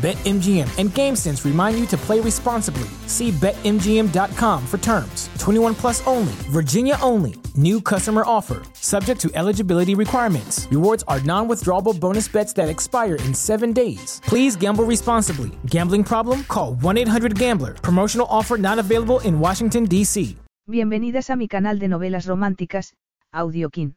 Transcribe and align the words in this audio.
BetMGM 0.00 0.78
and 0.78 0.88
GameSense 0.88 1.44
remind 1.44 1.78
you 1.78 1.84
to 1.88 1.96
play 1.98 2.20
responsibly. 2.20 2.88
See 3.06 3.30
BetMGM.com 3.32 4.66
for 4.66 4.78
terms. 4.78 5.28
21 5.38 5.74
plus 5.74 6.06
only, 6.06 6.32
Virginia 6.48 6.96
only. 7.02 7.34
New 7.54 7.82
customer 7.82 8.22
offer, 8.24 8.62
subject 8.72 9.20
to 9.20 9.30
eligibility 9.34 9.94
requirements. 9.94 10.66
Rewards 10.70 11.04
are 11.06 11.20
non 11.20 11.48
withdrawable 11.48 11.98
bonus 11.98 12.28
bets 12.28 12.54
that 12.54 12.70
expire 12.70 13.16
in 13.26 13.34
seven 13.34 13.74
days. 13.74 14.22
Please 14.24 14.56
gamble 14.56 14.84
responsibly. 14.84 15.50
Gambling 15.66 16.04
problem? 16.04 16.44
Call 16.44 16.74
1 16.80 16.96
800 16.96 17.38
Gambler. 17.38 17.74
Promotional 17.74 18.26
offer 18.30 18.56
not 18.56 18.78
available 18.78 19.20
in 19.20 19.38
Washington, 19.38 19.84
D.C. 19.84 20.36
Bienvenidas 20.66 21.30
a 21.30 21.36
mi 21.36 21.48
canal 21.48 21.78
de 21.78 21.88
novelas 21.88 22.26
románticas, 22.26 22.94
Audiokin. 23.32 23.96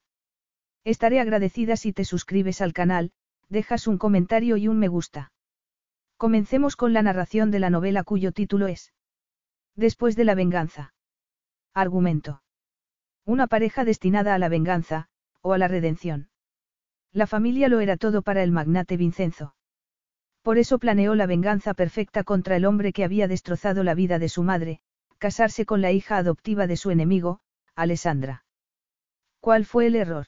Estaré 0.83 1.21
agradecida 1.21 1.77
si 1.77 1.93
te 1.93 2.03
suscribes 2.03 2.59
al 2.59 2.73
canal, 2.73 3.11
dejas 3.47 3.87
un 3.87 3.97
comentario 3.97 4.57
y 4.57 4.67
un 4.67 4.79
me 4.79 4.87
gusta. 4.89 5.32
Comencemos 6.23 6.77
con 6.77 6.93
la 6.93 7.01
narración 7.01 7.51
de 7.51 7.59
la 7.59 7.69
novela 7.69 8.05
cuyo 8.05 8.31
título 8.31 8.67
es 8.67 8.93
Después 9.75 10.15
de 10.15 10.23
la 10.23 10.35
venganza. 10.35 10.93
Argumento. 11.73 12.41
Una 13.25 13.47
pareja 13.47 13.83
destinada 13.83 14.33
a 14.33 14.37
la 14.39 14.47
venganza, 14.47 15.09
o 15.41 15.51
a 15.51 15.57
la 15.57 15.67
redención. 15.67 16.29
La 17.11 17.27
familia 17.27 17.67
lo 17.67 17.81
era 17.81 17.97
todo 17.97 18.21
para 18.21 18.41
el 18.41 18.53
magnate 18.53 18.95
Vincenzo. 18.95 19.53
Por 20.43 20.59
eso 20.59 20.79
planeó 20.79 21.13
la 21.13 21.25
venganza 21.25 21.73
perfecta 21.73 22.23
contra 22.23 22.55
el 22.55 22.63
hombre 22.63 22.93
que 22.93 23.03
había 23.03 23.27
destrozado 23.27 23.83
la 23.83 23.93
vida 23.93 24.17
de 24.17 24.29
su 24.29 24.43
madre, 24.43 24.79
casarse 25.17 25.65
con 25.65 25.81
la 25.81 25.91
hija 25.91 26.15
adoptiva 26.15 26.67
de 26.67 26.77
su 26.77 26.89
enemigo, 26.89 27.41
Alessandra. 27.75 28.45
¿Cuál 29.41 29.65
fue 29.65 29.87
el 29.87 29.97
error? 29.97 30.27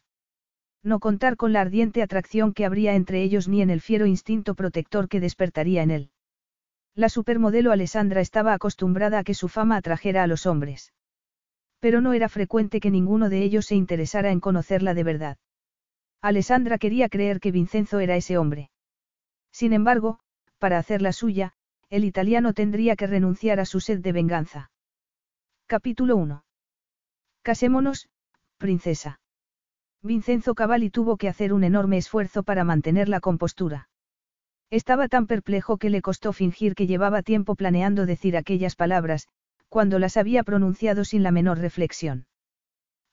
No 0.86 1.00
contar 1.00 1.36
con 1.36 1.52
la 1.52 1.62
ardiente 1.62 2.04
atracción 2.04 2.54
que 2.54 2.64
habría 2.64 2.94
entre 2.94 3.24
ellos 3.24 3.48
ni 3.48 3.62
en 3.62 3.72
el 3.72 3.82
fiero 3.82 4.06
instinto 4.06 4.54
protector 4.54 5.10
que 5.10 5.20
despertaría 5.20 5.82
en 5.82 5.90
él. 5.90 6.12
La 6.94 7.10
supermodelo 7.10 7.72
Alessandra 7.72 8.22
estaba 8.22 8.54
acostumbrada 8.54 9.20
a 9.20 9.24
que 9.24 9.34
su 9.34 9.50
fama 9.50 9.78
atrajera 9.78 10.22
a 10.24 10.28
los 10.28 10.46
hombres. 10.46 10.94
Pero 11.80 12.02
no 12.02 12.14
era 12.14 12.30
frecuente 12.30 12.80
que 12.80 12.92
ninguno 12.92 13.30
de 13.30 13.42
ellos 13.42 13.66
se 13.66 13.76
interesara 13.76 14.32
en 14.32 14.40
conocerla 14.40 14.94
de 14.94 15.04
verdad. 15.04 15.38
Alessandra 16.22 16.78
quería 16.78 17.10
creer 17.10 17.40
que 17.40 17.52
Vincenzo 17.52 18.00
era 18.00 18.16
ese 18.16 18.38
hombre. 18.38 18.70
Sin 19.52 19.74
embargo, 19.74 20.20
para 20.60 20.78
hacerla 20.78 21.12
suya, 21.14 21.54
el 21.90 22.06
italiano 22.06 22.54
tendría 22.54 22.96
que 22.96 23.08
renunciar 23.08 23.60
a 23.60 23.66
su 23.66 23.80
sed 23.80 24.00
de 24.00 24.12
venganza. 24.12 24.72
Capítulo 25.66 26.16
1. 26.16 26.44
Casémonos, 27.42 28.08
princesa. 28.58 29.20
Vincenzo 30.06 30.54
Cavalli 30.54 30.92
tuvo 30.92 31.18
que 31.18 31.28
hacer 31.28 31.52
un 31.52 31.64
enorme 31.64 31.98
esfuerzo 31.98 32.44
para 32.44 32.64
mantener 32.64 33.10
la 33.10 33.20
compostura. 33.20 33.90
Estaba 34.70 35.08
tan 35.08 35.26
perplejo 35.26 35.78
que 35.78 35.90
le 35.90 36.04
costó 36.04 36.32
fingir 36.32 36.76
que 36.76 36.86
llevaba 36.86 37.24
tiempo 37.24 37.56
planeando 37.56 38.06
decir 38.06 38.38
aquellas 38.38 38.76
palabras, 38.76 39.28
cuando 39.68 39.98
las 39.98 40.16
había 40.16 40.44
pronunciado 40.44 41.06
sin 41.06 41.24
la 41.24 41.32
menor 41.32 41.58
reflexión. 41.58 42.28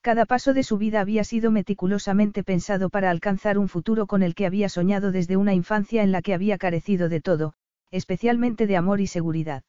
Cada 0.02 0.26
paso 0.26 0.52
de 0.52 0.64
su 0.64 0.76
vida 0.76 1.00
había 1.00 1.24
sido 1.24 1.50
meticulosamente 1.50 2.44
pensado 2.44 2.90
para 2.90 3.08
alcanzar 3.08 3.56
un 3.56 3.68
futuro 3.68 4.06
con 4.06 4.22
el 4.22 4.34
que 4.34 4.44
había 4.44 4.68
soñado 4.68 5.12
desde 5.12 5.38
una 5.38 5.54
infancia 5.54 6.02
en 6.02 6.12
la 6.12 6.20
que 6.20 6.34
había 6.34 6.58
carecido 6.58 7.08
de 7.08 7.20
todo, 7.22 7.54
especialmente 7.90 8.66
de 8.66 8.76
amor 8.76 9.00
y 9.00 9.06
seguridad. 9.06 9.62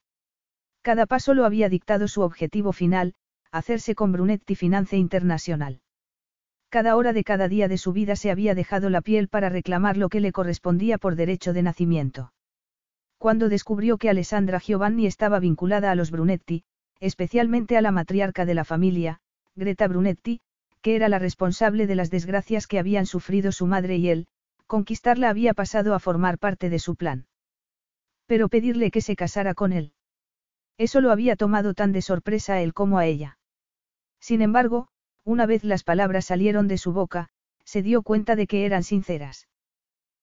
Cada 0.82 1.06
paso 1.06 1.34
lo 1.34 1.46
había 1.46 1.70
dictado 1.70 2.10
su 2.10 2.22
objetivo 2.22 2.74
final, 2.74 3.14
hacerse 3.52 3.96
con 3.96 4.12
Brunetti 4.12 4.56
Finance 4.56 4.98
Internacional. 4.98 5.83
Cada 6.74 6.96
hora 6.96 7.14
de 7.14 7.24
cada 7.24 7.48
día 7.48 7.68
de 7.68 7.78
su 7.78 7.94
vida 7.94 8.16
se 8.16 8.32
había 8.32 8.56
dejado 8.56 8.90
la 8.90 9.02
piel 9.02 9.28
para 9.28 9.48
reclamar 9.48 9.96
lo 9.96 10.10
que 10.10 10.20
le 10.20 10.32
correspondía 10.32 10.98
por 10.98 11.16
derecho 11.16 11.54
de 11.54 11.62
nacimiento. 11.62 12.34
Cuando 13.20 13.48
descubrió 13.48 14.00
que 14.00 14.10
Alessandra 14.10 14.58
Giovanni 14.60 15.06
estaba 15.06 15.38
vinculada 15.38 15.92
a 15.92 15.96
los 15.96 16.10
Brunetti, 16.10 16.64
especialmente 17.00 17.78
a 17.78 17.82
la 17.82 17.92
matriarca 17.92 18.48
de 18.48 18.56
la 18.56 18.66
familia, 18.66 19.20
Greta 19.56 19.88
Brunetti, 19.88 20.40
que 20.82 20.96
era 20.96 21.10
la 21.10 21.20
responsable 21.20 21.86
de 21.86 21.94
las 21.94 22.10
desgracias 22.10 22.66
que 22.66 22.80
habían 22.80 23.06
sufrido 23.06 23.52
su 23.52 23.68
madre 23.68 23.98
y 23.98 24.10
él, 24.10 24.26
conquistarla 24.66 25.30
había 25.30 25.54
pasado 25.54 25.94
a 25.94 26.00
formar 26.00 26.40
parte 26.40 26.72
de 26.72 26.80
su 26.80 26.96
plan. 26.96 27.28
Pero 28.26 28.50
pedirle 28.50 28.90
que 28.90 29.02
se 29.02 29.16
casara 29.16 29.54
con 29.54 29.74
él. 29.74 29.94
Eso 30.80 31.02
lo 31.02 31.12
había 31.12 31.36
tomado 31.36 31.76
tan 31.76 31.92
de 31.92 32.02
sorpresa 32.02 32.56
a 32.56 32.62
él 32.64 32.74
como 32.74 32.98
a 32.98 33.06
ella. 33.06 33.38
Sin 34.20 34.42
embargo, 34.42 34.88
una 35.26 35.46
vez 35.46 35.64
las 35.64 35.84
palabras 35.84 36.26
salieron 36.26 36.68
de 36.68 36.78
su 36.78 36.94
boca, 36.94 37.30
se 37.64 37.82
dio 37.82 38.02
cuenta 38.02 38.36
de 38.36 38.48
que 38.48 38.66
eran 38.66 38.84
sinceras. 38.84 39.48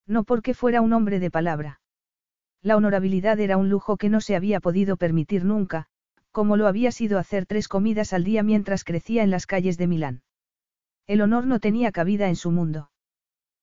No 0.07 0.25
porque 0.25 0.55
fuera 0.55 0.81
un 0.81 0.93
hombre 0.93 1.21
de 1.21 1.31
palabra. 1.31 1.81
La 2.63 2.77
honorabilidad 2.77 3.41
era 3.41 3.57
un 3.57 3.71
lujo 3.71 3.97
que 3.97 4.11
no 4.11 4.21
se 4.21 4.37
había 4.37 4.61
podido 4.61 4.97
permitir 4.97 5.45
nunca, 5.45 5.87
como 6.31 6.57
lo 6.57 6.67
había 6.67 6.93
sido 6.93 7.19
hacer 7.19 7.47
tres 7.47 7.69
comidas 7.69 8.13
al 8.13 8.25
día 8.25 8.43
mientras 8.43 8.85
crecía 8.85 9.23
en 9.23 9.31
las 9.31 9.47
calles 9.47 9.79
de 9.79 9.87
Milán. 9.87 10.23
El 11.07 11.23
honor 11.23 11.47
no 11.47 11.59
tenía 11.59 11.91
cabida 11.91 12.29
en 12.29 12.37
su 12.37 12.51
mundo. 12.51 12.91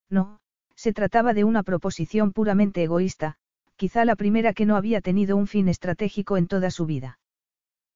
No, 0.09 0.39
se 0.75 0.93
trataba 0.93 1.33
de 1.33 1.43
una 1.43 1.63
proposición 1.63 2.33
puramente 2.33 2.83
egoísta, 2.83 3.35
quizá 3.75 4.05
la 4.05 4.15
primera 4.15 4.53
que 4.53 4.65
no 4.65 4.75
había 4.75 5.01
tenido 5.01 5.37
un 5.37 5.47
fin 5.47 5.67
estratégico 5.69 6.37
en 6.37 6.47
toda 6.47 6.71
su 6.71 6.85
vida. 6.85 7.19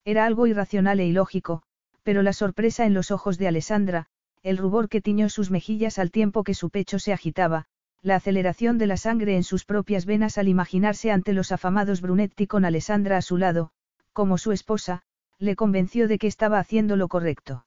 Era 0.05 0.25
algo 0.25 0.47
irracional 0.47 0.99
e 0.99 1.07
ilógico, 1.07 1.63
pero 2.03 2.23
la 2.23 2.33
sorpresa 2.33 2.85
en 2.85 2.93
los 2.93 3.11
ojos 3.11 3.37
de 3.37 3.47
Alessandra, 3.47 4.07
el 4.43 4.57
rubor 4.57 4.89
que 4.89 5.01
tiñó 5.01 5.29
sus 5.29 5.51
mejillas 5.51 5.99
al 5.99 6.11
tiempo 6.11 6.43
que 6.43 6.53
su 6.53 6.69
pecho 6.69 6.99
se 6.99 7.13
agitaba, 7.13 7.65
la 8.01 8.15
aceleración 8.15 8.77
de 8.79 8.87
la 8.87 8.97
sangre 8.97 9.35
en 9.35 9.43
sus 9.43 9.65
propias 9.65 10.05
venas 10.05 10.37
al 10.39 10.47
imaginarse 10.47 11.11
ante 11.11 11.33
los 11.33 11.51
afamados 11.51 12.01
Brunetti 12.01 12.47
con 12.47 12.65
Alessandra 12.65 13.17
a 13.17 13.21
su 13.21 13.37
lado, 13.37 13.69
como 14.13 14.39
su 14.39 14.51
esposa, 14.51 15.03
le 15.37 15.55
convenció 15.55 16.07
de 16.07 16.17
que 16.17 16.27
estaba 16.27 16.59
haciendo 16.59 16.95
lo 16.95 17.07
correcto. 17.07 17.65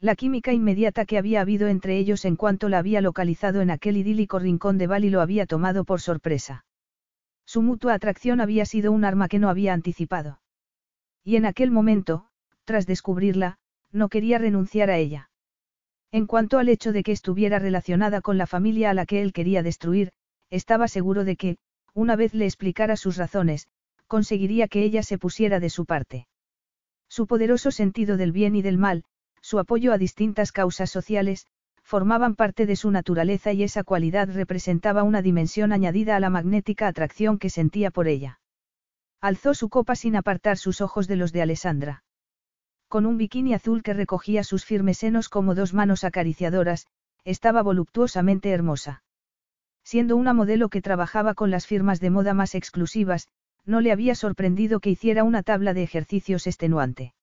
La 0.00 0.16
química 0.16 0.52
inmediata 0.52 1.04
que 1.04 1.18
había 1.18 1.42
habido 1.42 1.68
entre 1.68 1.96
ellos 1.96 2.24
en 2.24 2.36
cuanto 2.36 2.68
la 2.68 2.78
había 2.78 3.00
localizado 3.00 3.60
en 3.60 3.70
aquel 3.70 3.96
idílico 3.96 4.38
rincón 4.38 4.78
de 4.78 4.86
Bali 4.86 5.10
lo 5.10 5.20
había 5.20 5.46
tomado 5.46 5.84
por 5.84 6.00
sorpresa. 6.00 6.64
Su 7.44 7.62
mutua 7.62 7.94
atracción 7.94 8.40
había 8.40 8.64
sido 8.66 8.90
un 8.90 9.04
arma 9.04 9.28
que 9.28 9.38
no 9.38 9.48
había 9.48 9.74
anticipado. 9.74 10.40
Y 11.22 11.36
en 11.36 11.46
aquel 11.46 11.70
momento, 11.70 12.26
tras 12.72 12.86
descubrirla, 12.86 13.58
no 13.92 14.08
quería 14.08 14.38
renunciar 14.38 14.88
a 14.88 14.96
ella. 14.96 15.28
En 16.10 16.26
cuanto 16.26 16.58
al 16.58 16.70
hecho 16.70 16.90
de 16.90 17.02
que 17.02 17.12
estuviera 17.12 17.58
relacionada 17.58 18.22
con 18.22 18.38
la 18.38 18.46
familia 18.46 18.88
a 18.88 18.94
la 18.94 19.04
que 19.04 19.20
él 19.20 19.34
quería 19.34 19.62
destruir, 19.62 20.10
estaba 20.48 20.88
seguro 20.88 21.24
de 21.24 21.36
que, 21.36 21.58
una 21.92 22.16
vez 22.16 22.32
le 22.32 22.46
explicara 22.46 22.96
sus 22.96 23.18
razones, 23.18 23.68
conseguiría 24.06 24.68
que 24.68 24.84
ella 24.84 25.02
se 25.02 25.18
pusiera 25.18 25.60
de 25.60 25.68
su 25.68 25.84
parte. 25.84 26.28
Su 27.10 27.26
poderoso 27.26 27.72
sentido 27.72 28.16
del 28.16 28.32
bien 28.32 28.56
y 28.56 28.62
del 28.62 28.78
mal, 28.78 29.04
su 29.42 29.58
apoyo 29.58 29.92
a 29.92 29.98
distintas 29.98 30.50
causas 30.50 30.88
sociales, 30.88 31.46
formaban 31.82 32.36
parte 32.36 32.64
de 32.64 32.76
su 32.76 32.90
naturaleza 32.90 33.52
y 33.52 33.64
esa 33.64 33.84
cualidad 33.84 34.30
representaba 34.32 35.02
una 35.02 35.20
dimensión 35.20 35.72
añadida 35.74 36.16
a 36.16 36.20
la 36.20 36.30
magnética 36.30 36.88
atracción 36.88 37.38
que 37.38 37.50
sentía 37.50 37.90
por 37.90 38.08
ella. 38.08 38.40
Alzó 39.20 39.52
su 39.52 39.68
copa 39.68 39.94
sin 39.94 40.16
apartar 40.16 40.56
sus 40.56 40.80
ojos 40.80 41.06
de 41.06 41.16
los 41.16 41.34
de 41.34 41.42
Alessandra 41.42 42.02
con 42.92 43.06
un 43.06 43.16
bikini 43.16 43.54
azul 43.54 43.82
que 43.82 43.94
recogía 43.94 44.44
sus 44.44 44.66
firmes 44.66 44.98
senos 44.98 45.30
como 45.30 45.54
dos 45.54 45.72
manos 45.72 46.04
acariciadoras, 46.04 46.86
estaba 47.24 47.62
voluptuosamente 47.62 48.50
hermosa. 48.50 49.02
Siendo 49.82 50.14
una 50.14 50.34
modelo 50.34 50.68
que 50.68 50.82
trabajaba 50.82 51.32
con 51.32 51.50
las 51.50 51.66
firmas 51.66 52.00
de 52.00 52.10
moda 52.10 52.34
más 52.34 52.54
exclusivas, 52.54 53.28
no 53.64 53.80
le 53.80 53.92
había 53.92 54.14
sorprendido 54.14 54.78
que 54.78 54.90
hiciera 54.90 55.24
una 55.24 55.42
tabla 55.42 55.72
de 55.72 55.82
ejercicios 55.82 56.46
extenuante. 56.46 57.14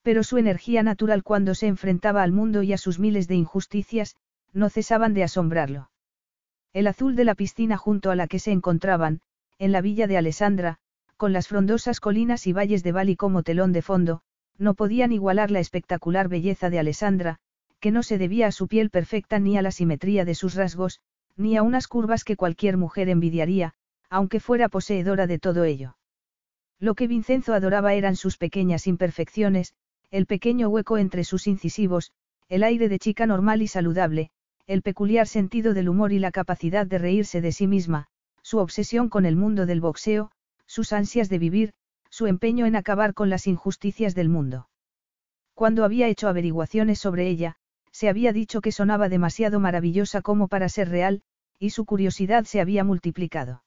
Pero 0.00 0.22
su 0.22 0.38
energía 0.38 0.82
natural 0.82 1.22
cuando 1.22 1.54
se 1.54 1.66
enfrentaba 1.66 2.22
al 2.22 2.32
mundo 2.32 2.62
y 2.62 2.72
a 2.72 2.78
sus 2.78 2.98
miles 2.98 3.28
de 3.28 3.34
injusticias, 3.34 4.16
no 4.54 4.70
cesaban 4.70 5.12
de 5.12 5.22
asombrarlo. 5.22 5.90
El 6.72 6.86
azul 6.86 7.14
de 7.14 7.26
la 7.26 7.34
piscina 7.34 7.76
junto 7.76 8.10
a 8.10 8.16
la 8.16 8.26
que 8.26 8.38
se 8.38 8.52
encontraban, 8.52 9.20
en 9.58 9.70
la 9.70 9.82
villa 9.82 10.06
de 10.06 10.16
Alessandra, 10.16 10.78
con 11.18 11.34
las 11.34 11.46
frondosas 11.46 12.00
colinas 12.00 12.46
y 12.46 12.54
valles 12.54 12.82
de 12.82 12.92
Bali 12.92 13.16
como 13.16 13.42
telón 13.42 13.72
de 13.72 13.82
fondo, 13.82 14.22
no 14.58 14.74
podían 14.74 15.12
igualar 15.12 15.50
la 15.50 15.60
espectacular 15.60 16.28
belleza 16.28 16.68
de 16.68 16.78
Alessandra, 16.78 17.38
que 17.80 17.90
no 17.90 18.02
se 18.02 18.18
debía 18.18 18.48
a 18.48 18.52
su 18.52 18.68
piel 18.68 18.90
perfecta 18.90 19.38
ni 19.38 19.56
a 19.56 19.62
la 19.62 19.70
simetría 19.70 20.24
de 20.24 20.34
sus 20.34 20.54
rasgos, 20.54 21.00
ni 21.36 21.56
a 21.56 21.62
unas 21.62 21.86
curvas 21.86 22.24
que 22.24 22.36
cualquier 22.36 22.76
mujer 22.76 23.08
envidiaría, 23.08 23.74
aunque 24.10 24.40
fuera 24.40 24.68
poseedora 24.68 25.26
de 25.26 25.38
todo 25.38 25.64
ello. 25.64 25.96
Lo 26.80 26.94
que 26.94 27.06
Vincenzo 27.06 27.54
adoraba 27.54 27.94
eran 27.94 28.16
sus 28.16 28.36
pequeñas 28.36 28.86
imperfecciones, 28.86 29.74
el 30.10 30.26
pequeño 30.26 30.68
hueco 30.68 30.98
entre 30.98 31.24
sus 31.24 31.46
incisivos, 31.46 32.12
el 32.48 32.62
aire 32.64 32.88
de 32.88 32.98
chica 32.98 33.26
normal 33.26 33.62
y 33.62 33.68
saludable, 33.68 34.30
el 34.66 34.82
peculiar 34.82 35.26
sentido 35.26 35.74
del 35.74 35.88
humor 35.88 36.12
y 36.12 36.18
la 36.18 36.30
capacidad 36.30 36.86
de 36.86 36.98
reírse 36.98 37.40
de 37.40 37.52
sí 37.52 37.66
misma, 37.66 38.06
su 38.42 38.58
obsesión 38.58 39.08
con 39.08 39.26
el 39.26 39.36
mundo 39.36 39.66
del 39.66 39.80
boxeo, 39.80 40.30
sus 40.66 40.92
ansias 40.92 41.28
de 41.28 41.38
vivir, 41.38 41.72
su 42.18 42.26
empeño 42.26 42.66
en 42.66 42.74
acabar 42.74 43.14
con 43.14 43.30
las 43.30 43.46
injusticias 43.46 44.16
del 44.16 44.28
mundo. 44.28 44.68
Cuando 45.54 45.84
había 45.84 46.08
hecho 46.08 46.26
averiguaciones 46.26 46.98
sobre 46.98 47.28
ella, 47.28 47.54
se 47.92 48.08
había 48.08 48.32
dicho 48.32 48.60
que 48.60 48.72
sonaba 48.72 49.08
demasiado 49.08 49.60
maravillosa 49.60 50.20
como 50.20 50.48
para 50.48 50.68
ser 50.68 50.88
real, 50.88 51.22
y 51.60 51.70
su 51.70 51.84
curiosidad 51.84 52.42
se 52.42 52.60
había 52.60 52.82
multiplicado. 52.82 53.62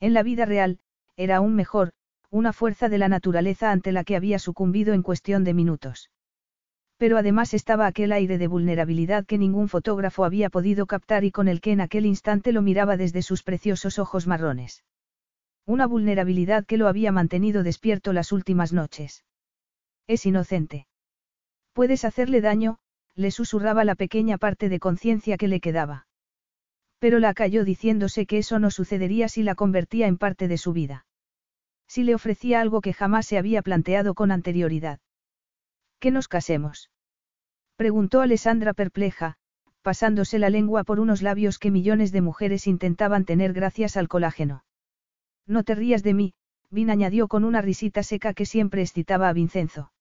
En 0.00 0.12
la 0.12 0.22
vida 0.22 0.44
real, 0.44 0.80
era 1.16 1.36
aún 1.36 1.54
mejor, 1.54 1.94
una 2.28 2.52
fuerza 2.52 2.90
de 2.90 2.98
la 2.98 3.08
naturaleza 3.08 3.72
ante 3.72 3.90
la 3.90 4.04
que 4.04 4.16
había 4.16 4.38
sucumbido 4.38 4.92
en 4.92 5.00
cuestión 5.00 5.42
de 5.42 5.54
minutos. 5.54 6.10
Pero 6.98 7.16
además 7.16 7.54
estaba 7.54 7.86
aquel 7.86 8.12
aire 8.12 8.36
de 8.36 8.48
vulnerabilidad 8.48 9.24
que 9.24 9.38
ningún 9.38 9.70
fotógrafo 9.70 10.26
había 10.26 10.50
podido 10.50 10.84
captar 10.84 11.24
y 11.24 11.30
con 11.30 11.48
el 11.48 11.62
que 11.62 11.72
en 11.72 11.80
aquel 11.80 12.04
instante 12.04 12.52
lo 12.52 12.60
miraba 12.60 12.98
desde 12.98 13.22
sus 13.22 13.42
preciosos 13.42 13.98
ojos 13.98 14.26
marrones. 14.26 14.84
Una 15.66 15.86
vulnerabilidad 15.86 16.66
que 16.66 16.76
lo 16.76 16.88
había 16.88 17.12
mantenido 17.12 17.62
despierto 17.62 18.12
las 18.12 18.32
últimas 18.32 18.72
noches. 18.72 19.24
Es 20.08 20.26
inocente. 20.26 20.86
Puedes 21.72 22.04
hacerle 22.04 22.40
daño, 22.40 22.78
le 23.14 23.30
susurraba 23.30 23.84
la 23.84 23.94
pequeña 23.94 24.38
parte 24.38 24.68
de 24.68 24.80
conciencia 24.80 25.36
que 25.36 25.48
le 25.48 25.60
quedaba. 25.60 26.06
Pero 26.98 27.18
la 27.18 27.34
cayó 27.34 27.64
diciéndose 27.64 28.26
que 28.26 28.38
eso 28.38 28.58
no 28.58 28.70
sucedería 28.70 29.28
si 29.28 29.42
la 29.42 29.54
convertía 29.54 30.06
en 30.06 30.18
parte 30.18 30.48
de 30.48 30.58
su 30.58 30.72
vida. 30.72 31.06
Si 31.86 32.02
le 32.02 32.14
ofrecía 32.14 32.60
algo 32.60 32.80
que 32.80 32.92
jamás 32.92 33.26
se 33.26 33.38
había 33.38 33.62
planteado 33.62 34.14
con 34.14 34.32
anterioridad. 34.32 35.00
¿Que 36.00 36.10
nos 36.10 36.26
casemos? 36.26 36.90
Preguntó 37.76 38.20
Alessandra 38.20 38.74
perpleja, 38.74 39.36
pasándose 39.82 40.38
la 40.38 40.50
lengua 40.50 40.84
por 40.84 41.00
unos 41.00 41.22
labios 41.22 41.58
que 41.58 41.70
millones 41.70 42.12
de 42.12 42.20
mujeres 42.20 42.66
intentaban 42.66 43.24
tener 43.24 43.52
gracias 43.52 43.96
al 43.96 44.08
colágeno. 44.08 44.64
No 45.46 45.64
te 45.64 45.74
rías 45.74 46.02
de 46.02 46.14
mí, 46.14 46.34
Vin 46.70 46.90
añadió 46.90 47.28
con 47.28 47.44
una 47.44 47.60
risita 47.60 48.02
seca 48.02 48.32
que 48.34 48.46
siempre 48.46 48.82
excitaba 48.82 49.28
a 49.28 49.32
Vincenzo. 49.32 49.92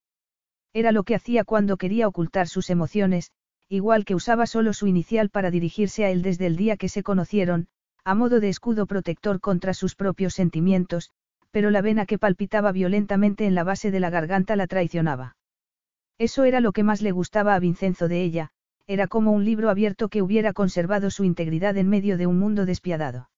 Era 0.74 0.92
lo 0.92 1.04
que 1.04 1.16
hacía 1.16 1.44
cuando 1.44 1.78
quería 1.78 2.08
ocultar 2.08 2.48
sus 2.48 2.70
emociones, 2.70 3.32
igual 3.68 4.06
que 4.06 4.16
usaba 4.16 4.46
solo 4.46 4.74
su 4.74 4.88
inicial 4.88 5.30
para 5.30 5.52
dirigirse 5.52 6.06
a 6.06 6.12
él 6.12 6.22
desde 6.22 6.46
el 6.46 6.56
día 6.56 6.78
que 6.78 6.90
se 6.90 7.04
conocieron, 7.04 7.68
a 8.04 8.16
modo 8.16 8.40
de 8.40 8.50
escudo 8.50 8.86
protector 8.86 9.40
contra 9.40 9.74
sus 9.74 9.96
propios 9.96 10.34
sentimientos, 10.34 11.12
pero 11.52 11.72
la 11.72 11.82
vena 11.82 12.06
que 12.06 12.18
palpitaba 12.18 12.72
violentamente 12.72 13.46
en 13.46 13.56
la 13.56 13.64
base 13.64 13.92
de 13.92 14.00
la 14.00 14.10
garganta 14.10 14.56
la 14.56 14.68
traicionaba. 14.68 15.36
Eso 16.18 16.44
era 16.44 16.60
lo 16.60 16.72
que 16.72 16.84
más 16.84 17.02
le 17.02 17.12
gustaba 17.12 17.56
a 17.56 17.60
Vincenzo 17.60 18.08
de 18.08 18.24
ella, 18.24 18.52
era 18.88 19.08
como 19.08 19.32
un 19.32 19.44
libro 19.44 19.70
abierto 19.70 20.08
que 20.08 20.22
hubiera 20.22 20.54
conservado 20.54 21.10
su 21.10 21.24
integridad 21.24 21.76
en 21.78 21.90
medio 21.90 22.18
de 22.18 22.28
un 22.28 22.40
mundo 22.40 22.66
despiadado. 22.66 23.31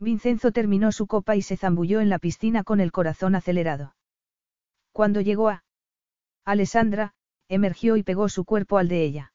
Vincenzo 0.00 0.52
terminó 0.52 0.92
su 0.92 1.06
copa 1.06 1.36
y 1.36 1.42
se 1.42 1.56
zambulló 1.56 2.00
en 2.00 2.08
la 2.08 2.18
piscina 2.18 2.64
con 2.64 2.80
el 2.80 2.92
corazón 2.92 3.34
acelerado. 3.34 3.94
Cuando 4.92 5.20
llegó 5.20 5.48
a 5.48 5.64
Alessandra, 6.44 7.14
emergió 7.48 7.96
y 7.96 8.02
pegó 8.02 8.28
su 8.28 8.44
cuerpo 8.44 8.78
al 8.78 8.88
de 8.88 9.02
ella. 9.02 9.32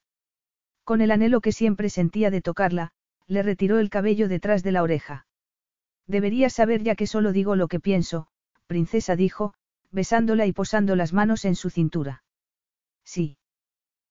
Con 0.84 1.00
el 1.00 1.10
anhelo 1.10 1.40
que 1.40 1.52
siempre 1.52 1.88
sentía 1.90 2.30
de 2.30 2.42
tocarla, 2.42 2.92
le 3.26 3.42
retiró 3.42 3.78
el 3.78 3.90
cabello 3.90 4.28
detrás 4.28 4.62
de 4.62 4.72
la 4.72 4.82
oreja. 4.82 5.26
Deberías 6.06 6.52
saber 6.52 6.82
ya 6.82 6.94
que 6.94 7.06
solo 7.06 7.32
digo 7.32 7.56
lo 7.56 7.68
que 7.68 7.80
pienso, 7.80 8.26
princesa 8.66 9.16
dijo, 9.16 9.54
besándola 9.90 10.44
y 10.46 10.52
posando 10.52 10.96
las 10.96 11.12
manos 11.12 11.44
en 11.44 11.54
su 11.54 11.70
cintura. 11.70 12.24
Sí. 13.04 13.38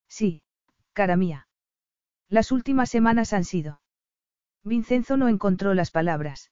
Sí, 0.08 0.42
cara 0.94 1.16
mía. 1.16 1.48
Las 2.30 2.52
últimas 2.52 2.90
semanas 2.90 3.34
han 3.34 3.44
sido. 3.44 3.83
Vincenzo 4.64 5.18
no 5.18 5.28
encontró 5.28 5.74
las 5.74 5.92
palabras. 5.92 6.52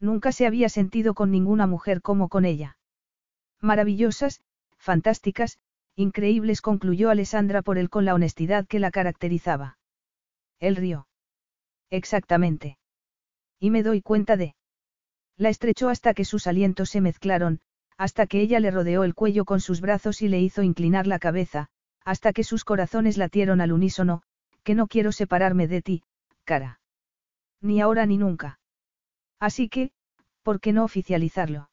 Nunca 0.00 0.32
se 0.32 0.46
había 0.46 0.68
sentido 0.68 1.14
con 1.14 1.30
ninguna 1.30 1.66
mujer 1.66 2.02
como 2.02 2.28
con 2.28 2.44
ella. 2.44 2.78
Maravillosas, 3.60 4.40
fantásticas, 4.78 5.58
increíbles, 5.94 6.62
concluyó 6.62 7.10
Alessandra 7.10 7.62
por 7.62 7.78
él 7.78 7.90
con 7.90 8.04
la 8.04 8.14
honestidad 8.14 8.66
que 8.66 8.78
la 8.78 8.90
caracterizaba. 8.90 9.78
Él 10.58 10.76
rió. 10.76 11.06
Exactamente. 11.90 12.78
Y 13.58 13.70
me 13.70 13.82
doy 13.82 14.00
cuenta 14.00 14.36
de. 14.36 14.54
La 15.36 15.50
estrechó 15.50 15.88
hasta 15.88 16.14
que 16.14 16.24
sus 16.24 16.46
alientos 16.46 16.90
se 16.90 17.00
mezclaron, 17.00 17.60
hasta 17.96 18.26
que 18.26 18.40
ella 18.40 18.60
le 18.60 18.70
rodeó 18.70 19.04
el 19.04 19.14
cuello 19.14 19.44
con 19.44 19.60
sus 19.60 19.80
brazos 19.80 20.22
y 20.22 20.28
le 20.28 20.40
hizo 20.40 20.62
inclinar 20.62 21.06
la 21.06 21.18
cabeza, 21.18 21.68
hasta 22.04 22.32
que 22.32 22.44
sus 22.44 22.64
corazones 22.64 23.18
latieron 23.18 23.60
al 23.60 23.72
unísono, 23.72 24.22
que 24.62 24.74
no 24.74 24.86
quiero 24.86 25.12
separarme 25.12 25.68
de 25.68 25.82
ti, 25.82 26.02
cara. 26.44 26.79
Ni 27.60 27.80
ahora 27.80 28.06
ni 28.06 28.16
nunca. 28.16 28.58
Así 29.38 29.68
que, 29.68 29.92
¿por 30.42 30.60
qué 30.60 30.72
no 30.72 30.84
oficializarlo? 30.84 31.70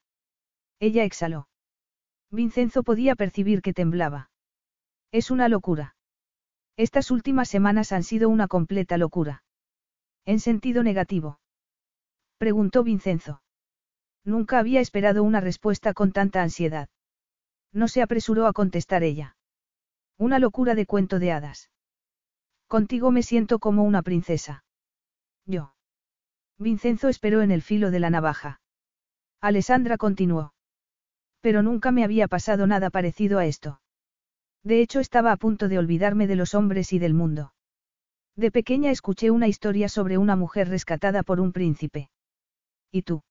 Ella 0.80 1.04
exhaló. 1.04 1.48
Vincenzo 2.30 2.84
podía 2.84 3.16
percibir 3.16 3.62
que 3.62 3.74
temblaba. 3.74 4.30
Es 5.12 5.32
una 5.32 5.48
locura. 5.48 5.96
Estas 6.76 7.10
últimas 7.10 7.50
semanas 7.50 7.92
han 7.92 8.04
sido 8.04 8.30
una 8.30 8.48
completa 8.48 8.98
locura. 8.98 9.44
En 10.26 10.40
sentido 10.40 10.84
negativo. 10.84 11.40
Preguntó 12.38 12.84
Vincenzo. 12.84 13.42
Nunca 14.24 14.60
había 14.60 14.82
esperado 14.82 15.24
una 15.24 15.40
respuesta 15.40 15.94
con 15.94 16.12
tanta 16.12 16.44
ansiedad. 16.44 16.90
No 17.72 17.88
se 17.88 18.02
apresuró 18.02 18.46
a 18.46 18.54
contestar 18.54 19.04
ella. 19.04 19.38
Una 20.18 20.38
locura 20.38 20.76
de 20.76 20.86
cuento 20.86 21.20
de 21.20 21.32
hadas. 21.32 21.72
Contigo 22.68 23.12
me 23.12 23.24
siento 23.24 23.60
como 23.60 23.84
una 23.84 24.02
princesa. 24.02 24.66
Yo. 25.46 25.77
Vincenzo 26.60 27.08
esperó 27.08 27.42
en 27.42 27.52
el 27.52 27.62
filo 27.62 27.92
de 27.92 28.00
la 28.00 28.10
navaja. 28.10 28.62
Alessandra 29.42 29.98
continuó. 29.98 30.54
Pero 31.42 31.62
nunca 31.62 31.92
me 31.92 32.04
había 32.04 32.28
pasado 32.28 32.66
nada 32.66 32.90
parecido 32.90 33.38
a 33.40 33.46
esto. 33.46 33.80
De 34.64 34.82
hecho 34.82 35.00
estaba 35.00 35.32
a 35.32 35.38
punto 35.38 35.68
de 35.68 35.78
olvidarme 35.78 36.28
de 36.28 36.36
los 36.36 36.56
hombres 36.56 36.94
y 36.94 37.00
del 37.00 37.14
mundo. 37.14 37.54
De 38.36 38.52
pequeña 38.52 38.92
escuché 38.92 39.32
una 39.32 39.48
historia 39.48 39.90
sobre 39.90 40.18
una 40.18 40.36
mujer 40.36 40.70
rescatada 40.70 41.24
por 41.24 41.40
un 41.40 41.54
príncipe. 41.54 42.10
¿Y 42.92 43.04
tú? 43.04 43.24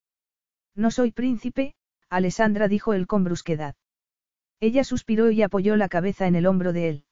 No 0.75 0.91
soy 0.91 1.11
príncipe, 1.11 1.75
Alessandra 2.09 2.67
dijo 2.67 2.93
él 2.93 3.07
con 3.07 3.23
brusquedad. 3.23 3.75
Ella 4.59 4.83
suspiró 4.83 5.31
y 5.31 5.41
apoyó 5.43 5.75
la 5.75 5.89
cabeza 5.89 6.27
en 6.27 6.35
el 6.35 6.45
hombro 6.45 6.73
de 6.73 6.89
él. 6.89 7.05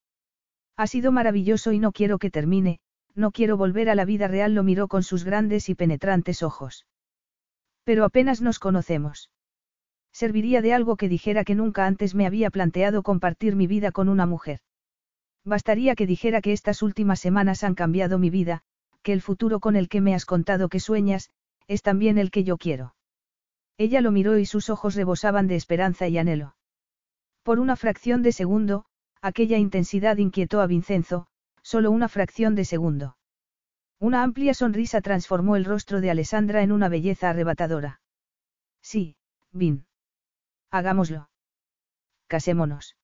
Ha 0.77 0.87
sido 0.87 1.11
maravilloso 1.11 1.71
y 1.71 1.79
no 1.79 1.91
quiero 1.91 2.17
que 2.17 2.31
termine, 2.31 2.79
no 3.15 3.31
quiero 3.31 3.57
volver 3.57 3.89
a 3.89 3.95
la 3.95 4.05
vida 4.05 4.27
real, 4.27 4.53
lo 4.53 4.63
miró 4.63 4.87
con 4.87 5.03
sus 5.03 5.23
grandes 5.23 5.69
y 5.69 5.75
penetrantes 5.75 6.43
ojos. 6.43 6.85
Pero 7.83 8.03
apenas 8.03 8.41
nos 8.41 8.59
conocemos. 8.59 9.31
Serviría 10.11 10.61
de 10.61 10.73
algo 10.73 10.95
que 10.95 11.09
dijera 11.09 11.43
que 11.43 11.55
nunca 11.55 11.85
antes 11.85 12.15
me 12.15 12.25
había 12.25 12.49
planteado 12.49 13.03
compartir 13.03 13.55
mi 13.55 13.67
vida 13.67 13.91
con 13.91 14.09
una 14.09 14.25
mujer. 14.25 14.59
Bastaría 15.43 15.95
que 15.95 16.07
dijera 16.07 16.41
que 16.41 16.53
estas 16.53 16.81
últimas 16.81 17.19
semanas 17.19 17.63
han 17.63 17.75
cambiado 17.75 18.17
mi 18.17 18.29
vida, 18.29 18.61
que 19.03 19.13
el 19.13 19.21
futuro 19.21 19.59
con 19.59 19.75
el 19.75 19.87
que 19.87 20.01
me 20.01 20.15
has 20.15 20.25
contado 20.25 20.69
que 20.69 20.79
sueñas, 20.79 21.29
es 21.67 21.81
también 21.81 22.17
el 22.17 22.31
que 22.31 22.43
yo 22.43 22.57
quiero. 22.57 22.95
Ella 23.77 24.01
lo 24.01 24.11
miró 24.11 24.37
y 24.37 24.45
sus 24.45 24.69
ojos 24.69 24.95
rebosaban 24.95 25.47
de 25.47 25.55
esperanza 25.55 26.07
y 26.07 26.17
anhelo. 26.17 26.55
Por 27.43 27.59
una 27.59 27.75
fracción 27.75 28.23
de 28.23 28.31
segundo, 28.31 28.85
aquella 29.21 29.57
intensidad 29.57 30.17
inquietó 30.17 30.61
a 30.61 30.67
Vincenzo, 30.67 31.27
solo 31.65 31.89
una 31.89 32.07
fracción 32.07 32.53
de 32.53 32.63
segundo. 32.63 33.17
Una 33.99 34.21
amplia 34.21 34.53
sonrisa 34.53 35.01
transformó 35.01 35.55
el 35.55 35.65
rostro 35.65 35.99
de 35.99 36.11
Alessandra 36.11 36.61
en 36.61 36.71
una 36.71 36.89
belleza 36.89 37.31
arrebatadora. 37.31 38.01
Sí, 38.83 39.15
Vin. 39.51 39.87
Hagámoslo. 40.69 41.27
Casémonos. 42.27 42.97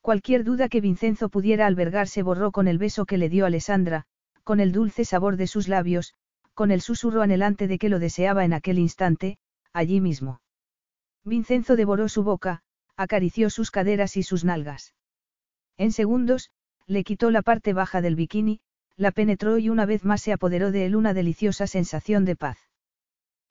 Cualquier 0.00 0.44
duda 0.44 0.70
que 0.70 0.80
Vincenzo 0.80 1.28
pudiera 1.28 1.66
albergar 1.66 2.08
se 2.08 2.22
borró 2.22 2.52
con 2.52 2.68
el 2.68 2.78
beso 2.78 3.04
que 3.04 3.18
le 3.18 3.28
dio 3.28 3.44
Alessandra, 3.44 4.06
con 4.44 4.60
el 4.60 4.72
dulce 4.72 5.04
sabor 5.04 5.36
de 5.36 5.46
sus 5.46 5.68
labios, 5.68 6.14
con 6.54 6.70
el 6.70 6.80
susurro 6.80 7.20
anhelante 7.20 7.68
de 7.68 7.78
que 7.78 7.90
lo 7.90 7.98
deseaba 7.98 8.46
en 8.46 8.54
aquel 8.54 8.78
instante, 8.78 9.36
allí 9.74 10.00
mismo. 10.00 10.40
Vincenzo 11.22 11.76
devoró 11.76 12.08
su 12.08 12.22
boca, 12.22 12.62
acarició 12.96 13.50
sus 13.50 13.70
caderas 13.70 14.16
y 14.16 14.22
sus 14.22 14.42
nalgas. 14.42 14.94
En 15.76 15.92
segundos, 15.92 16.50
le 16.86 17.04
quitó 17.04 17.30
la 17.30 17.42
parte 17.42 17.72
baja 17.72 18.00
del 18.00 18.16
bikini, 18.16 18.60
la 18.96 19.10
penetró 19.10 19.58
y 19.58 19.68
una 19.68 19.86
vez 19.86 20.04
más 20.04 20.22
se 20.22 20.32
apoderó 20.32 20.70
de 20.70 20.86
él 20.86 20.96
una 20.96 21.14
deliciosa 21.14 21.66
sensación 21.66 22.24
de 22.24 22.36
paz. 22.36 22.58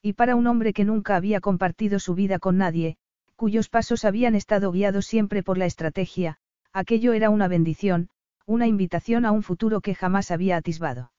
Y 0.02 0.13
para 0.13 0.36
un 0.36 0.48
hombre 0.48 0.74
que 0.74 0.86
nunca 0.86 1.16
había 1.16 1.40
compartido 1.40 2.00
su 2.00 2.16
vida 2.16 2.40
con 2.40 2.58
nadie, 2.58 2.98
cuyos 3.36 3.70
pasos 3.70 4.06
habían 4.06 4.36
estado 4.36 4.72
guiados 4.72 5.06
siempre 5.06 5.44
por 5.44 5.58
la 5.58 5.66
estrategia, 5.66 6.38
aquello 6.72 7.13
era 7.13 7.30
una 7.30 7.48
bendición, 7.48 8.10
una 8.46 8.68
invitación 8.68 9.25
a 9.25 9.32
un 9.32 9.44
futuro 9.44 9.82
que 9.82 9.96
jamás 9.96 10.32
había 10.32 10.58
atisbado. 10.58 11.12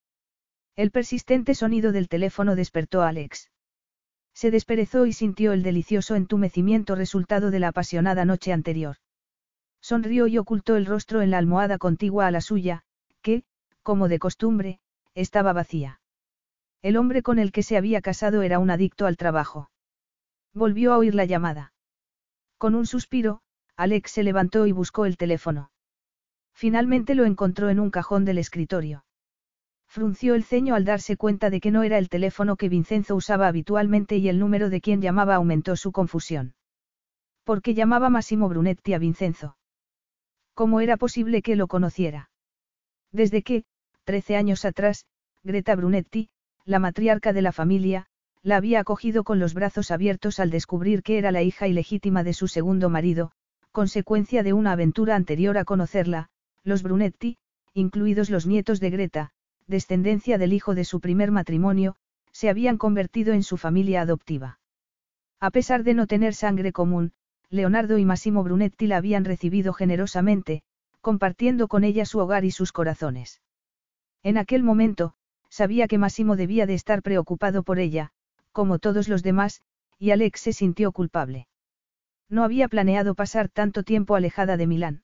El 0.76 0.90
persistente 0.90 1.54
sonido 1.54 1.92
del 1.92 2.08
teléfono 2.08 2.56
despertó 2.56 3.02
a 3.02 3.08
Alex. 3.08 3.50
Se 4.34 4.50
desperezó 4.50 5.06
y 5.06 5.12
sintió 5.12 5.52
el 5.52 5.62
delicioso 5.62 6.16
entumecimiento 6.16 6.96
resultado 6.96 7.50
de 7.50 7.60
la 7.60 7.68
apasionada 7.68 8.24
noche 8.24 8.52
anterior. 8.52 8.96
Sonrió 9.84 10.28
y 10.28 10.38
ocultó 10.38 10.76
el 10.76 10.86
rostro 10.86 11.20
en 11.20 11.30
la 11.30 11.36
almohada 11.36 11.76
contigua 11.76 12.26
a 12.26 12.30
la 12.30 12.40
suya, 12.40 12.84
que, 13.20 13.42
como 13.82 14.08
de 14.08 14.18
costumbre, 14.18 14.80
estaba 15.14 15.52
vacía. 15.52 16.00
El 16.80 16.96
hombre 16.96 17.22
con 17.22 17.38
el 17.38 17.52
que 17.52 17.62
se 17.62 17.76
había 17.76 18.00
casado 18.00 18.40
era 18.40 18.58
un 18.58 18.70
adicto 18.70 19.04
al 19.04 19.18
trabajo. 19.18 19.68
Volvió 20.54 20.94
a 20.94 20.96
oír 20.96 21.14
la 21.14 21.26
llamada. 21.26 21.74
Con 22.56 22.74
un 22.74 22.86
suspiro, 22.86 23.42
Alex 23.76 24.10
se 24.10 24.22
levantó 24.22 24.66
y 24.66 24.72
buscó 24.72 25.04
el 25.04 25.18
teléfono. 25.18 25.70
Finalmente 26.54 27.14
lo 27.14 27.26
encontró 27.26 27.68
en 27.68 27.78
un 27.78 27.90
cajón 27.90 28.24
del 28.24 28.38
escritorio. 28.38 29.04
Frunció 29.86 30.34
el 30.34 30.44
ceño 30.44 30.74
al 30.74 30.86
darse 30.86 31.18
cuenta 31.18 31.50
de 31.50 31.60
que 31.60 31.70
no 31.70 31.82
era 31.82 31.98
el 31.98 32.08
teléfono 32.08 32.56
que 32.56 32.70
Vincenzo 32.70 33.16
usaba 33.16 33.48
habitualmente 33.48 34.16
y 34.16 34.30
el 34.30 34.38
número 34.38 34.70
de 34.70 34.80
quien 34.80 35.02
llamaba 35.02 35.34
aumentó 35.34 35.76
su 35.76 35.92
confusión. 35.92 36.54
¿Por 37.44 37.60
qué 37.60 37.74
llamaba 37.74 38.08
Massimo 38.08 38.48
Brunetti 38.48 38.94
a 38.94 38.98
Vincenzo? 38.98 39.58
¿Cómo 40.54 40.80
era 40.80 40.96
posible 40.96 41.42
que 41.42 41.56
lo 41.56 41.66
conociera? 41.66 42.30
Desde 43.10 43.42
que, 43.42 43.64
trece 44.04 44.36
años 44.36 44.64
atrás, 44.64 45.06
Greta 45.42 45.74
Brunetti, 45.74 46.28
la 46.64 46.78
matriarca 46.78 47.32
de 47.32 47.42
la 47.42 47.52
familia, 47.52 48.06
la 48.42 48.56
había 48.56 48.80
acogido 48.80 49.24
con 49.24 49.38
los 49.38 49.54
brazos 49.54 49.90
abiertos 49.90 50.38
al 50.38 50.50
descubrir 50.50 51.02
que 51.02 51.18
era 51.18 51.32
la 51.32 51.42
hija 51.42 51.66
ilegítima 51.66 52.22
de 52.22 52.34
su 52.34 52.46
segundo 52.46 52.88
marido, 52.88 53.32
consecuencia 53.72 54.42
de 54.42 54.52
una 54.52 54.72
aventura 54.72 55.16
anterior 55.16 55.58
a 55.58 55.64
conocerla, 55.64 56.28
los 56.62 56.82
Brunetti, 56.82 57.38
incluidos 57.72 58.30
los 58.30 58.46
nietos 58.46 58.80
de 58.80 58.90
Greta, 58.90 59.30
descendencia 59.66 60.38
del 60.38 60.52
hijo 60.52 60.74
de 60.74 60.84
su 60.84 61.00
primer 61.00 61.30
matrimonio, 61.30 61.96
se 62.30 62.48
habían 62.48 62.78
convertido 62.78 63.32
en 63.32 63.42
su 63.42 63.56
familia 63.56 64.02
adoptiva. 64.02 64.60
A 65.40 65.50
pesar 65.50 65.82
de 65.82 65.94
no 65.94 66.06
tener 66.06 66.34
sangre 66.34 66.72
común, 66.72 67.12
Leonardo 67.50 67.98
y 67.98 68.04
Massimo 68.04 68.42
Brunetti 68.42 68.86
la 68.86 68.96
habían 68.96 69.24
recibido 69.24 69.72
generosamente, 69.72 70.62
compartiendo 71.00 71.68
con 71.68 71.84
ella 71.84 72.06
su 72.06 72.18
hogar 72.18 72.44
y 72.44 72.50
sus 72.50 72.72
corazones. 72.72 73.42
En 74.22 74.38
aquel 74.38 74.62
momento, 74.62 75.14
sabía 75.48 75.86
que 75.86 75.98
Massimo 75.98 76.36
debía 76.36 76.66
de 76.66 76.74
estar 76.74 77.02
preocupado 77.02 77.62
por 77.62 77.78
ella, 77.78 78.10
como 78.52 78.78
todos 78.78 79.08
los 79.08 79.22
demás, 79.22 79.60
y 79.98 80.10
Alex 80.10 80.40
se 80.40 80.52
sintió 80.52 80.92
culpable. 80.92 81.46
No 82.28 82.42
había 82.42 82.68
planeado 82.68 83.14
pasar 83.14 83.48
tanto 83.48 83.82
tiempo 83.82 84.16
alejada 84.16 84.56
de 84.56 84.66
Milán. 84.66 85.02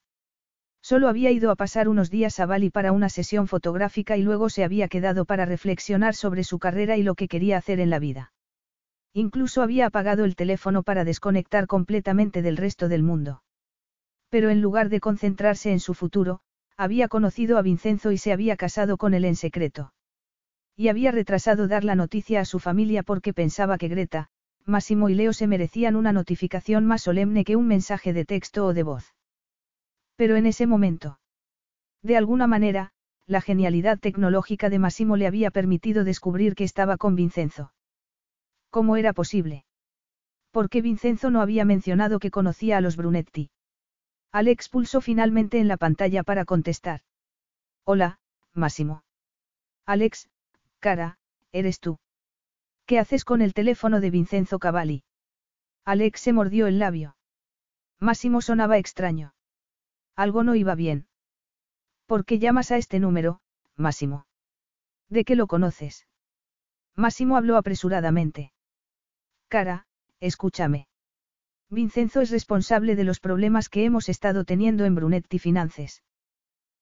Solo 0.83 1.09
había 1.09 1.31
ido 1.31 1.51
a 1.51 1.57
pasar 1.57 1.89
unos 1.89 2.11
días 2.11 2.41
a 2.41 2.47
Bali 2.47 2.71
para 2.71 2.93
una 2.93 3.11
sesión 3.11 3.47
fotográfica 3.47 4.17
y 4.17 4.23
luego 4.23 4.49
se 4.49 4.65
había 4.65 4.89
quedado 4.89 5.27
para 5.27 5.45
reflexionar 5.45 6.15
sobre 6.15 6.43
su 6.43 6.59
carrera 6.59 6.97
y 6.97 7.03
lo 7.03 7.15
que 7.15 7.29
quería 7.29 7.59
hacer 7.59 7.81
en 7.81 7.91
la 7.91 7.99
vida. 7.99 8.33
Incluso 9.13 9.63
había 9.63 9.87
apagado 9.87 10.25
el 10.25 10.37
teléfono 10.37 10.83
para 10.83 11.05
desconectar 11.05 11.67
completamente 11.67 12.43
del 12.43 12.57
resto 12.57 12.89
del 12.89 13.03
mundo. 13.03 13.43
Pero 14.29 14.51
en 14.51 14.61
lugar 14.61 14.89
de 14.89 15.01
concentrarse 15.01 15.73
en 15.73 15.81
su 15.81 15.95
futuro, 15.95 16.41
había 16.77 17.09
conocido 17.09 17.59
a 17.59 17.63
Vincenzo 17.63 18.13
y 18.13 18.19
se 18.19 18.33
había 18.33 18.57
casado 18.57 18.97
con 18.97 19.13
él 19.13 19.25
en 19.25 19.37
secreto. 19.37 19.93
Y 20.77 20.89
había 20.89 21.11
retrasado 21.11 21.67
dar 21.67 21.85
la 21.85 21.97
noticia 21.97 22.41
a 22.41 22.45
su 22.45 22.59
familia 22.59 23.03
porque 23.03 23.35
pensaba 23.35 23.77
que 23.77 23.89
Greta, 23.89 24.29
Máximo 24.65 25.09
y 25.09 25.15
Leo 25.15 25.33
se 25.33 25.47
merecían 25.47 25.97
una 25.97 26.13
notificación 26.13 26.87
más 26.87 27.03
solemne 27.03 27.45
que 27.45 27.57
un 27.57 27.67
mensaje 27.67 28.13
de 28.13 28.25
texto 28.25 28.67
o 28.67 28.73
de 28.73 28.85
voz. 28.85 29.15
Pero 30.17 30.37
en 30.37 30.47
ese 30.47 30.67
momento. 30.67 31.19
De 32.03 32.17
alguna 32.17 32.47
manera, 32.47 32.93
la 33.27 33.41
genialidad 33.41 33.99
tecnológica 33.99 34.71
de 34.71 34.79
Massimo 34.79 35.17
le 35.17 35.27
había 35.27 35.51
permitido 35.51 36.05
descubrir 36.05 36.55
que 36.55 36.65
estaba 36.65 36.97
con 36.97 37.17
Vincenzo. 37.17 37.73
¿Cómo 38.71 38.97
era 38.97 39.13
posible? 39.13 39.65
¿Por 40.53 40.69
qué 40.69 40.81
Vincenzo 40.81 41.31
no 41.31 41.41
había 41.41 41.65
mencionado 41.65 42.19
que 42.19 42.31
conocía 42.31 42.77
a 42.77 42.81
los 42.81 42.97
Brunetti? 42.97 43.51
Alex 44.33 44.69
pulsó 44.69 45.01
finalmente 45.01 45.59
en 45.59 45.69
la 45.69 45.77
pantalla 45.77 46.23
para 46.23 46.45
contestar. 46.45 47.01
Hola, 47.85 48.21
Massimo. 48.55 49.03
Alex, 49.87 50.29
cara, 50.79 51.19
eres 51.53 51.81
tú. 51.81 51.99
¿Qué 52.87 52.99
haces 52.99 53.25
con 53.25 53.43
el 53.43 53.55
teléfono 53.55 54.01
de 54.01 54.11
Vincenzo 54.11 54.59
Cavalli? 54.59 55.03
Alex 55.85 56.21
se 56.21 56.33
mordió 56.33 56.67
el 56.67 56.79
labio. 56.79 57.17
Máximo 57.99 58.41
sonaba 58.41 58.79
extraño. 58.79 59.35
Algo 60.15 60.45
no 60.45 60.55
iba 60.55 60.75
bien. 60.75 61.09
¿Por 62.07 62.25
qué 62.25 62.39
llamas 62.39 62.71
a 62.71 62.77
este 62.77 63.01
número, 63.01 63.41
Máximo? 63.77 64.27
¿De 65.09 65.25
qué 65.25 65.35
lo 65.35 65.47
conoces? 65.47 66.07
Máximo 66.97 67.37
habló 67.37 67.57
apresuradamente. 67.57 68.53
Cara, 69.51 69.85
escúchame. 70.21 70.87
Vincenzo 71.71 72.21
es 72.21 72.31
responsable 72.31 72.95
de 72.95 73.03
los 73.03 73.19
problemas 73.19 73.69
que 73.69 73.85
hemos 73.85 74.09
estado 74.09 74.45
teniendo 74.45 74.85
en 74.85 74.95
Brunetti 74.95 75.41
Finances. 75.41 76.05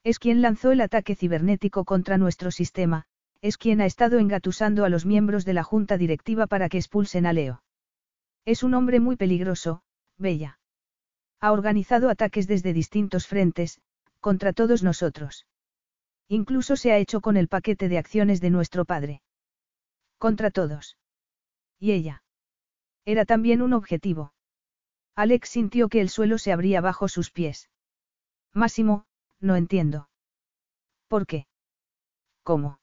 Es 0.04 0.18
quien 0.18 0.42
lanzó 0.42 0.70
el 0.72 0.82
ataque 0.82 1.14
cibernético 1.14 1.86
contra 1.86 2.18
nuestro 2.18 2.50
sistema, 2.50 3.06
es 3.40 3.56
quien 3.56 3.80
ha 3.80 3.86
estado 3.86 4.18
engatusando 4.18 4.84
a 4.84 4.90
los 4.90 5.06
miembros 5.06 5.46
de 5.46 5.54
la 5.54 5.62
junta 5.62 5.96
directiva 5.96 6.46
para 6.46 6.68
que 6.68 6.76
expulsen 6.76 7.24
a 7.24 7.32
Leo. 7.32 7.62
Es 8.44 8.62
un 8.62 8.74
hombre 8.74 9.00
muy 9.00 9.16
peligroso, 9.16 9.80
Bella. 10.18 10.60
Ha 11.40 11.52
organizado 11.52 12.10
ataques 12.10 12.46
desde 12.46 12.74
distintos 12.74 13.26
frentes, 13.26 13.80
contra 14.20 14.52
todos 14.52 14.82
nosotros. 14.82 15.46
Incluso 16.28 16.76
se 16.76 16.92
ha 16.92 16.98
hecho 16.98 17.22
con 17.22 17.38
el 17.38 17.48
paquete 17.48 17.88
de 17.88 17.96
acciones 17.96 18.42
de 18.42 18.50
nuestro 18.50 18.84
padre. 18.84 19.22
Contra 20.18 20.50
todos. 20.50 20.98
Y 21.78 21.92
ella. 21.92 22.22
Era 23.08 23.24
también 23.24 23.62
un 23.62 23.72
objetivo. 23.72 24.34
Alex 25.16 25.48
sintió 25.48 25.88
que 25.88 26.02
el 26.02 26.10
suelo 26.10 26.36
se 26.36 26.52
abría 26.52 26.82
bajo 26.82 27.08
sus 27.08 27.30
pies. 27.30 27.70
Máximo, 28.52 29.06
no 29.40 29.56
entiendo. 29.56 30.10
¿Por 31.08 31.26
qué? 31.26 31.46
¿Cómo? 32.42 32.80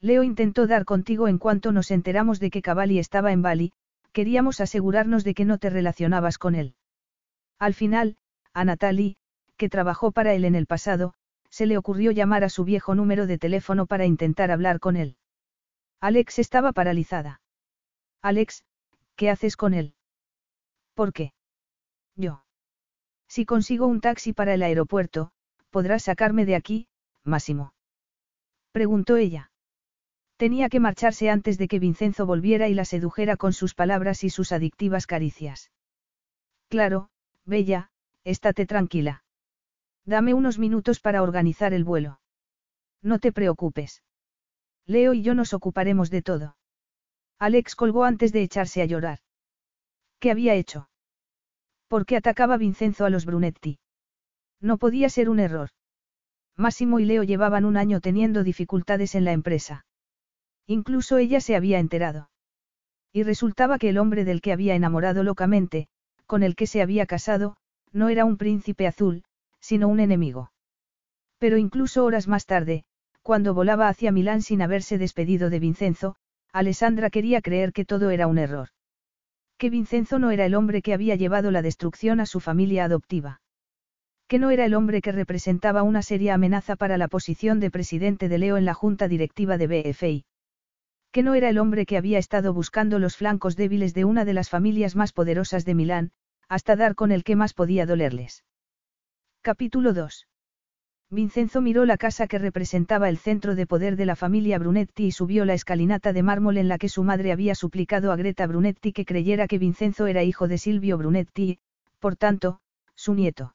Leo 0.00 0.24
intentó 0.24 0.66
dar 0.66 0.84
contigo 0.84 1.28
en 1.28 1.38
cuanto 1.38 1.70
nos 1.70 1.92
enteramos 1.92 2.40
de 2.40 2.50
que 2.50 2.60
Cavalli 2.60 2.98
estaba 2.98 3.30
en 3.30 3.42
Bali, 3.42 3.72
queríamos 4.10 4.60
asegurarnos 4.60 5.22
de 5.22 5.34
que 5.34 5.44
no 5.44 5.58
te 5.58 5.70
relacionabas 5.70 6.38
con 6.38 6.56
él. 6.56 6.74
Al 7.60 7.72
final, 7.72 8.16
a 8.52 8.64
Natalie, 8.64 9.16
que 9.56 9.68
trabajó 9.68 10.10
para 10.10 10.34
él 10.34 10.44
en 10.44 10.56
el 10.56 10.66
pasado, 10.66 11.14
se 11.50 11.66
le 11.66 11.78
ocurrió 11.78 12.10
llamar 12.10 12.42
a 12.42 12.48
su 12.48 12.64
viejo 12.64 12.96
número 12.96 13.28
de 13.28 13.38
teléfono 13.38 13.86
para 13.86 14.06
intentar 14.06 14.50
hablar 14.50 14.80
con 14.80 14.96
él. 14.96 15.16
Alex 16.00 16.40
estaba 16.40 16.72
paralizada. 16.72 17.40
Alex, 18.22 18.64
¿qué 19.16 19.30
haces 19.30 19.56
con 19.56 19.74
él? 19.74 19.94
¿Por 20.94 21.12
qué? 21.12 21.32
Yo. 22.14 22.44
Si 23.28 23.44
consigo 23.44 23.86
un 23.86 24.00
taxi 24.00 24.32
para 24.32 24.54
el 24.54 24.62
aeropuerto, 24.62 25.32
podrás 25.70 26.04
sacarme 26.04 26.46
de 26.46 26.54
aquí, 26.54 26.88
Máximo. 27.24 27.74
Preguntó 28.72 29.16
ella. 29.16 29.50
Tenía 30.36 30.68
que 30.68 30.80
marcharse 30.80 31.30
antes 31.30 31.58
de 31.58 31.66
que 31.66 31.78
Vincenzo 31.78 32.26
volviera 32.26 32.68
y 32.68 32.74
la 32.74 32.84
sedujera 32.84 33.36
con 33.36 33.52
sus 33.52 33.74
palabras 33.74 34.22
y 34.22 34.30
sus 34.30 34.52
adictivas 34.52 35.06
caricias. 35.06 35.70
Claro, 36.68 37.10
Bella, 37.44 37.90
estate 38.24 38.66
tranquila. 38.66 39.24
Dame 40.04 40.34
unos 40.34 40.58
minutos 40.58 41.00
para 41.00 41.22
organizar 41.22 41.72
el 41.72 41.84
vuelo. 41.84 42.20
No 43.02 43.18
te 43.18 43.32
preocupes. 43.32 44.02
Leo 44.84 45.14
y 45.14 45.22
yo 45.22 45.34
nos 45.34 45.52
ocuparemos 45.52 46.10
de 46.10 46.22
todo. 46.22 46.56
Alex 47.38 47.76
colgó 47.76 48.04
antes 48.04 48.32
de 48.32 48.42
echarse 48.42 48.82
a 48.82 48.86
llorar. 48.86 49.18
¿Qué 50.18 50.30
había 50.30 50.54
hecho? 50.54 50.88
¿Por 51.88 52.06
qué 52.06 52.16
atacaba 52.16 52.56
Vincenzo 52.56 53.04
a 53.04 53.10
los 53.10 53.26
Brunetti? 53.26 53.78
No 54.60 54.78
podía 54.78 55.08
ser 55.08 55.28
un 55.28 55.38
error. 55.38 55.70
Máximo 56.56 56.98
y 56.98 57.04
Leo 57.04 57.22
llevaban 57.22 57.64
un 57.64 57.76
año 57.76 58.00
teniendo 58.00 58.42
dificultades 58.42 59.14
en 59.14 59.24
la 59.24 59.32
empresa. 59.32 59.84
Incluso 60.66 61.18
ella 61.18 61.40
se 61.40 61.54
había 61.54 61.78
enterado. 61.78 62.30
Y 63.12 63.22
resultaba 63.22 63.78
que 63.78 63.90
el 63.90 63.98
hombre 63.98 64.24
del 64.24 64.40
que 64.40 64.52
había 64.52 64.74
enamorado 64.74 65.22
locamente, 65.22 65.88
con 66.26 66.42
el 66.42 66.56
que 66.56 66.66
se 66.66 66.82
había 66.82 67.06
casado, 67.06 67.56
no 67.92 68.08
era 68.08 68.24
un 68.24 68.36
príncipe 68.36 68.86
azul, 68.86 69.24
sino 69.60 69.88
un 69.88 70.00
enemigo. 70.00 70.50
Pero 71.38 71.58
incluso 71.58 72.04
horas 72.04 72.28
más 72.28 72.46
tarde, 72.46 72.84
cuando 73.22 73.54
volaba 73.54 73.88
hacia 73.88 74.12
Milán 74.12 74.42
sin 74.42 74.62
haberse 74.62 74.98
despedido 74.98 75.50
de 75.50 75.60
Vincenzo, 75.60 76.16
Alessandra 76.56 77.10
quería 77.10 77.40
creer 77.42 77.72
que 77.72 77.84
todo 77.84 78.10
era 78.10 78.26
un 78.26 78.38
error. 78.38 78.68
Que 79.58 79.70
Vincenzo 79.70 80.18
no 80.18 80.30
era 80.30 80.46
el 80.46 80.54
hombre 80.54 80.82
que 80.82 80.94
había 80.94 81.14
llevado 81.14 81.50
la 81.50 81.62
destrucción 81.62 82.20
a 82.20 82.26
su 82.26 82.40
familia 82.40 82.84
adoptiva. 82.84 83.40
Que 84.26 84.38
no 84.38 84.50
era 84.50 84.64
el 84.64 84.74
hombre 84.74 85.02
que 85.02 85.12
representaba 85.12 85.82
una 85.82 86.02
seria 86.02 86.34
amenaza 86.34 86.76
para 86.76 86.98
la 86.98 87.08
posición 87.08 87.60
de 87.60 87.70
presidente 87.70 88.28
de 88.28 88.38
Leo 88.38 88.56
en 88.56 88.64
la 88.64 88.74
junta 88.74 89.08
directiva 89.08 89.58
de 89.58 89.66
BFI 89.66 90.24
que 91.16 91.22
no 91.22 91.34
era 91.34 91.48
el 91.48 91.56
hombre 91.56 91.86
que 91.86 91.96
había 91.96 92.18
estado 92.18 92.52
buscando 92.52 92.98
los 92.98 93.16
flancos 93.16 93.56
débiles 93.56 93.94
de 93.94 94.04
una 94.04 94.26
de 94.26 94.34
las 94.34 94.50
familias 94.50 94.96
más 94.96 95.14
poderosas 95.14 95.64
de 95.64 95.74
Milán, 95.74 96.12
hasta 96.46 96.76
dar 96.76 96.94
con 96.94 97.10
el 97.10 97.24
que 97.24 97.36
más 97.36 97.54
podía 97.54 97.86
dolerles. 97.86 98.44
Capítulo 99.40 99.94
2. 99.94 100.26
Vincenzo 101.08 101.60
miró 101.60 101.84
la 101.84 101.96
casa 101.96 102.26
que 102.26 102.38
representaba 102.38 103.08
el 103.08 103.18
centro 103.18 103.54
de 103.54 103.66
poder 103.66 103.94
de 103.94 104.06
la 104.06 104.16
familia 104.16 104.58
Brunetti 104.58 105.06
y 105.06 105.12
subió 105.12 105.44
la 105.44 105.54
escalinata 105.54 106.12
de 106.12 106.24
mármol 106.24 106.58
en 106.58 106.66
la 106.66 106.78
que 106.78 106.88
su 106.88 107.04
madre 107.04 107.30
había 107.30 107.54
suplicado 107.54 108.10
a 108.10 108.16
Greta 108.16 108.46
Brunetti 108.48 108.92
que 108.92 109.04
creyera 109.04 109.46
que 109.46 109.58
Vincenzo 109.58 110.08
era 110.08 110.24
hijo 110.24 110.48
de 110.48 110.58
Silvio 110.58 110.98
Brunetti 110.98 111.42
y, 111.42 111.58
por 112.00 112.16
tanto, 112.16 112.60
su 112.96 113.14
nieto. 113.14 113.54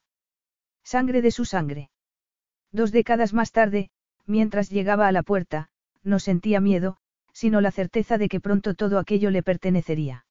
Sangre 0.82 1.20
de 1.20 1.30
su 1.30 1.44
sangre. 1.44 1.90
Dos 2.72 2.90
décadas 2.90 3.34
más 3.34 3.52
tarde, 3.52 3.90
mientras 4.26 4.70
llegaba 4.70 5.06
a 5.06 5.12
la 5.12 5.22
puerta, 5.22 5.68
no 6.02 6.18
sentía 6.20 6.58
miedo, 6.58 6.96
sino 7.34 7.60
la 7.60 7.70
certeza 7.70 8.16
de 8.16 8.28
que 8.28 8.40
pronto 8.40 8.74
todo 8.74 8.98
aquello 8.98 9.30
le 9.30 9.42
pertenecería. 9.42 10.24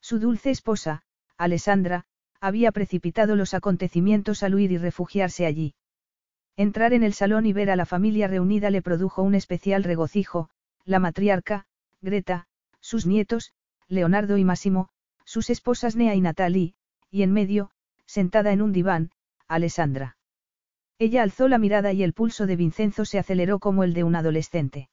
Su 0.00 0.20
dulce 0.20 0.50
esposa, 0.50 1.02
Alessandra, 1.36 2.04
había 2.40 2.70
precipitado 2.70 3.34
los 3.34 3.52
acontecimientos 3.52 4.44
al 4.44 4.54
huir 4.54 4.70
y 4.70 4.78
refugiarse 4.78 5.44
allí. 5.44 5.74
Entrar 6.56 6.94
en 6.94 7.02
el 7.02 7.12
salón 7.12 7.44
y 7.44 7.52
ver 7.52 7.70
a 7.70 7.76
la 7.76 7.84
familia 7.84 8.28
reunida 8.28 8.70
le 8.70 8.80
produjo 8.80 9.22
un 9.22 9.34
especial 9.34 9.84
regocijo, 9.84 10.48
la 10.84 10.98
matriarca, 10.98 11.66
Greta, 12.00 12.46
sus 12.80 13.04
nietos, 13.04 13.52
Leonardo 13.88 14.38
y 14.38 14.44
Massimo, 14.44 14.88
sus 15.24 15.50
esposas 15.50 15.96
Nea 15.96 16.14
y 16.14 16.20
Natalie, 16.22 16.74
y 17.10 17.22
en 17.22 17.32
medio, 17.32 17.70
sentada 18.06 18.52
en 18.52 18.62
un 18.62 18.72
diván, 18.72 19.10
Alessandra. 19.48 20.16
Ella 20.98 21.22
alzó 21.22 21.48
la 21.48 21.58
mirada 21.58 21.92
y 21.92 22.02
el 22.02 22.14
pulso 22.14 22.46
de 22.46 22.56
Vincenzo 22.56 23.04
se 23.04 23.18
aceleró 23.18 23.58
como 23.58 23.84
el 23.84 23.92
de 23.92 24.04
un 24.04 24.16
adolescente. 24.16 24.88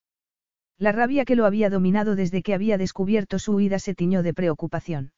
La 0.77 0.91
rabia 0.91 1.23
que 1.23 1.35
lo 1.37 1.45
había 1.45 1.69
dominado 1.69 2.15
desde 2.15 2.43
que 2.43 2.53
había 2.53 2.77
descubierto 2.77 3.39
su 3.39 3.53
huida 3.53 3.79
se 3.79 3.95
tiñó 3.95 4.21
de 4.21 4.33
preocupación. 4.33 5.13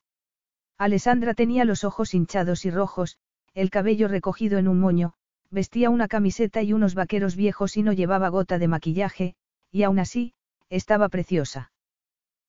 Alessandra 0.77 1.33
tenía 1.33 1.65
los 1.65 1.83
ojos 1.83 2.13
hinchados 2.13 2.65
y 2.65 2.69
rojos, 2.69 3.17
el 3.53 3.71
cabello 3.71 4.07
recogido 4.07 4.59
en 4.59 4.67
un 4.67 4.79
moño, 4.79 5.15
vestía 5.51 5.89
una 5.89 6.07
camiseta 6.07 6.61
y 6.61 6.73
unos 6.73 6.95
vaqueros 6.95 7.35
viejos 7.35 7.77
y 7.77 7.83
no 7.83 7.93
llevaba 7.93 8.29
gota 8.29 8.59
de 8.59 8.67
maquillaje, 8.67 9.35
y 9.71 9.83
aún 9.83 9.99
así, 9.99 10.33
estaba 10.69 11.09
preciosa. 11.09 11.71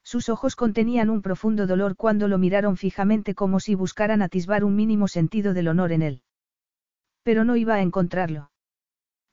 Sus 0.02 0.28
ojos 0.28 0.54
contenían 0.54 1.10
un 1.10 1.20
profundo 1.20 1.66
dolor 1.66 1.96
cuando 1.96 2.28
lo 2.28 2.38
miraron 2.38 2.76
fijamente 2.76 3.34
como 3.34 3.58
si 3.58 3.74
buscaran 3.74 4.22
atisbar 4.22 4.62
un 4.64 4.76
mínimo 4.76 5.08
sentido 5.08 5.52
del 5.52 5.68
honor 5.68 5.92
en 5.92 6.02
él. 6.02 6.22
Pero 7.24 7.44
no 7.44 7.56
iba 7.56 7.74
a 7.74 7.82
encontrarlo. 7.82 8.50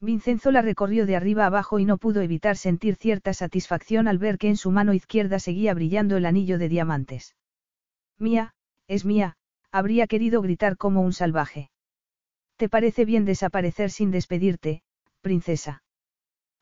Vincenzo 0.01 0.51
la 0.51 0.61
recorrió 0.61 1.05
de 1.05 1.15
arriba 1.15 1.45
abajo 1.45 1.79
y 1.79 1.85
no 1.85 1.97
pudo 1.97 2.21
evitar 2.21 2.57
sentir 2.57 2.95
cierta 2.95 3.33
satisfacción 3.33 4.07
al 4.07 4.17
ver 4.17 4.37
que 4.37 4.49
en 4.49 4.57
su 4.57 4.71
mano 4.71 4.93
izquierda 4.93 5.39
seguía 5.39 5.73
brillando 5.73 6.17
el 6.17 6.25
anillo 6.25 6.57
de 6.57 6.69
diamantes. 6.69 7.35
Mía, 8.17 8.53
es 8.87 9.05
mía, 9.05 9.37
habría 9.71 10.07
querido 10.07 10.41
gritar 10.41 10.75
como 10.75 11.01
un 11.01 11.13
salvaje. 11.13 11.69
¿Te 12.57 12.69
parece 12.69 13.05
bien 13.05 13.25
desaparecer 13.25 13.89
sin 13.89 14.11
despedirte, 14.11 14.83
princesa? 15.21 15.83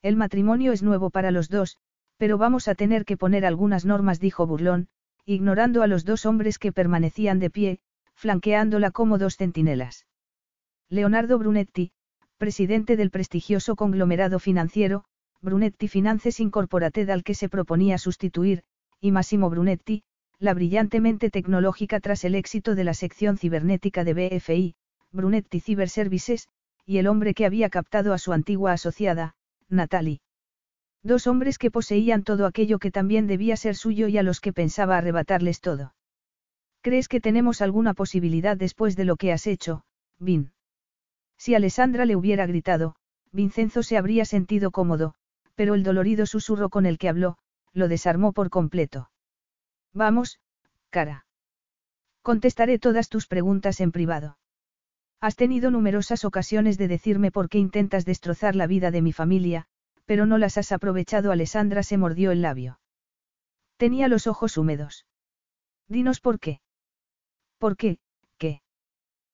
El 0.01 0.15
matrimonio 0.15 0.71
es 0.71 0.83
nuevo 0.83 1.09
para 1.09 1.31
los 1.31 1.49
dos, 1.49 1.77
pero 2.17 2.37
vamos 2.37 2.67
a 2.67 2.75
tener 2.75 3.05
que 3.05 3.17
poner 3.17 3.45
algunas 3.45 3.85
normas, 3.85 4.19
dijo 4.19 4.47
Burlón, 4.47 4.87
ignorando 5.25 5.83
a 5.83 5.87
los 5.87 6.05
dos 6.05 6.25
hombres 6.25 6.57
que 6.59 6.71
permanecían 6.71 7.39
de 7.39 7.49
pie, 7.49 7.79
flanqueándola 8.15 8.91
como 8.91 9.17
dos 9.17 9.37
centinelas. 9.37 10.07
Leonardo 10.89 11.37
Brunetti, 11.37 11.91
presidente 12.37 12.95
del 12.95 13.11
prestigioso 13.11 13.75
conglomerado 13.75 14.39
financiero, 14.39 15.03
Brunetti 15.41 15.87
Finances 15.87 16.39
Incorporated 16.39 17.09
al 17.09 17.23
que 17.23 17.33
se 17.33 17.49
proponía 17.49 17.97
sustituir, 17.97 18.63
y 18.99 19.11
Massimo 19.11 19.49
Brunetti, 19.49 20.03
la 20.39 20.53
brillantemente 20.53 21.29
tecnológica 21.29 21.99
tras 21.99 22.23
el 22.23 22.35
éxito 22.35 22.75
de 22.75 22.83
la 22.83 22.93
sección 22.93 23.37
cibernética 23.37 24.03
de 24.03 24.13
BFI, 24.13 24.75
Brunetti 25.11 25.59
Cyber 25.59 25.89
Services, 25.89 26.47
y 26.85 26.97
el 26.97 27.07
hombre 27.07 27.33
que 27.33 27.45
había 27.45 27.69
captado 27.69 28.13
a 28.13 28.17
su 28.17 28.33
antigua 28.33 28.73
asociada, 28.73 29.35
Natalie. 29.69 30.21
Dos 31.03 31.27
hombres 31.27 31.57
que 31.57 31.71
poseían 31.71 32.23
todo 32.23 32.45
aquello 32.45 32.79
que 32.79 32.91
también 32.91 33.27
debía 33.27 33.57
ser 33.57 33.75
suyo 33.75 34.07
y 34.07 34.17
a 34.17 34.23
los 34.23 34.39
que 34.39 34.53
pensaba 34.53 34.97
arrebatarles 34.97 35.59
todo. 35.61 35.93
¿Crees 36.81 37.07
que 37.07 37.21
tenemos 37.21 37.61
alguna 37.61 37.93
posibilidad 37.93 38.57
después 38.57 38.95
de 38.95 39.05
lo 39.05 39.15
que 39.15 39.31
has 39.31 39.47
hecho, 39.47 39.83
Vin? 40.19 40.51
Si 41.37 41.55
Alessandra 41.55 42.05
le 42.05 42.15
hubiera 42.15 42.45
gritado, 42.45 42.95
Vincenzo 43.31 43.83
se 43.83 43.97
habría 43.97 44.25
sentido 44.25 44.71
cómodo, 44.71 45.15
pero 45.55 45.73
el 45.75 45.83
dolorido 45.83 46.25
susurro 46.25 46.69
con 46.69 46.85
el 46.85 46.97
que 46.97 47.09
habló, 47.09 47.37
lo 47.73 47.87
desarmó 47.87 48.33
por 48.33 48.49
completo. 48.49 49.09
Vamos, 49.93 50.39
cara. 50.89 51.25
Contestaré 52.21 52.77
todas 52.77 53.09
tus 53.09 53.27
preguntas 53.27 53.79
en 53.79 53.91
privado. 53.91 54.37
Has 55.21 55.35
tenido 55.35 55.69
numerosas 55.69 56.25
ocasiones 56.25 56.79
de 56.79 56.87
decirme 56.87 57.31
por 57.31 57.47
qué 57.47 57.59
intentas 57.59 58.05
destrozar 58.05 58.55
la 58.55 58.65
vida 58.65 58.89
de 58.89 59.03
mi 59.03 59.13
familia, 59.13 59.67
pero 60.05 60.25
no 60.25 60.39
las 60.39 60.57
has 60.57 60.71
aprovechado. 60.71 61.31
Alessandra 61.31 61.83
se 61.83 61.97
mordió 61.97 62.31
el 62.31 62.41
labio. 62.41 62.79
Tenía 63.77 64.07
los 64.07 64.25
ojos 64.25 64.57
húmedos. 64.57 65.05
Dinos 65.87 66.21
por 66.21 66.39
qué. 66.39 66.59
¿Por 67.59 67.77
qué? 67.77 67.99
¿Qué? 68.39 68.61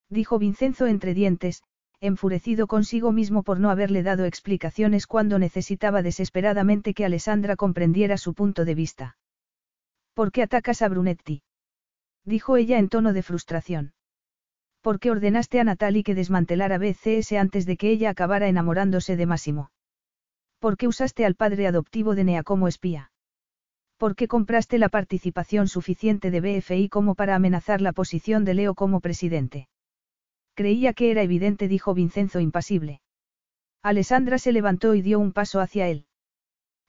Dijo 0.09 0.39
Vincenzo 0.39 0.87
entre 0.87 1.13
dientes, 1.13 1.63
enfurecido 2.01 2.67
consigo 2.67 3.13
mismo 3.13 3.43
por 3.43 3.59
no 3.59 3.69
haberle 3.69 4.03
dado 4.03 4.25
explicaciones 4.25 5.07
cuando 5.07 5.39
necesitaba 5.39 6.01
desesperadamente 6.01 6.93
que 6.93 7.05
Alessandra 7.05 7.55
comprendiera 7.55 8.17
su 8.17 8.33
punto 8.33 8.65
de 8.65 8.75
vista. 8.75 9.17
¿Por 10.13 10.33
qué 10.33 10.43
atacas 10.43 10.81
a 10.81 10.89
Brunetti? 10.89 11.43
Dijo 12.25 12.57
ella 12.57 12.77
en 12.77 12.89
tono 12.89 13.13
de 13.13 13.23
frustración. 13.23 13.93
¿Por 14.87 15.01
qué 15.01 15.11
ordenaste 15.11 15.59
a 15.59 15.65
Natalie 15.65 16.01
que 16.01 16.15
desmantelara 16.15 16.77
BCS 16.77 17.33
antes 17.33 17.65
de 17.65 17.75
que 17.75 17.89
ella 17.89 18.09
acabara 18.09 18.47
enamorándose 18.47 19.17
de 19.17 19.25
Máximo? 19.25 19.69
¿Por 20.59 20.77
qué 20.77 20.87
usaste 20.87 21.25
al 21.25 21.35
padre 21.35 21.67
adoptivo 21.67 22.15
de 22.15 22.23
Nea 22.23 22.43
como 22.43 22.69
espía? 22.69 23.11
¿Por 23.97 24.15
qué 24.15 24.29
compraste 24.29 24.77
la 24.77 24.87
participación 24.87 25.67
suficiente 25.67 26.31
de 26.31 26.39
BFI 26.39 26.87
como 26.87 27.15
para 27.15 27.35
amenazar 27.35 27.81
la 27.81 27.91
posición 27.91 28.45
de 28.45 28.53
Leo 28.53 28.75
como 28.75 29.01
presidente? 29.01 29.67
Creía 30.55 30.93
que 30.93 31.11
era 31.11 31.21
evidente, 31.21 31.67
dijo 31.67 31.93
Vincenzo 31.93 32.39
impasible. 32.39 33.01
Alessandra 33.83 34.37
se 34.37 34.53
levantó 34.53 34.95
y 34.95 35.01
dio 35.01 35.19
un 35.19 35.33
paso 35.33 35.59
hacia 35.59 35.89
él. 35.89 36.05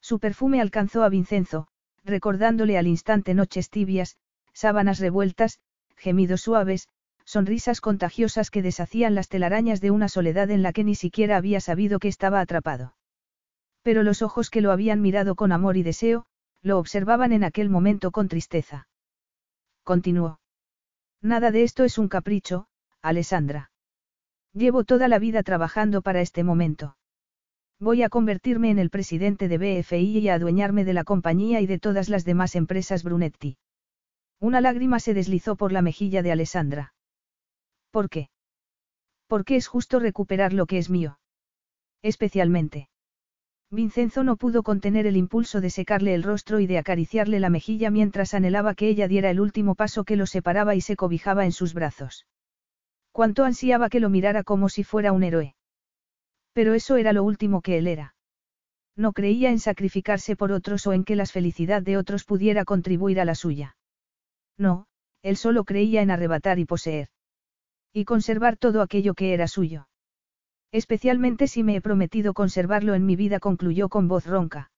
Su 0.00 0.20
perfume 0.20 0.60
alcanzó 0.60 1.02
a 1.02 1.08
Vincenzo, 1.08 1.66
recordándole 2.04 2.78
al 2.78 2.86
instante 2.86 3.34
noches 3.34 3.70
tibias, 3.70 4.18
sábanas 4.52 5.00
revueltas, 5.00 5.58
gemidos 5.96 6.42
suaves, 6.42 6.88
sonrisas 7.28 7.82
contagiosas 7.82 8.50
que 8.50 8.62
deshacían 8.62 9.14
las 9.14 9.28
telarañas 9.28 9.82
de 9.82 9.90
una 9.90 10.08
soledad 10.08 10.50
en 10.50 10.62
la 10.62 10.72
que 10.72 10.82
ni 10.82 10.94
siquiera 10.94 11.36
había 11.36 11.60
sabido 11.60 11.98
que 11.98 12.08
estaba 12.08 12.40
atrapado. 12.40 12.94
Pero 13.82 14.02
los 14.02 14.22
ojos 14.22 14.48
que 14.48 14.62
lo 14.62 14.72
habían 14.72 15.02
mirado 15.02 15.34
con 15.34 15.52
amor 15.52 15.76
y 15.76 15.82
deseo, 15.82 16.24
lo 16.62 16.78
observaban 16.78 17.32
en 17.32 17.44
aquel 17.44 17.68
momento 17.68 18.12
con 18.12 18.28
tristeza. 18.28 18.88
Continuó. 19.84 20.40
Nada 21.20 21.50
de 21.50 21.64
esto 21.64 21.84
es 21.84 21.98
un 21.98 22.08
capricho, 22.08 22.66
Alessandra. 23.02 23.72
Llevo 24.54 24.84
toda 24.84 25.06
la 25.06 25.18
vida 25.18 25.42
trabajando 25.42 26.00
para 26.00 26.22
este 26.22 26.44
momento. 26.44 26.96
Voy 27.78 28.04
a 28.04 28.08
convertirme 28.08 28.70
en 28.70 28.78
el 28.78 28.88
presidente 28.88 29.48
de 29.48 29.58
BFI 29.58 30.18
y 30.18 30.28
a 30.30 30.34
adueñarme 30.36 30.86
de 30.86 30.94
la 30.94 31.04
compañía 31.04 31.60
y 31.60 31.66
de 31.66 31.78
todas 31.78 32.08
las 32.08 32.24
demás 32.24 32.56
empresas 32.56 33.02
Brunetti. 33.04 33.58
Una 34.40 34.62
lágrima 34.62 34.98
se 34.98 35.12
deslizó 35.12 35.56
por 35.56 35.72
la 35.72 35.82
mejilla 35.82 36.22
de 36.22 36.32
Alessandra. 36.32 36.94
¿Por 37.90 38.08
qué? 38.08 38.30
Porque 39.26 39.56
es 39.56 39.66
justo 39.66 39.98
recuperar 39.98 40.52
lo 40.52 40.66
que 40.66 40.78
es 40.78 40.90
mío. 40.90 41.18
Especialmente. 42.02 42.88
Vincenzo 43.70 44.24
no 44.24 44.36
pudo 44.36 44.62
contener 44.62 45.06
el 45.06 45.16
impulso 45.16 45.60
de 45.60 45.68
secarle 45.68 46.14
el 46.14 46.22
rostro 46.22 46.58
y 46.58 46.66
de 46.66 46.78
acariciarle 46.78 47.38
la 47.38 47.50
mejilla 47.50 47.90
mientras 47.90 48.32
anhelaba 48.32 48.74
que 48.74 48.88
ella 48.88 49.08
diera 49.08 49.30
el 49.30 49.40
último 49.40 49.74
paso 49.74 50.04
que 50.04 50.16
lo 50.16 50.26
separaba 50.26 50.74
y 50.74 50.80
se 50.80 50.96
cobijaba 50.96 51.44
en 51.44 51.52
sus 51.52 51.74
brazos. 51.74 52.26
Cuánto 53.12 53.44
ansiaba 53.44 53.90
que 53.90 54.00
lo 54.00 54.08
mirara 54.08 54.42
como 54.42 54.70
si 54.70 54.84
fuera 54.84 55.12
un 55.12 55.22
héroe. 55.22 55.54
Pero 56.54 56.72
eso 56.72 56.96
era 56.96 57.12
lo 57.12 57.24
último 57.24 57.60
que 57.60 57.76
él 57.76 57.86
era. 57.86 58.14
No 58.96 59.12
creía 59.12 59.50
en 59.50 59.58
sacrificarse 59.58 60.34
por 60.34 60.50
otros 60.50 60.86
o 60.86 60.92
en 60.94 61.04
que 61.04 61.14
la 61.14 61.26
felicidad 61.26 61.82
de 61.82 61.98
otros 61.98 62.24
pudiera 62.24 62.64
contribuir 62.64 63.20
a 63.20 63.24
la 63.26 63.34
suya. 63.34 63.76
No, 64.56 64.86
él 65.22 65.36
solo 65.36 65.64
creía 65.64 66.00
en 66.00 66.10
arrebatar 66.10 66.58
y 66.58 66.64
poseer. 66.64 67.08
Y 67.92 68.04
conservar 68.04 68.56
todo 68.56 68.82
aquello 68.82 69.14
que 69.14 69.34
era 69.34 69.48
suyo. 69.48 69.88
Especialmente 70.72 71.46
si 71.46 71.62
me 71.62 71.76
he 71.76 71.80
prometido 71.80 72.34
conservarlo 72.34 72.94
en 72.94 73.06
mi 73.06 73.16
vida, 73.16 73.40
concluyó 73.40 73.88
con 73.88 74.08
voz 74.08 74.26
ronca. 74.26 74.70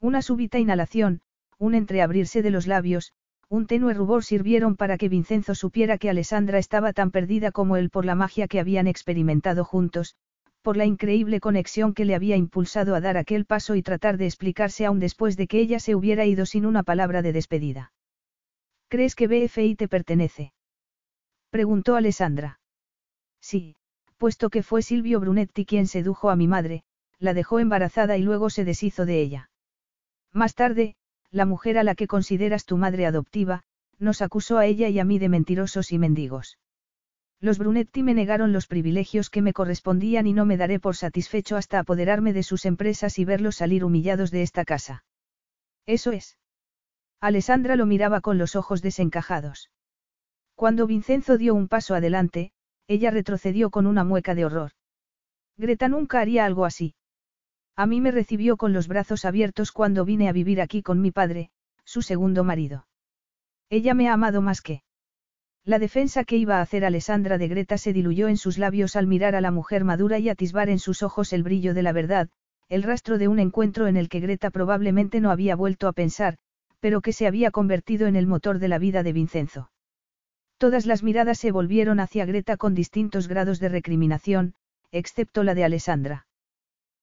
Una 0.00 0.20
súbita 0.20 0.58
inhalación, 0.58 1.22
un 1.58 1.74
entreabrirse 1.74 2.42
de 2.42 2.50
los 2.50 2.66
labios, 2.66 3.12
un 3.48 3.66
tenue 3.66 3.94
rubor 3.94 4.24
sirvieron 4.24 4.76
para 4.76 4.98
que 4.98 5.08
Vincenzo 5.08 5.54
supiera 5.54 5.98
que 5.98 6.10
Alessandra 6.10 6.58
estaba 6.58 6.92
tan 6.92 7.10
perdida 7.10 7.52
como 7.52 7.76
él 7.76 7.90
por 7.90 8.04
la 8.04 8.14
magia 8.14 8.48
que 8.48 8.60
habían 8.60 8.88
experimentado 8.88 9.64
juntos, 9.64 10.16
por 10.62 10.76
la 10.76 10.84
increíble 10.84 11.38
conexión 11.38 11.94
que 11.94 12.04
le 12.04 12.16
había 12.16 12.36
impulsado 12.36 12.96
a 12.96 13.00
dar 13.00 13.16
aquel 13.16 13.46
paso 13.46 13.76
y 13.76 13.82
tratar 13.82 14.18
de 14.18 14.26
explicarse 14.26 14.84
aún 14.84 14.98
después 14.98 15.36
de 15.36 15.46
que 15.46 15.60
ella 15.60 15.78
se 15.78 15.94
hubiera 15.94 16.26
ido 16.26 16.44
sin 16.44 16.66
una 16.66 16.82
palabra 16.82 17.22
de 17.22 17.32
despedida. 17.32 17.92
¿Crees 18.88 19.14
que 19.14 19.28
BFI 19.28 19.76
te 19.76 19.86
pertenece? 19.86 20.52
Preguntó 21.56 21.96
Alessandra. 21.96 22.60
Sí, 23.40 23.76
puesto 24.18 24.50
que 24.50 24.62
fue 24.62 24.82
Silvio 24.82 25.20
Brunetti 25.20 25.64
quien 25.64 25.86
sedujo 25.86 26.28
a 26.28 26.36
mi 26.36 26.46
madre, 26.46 26.82
la 27.18 27.32
dejó 27.32 27.60
embarazada 27.60 28.18
y 28.18 28.22
luego 28.22 28.50
se 28.50 28.66
deshizo 28.66 29.06
de 29.06 29.22
ella. 29.22 29.50
Más 30.34 30.54
tarde, 30.54 30.96
la 31.30 31.46
mujer 31.46 31.78
a 31.78 31.82
la 31.82 31.94
que 31.94 32.08
consideras 32.08 32.66
tu 32.66 32.76
madre 32.76 33.06
adoptiva, 33.06 33.62
nos 33.98 34.20
acusó 34.20 34.58
a 34.58 34.66
ella 34.66 34.90
y 34.90 34.98
a 34.98 35.06
mí 35.06 35.18
de 35.18 35.30
mentirosos 35.30 35.92
y 35.92 35.98
mendigos. 35.98 36.58
Los 37.40 37.56
Brunetti 37.56 38.02
me 38.02 38.12
negaron 38.12 38.52
los 38.52 38.66
privilegios 38.66 39.30
que 39.30 39.40
me 39.40 39.54
correspondían 39.54 40.26
y 40.26 40.34
no 40.34 40.44
me 40.44 40.58
daré 40.58 40.78
por 40.78 40.94
satisfecho 40.94 41.56
hasta 41.56 41.78
apoderarme 41.78 42.34
de 42.34 42.42
sus 42.42 42.66
empresas 42.66 43.18
y 43.18 43.24
verlos 43.24 43.56
salir 43.56 43.82
humillados 43.82 44.30
de 44.30 44.42
esta 44.42 44.66
casa. 44.66 45.04
Eso 45.86 46.12
es. 46.12 46.36
Alessandra 47.18 47.76
lo 47.76 47.86
miraba 47.86 48.20
con 48.20 48.36
los 48.36 48.56
ojos 48.56 48.82
desencajados. 48.82 49.70
Cuando 50.56 50.86
Vincenzo 50.86 51.36
dio 51.36 51.54
un 51.54 51.68
paso 51.68 51.94
adelante, 51.94 52.50
ella 52.88 53.10
retrocedió 53.10 53.68
con 53.68 53.86
una 53.86 54.04
mueca 54.04 54.34
de 54.34 54.46
horror. 54.46 54.72
Greta 55.58 55.88
nunca 55.88 56.20
haría 56.20 56.46
algo 56.46 56.64
así. 56.64 56.94
A 57.76 57.86
mí 57.86 58.00
me 58.00 58.10
recibió 58.10 58.56
con 58.56 58.72
los 58.72 58.88
brazos 58.88 59.26
abiertos 59.26 59.70
cuando 59.70 60.06
vine 60.06 60.30
a 60.30 60.32
vivir 60.32 60.62
aquí 60.62 60.82
con 60.82 61.02
mi 61.02 61.10
padre, 61.10 61.50
su 61.84 62.00
segundo 62.00 62.42
marido. 62.42 62.86
Ella 63.68 63.92
me 63.92 64.08
ha 64.08 64.14
amado 64.14 64.40
más 64.40 64.62
que. 64.62 64.82
La 65.62 65.78
defensa 65.78 66.24
que 66.24 66.38
iba 66.38 66.56
a 66.56 66.62
hacer 66.62 66.86
Alessandra 66.86 67.36
de 67.36 67.48
Greta 67.48 67.76
se 67.76 67.92
diluyó 67.92 68.28
en 68.28 68.38
sus 68.38 68.56
labios 68.56 68.96
al 68.96 69.06
mirar 69.06 69.34
a 69.34 69.42
la 69.42 69.50
mujer 69.50 69.84
madura 69.84 70.18
y 70.18 70.30
atisbar 70.30 70.70
en 70.70 70.78
sus 70.78 71.02
ojos 71.02 71.34
el 71.34 71.42
brillo 71.42 71.74
de 71.74 71.82
la 71.82 71.92
verdad, 71.92 72.30
el 72.70 72.82
rastro 72.82 73.18
de 73.18 73.28
un 73.28 73.40
encuentro 73.40 73.88
en 73.88 73.98
el 73.98 74.08
que 74.08 74.20
Greta 74.20 74.50
probablemente 74.50 75.20
no 75.20 75.30
había 75.30 75.54
vuelto 75.54 75.86
a 75.86 75.92
pensar, 75.92 76.38
pero 76.80 77.02
que 77.02 77.12
se 77.12 77.26
había 77.26 77.50
convertido 77.50 78.06
en 78.06 78.16
el 78.16 78.26
motor 78.26 78.58
de 78.58 78.68
la 78.68 78.78
vida 78.78 79.02
de 79.02 79.12
Vincenzo. 79.12 79.70
Todas 80.58 80.86
las 80.86 81.02
miradas 81.02 81.38
se 81.38 81.52
volvieron 81.52 82.00
hacia 82.00 82.24
Greta 82.24 82.56
con 82.56 82.74
distintos 82.74 83.28
grados 83.28 83.60
de 83.60 83.68
recriminación, 83.68 84.54
excepto 84.90 85.42
la 85.44 85.54
de 85.54 85.64
Alessandra. 85.64 86.26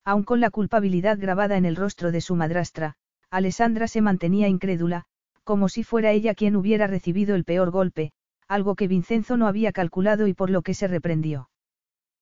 Aun 0.03 0.23
con 0.23 0.39
la 0.39 0.49
culpabilidad 0.49 1.17
grabada 1.19 1.55
en 1.57 1.65
el 1.65 1.75
rostro 1.75 2.11
de 2.11 2.21
su 2.21 2.35
madrastra, 2.35 2.95
Alessandra 3.29 3.87
se 3.87 4.01
mantenía 4.01 4.47
incrédula, 4.47 5.05
como 5.43 5.69
si 5.69 5.83
fuera 5.83 6.11
ella 6.11 6.33
quien 6.33 6.55
hubiera 6.55 6.87
recibido 6.87 7.35
el 7.35 7.43
peor 7.43 7.69
golpe, 7.69 8.11
algo 8.47 8.75
que 8.75 8.87
Vincenzo 8.87 9.37
no 9.37 9.47
había 9.47 9.71
calculado 9.71 10.27
y 10.27 10.33
por 10.33 10.49
lo 10.49 10.61
que 10.61 10.73
se 10.73 10.87
reprendió. 10.87 11.49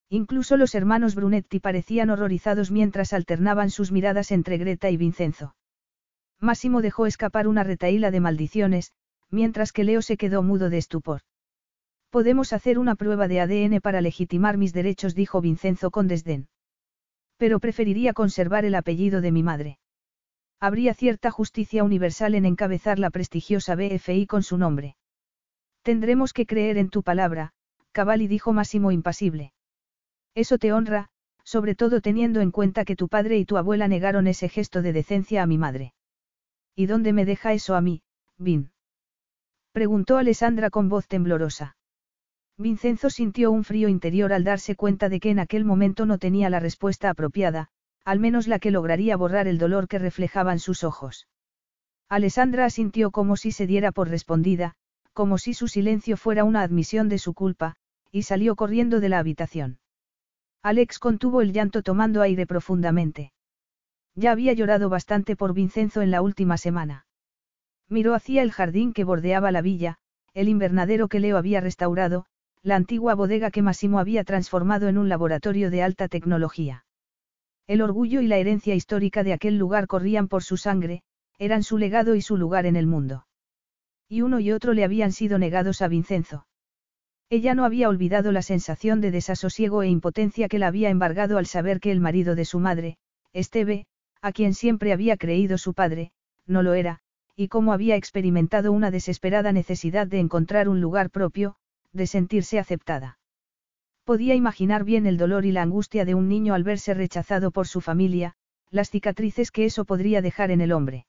Incluso 0.09 0.57
los 0.57 0.75
hermanos 0.75 1.15
Brunetti 1.15 1.59
parecían 1.59 2.09
horrorizados 2.09 2.71
mientras 2.71 3.13
alternaban 3.13 3.69
sus 3.69 3.91
miradas 3.91 4.31
entre 4.31 4.57
Greta 4.57 4.89
y 4.89 4.97
Vincenzo. 4.97 5.55
Máximo 6.39 6.81
dejó 6.81 7.05
escapar 7.05 7.47
una 7.47 7.63
retaíla 7.63 8.11
de 8.11 8.19
maldiciones, 8.19 8.91
mientras 9.31 9.71
que 9.71 9.83
Leo 9.83 10.01
se 10.01 10.17
quedó 10.17 10.43
mudo 10.43 10.69
de 10.69 10.77
estupor. 10.77 11.21
Podemos 12.09 12.51
hacer 12.51 12.77
una 12.77 12.95
prueba 12.95 13.27
de 13.27 13.39
ADN 13.39 13.79
para 13.81 14.01
legitimar 14.01 14.57
mis 14.57 14.73
derechos, 14.73 15.15
dijo 15.15 15.39
Vincenzo 15.39 15.89
con 15.91 16.07
desdén. 16.07 16.49
Pero 17.37 17.59
preferiría 17.59 18.13
conservar 18.13 18.65
el 18.65 18.75
apellido 18.75 19.21
de 19.21 19.31
mi 19.31 19.43
madre. 19.43 19.79
Habría 20.59 20.93
cierta 20.93 21.31
justicia 21.31 21.83
universal 21.83 22.35
en 22.35 22.45
encabezar 22.45 22.99
la 22.99 23.09
prestigiosa 23.09 23.75
BFI 23.75 24.27
con 24.27 24.43
su 24.43 24.57
nombre. 24.57 24.95
Tendremos 25.81 26.33
que 26.33 26.45
creer 26.45 26.77
en 26.77 26.89
tu 26.89 27.01
palabra, 27.01 27.53
Cavalli 27.93 28.27
dijo 28.27 28.53
Máximo 28.53 28.91
impasible. 28.91 29.53
Eso 30.35 30.57
te 30.57 30.71
honra, 30.71 31.09
sobre 31.43 31.75
todo 31.75 32.01
teniendo 32.01 32.41
en 32.41 32.51
cuenta 32.51 32.85
que 32.85 32.95
tu 32.95 33.07
padre 33.07 33.37
y 33.37 33.45
tu 33.45 33.57
abuela 33.57 33.87
negaron 33.87 34.27
ese 34.27 34.49
gesto 34.49 34.81
de 34.81 34.93
decencia 34.93 35.41
a 35.41 35.47
mi 35.47 35.57
madre. 35.57 35.93
¿Y 36.75 36.85
dónde 36.85 37.13
me 37.13 37.25
deja 37.25 37.53
eso 37.53 37.75
a 37.75 37.81
mí, 37.81 38.03
Vin? 38.37 38.71
Preguntó 39.71 40.17
Alessandra 40.17 40.69
con 40.69 40.89
voz 40.89 41.07
temblorosa. 41.07 41.77
Vincenzo 42.57 43.09
sintió 43.09 43.51
un 43.51 43.63
frío 43.63 43.87
interior 43.87 44.33
al 44.33 44.43
darse 44.43 44.75
cuenta 44.75 45.07
de 45.07 45.19
que 45.19 45.29
en 45.29 45.39
aquel 45.39 45.63
momento 45.63 46.05
no 46.05 46.17
tenía 46.17 46.49
la 46.49 46.59
respuesta 46.59 47.09
apropiada, 47.09 47.69
al 48.03 48.19
menos 48.19 48.47
la 48.47 48.59
que 48.59 48.71
lograría 48.71 49.15
borrar 49.15 49.47
el 49.47 49.57
dolor 49.57 49.87
que 49.87 49.99
reflejaban 49.99 50.59
sus 50.59 50.83
ojos. 50.83 51.27
Alessandra 52.09 52.65
asintió 52.65 53.11
como 53.11 53.37
si 53.37 53.51
se 53.51 53.65
diera 53.65 53.93
por 53.93 54.09
respondida, 54.09 54.73
como 55.13 55.37
si 55.37 55.53
su 55.53 55.69
silencio 55.69 56.17
fuera 56.17 56.43
una 56.43 56.61
admisión 56.61 57.07
de 57.07 57.17
su 57.17 57.33
culpa, 57.33 57.75
y 58.11 58.23
salió 58.23 58.55
corriendo 58.55 58.99
de 58.99 59.09
la 59.09 59.19
habitación. 59.19 59.79
Alex 60.61 60.99
contuvo 60.99 61.41
el 61.41 61.53
llanto 61.53 61.81
tomando 61.81 62.21
aire 62.21 62.45
profundamente. 62.45 63.31
Ya 64.15 64.31
había 64.31 64.51
llorado 64.51 64.89
bastante 64.89 65.37
por 65.37 65.53
Vincenzo 65.53 66.01
en 66.01 66.11
la 66.11 66.21
última 66.21 66.57
semana. 66.57 67.05
Miró 67.91 68.15
hacia 68.15 68.41
el 68.41 68.53
jardín 68.53 68.93
que 68.93 69.03
bordeaba 69.03 69.51
la 69.51 69.61
villa, 69.61 69.97
el 70.33 70.47
invernadero 70.47 71.09
que 71.09 71.19
Leo 71.19 71.35
había 71.35 71.59
restaurado, 71.59 72.25
la 72.63 72.77
antigua 72.77 73.15
bodega 73.15 73.51
que 73.51 73.61
Massimo 73.61 73.99
había 73.99 74.23
transformado 74.23 74.87
en 74.87 74.97
un 74.97 75.09
laboratorio 75.09 75.69
de 75.69 75.83
alta 75.83 76.07
tecnología. 76.07 76.85
El 77.67 77.81
orgullo 77.81 78.21
y 78.21 78.27
la 78.27 78.37
herencia 78.37 78.75
histórica 78.75 79.25
de 79.25 79.33
aquel 79.33 79.57
lugar 79.57 79.87
corrían 79.87 80.29
por 80.29 80.41
su 80.41 80.55
sangre, 80.55 81.03
eran 81.37 81.63
su 81.63 81.77
legado 81.77 82.15
y 82.15 82.21
su 82.21 82.37
lugar 82.37 82.65
en 82.65 82.77
el 82.77 82.87
mundo. 82.87 83.27
Y 84.07 84.21
uno 84.21 84.39
y 84.39 84.53
otro 84.53 84.73
le 84.73 84.85
habían 84.85 85.11
sido 85.11 85.37
negados 85.37 85.81
a 85.81 85.89
Vincenzo. 85.89 86.47
Ella 87.29 87.55
no 87.55 87.65
había 87.65 87.89
olvidado 87.89 88.31
la 88.31 88.41
sensación 88.41 89.01
de 89.01 89.11
desasosiego 89.11 89.83
e 89.83 89.89
impotencia 89.89 90.47
que 90.47 90.59
la 90.59 90.67
había 90.67 90.89
embargado 90.89 91.37
al 91.37 91.45
saber 91.45 91.81
que 91.81 91.91
el 91.91 91.99
marido 91.99 92.35
de 92.35 92.45
su 92.45 92.59
madre, 92.59 92.97
Esteve, 93.33 93.85
a 94.21 94.31
quien 94.31 94.53
siempre 94.53 94.93
había 94.93 95.17
creído 95.17 95.57
su 95.57 95.73
padre, 95.73 96.13
no 96.45 96.63
lo 96.63 96.73
era, 96.73 97.01
y 97.35 97.47
cómo 97.47 97.73
había 97.73 97.95
experimentado 97.95 98.71
una 98.71 98.91
desesperada 98.91 99.51
necesidad 99.51 100.07
de 100.07 100.19
encontrar 100.19 100.69
un 100.69 100.81
lugar 100.81 101.09
propio, 101.09 101.55
de 101.93 102.07
sentirse 102.07 102.59
aceptada. 102.59 103.19
Podía 104.03 104.35
imaginar 104.35 104.83
bien 104.83 105.05
el 105.05 105.17
dolor 105.17 105.45
y 105.45 105.51
la 105.51 105.61
angustia 105.61 106.05
de 106.05 106.15
un 106.15 106.27
niño 106.27 106.53
al 106.53 106.63
verse 106.63 106.93
rechazado 106.93 107.51
por 107.51 107.67
su 107.67 107.81
familia, 107.81 108.35
las 108.69 108.89
cicatrices 108.89 109.51
que 109.51 109.65
eso 109.65 109.85
podría 109.85 110.21
dejar 110.21 110.51
en 110.51 110.61
el 110.61 110.71
hombre. 110.71 111.05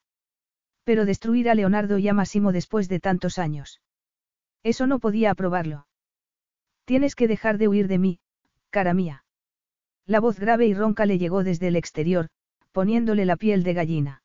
Pero 0.85 1.05
destruir 1.05 1.49
a 1.49 1.55
Leonardo 1.55 1.99
y 1.99 2.09
a 2.09 2.15
Massimo 2.15 2.53
después 2.53 2.89
de 2.89 3.01
tantos 3.01 3.39
años. 3.39 3.81
Eso 4.63 4.87
no 4.87 4.99
podía 4.99 5.31
aprobarlo. 5.31 5.87
Tienes 6.85 7.15
que 7.15 7.29
dejar 7.29 7.59
de 7.59 7.69
huir 7.69 7.89
de 7.89 7.99
mí, 7.99 8.21
cara 8.71 8.95
mía. 8.95 9.25
La 10.07 10.21
voz 10.21 10.39
grave 10.39 10.67
y 10.67 10.75
ronca 10.75 11.07
le 11.07 11.19
llegó 11.19 11.45
desde 11.45 11.69
el 11.69 11.77
exterior, 11.77 12.29
poniéndole 12.73 13.25
la 13.25 13.37
piel 13.37 13.63
de 13.63 13.75
gallina. 13.75 14.22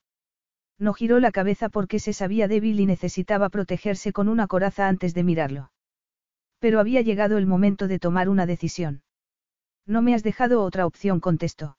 No 0.80 0.94
giró 0.94 1.20
la 1.20 1.32
cabeza 1.32 1.70
porque 1.70 2.00
se 2.00 2.14
sabía 2.14 2.48
débil 2.48 2.80
y 2.80 2.86
necesitaba 2.86 3.50
protegerse 3.50 4.14
con 4.14 4.30
una 4.30 4.48
coraza 4.48 4.88
antes 4.88 5.14
de 5.14 5.24
mirarlo. 5.24 5.72
Pero 6.60 6.80
había 6.80 7.02
llegado 7.02 7.38
el 7.38 7.48
momento 7.48 7.88
de 7.88 8.00
tomar 8.00 8.30
una 8.30 8.46
decisión. 8.46 9.02
No 9.86 10.02
me 10.02 10.14
has 10.14 10.24
dejado 10.24 10.64
otra 10.64 10.86
opción, 10.86 11.20
contestó. 11.20 11.78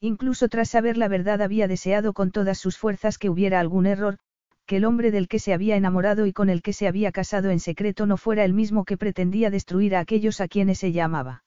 Incluso 0.00 0.48
tras 0.48 0.70
saber 0.70 0.96
la 0.96 1.08
verdad 1.08 1.42
había 1.42 1.68
deseado 1.68 2.12
con 2.12 2.30
todas 2.30 2.58
sus 2.58 2.78
fuerzas 2.78 3.18
que 3.18 3.28
hubiera 3.28 3.60
algún 3.60 3.86
error, 3.86 4.18
que 4.66 4.76
el 4.76 4.84
hombre 4.84 5.10
del 5.10 5.28
que 5.28 5.38
se 5.38 5.52
había 5.52 5.76
enamorado 5.76 6.26
y 6.26 6.32
con 6.32 6.50
el 6.50 6.62
que 6.62 6.72
se 6.72 6.86
había 6.86 7.10
casado 7.10 7.50
en 7.50 7.58
secreto 7.58 8.06
no 8.06 8.16
fuera 8.16 8.44
el 8.44 8.52
mismo 8.52 8.84
que 8.84 8.96
pretendía 8.96 9.50
destruir 9.50 9.96
a 9.96 10.00
aquellos 10.00 10.40
a 10.40 10.48
quienes 10.48 10.84
ella 10.84 11.06
amaba. 11.06 11.42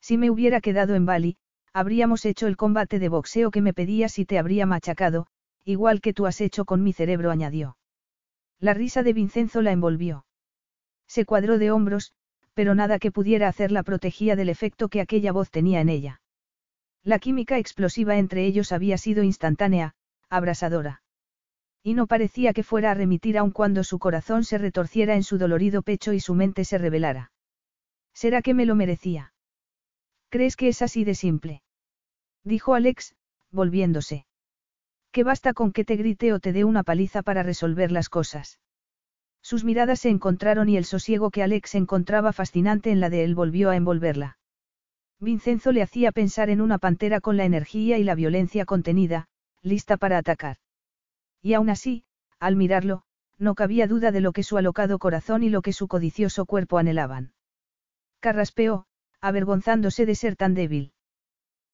Si 0.00 0.18
me 0.18 0.30
hubiera 0.30 0.60
quedado 0.60 0.94
en 0.94 1.06
Bali, 1.06 1.36
habríamos 1.72 2.24
hecho 2.24 2.46
el 2.46 2.56
combate 2.56 2.98
de 2.98 3.08
boxeo 3.08 3.50
que 3.50 3.62
me 3.62 3.72
pedías 3.72 4.18
y 4.18 4.26
te 4.26 4.38
habría 4.38 4.66
machacado, 4.66 5.26
igual 5.64 6.00
que 6.00 6.12
tú 6.12 6.26
has 6.26 6.40
hecho 6.40 6.64
con 6.64 6.82
mi 6.82 6.92
cerebro, 6.92 7.30
añadió. 7.30 7.76
La 8.60 8.74
risa 8.74 9.02
de 9.02 9.12
Vincenzo 9.12 9.62
la 9.62 9.72
envolvió. 9.72 10.26
Se 11.06 11.24
cuadró 11.24 11.58
de 11.58 11.70
hombros, 11.70 12.12
pero 12.54 12.74
nada 12.74 12.98
que 12.98 13.10
pudiera 13.10 13.48
hacerla 13.48 13.82
protegía 13.82 14.36
del 14.36 14.48
efecto 14.48 14.88
que 14.88 15.00
aquella 15.00 15.32
voz 15.32 15.50
tenía 15.50 15.80
en 15.80 15.88
ella. 15.88 16.20
La 17.02 17.18
química 17.18 17.58
explosiva 17.58 18.16
entre 18.16 18.46
ellos 18.46 18.72
había 18.72 18.96
sido 18.96 19.22
instantánea, 19.22 19.94
abrasadora. 20.28 21.02
Y 21.82 21.94
no 21.94 22.06
parecía 22.06 22.54
que 22.54 22.62
fuera 22.62 22.92
a 22.92 22.94
remitir 22.94 23.36
aun 23.36 23.50
cuando 23.50 23.84
su 23.84 23.98
corazón 23.98 24.44
se 24.44 24.56
retorciera 24.56 25.14
en 25.14 25.22
su 25.22 25.36
dolorido 25.36 25.82
pecho 25.82 26.12
y 26.14 26.20
su 26.20 26.34
mente 26.34 26.64
se 26.64 26.78
revelara. 26.78 27.32
¿Será 28.14 28.40
que 28.40 28.54
me 28.54 28.64
lo 28.64 28.74
merecía? 28.74 29.34
¿Crees 30.30 30.56
que 30.56 30.68
es 30.68 30.80
así 30.80 31.04
de 31.04 31.14
simple? 31.14 31.62
Dijo 32.42 32.74
Alex, 32.74 33.14
volviéndose 33.50 34.26
que 35.14 35.22
basta 35.22 35.54
con 35.54 35.70
que 35.70 35.84
te 35.84 35.94
grite 35.94 36.32
o 36.32 36.40
te 36.40 36.52
dé 36.52 36.64
una 36.64 36.82
paliza 36.82 37.22
para 37.22 37.44
resolver 37.44 37.92
las 37.92 38.08
cosas. 38.08 38.58
Sus 39.42 39.62
miradas 39.62 40.00
se 40.00 40.08
encontraron 40.08 40.68
y 40.68 40.76
el 40.76 40.84
sosiego 40.84 41.30
que 41.30 41.44
Alex 41.44 41.76
encontraba 41.76 42.32
fascinante 42.32 42.90
en 42.90 42.98
la 42.98 43.10
de 43.10 43.22
él 43.22 43.36
volvió 43.36 43.70
a 43.70 43.76
envolverla. 43.76 44.38
Vincenzo 45.20 45.70
le 45.70 45.82
hacía 45.82 46.10
pensar 46.10 46.50
en 46.50 46.60
una 46.60 46.78
pantera 46.78 47.20
con 47.20 47.36
la 47.36 47.44
energía 47.44 47.96
y 47.96 48.02
la 48.02 48.16
violencia 48.16 48.64
contenida, 48.64 49.28
lista 49.62 49.96
para 49.96 50.18
atacar. 50.18 50.56
Y 51.40 51.54
aún 51.54 51.70
así, 51.70 52.04
al 52.40 52.56
mirarlo, 52.56 53.04
no 53.38 53.54
cabía 53.54 53.86
duda 53.86 54.10
de 54.10 54.20
lo 54.20 54.32
que 54.32 54.42
su 54.42 54.56
alocado 54.56 54.98
corazón 54.98 55.44
y 55.44 55.48
lo 55.48 55.62
que 55.62 55.72
su 55.72 55.86
codicioso 55.86 56.44
cuerpo 56.44 56.76
anhelaban. 56.76 57.34
Carraspeó, 58.18 58.86
avergonzándose 59.20 60.06
de 60.06 60.16
ser 60.16 60.34
tan 60.34 60.54
débil. 60.54 60.92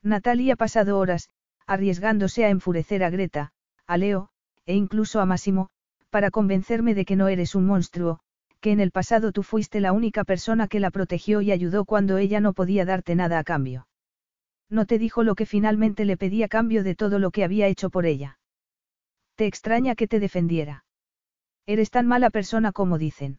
Natalia 0.03 0.55
ha 0.55 0.57
pasado 0.57 0.98
horas, 0.98 1.31
arriesgándose 1.70 2.44
a 2.44 2.50
enfurecer 2.50 3.04
a 3.04 3.11
Greta, 3.11 3.52
a 3.87 3.96
Leo, 3.96 4.30
e 4.66 4.74
incluso 4.74 5.20
a 5.20 5.24
Máximo, 5.24 5.68
para 6.11 6.33
convencerme 6.33 6.94
de 6.94 7.04
que 7.04 7.14
no 7.14 7.28
eres 7.28 7.54
un 7.54 7.64
monstruo, 7.64 8.18
que 8.61 8.72
en 8.72 8.80
el 8.80 8.90
pasado 8.90 9.30
tú 9.30 9.44
fuiste 9.44 9.80
la 9.80 9.92
única 9.92 10.24
persona 10.24 10.66
que 10.66 10.80
la 10.80 10.90
protegió 10.90 11.42
y 11.42 11.52
ayudó 11.52 11.85
cuando 11.85 12.18
ella 12.18 12.40
no 12.40 12.54
podía 12.54 12.85
darte 12.85 13.14
nada 13.14 13.38
a 13.38 13.44
cambio. 13.44 13.87
No 14.68 14.85
te 14.85 14.98
dijo 14.98 15.22
lo 15.22 15.37
que 15.37 15.46
finalmente 15.46 16.04
le 16.04 16.16
pedía 16.16 16.46
a 16.46 16.48
cambio 16.48 16.83
de 16.83 16.96
todo 16.96 17.20
lo 17.20 17.30
que 17.30 17.44
había 17.44 17.68
hecho 17.68 17.88
por 17.88 18.04
ella. 18.04 18.40
Te 19.37 19.46
extraña 19.46 19.94
que 19.94 20.09
te 20.09 20.18
defendiera. 20.18 20.85
Eres 21.66 21.92
tan 21.92 22.09
mala 22.09 22.30
persona 22.30 22.72
como 22.72 22.98
dicen. 22.98 23.38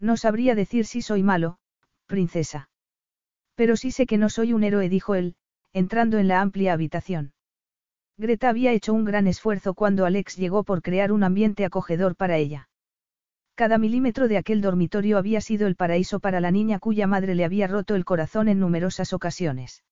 No 0.00 0.16
sabría 0.16 0.56
decir 0.56 0.84
si 0.84 1.00
soy 1.00 1.22
malo, 1.22 1.58
princesa. 2.06 2.70
Pero 3.54 3.76
sí 3.76 3.92
sé 3.92 4.04
que 4.06 4.18
no 4.18 4.30
soy 4.30 4.52
un 4.52 4.64
héroe, 4.64 4.88
dijo 4.88 5.14
él, 5.14 5.36
entrando 5.72 6.18
en 6.18 6.26
la 6.26 6.40
amplia 6.40 6.72
habitación. 6.72 7.34
Greta 8.18 8.48
había 8.48 8.72
hecho 8.72 8.94
un 8.94 9.04
gran 9.04 9.26
esfuerzo 9.26 9.74
cuando 9.74 10.06
Alex 10.06 10.36
llegó 10.36 10.64
por 10.64 10.80
crear 10.80 11.12
un 11.12 11.22
ambiente 11.22 11.64
acogedor 11.66 12.16
para 12.16 12.38
ella. 12.38 12.68
Cada 13.54 13.76
milímetro 13.76 14.28
de 14.28 14.38
aquel 14.38 14.60
dormitorio 14.60 15.18
había 15.18 15.40
sido 15.40 15.66
el 15.66 15.76
paraíso 15.76 16.20
para 16.20 16.40
la 16.40 16.50
niña 16.50 16.78
cuya 16.78 17.06
madre 17.06 17.34
le 17.34 17.44
había 17.44 17.66
roto 17.66 17.94
el 17.94 18.04
corazón 18.04 18.48
en 18.48 18.58
numerosas 18.58 19.12
ocasiones. 19.12 19.82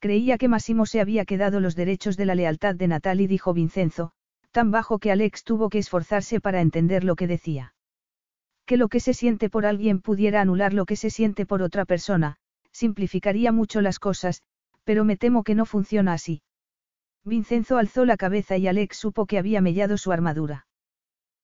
Creía 0.00 0.38
que 0.38 0.48
Massimo 0.48 0.86
se 0.86 1.00
había 1.00 1.24
quedado 1.24 1.60
los 1.60 1.74
derechos 1.74 2.16
de 2.16 2.26
la 2.26 2.34
lealtad 2.34 2.74
de 2.74 2.88
Natalie, 2.88 3.28
dijo 3.28 3.54
Vincenzo, 3.54 4.12
tan 4.50 4.70
bajo 4.70 4.98
que 4.98 5.10
Alex 5.10 5.44
tuvo 5.44 5.68
que 5.68 5.78
esforzarse 5.78 6.40
para 6.40 6.60
entender 6.60 7.04
lo 7.04 7.16
que 7.16 7.26
decía. 7.26 7.74
Que 8.66 8.76
lo 8.76 8.88
que 8.88 9.00
se 9.00 9.14
siente 9.14 9.50
por 9.50 9.66
alguien 9.66 10.00
pudiera 10.00 10.40
anular 10.40 10.72
lo 10.72 10.84
que 10.84 10.96
se 10.96 11.10
siente 11.10 11.46
por 11.46 11.62
otra 11.62 11.84
persona, 11.84 12.36
simplificaría 12.72 13.52
mucho 13.52 13.80
las 13.80 13.98
cosas, 13.98 14.42
pero 14.84 15.04
me 15.04 15.16
temo 15.16 15.44
que 15.44 15.54
no 15.54 15.64
funciona 15.64 16.12
así. 16.12 16.42
Vincenzo 17.26 17.76
alzó 17.76 18.04
la 18.04 18.16
cabeza 18.16 18.56
y 18.56 18.68
Alex 18.68 18.98
supo 18.98 19.26
que 19.26 19.36
había 19.36 19.60
mellado 19.60 19.98
su 19.98 20.12
armadura. 20.12 20.68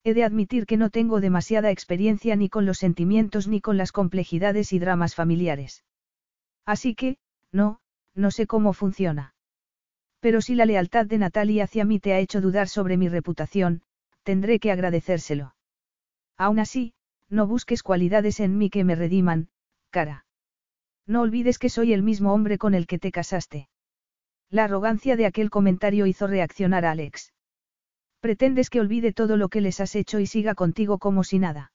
He 0.05 0.15
de 0.15 0.23
admitir 0.23 0.65
que 0.65 0.77
no 0.77 0.91
tengo 0.91 1.21
demasiada 1.21 1.73
experiencia 1.73 2.37
ni 2.37 2.49
con 2.49 2.67
los 2.67 2.79
sentimientos 2.79 3.49
ni 3.49 3.61
con 3.61 3.77
las 3.77 3.91
complejidades 3.91 4.73
y 4.73 4.79
dramas 4.79 5.17
familiares. 5.17 5.85
Así 6.65 6.95
que, 6.95 7.19
no, 7.51 7.81
no 8.15 8.31
sé 8.31 8.47
cómo 8.47 8.73
funciona. 8.73 9.35
Pero 10.21 10.41
si 10.41 10.55
la 10.55 10.67
lealtad 10.67 11.07
de 11.07 11.19
Natalie 11.19 11.63
hacia 11.63 11.85
mí 11.85 11.99
te 11.99 12.13
ha 12.13 12.21
hecho 12.21 12.41
dudar 12.41 12.69
sobre 12.69 12.97
mi 12.97 13.09
reputación, 13.09 13.83
tendré 14.23 14.61
que 14.61 14.71
agradecérselo. 14.71 15.57
Aún 16.37 16.61
así, 16.61 16.95
no 17.29 17.49
busques 17.49 17.83
cualidades 17.83 18.39
en 18.39 18.57
mí 18.57 18.71
que 18.71 18.85
me 18.85 18.95
rediman, 18.95 19.49
cara. 19.91 20.27
No 21.09 21.23
olvides 21.23 21.59
que 21.59 21.69
soy 21.69 21.93
el 21.93 22.05
mismo 22.05 22.33
hombre 22.33 22.57
con 22.57 22.75
el 22.75 22.87
que 22.87 23.01
te 23.01 23.11
casaste. 23.11 23.69
La 24.53 24.65
arrogancia 24.65 25.17
de 25.17 25.25
aquel 25.25 25.49
comentario 25.49 26.05
hizo 26.05 26.27
reaccionar 26.27 26.85
a 26.85 26.91
Alex. 26.91 27.33
Pretendes 28.21 28.69
que 28.69 28.81
olvide 28.81 29.15
todo 29.15 29.39
lo 29.39 29.49
que 29.49 29.63
les 29.63 29.81
has 29.81 29.97
hecho 29.97 30.21
y 30.21 30.27
siga 30.27 30.55
contigo 30.55 30.99
como 30.99 31.25
si 31.25 31.39
nada. 31.39 31.73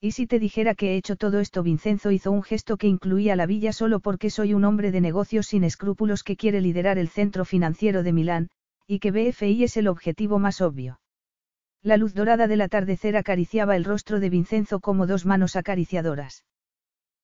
¿Y 0.00 0.12
si 0.12 0.26
te 0.26 0.38
dijera 0.38 0.74
que 0.74 0.92
he 0.92 0.96
hecho 0.96 1.16
todo 1.16 1.40
esto? 1.40 1.62
Vincenzo 1.62 2.10
hizo 2.10 2.32
un 2.32 2.42
gesto 2.42 2.78
que 2.78 2.86
incluía 2.86 3.36
la 3.36 3.44
villa 3.44 3.74
solo 3.74 4.00
porque 4.00 4.30
soy 4.30 4.54
un 4.54 4.64
hombre 4.64 4.92
de 4.92 5.02
negocios 5.02 5.48
sin 5.48 5.62
escrúpulos 5.62 6.24
que 6.24 6.38
quiere 6.38 6.62
liderar 6.62 6.96
el 6.96 7.10
centro 7.10 7.44
financiero 7.44 8.02
de 8.02 8.14
Milán, 8.14 8.48
y 8.86 8.98
que 8.98 9.10
BFI 9.10 9.64
es 9.64 9.76
el 9.76 9.86
objetivo 9.86 10.38
más 10.38 10.62
obvio. 10.62 11.02
La 11.82 11.98
luz 11.98 12.14
dorada 12.14 12.46
del 12.46 12.62
atardecer 12.62 13.14
acariciaba 13.14 13.76
el 13.76 13.84
rostro 13.84 14.20
de 14.20 14.30
Vincenzo 14.30 14.80
como 14.80 15.06
dos 15.06 15.26
manos 15.26 15.54
acariciadoras. 15.54 16.46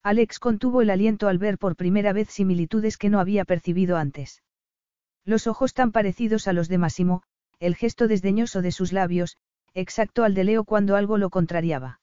Alex 0.02 0.38
contuvo 0.38 0.82
el 0.82 0.90
aliento 0.90 1.28
al 1.28 1.38
ver 1.38 1.56
por 1.56 1.76
primera 1.76 2.12
vez 2.12 2.28
similitudes 2.28 2.98
que 2.98 3.08
no 3.08 3.20
había 3.20 3.46
percibido 3.46 3.96
antes. 3.96 4.42
Los 5.26 5.48
ojos 5.48 5.74
tan 5.74 5.90
parecidos 5.90 6.46
a 6.46 6.52
los 6.52 6.68
de 6.68 6.78
Massimo, 6.78 7.24
el 7.58 7.74
gesto 7.74 8.06
desdeñoso 8.06 8.62
de 8.62 8.70
sus 8.70 8.92
labios, 8.92 9.36
exacto 9.74 10.22
al 10.22 10.34
de 10.34 10.44
Leo 10.44 10.64
cuando 10.64 10.94
algo 10.94 11.18
lo 11.18 11.30
contrariaba. 11.30 12.00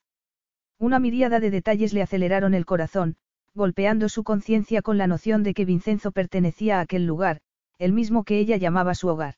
Una 0.77 0.99
miríada 0.99 1.39
de 1.39 1.49
detalles 1.49 1.93
le 1.93 2.01
aceleraron 2.01 2.53
el 2.53 2.65
corazón, 2.65 3.15
golpeando 3.55 4.09
su 4.09 4.25
conciencia 4.25 4.81
con 4.81 4.97
la 4.97 5.07
noción 5.07 5.41
de 5.43 5.53
que 5.53 5.63
Vincenzo 5.63 6.11
pertenecía 6.11 6.79
a 6.79 6.81
aquel 6.81 7.05
lugar, 7.05 7.39
el 7.79 7.93
mismo 7.93 8.25
que 8.25 8.39
ella 8.39 8.57
llamaba 8.57 8.93
su 8.93 9.07
hogar. 9.07 9.35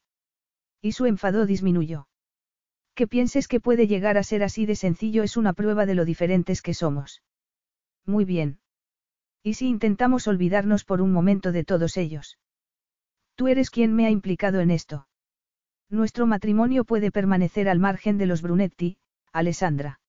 Y 0.82 0.94
su 0.94 1.06
enfado 1.06 1.46
disminuyó. 1.46 2.08
Que 2.96 3.08
pienses 3.08 3.48
que 3.48 3.60
puede 3.60 3.86
llegar 3.86 4.18
a 4.18 4.24
ser 4.24 4.42
así 4.42 4.66
de 4.66 4.76
sencillo 4.76 5.22
es 5.22 5.38
una 5.38 5.54
prueba 5.54 5.86
de 5.86 5.94
lo 5.94 6.06
diferentes 6.06 6.64
que 6.64 6.74
somos. 6.74 7.22
Muy 8.04 8.26
bien. 8.26 8.60
¿Y 9.44 9.54
si 9.54 9.68
intentamos 9.68 10.28
olvidarnos 10.28 10.86
por 10.86 11.02
un 11.02 11.12
momento 11.12 11.52
de 11.52 11.64
todos 11.64 11.98
ellos? 11.98 12.40
Tú 13.36 13.48
eres 13.48 13.70
quien 13.70 13.94
me 13.94 14.06
ha 14.06 14.10
implicado 14.10 14.60
en 14.62 14.72
esto. 14.72 15.08
Nuestro 15.90 16.26
matrimonio 16.26 16.84
puede 16.86 17.12
permanecer 17.12 17.70
al 17.70 17.80
margen 17.80 18.18
de 18.18 18.26
los 18.26 18.42
Brunetti, 18.42 18.98
Alessandra. 19.32 20.00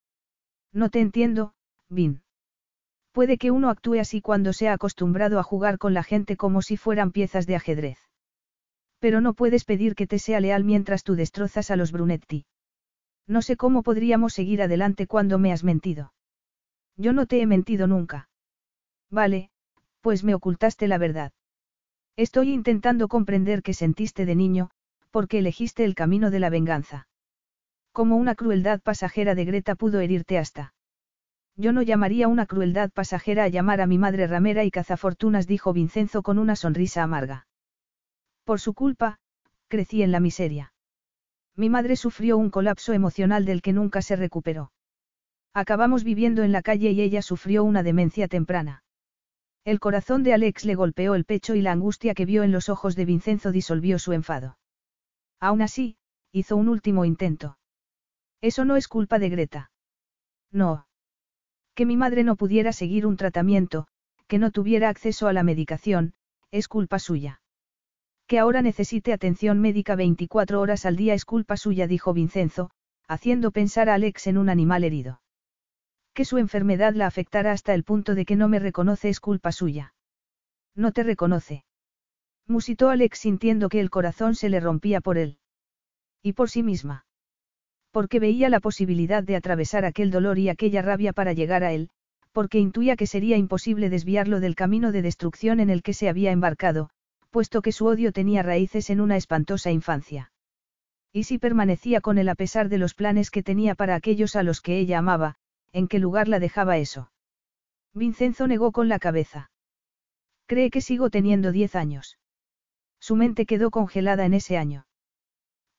No 0.73 0.91
te 0.91 1.01
entiendo, 1.01 1.55
Vin. 1.89 2.23
Puede 3.13 3.39
que 3.39 3.51
uno 3.51 3.71
actúe 3.71 3.99
así 4.01 4.21
cuando 4.21 4.53
se 4.53 4.69
ha 4.69 4.75
acostumbrado 4.75 5.39
a 5.39 5.43
jugar 5.43 5.79
con 5.79 5.95
la 5.95 6.03
gente 6.03 6.37
como 6.37 6.63
si 6.63 6.77
fueran 6.77 7.13
piezas 7.13 7.47
de 7.47 7.57
ajedrez. 7.57 7.99
Pero 8.99 9.21
no 9.21 9.35
puedes 9.35 9.65
pedir 9.65 9.95
que 9.95 10.07
te 10.07 10.19
sea 10.19 10.41
leal 10.41 10.65
mientras 10.65 11.03
tú 11.03 11.15
destrozas 11.15 11.71
a 11.71 11.77
los 11.77 11.93
Brunetti. 11.93 12.47
No 13.27 13.43
sé 13.43 13.57
cómo 13.57 13.83
podríamos 13.83 14.35
seguir 14.35 14.63
adelante 14.63 15.07
cuando 15.07 15.39
me 15.39 15.53
has 15.53 15.65
mentido. 15.65 16.13
Yo 16.97 17.13
no 17.13 17.27
te 17.27 17.41
he 17.41 17.47
mentido 17.47 17.87
nunca. 17.87 18.29
Vale, 19.11 19.51
pues 20.01 20.23
me 20.23 20.35
ocultaste 20.35 20.87
la 20.89 20.99
verdad. 20.99 21.33
Estoy 22.17 22.51
intentando 22.51 23.09
comprender 23.09 23.63
qué 23.63 23.75
sentiste 23.75 24.25
de 24.25 24.35
niño, 24.35 24.71
porque 25.11 25.39
elegiste 25.39 25.85
el 25.85 25.95
camino 25.95 26.31
de 26.31 26.41
la 26.41 26.49
venganza. 26.49 27.09
Como 27.93 28.17
una 28.17 28.35
crueldad 28.35 28.81
pasajera 28.81 29.35
de 29.35 29.45
Greta 29.45 29.75
pudo 29.75 30.01
herirte 30.01 30.39
hasta. 30.39 30.73
Yo 31.57 31.73
no 31.73 31.83
llamaría 31.83 32.29
una 32.29 32.47
crueldad 32.47 32.91
pasajera 32.91 33.45
a 33.45 33.49
llamar 33.49 33.83
a 33.83 33.87
mi 33.87 33.99
madre 33.99 34.27
ramera 34.27 34.65
y 34.65 34.71
cazafortunas, 34.71 35.47
dijo 35.47 35.75
Vincenzo 35.75 36.23
con 36.23 36.39
una 36.39 36.57
sonrisa 36.57 37.03
amarga. 37.03 37.47
Por 38.45 38.61
su 38.61 38.73
culpa, 38.73 39.19
crecí 39.69 40.03
en 40.03 40.13
la 40.13 40.21
miseria. 40.21 40.73
Mi 41.55 41.69
madre 41.69 41.97
sufrió 41.97 42.39
un 42.39 42.49
colapso 42.51 42.95
emocional 42.95 43.45
del 43.45 43.61
que 43.61 43.75
nunca 43.75 44.01
se 44.01 44.17
recuperó. 44.17 44.73
Acabamos 45.53 46.03
viviendo 46.03 46.45
en 46.45 46.53
la 46.53 46.63
calle 46.63 46.93
y 46.93 47.01
ella 47.03 47.21
sufrió 47.21 47.65
una 47.65 47.83
demencia 47.83 48.29
temprana. 48.29 48.85
El 49.67 49.81
corazón 49.81 50.23
de 50.23 50.33
Alex 50.33 50.65
le 50.65 50.77
golpeó 50.77 51.17
el 51.17 51.25
pecho 51.25 51.57
y 51.57 51.61
la 51.61 51.73
angustia 51.73 52.15
que 52.15 52.25
vio 52.25 52.45
en 52.45 52.53
los 52.53 52.69
ojos 52.69 52.95
de 52.95 53.05
Vincenzo 53.05 53.51
disolvió 53.51 53.99
su 53.99 54.13
enfado. 54.13 54.59
Aún 55.41 55.61
así, 55.61 55.97
hizo 56.31 56.57
un 56.57 56.69
último 56.69 57.05
intento. 57.05 57.59
Eso 58.41 58.65
no 58.65 58.77
es 58.77 58.87
culpa 58.87 59.19
de 59.19 59.29
Greta. 59.29 59.73
No. 60.53 60.87
Que 61.75 61.85
mi 61.85 61.97
madre 61.97 62.23
no 62.23 62.37
pudiera 62.37 62.73
seguir 62.73 63.07
un 63.07 63.17
tratamiento, 63.17 63.89
que 64.29 64.39
no 64.39 64.53
tuviera 64.53 64.89
acceso 64.89 65.27
a 65.27 65.33
la 65.33 65.43
medicación, 65.43 66.15
es 66.53 66.69
culpa 66.69 67.01
suya. 67.01 67.41
Que 68.29 68.39
ahora 68.39 68.63
necesite 68.63 69.13
atención 69.13 69.61
médica 69.61 69.97
24 69.97 70.61
horas 70.61 70.87
al 70.87 70.95
día 70.95 71.13
es 71.13 71.25
culpa 71.25 71.57
suya, 71.57 71.89
dijo 71.89 72.13
Vincenzo, 72.13 72.71
haciendo 73.09 73.51
pensar 73.51 73.89
a 73.89 73.95
Alex 73.95 74.29
en 74.29 74.39
un 74.39 74.49
animal 74.49 74.85
herido. 74.85 75.21
Que 76.17 76.25
su 76.25 76.39
enfermedad 76.39 76.95
la 76.95 77.07
afectara 77.07 77.53
hasta 77.53 77.75
el 77.75 77.85
punto 77.85 78.15
de 78.15 78.25
que 78.25 78.37
no 78.37 78.49
me 78.49 78.59
reconoce 78.59 79.11
es 79.11 79.21
culpa 79.21 79.53
suya. 79.53 79.93
No 80.75 80.93
te 80.93 81.03
reconoce. 81.03 81.67
Musitó 82.47 82.89
Alex 82.89 83.19
sintiendo 83.19 83.69
que 83.69 83.81
el 83.81 83.91
corazón 83.91 84.35
se 84.35 84.49
le 84.49 84.59
rompía 84.59 85.03
por 85.03 85.19
él. 85.19 85.37
Y 86.23 86.33
por 86.33 86.49
sí 86.49 86.63
misma. 86.63 87.05
Porque 87.91 88.19
veía 88.19 88.49
la 88.49 88.61
posibilidad 88.61 89.23
de 89.23 89.37
atravesar 89.37 89.85
aquel 89.85 90.11
dolor 90.11 90.39
y 90.39 90.49
aquella 90.49 90.81
rabia 90.81 91.13
para 91.13 91.35
llegar 91.35 91.63
a 91.65 91.73
él, 91.73 91.91
porque 92.33 92.61
intuía 92.61 92.97
que 92.97 93.07
sería 93.07 93.37
imposible 93.37 93.91
desviarlo 93.91 94.41
del 94.41 94.55
camino 94.55 94.93
de 94.93 95.03
destrucción 95.03 95.61
en 95.61 95.69
el 95.69 95.83
que 95.83 95.93
se 95.93 96.09
había 96.09 96.33
embarcado, 96.33 96.89
puesto 97.29 97.61
que 97.61 97.73
su 97.73 97.85
odio 97.85 98.11
tenía 98.13 98.43
raíces 98.43 98.89
en 98.89 99.03
una 99.03 99.19
espantosa 99.19 99.71
infancia. 99.71 100.33
Y 101.13 101.25
si 101.25 101.37
permanecía 101.37 102.01
con 102.01 102.17
él 102.17 102.31
a 102.31 102.35
pesar 102.35 102.71
de 102.71 102.79
los 102.79 102.95
planes 102.95 103.31
que 103.31 103.43
tenía 103.43 103.75
para 103.75 103.95
aquellos 103.95 104.35
a 104.35 104.43
los 104.43 104.63
que 104.63 104.79
ella 104.79 104.97
amaba, 104.97 105.37
¿en 105.77 105.89
qué 105.89 105.99
lugar 105.99 106.27
la 106.27 106.39
dejaba 106.39 106.79
eso? 106.79 107.13
Vincenzo 107.93 108.47
negó 108.47 108.73
con 108.73 108.89
la 108.89 108.99
cabeza. 108.99 109.51
Cree 110.47 110.71
que 110.71 110.81
sigo 110.81 111.11
teniendo 111.11 111.53
diez 111.53 111.75
años. 111.75 112.19
Su 112.99 113.15
mente 113.15 113.45
quedó 113.45 113.71
congelada 113.71 114.25
en 114.25 114.33
ese 114.33 114.57
año. 114.57 114.87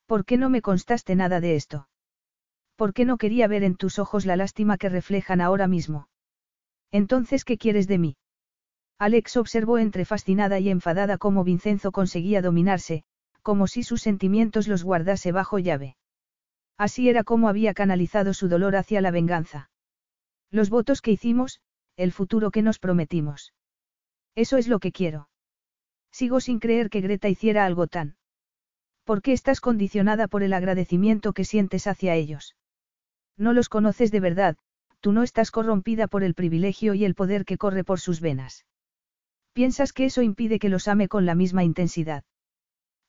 ¿Por 0.05 0.23
qué 0.23 0.37
no 0.37 0.51
me 0.51 0.61
constaste 0.61 1.15
nada 1.15 1.39
de 1.39 1.55
esto? 1.55 1.89
¿Por 2.75 2.93
qué 2.93 3.05
no 3.05 3.17
quería 3.17 3.47
ver 3.47 3.63
en 3.63 3.75
tus 3.75 3.97
ojos 3.97 4.27
la 4.27 4.35
lástima 4.35 4.77
que 4.77 4.87
reflejan 4.87 5.41
ahora 5.41 5.67
mismo? 5.67 6.09
Entonces, 6.91 7.43
¿qué 7.43 7.57
quieres 7.57 7.87
de 7.87 7.97
mí? 7.97 8.17
Alex 8.99 9.35
observó 9.35 9.79
entre 9.79 10.05
fascinada 10.05 10.59
y 10.59 10.69
enfadada 10.69 11.17
cómo 11.17 11.43
Vincenzo 11.43 11.91
conseguía 11.91 12.43
dominarse, 12.43 13.03
como 13.41 13.65
si 13.65 13.81
sus 13.81 14.03
sentimientos 14.03 14.67
los 14.67 14.83
guardase 14.83 15.31
bajo 15.31 15.57
llave. 15.57 15.97
Así 16.77 17.09
era 17.09 17.23
como 17.23 17.49
había 17.49 17.73
canalizado 17.73 18.35
su 18.35 18.47
dolor 18.47 18.75
hacia 18.75 19.01
la 19.01 19.09
venganza. 19.09 19.71
Los 20.51 20.69
votos 20.69 21.01
que 21.01 21.11
hicimos, 21.11 21.61
el 21.97 22.11
futuro 22.11 22.51
que 22.51 22.61
nos 22.61 22.79
prometimos. 22.79 23.53
Eso 24.35 24.57
es 24.57 24.67
lo 24.67 24.79
que 24.79 24.91
quiero. 24.91 25.29
Sigo 26.11 26.39
sin 26.39 26.59
creer 26.59 26.89
que 26.89 27.01
Greta 27.01 27.27
hiciera 27.27 27.65
algo 27.65 27.87
tan. 27.87 28.15
¿Por 29.03 29.21
qué 29.21 29.33
estás 29.33 29.61
condicionada 29.61 30.27
por 30.27 30.43
el 30.43 30.53
agradecimiento 30.53 31.33
que 31.33 31.45
sientes 31.45 31.87
hacia 31.87 32.15
ellos? 32.15 32.55
No 33.37 33.53
los 33.53 33.69
conoces 33.69 34.11
de 34.11 34.19
verdad, 34.19 34.57
tú 34.99 35.11
no 35.11 35.23
estás 35.23 35.51
corrompida 35.51 36.07
por 36.07 36.23
el 36.23 36.33
privilegio 36.33 36.93
y 36.93 37.05
el 37.05 37.15
poder 37.15 37.45
que 37.45 37.57
corre 37.57 37.83
por 37.83 37.99
sus 37.99 38.21
venas. 38.21 38.65
¿Piensas 39.53 39.93
que 39.93 40.05
eso 40.05 40.21
impide 40.21 40.59
que 40.59 40.69
los 40.69 40.87
ame 40.87 41.07
con 41.07 41.25
la 41.25 41.35
misma 41.35 41.63
intensidad? 41.63 42.23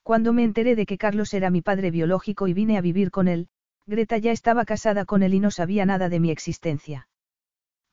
Cuando 0.02 0.32
me 0.32 0.44
enteré 0.44 0.76
de 0.76 0.86
que 0.86 0.98
Carlos 0.98 1.34
era 1.34 1.50
mi 1.50 1.62
padre 1.62 1.90
biológico 1.90 2.48
y 2.48 2.54
vine 2.54 2.78
a 2.78 2.80
vivir 2.80 3.10
con 3.10 3.28
él, 3.28 3.48
Greta 3.86 4.18
ya 4.18 4.32
estaba 4.32 4.64
casada 4.64 5.04
con 5.04 5.22
él 5.22 5.34
y 5.34 5.40
no 5.40 5.50
sabía 5.50 5.84
nada 5.84 6.08
de 6.08 6.20
mi 6.20 6.30
existencia. 6.30 7.07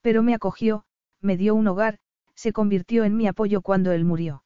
Pero 0.05 0.21
me 0.21 0.35
acogió, 0.35 0.83
me 1.19 1.35
dio 1.35 1.55
un 1.55 1.67
hogar, 1.67 1.97
se 2.35 2.53
convirtió 2.53 3.05
en 3.05 3.17
mi 3.17 3.25
apoyo 3.25 3.63
cuando 3.63 3.91
él 3.91 4.05
murió. 4.05 4.43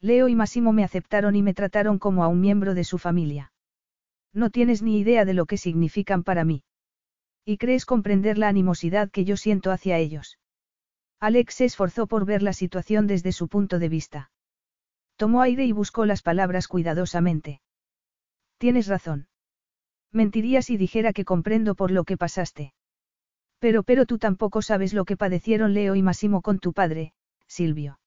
Leo 0.00 0.26
y 0.26 0.34
Massimo 0.34 0.72
me 0.72 0.84
aceptaron 0.84 1.36
y 1.36 1.42
me 1.42 1.52
trataron 1.52 1.98
como 1.98 2.24
a 2.24 2.28
un 2.28 2.40
miembro 2.40 2.72
de 2.72 2.84
su 2.84 2.96
familia. 2.96 3.52
No 4.32 4.48
tienes 4.48 4.80
ni 4.80 4.98
idea 4.98 5.26
de 5.26 5.34
lo 5.34 5.44
que 5.44 5.58
significan 5.58 6.24
para 6.24 6.44
mí. 6.44 6.62
Y 7.44 7.58
crees 7.58 7.84
comprender 7.84 8.38
la 8.38 8.48
animosidad 8.48 9.10
que 9.10 9.26
yo 9.26 9.36
siento 9.36 9.70
hacia 9.70 9.98
ellos. 9.98 10.38
Alex 11.18 11.56
se 11.56 11.66
esforzó 11.66 12.06
por 12.06 12.24
ver 12.24 12.40
la 12.40 12.54
situación 12.54 13.06
desde 13.06 13.32
su 13.32 13.48
punto 13.48 13.80
de 13.80 13.90
vista. 13.90 14.30
Tomó 15.16 15.42
aire 15.42 15.66
y 15.66 15.72
buscó 15.72 16.06
las 16.06 16.22
palabras 16.22 16.68
cuidadosamente. 16.68 17.60
Tienes 18.56 18.86
razón. 18.86 19.28
Mentiría 20.10 20.62
si 20.62 20.78
dijera 20.78 21.12
que 21.12 21.26
comprendo 21.26 21.74
por 21.74 21.90
lo 21.90 22.04
que 22.04 22.16
pasaste. 22.16 22.72
Pero 23.60 23.82
pero 23.84 24.06
tú 24.06 24.18
tampoco 24.18 24.62
sabes 24.62 24.92
lo 24.94 25.04
que 25.04 25.16
padecieron 25.16 25.74
Leo 25.74 25.94
y 25.94 26.02
Massimo 26.02 26.42
con 26.42 26.58
tu 26.58 26.72
padre, 26.72 27.12
Silvio. 27.46 28.00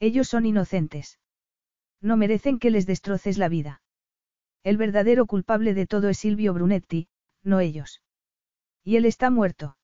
Ellos 0.00 0.28
son 0.28 0.46
inocentes. 0.46 1.18
No 2.00 2.16
merecen 2.16 2.58
que 2.58 2.70
les 2.70 2.86
destroces 2.86 3.38
la 3.38 3.48
vida. 3.48 3.82
El 4.62 4.76
verdadero 4.76 5.26
culpable 5.26 5.74
de 5.74 5.86
todo 5.86 6.08
es 6.08 6.18
Silvio 6.18 6.54
Brunetti, 6.54 7.08
no 7.42 7.58
ellos. 7.58 8.02
Y 8.84 8.96
él 8.96 9.04
está 9.04 9.30
muerto. 9.30 9.76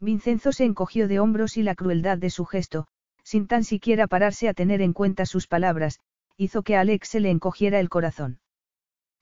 Vincenzo 0.00 0.52
se 0.52 0.64
encogió 0.64 1.06
de 1.06 1.20
hombros 1.20 1.56
y 1.56 1.62
la 1.62 1.74
crueldad 1.74 2.18
de 2.18 2.30
su 2.30 2.44
gesto, 2.44 2.88
sin 3.22 3.46
tan 3.46 3.62
siquiera 3.62 4.08
pararse 4.08 4.48
a 4.48 4.54
tener 4.54 4.80
en 4.80 4.92
cuenta 4.92 5.26
sus 5.26 5.46
palabras, 5.46 6.00
hizo 6.36 6.62
que 6.62 6.76
a 6.76 6.80
Alex 6.80 7.08
se 7.08 7.20
le 7.20 7.30
encogiera 7.30 7.78
el 7.78 7.88
corazón. 7.88 8.40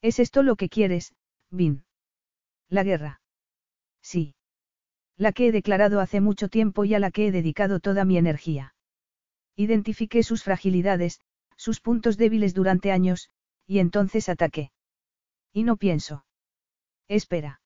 ¿Es 0.00 0.18
esto 0.20 0.42
lo 0.42 0.56
que 0.56 0.68
quieres, 0.68 1.14
Vin? 1.50 1.84
La 2.68 2.82
guerra. 2.82 3.20
Sí. 4.02 4.35
La 5.16 5.32
que 5.32 5.48
he 5.48 5.52
declarado 5.52 6.00
hace 6.00 6.20
mucho 6.20 6.48
tiempo 6.48 6.84
y 6.84 6.94
a 6.94 6.98
la 6.98 7.10
que 7.10 7.26
he 7.26 7.32
dedicado 7.32 7.80
toda 7.80 8.04
mi 8.04 8.18
energía. 8.18 8.74
Identifiqué 9.56 10.22
sus 10.22 10.42
fragilidades, 10.42 11.20
sus 11.56 11.80
puntos 11.80 12.18
débiles 12.18 12.52
durante 12.52 12.92
años, 12.92 13.30
y 13.66 13.78
entonces 13.78 14.28
ataqué. 14.28 14.72
Y 15.52 15.62
no 15.62 15.76
pienso. 15.78 16.26
Espera. 17.08 17.62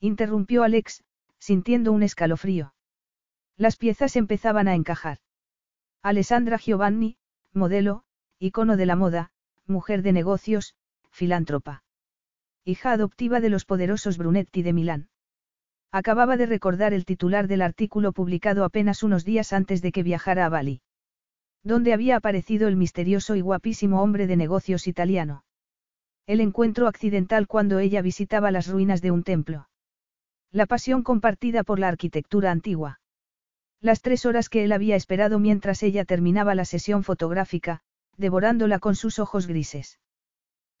Interrumpió 0.00 0.64
Alex, 0.64 1.04
sintiendo 1.38 1.92
un 1.92 2.02
escalofrío. 2.02 2.74
Las 3.56 3.76
piezas 3.76 4.16
empezaban 4.16 4.66
a 4.66 4.74
encajar. 4.74 5.18
Alessandra 6.02 6.58
Giovanni, 6.58 7.16
modelo, 7.52 8.04
icono 8.38 8.76
de 8.76 8.86
la 8.86 8.96
moda, 8.96 9.30
mujer 9.66 10.02
de 10.02 10.12
negocios, 10.12 10.74
filántropa. 11.10 11.84
Hija 12.64 12.92
adoptiva 12.92 13.40
de 13.40 13.50
los 13.50 13.64
poderosos 13.64 14.18
Brunetti 14.18 14.62
de 14.62 14.72
Milán. 14.72 15.08
Acababa 15.94 16.36
de 16.36 16.46
recordar 16.46 16.92
el 16.92 17.04
titular 17.04 17.46
del 17.46 17.62
artículo 17.62 18.10
publicado 18.10 18.64
apenas 18.64 19.04
unos 19.04 19.24
días 19.24 19.52
antes 19.52 19.80
de 19.80 19.92
que 19.92 20.02
viajara 20.02 20.44
a 20.44 20.48
Bali. 20.48 20.80
Donde 21.62 21.92
había 21.92 22.16
aparecido 22.16 22.66
el 22.66 22.74
misterioso 22.74 23.36
y 23.36 23.42
guapísimo 23.42 24.02
hombre 24.02 24.26
de 24.26 24.34
negocios 24.34 24.88
italiano. 24.88 25.44
El 26.26 26.40
encuentro 26.40 26.88
accidental 26.88 27.46
cuando 27.46 27.78
ella 27.78 28.02
visitaba 28.02 28.50
las 28.50 28.66
ruinas 28.66 29.02
de 29.02 29.12
un 29.12 29.22
templo. 29.22 29.68
La 30.50 30.66
pasión 30.66 31.04
compartida 31.04 31.62
por 31.62 31.78
la 31.78 31.86
arquitectura 31.86 32.50
antigua. 32.50 32.98
Las 33.80 34.02
tres 34.02 34.26
horas 34.26 34.48
que 34.48 34.64
él 34.64 34.72
había 34.72 34.96
esperado 34.96 35.38
mientras 35.38 35.84
ella 35.84 36.04
terminaba 36.04 36.56
la 36.56 36.64
sesión 36.64 37.04
fotográfica, 37.04 37.82
devorándola 38.16 38.80
con 38.80 38.96
sus 38.96 39.20
ojos 39.20 39.46
grises. 39.46 40.00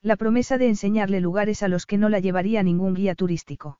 La 0.02 0.16
promesa 0.16 0.58
de 0.58 0.66
enseñarle 0.66 1.20
lugares 1.20 1.62
a 1.62 1.68
los 1.68 1.86
que 1.86 1.98
no 1.98 2.08
la 2.08 2.18
llevaría 2.18 2.64
ningún 2.64 2.94
guía 2.94 3.14
turístico. 3.14 3.78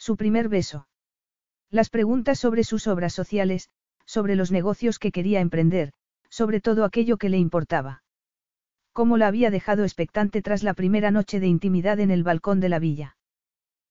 Su 0.00 0.16
primer 0.16 0.48
beso. 0.48 0.88
Las 1.70 1.90
preguntas 1.90 2.38
sobre 2.38 2.64
sus 2.64 2.86
obras 2.86 3.12
sociales, 3.12 3.68
sobre 4.06 4.34
los 4.34 4.50
negocios 4.50 4.98
que 4.98 5.12
quería 5.12 5.40
emprender, 5.40 5.92
sobre 6.30 6.62
todo 6.62 6.86
aquello 6.86 7.18
que 7.18 7.28
le 7.28 7.36
importaba. 7.36 8.02
Cómo 8.94 9.18
la 9.18 9.26
había 9.26 9.50
dejado 9.50 9.82
expectante 9.82 10.40
tras 10.40 10.62
la 10.62 10.72
primera 10.72 11.10
noche 11.10 11.38
de 11.38 11.48
intimidad 11.48 12.00
en 12.00 12.10
el 12.10 12.22
balcón 12.22 12.60
de 12.60 12.70
la 12.70 12.78
villa. 12.78 13.18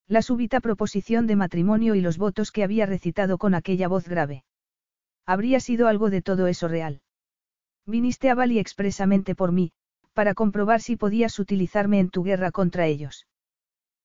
La 0.08 0.24
súbita 0.24 0.62
proposición 0.62 1.28
de 1.28 1.36
matrimonio 1.36 1.94
y 1.94 2.02
los 2.02 2.18
votos 2.18 2.52
que 2.52 2.64
había 2.64 2.88
recitado 2.88 3.38
con 3.38 3.54
aquella 3.54 3.88
voz 3.88 4.08
grave. 4.08 4.44
Habría 5.28 5.60
sido 5.60 5.88
algo 5.88 6.10
de 6.10 6.24
todo 6.24 6.48
eso 6.48 6.68
real. 6.68 7.04
Viniste 7.86 8.32
a 8.32 8.36
Bali 8.36 8.58
expresamente 8.58 9.36
por 9.36 9.52
mí, 9.52 9.74
para 10.14 10.34
comprobar 10.34 10.82
si 10.82 10.96
podías 10.96 11.38
utilizarme 11.38 12.00
en 12.00 12.10
tu 12.10 12.24
guerra 12.24 12.50
contra 12.50 12.88
ellos. 12.88 13.28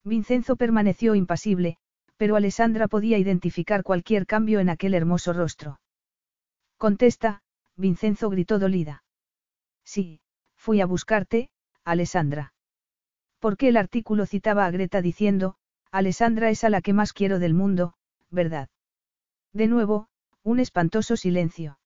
Vincenzo 0.04 0.56
permaneció 0.56 1.14
impasible, 1.14 1.78
pero 2.16 2.36
Alessandra 2.36 2.88
podía 2.88 3.18
identificar 3.18 3.82
cualquier 3.82 4.26
cambio 4.26 4.60
en 4.60 4.68
aquel 4.68 4.94
hermoso 4.94 5.32
rostro. 5.32 5.80
Contesta, 6.76 7.42
Vincenzo 7.76 8.30
gritó 8.30 8.58
dolida. 8.58 9.04
Sí, 9.84 10.20
fui 10.56 10.80
a 10.80 10.86
buscarte, 10.86 11.50
Alessandra. 11.84 12.54
Porque 13.38 13.68
el 13.68 13.76
artículo 13.76 14.26
citaba 14.26 14.64
a 14.64 14.70
Greta 14.70 15.02
diciendo, 15.02 15.56
Alessandra 15.90 16.50
es 16.50 16.64
a 16.64 16.70
la 16.70 16.80
que 16.80 16.92
más 16.92 17.12
quiero 17.12 17.38
del 17.38 17.54
mundo, 17.54 17.94
¿verdad? 18.30 18.68
De 19.52 19.66
nuevo, 19.66 20.08
un 20.42 20.60
espantoso 20.60 21.16
silencio. 21.16 21.78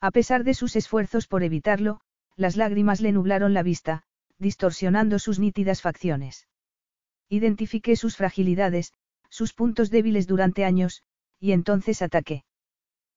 A 0.00 0.10
pesar 0.10 0.44
de 0.44 0.54
sus 0.54 0.76
esfuerzos 0.76 1.26
por 1.26 1.42
evitarlo, 1.42 2.00
las 2.36 2.56
lágrimas 2.56 3.00
le 3.00 3.12
nublaron 3.12 3.54
la 3.54 3.62
vista, 3.62 4.02
distorsionando 4.38 5.18
sus 5.18 5.38
nítidas 5.38 5.80
facciones. 5.82 6.48
Identifiqué 7.28 7.96
sus 7.96 8.16
fragilidades, 8.16 8.92
sus 9.34 9.52
puntos 9.52 9.90
débiles 9.90 10.28
durante 10.28 10.64
años, 10.64 11.02
y 11.40 11.50
entonces 11.50 12.02
ataqué. 12.02 12.44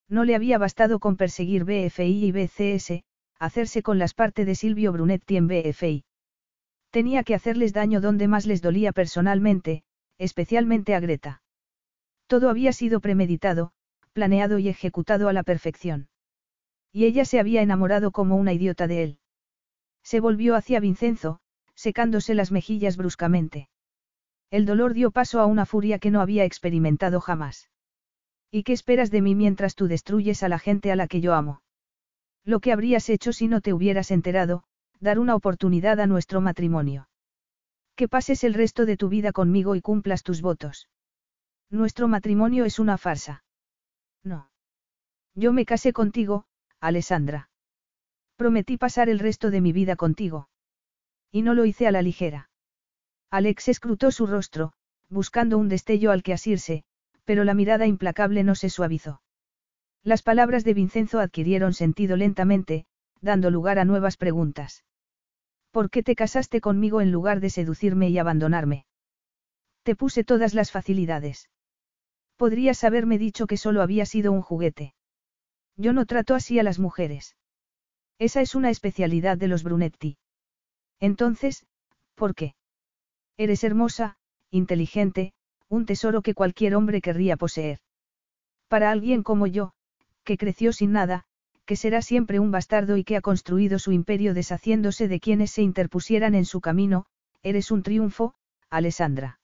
No 0.09 0.23
le 0.23 0.33
había 0.33 0.57
bastado 0.57 0.97
con 0.97 1.15
perseguir 1.15 1.63
BFI 1.63 2.25
y 2.25 2.31
BCS, 2.31 3.03
hacerse 3.37 3.83
con 3.83 3.99
las 3.99 4.15
partes 4.15 4.47
de 4.47 4.55
Silvio 4.55 4.91
Brunetti 4.91 5.37
en 5.37 5.47
BFI. 5.47 6.05
Tenía 6.89 7.21
que 7.21 7.35
hacerles 7.35 7.71
daño 7.71 8.01
donde 8.01 8.27
más 8.27 8.47
les 8.47 8.63
dolía 8.63 8.93
personalmente, 8.93 9.83
especialmente 10.17 10.95
a 10.95 10.99
Greta. 10.99 11.43
Todo 12.25 12.49
había 12.49 12.73
sido 12.73 12.99
premeditado, 12.99 13.73
planeado 14.11 14.57
y 14.57 14.69
ejecutado 14.69 15.29
a 15.29 15.33
la 15.33 15.43
perfección. 15.43 16.09
Y 16.91 17.05
ella 17.05 17.25
se 17.25 17.39
había 17.39 17.61
enamorado 17.61 18.09
como 18.09 18.37
una 18.37 18.53
idiota 18.53 18.87
de 18.87 19.03
él. 19.03 19.19
Se 20.01 20.19
volvió 20.19 20.55
hacia 20.55 20.79
Vincenzo, 20.79 21.41
secándose 21.75 22.33
las 22.33 22.51
mejillas 22.51 22.97
bruscamente. 22.97 23.69
El 24.49 24.65
dolor 24.65 24.93
dio 24.93 25.11
paso 25.11 25.39
a 25.39 25.45
una 25.45 25.65
furia 25.65 25.99
que 25.99 26.11
no 26.11 26.21
había 26.21 26.45
experimentado 26.45 27.19
jamás. 27.19 27.69
¿Y 28.49 28.63
qué 28.63 28.73
esperas 28.73 29.11
de 29.11 29.21
mí 29.21 29.35
mientras 29.35 29.75
tú 29.75 29.87
destruyes 29.87 30.41
a 30.41 30.49
la 30.49 30.59
gente 30.59 30.91
a 30.91 30.95
la 30.95 31.07
que 31.07 31.19
yo 31.19 31.33
amo? 31.33 31.61
Lo 32.45 32.61
que 32.61 32.71
habrías 32.71 33.09
hecho 33.09 33.33
si 33.33 33.47
no 33.47 33.59
te 33.59 33.73
hubieras 33.73 34.09
enterado, 34.09 34.63
dar 35.01 35.19
una 35.19 35.35
oportunidad 35.35 35.99
a 35.99 36.07
nuestro 36.07 36.39
matrimonio. 36.39 37.09
Que 37.95 38.07
pases 38.07 38.43
el 38.45 38.53
resto 38.53 38.85
de 38.85 38.95
tu 38.95 39.09
vida 39.09 39.33
conmigo 39.33 39.75
y 39.75 39.81
cumplas 39.81 40.23
tus 40.23 40.41
votos. 40.41 40.87
Nuestro 41.69 42.07
matrimonio 42.07 42.63
es 42.63 42.79
una 42.79 42.97
farsa. 42.97 43.43
No. 44.23 44.49
Yo 45.35 45.51
me 45.51 45.65
casé 45.65 45.91
contigo, 45.91 46.45
Alessandra. 46.79 47.49
Prometí 48.37 48.77
pasar 48.77 49.09
el 49.09 49.19
resto 49.19 49.51
de 49.51 49.59
mi 49.59 49.73
vida 49.73 49.97
contigo. 49.97 50.47
Y 51.31 51.41
no 51.41 51.53
lo 51.53 51.65
hice 51.65 51.87
a 51.87 51.91
la 51.91 52.01
ligera. 52.01 52.49
Alex 53.29 53.67
escrutó 53.67 54.11
su 54.11 54.25
rostro, 54.25 54.73
buscando 55.09 55.57
un 55.57 55.67
destello 55.67 56.11
al 56.11 56.23
que 56.23 56.33
asirse, 56.33 56.83
pero 57.25 57.43
la 57.43 57.53
mirada 57.53 57.85
implacable 57.85 58.43
no 58.43 58.55
se 58.55 58.69
suavizó. 58.69 59.21
Las 60.03 60.23
palabras 60.23 60.63
de 60.63 60.73
Vincenzo 60.73 61.19
adquirieron 61.19 61.73
sentido 61.73 62.15
lentamente, 62.15 62.85
dando 63.19 63.51
lugar 63.51 63.79
a 63.79 63.85
nuevas 63.85 64.15
preguntas. 64.15 64.85
¿Por 65.71 65.89
qué 65.89 66.03
te 66.03 66.15
casaste 66.15 66.61
conmigo 66.61 67.01
en 67.01 67.11
lugar 67.11 67.41
de 67.41 67.49
seducirme 67.49 68.09
y 68.09 68.17
abandonarme? 68.17 68.85
Te 69.83 69.95
puse 69.95 70.23
todas 70.23 70.53
las 70.53 70.71
facilidades. 70.71 71.49
Podrías 72.37 72.83
haberme 72.83 73.17
dicho 73.17 73.47
que 73.47 73.57
solo 73.57 73.81
había 73.81 74.05
sido 74.05 74.31
un 74.31 74.41
juguete. 74.41 74.93
Yo 75.75 75.91
no 75.91 76.05
trato 76.05 76.35
así 76.35 76.59
a 76.59 76.63
las 76.63 76.79
mujeres. 76.79 77.35
Esa 78.19 78.41
es 78.41 78.55
una 78.55 78.69
especialidad 78.69 79.37
de 79.37 79.47
los 79.47 79.63
Brunetti. 79.63 80.17
Entonces, 80.99 81.65
¿por 82.15 82.33
qué? 82.33 82.55
Eres 83.37 83.63
hermosa, 83.63 84.17
inteligente, 84.49 85.33
un 85.69 85.85
tesoro 85.85 86.23
que 86.23 86.33
cualquier 86.33 86.75
hombre 86.75 87.01
querría 87.01 87.37
poseer. 87.37 87.79
Para 88.67 88.89
alguien 88.89 89.21
como 89.21 89.45
yo, 89.45 89.73
que 90.23 90.37
creció 90.37 90.73
sin 90.73 90.91
nada, 90.91 91.25
que 91.65 91.75
será 91.75 92.01
siempre 92.01 92.39
un 92.39 92.49
bastardo 92.49 92.97
y 92.97 93.03
que 93.03 93.15
ha 93.15 93.21
construido 93.21 93.77
su 93.77 93.91
imperio 93.91 94.33
deshaciéndose 94.33 95.07
de 95.07 95.19
quienes 95.19 95.51
se 95.51 95.61
interpusieran 95.61 96.33
en 96.33 96.45
su 96.45 96.61
camino, 96.61 97.05
eres 97.43 97.69
un 97.69 97.83
triunfo, 97.83 98.33
Alessandra. 98.69 99.39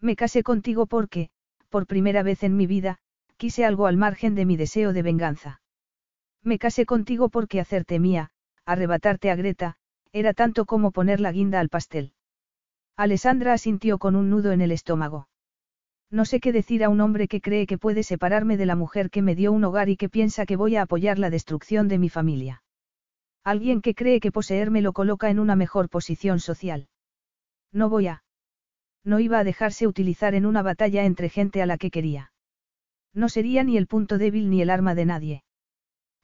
Me 0.00 0.14
casé 0.14 0.42
contigo 0.42 0.86
porque, 0.86 1.30
por 1.70 1.86
primera 1.86 2.22
vez 2.22 2.42
en 2.42 2.56
mi 2.56 2.66
vida, 2.66 2.98
quise 3.36 3.64
algo 3.64 3.86
al 3.86 3.96
margen 3.96 4.34
de 4.34 4.44
mi 4.44 4.56
deseo 4.56 4.92
de 4.92 5.02
venganza. 5.02 5.62
Me 6.42 6.58
casé 6.58 6.84
contigo 6.84 7.30
porque 7.30 7.60
hacerte 7.60 7.98
mía, 7.98 8.30
arrebatarte 8.66 9.30
a 9.30 9.36
Greta, 9.36 9.76
era 10.12 10.34
tanto 10.34 10.66
como 10.66 10.90
poner 10.90 11.20
la 11.20 11.32
guinda 11.32 11.60
al 11.60 11.68
pastel. 11.68 12.12
Alessandra 12.96 13.52
asintió 13.52 13.98
con 13.98 14.16
un 14.16 14.30
nudo 14.30 14.52
en 14.52 14.62
el 14.62 14.72
estómago. 14.72 15.28
No 16.10 16.24
sé 16.24 16.40
qué 16.40 16.50
decir 16.52 16.82
a 16.82 16.88
un 16.88 17.00
hombre 17.00 17.28
que 17.28 17.42
cree 17.42 17.66
que 17.66 17.76
puede 17.76 18.02
separarme 18.02 18.56
de 18.56 18.64
la 18.64 18.74
mujer 18.74 19.10
que 19.10 19.20
me 19.20 19.34
dio 19.34 19.52
un 19.52 19.64
hogar 19.64 19.90
y 19.90 19.96
que 19.96 20.08
piensa 20.08 20.46
que 20.46 20.56
voy 20.56 20.76
a 20.76 20.82
apoyar 20.82 21.18
la 21.18 21.28
destrucción 21.28 21.88
de 21.88 21.98
mi 21.98 22.08
familia. 22.08 22.62
Alguien 23.44 23.82
que 23.82 23.94
cree 23.94 24.18
que 24.20 24.32
poseerme 24.32 24.80
lo 24.80 24.92
coloca 24.92 25.28
en 25.28 25.38
una 25.38 25.56
mejor 25.56 25.90
posición 25.90 26.40
social. 26.40 26.88
No 27.70 27.90
voy 27.90 28.06
a. 28.06 28.24
No 29.04 29.20
iba 29.20 29.38
a 29.40 29.44
dejarse 29.44 29.86
utilizar 29.86 30.34
en 30.34 30.46
una 30.46 30.62
batalla 30.62 31.04
entre 31.04 31.28
gente 31.28 31.60
a 31.60 31.66
la 31.66 31.76
que 31.76 31.90
quería. 31.90 32.32
No 33.12 33.28
sería 33.28 33.62
ni 33.62 33.76
el 33.76 33.86
punto 33.86 34.16
débil 34.16 34.48
ni 34.48 34.62
el 34.62 34.70
arma 34.70 34.94
de 34.94 35.04
nadie. 35.04 35.44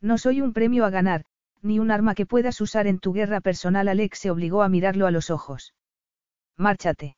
No 0.01 0.17
soy 0.17 0.41
un 0.41 0.53
premio 0.53 0.85
a 0.85 0.91
ganar, 0.91 1.25
ni 1.61 1.79
un 1.79 1.91
arma 1.91 2.15
que 2.15 2.27
puedas 2.27 2.61
usar 2.61 2.87
en 2.87 2.99
tu 2.99 3.13
guerra 3.13 3.41
personal. 3.41 3.89
Alex 3.89 4.19
se 4.19 4.31
obligó 4.31 4.63
a 4.63 4.69
mirarlo 4.69 5.07
a 5.07 5.11
los 5.11 5.31
ojos. 5.31 5.75
Márchate. 6.63 7.17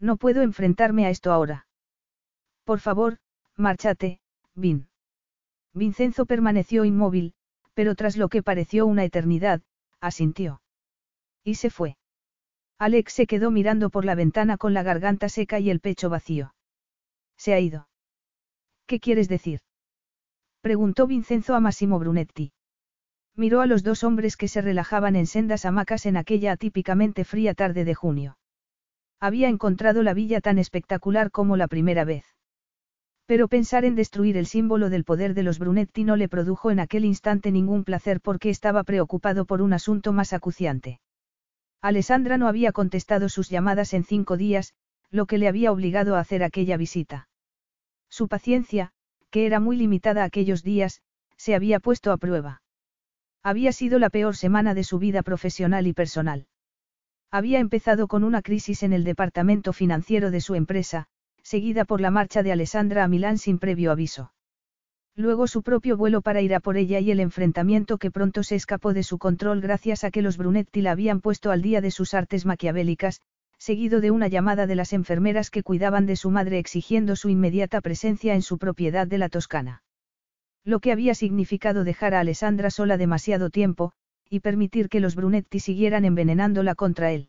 No 0.00 0.16
puedo 0.16 0.40
enfrentarme 0.40 1.04
a 1.04 1.10
esto 1.10 1.32
ahora. 1.32 1.66
Por 2.64 2.80
favor, 2.80 3.18
márchate, 3.58 4.20
Vin. 4.54 4.88
Vincenzo 5.74 6.24
permaneció 6.24 6.86
inmóvil, 6.86 7.34
pero 7.74 7.94
tras 7.94 8.16
lo 8.16 8.30
que 8.30 8.42
pareció 8.42 8.86
una 8.86 9.04
eternidad, 9.04 9.60
asintió. 10.00 10.62
Y 11.44 11.56
se 11.56 11.68
fue. 11.68 11.98
Alex 12.78 13.12
se 13.12 13.26
quedó 13.26 13.50
mirando 13.50 13.90
por 13.90 14.06
la 14.06 14.14
ventana 14.14 14.56
con 14.56 14.72
la 14.72 14.82
garganta 14.82 15.28
seca 15.28 15.58
y 15.60 15.68
el 15.68 15.80
pecho 15.80 16.08
vacío. 16.08 16.54
Se 17.36 17.52
ha 17.52 17.60
ido. 17.60 17.90
¿Qué 18.86 18.98
quieres 18.98 19.28
decir? 19.28 19.60
Preguntó 20.62 21.06
Vincenzo 21.06 21.54
a 21.54 21.60
Massimo 21.60 21.98
Brunetti. 21.98 22.54
Miró 23.36 23.60
a 23.60 23.66
los 23.66 23.82
dos 23.82 24.04
hombres 24.04 24.38
que 24.38 24.48
se 24.48 24.62
relajaban 24.62 25.16
en 25.16 25.26
sendas 25.26 25.66
hamacas 25.66 26.06
en 26.06 26.16
aquella 26.16 26.52
atípicamente 26.52 27.26
fría 27.26 27.52
tarde 27.52 27.84
de 27.84 27.94
junio. 27.94 28.38
Había 29.20 29.48
encontrado 29.48 30.02
la 30.02 30.14
villa 30.14 30.40
tan 30.40 30.58
espectacular 30.58 31.30
como 31.30 31.56
la 31.56 31.68
primera 31.68 32.04
vez. 32.04 32.24
Pero 33.26 33.48
pensar 33.48 33.84
en 33.84 33.94
destruir 33.94 34.36
el 34.36 34.46
símbolo 34.46 34.90
del 34.90 35.04
poder 35.04 35.32
de 35.34 35.42
los 35.42 35.58
Brunetti 35.58 36.04
no 36.04 36.16
le 36.16 36.28
produjo 36.28 36.70
en 36.70 36.78
aquel 36.78 37.04
instante 37.04 37.50
ningún 37.50 37.84
placer 37.84 38.20
porque 38.20 38.50
estaba 38.50 38.84
preocupado 38.84 39.46
por 39.46 39.62
un 39.62 39.72
asunto 39.72 40.12
más 40.12 40.32
acuciante. 40.32 41.00
Alessandra 41.80 42.36
no 42.36 42.48
había 42.48 42.72
contestado 42.72 43.28
sus 43.28 43.48
llamadas 43.48 43.94
en 43.94 44.04
cinco 44.04 44.36
días, 44.36 44.74
lo 45.10 45.26
que 45.26 45.38
le 45.38 45.48
había 45.48 45.72
obligado 45.72 46.16
a 46.16 46.20
hacer 46.20 46.42
aquella 46.42 46.76
visita. 46.76 47.28
Su 48.10 48.28
paciencia, 48.28 48.92
que 49.30 49.46
era 49.46 49.58
muy 49.58 49.76
limitada 49.76 50.24
aquellos 50.24 50.62
días, 50.62 51.02
se 51.36 51.54
había 51.54 51.80
puesto 51.80 52.12
a 52.12 52.16
prueba. 52.16 52.62
Había 53.42 53.72
sido 53.72 53.98
la 53.98 54.10
peor 54.10 54.36
semana 54.36 54.74
de 54.74 54.84
su 54.84 54.98
vida 54.98 55.22
profesional 55.22 55.86
y 55.86 55.92
personal. 55.92 56.46
Había 57.34 57.58
empezado 57.58 58.06
con 58.06 58.22
una 58.22 58.42
crisis 58.42 58.84
en 58.84 58.92
el 58.92 59.02
departamento 59.02 59.72
financiero 59.72 60.30
de 60.30 60.40
su 60.40 60.54
empresa, 60.54 61.06
seguida 61.42 61.84
por 61.84 62.00
la 62.00 62.12
marcha 62.12 62.44
de 62.44 62.52
Alessandra 62.52 63.02
a 63.02 63.08
Milán 63.08 63.38
sin 63.38 63.58
previo 63.58 63.90
aviso. 63.90 64.32
Luego 65.16 65.48
su 65.48 65.64
propio 65.64 65.96
vuelo 65.96 66.22
para 66.22 66.42
ir 66.42 66.54
a 66.54 66.60
por 66.60 66.76
ella 66.76 67.00
y 67.00 67.10
el 67.10 67.18
enfrentamiento 67.18 67.98
que 67.98 68.12
pronto 68.12 68.44
se 68.44 68.54
escapó 68.54 68.92
de 68.92 69.02
su 69.02 69.18
control 69.18 69.60
gracias 69.60 70.04
a 70.04 70.12
que 70.12 70.22
los 70.22 70.36
Brunetti 70.36 70.80
la 70.80 70.92
habían 70.92 71.20
puesto 71.20 71.50
al 71.50 71.60
día 71.60 71.80
de 71.80 71.90
sus 71.90 72.14
artes 72.14 72.46
maquiavélicas, 72.46 73.20
seguido 73.58 74.00
de 74.00 74.12
una 74.12 74.28
llamada 74.28 74.68
de 74.68 74.76
las 74.76 74.92
enfermeras 74.92 75.50
que 75.50 75.64
cuidaban 75.64 76.06
de 76.06 76.14
su 76.14 76.30
madre 76.30 76.60
exigiendo 76.60 77.16
su 77.16 77.30
inmediata 77.30 77.80
presencia 77.80 78.36
en 78.36 78.42
su 78.42 78.58
propiedad 78.58 79.08
de 79.08 79.18
la 79.18 79.28
Toscana. 79.28 79.82
Lo 80.62 80.78
que 80.78 80.92
había 80.92 81.16
significado 81.16 81.82
dejar 81.82 82.14
a 82.14 82.20
Alessandra 82.20 82.70
sola 82.70 82.96
demasiado 82.96 83.50
tiempo, 83.50 83.92
y 84.28 84.40
permitir 84.40 84.88
que 84.88 85.00
los 85.00 85.14
Brunetti 85.14 85.60
siguieran 85.60 86.04
envenenándola 86.04 86.74
contra 86.74 87.12
él. 87.12 87.28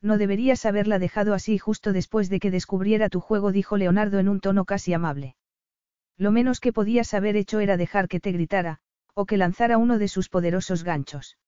No 0.00 0.18
deberías 0.18 0.66
haberla 0.66 0.98
dejado 0.98 1.32
así 1.32 1.58
justo 1.58 1.92
después 1.92 2.28
de 2.28 2.40
que 2.40 2.50
descubriera 2.50 3.08
tu 3.08 3.20
juego, 3.20 3.52
dijo 3.52 3.76
Leonardo 3.76 4.18
en 4.18 4.28
un 4.28 4.40
tono 4.40 4.64
casi 4.64 4.92
amable. 4.92 5.36
Lo 6.18 6.32
menos 6.32 6.60
que 6.60 6.72
podías 6.72 7.14
haber 7.14 7.36
hecho 7.36 7.60
era 7.60 7.76
dejar 7.76 8.08
que 8.08 8.20
te 8.20 8.32
gritara, 8.32 8.80
o 9.14 9.26
que 9.26 9.36
lanzara 9.36 9.78
uno 9.78 9.98
de 9.98 10.08
sus 10.08 10.28
poderosos 10.28 10.84
ganchos. 10.84 11.38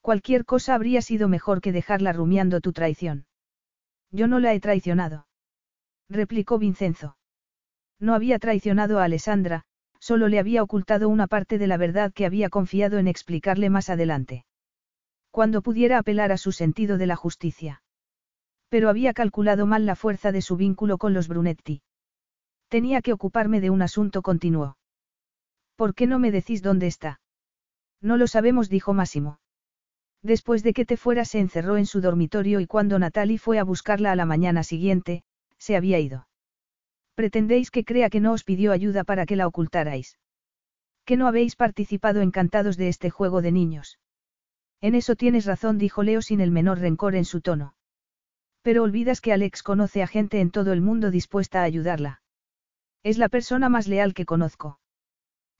Cualquier 0.00 0.44
cosa 0.44 0.74
habría 0.74 1.02
sido 1.02 1.28
mejor 1.28 1.60
que 1.60 1.72
dejarla 1.72 2.12
rumiando 2.12 2.60
tu 2.60 2.72
traición. 2.72 3.26
Yo 4.10 4.26
no 4.26 4.40
la 4.40 4.54
he 4.54 4.60
traicionado. 4.60 5.26
Replicó 6.08 6.58
Vincenzo. 6.58 7.16
No 7.98 8.14
había 8.14 8.38
traicionado 8.38 8.98
a 8.98 9.04
Alessandra, 9.04 9.64
solo 10.00 10.28
le 10.28 10.38
había 10.38 10.62
ocultado 10.62 11.08
una 11.08 11.26
parte 11.26 11.58
de 11.58 11.66
la 11.66 11.76
verdad 11.76 12.12
que 12.12 12.26
había 12.26 12.48
confiado 12.48 12.98
en 12.98 13.06
explicarle 13.06 13.70
más 13.70 13.90
adelante. 13.90 14.44
Cuando 15.30 15.62
pudiera 15.62 15.98
apelar 15.98 16.32
a 16.32 16.38
su 16.38 16.50
sentido 16.50 16.98
de 16.98 17.06
la 17.06 17.14
justicia. 17.14 17.82
Pero 18.68 18.88
había 18.88 19.12
calculado 19.12 19.66
mal 19.66 19.86
la 19.86 19.94
fuerza 19.94 20.32
de 20.32 20.42
su 20.42 20.56
vínculo 20.56 20.98
con 20.98 21.12
los 21.12 21.28
Brunetti. 21.28 21.82
Tenía 22.68 23.02
que 23.02 23.12
ocuparme 23.12 23.60
de 23.60 23.70
un 23.70 23.82
asunto 23.82 24.22
continuo. 24.22 24.76
¿Por 25.76 25.94
qué 25.94 26.06
no 26.06 26.18
me 26.18 26.30
decís 26.30 26.62
dónde 26.62 26.86
está? 26.86 27.20
No 28.00 28.16
lo 28.16 28.26
sabemos, 28.26 28.68
dijo 28.68 28.94
Máximo. 28.94 29.40
Después 30.22 30.62
de 30.62 30.72
que 30.72 30.84
te 30.84 30.96
fuera 30.96 31.24
se 31.24 31.40
encerró 31.40 31.76
en 31.76 31.86
su 31.86 32.00
dormitorio 32.00 32.60
y 32.60 32.66
cuando 32.66 32.98
Natalie 32.98 33.38
fue 33.38 33.58
a 33.58 33.64
buscarla 33.64 34.12
a 34.12 34.16
la 34.16 34.26
mañana 34.26 34.62
siguiente, 34.62 35.24
se 35.58 35.76
había 35.76 35.98
ido. 35.98 36.26
Pretendéis 37.20 37.70
que 37.70 37.84
crea 37.84 38.08
que 38.08 38.18
no 38.24 38.32
os 38.32 38.44
pidió 38.44 38.72
ayuda 38.72 39.04
para 39.04 39.26
que 39.26 39.36
la 39.36 39.46
ocultarais. 39.46 40.16
Que 41.04 41.18
no 41.18 41.26
habéis 41.26 41.54
participado 41.54 42.22
encantados 42.22 42.78
de 42.78 42.88
este 42.88 43.10
juego 43.10 43.42
de 43.42 43.52
niños. 43.52 43.98
En 44.80 44.94
eso 44.94 45.16
tienes 45.16 45.44
razón, 45.44 45.76
dijo 45.76 46.02
Leo 46.02 46.22
sin 46.22 46.40
el 46.40 46.50
menor 46.50 46.78
rencor 46.78 47.14
en 47.14 47.26
su 47.26 47.42
tono. 47.42 47.74
Pero 48.62 48.82
olvidas 48.84 49.20
que 49.20 49.34
Alex 49.34 49.62
conoce 49.62 50.02
a 50.02 50.06
gente 50.06 50.40
en 50.40 50.50
todo 50.50 50.72
el 50.72 50.80
mundo 50.80 51.10
dispuesta 51.10 51.60
a 51.60 51.64
ayudarla. 51.64 52.22
Es 53.02 53.18
la 53.18 53.28
persona 53.28 53.68
más 53.68 53.86
leal 53.86 54.14
que 54.14 54.24
conozco. 54.24 54.80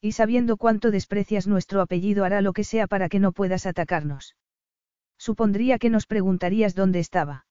Y 0.01 0.13
sabiendo 0.13 0.57
cuánto 0.57 0.91
desprecias 0.91 1.47
nuestro 1.47 1.83
apellido 1.83 2.25
hará 2.25 2.41
lo 2.41 2.55
que 2.55 2.65
sea 2.65 2.87
para 2.87 3.11
que 3.11 3.21
no 3.21 3.33
puedas 3.33 3.67
atacarnos. 3.67 4.35
Supondría 5.19 5.79
que 5.79 5.91
nos 5.91 6.07
preguntarías 6.07 6.75
dónde 6.75 7.01
estaba. 7.01 7.45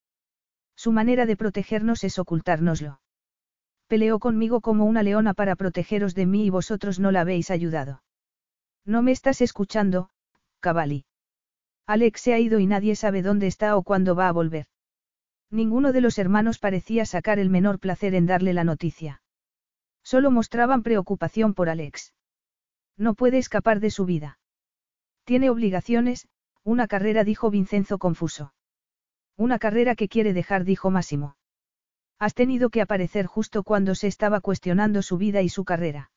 Su 0.75 0.91
manera 0.91 1.27
de 1.27 1.37
protegernos 1.37 2.03
es 2.03 2.17
ocultárnoslo 2.17 3.01
peleó 3.89 4.19
conmigo 4.19 4.61
como 4.61 4.85
una 4.85 5.01
leona 5.01 5.33
para 5.33 5.55
protegeros 5.55 6.13
de 6.13 6.27
mí 6.27 6.45
y 6.45 6.49
vosotros 6.51 6.99
no 6.99 7.11
la 7.11 7.21
habéis 7.21 7.49
ayudado. 7.49 8.03
No 8.85 9.01
me 9.01 9.11
estás 9.11 9.41
escuchando, 9.41 10.11
Cavalli. 10.59 11.05
Alex 11.87 12.21
se 12.21 12.33
ha 12.33 12.39
ido 12.39 12.59
y 12.59 12.67
nadie 12.67 12.95
sabe 12.95 13.23
dónde 13.23 13.47
está 13.47 13.75
o 13.75 13.81
cuándo 13.81 14.13
va 14.13 14.27
a 14.27 14.31
volver. 14.31 14.67
Ninguno 15.49 15.91
de 15.91 16.01
los 16.01 16.19
hermanos 16.19 16.59
parecía 16.59 17.03
sacar 17.05 17.39
el 17.39 17.49
menor 17.49 17.79
placer 17.79 18.13
en 18.13 18.27
darle 18.27 18.53
la 18.53 18.63
noticia. 18.63 19.23
Solo 20.03 20.29
mostraban 20.29 20.83
preocupación 20.83 21.55
por 21.55 21.67
Alex. 21.67 22.13
No 22.95 23.15
puede 23.15 23.39
escapar 23.39 23.79
de 23.79 23.89
su 23.89 24.05
vida. 24.05 24.37
Tiene 25.23 25.49
obligaciones, 25.49 26.27
una 26.63 26.87
carrera 26.87 27.23
dijo 27.23 27.49
Vincenzo 27.49 27.97
confuso. 27.97 28.53
Una 29.35 29.57
carrera 29.57 29.95
que 29.95 30.09
quiere 30.09 30.33
dejar 30.33 30.63
dijo 30.63 30.91
Máximo. 30.91 31.38
Has 32.19 32.33
tenido 32.33 32.69
que 32.69 32.81
aparecer 32.81 33.25
justo 33.25 33.63
cuando 33.63 33.95
se 33.95 34.07
estaba 34.07 34.41
cuestionando 34.41 35.01
su 35.01 35.17
vida 35.17 35.41
y 35.41 35.47
su 35.47 35.63
carrera. 35.63 36.11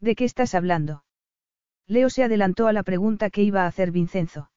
¿De 0.00 0.14
qué 0.14 0.24
estás 0.24 0.54
hablando? 0.54 1.04
Leo 1.88 2.10
se 2.10 2.22
adelantó 2.22 2.68
a 2.68 2.72
la 2.72 2.84
pregunta 2.84 3.30
que 3.30 3.42
iba 3.42 3.62
a 3.62 3.66
hacer 3.66 3.90
Vincenzo. 3.90 4.50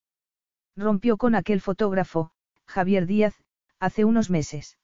Rompió 0.75 1.17
con 1.17 1.33
aquel 1.33 1.59
fotógrafo, 1.59 2.31
Javier 2.65 3.07
Díaz, 3.07 3.35
hace 3.79 4.05
unos 4.05 4.29
meses. 4.29 4.77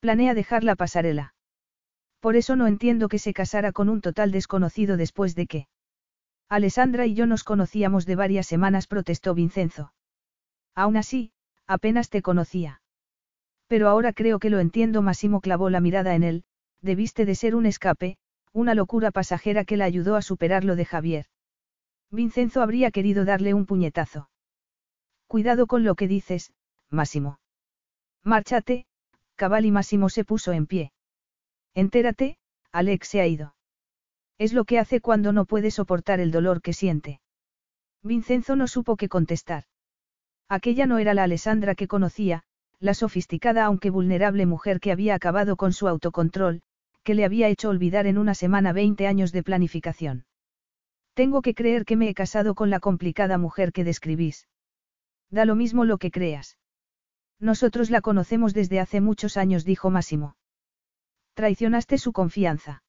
Planea 0.00 0.34
dejar 0.34 0.62
la 0.62 0.76
pasarela. 0.76 1.34
Por 2.20 2.36
eso 2.36 2.54
no 2.56 2.66
entiendo 2.66 3.08
que 3.08 3.18
se 3.18 3.32
casara 3.32 3.72
con 3.72 3.88
un 3.88 4.00
total 4.00 4.30
desconocido 4.30 4.96
después 4.96 5.34
de 5.34 5.46
que. 5.46 5.68
Alessandra 6.48 7.06
y 7.06 7.14
yo 7.14 7.26
nos 7.26 7.44
conocíamos 7.44 8.04
de 8.04 8.16
varias 8.16 8.46
semanas, 8.46 8.86
protestó 8.86 9.34
Vincenzo. 9.34 9.94
Aún 10.74 10.98
así, 10.98 11.32
apenas 11.66 12.10
te 12.10 12.20
conocía. 12.20 12.81
Pero 13.72 13.88
ahora 13.88 14.12
creo 14.12 14.38
que 14.38 14.50
lo 14.50 14.60
entiendo. 14.60 15.00
Massimo 15.00 15.40
clavó 15.40 15.70
la 15.70 15.80
mirada 15.80 16.14
en 16.14 16.24
él, 16.24 16.44
debiste 16.82 17.24
de 17.24 17.34
ser 17.34 17.54
un 17.54 17.64
escape, 17.64 18.18
una 18.52 18.74
locura 18.74 19.10
pasajera 19.10 19.64
que 19.64 19.78
la 19.78 19.86
ayudó 19.86 20.16
a 20.16 20.20
superar 20.20 20.62
lo 20.62 20.76
de 20.76 20.84
Javier. 20.84 21.24
Vincenzo 22.10 22.60
habría 22.60 22.90
querido 22.90 23.24
darle 23.24 23.54
un 23.54 23.64
puñetazo. 23.64 24.28
Cuidado 25.26 25.66
con 25.66 25.84
lo 25.84 25.94
que 25.94 26.06
dices, 26.06 26.52
Máximo. 26.90 27.40
Márchate, 28.22 28.84
Cabal 29.36 29.64
y 29.64 29.70
Máximo 29.70 30.10
se 30.10 30.26
puso 30.26 30.52
en 30.52 30.66
pie. 30.66 30.92
Entérate, 31.72 32.36
Alex 32.72 33.08
se 33.08 33.22
ha 33.22 33.26
ido. 33.26 33.54
Es 34.36 34.52
lo 34.52 34.66
que 34.66 34.80
hace 34.80 35.00
cuando 35.00 35.32
no 35.32 35.46
puede 35.46 35.70
soportar 35.70 36.20
el 36.20 36.30
dolor 36.30 36.60
que 36.60 36.74
siente. 36.74 37.22
Vincenzo 38.02 38.54
no 38.54 38.68
supo 38.68 38.98
qué 38.98 39.08
contestar. 39.08 39.64
Aquella 40.46 40.84
no 40.84 40.98
era 40.98 41.14
la 41.14 41.22
Alessandra 41.22 41.74
que 41.74 41.88
conocía, 41.88 42.44
la 42.82 42.94
sofisticada 42.94 43.64
aunque 43.64 43.90
vulnerable 43.90 44.44
mujer 44.44 44.80
que 44.80 44.90
había 44.90 45.14
acabado 45.14 45.56
con 45.56 45.72
su 45.72 45.86
autocontrol, 45.86 46.62
que 47.04 47.14
le 47.14 47.24
había 47.24 47.46
hecho 47.46 47.68
olvidar 47.68 48.08
en 48.08 48.18
una 48.18 48.34
semana 48.34 48.72
20 48.72 49.06
años 49.06 49.30
de 49.30 49.44
planificación. 49.44 50.24
Tengo 51.14 51.42
que 51.42 51.54
creer 51.54 51.84
que 51.84 51.96
me 51.96 52.08
he 52.08 52.14
casado 52.14 52.56
con 52.56 52.70
la 52.70 52.80
complicada 52.80 53.38
mujer 53.38 53.72
que 53.72 53.84
describís. 53.84 54.48
Da 55.30 55.44
lo 55.44 55.54
mismo 55.54 55.84
lo 55.84 55.98
que 55.98 56.10
creas. 56.10 56.58
Nosotros 57.38 57.88
la 57.88 58.00
conocemos 58.00 58.52
desde 58.52 58.80
hace 58.80 59.00
muchos 59.00 59.36
años, 59.36 59.64
dijo 59.64 59.88
Máximo. 59.88 60.36
Traicionaste 61.34 61.98
su 61.98 62.12
confianza. 62.12 62.82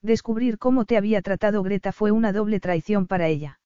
Descubrir 0.00 0.56
cómo 0.56 0.86
te 0.86 0.96
había 0.96 1.20
tratado 1.20 1.62
Greta 1.62 1.92
fue 1.92 2.10
una 2.10 2.32
doble 2.32 2.58
traición 2.58 3.06
para 3.06 3.28
ella. 3.28 3.60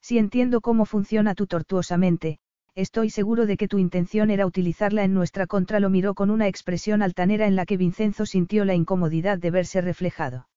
Si 0.00 0.16
entiendo 0.16 0.62
cómo 0.62 0.86
funciona 0.86 1.34
tu 1.34 1.46
tortuosamente, 1.46 2.38
estoy 2.74 3.10
seguro 3.10 3.46
de 3.46 3.56
que 3.56 3.68
tu 3.68 3.78
intención 3.78 4.30
era 4.30 4.46
utilizarla 4.46 5.04
en 5.04 5.14
nuestra 5.14 5.46
contra. 5.46 5.80
Lo 5.80 5.90
miró 5.90 6.14
con 6.14 6.30
una 6.30 6.48
expresión 6.48 7.02
altanera 7.02 7.46
en 7.46 7.56
la 7.56 7.66
que 7.66 7.76
Vincenzo 7.76 8.26
sintió 8.26 8.64
la 8.64 8.74
incomodidad 8.74 9.38
de 9.38 9.50
verse 9.50 9.80
reflejado. 9.80 10.48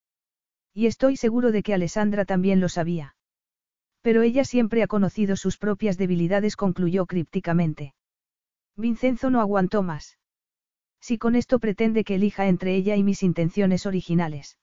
Y 0.73 0.87
estoy 0.87 1.17
seguro 1.17 1.51
de 1.51 1.63
que 1.63 1.73
Alessandra 1.73 2.25
también 2.25 2.59
lo 2.59 2.69
sabía. 2.69 3.15
Pero 4.01 4.21
ella 4.21 4.43
siempre 4.43 4.83
ha 4.83 4.87
conocido 4.87 5.35
sus 5.35 5.57
propias 5.57 5.97
debilidades, 5.97 6.55
concluyó 6.55 7.05
crípticamente. 7.05 7.93
Vincenzo 8.75 9.29
no 9.29 9.39
aguantó 9.39 9.83
más. 9.83 10.17
Si 10.99 11.17
con 11.17 11.35
esto 11.35 11.59
pretende 11.59 12.03
que 12.03 12.15
elija 12.15 12.47
entre 12.47 12.75
ella 12.75 12.95
y 12.95 13.03
mis 13.03 13.23
intenciones 13.23 13.85
originales. 13.85 14.57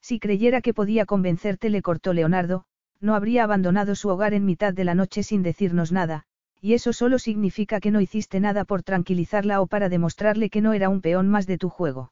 Si 0.00 0.20
creyera 0.20 0.60
que 0.60 0.74
podía 0.74 1.06
convencerte, 1.06 1.70
le 1.70 1.82
cortó 1.82 2.12
Leonardo, 2.12 2.66
no 3.00 3.14
habría 3.14 3.44
abandonado 3.44 3.94
su 3.94 4.08
hogar 4.08 4.34
en 4.34 4.44
mitad 4.44 4.72
de 4.72 4.84
la 4.84 4.94
noche 4.94 5.22
sin 5.22 5.42
decirnos 5.42 5.92
nada, 5.92 6.26
y 6.64 6.72
eso 6.72 6.94
solo 6.94 7.18
significa 7.18 7.78
que 7.78 7.90
no 7.90 8.00
hiciste 8.00 8.40
nada 8.40 8.64
por 8.64 8.82
tranquilizarla 8.82 9.60
o 9.60 9.66
para 9.66 9.90
demostrarle 9.90 10.48
que 10.48 10.62
no 10.62 10.72
era 10.72 10.88
un 10.88 11.02
peón 11.02 11.28
más 11.28 11.46
de 11.46 11.58
tu 11.58 11.68
juego. 11.68 12.10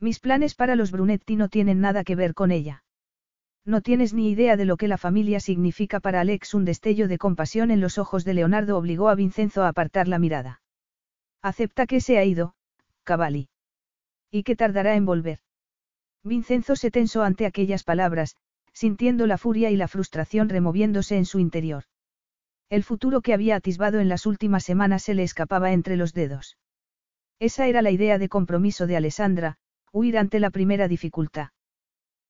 Mis 0.00 0.20
planes 0.20 0.54
para 0.54 0.74
los 0.74 0.90
Brunetti 0.90 1.36
no 1.36 1.50
tienen 1.50 1.78
nada 1.78 2.02
que 2.02 2.16
ver 2.16 2.32
con 2.32 2.50
ella. 2.50 2.82
No 3.66 3.82
tienes 3.82 4.14
ni 4.14 4.30
idea 4.30 4.56
de 4.56 4.64
lo 4.64 4.78
que 4.78 4.88
la 4.88 4.96
familia 4.96 5.38
significa 5.38 6.00
para 6.00 6.22
Alex. 6.22 6.54
Un 6.54 6.64
destello 6.64 7.08
de 7.08 7.18
compasión 7.18 7.70
en 7.70 7.82
los 7.82 7.98
ojos 7.98 8.24
de 8.24 8.32
Leonardo 8.32 8.78
obligó 8.78 9.10
a 9.10 9.14
Vincenzo 9.14 9.62
a 9.62 9.68
apartar 9.68 10.08
la 10.08 10.18
mirada. 10.18 10.62
Acepta 11.42 11.86
que 11.86 12.00
se 12.00 12.16
ha 12.16 12.24
ido, 12.24 12.54
Cavalli. 13.04 13.50
¿Y 14.30 14.44
que 14.44 14.56
tardará 14.56 14.94
en 14.94 15.04
volver? 15.04 15.40
Vincenzo 16.24 16.74
se 16.74 16.90
tensó 16.90 17.22
ante 17.22 17.44
aquellas 17.44 17.84
palabras, 17.84 18.34
sintiendo 18.72 19.26
la 19.26 19.36
furia 19.36 19.70
y 19.70 19.76
la 19.76 19.88
frustración 19.88 20.48
removiéndose 20.48 21.18
en 21.18 21.26
su 21.26 21.38
interior. 21.38 21.84
El 22.70 22.84
futuro 22.84 23.22
que 23.22 23.32
había 23.32 23.56
atisbado 23.56 23.98
en 23.98 24.10
las 24.10 24.26
últimas 24.26 24.62
semanas 24.62 25.02
se 25.02 25.14
le 25.14 25.22
escapaba 25.22 25.72
entre 25.72 25.96
los 25.96 26.12
dedos. 26.12 26.58
Esa 27.38 27.66
era 27.66 27.80
la 27.80 27.90
idea 27.90 28.18
de 28.18 28.28
compromiso 28.28 28.86
de 28.86 28.96
Alessandra, 28.96 29.56
huir 29.90 30.18
ante 30.18 30.38
la 30.38 30.50
primera 30.50 30.86
dificultad. 30.86 31.48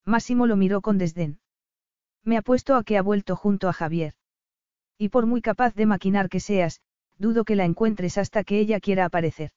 Máximo 0.04 0.46
lo 0.46 0.56
miró 0.56 0.80
con 0.80 0.96
desdén. 0.96 1.40
Me 2.22 2.36
apuesto 2.36 2.76
a 2.76 2.84
que 2.84 2.96
ha 2.96 3.02
vuelto 3.02 3.34
junto 3.34 3.68
a 3.68 3.72
Javier. 3.72 4.14
Y 4.96 5.08
por 5.08 5.26
muy 5.26 5.42
capaz 5.42 5.74
de 5.74 5.86
maquinar 5.86 6.28
que 6.28 6.40
seas, 6.40 6.82
dudo 7.16 7.44
que 7.44 7.56
la 7.56 7.64
encuentres 7.64 8.16
hasta 8.16 8.44
que 8.44 8.60
ella 8.60 8.78
quiera 8.78 9.06
aparecer. 9.06 9.50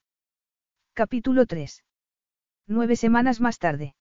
Capítulo 0.94 1.46
3. 1.46 1.84
Nueve 2.68 2.96
semanas 2.96 3.40
más 3.40 3.60
tarde. 3.60 3.96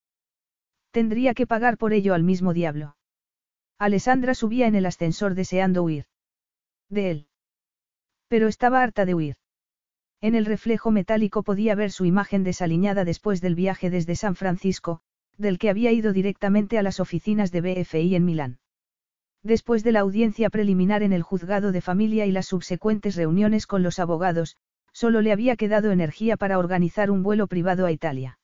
Tendría 0.92 1.34
que 1.34 1.46
pagar 1.46 1.76
por 1.76 1.92
ello 1.92 2.14
al 2.14 2.22
mismo 2.22 2.54
diablo. 2.54 2.96
Alessandra 3.78 4.34
subía 4.34 4.66
en 4.66 4.76
el 4.76 4.86
ascensor 4.86 5.34
deseando 5.34 5.82
huir 5.82 6.06
de 6.90 7.10
él. 7.10 7.26
Pero 8.28 8.48
estaba 8.48 8.82
harta 8.82 9.06
de 9.06 9.14
huir. 9.14 9.36
En 10.20 10.34
el 10.34 10.44
reflejo 10.44 10.90
metálico 10.90 11.42
podía 11.42 11.74
ver 11.74 11.90
su 11.90 12.04
imagen 12.04 12.44
desaliñada 12.44 13.04
después 13.04 13.40
del 13.40 13.54
viaje 13.54 13.88
desde 13.88 14.16
San 14.16 14.34
Francisco, 14.36 15.00
del 15.38 15.58
que 15.58 15.70
había 15.70 15.92
ido 15.92 16.12
directamente 16.12 16.78
a 16.78 16.82
las 16.82 17.00
oficinas 17.00 17.50
de 17.50 17.62
BFI 17.62 18.14
en 18.14 18.24
Milán. 18.26 18.58
Después 19.42 19.82
de 19.82 19.92
la 19.92 20.00
audiencia 20.00 20.50
preliminar 20.50 21.02
en 21.02 21.14
el 21.14 21.22
juzgado 21.22 21.72
de 21.72 21.80
familia 21.80 22.26
y 22.26 22.32
las 22.32 22.46
subsecuentes 22.46 23.16
reuniones 23.16 23.66
con 23.66 23.82
los 23.82 23.98
abogados, 23.98 24.58
solo 24.92 25.22
le 25.22 25.32
había 25.32 25.56
quedado 25.56 25.92
energía 25.92 26.36
para 26.36 26.58
organizar 26.58 27.10
un 27.10 27.22
vuelo 27.22 27.46
privado 27.46 27.86
a 27.86 27.92
Italia. 27.92 28.38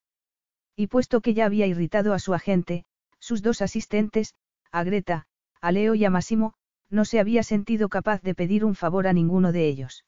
Y 0.74 0.86
puesto 0.86 1.20
que 1.20 1.34
ya 1.34 1.44
había 1.44 1.66
irritado 1.66 2.14
a 2.14 2.18
su 2.18 2.32
agente, 2.32 2.86
sus 3.18 3.42
dos 3.42 3.60
asistentes, 3.60 4.34
a 4.72 4.84
Greta, 4.84 5.26
a 5.60 5.72
Leo 5.72 5.94
y 5.94 6.04
a 6.06 6.10
Massimo, 6.10 6.54
no 6.90 7.04
se 7.04 7.20
había 7.20 7.42
sentido 7.42 7.88
capaz 7.88 8.22
de 8.22 8.34
pedir 8.34 8.64
un 8.64 8.74
favor 8.74 9.06
a 9.06 9.12
ninguno 9.12 9.52
de 9.52 9.68
ellos. 9.68 10.04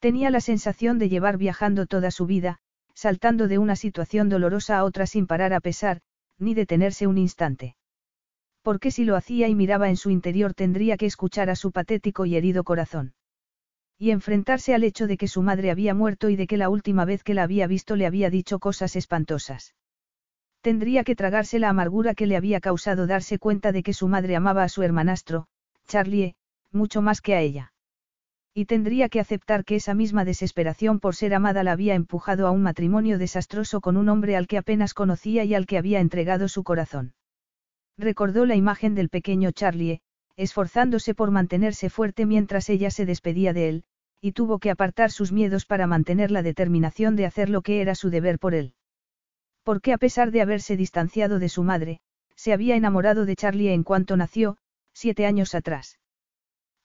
Tenía 0.00 0.30
la 0.30 0.40
sensación 0.40 0.98
de 0.98 1.08
llevar 1.08 1.38
viajando 1.38 1.86
toda 1.86 2.10
su 2.10 2.26
vida, 2.26 2.58
saltando 2.94 3.48
de 3.48 3.58
una 3.58 3.76
situación 3.76 4.28
dolorosa 4.28 4.78
a 4.78 4.84
otra 4.84 5.06
sin 5.06 5.26
parar 5.26 5.52
a 5.52 5.60
pesar, 5.60 6.00
ni 6.38 6.54
detenerse 6.54 7.06
un 7.06 7.18
instante. 7.18 7.76
Porque 8.62 8.90
si 8.90 9.04
lo 9.04 9.16
hacía 9.16 9.48
y 9.48 9.54
miraba 9.54 9.88
en 9.88 9.96
su 9.96 10.10
interior 10.10 10.54
tendría 10.54 10.96
que 10.96 11.06
escuchar 11.06 11.50
a 11.50 11.56
su 11.56 11.70
patético 11.70 12.26
y 12.26 12.36
herido 12.36 12.64
corazón. 12.64 13.14
Y 13.98 14.10
enfrentarse 14.10 14.74
al 14.74 14.84
hecho 14.84 15.06
de 15.06 15.16
que 15.16 15.28
su 15.28 15.42
madre 15.42 15.70
había 15.70 15.94
muerto 15.94 16.28
y 16.28 16.36
de 16.36 16.46
que 16.46 16.56
la 16.56 16.68
última 16.68 17.04
vez 17.04 17.22
que 17.22 17.34
la 17.34 17.44
había 17.44 17.66
visto 17.66 17.94
le 17.94 18.06
había 18.06 18.30
dicho 18.30 18.58
cosas 18.58 18.96
espantosas. 18.96 19.74
Tendría 20.62 21.04
que 21.04 21.14
tragarse 21.14 21.58
la 21.58 21.68
amargura 21.68 22.14
que 22.14 22.26
le 22.26 22.36
había 22.36 22.60
causado 22.60 23.06
darse 23.06 23.38
cuenta 23.38 23.70
de 23.70 23.82
que 23.82 23.92
su 23.92 24.08
madre 24.08 24.34
amaba 24.34 24.62
a 24.62 24.68
su 24.68 24.82
hermanastro, 24.82 25.46
Charlie, 25.86 26.34
mucho 26.72 27.02
más 27.02 27.20
que 27.20 27.34
a 27.34 27.40
ella. 27.40 27.72
Y 28.52 28.66
tendría 28.66 29.08
que 29.08 29.20
aceptar 29.20 29.64
que 29.64 29.76
esa 29.76 29.94
misma 29.94 30.24
desesperación 30.24 31.00
por 31.00 31.16
ser 31.16 31.34
amada 31.34 31.64
la 31.64 31.72
había 31.72 31.94
empujado 31.94 32.46
a 32.46 32.52
un 32.52 32.62
matrimonio 32.62 33.18
desastroso 33.18 33.80
con 33.80 33.96
un 33.96 34.08
hombre 34.08 34.36
al 34.36 34.46
que 34.46 34.58
apenas 34.58 34.94
conocía 34.94 35.44
y 35.44 35.54
al 35.54 35.66
que 35.66 35.76
había 35.76 36.00
entregado 36.00 36.48
su 36.48 36.62
corazón. 36.62 37.14
Recordó 37.98 38.46
la 38.46 38.54
imagen 38.54 38.94
del 38.94 39.08
pequeño 39.08 39.50
Charlie, 39.50 40.00
esforzándose 40.36 41.14
por 41.14 41.30
mantenerse 41.30 41.90
fuerte 41.90 42.26
mientras 42.26 42.68
ella 42.68 42.90
se 42.90 43.06
despedía 43.06 43.52
de 43.52 43.68
él, 43.68 43.84
y 44.20 44.32
tuvo 44.32 44.58
que 44.58 44.70
apartar 44.70 45.10
sus 45.10 45.32
miedos 45.32 45.66
para 45.66 45.86
mantener 45.86 46.30
la 46.30 46.42
determinación 46.42 47.14
de 47.14 47.26
hacer 47.26 47.50
lo 47.50 47.62
que 47.62 47.80
era 47.80 47.94
su 47.94 48.10
deber 48.10 48.38
por 48.38 48.54
él. 48.54 48.74
Porque 49.64 49.92
a 49.92 49.98
pesar 49.98 50.30
de 50.30 50.40
haberse 50.40 50.76
distanciado 50.76 51.38
de 51.38 51.48
su 51.48 51.62
madre, 51.62 52.00
se 52.34 52.52
había 52.52 52.76
enamorado 52.76 53.26
de 53.26 53.36
Charlie 53.36 53.72
en 53.72 53.82
cuanto 53.82 54.16
nació, 54.16 54.56
siete 54.94 55.26
años 55.26 55.54
atrás. 55.54 55.98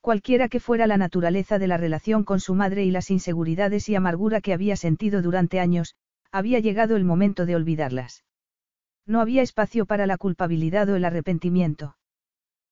Cualquiera 0.01 0.49
que 0.49 0.59
fuera 0.59 0.87
la 0.87 0.97
naturaleza 0.97 1.59
de 1.59 1.67
la 1.67 1.77
relación 1.77 2.23
con 2.23 2.39
su 2.39 2.55
madre 2.55 2.83
y 2.83 2.91
las 2.91 3.11
inseguridades 3.11 3.87
y 3.87 3.95
amargura 3.95 4.41
que 4.41 4.53
había 4.53 4.75
sentido 4.75 5.21
durante 5.21 5.59
años, 5.59 5.95
había 6.31 6.59
llegado 6.59 6.95
el 6.95 7.05
momento 7.05 7.45
de 7.45 7.55
olvidarlas. 7.55 8.23
No 9.05 9.21
había 9.21 9.41
espacio 9.41 9.85
para 9.85 10.05
la 10.05 10.17
culpabilidad 10.17 10.89
o 10.89 10.95
el 10.95 11.05
arrepentimiento. 11.05 11.95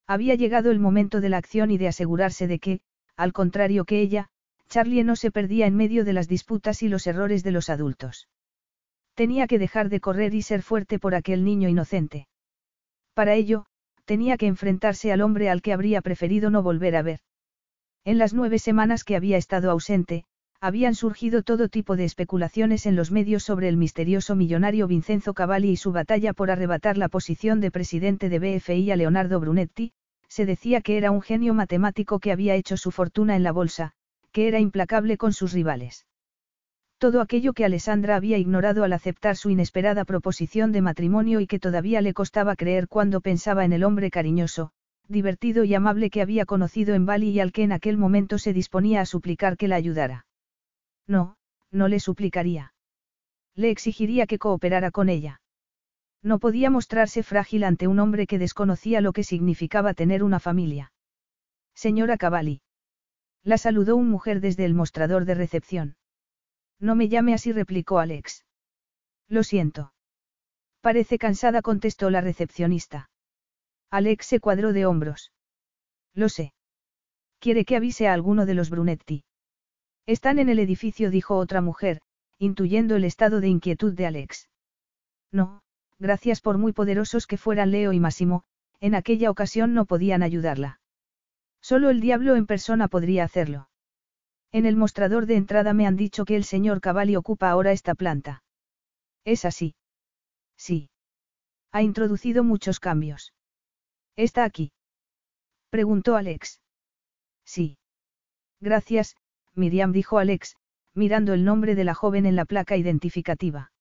Había 0.05 0.35
llegado 0.35 0.71
el 0.71 0.79
momento 0.79 1.19
de 1.19 1.29
la 1.29 1.37
acción 1.37 1.71
y 1.71 1.77
de 1.77 1.87
asegurarse 1.87 2.47
de 2.47 2.59
que, 2.59 2.81
al 3.15 3.33
contrario 3.33 3.83
que 3.85 3.99
ella, 3.99 4.29
Charlie 4.69 5.03
no 5.03 5.15
se 5.15 5.31
perdía 5.31 5.65
en 5.65 5.75
medio 5.75 6.05
de 6.05 6.13
las 6.13 6.27
disputas 6.27 6.83
y 6.83 6.89
los 6.89 7.07
errores 7.07 7.43
de 7.43 7.51
los 7.51 7.69
adultos. 7.69 8.29
Tenía 9.15 9.47
que 9.47 9.59
dejar 9.59 9.89
de 9.89 9.99
correr 9.99 10.33
y 10.33 10.43
ser 10.43 10.61
fuerte 10.61 10.99
por 10.99 11.15
aquel 11.15 11.43
niño 11.43 11.67
inocente. 11.67 12.27
Para 13.13 13.33
ello, 13.33 13.65
tenía 14.07 14.37
que 14.37 14.47
enfrentarse 14.47 15.11
al 15.11 15.21
hombre 15.21 15.49
al 15.49 15.61
que 15.61 15.73
habría 15.73 16.01
preferido 16.01 16.49
no 16.49 16.63
volver 16.63 16.95
a 16.95 17.01
ver. 17.01 17.19
En 18.05 18.17
las 18.17 18.33
nueve 18.33 18.57
semanas 18.57 19.03
que 19.03 19.17
había 19.17 19.35
estado 19.35 19.69
ausente, 19.69 20.23
habían 20.61 20.95
surgido 20.95 21.43
todo 21.43 21.67
tipo 21.67 21.97
de 21.97 22.05
especulaciones 22.05 22.85
en 22.85 22.95
los 22.95 23.11
medios 23.11 23.43
sobre 23.43 23.67
el 23.67 23.75
misterioso 23.75 24.33
millonario 24.33 24.87
Vincenzo 24.87 25.33
Cavalli 25.33 25.71
y 25.71 25.75
su 25.75 25.91
batalla 25.91 26.31
por 26.31 26.49
arrebatar 26.49 26.97
la 26.97 27.09
posición 27.09 27.59
de 27.59 27.69
presidente 27.69 28.29
de 28.29 28.39
BFI 28.39 28.91
a 28.91 28.95
Leonardo 28.95 29.41
Brunetti, 29.41 29.91
se 30.29 30.45
decía 30.45 30.79
que 30.79 30.97
era 30.97 31.11
un 31.11 31.21
genio 31.21 31.53
matemático 31.53 32.19
que 32.19 32.31
había 32.31 32.55
hecho 32.55 32.77
su 32.77 32.91
fortuna 32.91 33.35
en 33.35 33.43
la 33.43 33.51
bolsa, 33.51 33.91
que 34.31 34.47
era 34.47 34.59
implacable 34.59 35.17
con 35.17 35.33
sus 35.33 35.51
rivales. 35.51 36.05
Todo 36.99 37.21
aquello 37.21 37.53
que 37.53 37.63
Alessandra 37.63 38.15
había 38.15 38.39
ignorado 38.39 38.83
al 38.83 38.91
aceptar 38.91 39.35
su 39.35 39.51
inesperada 39.51 40.03
proposición 40.03 40.71
de 40.71 40.81
matrimonio 40.81 41.39
y 41.41 41.47
que 41.47 41.59
todavía 41.59 42.01
le 42.01 42.15
costaba 42.15 42.55
creer 42.55 42.87
cuando 42.87 43.21
pensaba 43.21 43.65
en 43.65 43.73
el 43.73 43.83
hombre 43.83 44.09
cariñoso, 44.09 44.71
divertido 45.07 45.63
y 45.63 45.75
amable 45.75 46.09
que 46.09 46.23
había 46.23 46.45
conocido 46.45 46.95
en 46.95 47.05
Bali 47.05 47.29
y 47.29 47.39
al 47.39 47.51
que 47.51 47.63
en 47.63 47.71
aquel 47.71 47.97
momento 47.97 48.39
se 48.39 48.51
disponía 48.51 49.01
a 49.01 49.05
suplicar 49.05 49.57
que 49.57 49.67
la 49.67 49.75
ayudara. 49.75 50.25
No, 51.05 51.37
no 51.71 51.87
le 51.87 51.99
suplicaría. 51.99 52.73
Le 53.53 53.69
exigiría 53.69 54.25
que 54.25 54.39
cooperara 54.39 54.89
con 54.89 55.07
ella. 55.07 55.41
No 56.23 56.39
podía 56.39 56.71
mostrarse 56.71 57.21
frágil 57.21 57.63
ante 57.63 57.87
un 57.87 57.99
hombre 57.99 58.25
que 58.25 58.39
desconocía 58.39 59.01
lo 59.01 59.13
que 59.13 59.23
significaba 59.23 59.93
tener 59.93 60.23
una 60.23 60.39
familia. 60.39 60.91
Señora 61.75 62.17
Cavalli. 62.17 62.61
La 63.43 63.59
saludó 63.59 63.95
un 63.95 64.09
mujer 64.09 64.41
desde 64.41 64.65
el 64.65 64.73
mostrador 64.73 65.25
de 65.25 65.35
recepción. 65.35 65.95
No 66.79 66.95
me 66.95 67.09
llame 67.09 67.33
así, 67.33 67.51
replicó 67.51 67.99
Alex. 67.99 68.45
Lo 69.27 69.43
siento. 69.43 69.93
Parece 70.81 71.17
cansada, 71.17 71.61
contestó 71.61 72.09
la 72.09 72.21
recepcionista. 72.21 73.09
Alex 73.89 74.25
se 74.25 74.39
cuadró 74.39 74.73
de 74.73 74.85
hombros. 74.85 75.31
Lo 76.13 76.29
sé. 76.29 76.53
¿Quiere 77.39 77.65
que 77.65 77.75
avise 77.75 78.07
a 78.07 78.13
alguno 78.13 78.45
de 78.45 78.53
los 78.53 78.69
Brunetti? 78.69 79.23
Están 80.05 80.39
en 80.39 80.49
el 80.49 80.59
edificio, 80.59 81.11
dijo 81.11 81.37
otra 81.37 81.61
mujer, 81.61 82.01
intuyendo 82.37 82.95
el 82.95 83.03
estado 83.03 83.41
de 83.41 83.49
inquietud 83.49 83.93
de 83.93 84.05
Alex. 84.05 84.49
No, 85.31 85.61
gracias 85.99 86.41
por 86.41 86.57
muy 86.57 86.73
poderosos 86.73 87.27
que 87.27 87.37
fueran 87.37 87.71
Leo 87.71 87.93
y 87.93 87.99
Máximo, 87.99 88.43
en 88.79 88.95
aquella 88.95 89.29
ocasión 89.29 89.73
no 89.73 89.85
podían 89.85 90.23
ayudarla. 90.23 90.79
Solo 91.61 91.89
el 91.89 91.99
diablo 91.99 92.35
en 92.35 92.45
persona 92.45 92.87
podría 92.87 93.23
hacerlo. 93.23 93.69
En 94.51 94.65
el 94.65 94.75
mostrador 94.75 95.25
de 95.25 95.35
entrada 95.35 95.73
me 95.73 95.85
han 95.85 95.95
dicho 95.95 96.25
que 96.25 96.35
el 96.35 96.43
señor 96.43 96.81
Cavalli 96.81 97.15
ocupa 97.15 97.49
ahora 97.49 97.71
esta 97.71 97.95
planta. 97.95 98.43
¿Es 99.25 99.45
así? 99.45 99.75
Sí. 100.57 100.89
Ha 101.71 101.81
introducido 101.81 102.43
muchos 102.43 102.79
cambios. 102.79 103.33
¿Está 104.15 104.45
aquí? 104.45 104.71
Preguntó 105.69 106.15
Alex. 106.15 106.61
Sí. 107.45 107.77
Gracias, 108.59 109.15
Miriam 109.53 109.91
dijo 109.91 110.17
Alex, 110.17 110.55
mirando 110.93 111.33
el 111.33 111.43
nombre 111.43 111.75
de 111.75 111.83
la 111.83 111.93
joven 111.93 112.25
en 112.25 112.35
la 112.35 112.45
placa 112.45 112.77
identificativa. 112.77 113.71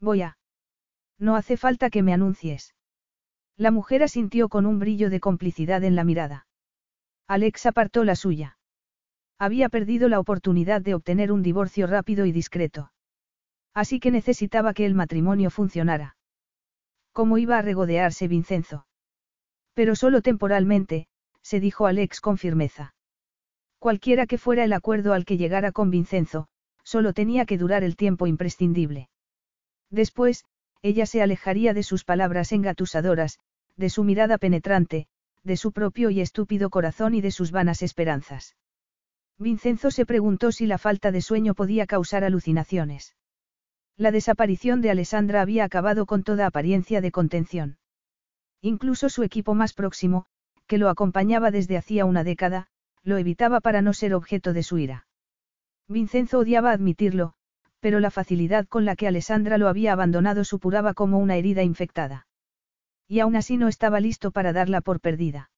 Voy 0.00 0.22
a. 0.22 0.36
No 1.18 1.36
hace 1.36 1.56
falta 1.56 1.88
que 1.88 2.02
me 2.02 2.12
anuncies. 2.12 2.74
La 3.56 3.70
mujer 3.70 4.02
asintió 4.02 4.48
con 4.48 4.66
un 4.66 4.78
brillo 4.78 5.08
de 5.08 5.20
complicidad 5.20 5.84
en 5.84 5.94
la 5.94 6.04
mirada. 6.04 6.46
Alex 7.28 7.66
apartó 7.66 8.04
la 8.04 8.16
suya. 8.16 8.58
Había 9.38 9.68
perdido 9.68 10.08
la 10.08 10.20
oportunidad 10.20 10.80
de 10.80 10.94
obtener 10.94 11.32
un 11.32 11.42
divorcio 11.42 11.86
rápido 11.86 12.26
y 12.26 12.32
discreto. 12.32 12.92
Así 13.74 13.98
que 13.98 14.10
necesitaba 14.10 14.72
que 14.74 14.86
el 14.86 14.94
matrimonio 14.94 15.50
funcionara. 15.50 16.16
¿Cómo 17.12 17.38
iba 17.38 17.58
a 17.58 17.62
regodearse 17.62 18.28
Vincenzo? 18.28 18.86
Pero 19.74 19.96
solo 19.96 20.22
temporalmente, 20.22 21.08
se 21.42 21.60
dijo 21.60 21.86
Alex 21.86 22.20
con 22.20 22.38
firmeza. 22.38 22.94
Cualquiera 23.78 24.26
que 24.26 24.38
fuera 24.38 24.64
el 24.64 24.72
acuerdo 24.72 25.12
al 25.12 25.24
que 25.24 25.36
llegara 25.36 25.72
con 25.72 25.90
Vincenzo, 25.90 26.48
solo 26.84 27.12
tenía 27.12 27.44
que 27.44 27.58
durar 27.58 27.84
el 27.84 27.96
tiempo 27.96 28.26
imprescindible. 28.26 29.08
Después, 29.90 30.44
ella 30.80 31.06
se 31.06 31.22
alejaría 31.22 31.74
de 31.74 31.82
sus 31.82 32.04
palabras 32.04 32.52
engatusadoras, 32.52 33.38
de 33.76 33.90
su 33.90 34.04
mirada 34.04 34.38
penetrante, 34.38 35.06
de 35.42 35.56
su 35.56 35.72
propio 35.72 36.10
y 36.10 36.20
estúpido 36.20 36.70
corazón 36.70 37.14
y 37.14 37.20
de 37.20 37.30
sus 37.30 37.50
vanas 37.50 37.82
esperanzas. 37.82 38.56
Vincenzo 39.38 39.90
se 39.90 40.06
preguntó 40.06 40.52
si 40.52 40.66
la 40.66 40.78
falta 40.78 41.10
de 41.10 41.20
sueño 41.20 41.54
podía 41.54 41.86
causar 41.86 42.24
alucinaciones. 42.24 43.16
La 43.96 44.10
desaparición 44.10 44.80
de 44.80 44.90
Alessandra 44.90 45.40
había 45.40 45.64
acabado 45.64 46.06
con 46.06 46.22
toda 46.22 46.46
apariencia 46.46 47.00
de 47.00 47.10
contención. 47.10 47.78
Incluso 48.60 49.08
su 49.08 49.22
equipo 49.22 49.54
más 49.54 49.72
próximo, 49.72 50.26
que 50.66 50.78
lo 50.78 50.88
acompañaba 50.88 51.50
desde 51.50 51.76
hacía 51.76 52.04
una 52.04 52.24
década, 52.24 52.68
lo 53.02 53.18
evitaba 53.18 53.60
para 53.60 53.82
no 53.82 53.92
ser 53.92 54.14
objeto 54.14 54.52
de 54.52 54.62
su 54.62 54.78
ira. 54.78 55.06
Vincenzo 55.86 56.38
odiaba 56.38 56.72
admitirlo, 56.72 57.34
pero 57.80 58.00
la 58.00 58.10
facilidad 58.10 58.66
con 58.66 58.84
la 58.84 58.96
que 58.96 59.06
Alessandra 59.06 59.58
lo 59.58 59.68
había 59.68 59.92
abandonado 59.92 60.44
supuraba 60.44 60.94
como 60.94 61.18
una 61.18 61.36
herida 61.36 61.62
infectada. 61.62 62.26
Y 63.06 63.20
aún 63.20 63.36
así 63.36 63.58
no 63.58 63.68
estaba 63.68 64.00
listo 64.00 64.30
para 64.30 64.54
darla 64.54 64.80
por 64.80 65.00
perdida. 65.00 65.50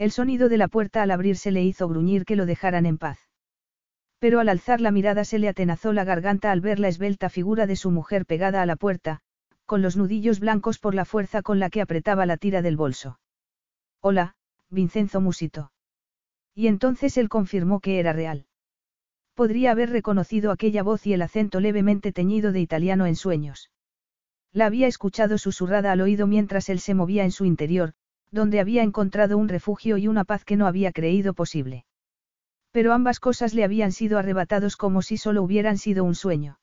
El 0.00 0.12
sonido 0.12 0.48
de 0.48 0.56
la 0.56 0.66
puerta 0.66 1.02
al 1.02 1.10
abrirse 1.10 1.50
le 1.50 1.62
hizo 1.62 1.86
gruñir 1.86 2.24
que 2.24 2.34
lo 2.34 2.46
dejaran 2.46 2.86
en 2.86 2.96
paz. 2.96 3.18
Pero 4.18 4.40
al 4.40 4.48
alzar 4.48 4.80
la 4.80 4.92
mirada 4.92 5.24
se 5.26 5.38
le 5.38 5.46
atenazó 5.46 5.92
la 5.92 6.04
garganta 6.04 6.50
al 6.50 6.62
ver 6.62 6.78
la 6.78 6.88
esbelta 6.88 7.28
figura 7.28 7.66
de 7.66 7.76
su 7.76 7.90
mujer 7.90 8.24
pegada 8.24 8.62
a 8.62 8.66
la 8.66 8.76
puerta, 8.76 9.20
con 9.66 9.82
los 9.82 9.98
nudillos 9.98 10.40
blancos 10.40 10.78
por 10.78 10.94
la 10.94 11.04
fuerza 11.04 11.42
con 11.42 11.58
la 11.58 11.68
que 11.68 11.82
apretaba 11.82 12.24
la 12.24 12.38
tira 12.38 12.62
del 12.62 12.78
bolso. 12.78 13.20
Hola, 14.00 14.36
Vincenzo 14.70 15.20
musito. 15.20 15.70
Y 16.54 16.68
entonces 16.68 17.18
él 17.18 17.28
confirmó 17.28 17.80
que 17.80 18.00
era 18.00 18.14
real. 18.14 18.46
Podría 19.34 19.72
haber 19.72 19.90
reconocido 19.90 20.50
aquella 20.50 20.82
voz 20.82 21.06
y 21.06 21.12
el 21.12 21.20
acento 21.20 21.60
levemente 21.60 22.10
teñido 22.10 22.52
de 22.52 22.60
italiano 22.60 23.04
en 23.04 23.16
sueños. 23.16 23.70
La 24.50 24.64
había 24.64 24.86
escuchado 24.86 25.36
susurrada 25.36 25.92
al 25.92 26.00
oído 26.00 26.26
mientras 26.26 26.70
él 26.70 26.80
se 26.80 26.94
movía 26.94 27.24
en 27.24 27.32
su 27.32 27.44
interior, 27.44 27.92
donde 28.30 28.60
había 28.60 28.82
encontrado 28.82 29.38
un 29.38 29.48
refugio 29.48 29.96
y 29.98 30.08
una 30.08 30.24
paz 30.24 30.44
que 30.44 30.56
no 30.56 30.66
había 30.66 30.92
creído 30.92 31.34
posible. 31.34 31.84
Pero 32.72 32.92
ambas 32.92 33.18
cosas 33.18 33.54
le 33.54 33.64
habían 33.64 33.92
sido 33.92 34.18
arrebatados 34.18 34.76
como 34.76 35.02
si 35.02 35.16
solo 35.16 35.42
hubieran 35.42 35.78
sido 35.78 36.04
un 36.04 36.14
sueño. 36.14 36.58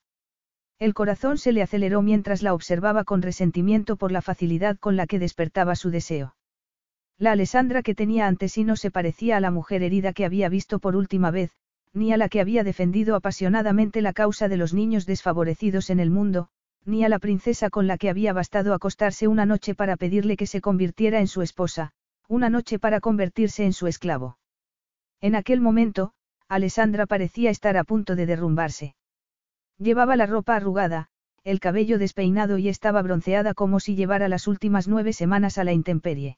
El 0.80 0.94
corazón 0.94 1.38
se 1.38 1.52
le 1.52 1.62
aceleró 1.62 2.02
mientras 2.02 2.44
la 2.44 2.54
observaba 2.54 3.04
con 3.04 3.22
resentimiento 3.22 3.98
por 3.98 4.12
la 4.12 4.22
facilidad 4.22 4.78
con 4.78 4.96
la 4.96 5.08
que 5.08 5.20
despertaba 5.20 5.76
su 5.76 5.90
deseo. 5.90 6.36
La 7.18 7.32
Alessandra 7.32 7.82
que 7.82 7.96
tenía 7.96 8.28
ante 8.28 8.48
sí 8.48 8.64
no 8.64 8.76
se 8.76 8.92
parecía 8.92 9.38
a 9.38 9.40
la 9.40 9.50
mujer 9.50 9.82
herida 9.82 10.14
que 10.14 10.24
había 10.24 10.50
visto 10.50 10.78
por 10.78 10.96
última 10.96 11.32
vez, 11.32 11.52
ni 11.94 12.14
a 12.14 12.18
la 12.18 12.30
que 12.30 12.42
había 12.42 12.64
defendido 12.64 13.16
apasionadamente 13.16 14.02
la 14.02 14.14
causa 14.14 14.48
de 14.48 14.58
los 14.58 14.74
niños 14.74 15.08
desfavorecidos 15.08 15.90
en 15.90 16.00
el 16.00 16.12
mundo, 16.12 16.50
ni 16.86 17.04
a 17.04 17.10
la 17.10 17.20
princesa 17.20 17.70
con 17.70 17.88
la 17.88 17.98
que 17.98 18.10
había 18.10 18.34
bastado 18.34 18.74
acostarse 18.74 19.28
una 19.28 19.46
noche 19.46 19.76
para 19.76 19.98
pedirle 19.98 20.38
que 20.38 20.48
se 20.48 20.62
convirtiera 20.62 21.20
en 21.20 21.28
su 21.28 21.42
esposa, 21.42 21.92
una 22.28 22.50
noche 22.50 22.80
para 22.80 23.00
convertirse 23.00 23.66
en 23.66 23.74
su 23.74 23.88
esclavo. 23.88 24.38
En 25.22 25.36
aquel 25.36 25.62
momento, 25.62 26.14
Alessandra 26.48 27.06
parecía 27.06 27.50
estar 27.50 27.78
a 27.78 27.84
punto 27.84 28.16
de 28.16 28.26
derrumbarse. 28.26 28.96
Llevaba 29.78 30.16
la 30.16 30.26
ropa 30.26 30.56
arrugada, 30.56 31.10
el 31.44 31.60
cabello 31.60 31.98
despeinado 31.98 32.58
y 32.58 32.70
estaba 32.70 33.02
bronceada 33.02 33.54
como 33.54 33.80
si 33.80 33.96
llevara 33.96 34.28
las 34.28 34.48
últimas 34.48 34.88
nueve 34.88 35.14
semanas 35.14 35.58
a 35.58 35.64
la 35.64 35.74
intemperie. 35.74 36.38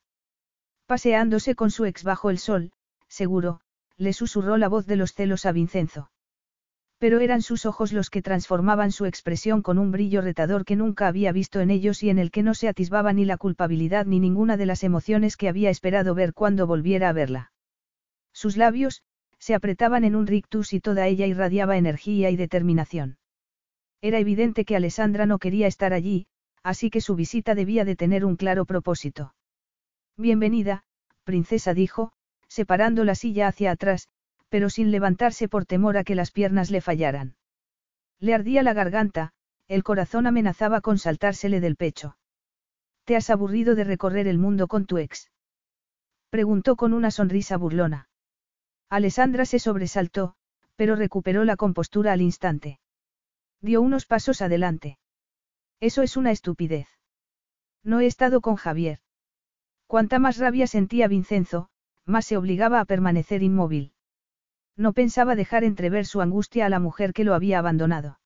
Paseándose 0.86 1.56
con 1.56 1.72
su 1.72 1.86
ex 1.86 2.04
bajo 2.04 2.30
el 2.30 2.40
sol, 2.40 2.72
seguro, 3.08 3.62
le 3.98 4.14
susurró 4.14 4.58
la 4.58 4.68
voz 4.68 4.86
de 4.86 4.96
los 4.96 5.14
celos 5.14 5.46
a 5.46 5.52
Vincenzo. 5.52 6.10
Pero 7.00 7.22
eran 7.22 7.42
sus 7.42 7.66
ojos 7.66 7.94
los 7.94 8.10
que 8.10 8.22
transformaban 8.22 8.92
su 8.92 9.06
expresión 9.06 9.62
con 9.62 9.80
un 9.80 9.90
brillo 9.92 10.22
retador 10.22 10.66
que 10.66 10.76
nunca 10.76 11.08
había 11.08 11.32
visto 11.32 11.62
en 11.62 11.72
ellos 11.72 12.04
y 12.04 12.10
en 12.10 12.20
el 12.20 12.30
que 12.30 12.44
no 12.44 12.54
se 12.54 12.68
atisbaba 12.68 13.14
ni 13.14 13.24
la 13.24 13.38
culpabilidad 13.38 14.06
ni 14.06 14.20
ninguna 14.20 14.58
de 14.58 14.66
las 14.66 14.84
emociones 14.84 15.38
que 15.38 15.48
había 15.48 15.70
esperado 15.70 16.14
ver 16.14 16.34
cuando 16.34 16.68
volviera 16.68 17.08
a 17.08 17.14
verla. 17.14 17.52
Sus 18.34 18.58
labios, 18.58 19.02
se 19.40 19.56
apretaban 19.56 20.04
en 20.04 20.16
un 20.16 20.28
rictus 20.28 20.74
y 20.74 20.82
toda 20.82 21.08
ella 21.08 21.26
irradiaba 21.26 21.78
energía 21.78 22.30
y 22.30 22.36
determinación. 22.36 23.18
Era 24.02 24.20
evidente 24.20 24.66
que 24.66 24.76
Alessandra 24.76 25.26
no 25.26 25.40
quería 25.40 25.68
estar 25.68 25.94
allí, 25.94 26.28
así 26.64 26.90
que 26.90 27.00
su 27.00 27.16
visita 27.16 27.56
debía 27.56 27.86
de 27.86 27.96
tener 27.96 28.26
un 28.26 28.36
claro 28.36 28.66
propósito. 28.66 29.34
Bienvenida, 30.18 30.84
princesa 31.24 31.74
dijo, 31.74 32.12
separando 32.50 33.06
la 33.06 33.16
silla 33.16 33.48
hacia 33.48 33.72
atrás, 33.72 34.10
pero 34.50 34.70
sin 34.70 34.92
levantarse 34.92 35.48
por 35.48 35.66
temor 35.66 35.98
a 35.98 36.04
que 36.04 36.16
las 36.16 36.32
piernas 36.32 36.72
le 36.72 36.82
fallaran. 36.82 37.36
Le 38.20 38.34
ardía 38.34 38.64
la 38.64 38.74
garganta, 38.74 39.32
el 39.68 39.84
corazón 39.84 40.28
amenazaba 40.28 40.82
con 40.82 40.98
saltársele 40.98 41.60
del 41.60 41.76
pecho. 41.76 42.18
¿Te 43.06 43.16
has 43.16 43.30
aburrido 43.30 43.76
de 43.76 43.84
recorrer 43.84 44.28
el 44.28 44.38
mundo 44.38 44.68
con 44.68 44.86
tu 44.86 44.98
ex? 44.98 45.32
Preguntó 46.30 46.76
con 46.76 46.94
una 46.94 47.12
sonrisa 47.12 47.58
burlona. 47.58 48.10
Alessandra 48.90 49.46
se 49.46 49.60
sobresaltó, 49.60 50.36
pero 50.76 50.96
recuperó 50.96 51.44
la 51.46 51.56
compostura 51.56 52.14
al 52.14 52.22
instante. 52.22 52.80
Dio 53.62 53.82
unos 53.82 54.06
pasos 54.06 54.42
adelante. 54.42 54.98
Eso 55.80 56.02
es 56.02 56.18
una 56.18 56.32
estupidez. 56.32 56.88
No 57.84 58.00
he 58.00 58.06
estado 58.06 58.42
con 58.42 58.56
Javier. 58.56 59.00
Cuanta 59.88 60.20
más 60.20 60.38
rabia 60.38 60.68
sentía 60.68 61.08
Vincenzo, 61.08 61.70
más 62.06 62.26
se 62.26 62.38
obligaba 62.38 62.80
a 62.80 62.86
permanecer 62.86 63.44
inmóvil. 63.44 63.94
No 64.80 64.94
pensaba 64.94 65.36
dejar 65.36 65.66
entrever 65.66 66.06
su 66.06 66.22
angustia 66.22 66.66
a 66.66 66.70
la 66.70 66.80
mujer 66.80 67.12
que 67.12 67.26
lo 67.26 67.34
había 67.34 67.60
abandonado. 67.60 68.18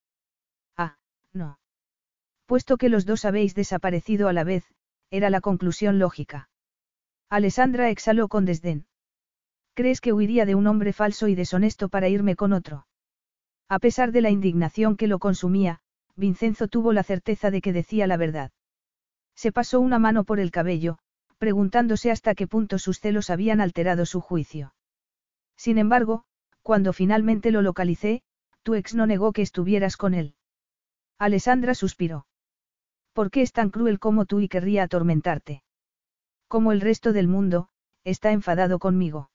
Ah, 0.77 0.97
no. 1.33 1.57
Puesto 2.45 2.77
que 2.77 2.89
los 2.89 3.07
dos 3.07 3.25
habéis 3.25 3.55
desaparecido 3.55 4.27
a 4.27 4.33
la 4.33 4.43
vez, 4.43 4.63
era 5.09 5.31
la 5.31 5.41
conclusión 5.41 5.97
lógica. 5.97 6.49
Alessandra 7.27 7.89
exhaló 7.89 8.27
con 8.27 8.45
desdén. 8.45 8.85
¿Crees 9.73 9.99
que 9.99 10.13
huiría 10.13 10.45
de 10.45 10.53
un 10.53 10.67
hombre 10.67 10.93
falso 10.93 11.27
y 11.27 11.33
deshonesto 11.33 11.89
para 11.89 12.07
irme 12.07 12.35
con 12.35 12.53
otro? 12.53 12.85
A 13.67 13.79
pesar 13.79 14.11
de 14.11 14.21
la 14.21 14.29
indignación 14.29 14.95
que 14.95 15.07
lo 15.07 15.17
consumía, 15.17 15.79
Vincenzo 16.15 16.67
tuvo 16.67 16.93
la 16.93 17.01
certeza 17.01 17.49
de 17.49 17.61
que 17.61 17.73
decía 17.73 18.05
la 18.05 18.17
verdad. 18.17 18.51
Se 19.33 19.51
pasó 19.51 19.79
una 19.79 19.97
mano 19.97 20.23
por 20.23 20.39
el 20.39 20.51
cabello, 20.51 20.99
preguntándose 21.39 22.11
hasta 22.11 22.35
qué 22.35 22.45
punto 22.45 22.77
sus 22.77 22.99
celos 22.99 23.31
habían 23.31 23.59
alterado 23.59 24.05
su 24.05 24.21
juicio. 24.21 24.75
Sin 25.57 25.79
embargo, 25.79 26.25
cuando 26.63 26.93
finalmente 26.93 27.51
lo 27.51 27.61
localicé, 27.61 28.23
tu 28.63 28.73
ex 28.73 28.95
no 28.95 29.05
negó 29.05 29.33
que 29.33 29.41
estuvieras 29.41 29.97
con 29.97 30.13
él. 30.13 30.35
Alessandra 31.19 31.75
suspiró. 31.75 32.25
¿Por 33.13 33.29
qué 33.29 33.41
es 33.41 33.51
tan 33.51 33.69
cruel 33.69 33.99
como 33.99 34.25
tú 34.25 34.39
y 34.39 34.47
querría 34.47 34.83
atormentarte? 34.83 35.63
Como 36.47 36.71
el 36.71 36.81
resto 36.81 37.13
del 37.13 37.27
mundo, 37.27 37.69
está 38.03 38.31
enfadado 38.31 38.79
conmigo. 38.79 39.29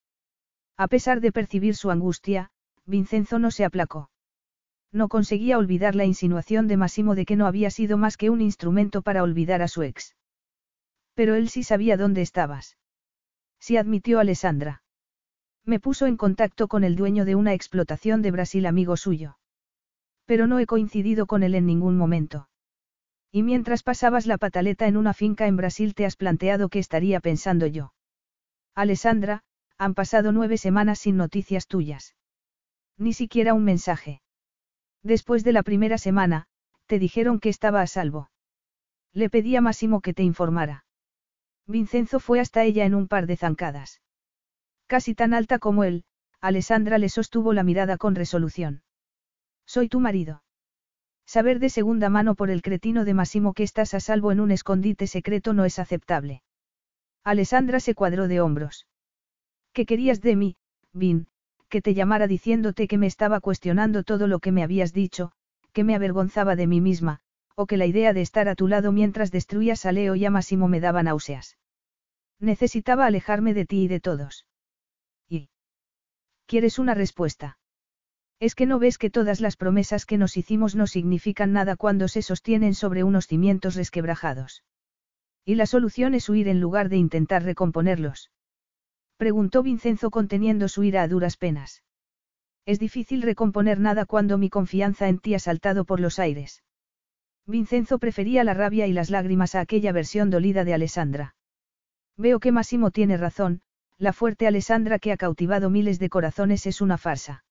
A 0.76 0.88
pesar 0.88 1.20
de 1.20 1.32
percibir 1.32 1.76
su 1.76 1.90
angustia, 1.90 2.50
Vincenzo 2.86 3.38
no 3.38 3.50
se 3.50 3.64
aplacó. 3.64 4.10
No 4.90 5.08
conseguía 5.08 5.58
olvidar 5.58 5.94
la 5.94 6.06
insinuación 6.06 6.66
de 6.66 6.76
Massimo 6.76 7.14
de 7.14 7.26
que 7.26 7.36
no 7.36 7.46
había 7.46 7.70
sido 7.70 7.98
más 7.98 8.16
que 8.16 8.30
un 8.30 8.40
instrumento 8.40 9.02
para 9.02 9.22
olvidar 9.22 9.60
a 9.60 9.68
su 9.68 9.82
ex. 9.82 10.16
Pero 11.14 11.34
él 11.34 11.50
sí 11.50 11.62
sabía 11.62 11.96
dónde 11.96 12.22
estabas. 12.22 12.78
Sí 13.60 13.76
admitió 13.76 14.18
Alessandra. 14.18 14.82
Me 15.68 15.80
puso 15.80 16.06
en 16.06 16.16
contacto 16.16 16.66
con 16.66 16.82
el 16.82 16.96
dueño 16.96 17.26
de 17.26 17.34
una 17.34 17.52
explotación 17.52 18.22
de 18.22 18.30
Brasil 18.30 18.64
amigo 18.64 18.96
suyo. 18.96 19.36
Pero 20.24 20.46
no 20.46 20.58
he 20.60 20.64
coincidido 20.64 21.26
con 21.26 21.42
él 21.42 21.54
en 21.54 21.66
ningún 21.66 21.98
momento. 21.98 22.48
Y 23.30 23.42
mientras 23.42 23.82
pasabas 23.82 24.26
la 24.26 24.38
pataleta 24.38 24.86
en 24.86 24.96
una 24.96 25.12
finca 25.12 25.46
en 25.46 25.58
Brasil 25.58 25.94
te 25.94 26.06
has 26.06 26.16
planteado 26.16 26.70
qué 26.70 26.78
estaría 26.78 27.20
pensando 27.20 27.66
yo. 27.66 27.92
Alessandra, 28.74 29.42
han 29.76 29.92
pasado 29.92 30.32
nueve 30.32 30.56
semanas 30.56 31.00
sin 31.00 31.18
noticias 31.18 31.66
tuyas. 31.66 32.16
Ni 32.96 33.12
siquiera 33.12 33.52
un 33.52 33.64
mensaje. 33.64 34.22
Después 35.02 35.44
de 35.44 35.52
la 35.52 35.62
primera 35.62 35.98
semana, 35.98 36.46
te 36.86 36.98
dijeron 36.98 37.40
que 37.40 37.50
estaba 37.50 37.82
a 37.82 37.86
salvo. 37.86 38.30
Le 39.12 39.28
pedí 39.28 39.54
a 39.54 39.60
Máximo 39.60 40.00
que 40.00 40.14
te 40.14 40.22
informara. 40.22 40.86
Vincenzo 41.66 42.20
fue 42.20 42.40
hasta 42.40 42.64
ella 42.64 42.86
en 42.86 42.94
un 42.94 43.06
par 43.06 43.26
de 43.26 43.36
zancadas. 43.36 44.00
Casi 44.88 45.14
tan 45.14 45.34
alta 45.34 45.58
como 45.58 45.84
él, 45.84 46.04
Alessandra 46.40 46.96
le 46.96 47.10
sostuvo 47.10 47.52
la 47.52 47.62
mirada 47.62 47.98
con 47.98 48.14
resolución. 48.14 48.82
Soy 49.66 49.88
tu 49.88 50.00
marido. 50.00 50.42
Saber 51.26 51.58
de 51.58 51.68
segunda 51.68 52.08
mano 52.08 52.34
por 52.34 52.48
el 52.48 52.62
cretino 52.62 53.04
de 53.04 53.12
Massimo 53.12 53.52
que 53.52 53.64
estás 53.64 53.92
a 53.92 54.00
salvo 54.00 54.32
en 54.32 54.40
un 54.40 54.50
escondite 54.50 55.06
secreto 55.06 55.52
no 55.52 55.66
es 55.66 55.78
aceptable. 55.78 56.42
Alessandra 57.22 57.80
se 57.80 57.94
cuadró 57.94 58.28
de 58.28 58.40
hombros. 58.40 58.86
¿Qué 59.74 59.84
querías 59.84 60.22
de 60.22 60.36
mí, 60.36 60.56
Vin? 60.94 61.26
Que 61.68 61.82
te 61.82 61.92
llamara 61.92 62.26
diciéndote 62.26 62.88
que 62.88 62.96
me 62.96 63.06
estaba 63.06 63.40
cuestionando 63.40 64.04
todo 64.04 64.26
lo 64.26 64.38
que 64.38 64.52
me 64.52 64.62
habías 64.62 64.94
dicho, 64.94 65.32
que 65.74 65.84
me 65.84 65.94
avergonzaba 65.94 66.56
de 66.56 66.66
mí 66.66 66.80
misma, 66.80 67.20
o 67.54 67.66
que 67.66 67.76
la 67.76 67.84
idea 67.84 68.14
de 68.14 68.22
estar 68.22 68.48
a 68.48 68.54
tu 68.54 68.68
lado 68.68 68.90
mientras 68.90 69.30
destruías 69.30 69.84
a 69.84 69.92
Leo 69.92 70.14
y 70.14 70.24
a 70.24 70.30
Massimo 70.30 70.66
me 70.66 70.80
daba 70.80 71.02
náuseas. 71.02 71.58
Necesitaba 72.40 73.04
alejarme 73.04 73.52
de 73.52 73.66
ti 73.66 73.82
y 73.82 73.88
de 73.88 74.00
todos. 74.00 74.47
¿Quieres 76.48 76.78
una 76.78 76.94
respuesta? 76.94 77.58
Es 78.40 78.54
que 78.54 78.64
no 78.64 78.78
ves 78.78 78.96
que 78.96 79.10
todas 79.10 79.42
las 79.42 79.58
promesas 79.58 80.06
que 80.06 80.16
nos 80.16 80.38
hicimos 80.38 80.74
no 80.74 80.86
significan 80.86 81.52
nada 81.52 81.76
cuando 81.76 82.08
se 82.08 82.22
sostienen 82.22 82.72
sobre 82.72 83.04
unos 83.04 83.26
cimientos 83.26 83.74
resquebrajados. 83.74 84.64
Y 85.44 85.56
la 85.56 85.66
solución 85.66 86.14
es 86.14 86.26
huir 86.30 86.48
en 86.48 86.58
lugar 86.58 86.88
de 86.88 86.96
intentar 86.96 87.42
recomponerlos. 87.42 88.30
Preguntó 89.18 89.62
Vincenzo 89.62 90.10
conteniendo 90.10 90.68
su 90.68 90.84
ira 90.84 91.02
a 91.02 91.08
duras 91.08 91.36
penas. 91.36 91.82
Es 92.64 92.78
difícil 92.78 93.20
recomponer 93.20 93.78
nada 93.78 94.06
cuando 94.06 94.38
mi 94.38 94.48
confianza 94.48 95.08
en 95.08 95.18
ti 95.18 95.34
ha 95.34 95.38
saltado 95.38 95.84
por 95.84 96.00
los 96.00 96.18
aires. 96.18 96.64
Vincenzo 97.44 97.98
prefería 97.98 98.42
la 98.42 98.54
rabia 98.54 98.86
y 98.86 98.94
las 98.94 99.10
lágrimas 99.10 99.54
a 99.54 99.60
aquella 99.60 99.92
versión 99.92 100.30
dolida 100.30 100.64
de 100.64 100.72
Alessandra. 100.72 101.34
Veo 102.16 102.40
que 102.40 102.52
Massimo 102.52 102.90
tiene 102.90 103.18
razón, 103.18 103.60
la 103.98 104.12
fuerte 104.12 104.46
Alessandra 104.46 105.00
que 105.00 105.10
ha 105.10 105.16
cautivado 105.16 105.70
miles 105.70 105.98
de 105.98 106.08
corazones 106.08 106.66
es 106.66 106.80
una 106.80 106.98
farsa. 106.98 107.44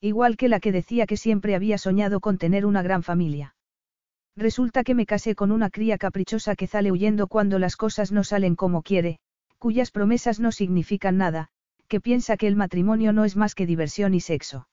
Igual 0.00 0.36
que 0.36 0.48
la 0.48 0.60
que 0.60 0.70
decía 0.70 1.06
que 1.06 1.16
siempre 1.16 1.56
había 1.56 1.78
soñado 1.78 2.20
con 2.20 2.38
tener 2.38 2.64
una 2.64 2.82
gran 2.82 3.02
familia. 3.02 3.56
Resulta 4.36 4.84
que 4.84 4.94
me 4.94 5.06
casé 5.06 5.34
con 5.34 5.50
una 5.50 5.70
cría 5.70 5.98
caprichosa 5.98 6.54
que 6.54 6.66
sale 6.66 6.92
huyendo 6.92 7.26
cuando 7.26 7.58
las 7.58 7.76
cosas 7.76 8.12
no 8.12 8.22
salen 8.22 8.54
como 8.54 8.82
quiere, 8.82 9.18
cuyas 9.58 9.90
promesas 9.90 10.38
no 10.38 10.52
significan 10.52 11.16
nada, 11.16 11.48
que 11.88 12.00
piensa 12.00 12.36
que 12.36 12.46
el 12.46 12.56
matrimonio 12.56 13.12
no 13.12 13.24
es 13.24 13.34
más 13.34 13.54
que 13.54 13.66
diversión 13.66 14.14
y 14.14 14.20
sexo. 14.20 14.68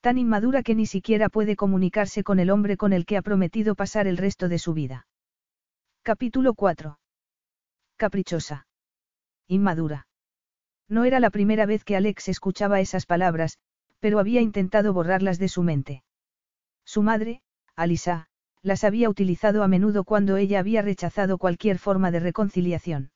Tan 0.00 0.18
inmadura 0.18 0.62
que 0.62 0.74
ni 0.74 0.86
siquiera 0.86 1.28
puede 1.28 1.56
comunicarse 1.56 2.24
con 2.24 2.40
el 2.40 2.50
hombre 2.50 2.76
con 2.76 2.92
el 2.92 3.06
que 3.06 3.16
ha 3.16 3.22
prometido 3.22 3.74
pasar 3.74 4.06
el 4.06 4.16
resto 4.16 4.48
de 4.48 4.58
su 4.58 4.74
vida. 4.74 5.06
Capítulo 6.02 6.54
4. 6.54 6.98
Caprichosa. 7.96 8.66
Inmadura. 9.46 10.06
No 10.90 11.04
era 11.04 11.20
la 11.20 11.30
primera 11.30 11.66
vez 11.66 11.84
que 11.84 11.96
Alex 11.96 12.28
escuchaba 12.28 12.80
esas 12.80 13.06
palabras, 13.06 13.58
pero 14.00 14.18
había 14.18 14.40
intentado 14.40 14.92
borrarlas 14.92 15.38
de 15.38 15.48
su 15.48 15.62
mente. 15.62 16.02
Su 16.84 17.02
madre, 17.02 17.42
Alisa, 17.76 18.26
las 18.60 18.82
había 18.82 19.08
utilizado 19.08 19.62
a 19.62 19.68
menudo 19.68 20.02
cuando 20.02 20.36
ella 20.36 20.58
había 20.58 20.82
rechazado 20.82 21.38
cualquier 21.38 21.78
forma 21.78 22.10
de 22.10 22.18
reconciliación. 22.18 23.12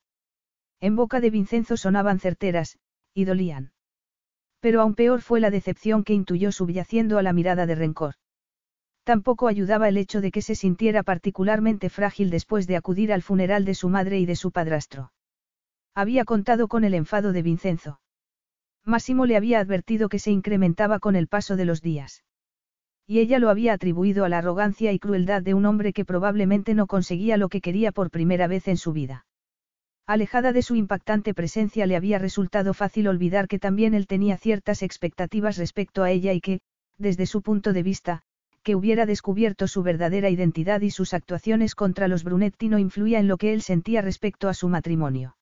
En 0.79 0.95
boca 0.95 1.19
de 1.19 1.29
Vincenzo 1.29 1.75
sonaban 1.75 2.19
certeras, 2.19 2.77
y 3.13 3.25
dolían. 3.25 3.73
Pero 4.61 4.81
aún 4.81 4.95
peor 4.95 5.21
fue 5.21 5.41
la 5.41 5.51
decepción 5.51 6.05
que 6.05 6.13
intuyó 6.13 6.53
subyaciendo 6.53 7.17
a 7.17 7.23
la 7.23 7.33
mirada 7.33 7.65
de 7.65 7.75
rencor. 7.75 8.15
Tampoco 9.03 9.49
ayudaba 9.49 9.89
el 9.89 9.97
hecho 9.97 10.21
de 10.21 10.31
que 10.31 10.41
se 10.41 10.55
sintiera 10.55 11.03
particularmente 11.03 11.89
frágil 11.89 12.29
después 12.29 12.67
de 12.67 12.77
acudir 12.77 13.11
al 13.11 13.21
funeral 13.21 13.65
de 13.65 13.75
su 13.75 13.89
madre 13.89 14.17
y 14.19 14.25
de 14.25 14.37
su 14.37 14.51
padrastro. 14.51 15.11
Había 15.97 16.25
contado 16.25 16.67
con 16.67 16.83
el 16.83 16.93
enfado 16.93 17.31
de 17.31 17.41
Vincenzo. 17.41 18.01
Máximo 18.83 19.25
le 19.25 19.37
había 19.37 19.61
advertido 19.61 20.09
que 20.09 20.19
se 20.19 20.29
incrementaba 20.29 20.99
con 20.99 21.15
el 21.15 21.27
paso 21.27 21.55
de 21.55 21.63
los 21.63 21.81
días. 21.81 22.25
Y 23.07 23.19
ella 23.19 23.39
lo 23.39 23.49
había 23.49 23.71
atribuido 23.71 24.25
a 24.25 24.29
la 24.29 24.39
arrogancia 24.39 24.91
y 24.91 24.99
crueldad 24.99 25.41
de 25.41 25.53
un 25.53 25.65
hombre 25.65 25.93
que 25.93 26.03
probablemente 26.03 26.73
no 26.73 26.85
conseguía 26.85 27.37
lo 27.37 27.47
que 27.47 27.61
quería 27.61 27.93
por 27.93 28.11
primera 28.11 28.47
vez 28.47 28.67
en 28.67 28.75
su 28.75 28.91
vida. 28.91 29.25
Alejada 30.05 30.51
de 30.51 30.63
su 30.63 30.75
impactante 30.75 31.33
presencia 31.33 31.85
le 31.85 31.95
había 31.95 32.19
resultado 32.19 32.73
fácil 32.73 33.07
olvidar 33.07 33.47
que 33.47 33.57
también 33.57 33.93
él 33.93 34.05
tenía 34.05 34.37
ciertas 34.37 34.83
expectativas 34.83 35.55
respecto 35.55 36.03
a 36.03 36.11
ella 36.11 36.33
y 36.33 36.41
que, 36.41 36.59
desde 36.97 37.25
su 37.25 37.41
punto 37.41 37.71
de 37.71 37.83
vista, 37.83 38.21
que 38.63 38.75
hubiera 38.75 39.05
descubierto 39.05 39.65
su 39.69 39.81
verdadera 39.81 40.29
identidad 40.29 40.81
y 40.81 40.91
sus 40.91 41.13
actuaciones 41.13 41.73
contra 41.73 42.09
los 42.09 42.25
Brunetti 42.25 42.67
no 42.67 42.79
influía 42.79 43.19
en 43.19 43.29
lo 43.29 43.37
que 43.37 43.53
él 43.53 43.61
sentía 43.61 44.01
respecto 44.01 44.49
a 44.49 44.53
su 44.53 44.67
matrimonio. 44.67 45.37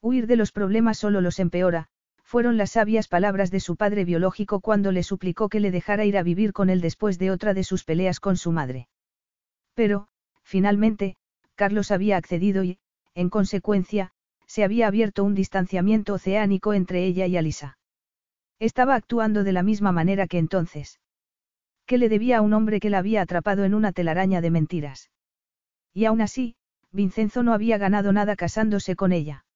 Huir 0.00 0.26
de 0.26 0.36
los 0.36 0.52
problemas 0.52 0.98
solo 0.98 1.20
los 1.20 1.38
empeora, 1.38 1.88
fueron 2.22 2.56
las 2.56 2.72
sabias 2.72 3.08
palabras 3.08 3.50
de 3.50 3.58
su 3.58 3.76
padre 3.76 4.04
biológico 4.04 4.60
cuando 4.60 4.92
le 4.92 5.02
suplicó 5.02 5.48
que 5.48 5.60
le 5.60 5.70
dejara 5.70 6.04
ir 6.04 6.18
a 6.18 6.22
vivir 6.22 6.52
con 6.52 6.68
él 6.70 6.80
después 6.80 7.18
de 7.18 7.30
otra 7.30 7.54
de 7.54 7.64
sus 7.64 7.84
peleas 7.84 8.20
con 8.20 8.36
su 8.36 8.52
madre. 8.52 8.88
Pero, 9.74 10.08
finalmente, 10.42 11.16
Carlos 11.54 11.90
había 11.90 12.16
accedido 12.16 12.64
y, 12.64 12.78
en 13.14 13.30
consecuencia, 13.30 14.12
se 14.46 14.62
había 14.62 14.86
abierto 14.86 15.24
un 15.24 15.34
distanciamiento 15.34 16.14
oceánico 16.14 16.74
entre 16.74 17.04
ella 17.04 17.26
y 17.26 17.36
Alisa. 17.36 17.78
Estaba 18.58 18.94
actuando 18.94 19.42
de 19.42 19.52
la 19.52 19.62
misma 19.62 19.90
manera 19.90 20.26
que 20.26 20.38
entonces. 20.38 21.00
¿Qué 21.86 21.98
le 21.98 22.08
debía 22.08 22.38
a 22.38 22.40
un 22.42 22.52
hombre 22.52 22.78
que 22.78 22.90
la 22.90 22.98
había 22.98 23.22
atrapado 23.22 23.64
en 23.64 23.74
una 23.74 23.92
telaraña 23.92 24.40
de 24.40 24.50
mentiras? 24.50 25.10
Y 25.94 26.04
aún 26.04 26.20
así, 26.20 26.56
Vincenzo 26.92 27.42
no 27.42 27.54
había 27.54 27.78
ganado 27.78 28.12
nada 28.12 28.36
casándose 28.36 28.94
con 28.94 29.12
ella. 29.12 29.46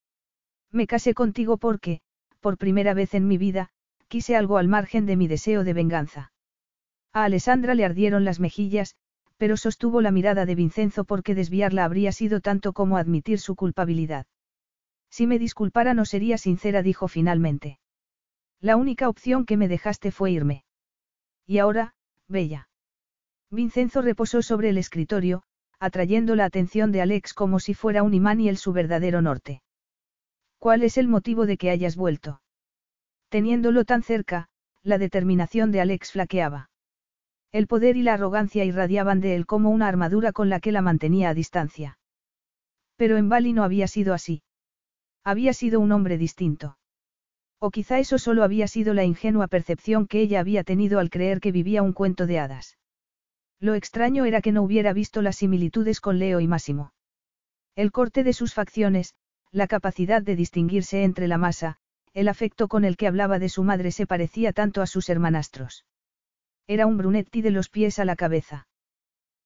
Me 0.72 0.86
casé 0.86 1.14
contigo 1.14 1.58
porque, 1.58 2.00
por 2.40 2.58
primera 2.58 2.94
vez 2.94 3.14
en 3.14 3.28
mi 3.28 3.38
vida, 3.38 3.68
quise 4.08 4.36
algo 4.36 4.58
al 4.58 4.68
margen 4.68 5.06
de 5.06 5.16
mi 5.16 5.28
deseo 5.28 5.64
de 5.64 5.74
venganza. 5.74 6.32
A 7.12 7.24
Alessandra 7.24 7.74
le 7.74 7.84
ardieron 7.84 8.24
las 8.24 8.40
mejillas, 8.40 8.96
pero 9.36 9.56
sostuvo 9.56 10.00
la 10.00 10.10
mirada 10.10 10.46
de 10.46 10.54
Vincenzo 10.54 11.04
porque 11.04 11.34
desviarla 11.34 11.84
habría 11.84 12.12
sido 12.12 12.40
tanto 12.40 12.72
como 12.72 12.96
admitir 12.96 13.38
su 13.38 13.54
culpabilidad. 13.54 14.26
Si 15.10 15.26
me 15.26 15.38
disculpara 15.38 15.92
no 15.92 16.06
sería 16.06 16.38
sincera, 16.38 16.82
dijo 16.82 17.06
finalmente. 17.06 17.78
La 18.60 18.76
única 18.76 19.08
opción 19.08 19.44
que 19.44 19.56
me 19.56 19.68
dejaste 19.68 20.10
fue 20.10 20.30
irme. 20.30 20.64
Y 21.46 21.58
ahora, 21.58 21.94
Bella. 22.28 22.68
Vincenzo 23.50 24.00
reposó 24.00 24.40
sobre 24.40 24.70
el 24.70 24.78
escritorio, 24.78 25.42
atrayendo 25.78 26.34
la 26.34 26.46
atención 26.46 26.92
de 26.92 27.02
Alex 27.02 27.34
como 27.34 27.60
si 27.60 27.74
fuera 27.74 28.02
un 28.02 28.14
imán 28.14 28.40
y 28.40 28.48
él 28.48 28.56
su 28.56 28.72
verdadero 28.72 29.20
norte. 29.20 29.60
¿Cuál 30.62 30.84
es 30.84 30.96
el 30.96 31.08
motivo 31.08 31.44
de 31.44 31.56
que 31.56 31.70
hayas 31.70 31.96
vuelto? 31.96 32.40
Teniéndolo 33.30 33.84
tan 33.84 34.04
cerca, 34.04 34.46
la 34.84 34.96
determinación 34.96 35.72
de 35.72 35.80
Alex 35.80 36.12
flaqueaba. 36.12 36.70
El 37.50 37.66
poder 37.66 37.96
y 37.96 38.02
la 38.02 38.14
arrogancia 38.14 38.64
irradiaban 38.64 39.20
de 39.20 39.34
él 39.34 39.44
como 39.44 39.70
una 39.70 39.88
armadura 39.88 40.30
con 40.30 40.48
la 40.50 40.60
que 40.60 40.70
la 40.70 40.80
mantenía 40.80 41.30
a 41.30 41.34
distancia. 41.34 41.98
Pero 42.94 43.16
en 43.16 43.28
Bali 43.28 43.52
no 43.52 43.64
había 43.64 43.88
sido 43.88 44.14
así. 44.14 44.44
Había 45.24 45.52
sido 45.52 45.80
un 45.80 45.90
hombre 45.90 46.16
distinto. 46.16 46.78
O 47.58 47.72
quizá 47.72 47.98
eso 47.98 48.18
solo 48.18 48.44
había 48.44 48.68
sido 48.68 48.94
la 48.94 49.02
ingenua 49.02 49.48
percepción 49.48 50.06
que 50.06 50.20
ella 50.20 50.38
había 50.38 50.62
tenido 50.62 51.00
al 51.00 51.10
creer 51.10 51.40
que 51.40 51.50
vivía 51.50 51.82
un 51.82 51.92
cuento 51.92 52.28
de 52.28 52.38
hadas. 52.38 52.78
Lo 53.58 53.74
extraño 53.74 54.26
era 54.26 54.40
que 54.40 54.52
no 54.52 54.62
hubiera 54.62 54.92
visto 54.92 55.22
las 55.22 55.34
similitudes 55.38 56.00
con 56.00 56.20
Leo 56.20 56.38
y 56.38 56.46
Máximo. 56.46 56.92
El 57.74 57.90
corte 57.90 58.22
de 58.22 58.32
sus 58.32 58.54
facciones, 58.54 59.16
la 59.52 59.66
capacidad 59.66 60.22
de 60.22 60.34
distinguirse 60.34 61.04
entre 61.04 61.28
la 61.28 61.36
masa, 61.36 61.76
el 62.14 62.28
afecto 62.28 62.68
con 62.68 62.84
el 62.84 62.96
que 62.96 63.06
hablaba 63.06 63.38
de 63.38 63.50
su 63.50 63.62
madre 63.62 63.92
se 63.92 64.06
parecía 64.06 64.52
tanto 64.52 64.80
a 64.80 64.86
sus 64.86 65.10
hermanastros. 65.10 65.84
Era 66.66 66.86
un 66.86 66.96
Brunetti 66.96 67.42
de 67.42 67.50
los 67.50 67.68
pies 67.68 67.98
a 67.98 68.06
la 68.06 68.16
cabeza. 68.16 68.66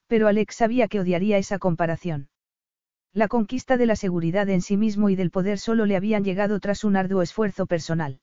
Pero 0.06 0.28
Alex 0.28 0.54
sabía 0.54 0.86
que 0.86 1.00
odiaría 1.00 1.38
esa 1.38 1.58
comparación. 1.58 2.28
La 3.12 3.26
conquista 3.26 3.76
de 3.76 3.86
la 3.86 3.96
seguridad 3.96 4.48
en 4.48 4.62
sí 4.62 4.76
mismo 4.76 5.10
y 5.10 5.16
del 5.16 5.30
poder 5.30 5.58
solo 5.58 5.86
le 5.86 5.96
habían 5.96 6.22
llegado 6.22 6.60
tras 6.60 6.84
un 6.84 6.96
arduo 6.96 7.22
esfuerzo 7.22 7.66
personal. 7.66 8.20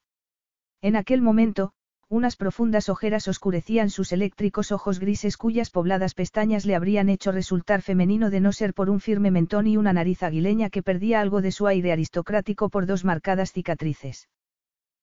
En 0.82 0.96
aquel 0.96 1.22
momento, 1.22 1.74
unas 2.10 2.36
profundas 2.36 2.90
ojeras 2.90 3.28
oscurecían 3.28 3.90
sus 3.90 4.12
eléctricos 4.12 4.72
ojos 4.72 5.00
grises 5.00 5.38
cuyas 5.38 5.70
pobladas 5.70 6.14
pestañas 6.14 6.66
le 6.66 6.76
habrían 6.76 7.10
hecho 7.10 7.32
resultar 7.32 7.82
femenino 7.82 8.30
de 8.30 8.40
no 8.40 8.52
ser 8.52 8.74
por 8.74 8.90
un 8.90 9.00
firme 9.00 9.32
mentón 9.32 9.68
y 9.68 9.78
una 9.78 9.94
nariz 9.94 10.22
aguileña 10.24 10.70
que 10.70 10.84
perdía 10.84 11.22
algo 11.22 11.42
de 11.42 11.52
su 11.52 11.68
aire 11.68 11.92
aristocrático 11.92 12.70
por 12.70 12.86
dos 12.86 13.04
marcadas 13.04 13.52
cicatrices. 13.52 14.30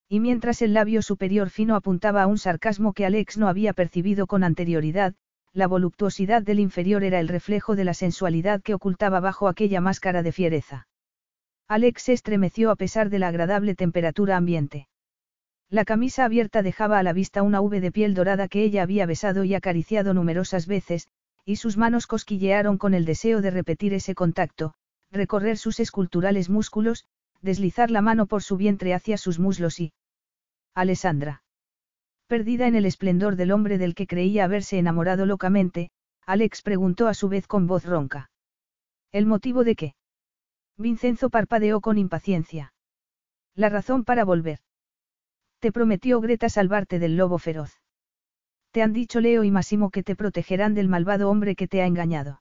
Y 0.08 0.20
mientras 0.20 0.60
el 0.62 0.74
labio 0.74 1.02
superior 1.02 1.50
fino 1.50 1.76
apuntaba 1.76 2.22
a 2.22 2.26
un 2.26 2.38
sarcasmo 2.38 2.92
que 2.92 3.06
Alex 3.06 3.38
no 3.38 3.48
había 3.48 3.72
percibido 3.72 4.26
con 4.26 4.44
anterioridad, 4.44 5.14
la 5.52 5.66
voluptuosidad 5.66 6.42
del 6.42 6.60
inferior 6.60 7.02
era 7.02 7.18
el 7.18 7.28
reflejo 7.28 7.76
de 7.76 7.84
la 7.84 7.94
sensualidad 7.94 8.62
que 8.62 8.74
ocultaba 8.74 9.20
bajo 9.20 9.48
aquella 9.48 9.80
máscara 9.80 10.22
de 10.22 10.32
fiereza. 10.32 10.86
Alex 11.68 12.02
se 12.02 12.12
estremeció 12.12 12.70
a 12.70 12.76
pesar 12.76 13.10
de 13.10 13.20
la 13.20 13.28
agradable 13.28 13.74
temperatura 13.74 14.36
ambiente. 14.36 14.88
La 15.70 15.84
camisa 15.84 16.24
abierta 16.24 16.62
dejaba 16.62 16.98
a 16.98 17.04
la 17.04 17.12
vista 17.12 17.42
una 17.44 17.60
V 17.60 17.80
de 17.80 17.92
piel 17.92 18.12
dorada 18.12 18.48
que 18.48 18.64
ella 18.64 18.82
había 18.82 19.06
besado 19.06 19.44
y 19.44 19.54
acariciado 19.54 20.14
numerosas 20.14 20.66
veces, 20.66 21.06
y 21.44 21.56
sus 21.56 21.76
manos 21.76 22.08
cosquillearon 22.08 22.76
con 22.76 22.92
el 22.92 23.04
deseo 23.04 23.40
de 23.40 23.52
repetir 23.52 23.94
ese 23.94 24.16
contacto, 24.16 24.74
recorrer 25.12 25.58
sus 25.58 25.78
esculturales 25.78 26.50
músculos, 26.50 27.04
deslizar 27.40 27.92
la 27.92 28.02
mano 28.02 28.26
por 28.26 28.42
su 28.42 28.56
vientre 28.56 28.94
hacia 28.94 29.16
sus 29.16 29.38
muslos 29.38 29.78
y, 29.78 29.92
Alessandra. 30.74 31.44
Perdida 32.26 32.66
en 32.66 32.74
el 32.74 32.84
esplendor 32.84 33.36
del 33.36 33.52
hombre 33.52 33.78
del 33.78 33.94
que 33.94 34.08
creía 34.08 34.44
haberse 34.44 34.76
enamorado 34.78 35.24
locamente, 35.24 35.90
Alex 36.26 36.62
preguntó 36.62 37.06
a 37.06 37.14
su 37.14 37.28
vez 37.28 37.46
con 37.46 37.68
voz 37.68 37.84
ronca. 37.84 38.30
¿El 39.12 39.26
motivo 39.26 39.62
de 39.62 39.76
qué? 39.76 39.94
Vincenzo 40.76 41.30
parpadeó 41.30 41.80
con 41.80 41.96
impaciencia. 41.96 42.72
La 43.54 43.68
razón 43.68 44.04
para 44.04 44.24
volver. 44.24 44.60
Te 45.60 45.72
prometió 45.72 46.20
Greta 46.20 46.48
salvarte 46.48 46.98
del 46.98 47.16
lobo 47.16 47.38
feroz. 47.38 47.80
Te 48.72 48.82
han 48.82 48.92
dicho 48.92 49.20
Leo 49.20 49.44
y 49.44 49.50
Massimo 49.50 49.90
que 49.90 50.02
te 50.02 50.16
protegerán 50.16 50.74
del 50.74 50.88
malvado 50.88 51.28
hombre 51.28 51.54
que 51.54 51.68
te 51.68 51.82
ha 51.82 51.86
engañado. 51.86 52.40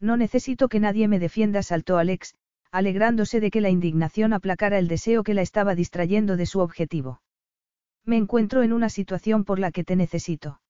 No 0.00 0.18
necesito 0.18 0.68
que 0.68 0.78
nadie 0.78 1.08
me 1.08 1.18
defienda, 1.18 1.62
saltó 1.62 1.96
Alex, 1.96 2.34
alegrándose 2.70 3.40
de 3.40 3.50
que 3.50 3.62
la 3.62 3.70
indignación 3.70 4.34
aplacara 4.34 4.78
el 4.78 4.86
deseo 4.86 5.22
que 5.22 5.32
la 5.32 5.40
estaba 5.40 5.74
distrayendo 5.74 6.36
de 6.36 6.44
su 6.44 6.60
objetivo. 6.60 7.22
Me 8.04 8.18
encuentro 8.18 8.62
en 8.62 8.74
una 8.74 8.90
situación 8.90 9.44
por 9.44 9.58
la 9.58 9.70
que 9.70 9.84
te 9.84 9.96
necesito. 9.96 10.60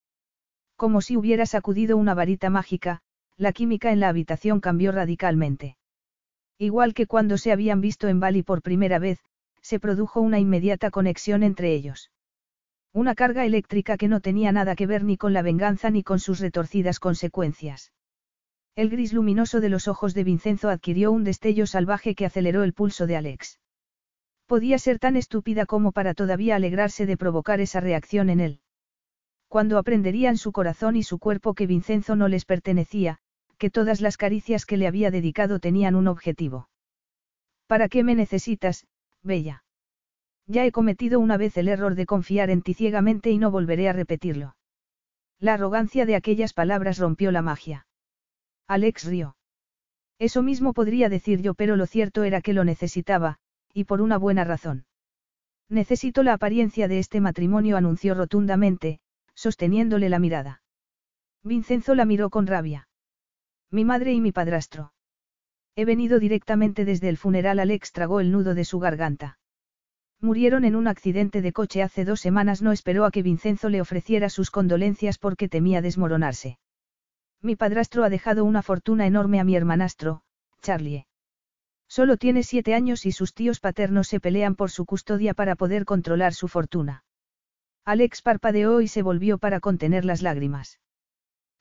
Como 0.77 1.01
si 1.01 1.17
hubiera 1.17 1.47
sacudido 1.47 1.97
una 1.97 2.14
varita 2.14 2.49
mágica, 2.49 3.01
la 3.37 3.53
química 3.53 3.91
en 3.91 3.99
la 3.99 4.09
habitación 4.09 4.61
cambió 4.61 4.93
radicalmente. 4.93 5.77
Igual 6.59 6.95
que 6.95 7.07
cuando 7.07 7.39
se 7.39 7.51
habían 7.51 7.81
visto 7.81 8.09
en 8.09 8.21
Bali 8.21 8.43
por 8.43 8.62
primera 8.62 8.99
vez, 8.99 9.19
se 9.67 9.81
produjo 9.81 10.21
una 10.21 10.39
inmediata 10.39 10.93
conexión 10.93 11.43
entre 11.43 11.75
ellos. 11.75 12.12
Una 12.93 13.17
carga 13.17 13.45
eléctrica 13.45 13.97
que 13.97 14.07
no 14.07 14.21
tenía 14.21 14.53
nada 14.53 14.77
que 14.77 14.87
ver 14.87 15.03
ni 15.03 15.17
con 15.17 15.33
la 15.33 15.43
venganza 15.43 15.91
ni 15.91 16.05
con 16.05 16.21
sus 16.21 16.39
retorcidas 16.39 17.01
consecuencias. 17.01 17.93
El 18.77 18.91
gris 18.91 19.12
luminoso 19.12 19.61
de 19.61 19.69
los 19.69 19.89
ojos 19.89 20.14
de 20.14 20.23
Vincenzo 20.23 20.69
adquirió 20.69 21.11
un 21.11 21.25
destello 21.25 21.67
salvaje 21.67 22.14
que 22.14 22.27
aceleró 22.27 22.62
el 22.62 22.75
pulso 22.75 23.09
de 23.09 23.17
Alex. 23.17 23.59
Podía 24.47 24.79
ser 24.79 25.01
tan 25.01 25.17
estúpida 25.17 25.67
como 25.67 25.91
para 25.91 26.14
todavía 26.14 26.55
alegrarse 26.55 27.05
de 27.05 27.17
provocar 27.17 27.61
esa 27.61 27.81
reacción 27.81 28.31
en 28.31 28.39
él. 28.39 28.61
Cuando 29.49 29.79
aprenderían 29.79 30.37
su 30.37 30.53
corazón 30.53 30.95
y 30.95 31.03
su 31.03 31.19
cuerpo 31.19 31.55
que 31.55 31.67
Vincenzo 31.67 32.14
no 32.14 32.29
les 32.29 32.45
pertenecía, 32.45 33.19
que 33.59 33.71
todas 33.71 34.01
las 34.01 34.17
caricias 34.17 34.64
que 34.64 34.77
le 34.77 34.87
había 34.87 35.11
dedicado 35.11 35.59
tenían 35.59 35.97
un 35.97 36.07
objetivo. 36.07 36.69
¿Para 37.67 37.89
qué 37.89 38.05
me 38.05 38.14
necesitas, 38.14 38.87
Bella? 39.27 39.64
Ya 40.47 40.64
he 40.64 40.72
cometido 40.72 41.18
una 41.20 41.37
vez 41.37 41.57
el 41.57 41.68
error 41.68 41.97
de 41.97 42.07
confiar 42.07 42.51
en 42.51 42.62
ti 42.62 42.74
ciegamente 42.74 43.31
y 43.31 43.39
no 43.39 43.51
volveré 43.51 43.89
a 43.89 43.93
repetirlo. 43.93 44.57
La 45.39 45.55
arrogancia 45.55 46.07
de 46.07 46.14
aquellas 46.14 46.53
palabras 46.55 46.99
rompió 46.99 47.33
la 47.33 47.43
magia. 47.43 47.87
Alex 48.68 49.05
rió. 49.05 49.37
Eso 50.18 50.43
mismo 50.43 50.72
podría 50.72 51.09
decir 51.09 51.43
yo, 51.43 51.55
pero 51.55 51.77
lo 51.77 51.87
cierto 51.87 52.24
era 52.24 52.41
que 52.41 52.55
lo 52.55 52.64
necesitaba, 52.64 53.39
y 53.74 53.85
por 53.85 54.01
una 54.01 54.16
buena 54.16 54.45
razón. 54.45 54.87
Necesito 55.68 56.22
la 56.22 56.33
apariencia 56.33 56.89
de 56.89 57.01
este 57.01 57.20
matrimonio, 57.20 57.77
anunció 57.77 58.14
rotundamente, 58.14 59.01
sosteniéndole 59.35 60.09
la 60.09 60.18
mirada. 60.18 60.62
Vincenzo 61.43 61.95
la 61.95 62.05
miró 62.05 62.31
con 62.31 62.47
rabia. 62.47 62.89
Mi 63.70 63.85
madre 63.85 64.12
y 64.12 64.20
mi 64.20 64.33
padrastro. 64.33 64.93
He 65.77 65.85
venido 65.85 66.18
directamente 66.18 66.87
desde 66.87 67.11
el 67.11 67.18
funeral. 67.18 67.59
Alex 67.59 67.93
tragó 67.93 68.20
el 68.20 68.33
nudo 68.33 68.55
de 68.55 68.64
su 68.64 68.79
garganta. 68.79 69.39
Murieron 70.20 70.64
en 70.64 70.74
un 70.74 70.89
accidente 70.89 71.43
de 71.43 71.53
coche 71.53 71.83
hace 71.83 72.07
dos 72.07 72.20
semanas. 72.20 72.62
No 72.62 72.72
esperó 72.72 73.05
a 73.05 73.11
que 73.11 73.22
Vincenzo 73.22 73.68
le 73.68 73.83
ofreciera 73.83 74.31
sus 74.31 74.51
condolencias 74.51 75.18
porque 75.18 75.51
temía 75.51 75.83
desmoronarse. 75.83 76.59
Mi 77.43 77.57
padrastro 77.57 78.05
ha 78.05 78.09
dejado 78.09 78.45
una 78.45 78.62
fortuna 78.62 79.07
enorme 79.07 79.39
a 79.39 79.45
mi 79.45 79.55
hermanastro, 79.55 80.22
Charlie. 80.62 81.07
Solo 81.87 82.16
tiene 82.16 82.43
siete 82.43 82.74
años 82.74 83.05
y 83.05 83.12
sus 83.12 83.35
tíos 83.35 83.61
paternos 83.61 84.09
se 84.09 84.18
pelean 84.18 84.57
por 84.57 84.70
su 84.70 84.87
custodia 84.87 85.35
para 85.35 85.55
poder 85.55 85.85
controlar 85.85 86.33
su 86.33 86.49
fortuna. 86.49 87.05
Alex 87.85 88.22
parpadeó 88.22 88.81
y 88.81 88.89
se 88.89 89.03
volvió 89.03 89.37
para 89.37 89.61
contener 89.61 90.05
las 90.07 90.22
lágrimas. 90.22 90.81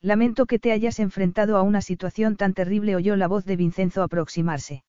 Lamento 0.06 0.45
que 0.45 0.60
te 0.60 0.72
hayas 0.72 0.99
enfrentado 0.99 1.58
a 1.58 1.64
una 1.64 1.82
situación 1.82 2.36
tan 2.36 2.53
terrible, 2.53 2.95
oyó 2.95 3.16
la 3.16 3.28
voz 3.28 3.43
de 3.43 3.56
Vincenzo 3.56 4.03
aproximarse. 4.03 4.84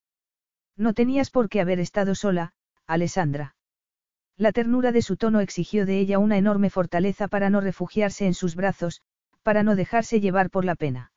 No 0.76 0.92
tenías 0.92 1.30
por 1.30 1.48
qué 1.48 1.62
haber 1.62 1.80
estado 1.80 2.14
sola, 2.14 2.52
Alessandra. 2.86 3.56
La 4.36 4.52
ternura 4.52 4.92
de 4.92 5.00
su 5.00 5.16
tono 5.16 5.40
exigió 5.40 5.86
de 5.86 6.00
ella 6.00 6.18
una 6.18 6.36
enorme 6.36 6.68
fortaleza 6.68 7.28
para 7.28 7.48
no 7.48 7.62
refugiarse 7.62 8.26
en 8.26 8.34
sus 8.34 8.56
brazos, 8.56 9.00
para 9.42 9.62
no 9.62 9.74
dejarse 9.74 10.20
llevar 10.20 10.50
por 10.50 10.66
la 10.66 10.74
pena. 10.74 11.12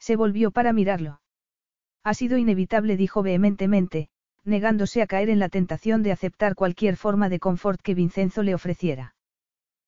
Se 0.00 0.16
volvió 0.16 0.50
para 0.50 0.72
mirarlo. 0.72 1.20
Ha 2.02 2.14
sido 2.14 2.38
inevitable, 2.38 2.96
dijo 2.96 3.22
vehementemente, 3.22 4.08
negándose 4.42 5.00
a 5.00 5.06
caer 5.06 5.30
en 5.30 5.38
la 5.38 5.48
tentación 5.48 6.02
de 6.02 6.10
aceptar 6.10 6.56
cualquier 6.56 6.96
forma 6.96 7.28
de 7.28 7.38
confort 7.38 7.80
que 7.82 7.94
Vincenzo 7.94 8.42
le 8.42 8.56
ofreciera. 8.56 9.14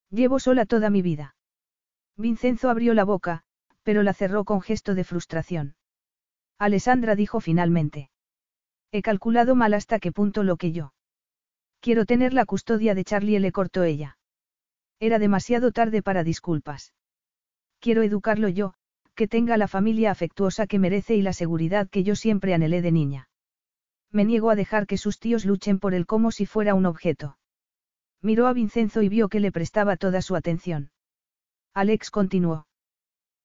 Llevo 0.09 0.39
sola 0.39 0.65
toda 0.65 0.89
mi 0.89 1.01
vida. 1.01 1.34
Vincenzo 2.17 2.69
abrió 2.69 2.93
la 2.93 3.03
boca, 3.03 3.43
pero 3.83 4.03
la 4.03 4.13
cerró 4.13 4.45
con 4.45 4.61
gesto 4.61 4.95
de 4.95 5.03
frustración. 5.03 5.75
Alessandra 6.57 7.15
dijo 7.15 7.41
finalmente. 7.41 8.09
He 8.91 9.01
calculado 9.01 9.55
mal 9.55 9.73
hasta 9.73 9.99
qué 9.99 10.11
punto 10.11 10.43
lo 10.43 10.57
que 10.57 10.71
yo. 10.71 10.93
Quiero 11.81 12.05
tener 12.05 12.33
la 12.33 12.45
custodia 12.45 12.95
de 12.95 13.03
Charlie, 13.03 13.39
le 13.39 13.51
cortó 13.51 13.83
ella. 13.83 14.17
Era 14.99 15.19
demasiado 15.19 15.71
tarde 15.71 16.01
para 16.01 16.23
disculpas. 16.23 16.93
Quiero 17.79 18.01
educarlo 18.01 18.47
yo, 18.47 18.73
que 19.13 19.27
tenga 19.27 19.57
la 19.57 19.67
familia 19.67 20.11
afectuosa 20.11 20.67
que 20.67 20.79
merece 20.79 21.15
y 21.15 21.21
la 21.21 21.33
seguridad 21.33 21.89
que 21.89 22.03
yo 22.03 22.15
siempre 22.15 22.53
anhelé 22.53 22.81
de 22.81 22.91
niña. 22.91 23.29
Me 24.11 24.25
niego 24.25 24.49
a 24.49 24.55
dejar 24.55 24.87
que 24.87 24.97
sus 24.97 25.19
tíos 25.19 25.45
luchen 25.45 25.79
por 25.79 25.93
él 25.93 26.05
como 26.05 26.31
si 26.31 26.45
fuera 26.45 26.73
un 26.73 26.85
objeto. 26.85 27.37
Miró 28.21 28.47
a 28.47 28.53
Vincenzo 28.53 29.01
y 29.01 29.09
vio 29.09 29.27
que 29.29 29.41
le 29.41 29.51
prestaba 29.51 29.97
toda 29.97 30.21
su 30.21 30.35
atención. 30.35 30.89
Alex 31.75 32.09
continuó. 32.09 32.67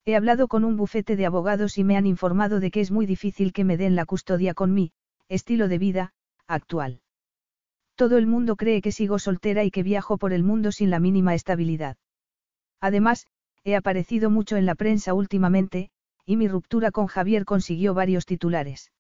He 0.05 0.15
hablado 0.15 0.47
con 0.47 0.65
un 0.65 0.77
bufete 0.77 1.17
de 1.17 1.27
abogados 1.27 1.79
y 1.79 1.83
me 1.83 1.97
han 1.97 2.07
informado 2.07 2.61
de 2.61 2.71
que 2.71 2.81
es 2.81 2.93
muy 2.93 3.05
difícil 3.05 3.53
que 3.53 3.65
me 3.65 3.77
den 3.77 3.97
la 3.97 4.07
custodia 4.07 4.55
con 4.55 4.73
mi 4.73 4.93
estilo 5.29 5.67
de 5.67 5.79
vida 5.79 6.15
actual. 6.47 7.01
Todo 7.97 8.19
el 8.19 8.29
mundo 8.29 8.55
cree 8.55 8.83
que 8.83 8.93
sigo 8.93 9.19
soltera 9.19 9.65
y 9.65 9.73
que 9.73 9.83
viajo 9.83 10.17
por 10.17 10.33
el 10.33 10.45
mundo 10.45 10.71
sin 10.71 10.91
la 10.91 11.01
mínima 11.01 11.35
estabilidad. 11.35 11.97
Además, 12.81 13.27
he 13.65 13.75
aparecido 13.75 14.31
mucho 14.31 14.57
en 14.57 14.65
la 14.65 14.77
prensa 14.77 15.13
últimamente, 15.13 15.91
y 16.25 16.37
mi 16.37 16.47
ruptura 16.47 16.93
con 16.93 17.09
Javier 17.09 17.45
consiguió 17.45 17.95
varios 17.95 18.27
titulares. 18.27 18.93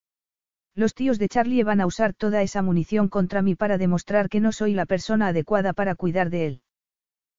Los 0.74 0.92
tíos 0.92 1.20
de 1.20 1.28
Charlie 1.28 1.62
van 1.62 1.80
a 1.80 1.86
usar 1.86 2.14
toda 2.14 2.42
esa 2.42 2.62
munición 2.62 3.08
contra 3.08 3.42
mí 3.42 3.54
para 3.54 3.78
demostrar 3.78 4.28
que 4.28 4.40
no 4.40 4.50
soy 4.50 4.74
la 4.74 4.86
persona 4.86 5.28
adecuada 5.28 5.72
para 5.72 5.94
cuidar 5.94 6.30
de 6.30 6.46
él. 6.46 6.62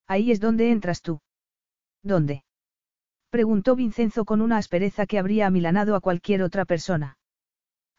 Ahí 0.07 0.31
es 0.31 0.39
donde 0.39 0.71
entras 0.71 1.01
tú. 1.01 1.19
¿Dónde? 2.03 2.43
Preguntó 3.29 3.75
Vincenzo 3.75 4.25
con 4.25 4.41
una 4.41 4.57
aspereza 4.57 5.05
que 5.05 5.19
habría 5.19 5.47
amilanado 5.47 5.95
a 5.95 6.01
cualquier 6.01 6.43
otra 6.43 6.65
persona. 6.65 7.17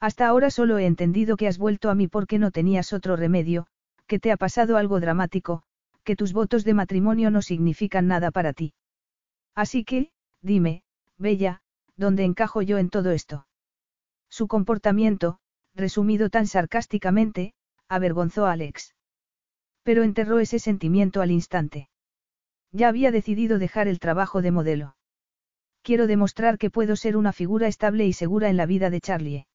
Hasta 0.00 0.26
ahora 0.26 0.50
solo 0.50 0.78
he 0.78 0.86
entendido 0.86 1.36
que 1.36 1.46
has 1.46 1.58
vuelto 1.58 1.88
a 1.88 1.94
mí 1.94 2.08
porque 2.08 2.38
no 2.38 2.50
tenías 2.50 2.92
otro 2.92 3.16
remedio, 3.16 3.66
que 4.06 4.18
te 4.18 4.32
ha 4.32 4.36
pasado 4.36 4.76
algo 4.76 5.00
dramático, 5.00 5.62
que 6.04 6.16
tus 6.16 6.32
votos 6.32 6.64
de 6.64 6.74
matrimonio 6.74 7.30
no 7.30 7.40
significan 7.40 8.08
nada 8.08 8.30
para 8.30 8.52
ti. 8.52 8.74
Así 9.54 9.84
que, 9.84 10.10
dime, 10.40 10.82
Bella, 11.18 11.62
¿dónde 11.96 12.24
encajo 12.24 12.62
yo 12.62 12.78
en 12.78 12.90
todo 12.90 13.12
esto? 13.12 13.46
Su 14.28 14.48
comportamiento, 14.48 15.38
resumido 15.74 16.30
tan 16.30 16.46
sarcásticamente, 16.46 17.54
avergonzó 17.88 18.46
a 18.46 18.52
Alex. 18.52 18.94
Pero 19.84 20.02
enterró 20.02 20.40
ese 20.40 20.58
sentimiento 20.58 21.22
al 21.22 21.30
instante. 21.30 21.88
Ya 22.72 22.88
había 22.88 23.10
decidido 23.10 23.58
dejar 23.58 23.86
el 23.86 24.00
trabajo 24.00 24.42
de 24.42 24.50
modelo. 24.50 24.96
Quiero 25.82 26.06
demostrar 26.06 26.58
que 26.58 26.70
puedo 26.70 26.96
ser 26.96 27.16
una 27.16 27.32
figura 27.32 27.68
estable 27.68 28.06
y 28.06 28.12
segura 28.12 28.48
en 28.48 28.56
la 28.56 28.66
vida 28.66 28.88
de 28.88 29.00
Charlie. 29.00 29.46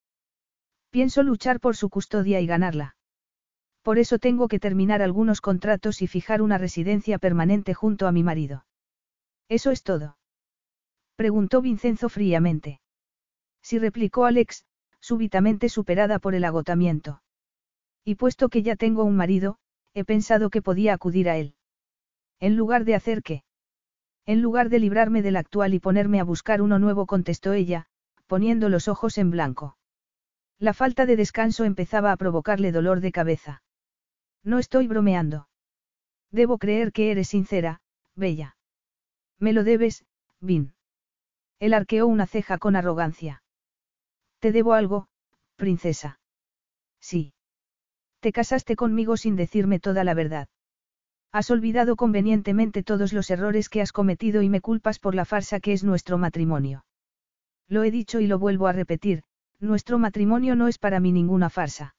Pienso 0.90 1.22
luchar 1.22 1.58
por 1.60 1.76
su 1.76 1.90
custodia 1.90 2.40
y 2.40 2.46
ganarla. 2.46 2.96
Por 3.82 3.98
eso 3.98 4.18
tengo 4.18 4.48
que 4.48 4.60
terminar 4.60 5.02
algunos 5.02 5.40
contratos 5.40 6.02
y 6.02 6.06
fijar 6.06 6.42
una 6.42 6.58
residencia 6.58 7.18
permanente 7.18 7.74
junto 7.74 8.06
a 8.06 8.12
mi 8.12 8.22
marido. 8.22 8.66
¿Eso 9.48 9.70
es 9.70 9.82
todo? 9.82 10.18
Preguntó 11.16 11.60
Vincenzo 11.62 12.08
fríamente. 12.08 12.80
Sí 13.62 13.78
replicó 13.78 14.26
Alex, 14.26 14.64
súbitamente 15.00 15.68
superada 15.68 16.18
por 16.18 16.34
el 16.34 16.44
agotamiento. 16.44 17.22
Y 18.04 18.14
puesto 18.14 18.48
que 18.48 18.62
ya 18.62 18.76
tengo 18.76 19.04
un 19.04 19.16
marido, 19.16 19.58
he 19.94 20.04
pensado 20.04 20.50
que 20.50 20.62
podía 20.62 20.94
acudir 20.94 21.28
a 21.28 21.36
él. 21.36 21.54
En 22.40 22.56
lugar 22.56 22.84
de 22.84 22.94
hacer 22.94 23.22
qué. 23.22 23.42
En 24.26 24.42
lugar 24.42 24.68
de 24.68 24.78
librarme 24.78 25.22
del 25.22 25.36
actual 25.36 25.74
y 25.74 25.80
ponerme 25.80 26.20
a 26.20 26.24
buscar 26.24 26.60
uno 26.62 26.78
nuevo, 26.78 27.06
contestó 27.06 27.52
ella, 27.52 27.86
poniendo 28.26 28.68
los 28.68 28.88
ojos 28.88 29.18
en 29.18 29.30
blanco. 29.30 29.76
La 30.58 30.74
falta 30.74 31.06
de 31.06 31.16
descanso 31.16 31.64
empezaba 31.64 32.12
a 32.12 32.16
provocarle 32.16 32.72
dolor 32.72 33.00
de 33.00 33.12
cabeza. 33.12 33.62
No 34.44 34.58
estoy 34.58 34.86
bromeando. 34.86 35.48
Debo 36.30 36.58
creer 36.58 36.92
que 36.92 37.10
eres 37.10 37.28
sincera, 37.28 37.80
Bella. 38.14 38.56
Me 39.38 39.52
lo 39.52 39.64
debes, 39.64 40.04
Vin. 40.40 40.74
Él 41.58 41.74
arqueó 41.74 42.06
una 42.06 42.26
ceja 42.26 42.58
con 42.58 42.76
arrogancia. 42.76 43.42
Te 44.40 44.52
debo 44.52 44.74
algo, 44.74 45.08
princesa. 45.56 46.20
Sí. 47.00 47.32
Te 48.20 48.32
casaste 48.32 48.76
conmigo 48.76 49.16
sin 49.16 49.36
decirme 49.36 49.80
toda 49.80 50.04
la 50.04 50.14
verdad. 50.14 50.48
Has 51.32 51.50
olvidado 51.50 51.96
convenientemente 51.96 52.82
todos 52.82 53.12
los 53.12 53.30
errores 53.30 53.68
que 53.68 53.82
has 53.82 53.92
cometido 53.92 54.42
y 54.42 54.48
me 54.48 54.60
culpas 54.60 54.98
por 54.98 55.14
la 55.14 55.24
farsa 55.24 55.60
que 55.60 55.72
es 55.72 55.84
nuestro 55.84 56.16
matrimonio. 56.16 56.84
Lo 57.68 57.84
he 57.84 57.90
dicho 57.90 58.20
y 58.20 58.26
lo 58.26 58.38
vuelvo 58.38 58.66
a 58.66 58.72
repetir, 58.72 59.22
nuestro 59.60 59.98
matrimonio 59.98 60.56
no 60.56 60.68
es 60.68 60.78
para 60.78 61.00
mí 61.00 61.12
ninguna 61.12 61.50
farsa. 61.50 61.94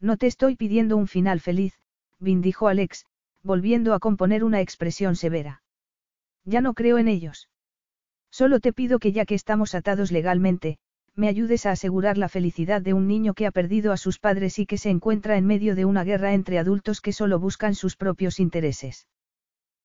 No 0.00 0.16
te 0.16 0.26
estoy 0.26 0.56
pidiendo 0.56 0.96
un 0.96 1.06
final 1.06 1.40
feliz, 1.40 1.78
Vin 2.18 2.42
dijo 2.42 2.68
Alex, 2.68 3.06
volviendo 3.42 3.94
a 3.94 4.00
componer 4.00 4.44
una 4.44 4.60
expresión 4.60 5.16
severa. 5.16 5.62
Ya 6.44 6.60
no 6.60 6.74
creo 6.74 6.98
en 6.98 7.08
ellos. 7.08 7.48
Solo 8.30 8.60
te 8.60 8.72
pido 8.72 8.98
que 8.98 9.12
ya 9.12 9.24
que 9.24 9.34
estamos 9.34 9.74
atados 9.74 10.12
legalmente, 10.12 10.78
me 11.14 11.28
ayudes 11.28 11.66
a 11.66 11.72
asegurar 11.72 12.16
la 12.16 12.28
felicidad 12.28 12.80
de 12.80 12.94
un 12.94 13.06
niño 13.06 13.34
que 13.34 13.46
ha 13.46 13.50
perdido 13.50 13.92
a 13.92 13.96
sus 13.96 14.18
padres 14.18 14.58
y 14.58 14.66
que 14.66 14.78
se 14.78 14.90
encuentra 14.90 15.36
en 15.36 15.46
medio 15.46 15.74
de 15.74 15.84
una 15.84 16.04
guerra 16.04 16.32
entre 16.32 16.58
adultos 16.58 17.00
que 17.00 17.12
solo 17.12 17.38
buscan 17.38 17.74
sus 17.74 17.96
propios 17.96 18.40
intereses. 18.40 19.06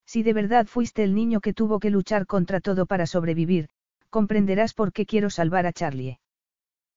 Si 0.06 0.22
de 0.22 0.32
verdad 0.32 0.66
fuiste 0.66 1.04
el 1.04 1.14
niño 1.14 1.40
que 1.40 1.52
tuvo 1.52 1.80
que 1.80 1.90
luchar 1.90 2.26
contra 2.26 2.60
todo 2.60 2.86
para 2.86 3.06
sobrevivir, 3.06 3.68
comprenderás 4.08 4.72
por 4.72 4.92
qué 4.92 5.04
quiero 5.04 5.28
salvar 5.28 5.66
a 5.66 5.72
Charlie. 5.72 6.18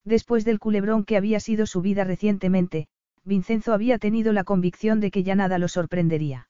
Después 0.05 0.45
del 0.45 0.59
culebrón 0.59 1.03
que 1.03 1.17
había 1.17 1.41
sido 1.41 1.65
su 1.65 1.81
vida 1.81 2.05
recientemente, 2.05 2.87
Vincenzo 3.23 3.73
había 3.73 3.99
tenido 3.99 4.31
la 4.33 4.45
convicción 4.45 5.01
de 5.01 5.11
que 5.11 5.23
ya 5.23 5.35
nada 5.35 5.57
lo 5.57 5.67
sorprendería. 5.67 6.47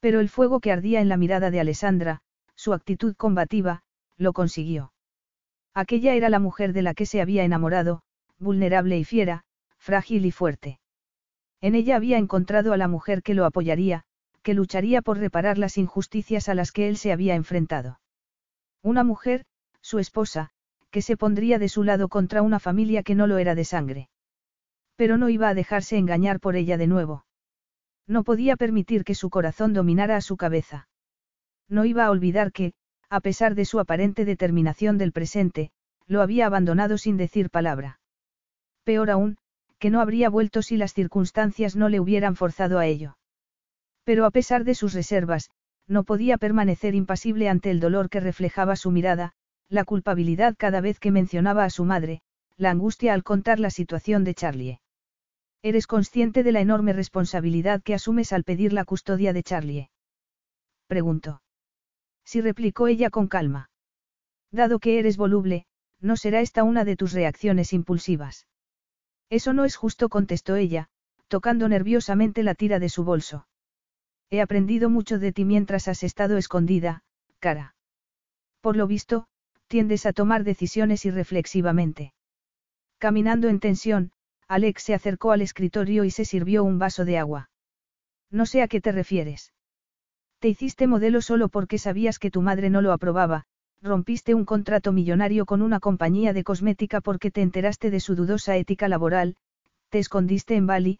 Pero 0.00 0.20
el 0.20 0.30
fuego 0.30 0.60
que 0.60 0.72
ardía 0.72 1.00
en 1.00 1.08
la 1.08 1.16
mirada 1.16 1.50
de 1.50 1.60
Alessandra, 1.60 2.22
su 2.54 2.72
actitud 2.72 3.14
combativa, 3.14 3.82
lo 4.16 4.32
consiguió. 4.32 4.92
Aquella 5.76 6.14
era 6.14 6.30
la 6.30 6.38
mujer 6.38 6.72
de 6.72 6.80
la 6.80 6.94
que 6.94 7.04
se 7.04 7.20
había 7.20 7.44
enamorado, 7.44 8.00
vulnerable 8.38 8.96
y 8.96 9.04
fiera, 9.04 9.44
frágil 9.76 10.24
y 10.24 10.30
fuerte. 10.30 10.80
En 11.60 11.74
ella 11.74 11.96
había 11.96 12.16
encontrado 12.16 12.72
a 12.72 12.78
la 12.78 12.88
mujer 12.88 13.22
que 13.22 13.34
lo 13.34 13.44
apoyaría, 13.44 14.04
que 14.42 14.54
lucharía 14.54 15.02
por 15.02 15.18
reparar 15.18 15.58
las 15.58 15.76
injusticias 15.76 16.48
a 16.48 16.54
las 16.54 16.72
que 16.72 16.88
él 16.88 16.96
se 16.96 17.12
había 17.12 17.34
enfrentado. 17.34 18.00
Una 18.82 19.04
mujer, 19.04 19.44
su 19.82 19.98
esposa, 19.98 20.48
que 20.90 21.02
se 21.02 21.18
pondría 21.18 21.58
de 21.58 21.68
su 21.68 21.84
lado 21.84 22.08
contra 22.08 22.40
una 22.40 22.58
familia 22.58 23.02
que 23.02 23.14
no 23.14 23.26
lo 23.26 23.36
era 23.36 23.54
de 23.54 23.66
sangre. 23.66 24.08
Pero 24.96 25.18
no 25.18 25.28
iba 25.28 25.50
a 25.50 25.54
dejarse 25.54 25.98
engañar 25.98 26.40
por 26.40 26.56
ella 26.56 26.78
de 26.78 26.86
nuevo. 26.86 27.26
No 28.06 28.24
podía 28.24 28.56
permitir 28.56 29.04
que 29.04 29.14
su 29.14 29.28
corazón 29.28 29.74
dominara 29.74 30.16
a 30.16 30.22
su 30.22 30.38
cabeza. 30.38 30.88
No 31.68 31.84
iba 31.84 32.06
a 32.06 32.10
olvidar 32.10 32.50
que, 32.50 32.72
a 33.08 33.20
pesar 33.20 33.54
de 33.54 33.64
su 33.64 33.80
aparente 33.80 34.24
determinación 34.24 34.98
del 34.98 35.12
presente, 35.12 35.70
lo 36.06 36.22
había 36.22 36.46
abandonado 36.46 36.98
sin 36.98 37.16
decir 37.16 37.50
palabra. 37.50 38.00
Peor 38.84 39.10
aún, 39.10 39.38
que 39.78 39.90
no 39.90 40.00
habría 40.00 40.30
vuelto 40.30 40.62
si 40.62 40.76
las 40.76 40.94
circunstancias 40.94 41.76
no 41.76 41.88
le 41.88 42.00
hubieran 42.00 42.36
forzado 42.36 42.78
a 42.78 42.86
ello. 42.86 43.16
Pero 44.04 44.24
a 44.24 44.30
pesar 44.30 44.64
de 44.64 44.74
sus 44.74 44.94
reservas, 44.94 45.50
no 45.86 46.04
podía 46.04 46.38
permanecer 46.38 46.94
impasible 46.94 47.48
ante 47.48 47.70
el 47.70 47.80
dolor 47.80 48.08
que 48.08 48.20
reflejaba 48.20 48.76
su 48.76 48.90
mirada, 48.90 49.32
la 49.68 49.84
culpabilidad 49.84 50.54
cada 50.56 50.80
vez 50.80 50.98
que 50.98 51.10
mencionaba 51.10 51.64
a 51.64 51.70
su 51.70 51.84
madre, 51.84 52.22
la 52.56 52.70
angustia 52.70 53.12
al 53.12 53.22
contar 53.22 53.60
la 53.60 53.70
situación 53.70 54.24
de 54.24 54.34
Charlie. 54.34 54.80
¿Eres 55.62 55.86
consciente 55.86 56.42
de 56.42 56.52
la 56.52 56.60
enorme 56.60 56.92
responsabilidad 56.92 57.82
que 57.82 57.94
asumes 57.94 58.32
al 58.32 58.44
pedir 58.44 58.72
la 58.72 58.84
custodia 58.84 59.32
de 59.32 59.42
Charlie? 59.42 59.90
Preguntó. 60.86 61.40
Sí 62.26 62.40
replicó 62.40 62.88
ella 62.88 63.08
con 63.08 63.28
calma. 63.28 63.70
Dado 64.50 64.80
que 64.80 64.98
eres 64.98 65.16
voluble, 65.16 65.64
no 66.00 66.16
será 66.16 66.40
esta 66.40 66.64
una 66.64 66.84
de 66.84 66.96
tus 66.96 67.12
reacciones 67.12 67.72
impulsivas. 67.72 68.46
Eso 69.30 69.52
no 69.52 69.64
es 69.64 69.76
justo, 69.76 70.08
contestó 70.08 70.56
ella, 70.56 70.88
tocando 71.28 71.68
nerviosamente 71.68 72.42
la 72.42 72.54
tira 72.54 72.78
de 72.80 72.88
su 72.88 73.04
bolso. 73.04 73.46
He 74.28 74.40
aprendido 74.40 74.90
mucho 74.90 75.18
de 75.18 75.32
ti 75.32 75.44
mientras 75.44 75.86
has 75.88 76.02
estado 76.02 76.36
escondida, 76.36 77.04
cara. 77.38 77.76
Por 78.60 78.76
lo 78.76 78.88
visto, 78.88 79.28
tiendes 79.68 80.04
a 80.04 80.12
tomar 80.12 80.42
decisiones 80.42 81.04
irreflexivamente. 81.04 82.12
Caminando 82.98 83.48
en 83.48 83.60
tensión, 83.60 84.10
Alex 84.48 84.82
se 84.82 84.94
acercó 84.94 85.30
al 85.30 85.42
escritorio 85.42 86.04
y 86.04 86.10
se 86.10 86.24
sirvió 86.24 86.64
un 86.64 86.78
vaso 86.78 87.04
de 87.04 87.18
agua. 87.18 87.50
No 88.30 88.46
sé 88.46 88.62
a 88.62 88.68
qué 88.68 88.80
te 88.80 88.90
refieres. 88.90 89.52
Te 90.38 90.48
hiciste 90.48 90.86
modelo 90.86 91.22
solo 91.22 91.48
porque 91.48 91.78
sabías 91.78 92.18
que 92.18 92.30
tu 92.30 92.42
madre 92.42 92.70
no 92.70 92.82
lo 92.82 92.92
aprobaba, 92.92 93.44
rompiste 93.82 94.34
un 94.34 94.44
contrato 94.44 94.92
millonario 94.92 95.46
con 95.46 95.62
una 95.62 95.80
compañía 95.80 96.32
de 96.32 96.44
cosmética 96.44 97.00
porque 97.00 97.30
te 97.30 97.42
enteraste 97.42 97.90
de 97.90 98.00
su 98.00 98.14
dudosa 98.14 98.56
ética 98.56 98.88
laboral, 98.88 99.36
te 99.88 99.98
escondiste 99.98 100.56
en 100.56 100.66
Bali, 100.66 100.98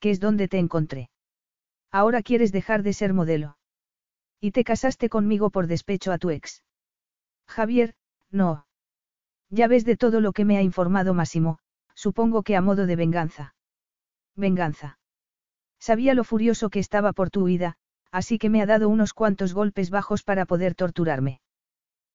que 0.00 0.10
es 0.10 0.20
donde 0.20 0.48
te 0.48 0.58
encontré. 0.58 1.10
Ahora 1.90 2.22
quieres 2.22 2.52
dejar 2.52 2.82
de 2.82 2.92
ser 2.92 3.14
modelo. 3.14 3.56
Y 4.40 4.50
te 4.50 4.64
casaste 4.64 5.08
conmigo 5.08 5.50
por 5.50 5.66
despecho 5.66 6.12
a 6.12 6.18
tu 6.18 6.30
ex. 6.30 6.62
Javier, 7.46 7.94
no. 8.30 8.66
Ya 9.48 9.68
ves 9.68 9.84
de 9.84 9.96
todo 9.96 10.20
lo 10.20 10.32
que 10.32 10.44
me 10.44 10.58
ha 10.58 10.62
informado 10.62 11.14
Máximo, 11.14 11.58
supongo 11.94 12.42
que 12.42 12.56
a 12.56 12.60
modo 12.60 12.86
de 12.86 12.96
venganza. 12.96 13.54
Venganza. 14.34 14.98
Sabía 15.78 16.14
lo 16.14 16.24
furioso 16.24 16.68
que 16.68 16.80
estaba 16.80 17.12
por 17.12 17.30
tu 17.30 17.44
huida, 17.44 17.76
así 18.14 18.38
que 18.38 18.48
me 18.48 18.62
ha 18.62 18.66
dado 18.66 18.88
unos 18.88 19.12
cuantos 19.12 19.54
golpes 19.54 19.90
bajos 19.90 20.22
para 20.22 20.46
poder 20.46 20.76
torturarme. 20.76 21.40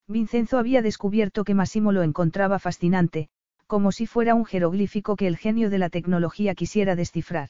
Vincenzo 0.07 0.57
había 0.57 0.81
descubierto 0.81 1.43
que 1.43 1.53
Massimo 1.53 1.91
lo 1.91 2.03
encontraba 2.03 2.57
fascinante, 2.57 3.27
como 3.67 3.91
si 3.91 4.07
fuera 4.07 4.33
un 4.33 4.45
jeroglífico 4.45 5.17
que 5.17 5.27
el 5.27 5.35
genio 5.35 5.69
de 5.69 5.77
la 5.77 5.89
tecnología 5.89 6.55
quisiera 6.55 6.95
descifrar. 6.95 7.49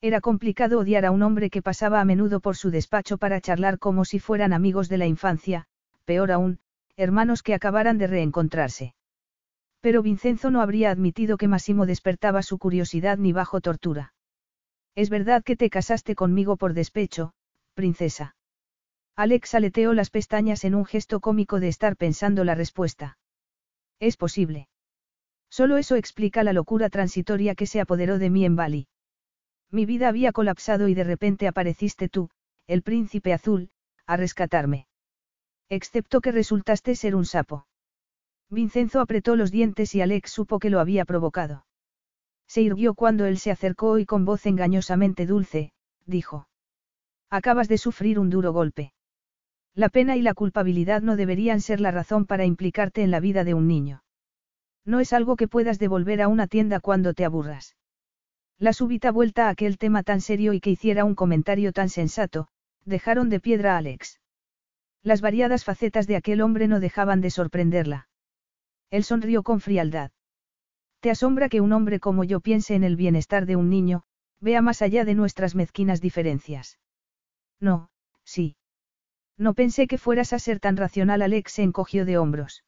Era 0.00 0.20
complicado 0.20 0.78
odiar 0.78 1.04
a 1.04 1.10
un 1.10 1.24
hombre 1.24 1.50
que 1.50 1.60
pasaba 1.60 2.00
a 2.00 2.04
menudo 2.04 2.38
por 2.38 2.56
su 2.56 2.70
despacho 2.70 3.18
para 3.18 3.40
charlar 3.40 3.80
como 3.80 4.04
si 4.04 4.20
fueran 4.20 4.52
amigos 4.52 4.88
de 4.88 4.98
la 4.98 5.06
infancia, 5.06 5.66
peor 6.04 6.30
aún, 6.30 6.60
hermanos 6.96 7.42
que 7.42 7.52
acabaran 7.52 7.98
de 7.98 8.06
reencontrarse. 8.06 8.94
Pero 9.80 10.02
Vincenzo 10.02 10.52
no 10.52 10.60
habría 10.60 10.92
admitido 10.92 11.36
que 11.36 11.48
Massimo 11.48 11.84
despertaba 11.84 12.42
su 12.42 12.58
curiosidad 12.58 13.18
ni 13.18 13.32
bajo 13.32 13.60
tortura. 13.60 14.14
Es 14.94 15.10
verdad 15.10 15.42
que 15.42 15.56
te 15.56 15.68
casaste 15.68 16.14
conmigo 16.14 16.56
por 16.56 16.72
despecho, 16.72 17.32
princesa. 17.76 18.34
Alex 19.14 19.54
aleteó 19.54 19.94
las 19.94 20.10
pestañas 20.10 20.64
en 20.64 20.74
un 20.74 20.84
gesto 20.84 21.20
cómico 21.20 21.60
de 21.60 21.68
estar 21.68 21.96
pensando 21.96 22.42
la 22.42 22.56
respuesta. 22.56 23.18
Es 24.00 24.16
posible. 24.16 24.68
Solo 25.48 25.76
eso 25.76 25.94
explica 25.94 26.42
la 26.42 26.52
locura 26.52 26.90
transitoria 26.90 27.54
que 27.54 27.66
se 27.66 27.80
apoderó 27.80 28.18
de 28.18 28.30
mí 28.30 28.44
en 28.44 28.56
Bali. 28.56 28.88
Mi 29.70 29.86
vida 29.86 30.08
había 30.08 30.32
colapsado 30.32 30.88
y 30.88 30.94
de 30.94 31.04
repente 31.04 31.46
apareciste 31.46 32.08
tú, 32.08 32.30
el 32.66 32.82
príncipe 32.82 33.32
azul, 33.32 33.70
a 34.06 34.16
rescatarme. 34.16 34.88
Excepto 35.68 36.20
que 36.20 36.32
resultaste 36.32 36.94
ser 36.94 37.14
un 37.14 37.24
sapo. 37.24 37.66
Vincenzo 38.50 39.00
apretó 39.00 39.36
los 39.36 39.50
dientes 39.50 39.94
y 39.94 40.00
Alex 40.00 40.30
supo 40.30 40.58
que 40.58 40.70
lo 40.70 40.80
había 40.80 41.04
provocado. 41.04 41.66
Se 42.46 42.62
irguió 42.62 42.94
cuando 42.94 43.26
él 43.26 43.38
se 43.38 43.50
acercó 43.50 43.98
y 43.98 44.06
con 44.06 44.24
voz 44.24 44.46
engañosamente 44.46 45.26
dulce, 45.26 45.72
dijo. 46.04 46.48
Acabas 47.30 47.68
de 47.68 47.78
sufrir 47.78 48.18
un 48.18 48.30
duro 48.30 48.52
golpe. 48.52 48.92
La 49.74 49.88
pena 49.88 50.16
y 50.16 50.22
la 50.22 50.34
culpabilidad 50.34 51.02
no 51.02 51.16
deberían 51.16 51.60
ser 51.60 51.80
la 51.80 51.90
razón 51.90 52.24
para 52.24 52.44
implicarte 52.44 53.02
en 53.02 53.10
la 53.10 53.20
vida 53.20 53.44
de 53.44 53.54
un 53.54 53.66
niño. 53.66 54.02
No 54.84 55.00
es 55.00 55.12
algo 55.12 55.36
que 55.36 55.48
puedas 55.48 55.78
devolver 55.78 56.22
a 56.22 56.28
una 56.28 56.46
tienda 56.46 56.80
cuando 56.80 57.12
te 57.12 57.24
aburras. 57.24 57.76
La 58.58 58.72
súbita 58.72 59.10
vuelta 59.10 59.48
a 59.48 59.50
aquel 59.50 59.76
tema 59.76 60.02
tan 60.02 60.20
serio 60.20 60.54
y 60.54 60.60
que 60.60 60.70
hiciera 60.70 61.04
un 61.04 61.14
comentario 61.14 61.72
tan 61.72 61.90
sensato, 61.90 62.48
dejaron 62.84 63.28
de 63.28 63.40
piedra 63.40 63.74
a 63.74 63.78
Alex. 63.78 64.20
Las 65.02 65.20
variadas 65.20 65.64
facetas 65.64 66.06
de 66.06 66.16
aquel 66.16 66.40
hombre 66.40 66.68
no 66.68 66.80
dejaban 66.80 67.20
de 67.20 67.30
sorprenderla. 67.30 68.08
Él 68.90 69.04
sonrió 69.04 69.42
con 69.42 69.60
frialdad. 69.60 70.10
Te 71.00 71.10
asombra 71.10 71.48
que 71.48 71.60
un 71.60 71.72
hombre 71.72 72.00
como 72.00 72.24
yo 72.24 72.40
piense 72.40 72.74
en 72.74 72.84
el 72.84 72.96
bienestar 72.96 73.44
de 73.44 73.56
un 73.56 73.68
niño, 73.68 74.04
vea 74.40 74.62
más 74.62 74.80
allá 74.80 75.04
de 75.04 75.14
nuestras 75.14 75.54
mezquinas 75.54 76.00
diferencias. 76.00 76.78
No, 77.60 77.90
sí. 78.24 78.56
No 79.38 79.54
pensé 79.54 79.86
que 79.86 79.98
fueras 79.98 80.32
a 80.32 80.38
ser 80.38 80.60
tan 80.60 80.76
racional. 80.76 81.22
Alex 81.22 81.52
se 81.52 81.62
encogió 81.62 82.04
de 82.04 82.18
hombros. 82.18 82.64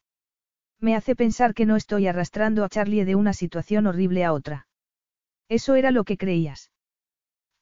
Me 0.79 0.95
hace 0.95 1.15
pensar 1.15 1.53
que 1.53 1.65
no 1.65 1.75
estoy 1.75 2.07
arrastrando 2.07 2.63
a 2.63 2.69
Charlie 2.69 3.05
de 3.05 3.15
una 3.15 3.33
situación 3.33 3.87
horrible 3.87 4.23
a 4.23 4.33
otra. 4.33 4.67
Eso 5.49 5.75
era 5.75 5.91
lo 5.91 6.03
que 6.03 6.17
creías. 6.17 6.71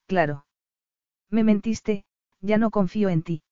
Claro. 0.08 0.46
Me 1.30 1.44
mentiste, 1.44 2.06
ya 2.42 2.58
no 2.58 2.70
confío 2.70 3.10
en 3.10 3.24
ti. 3.24 3.44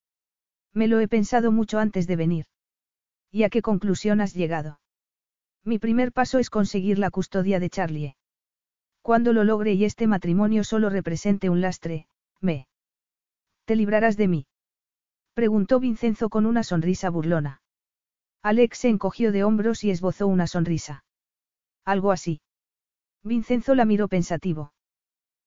Me 0.73 0.87
lo 0.87 0.99
he 0.99 1.07
pensado 1.07 1.51
mucho 1.51 1.79
antes 1.79 2.05
de 2.05 2.15
venir. 2.15 2.45
¿Y 3.31 3.43
a 3.43 3.49
qué 3.49 3.61
conclusión 3.61 4.21
has 4.21 4.33
llegado? 4.33 4.79
Mi 5.63 5.79
primer 5.79 6.11
paso 6.11 6.37
es 6.37 6.49
conseguir 6.49 6.99
la 6.99 7.09
custodia 7.09 7.59
de 7.59 7.69
Charlie. 7.69 8.15
Cuando 9.01 9.33
lo 9.33 9.43
logre 9.43 9.73
y 9.73 9.85
este 9.85 10.05
matrimonio 10.07 10.63
solo 10.63 10.89
represente 10.89 11.49
un 11.49 11.61
lastre, 11.61 12.07
me. 12.39 12.67
¿Te 13.65 13.75
librarás 13.75 14.15
de 14.15 14.27
mí? 14.27 14.47
Preguntó 15.33 15.79
Vincenzo 15.79 16.29
con 16.29 16.45
una 16.45 16.63
sonrisa 16.63 17.09
burlona. 17.09 17.61
Alex 18.41 18.77
se 18.77 18.89
encogió 18.89 19.31
de 19.31 19.43
hombros 19.43 19.83
y 19.83 19.89
esbozó 19.89 20.27
una 20.27 20.47
sonrisa. 20.47 21.03
Algo 21.83 22.11
así. 22.11 22.41
Vincenzo 23.23 23.73
la 23.73 23.85
miró 23.85 24.07
pensativo. 24.07 24.71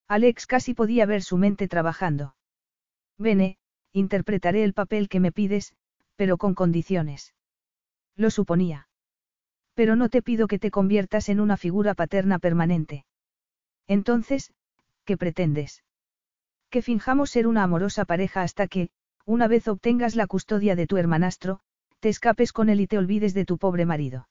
Alex 0.08 0.46
casi 0.46 0.74
podía 0.74 1.06
ver 1.06 1.22
su 1.22 1.36
mente 1.36 1.68
trabajando. 1.68 2.34
Vene, 3.18 3.58
interpretaré 3.92 4.64
el 4.64 4.74
papel 4.74 5.08
que 5.08 5.20
me 5.20 5.32
pides, 5.32 5.74
pero 6.16 6.38
con 6.38 6.54
condiciones. 6.54 7.34
Lo 8.16 8.30
suponía. 8.30 8.88
Pero 9.74 9.94
no 9.94 10.08
te 10.08 10.22
pido 10.22 10.48
que 10.48 10.58
te 10.58 10.72
conviertas 10.72 11.28
en 11.28 11.38
una 11.38 11.56
figura 11.56 11.94
paterna 11.94 12.40
permanente. 12.40 13.04
Entonces, 13.86 14.52
¿qué 15.04 15.16
pretendes? 15.16 15.84
Que 16.70 16.82
finjamos 16.82 17.30
ser 17.30 17.46
una 17.46 17.62
amorosa 17.62 18.04
pareja 18.04 18.42
hasta 18.42 18.68
que, 18.68 18.90
una 19.24 19.48
vez 19.48 19.68
obtengas 19.68 20.16
la 20.16 20.26
custodia 20.26 20.76
de 20.76 20.86
tu 20.86 20.96
hermanastro, 20.96 21.60
te 22.00 22.08
escapes 22.08 22.52
con 22.52 22.68
él 22.68 22.80
y 22.80 22.86
te 22.86 22.98
olvides 22.98 23.34
de 23.34 23.44
tu 23.44 23.58
pobre 23.58 23.86
marido. 23.86 24.28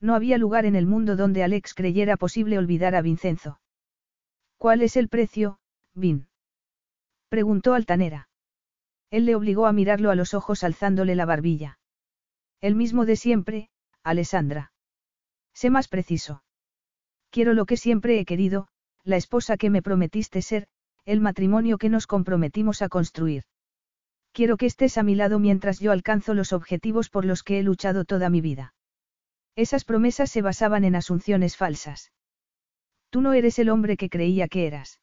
No 0.00 0.14
había 0.14 0.38
lugar 0.38 0.64
en 0.64 0.76
el 0.76 0.86
mundo 0.86 1.16
donde 1.16 1.42
Alex 1.42 1.74
creyera 1.74 2.16
posible 2.16 2.58
olvidar 2.58 2.94
a 2.94 3.02
Vincenzo. 3.02 3.60
¿Cuál 4.56 4.82
es 4.82 4.96
el 4.96 5.08
precio, 5.08 5.58
Vin? 5.94 6.28
preguntó 7.28 7.74
Altanera. 7.74 8.28
Él 9.10 9.26
le 9.26 9.34
obligó 9.34 9.66
a 9.66 9.72
mirarlo 9.72 10.10
a 10.10 10.14
los 10.14 10.34
ojos 10.34 10.64
alzándole 10.64 11.14
la 11.14 11.24
barbilla. 11.24 11.78
El 12.60 12.74
mismo 12.74 13.06
de 13.06 13.16
siempre, 13.16 13.70
Alessandra. 14.02 14.72
Sé 15.54 15.70
más 15.70 15.88
preciso. 15.88 16.42
Quiero 17.30 17.54
lo 17.54 17.66
que 17.66 17.76
siempre 17.76 18.18
he 18.18 18.24
querido, 18.24 18.68
la 19.04 19.16
esposa 19.16 19.56
que 19.56 19.70
me 19.70 19.82
prometiste 19.82 20.42
ser, 20.42 20.68
el 21.08 21.22
matrimonio 21.22 21.78
que 21.78 21.88
nos 21.88 22.06
comprometimos 22.06 22.82
a 22.82 22.90
construir. 22.90 23.44
Quiero 24.32 24.58
que 24.58 24.66
estés 24.66 24.98
a 24.98 25.02
mi 25.02 25.14
lado 25.14 25.38
mientras 25.38 25.80
yo 25.80 25.90
alcanzo 25.90 26.34
los 26.34 26.52
objetivos 26.52 27.08
por 27.08 27.24
los 27.24 27.42
que 27.42 27.58
he 27.58 27.62
luchado 27.62 28.04
toda 28.04 28.28
mi 28.28 28.42
vida. 28.42 28.74
Esas 29.56 29.86
promesas 29.86 30.30
se 30.30 30.42
basaban 30.42 30.84
en 30.84 30.94
asunciones 30.94 31.56
falsas. 31.56 32.12
Tú 33.08 33.22
no 33.22 33.32
eres 33.32 33.58
el 33.58 33.70
hombre 33.70 33.96
que 33.96 34.10
creía 34.10 34.48
que 34.48 34.66
eras. 34.66 35.00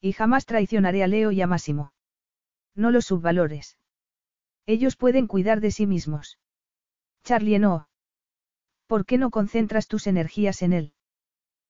Y 0.00 0.12
jamás 0.12 0.46
traicionaré 0.46 1.02
a 1.02 1.08
Leo 1.08 1.32
y 1.32 1.42
a 1.42 1.48
Máximo. 1.48 1.92
No 2.76 2.92
los 2.92 3.06
subvalores. 3.06 3.78
Ellos 4.64 4.94
pueden 4.94 5.26
cuidar 5.26 5.60
de 5.60 5.72
sí 5.72 5.88
mismos. 5.88 6.38
Charlie 7.24 7.58
no. 7.58 7.88
¿Por 8.86 9.04
qué 9.04 9.18
no 9.18 9.30
concentras 9.30 9.88
tus 9.88 10.06
energías 10.06 10.62
en 10.62 10.72
él? 10.72 10.92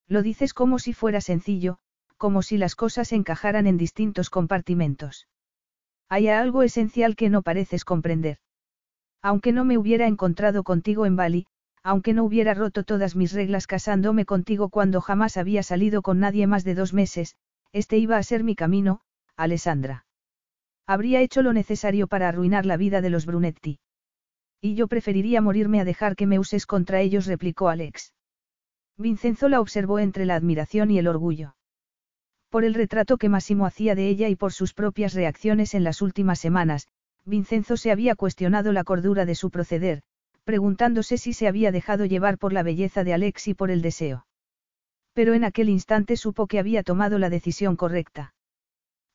Lo 0.09 0.21
dices 0.21 0.53
como 0.53 0.79
si 0.79 0.93
fuera 0.93 1.23
sencillo, 1.23 1.79
como 2.17 2.43
si 2.43 2.59
las 2.59 2.75
cosas 2.75 3.13
encajaran 3.13 3.67
en 3.67 3.77
distintos 3.77 4.31
compartimentos. 4.31 5.29
Hay 6.09 6.29
algo 6.29 6.63
esencial 6.63 7.17
que 7.17 7.31
no 7.31 7.43
pareces 7.43 7.85
comprender. 7.85 8.39
Aunque 9.23 9.53
no 9.53 9.65
me 9.65 9.79
hubiera 9.79 10.07
encontrado 10.07 10.63
contigo 10.63 11.05
en 11.07 11.17
Bali, 11.17 11.47
aunque 11.83 12.15
no 12.15 12.25
hubiera 12.25 12.55
roto 12.55 12.85
todas 12.85 13.17
mis 13.17 13.33
reglas 13.33 13.67
casándome 13.67 14.25
contigo 14.25 14.69
cuando 14.71 15.01
jamás 15.01 15.37
había 15.37 15.63
salido 15.63 16.03
con 16.03 16.19
nadie 16.21 16.47
más 16.47 16.65
de 16.65 16.75
dos 16.75 16.93
meses, 16.93 17.37
este 17.73 17.99
iba 17.99 18.17
a 18.17 18.23
ser 18.23 18.45
mi 18.45 18.55
camino, 18.55 19.01
Alessandra. 19.37 20.07
Habría 20.87 21.21
hecho 21.21 21.43
lo 21.43 21.53
necesario 21.53 22.07
para 22.07 22.29
arruinar 22.29 22.67
la 22.67 22.77
vida 22.77 23.01
de 23.01 23.11
los 23.11 23.27
Brunetti. 23.27 23.81
Y 24.61 24.75
yo 24.75 24.89
preferiría 24.89 25.41
morirme 25.41 25.81
a 25.81 25.85
dejar 25.85 26.17
que 26.17 26.27
me 26.27 26.39
uses 26.39 26.67
contra 26.67 27.01
ellos, 27.01 27.27
replicó 27.27 27.69
Alex. 27.69 28.15
Vincenzo 28.97 29.49
la 29.49 29.61
observó 29.61 29.99
entre 29.99 30.25
la 30.25 30.37
admiración 30.37 30.91
y 30.91 30.99
el 30.99 31.09
orgullo. 31.09 31.55
Por 32.49 32.65
el 32.65 32.75
retrato 32.75 33.17
que 33.19 33.29
Massimo 33.29 33.67
hacía 33.67 33.95
de 33.95 34.09
ella 34.09 34.29
y 34.29 34.37
por 34.37 34.53
sus 34.53 34.73
propias 34.73 35.15
reacciones 35.15 35.75
en 35.75 35.85
las 35.85 36.01
últimas 36.03 36.39
semanas, 36.39 36.89
Vincenzo 37.25 37.77
se 37.77 37.91
había 37.91 38.15
cuestionado 38.15 38.73
la 38.73 38.85
cordura 38.85 39.27
de 39.27 39.35
su 39.35 39.51
proceder, 39.51 40.03
preguntándose 40.45 41.19
si 41.19 41.33
se 41.33 41.49
había 41.49 41.73
dejado 41.73 42.05
llevar 42.05 42.39
por 42.39 42.53
la 42.53 42.63
belleza 42.63 43.03
de 43.03 43.13
Alex 43.13 43.49
y 43.49 43.55
por 43.55 43.71
el 43.71 43.83
deseo. 43.83 44.27
Pero 45.13 45.35
en 45.35 45.43
aquel 45.45 45.69
instante 45.69 46.17
supo 46.17 46.47
que 46.47 46.61
había 46.61 46.85
tomado 46.85 47.19
la 47.19 47.31
decisión 47.31 47.75
correcta. 47.75 48.35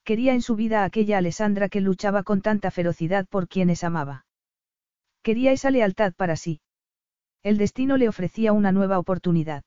Quería 0.04 0.34
en 0.34 0.42
su 0.42 0.56
vida 0.56 0.82
a 0.82 0.86
aquella 0.86 1.20
Alessandra 1.20 1.70
que 1.70 1.80
luchaba 1.80 2.24
con 2.24 2.42
tanta 2.42 2.70
ferocidad 2.70 3.28
por 3.28 3.48
quienes 3.48 3.84
amaba. 3.84 4.26
Quería 5.22 5.52
esa 5.52 5.72
lealtad 5.72 6.14
para 6.14 6.36
sí. 6.36 6.60
El 7.44 7.58
destino 7.58 7.98
le 7.98 8.10
ofrecía 8.10 8.52
una 8.52 8.72
nueva 8.72 9.00
oportunidad. 9.00 9.64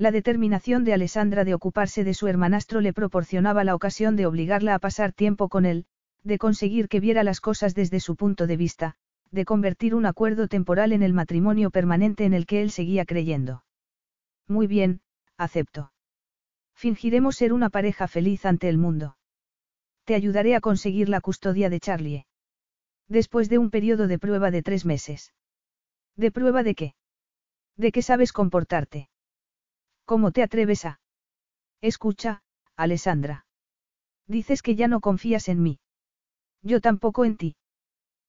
La 0.00 0.12
determinación 0.12 0.82
de 0.84 0.94
Alessandra 0.94 1.44
de 1.44 1.52
ocuparse 1.52 2.04
de 2.04 2.14
su 2.14 2.26
hermanastro 2.26 2.80
le 2.80 2.94
proporcionaba 2.94 3.64
la 3.64 3.74
ocasión 3.74 4.16
de 4.16 4.24
obligarla 4.24 4.74
a 4.74 4.78
pasar 4.78 5.12
tiempo 5.12 5.50
con 5.50 5.66
él, 5.66 5.84
de 6.22 6.38
conseguir 6.38 6.88
que 6.88 7.00
viera 7.00 7.22
las 7.22 7.42
cosas 7.42 7.74
desde 7.74 8.00
su 8.00 8.16
punto 8.16 8.46
de 8.46 8.56
vista, 8.56 8.96
de 9.30 9.44
convertir 9.44 9.94
un 9.94 10.06
acuerdo 10.06 10.48
temporal 10.48 10.94
en 10.94 11.02
el 11.02 11.12
matrimonio 11.12 11.70
permanente 11.70 12.24
en 12.24 12.32
el 12.32 12.46
que 12.46 12.62
él 12.62 12.70
seguía 12.70 13.04
creyendo. 13.04 13.62
Muy 14.48 14.66
bien, 14.66 15.02
acepto. 15.36 15.92
Fingiremos 16.74 17.36
ser 17.36 17.52
una 17.52 17.68
pareja 17.68 18.08
feliz 18.08 18.46
ante 18.46 18.70
el 18.70 18.78
mundo. 18.78 19.18
Te 20.04 20.14
ayudaré 20.14 20.54
a 20.54 20.62
conseguir 20.62 21.10
la 21.10 21.20
custodia 21.20 21.68
de 21.68 21.78
Charlie. 21.78 22.26
Después 23.06 23.50
de 23.50 23.58
un 23.58 23.68
periodo 23.68 24.08
de 24.08 24.18
prueba 24.18 24.50
de 24.50 24.62
tres 24.62 24.86
meses. 24.86 25.34
¿De 26.16 26.32
prueba 26.32 26.62
de 26.62 26.74
qué? 26.74 26.94
De 27.76 27.92
qué 27.92 28.00
sabes 28.00 28.32
comportarte. 28.32 29.10
¿Cómo 30.10 30.32
te 30.32 30.42
atreves 30.42 30.86
a? 30.86 30.98
Escucha, 31.80 32.42
Alessandra. 32.74 33.46
Dices 34.26 34.60
que 34.60 34.74
ya 34.74 34.88
no 34.88 34.98
confías 34.98 35.48
en 35.48 35.62
mí. 35.62 35.78
Yo 36.62 36.80
tampoco 36.80 37.24
en 37.24 37.36
ti. 37.36 37.54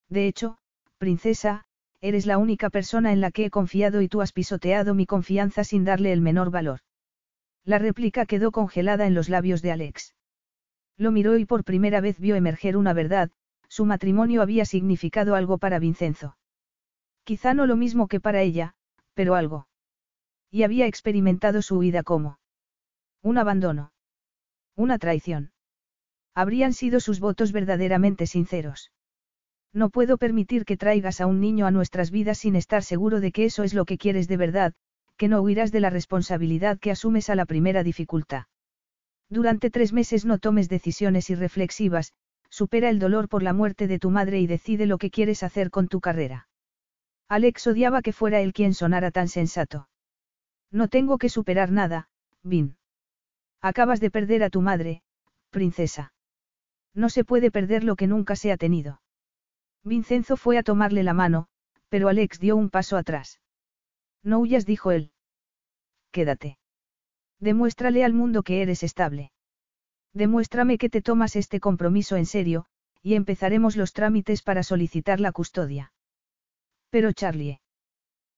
De 0.08 0.28
hecho, 0.28 0.60
princesa, 1.00 1.66
eres 2.00 2.28
la 2.28 2.38
única 2.38 2.70
persona 2.70 3.12
en 3.12 3.20
la 3.20 3.32
que 3.32 3.46
he 3.46 3.50
confiado 3.50 4.04
y 4.04 4.10
tú 4.10 4.22
has 4.22 4.32
pisoteado 4.32 4.94
mi 4.94 5.08
confianza 5.08 5.64
sin 5.64 5.84
darle 5.84 6.14
el 6.14 6.22
menor 6.22 6.52
valor. 6.52 6.82
La 7.66 7.80
réplica 7.80 8.28
quedó 8.28 8.52
congelada 8.52 9.08
en 9.08 9.16
los 9.16 9.28
labios 9.28 9.64
de 9.64 9.72
Alex. 9.72 10.14
Lo 10.98 11.10
miró 11.12 11.36
y 11.40 11.46
por 11.46 11.64
primera 11.64 12.00
vez 12.00 12.20
vio 12.20 12.36
emerger 12.36 12.78
una 12.78 12.94
verdad, 12.94 13.32
su 13.70 13.86
matrimonio 13.86 14.44
había 14.44 14.66
significado 14.66 15.34
algo 15.34 15.58
para 15.58 15.80
Vincenzo. 15.80 16.38
Quizá 17.24 17.56
no 17.56 17.66
lo 17.66 17.76
mismo 17.76 18.08
que 18.08 18.20
para 18.20 18.44
ella, 18.44 18.76
pero 19.16 19.34
algo. 19.34 19.66
Y 20.52 20.64
había 20.64 20.86
experimentado 20.86 21.62
su 21.62 21.78
huida 21.78 22.04
como 22.04 22.38
un 23.24 23.38
abandono. 23.38 23.94
Una 24.76 25.00
traición. 25.00 25.54
Habrían 26.36 26.74
sido 26.74 27.00
sus 27.00 27.20
votos 27.20 27.52
verdaderamente 27.52 28.28
sinceros. 28.28 28.92
No 29.74 29.90
puedo 29.90 30.18
permitir 30.18 30.66
que 30.66 30.76
traigas 30.76 31.22
a 31.22 31.28
un 31.28 31.40
niño 31.40 31.66
a 31.66 31.72
nuestras 31.72 32.12
vidas 32.12 32.40
sin 32.40 32.56
estar 32.56 32.84
seguro 32.84 33.22
de 33.22 33.32
que 33.32 33.46
eso 33.46 33.64
es 33.64 33.74
lo 33.74 33.86
que 33.86 33.98
quieres 33.98 34.28
de 34.28 34.38
verdad, 34.38 34.74
que 35.18 35.30
no 35.30 35.42
huirás 35.42 35.72
de 35.72 35.80
la 35.80 35.90
responsabilidad 35.90 36.80
que 36.80 36.92
asumes 36.92 37.30
a 37.30 37.36
la 37.36 37.46
primera 37.46 37.84
dificultad. 37.84 38.46
Durante 39.30 39.70
tres 39.70 39.94
meses 39.94 40.26
no 40.26 40.40
tomes 40.40 40.68
decisiones 40.68 41.30
irreflexivas, 41.30 42.14
supera 42.50 42.90
el 42.90 43.00
dolor 43.00 43.30
por 43.30 43.44
la 43.44 43.54
muerte 43.54 43.88
de 43.88 44.00
tu 44.00 44.10
madre 44.10 44.42
y 44.42 44.48
decide 44.48 44.86
lo 44.86 44.98
que 44.98 45.12
quieres 45.12 45.44
hacer 45.44 45.70
con 45.70 45.88
tu 45.88 46.02
carrera. 46.02 46.50
Alex 47.30 47.68
odiaba 47.68 48.02
que 48.02 48.12
fuera 48.12 48.42
él 48.42 48.52
quien 48.52 48.74
sonara 48.74 49.12
tan 49.12 49.30
sensato. 49.30 49.88
No 50.72 50.88
tengo 50.88 51.18
que 51.18 51.30
superar 51.30 51.72
nada, 51.72 52.10
Vin. 52.44 52.78
Acabas 53.62 54.00
de 54.00 54.10
perder 54.10 54.44
a 54.44 54.50
tu 54.50 54.62
madre, 54.62 55.04
princesa. 55.50 56.14
No 56.94 57.10
se 57.10 57.24
puede 57.24 57.52
perder 57.52 57.84
lo 57.84 57.96
que 57.96 58.08
nunca 58.08 58.36
se 58.36 58.52
ha 58.52 58.58
tenido. 58.58 59.02
Vincenzo 59.84 60.38
fue 60.38 60.58
a 60.58 60.64
tomarle 60.64 61.04
la 61.04 61.14
mano, 61.14 61.48
pero 61.90 62.08
Alex 62.08 62.40
dio 62.40 62.56
un 62.56 62.70
paso 62.70 62.98
atrás. 62.98 63.42
No 64.24 64.40
huyas, 64.40 64.66
dijo 64.66 64.92
él. 64.92 65.12
Quédate. 66.12 66.58
Demuéstrale 67.40 68.04
al 68.06 68.14
mundo 68.14 68.44
que 68.44 68.62
eres 68.62 68.84
estable. 68.84 69.32
Demuéstrame 70.14 70.78
que 70.78 70.90
te 70.90 71.02
tomas 71.02 71.36
este 71.36 71.60
compromiso 71.60 72.18
en 72.18 72.26
serio, 72.26 72.66
y 73.02 73.16
empezaremos 73.16 73.76
los 73.76 73.94
trámites 73.94 74.44
para 74.44 74.64
solicitar 74.64 75.20
la 75.20 75.32
custodia. 75.32 75.94
Pero 76.90 77.14
Charlie. 77.14 77.62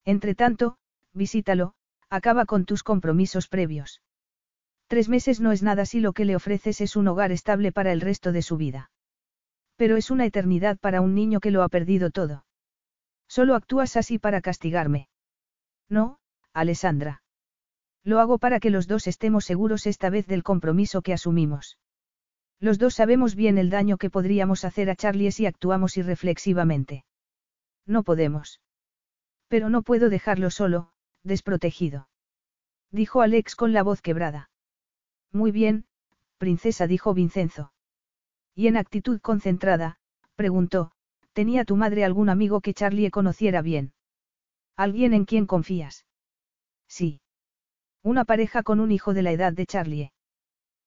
Entre 0.05 0.35
tanto, 0.35 0.77
visítalo, 1.13 1.73
acaba 2.13 2.45
con 2.45 2.65
tus 2.65 2.83
compromisos 2.83 3.47
previos. 3.47 4.03
Tres 4.85 5.09
meses 5.09 5.41
no 5.41 5.51
es 5.51 5.63
nada 5.63 5.83
si 5.83 5.99
lo 5.99 6.13
que 6.13 6.25
le 6.25 6.35
ofreces 6.35 6.79
es 6.79 6.95
un 6.95 7.07
hogar 7.07 7.31
estable 7.31 7.71
para 7.71 7.91
el 7.91 8.01
resto 8.01 8.31
de 8.31 8.43
su 8.43 8.55
vida. 8.55 8.91
Pero 9.77 9.97
es 9.97 10.11
una 10.11 10.27
eternidad 10.27 10.77
para 10.77 11.01
un 11.01 11.15
niño 11.15 11.39
que 11.39 11.49
lo 11.49 11.63
ha 11.63 11.69
perdido 11.69 12.11
todo. 12.11 12.45
Solo 13.27 13.55
actúas 13.55 13.97
así 13.97 14.19
para 14.19 14.41
castigarme. 14.41 15.09
No, 15.89 16.19
Alessandra. 16.53 17.23
Lo 18.03 18.19
hago 18.19 18.37
para 18.37 18.59
que 18.59 18.69
los 18.69 18.87
dos 18.87 19.07
estemos 19.07 19.45
seguros 19.45 19.87
esta 19.87 20.11
vez 20.11 20.27
del 20.27 20.43
compromiso 20.43 21.01
que 21.01 21.13
asumimos. 21.13 21.79
Los 22.59 22.77
dos 22.77 22.93
sabemos 22.93 23.33
bien 23.33 23.57
el 23.57 23.71
daño 23.71 23.97
que 23.97 24.11
podríamos 24.11 24.65
hacer 24.65 24.91
a 24.91 24.95
Charlie 24.95 25.31
si 25.31 25.47
actuamos 25.47 25.97
irreflexivamente. 25.97 27.05
No 27.87 28.03
podemos. 28.03 28.61
Pero 29.47 29.69
no 29.69 29.81
puedo 29.81 30.09
dejarlo 30.09 30.51
solo, 30.51 30.92
desprotegido. 31.23 32.07
Dijo 32.91 33.21
Alex 33.21 33.55
con 33.55 33.73
la 33.73 33.83
voz 33.83 34.01
quebrada. 34.01 34.49
Muy 35.31 35.51
bien, 35.51 35.85
princesa, 36.37 36.87
dijo 36.87 37.13
Vincenzo. 37.13 37.73
Y 38.55 38.67
en 38.67 38.77
actitud 38.77 39.19
concentrada, 39.19 39.97
preguntó, 40.35 40.91
¿tenía 41.33 41.65
tu 41.65 41.75
madre 41.75 42.05
algún 42.05 42.29
amigo 42.29 42.61
que 42.61 42.73
Charlie 42.73 43.09
conociera 43.09 43.61
bien? 43.61 43.93
¿Alguien 44.75 45.13
en 45.13 45.25
quien 45.25 45.45
confías? 45.45 46.05
Sí. 46.87 47.21
Una 48.03 48.25
pareja 48.25 48.63
con 48.63 48.79
un 48.79 48.91
hijo 48.91 49.13
de 49.13 49.23
la 49.23 49.31
edad 49.31 49.53
de 49.53 49.65
Charlie. 49.65 50.11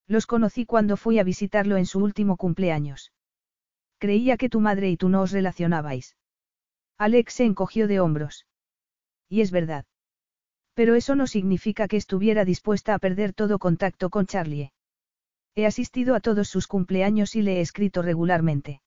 Los 0.06 0.26
conocí 0.26 0.66
cuando 0.66 0.96
fui 0.96 1.18
a 1.18 1.24
visitarlo 1.24 1.76
en 1.76 1.86
su 1.86 1.98
último 1.98 2.36
cumpleaños. 2.36 3.12
Creía 3.98 4.36
que 4.36 4.48
tu 4.48 4.60
madre 4.60 4.90
y 4.90 4.96
tú 4.96 5.08
no 5.08 5.22
os 5.22 5.32
relacionabais. 5.32 6.16
Alex 6.98 7.32
se 7.34 7.44
encogió 7.44 7.88
de 7.88 8.00
hombros. 8.00 8.46
Y 9.28 9.40
es 9.40 9.50
verdad. 9.50 9.86
Pero 10.76 10.94
eso 10.94 11.16
no 11.16 11.26
significa 11.26 11.88
que 11.88 11.96
estuviera 11.96 12.44
dispuesta 12.44 12.92
a 12.92 12.98
perder 12.98 13.32
todo 13.32 13.58
contacto 13.58 14.10
con 14.10 14.26
Charlie. 14.26 14.72
He 15.54 15.64
asistido 15.64 16.14
a 16.14 16.20
todos 16.20 16.50
sus 16.50 16.66
cumpleaños 16.66 17.34
y 17.34 17.40
le 17.40 17.56
he 17.56 17.60
escrito 17.62 18.02
regularmente. 18.02 18.82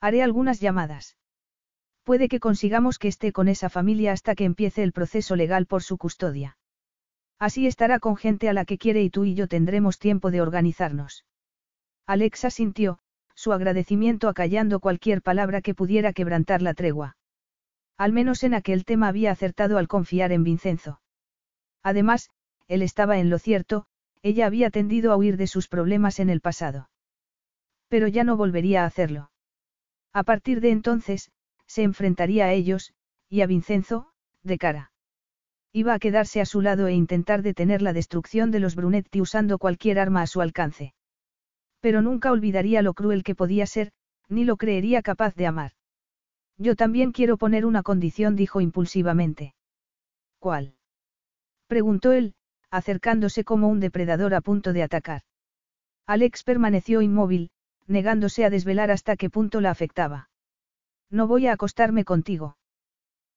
Haré 0.00 0.24
algunas 0.24 0.58
llamadas. 0.60 1.16
Puede 2.02 2.28
que 2.28 2.40
consigamos 2.40 2.98
que 2.98 3.06
esté 3.06 3.30
con 3.30 3.46
esa 3.46 3.70
familia 3.70 4.10
hasta 4.10 4.34
que 4.34 4.44
empiece 4.44 4.82
el 4.82 4.90
proceso 4.90 5.36
legal 5.36 5.66
por 5.66 5.84
su 5.84 5.98
custodia. 5.98 6.58
Así 7.38 7.68
estará 7.68 8.00
con 8.00 8.16
gente 8.16 8.48
a 8.48 8.52
la 8.52 8.64
que 8.64 8.76
quiere 8.76 9.00
y 9.00 9.08
tú 9.08 9.24
y 9.24 9.36
yo 9.36 9.46
tendremos 9.46 10.00
tiempo 10.00 10.32
de 10.32 10.40
organizarnos. 10.40 11.24
Alexa 12.06 12.50
sintió, 12.50 12.98
su 13.36 13.52
agradecimiento 13.52 14.28
acallando 14.28 14.80
cualquier 14.80 15.22
palabra 15.22 15.62
que 15.62 15.76
pudiera 15.76 16.12
quebrantar 16.12 16.60
la 16.60 16.74
tregua. 16.74 17.16
Al 17.96 18.12
menos 18.12 18.42
en 18.42 18.54
aquel 18.54 18.84
tema 18.84 19.06
había 19.06 19.30
acertado 19.30 19.78
al 19.78 19.86
confiar 19.86 20.32
en 20.32 20.42
Vincenzo. 20.42 21.00
Además, 21.84 22.30
él 22.66 22.82
estaba 22.82 23.18
en 23.18 23.30
lo 23.30 23.38
cierto, 23.38 23.86
ella 24.22 24.46
había 24.46 24.70
tendido 24.70 25.12
a 25.12 25.16
huir 25.16 25.36
de 25.36 25.46
sus 25.46 25.68
problemas 25.68 26.18
en 26.18 26.30
el 26.30 26.40
pasado. 26.40 26.88
Pero 27.88 28.08
ya 28.08 28.24
no 28.24 28.36
volvería 28.36 28.82
a 28.82 28.86
hacerlo. 28.86 29.30
A 30.12 30.24
partir 30.24 30.60
de 30.60 30.70
entonces, 30.70 31.30
se 31.66 31.82
enfrentaría 31.82 32.46
a 32.46 32.52
ellos, 32.52 32.94
y 33.28 33.42
a 33.42 33.46
Vincenzo, 33.46 34.08
de 34.42 34.56
cara. 34.58 34.92
Iba 35.72 35.92
a 35.92 35.98
quedarse 35.98 36.40
a 36.40 36.46
su 36.46 36.62
lado 36.62 36.86
e 36.86 36.94
intentar 36.94 37.42
detener 37.42 37.82
la 37.82 37.92
destrucción 37.92 38.50
de 38.50 38.60
los 38.60 38.76
Brunetti 38.76 39.20
usando 39.20 39.58
cualquier 39.58 39.98
arma 39.98 40.22
a 40.22 40.26
su 40.26 40.40
alcance. 40.40 40.94
Pero 41.80 42.00
nunca 42.00 42.32
olvidaría 42.32 42.80
lo 42.80 42.94
cruel 42.94 43.24
que 43.24 43.34
podía 43.34 43.66
ser, 43.66 43.92
ni 44.28 44.44
lo 44.44 44.56
creería 44.56 45.02
capaz 45.02 45.34
de 45.34 45.46
amar. 45.46 45.72
Yo 46.56 46.76
también 46.76 47.12
quiero 47.12 47.36
poner 47.36 47.66
una 47.66 47.82
condición, 47.82 48.36
dijo 48.36 48.60
impulsivamente. 48.60 49.54
¿Cuál? 50.38 50.76
Preguntó 51.66 52.12
él, 52.12 52.34
acercándose 52.70 53.44
como 53.44 53.68
un 53.68 53.80
depredador 53.80 54.34
a 54.34 54.40
punto 54.40 54.72
de 54.72 54.82
atacar. 54.82 55.22
Alex 56.06 56.42
permaneció 56.42 57.02
inmóvil, 57.02 57.50
negándose 57.86 58.44
a 58.44 58.50
desvelar 58.50 58.90
hasta 58.90 59.16
qué 59.16 59.30
punto 59.30 59.60
la 59.60 59.70
afectaba. 59.70 60.28
No 61.10 61.26
voy 61.26 61.46
a 61.46 61.52
acostarme 61.52 62.04
contigo. 62.04 62.56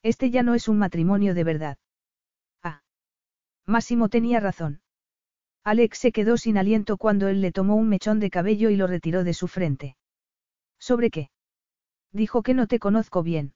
Este 0.04 0.30
ya 0.30 0.44
no 0.44 0.56
es 0.56 0.68
un 0.68 0.78
matrimonio 0.78 1.34
de 1.34 1.44
verdad. 1.44 1.78
Ah. 2.64 2.82
Máximo 3.66 4.10
tenía 4.10 4.40
razón. 4.40 4.82
Alex 5.64 5.98
se 5.98 6.12
quedó 6.12 6.38
sin 6.38 6.58
aliento 6.58 6.98
cuando 6.98 7.28
él 7.28 7.42
le 7.42 7.52
tomó 7.52 7.76
un 7.76 7.90
mechón 7.90 8.20
de 8.20 8.30
cabello 8.30 8.70
y 8.70 8.78
lo 8.78 8.88
retiró 8.88 9.24
de 9.24 9.34
su 9.34 9.48
frente. 9.48 9.98
¿Sobre 10.80 11.10
qué? 11.10 11.30
Dijo 12.14 12.42
que 12.42 12.54
no 12.54 12.68
te 12.68 12.80
conozco 12.80 13.22
bien. 13.22 13.54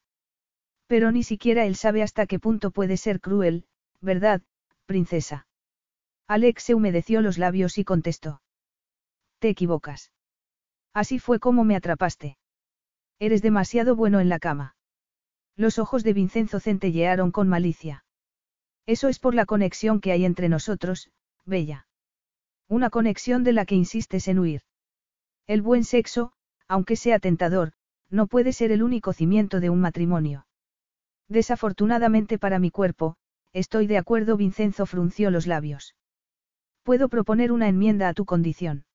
Pero 0.88 1.12
ni 1.12 1.24
siquiera 1.24 1.66
él 1.66 1.76
sabe 1.76 2.04
hasta 2.04 2.26
qué 2.26 2.38
punto 2.38 2.72
puede 2.72 2.98
ser 2.98 3.22
cruel, 3.22 3.66
¿verdad, 4.02 4.42
princesa? 4.92 5.48
Alex 6.28 6.64
se 6.64 6.76
humedeció 6.76 7.22
los 7.22 7.38
labios 7.38 7.78
y 7.78 7.86
contestó. 7.86 8.42
Te 9.40 9.48
equivocas. 9.48 10.12
Así 10.94 11.18
fue 11.18 11.40
como 11.40 11.64
me 11.64 11.78
atrapaste. 11.78 12.38
Eres 13.18 13.42
demasiado 13.42 13.96
bueno 13.96 14.20
en 14.20 14.28
la 14.28 14.38
cama. 14.38 14.76
Los 15.56 15.80
ojos 15.80 16.04
de 16.04 16.12
Vincenzo 16.12 16.60
centellearon 16.60 17.32
con 17.32 17.48
malicia. 17.48 18.04
Eso 18.86 19.08
es 19.08 19.18
por 19.18 19.34
la 19.34 19.46
conexión 19.46 20.02
que 20.02 20.12
hay 20.12 20.26
entre 20.26 20.50
nosotros, 20.50 21.10
Bella. 21.46 21.88
Una 22.68 22.90
conexión 22.90 23.46
de 23.46 23.54
la 23.54 23.66
que 23.66 23.76
insistes 23.76 24.28
en 24.28 24.40
huir. 24.40 24.62
El 25.48 25.62
buen 25.62 25.86
sexo, 25.86 26.34
aunque 26.68 26.98
sea 26.98 27.20
tentador, 27.20 27.72
no 28.10 28.28
puede 28.28 28.52
ser 28.52 28.74
el 28.74 28.84
único 28.84 29.14
cimiento 29.14 29.62
de 29.62 29.70
un 29.70 29.80
matrimonio. 29.80 30.48
Desafortunadamente 31.30 32.38
para 32.38 32.60
mi 32.60 32.72
cuerpo, 32.72 33.16
estoy 33.54 33.88
de 33.88 33.98
acuerdo, 33.98 34.38
Vincenzo 34.38 34.86
frunció 34.86 35.32
los 35.32 35.48
labios. 35.48 35.96
Puedo 36.84 37.10
proponer 37.10 37.52
una 37.52 37.68
enmienda 37.68 38.10
a 38.10 38.14
tu 38.14 38.26
condición. 38.26 38.86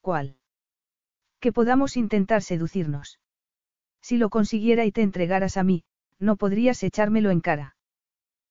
¿Cuál? 0.00 0.38
Que 1.40 1.52
podamos 1.52 1.96
intentar 1.96 2.42
seducirnos. 2.42 3.18
Si 4.00 4.16
lo 4.16 4.30
consiguiera 4.30 4.84
y 4.84 4.92
te 4.92 5.02
entregaras 5.02 5.56
a 5.56 5.64
mí, 5.64 5.84
no 6.18 6.36
podrías 6.36 6.82
echármelo 6.82 7.30
en 7.30 7.40
cara. 7.40 7.76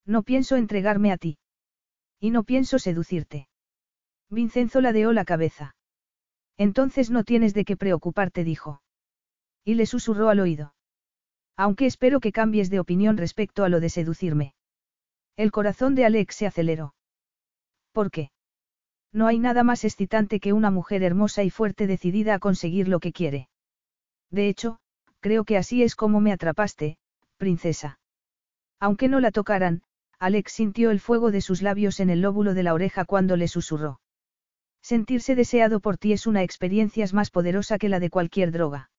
No 0.06 0.24
pienso 0.24 0.56
entregarme 0.56 1.12
a 1.12 1.18
ti. 1.18 1.38
Y 2.20 2.32
no 2.32 2.44
pienso 2.44 2.80
seducirte. 2.80 3.48
Vincenzo 4.30 4.82
ladeó 4.82 5.14
la 5.14 5.26
cabeza. 5.26 5.76
Entonces 6.58 7.10
no 7.10 7.24
tienes 7.24 7.54
de 7.54 7.66
qué 7.66 7.78
preocuparte, 7.78 8.44
dijo. 8.44 8.82
Y 9.64 9.76
le 9.76 9.86
susurró 9.86 10.30
al 10.30 10.40
oído. 10.40 10.74
Aunque 11.56 11.86
espero 11.86 12.20
que 12.20 12.32
cambies 12.32 12.70
de 12.70 12.80
opinión 12.80 13.18
respecto 13.18 13.64
a 13.64 13.70
lo 13.70 13.80
de 13.80 13.90
seducirme. 13.90 14.54
El 15.40 15.54
corazón 15.54 15.96
de 15.96 16.04
Alex 16.04 16.36
se 16.36 16.48
aceleró. 16.48 16.94
¿Por 17.94 18.12
qué? 18.12 18.30
No 19.14 19.26
hay 19.26 19.40
nada 19.40 19.64
más 19.64 19.86
excitante 19.86 20.42
que 20.42 20.52
una 20.52 20.70
mujer 20.70 21.02
hermosa 21.02 21.46
y 21.46 21.50
fuerte 21.50 21.88
decidida 21.88 22.34
a 22.34 22.40
conseguir 22.40 22.90
lo 22.90 23.00
que 23.00 23.14
quiere. 23.14 23.48
De 24.30 24.50
hecho, 24.50 24.80
creo 25.22 25.46
que 25.46 25.56
así 25.56 25.82
es 25.82 25.96
como 25.96 26.20
me 26.20 26.34
atrapaste, 26.34 26.98
princesa. 27.38 28.02
Aunque 28.82 29.08
no 29.08 29.22
la 29.22 29.32
tocaran, 29.32 29.82
Alex 30.20 30.52
sintió 30.52 30.92
el 30.92 31.00
fuego 31.00 31.32
de 31.32 31.40
sus 31.40 31.62
labios 31.62 32.02
en 32.02 32.10
el 32.10 32.20
lóbulo 32.20 32.54
de 32.54 32.64
la 32.64 32.74
oreja 32.74 33.06
cuando 33.06 33.38
le 33.38 33.48
susurró. 33.48 34.02
Sentirse 34.82 35.36
deseado 35.36 35.80
por 35.80 35.98
ti 35.98 36.12
es 36.12 36.28
una 36.28 36.44
experiencia 36.44 37.06
más 37.14 37.32
poderosa 37.32 37.78
que 37.78 37.88
la 37.88 38.02
de 38.02 38.10
cualquier 38.10 38.52
droga. 38.52 38.92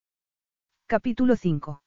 Capítulo 0.87 1.37
5. 1.37 1.83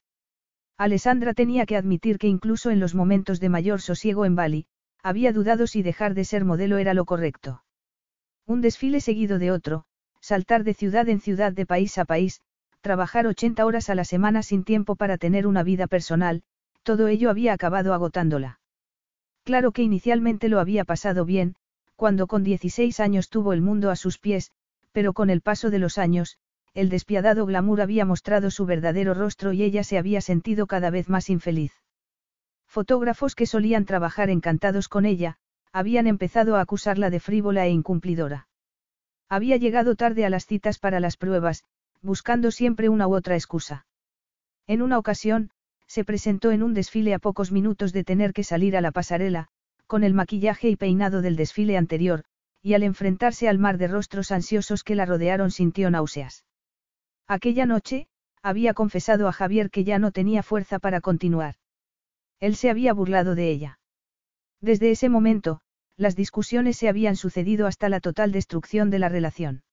Alessandra 0.83 1.33
tenía 1.33 1.65
que 1.65 1.77
admitir 1.77 2.17
que 2.17 2.27
incluso 2.27 2.69
en 2.69 2.81
los 2.81 2.93
momentos 2.93 3.39
de 3.39 3.47
mayor 3.47 3.79
sosiego 3.79 4.25
en 4.25 4.35
Bali, 4.35 4.65
había 5.01 5.31
dudado 5.31 5.65
si 5.65 5.81
dejar 5.81 6.13
de 6.13 6.25
ser 6.25 6.43
modelo 6.43 6.77
era 6.77 6.93
lo 6.93 7.05
correcto. 7.05 7.63
Un 8.45 8.59
desfile 8.59 8.99
seguido 8.99 9.39
de 9.39 9.51
otro, 9.51 9.85
saltar 10.19 10.65
de 10.65 10.73
ciudad 10.73 11.07
en 11.07 11.21
ciudad 11.21 11.53
de 11.53 11.65
país 11.65 11.97
a 11.97 12.03
país, 12.03 12.41
trabajar 12.81 13.27
80 13.27 13.65
horas 13.65 13.89
a 13.89 13.95
la 13.95 14.03
semana 14.03 14.43
sin 14.43 14.65
tiempo 14.65 14.97
para 14.97 15.17
tener 15.17 15.47
una 15.47 15.63
vida 15.63 15.87
personal, 15.87 16.43
todo 16.83 17.07
ello 17.07 17.29
había 17.29 17.53
acabado 17.53 17.93
agotándola. 17.93 18.59
Claro 19.45 19.71
que 19.71 19.83
inicialmente 19.83 20.49
lo 20.49 20.59
había 20.59 20.83
pasado 20.83 21.23
bien, 21.23 21.55
cuando 21.95 22.27
con 22.27 22.43
16 22.43 22.99
años 22.99 23.29
tuvo 23.29 23.53
el 23.53 23.61
mundo 23.61 23.89
a 23.89 23.95
sus 23.95 24.17
pies, 24.17 24.51
pero 24.91 25.13
con 25.13 25.29
el 25.29 25.39
paso 25.39 25.69
de 25.69 25.79
los 25.79 25.97
años, 25.97 26.35
el 26.73 26.89
despiadado 26.89 27.45
glamour 27.45 27.81
había 27.81 28.05
mostrado 28.05 28.49
su 28.49 28.65
verdadero 28.65 29.13
rostro 29.13 29.53
y 29.53 29.61
ella 29.63 29.83
se 29.83 29.97
había 29.97 30.21
sentido 30.21 30.65
cada 30.65 30.89
vez 30.89 31.07
más 31.07 31.29
infeliz. 31.29 31.73
Fotógrafos 32.67 33.35
que 33.35 33.45
solían 33.45 33.85
trabajar 33.85 34.31
encantados 34.31 34.89
con 34.89 35.05
ella, 35.05 35.37
habían 35.71 36.07
empezado 36.07 36.55
a 36.55 36.61
acusarla 36.61 37.11
de 37.11 37.19
frívola 37.19 37.65
e 37.67 37.69
incumplidora. 37.69 38.47
Había 39.29 39.57
llegado 39.57 39.95
tarde 39.95 40.25
a 40.25 40.29
las 40.29 40.45
citas 40.47 40.79
para 40.79 40.99
las 40.99 41.17
pruebas, 41.17 41.63
buscando 42.01 42.49
siempre 42.49 42.89
una 42.89 43.07
u 43.07 43.15
otra 43.15 43.35
excusa. 43.35 43.85
En 44.65 44.81
una 44.81 44.97
ocasión, 44.97 45.51
se 45.87 46.03
presentó 46.03 46.51
en 46.51 46.63
un 46.63 46.73
desfile 46.73 47.13
a 47.13 47.19
pocos 47.19 47.51
minutos 47.51 47.93
de 47.93 48.03
tener 48.03 48.33
que 48.33 48.43
salir 48.43 48.75
a 48.75 48.81
la 48.81 48.91
pasarela, 48.91 49.49
con 49.85 50.03
el 50.03 50.13
maquillaje 50.15 50.69
y 50.69 50.75
peinado 50.75 51.21
del 51.21 51.35
desfile 51.35 51.77
anterior, 51.77 52.23
y 52.63 52.73
al 52.73 52.81
enfrentarse 52.81 53.47
al 53.47 53.59
mar 53.59 53.77
de 53.77 53.87
rostros 53.87 54.31
ansiosos 54.31 54.83
que 54.83 54.95
la 54.95 55.05
rodearon 55.05 55.51
sintió 55.51 55.91
náuseas. 55.91 56.45
Aquella 57.27 57.65
noche, 57.65 58.07
había 58.41 58.73
confesado 58.73 59.27
a 59.27 59.31
Javier 59.31 59.69
que 59.69 59.83
ya 59.83 59.99
no 59.99 60.11
tenía 60.11 60.43
fuerza 60.43 60.79
para 60.79 61.01
continuar. 61.01 61.55
Él 62.39 62.55
se 62.55 62.69
había 62.69 62.93
burlado 62.93 63.35
de 63.35 63.49
ella. 63.49 63.79
Desde 64.59 64.91
ese 64.91 65.07
momento, 65.09 65.61
las 65.95 66.15
discusiones 66.15 66.77
se 66.77 66.89
habían 66.89 67.15
sucedido 67.15 67.67
hasta 67.67 67.87
la 67.89 67.99
total 67.99 68.31
destrucción 68.31 68.89
de 68.89 68.99
la 68.99 69.09
relación. 69.09 69.63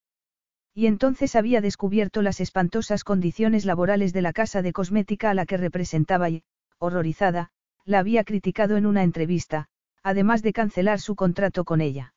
Y 0.74 0.86
entonces 0.86 1.34
había 1.34 1.60
descubierto 1.60 2.22
las 2.22 2.40
espantosas 2.40 3.02
condiciones 3.02 3.64
laborales 3.64 4.12
de 4.12 4.22
la 4.22 4.32
casa 4.32 4.62
de 4.62 4.72
cosmética 4.72 5.30
a 5.30 5.34
la 5.34 5.46
que 5.46 5.56
representaba 5.56 6.30
y, 6.30 6.44
horrorizada, 6.78 7.50
la 7.84 7.98
había 7.98 8.22
criticado 8.24 8.76
en 8.76 8.86
una 8.86 9.02
entrevista, 9.02 9.66
además 10.02 10.42
de 10.42 10.52
cancelar 10.52 11.00
su 11.00 11.16
contrato 11.16 11.64
con 11.64 11.80
ella. 11.80 12.14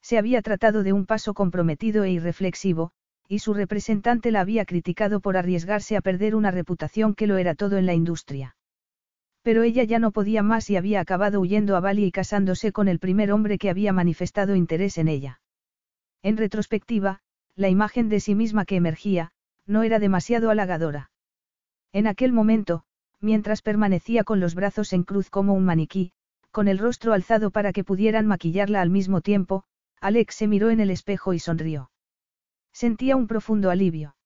Se 0.00 0.16
había 0.18 0.40
tratado 0.40 0.82
de 0.82 0.92
un 0.92 1.04
paso 1.04 1.34
comprometido 1.34 2.04
e 2.04 2.10
irreflexivo, 2.10 2.92
y 3.28 3.40
su 3.40 3.54
representante 3.54 4.30
la 4.30 4.40
había 4.40 4.64
criticado 4.64 5.20
por 5.20 5.36
arriesgarse 5.36 5.96
a 5.96 6.00
perder 6.00 6.34
una 6.34 6.50
reputación 6.50 7.14
que 7.14 7.26
lo 7.26 7.36
era 7.36 7.54
todo 7.54 7.76
en 7.76 7.86
la 7.86 7.94
industria. 7.94 8.56
Pero 9.42 9.62
ella 9.62 9.84
ya 9.84 9.98
no 9.98 10.10
podía 10.10 10.42
más 10.42 10.68
y 10.70 10.76
había 10.76 11.00
acabado 11.00 11.40
huyendo 11.40 11.76
a 11.76 11.80
Bali 11.80 12.04
y 12.04 12.12
casándose 12.12 12.72
con 12.72 12.88
el 12.88 12.98
primer 12.98 13.32
hombre 13.32 13.58
que 13.58 13.70
había 13.70 13.92
manifestado 13.92 14.56
interés 14.56 14.98
en 14.98 15.08
ella. 15.08 15.40
En 16.22 16.36
retrospectiva, 16.36 17.20
la 17.54 17.68
imagen 17.68 18.08
de 18.08 18.20
sí 18.20 18.34
misma 18.34 18.64
que 18.64 18.76
emergía, 18.76 19.30
no 19.66 19.82
era 19.82 19.98
demasiado 19.98 20.50
halagadora. 20.50 21.10
En 21.92 22.06
aquel 22.06 22.32
momento, 22.32 22.84
mientras 23.20 23.62
permanecía 23.62 24.24
con 24.24 24.40
los 24.40 24.54
brazos 24.54 24.92
en 24.92 25.04
cruz 25.04 25.30
como 25.30 25.54
un 25.54 25.64
maniquí, 25.64 26.12
con 26.50 26.68
el 26.68 26.78
rostro 26.78 27.12
alzado 27.12 27.50
para 27.50 27.72
que 27.72 27.84
pudieran 27.84 28.26
maquillarla 28.26 28.80
al 28.80 28.90
mismo 28.90 29.20
tiempo, 29.20 29.64
Alex 30.00 30.34
se 30.34 30.48
miró 30.48 30.70
en 30.70 30.80
el 30.80 30.90
espejo 30.90 31.32
y 31.32 31.38
sonrió. 31.38 31.90
Sentía 32.82 33.16
un 33.16 33.26
profundo 33.26 33.70
alivio. 33.70 34.16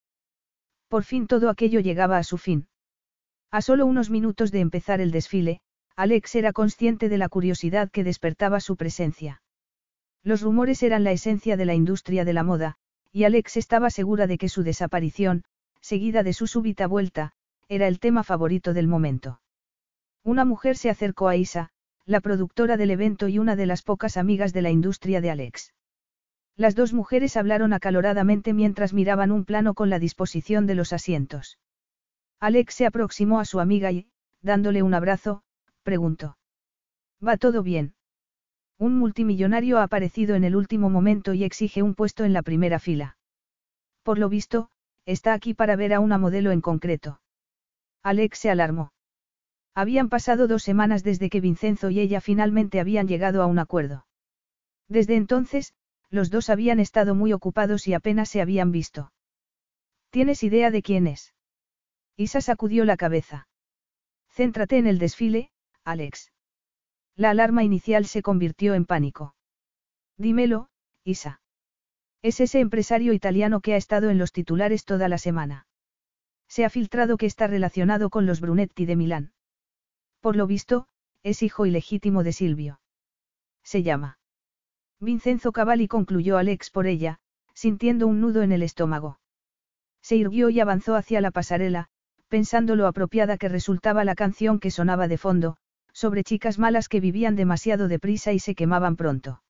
Por 0.89 1.05
fin 1.05 1.29
todo 1.29 1.51
aquello 1.51 1.79
llegaba 1.79 2.19
a 2.19 2.25
su 2.25 2.37
fin. 2.37 2.67
A 3.53 3.63
solo 3.63 3.87
unos 3.87 4.11
minutos 4.11 4.51
de 4.51 4.59
empezar 4.59 5.01
el 5.01 5.13
desfile, 5.13 5.61
Alex 5.95 6.35
era 6.35 6.53
consciente 6.53 7.09
de 7.09 7.17
la 7.17 7.29
curiosidad 7.29 7.93
que 7.93 8.03
despertaba 8.03 8.59
su 8.59 8.75
presencia. 8.75 9.41
Los 10.25 10.43
rumores 10.43 10.83
eran 10.83 11.05
la 11.05 11.13
esencia 11.13 11.57
de 11.57 11.65
la 11.65 11.75
industria 11.75 12.25
de 12.25 12.33
la 12.33 12.43
moda, 12.43 12.75
y 13.13 13.23
Alex 13.23 13.57
estaba 13.57 13.89
segura 13.89 14.27
de 14.27 14.37
que 14.37 14.49
su 14.49 14.65
desaparición, 14.65 15.45
seguida 15.81 16.25
de 16.25 16.33
su 16.33 16.49
súbita 16.49 16.89
vuelta, 16.89 17.31
era 17.69 17.87
el 17.87 18.01
tema 18.01 18.25
favorito 18.25 18.75
del 18.75 18.89
momento. 18.89 19.41
Una 20.25 20.45
mujer 20.45 20.77
se 20.77 20.91
acercó 20.91 21.29
a 21.29 21.37
Isa, 21.37 21.71
la 22.05 22.21
productora 22.21 22.77
del 22.77 22.91
evento 22.91 23.29
y 23.29 23.39
una 23.39 23.55
de 23.55 23.67
las 23.67 23.83
pocas 23.83 24.17
amigas 24.17 24.53
de 24.53 24.63
la 24.63 24.71
industria 24.71 25.21
de 25.21 25.31
Alex. 25.31 25.73
Las 26.57 26.75
dos 26.75 26.93
mujeres 26.93 27.37
hablaron 27.37 27.73
acaloradamente 27.73 28.53
mientras 28.53 28.93
miraban 28.93 29.31
un 29.31 29.45
plano 29.45 29.75
con 29.75 29.91
la 29.91 29.99
disposición 29.99 30.67
de 30.67 30.75
los 30.75 30.93
asientos. 30.93 31.59
Alex 32.39 32.75
se 32.75 32.87
aproximó 32.87 33.41
a 33.41 33.45
su 33.45 33.61
amiga 33.61 33.93
y, 33.93 34.09
dándole 34.43 34.83
un 34.83 34.95
abrazo, 34.95 35.43
preguntó. 35.83 36.37
¿Va 37.27 37.37
todo 37.37 37.63
bien? 37.63 37.95
Un 38.79 38.97
multimillonario 38.97 39.79
ha 39.79 39.83
aparecido 39.83 40.35
en 40.35 40.45
el 40.45 40.57
último 40.57 40.89
momento 40.89 41.35
y 41.35 41.45
exige 41.45 41.83
un 41.83 41.95
puesto 41.95 42.25
en 42.25 42.33
la 42.33 42.43
primera 42.43 42.79
fila. 42.79 43.19
Por 44.03 44.19
lo 44.19 44.31
visto, 44.31 44.71
está 45.05 45.35
aquí 45.35 45.53
para 45.53 45.77
ver 45.77 45.93
a 45.93 46.01
una 46.01 46.17
modelo 46.17 46.51
en 46.51 46.63
concreto. 46.63 47.21
Alex 48.03 48.39
se 48.39 48.51
alarmó. 48.51 48.93
Habían 49.75 50.09
pasado 50.09 50.49
dos 50.49 50.63
semanas 50.63 51.03
desde 51.03 51.29
que 51.29 51.41
Vincenzo 51.41 51.91
y 51.91 52.01
ella 52.01 52.21
finalmente 52.21 52.81
habían 52.81 53.07
llegado 53.07 53.43
a 53.43 53.47
un 53.47 53.59
acuerdo. 53.59 54.07
Desde 54.89 55.17
entonces, 55.17 55.75
los 56.11 56.31
dos 56.31 56.51
habían 56.51 56.81
estado 56.81 57.15
muy 57.15 57.33
ocupados 57.33 57.87
y 57.87 57.95
apenas 57.95 58.29
se 58.29 58.41
habían 58.41 58.73
visto. 58.73 59.13
¿Tienes 60.11 60.43
idea 60.43 60.71
de 60.71 60.83
quién 60.83 61.07
es? 61.07 61.35
Isa 62.17 62.41
sacudió 62.41 62.85
la 62.85 62.97
cabeza. 62.97 63.49
Céntrate 64.29 64.79
en 64.79 64.87
el 64.87 64.99
desfile, 64.99 65.51
Alex. 65.85 66.33
La 67.17 67.31
alarma 67.31 67.65
inicial 67.65 68.07
se 68.07 68.23
convirtió 68.23 68.75
en 68.75 68.87
pánico. 68.87 69.35
Dímelo, 70.17 70.69
Isa. 71.05 71.41
Es 72.23 72.41
ese 72.41 72.61
empresario 72.61 73.13
italiano 73.13 73.61
que 73.61 73.75
ha 73.75 73.77
estado 73.77 74.11
en 74.11 74.19
los 74.19 74.33
titulares 74.33 74.85
toda 74.85 75.09
la 75.09 75.19
semana. 75.19 75.67
Se 76.49 76.65
ha 76.65 76.71
filtrado 76.71 77.17
que 77.17 77.27
está 77.27 77.47
relacionado 77.47 78.11
con 78.11 78.27
los 78.27 78.41
Brunetti 78.41 78.85
de 78.85 78.97
Milán. 78.97 79.33
Por 80.21 80.37
lo 80.37 80.47
visto, 80.47 80.87
es 81.23 81.43
hijo 81.43 81.65
ilegítimo 81.65 82.23
de 82.25 82.33
Silvio. 82.33 82.81
Se 83.63 83.83
llama. 83.83 84.20
Vincenzo 85.01 85.53
Cavalli 85.53 85.89
concluyó 85.89 86.37
Alex 86.37 86.71
por 86.71 86.87
ella, 86.87 87.19
sintiendo 87.55 88.07
un 88.07 88.21
nudo 88.21 88.43
en 88.43 88.53
el 88.53 88.63
estómago. 88.63 89.19
Se 90.03 90.17
irguió 90.17 90.51
y 90.51 90.61
avanzó 90.61 90.95
hacia 90.95 91.21
la 91.21 91.31
pasarela, 91.31 91.89
pensando 92.29 92.77
lo 92.77 92.87
apropiada 92.87 93.39
que 93.39 93.49
resultaba 93.49 94.05
la 94.05 94.15
canción 94.15 94.61
que 94.61 94.71
sonaba 94.71 95.09
de 95.09 95.19
fondo, 95.19 95.57
sobre 95.93 96.23
chicas 96.23 96.59
malas 96.59 96.89
que 96.89 97.01
vivían 97.01 97.35
demasiado 97.35 97.89
deprisa 97.89 98.33
y 98.33 98.39
se 98.39 98.55
quemaban 98.55 98.97
pronto. 98.97 99.43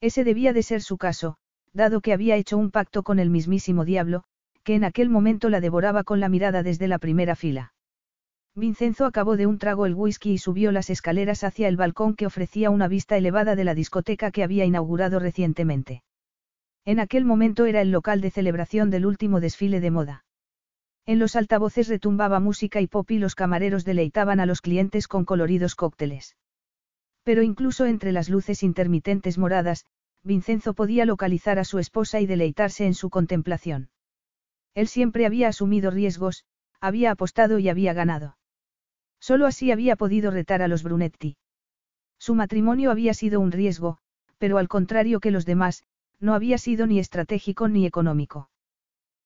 Ese 0.00 0.24
debía 0.24 0.52
de 0.52 0.62
ser 0.62 0.82
su 0.82 0.98
caso, 0.98 1.36
dado 1.72 2.00
que 2.00 2.12
había 2.12 2.36
hecho 2.36 2.58
un 2.58 2.70
pacto 2.70 3.02
con 3.02 3.18
el 3.18 3.30
mismísimo 3.30 3.84
diablo, 3.84 4.24
que 4.62 4.74
en 4.74 4.84
aquel 4.84 5.08
momento 5.10 5.48
la 5.48 5.60
devoraba 5.60 6.04
con 6.04 6.20
la 6.20 6.28
mirada 6.28 6.62
desde 6.62 6.86
la 6.86 6.98
primera 6.98 7.34
fila. 7.34 7.72
Vincenzo 8.58 9.04
acabó 9.04 9.36
de 9.36 9.46
un 9.46 9.58
trago 9.58 9.84
el 9.84 9.94
whisky 9.94 10.32
y 10.32 10.38
subió 10.38 10.72
las 10.72 10.88
escaleras 10.88 11.44
hacia 11.44 11.68
el 11.68 11.76
balcón 11.76 12.14
que 12.14 12.24
ofrecía 12.24 12.70
una 12.70 12.88
vista 12.88 13.18
elevada 13.18 13.54
de 13.54 13.64
la 13.64 13.74
discoteca 13.74 14.30
que 14.30 14.42
había 14.42 14.64
inaugurado 14.64 15.18
recientemente. 15.18 16.02
En 16.86 16.98
aquel 16.98 17.26
momento 17.26 17.66
era 17.66 17.82
el 17.82 17.90
local 17.90 18.22
de 18.22 18.30
celebración 18.30 18.88
del 18.88 19.04
último 19.04 19.40
desfile 19.40 19.80
de 19.80 19.90
moda. 19.90 20.24
En 21.04 21.18
los 21.18 21.36
altavoces 21.36 21.88
retumbaba 21.88 22.40
música 22.40 22.80
y 22.80 22.86
pop 22.86 23.10
y 23.10 23.18
los 23.18 23.34
camareros 23.34 23.84
deleitaban 23.84 24.40
a 24.40 24.46
los 24.46 24.62
clientes 24.62 25.06
con 25.06 25.26
coloridos 25.26 25.74
cócteles. 25.74 26.34
Pero 27.24 27.42
incluso 27.42 27.84
entre 27.84 28.10
las 28.10 28.30
luces 28.30 28.62
intermitentes 28.62 29.36
moradas, 29.36 29.84
Vincenzo 30.22 30.72
podía 30.72 31.04
localizar 31.04 31.58
a 31.58 31.64
su 31.64 31.78
esposa 31.78 32.20
y 32.20 32.26
deleitarse 32.26 32.86
en 32.86 32.94
su 32.94 33.10
contemplación. 33.10 33.90
Él 34.74 34.88
siempre 34.88 35.26
había 35.26 35.48
asumido 35.48 35.90
riesgos, 35.90 36.46
había 36.80 37.10
apostado 37.10 37.58
y 37.58 37.68
había 37.68 37.92
ganado. 37.92 38.38
Solo 39.20 39.46
así 39.46 39.70
había 39.70 39.96
podido 39.96 40.30
retar 40.30 40.62
a 40.62 40.68
los 40.68 40.82
Brunetti. 40.82 41.36
Su 42.18 42.34
matrimonio 42.34 42.90
había 42.90 43.14
sido 43.14 43.40
un 43.40 43.52
riesgo, 43.52 43.98
pero 44.38 44.58
al 44.58 44.68
contrario 44.68 45.20
que 45.20 45.30
los 45.30 45.46
demás, 45.46 45.84
no 46.20 46.34
había 46.34 46.58
sido 46.58 46.86
ni 46.86 46.98
estratégico 46.98 47.68
ni 47.68 47.86
económico. 47.86 48.50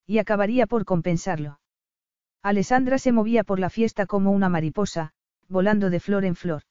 Y 0.07 0.19
acabaría 0.19 0.67
por 0.67 0.85
compensarlo. 0.85 1.61
Alessandra 2.43 2.99
se 2.99 3.13
movía 3.13 3.45
por 3.45 3.59
la 3.61 3.71
fiesta 3.71 4.07
como 4.07 4.33
una 4.33 4.49
mariposa, 4.49 5.13
volando 5.49 5.91
de 5.91 6.01
flor 6.01 6.25
en 6.25 6.35
flor. 6.35 6.63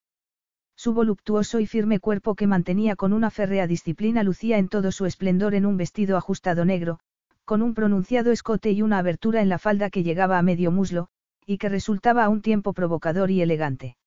Su 0.76 0.94
voluptuoso 0.94 1.60
y 1.60 1.68
firme 1.68 2.00
cuerpo 2.00 2.36
que 2.36 2.48
mantenía 2.48 2.96
con 2.96 3.14
una 3.14 3.30
férrea 3.30 3.68
disciplina 3.68 4.24
lucía 4.24 4.58
en 4.58 4.70
todo 4.70 4.92
su 4.92 5.06
esplendor 5.06 5.54
en 5.54 5.66
un 5.66 5.78
vestido 5.78 6.18
ajustado 6.18 6.66
negro, 6.66 7.00
con 7.46 7.62
un 7.62 7.74
pronunciado 7.74 8.32
escote 8.32 8.72
y 8.72 8.82
una 8.82 9.00
abertura 9.00 9.42
en 9.42 9.50
la 9.50 9.60
falda 9.60 9.90
que 9.90 10.04
llegaba 10.04 10.38
a 10.38 10.42
medio 10.42 10.72
muslo, 10.72 11.10
y 11.50 11.58
que 11.58 11.68
resultaba 11.68 12.26
a 12.26 12.30
un 12.30 12.44
tiempo 12.44 12.74
provocador 12.74 13.32
y 13.32 13.42
elegante. 13.42 13.98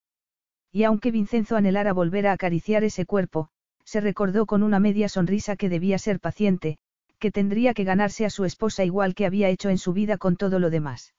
Y 0.71 0.85
aunque 0.85 1.11
Vincenzo 1.11 1.57
anhelara 1.57 1.93
volver 1.93 2.29
a 2.29 2.33
acariciar 2.33 2.85
ese 2.85 3.05
cuerpo, 3.05 3.49
se 3.85 4.01
recordó 4.01 4.47
con 4.47 4.63
una 4.63 4.79
media 4.79 5.09
sonrisa 5.09 5.57
que 5.57 5.69
debía 5.69 5.99
ser 5.99 6.21
paciente, 6.21 6.79
que 7.19 7.33
tendría 7.33 7.75
que 7.75 7.83
ganarse 7.83 8.25
a 8.25 8.31
su 8.31 8.45
esposa 8.45 8.85
igual 8.85 9.17
que 9.17 9.27
había 9.27 9.49
hecho 9.49 9.71
en 9.71 9.79
su 9.79 9.93
vida 9.93 10.19
con 10.19 10.37
todo 10.37 10.61
lo 10.61 10.71
demás. 10.71 11.15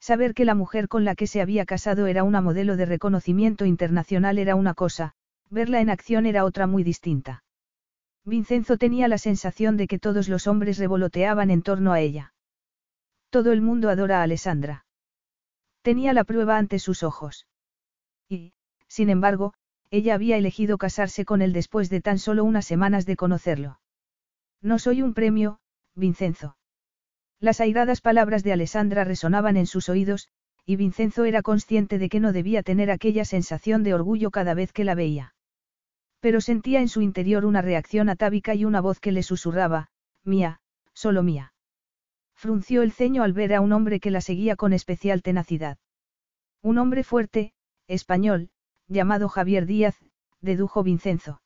Saber 0.00 0.34
que 0.34 0.44
la 0.44 0.56
mujer 0.56 0.88
con 0.88 1.04
la 1.04 1.14
que 1.14 1.28
se 1.28 1.40
había 1.40 1.64
casado 1.64 2.08
era 2.08 2.24
una 2.24 2.40
modelo 2.40 2.76
de 2.76 2.86
reconocimiento 2.86 3.66
internacional 3.66 4.38
era 4.38 4.56
una 4.56 4.74
cosa, 4.74 5.12
verla 5.48 5.80
en 5.80 5.90
acción 5.90 6.26
era 6.26 6.44
otra 6.44 6.66
muy 6.66 6.82
distinta. 6.82 7.44
Vincenzo 8.24 8.78
tenía 8.78 9.06
la 9.06 9.18
sensación 9.18 9.76
de 9.76 9.86
que 9.86 10.00
todos 10.00 10.28
los 10.28 10.48
hombres 10.48 10.78
revoloteaban 10.78 11.52
en 11.52 11.62
torno 11.62 11.92
a 11.92 12.00
ella. 12.00 12.34
Todo 13.30 13.52
el 13.52 13.62
mundo 13.62 13.90
adora 13.90 14.18
a 14.18 14.22
Alessandra. 14.24 14.85
Tenía 15.86 16.12
la 16.12 16.24
prueba 16.24 16.58
ante 16.58 16.80
sus 16.80 17.04
ojos. 17.04 17.46
Y, 18.28 18.54
sin 18.88 19.08
embargo, 19.08 19.54
ella 19.92 20.16
había 20.16 20.36
elegido 20.36 20.78
casarse 20.78 21.24
con 21.24 21.42
él 21.42 21.52
después 21.52 21.90
de 21.90 22.00
tan 22.00 22.18
solo 22.18 22.42
unas 22.42 22.64
semanas 22.64 23.06
de 23.06 23.14
conocerlo. 23.14 23.78
No 24.60 24.80
soy 24.80 25.00
un 25.00 25.14
premio, 25.14 25.60
Vincenzo. 25.94 26.56
Las 27.38 27.60
airadas 27.60 28.00
palabras 28.00 28.42
de 28.42 28.52
Alessandra 28.52 29.04
resonaban 29.04 29.56
en 29.56 29.68
sus 29.68 29.88
oídos, 29.88 30.28
y 30.64 30.74
Vincenzo 30.74 31.24
era 31.24 31.42
consciente 31.42 31.98
de 31.98 32.08
que 32.08 32.18
no 32.18 32.32
debía 32.32 32.64
tener 32.64 32.90
aquella 32.90 33.24
sensación 33.24 33.84
de 33.84 33.94
orgullo 33.94 34.32
cada 34.32 34.54
vez 34.54 34.72
que 34.72 34.82
la 34.82 34.96
veía. 34.96 35.36
Pero 36.18 36.40
sentía 36.40 36.80
en 36.80 36.88
su 36.88 37.00
interior 37.00 37.44
una 37.44 37.62
reacción 37.62 38.08
atávica 38.08 38.56
y 38.56 38.64
una 38.64 38.80
voz 38.80 38.98
que 38.98 39.12
le 39.12 39.22
susurraba, 39.22 39.90
mía, 40.24 40.58
solo 40.94 41.22
mía. 41.22 41.52
Frunció 42.36 42.82
el 42.82 42.92
ceño 42.92 43.22
al 43.22 43.32
ver 43.32 43.54
a 43.54 43.60
un 43.60 43.72
hombre 43.72 43.98
que 43.98 44.10
la 44.10 44.20
seguía 44.20 44.56
con 44.56 44.72
especial 44.72 45.22
tenacidad. 45.22 45.78
Un 46.62 46.78
hombre 46.78 47.02
fuerte, 47.02 47.54
español, 47.88 48.50
llamado 48.88 49.28
Javier 49.28 49.64
Díaz, 49.64 49.96
dedujo 50.40 50.82
Vincenzo. 50.82 51.40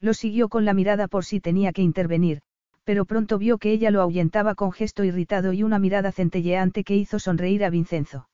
Lo 0.00 0.14
siguió 0.14 0.48
con 0.48 0.64
la 0.64 0.74
mirada 0.74 1.08
por 1.08 1.24
si 1.24 1.40
tenía 1.40 1.72
que 1.72 1.82
intervenir, 1.82 2.42
pero 2.84 3.04
pronto 3.04 3.38
vio 3.38 3.58
que 3.58 3.72
ella 3.72 3.90
lo 3.90 4.02
ahuyentaba 4.02 4.54
con 4.54 4.72
gesto 4.72 5.04
irritado 5.04 5.52
y 5.52 5.62
una 5.62 5.78
mirada 5.78 6.12
centelleante 6.12 6.84
que 6.84 6.96
hizo 6.96 7.18
sonreír 7.18 7.64
a 7.64 7.70
Vincenzo. 7.70 8.28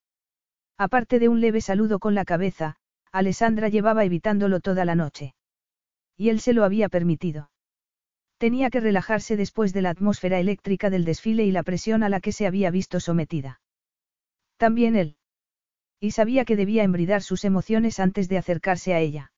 Aparte 0.77 1.19
de 1.19 1.29
un 1.29 1.39
leve 1.39 1.61
saludo 1.61 1.99
con 1.99 2.15
la 2.15 2.25
cabeza, 2.25 2.75
Alessandra 3.11 3.69
llevaba 3.69 4.03
evitándolo 4.05 4.59
toda 4.59 4.85
la 4.85 4.95
noche. 4.95 5.33
Y 6.17 6.29
él 6.29 6.39
se 6.39 6.53
lo 6.53 6.63
había 6.63 6.89
permitido. 6.89 7.49
Tenía 8.39 8.69
que 8.69 8.79
relajarse 8.79 9.35
después 9.35 9.73
de 9.73 9.81
la 9.81 9.89
atmósfera 9.89 10.39
eléctrica 10.39 10.89
del 10.89 11.03
desfile 11.03 11.43
y 11.43 11.51
la 11.51 11.61
presión 11.61 12.03
a 12.03 12.09
la 12.09 12.21
que 12.21 12.31
se 12.31 12.47
había 12.47 12.71
visto 12.71 13.01
sometida. 13.01 13.59
También 14.55 14.95
él. 14.95 15.17
Y 15.99 16.11
sabía 16.11 16.45
que 16.45 16.55
debía 16.55 16.83
embridar 16.83 17.21
sus 17.21 17.43
emociones 17.43 17.99
antes 17.99 18.29
de 18.29 18.37
acercarse 18.37 18.93
a 18.93 18.99
ella. 19.01 19.33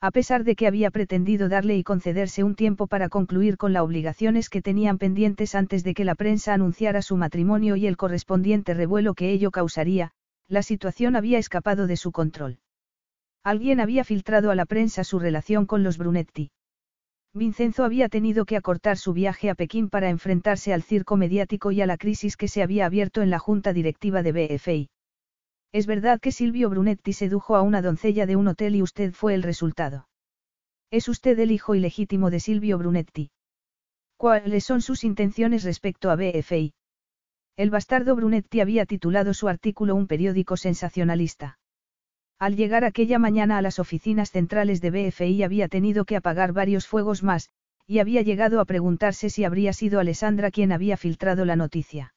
A 0.00 0.10
pesar 0.10 0.42
de 0.42 0.56
que 0.56 0.66
había 0.66 0.90
pretendido 0.90 1.48
darle 1.48 1.76
y 1.76 1.84
concederse 1.84 2.42
un 2.42 2.56
tiempo 2.56 2.88
para 2.88 3.08
concluir 3.08 3.56
con 3.56 3.72
las 3.72 3.84
obligaciones 3.84 4.50
que 4.50 4.60
tenían 4.60 4.98
pendientes 4.98 5.54
antes 5.54 5.84
de 5.84 5.94
que 5.94 6.04
la 6.04 6.16
prensa 6.16 6.52
anunciara 6.52 7.02
su 7.02 7.16
matrimonio 7.16 7.76
y 7.76 7.86
el 7.86 7.96
correspondiente 7.96 8.74
revuelo 8.74 9.14
que 9.14 9.30
ello 9.30 9.52
causaría, 9.52 10.10
la 10.48 10.64
situación 10.64 11.14
había 11.14 11.38
escapado 11.38 11.86
de 11.86 11.96
su 11.96 12.10
control. 12.10 12.58
Alguien 13.44 13.78
había 13.78 14.02
filtrado 14.02 14.50
a 14.50 14.56
la 14.56 14.66
prensa 14.66 15.04
su 15.04 15.20
relación 15.20 15.64
con 15.64 15.84
los 15.84 15.96
Brunetti. 15.96 16.50
Vincenzo 17.36 17.84
había 17.84 18.08
tenido 18.08 18.46
que 18.46 18.56
acortar 18.56 18.96
su 18.96 19.12
viaje 19.12 19.50
a 19.50 19.54
Pekín 19.54 19.90
para 19.90 20.08
enfrentarse 20.08 20.72
al 20.72 20.82
circo 20.82 21.16
mediático 21.16 21.70
y 21.70 21.82
a 21.82 21.86
la 21.86 21.98
crisis 21.98 22.36
que 22.36 22.48
se 22.48 22.62
había 22.62 22.86
abierto 22.86 23.20
en 23.20 23.28
la 23.28 23.38
junta 23.38 23.74
directiva 23.74 24.22
de 24.22 24.32
BFI. 24.32 24.88
Es 25.72 25.86
verdad 25.86 26.18
que 26.18 26.32
Silvio 26.32 26.70
Brunetti 26.70 27.12
sedujo 27.12 27.54
a 27.54 27.62
una 27.62 27.82
doncella 27.82 28.24
de 28.24 28.36
un 28.36 28.48
hotel 28.48 28.76
y 28.76 28.82
usted 28.82 29.12
fue 29.12 29.34
el 29.34 29.42
resultado. 29.42 30.08
Es 30.90 31.08
usted 31.08 31.38
el 31.38 31.50
hijo 31.50 31.74
ilegítimo 31.74 32.30
de 32.30 32.40
Silvio 32.40 32.78
Brunetti. 32.78 33.30
¿Cuáles 34.16 34.64
son 34.64 34.80
sus 34.80 35.04
intenciones 35.04 35.62
respecto 35.62 36.10
a 36.10 36.16
BFI? 36.16 36.72
El 37.58 37.70
bastardo 37.70 38.16
Brunetti 38.16 38.60
había 38.60 38.86
titulado 38.86 39.34
su 39.34 39.48
artículo 39.48 39.94
un 39.94 40.06
periódico 40.06 40.56
sensacionalista. 40.56 41.58
Al 42.38 42.54
llegar 42.54 42.84
aquella 42.84 43.18
mañana 43.18 43.56
a 43.56 43.62
las 43.62 43.78
oficinas 43.78 44.30
centrales 44.30 44.82
de 44.82 44.90
BFI 44.90 45.42
había 45.42 45.68
tenido 45.68 46.04
que 46.04 46.16
apagar 46.16 46.52
varios 46.52 46.86
fuegos 46.86 47.22
más, 47.22 47.48
y 47.86 48.00
había 48.00 48.20
llegado 48.20 48.60
a 48.60 48.66
preguntarse 48.66 49.30
si 49.30 49.44
habría 49.44 49.72
sido 49.72 50.00
Alessandra 50.00 50.50
quien 50.50 50.70
había 50.70 50.98
filtrado 50.98 51.46
la 51.46 51.56
noticia. 51.56 52.12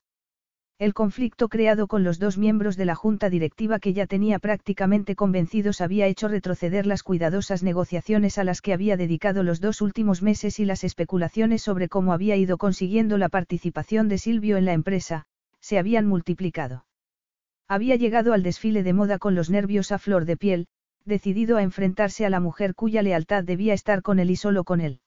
El 0.78 0.94
conflicto 0.94 1.48
creado 1.48 1.88
con 1.88 2.04
los 2.04 2.20
dos 2.20 2.38
miembros 2.38 2.76
de 2.76 2.86
la 2.86 2.96
junta 2.96 3.30
directiva 3.30 3.80
que 3.80 3.94
ya 3.94 4.08
tenía 4.08 4.40
prácticamente 4.40 5.16
convencidos 5.16 5.80
había 5.80 6.08
hecho 6.08 6.28
retroceder 6.28 6.86
las 6.86 7.04
cuidadosas 7.04 7.64
negociaciones 7.64 8.38
a 8.38 8.44
las 8.44 8.62
que 8.62 8.74
había 8.74 8.98
dedicado 8.98 9.44
los 9.44 9.62
dos 9.62 9.82
últimos 9.82 10.22
meses 10.22 10.60
y 10.60 10.66
las 10.66 10.84
especulaciones 10.84 11.62
sobre 11.62 11.88
cómo 11.88 12.12
había 12.12 12.36
ido 12.36 12.58
consiguiendo 12.58 13.18
la 13.18 13.30
participación 13.30 14.10
de 14.10 14.18
Silvio 14.18 14.58
en 14.58 14.66
la 14.66 14.74
empresa, 14.74 15.26
se 15.60 15.78
habían 15.78 16.08
multiplicado. 16.08 16.86
Había 17.72 17.98
llegado 17.98 18.34
al 18.34 18.42
desfile 18.42 18.82
de 18.82 18.94
moda 18.94 19.20
con 19.20 19.36
los 19.36 19.52
nervios 19.52 19.92
a 19.92 20.00
flor 20.00 20.26
de 20.26 20.36
piel, 20.36 20.68
decidido 21.06 21.58
a 21.58 21.62
enfrentarse 21.62 22.26
a 22.26 22.32
la 22.32 22.40
mujer 22.40 22.74
cuya 22.74 23.04
lealtad 23.04 23.44
debía 23.44 23.76
estar 23.76 24.02
con 24.02 24.18
él 24.18 24.32
y 24.32 24.36
solo 24.36 24.64
con 24.64 24.82
él. 24.82 25.02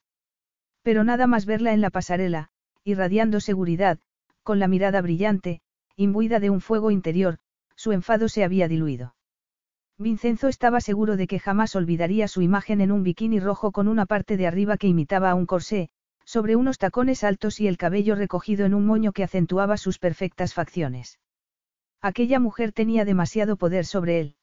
Pero 0.81 1.03
nada 1.03 1.27
más 1.27 1.45
verla 1.45 1.73
en 1.73 1.81
la 1.81 1.89
pasarela, 1.89 2.51
irradiando 2.85 3.41
seguridad, 3.41 3.99
con 4.43 4.59
la 4.59 4.69
mirada 4.69 5.01
brillante, 5.01 5.59
imbuida 5.97 6.39
de 6.39 6.49
un 6.49 6.61
fuego 6.61 6.89
interior, 6.89 7.37
su 7.75 7.91
enfado 7.91 8.29
se 8.29 8.45
había 8.45 8.69
diluido. 8.69 9.13
Vincenzo 9.97 10.47
estaba 10.47 10.79
seguro 10.79 11.17
de 11.17 11.27
que 11.27 11.39
jamás 11.39 11.75
olvidaría 11.75 12.29
su 12.29 12.41
imagen 12.41 12.79
en 12.79 12.93
un 12.93 13.03
bikini 13.03 13.41
rojo 13.41 13.73
con 13.73 13.89
una 13.89 14.05
parte 14.05 14.37
de 14.37 14.47
arriba 14.47 14.77
que 14.77 14.87
imitaba 14.87 15.29
a 15.31 15.35
un 15.35 15.45
corsé, 15.45 15.89
sobre 16.23 16.55
unos 16.55 16.77
tacones 16.77 17.25
altos 17.25 17.59
y 17.59 17.67
el 17.67 17.77
cabello 17.77 18.15
recogido 18.15 18.65
en 18.65 18.73
un 18.73 18.85
moño 18.85 19.11
que 19.11 19.25
acentuaba 19.25 19.75
sus 19.75 19.99
perfectas 19.99 20.53
facciones. 20.53 21.19
Aquella 22.03 22.37
mujer 22.41 22.73
tenía 22.73 23.05
demasiado 23.05 23.55
poder 23.55 23.85
sobre 23.85 24.19
él. 24.19 24.35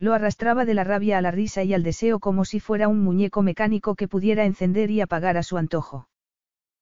Lo 0.00 0.14
arrastraba 0.14 0.64
de 0.64 0.74
la 0.74 0.82
rabia 0.82 1.16
a 1.16 1.22
la 1.22 1.30
risa 1.30 1.62
y 1.62 1.74
al 1.74 1.84
deseo 1.84 2.18
como 2.18 2.44
si 2.44 2.58
fuera 2.58 2.88
un 2.88 3.04
muñeco 3.04 3.40
mecánico 3.42 3.94
que 3.94 4.08
pudiera 4.08 4.46
encender 4.46 4.90
y 4.90 5.00
apagar 5.00 5.36
a 5.36 5.44
su 5.44 5.58
antojo. 5.58 6.08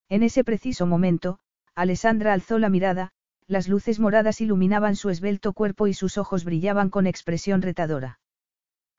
En 0.08 0.22
ese 0.22 0.42
preciso 0.42 0.86
momento, 0.86 1.38
Alessandra 1.74 2.32
alzó 2.32 2.58
la 2.58 2.70
mirada, 2.70 3.10
las 3.46 3.68
luces 3.68 4.00
moradas 4.00 4.40
iluminaban 4.40 4.96
su 4.96 5.10
esbelto 5.10 5.52
cuerpo 5.52 5.86
y 5.86 5.92
sus 5.92 6.16
ojos 6.16 6.44
brillaban 6.46 6.88
con 6.88 7.06
expresión 7.06 7.60
retadora. 7.60 8.20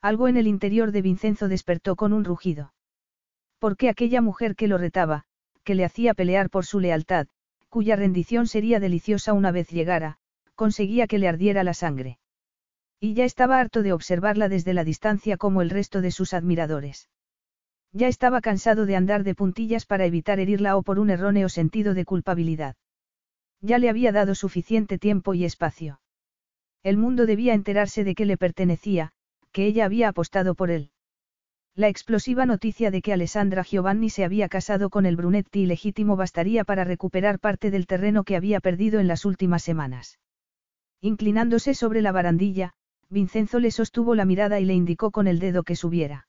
Algo 0.03 0.27
en 0.27 0.37
el 0.37 0.45
interior 0.45 0.91
de 0.91 1.01
Vincenzo 1.01 1.47
despertó 1.47 1.95
con 1.95 2.13
un 2.13 2.25
rugido. 2.25 2.75
Porque 3.57 3.89
aquella 3.89 4.21
mujer 4.21 4.55
que 4.55 4.67
lo 4.67 4.77
retaba, 4.77 5.23
que 5.63 5.73
le 5.73 5.83
hacía 5.83 6.13
pelear 6.13 6.51
por 6.51 6.63
su 6.67 6.79
lealtad, 6.79 7.25
cuya 7.69 7.95
rendición 7.95 8.45
sería 8.45 8.79
deliciosa 8.79 9.33
una 9.33 9.51
vez 9.51 9.67
llegara, 9.69 10.19
conseguía 10.61 11.07
que 11.07 11.17
le 11.17 11.27
ardiera 11.27 11.63
la 11.63 11.73
sangre. 11.73 12.19
Y 12.99 13.15
ya 13.15 13.25
estaba 13.25 13.59
harto 13.59 13.81
de 13.81 13.93
observarla 13.93 14.47
desde 14.47 14.75
la 14.75 14.83
distancia 14.83 15.35
como 15.35 15.63
el 15.63 15.71
resto 15.71 16.01
de 16.01 16.11
sus 16.11 16.35
admiradores. 16.35 17.09
Ya 17.93 18.07
estaba 18.07 18.41
cansado 18.41 18.85
de 18.85 18.95
andar 18.95 19.23
de 19.23 19.33
puntillas 19.33 19.87
para 19.87 20.05
evitar 20.05 20.39
herirla 20.39 20.77
o 20.77 20.83
por 20.83 20.99
un 20.99 21.09
erróneo 21.09 21.49
sentido 21.49 21.95
de 21.95 22.05
culpabilidad. 22.05 22.75
Ya 23.59 23.79
le 23.79 23.89
había 23.89 24.11
dado 24.11 24.35
suficiente 24.35 24.99
tiempo 24.99 25.33
y 25.33 25.45
espacio. 25.45 25.99
El 26.83 26.97
mundo 26.97 27.25
debía 27.25 27.55
enterarse 27.55 28.03
de 28.03 28.13
que 28.13 28.27
le 28.27 28.37
pertenecía, 28.37 29.13
que 29.51 29.65
ella 29.65 29.85
había 29.85 30.09
apostado 30.09 30.53
por 30.53 30.69
él. 30.69 30.91
La 31.73 31.87
explosiva 31.87 32.45
noticia 32.45 32.91
de 32.91 33.01
que 33.01 33.13
Alessandra 33.13 33.63
Giovanni 33.63 34.11
se 34.11 34.25
había 34.25 34.47
casado 34.47 34.91
con 34.91 35.07
el 35.07 35.15
Brunetti 35.15 35.61
ilegítimo 35.61 36.17
bastaría 36.17 36.63
para 36.65 36.83
recuperar 36.83 37.39
parte 37.39 37.71
del 37.71 37.87
terreno 37.87 38.23
que 38.23 38.35
había 38.35 38.59
perdido 38.59 38.99
en 38.99 39.07
las 39.07 39.25
últimas 39.25 39.63
semanas. 39.63 40.19
Inclinándose 41.01 41.73
sobre 41.73 42.01
la 42.01 42.11
barandilla, 42.11 42.73
Vincenzo 43.09 43.59
le 43.59 43.71
sostuvo 43.71 44.13
la 44.13 44.23
mirada 44.23 44.59
y 44.59 44.65
le 44.65 44.75
indicó 44.75 45.09
con 45.09 45.27
el 45.27 45.39
dedo 45.39 45.63
que 45.63 45.75
subiera. 45.75 46.27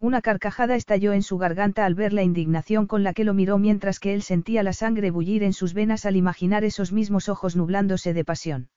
Una 0.00 0.20
carcajada 0.20 0.74
estalló 0.74 1.12
en 1.12 1.22
su 1.22 1.38
garganta 1.38 1.84
al 1.84 1.94
ver 1.94 2.12
la 2.12 2.22
indignación 2.22 2.86
con 2.86 3.04
la 3.04 3.12
que 3.12 3.22
lo 3.22 3.34
miró 3.34 3.58
mientras 3.58 4.00
que 4.00 4.14
él 4.14 4.22
sentía 4.22 4.62
la 4.62 4.72
sangre 4.72 5.10
bullir 5.10 5.42
en 5.42 5.52
sus 5.52 5.74
venas 5.74 6.06
al 6.06 6.16
imaginar 6.16 6.64
esos 6.64 6.90
mismos 6.90 7.28
ojos 7.28 7.54
nublándose 7.54 8.14
de 8.14 8.24
pasión. 8.24 8.70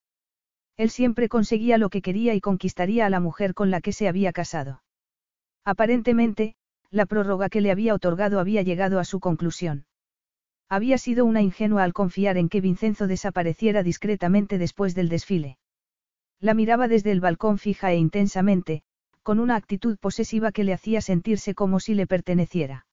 Él 0.78 0.90
siempre 0.90 1.30
conseguía 1.30 1.78
lo 1.78 1.90
que 1.90 2.02
quería 2.02 2.36
y 2.36 2.42
conquistaría 2.42 3.06
a 3.06 3.10
la 3.10 3.22
mujer 3.22 3.54
con 3.54 3.72
la 3.72 3.82
que 3.82 3.94
se 3.94 4.08
había 4.08 4.34
casado. 4.34 4.84
Aparentemente, 5.64 6.56
la 6.92 7.06
prórroga 7.06 7.50
que 7.50 7.62
le 7.62 7.72
había 7.72 7.96
otorgado 7.96 8.40
había 8.40 8.62
llegado 8.62 9.00
a 9.00 9.06
su 9.06 9.20
conclusión. 9.20 9.86
Había 10.70 10.98
sido 10.98 11.26
una 11.26 11.42
ingenua 11.42 11.84
al 11.84 11.94
confiar 11.94 12.38
en 12.38 12.50
que 12.50 12.62
Vincenzo 12.62 13.08
desapareciera 13.08 13.84
discretamente 13.84 14.58
después 14.58 14.96
del 14.96 15.10
desfile. 15.10 15.58
La 16.40 16.54
miraba 16.54 16.88
desde 16.88 17.12
el 17.12 17.22
balcón 17.22 17.58
fija 17.58 17.92
e 17.92 17.98
intensamente, 17.98 18.84
con 19.22 19.40
una 19.40 19.56
actitud 19.56 19.98
posesiva 19.98 20.52
que 20.52 20.64
le 20.64 20.74
hacía 20.74 21.02
sentirse 21.02 21.56
como 21.56 21.80
si 21.80 21.94
le 21.96 22.08
perteneciera. 22.08 22.86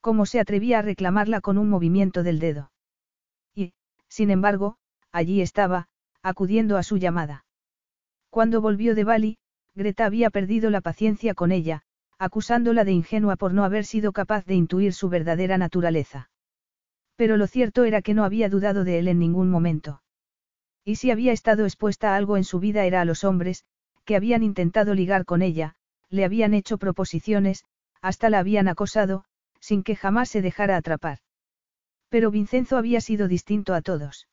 Como 0.00 0.26
se 0.26 0.40
atrevía 0.40 0.80
a 0.80 0.82
reclamarla 0.82 1.40
con 1.40 1.58
un 1.58 1.68
movimiento 1.68 2.22
del 2.22 2.38
dedo. 2.38 2.70
Y, 3.54 3.72
sin 4.08 4.30
embargo, 4.30 4.76
allí 5.12 5.40
estaba, 5.40 5.88
acudiendo 6.22 6.76
a 6.76 6.82
su 6.82 6.96
llamada. 6.96 7.44
Cuando 8.30 8.60
volvió 8.60 8.94
de 8.94 9.04
Bali, 9.04 9.38
Greta 9.74 10.06
había 10.06 10.30
perdido 10.30 10.70
la 10.70 10.80
paciencia 10.80 11.34
con 11.34 11.52
ella, 11.52 11.82
acusándola 12.18 12.84
de 12.84 12.92
ingenua 12.92 13.36
por 13.36 13.52
no 13.52 13.64
haber 13.64 13.84
sido 13.84 14.12
capaz 14.12 14.44
de 14.44 14.54
intuir 14.54 14.92
su 14.92 15.08
verdadera 15.08 15.58
naturaleza. 15.58 16.30
Pero 17.16 17.36
lo 17.36 17.46
cierto 17.46 17.84
era 17.84 18.02
que 18.02 18.14
no 18.14 18.24
había 18.24 18.48
dudado 18.48 18.84
de 18.84 18.98
él 18.98 19.08
en 19.08 19.18
ningún 19.18 19.50
momento. 19.50 20.02
Y 20.84 20.96
si 20.96 21.10
había 21.10 21.32
estado 21.32 21.64
expuesta 21.64 22.12
a 22.12 22.16
algo 22.16 22.36
en 22.36 22.44
su 22.44 22.60
vida 22.60 22.84
era 22.84 23.00
a 23.00 23.04
los 23.04 23.24
hombres, 23.24 23.64
que 24.04 24.16
habían 24.16 24.42
intentado 24.42 24.94
ligar 24.94 25.24
con 25.24 25.40
ella, 25.40 25.76
le 26.10 26.24
habían 26.24 26.54
hecho 26.54 26.78
proposiciones, 26.78 27.64
hasta 28.02 28.30
la 28.30 28.38
habían 28.38 28.68
acosado, 28.68 29.24
sin 29.60 29.82
que 29.82 29.96
jamás 29.96 30.28
se 30.28 30.42
dejara 30.42 30.76
atrapar. 30.76 31.18
Pero 32.10 32.30
Vincenzo 32.30 32.76
había 32.76 33.00
sido 33.00 33.28
distinto 33.28 33.74
a 33.74 33.80
todos. 33.80 34.28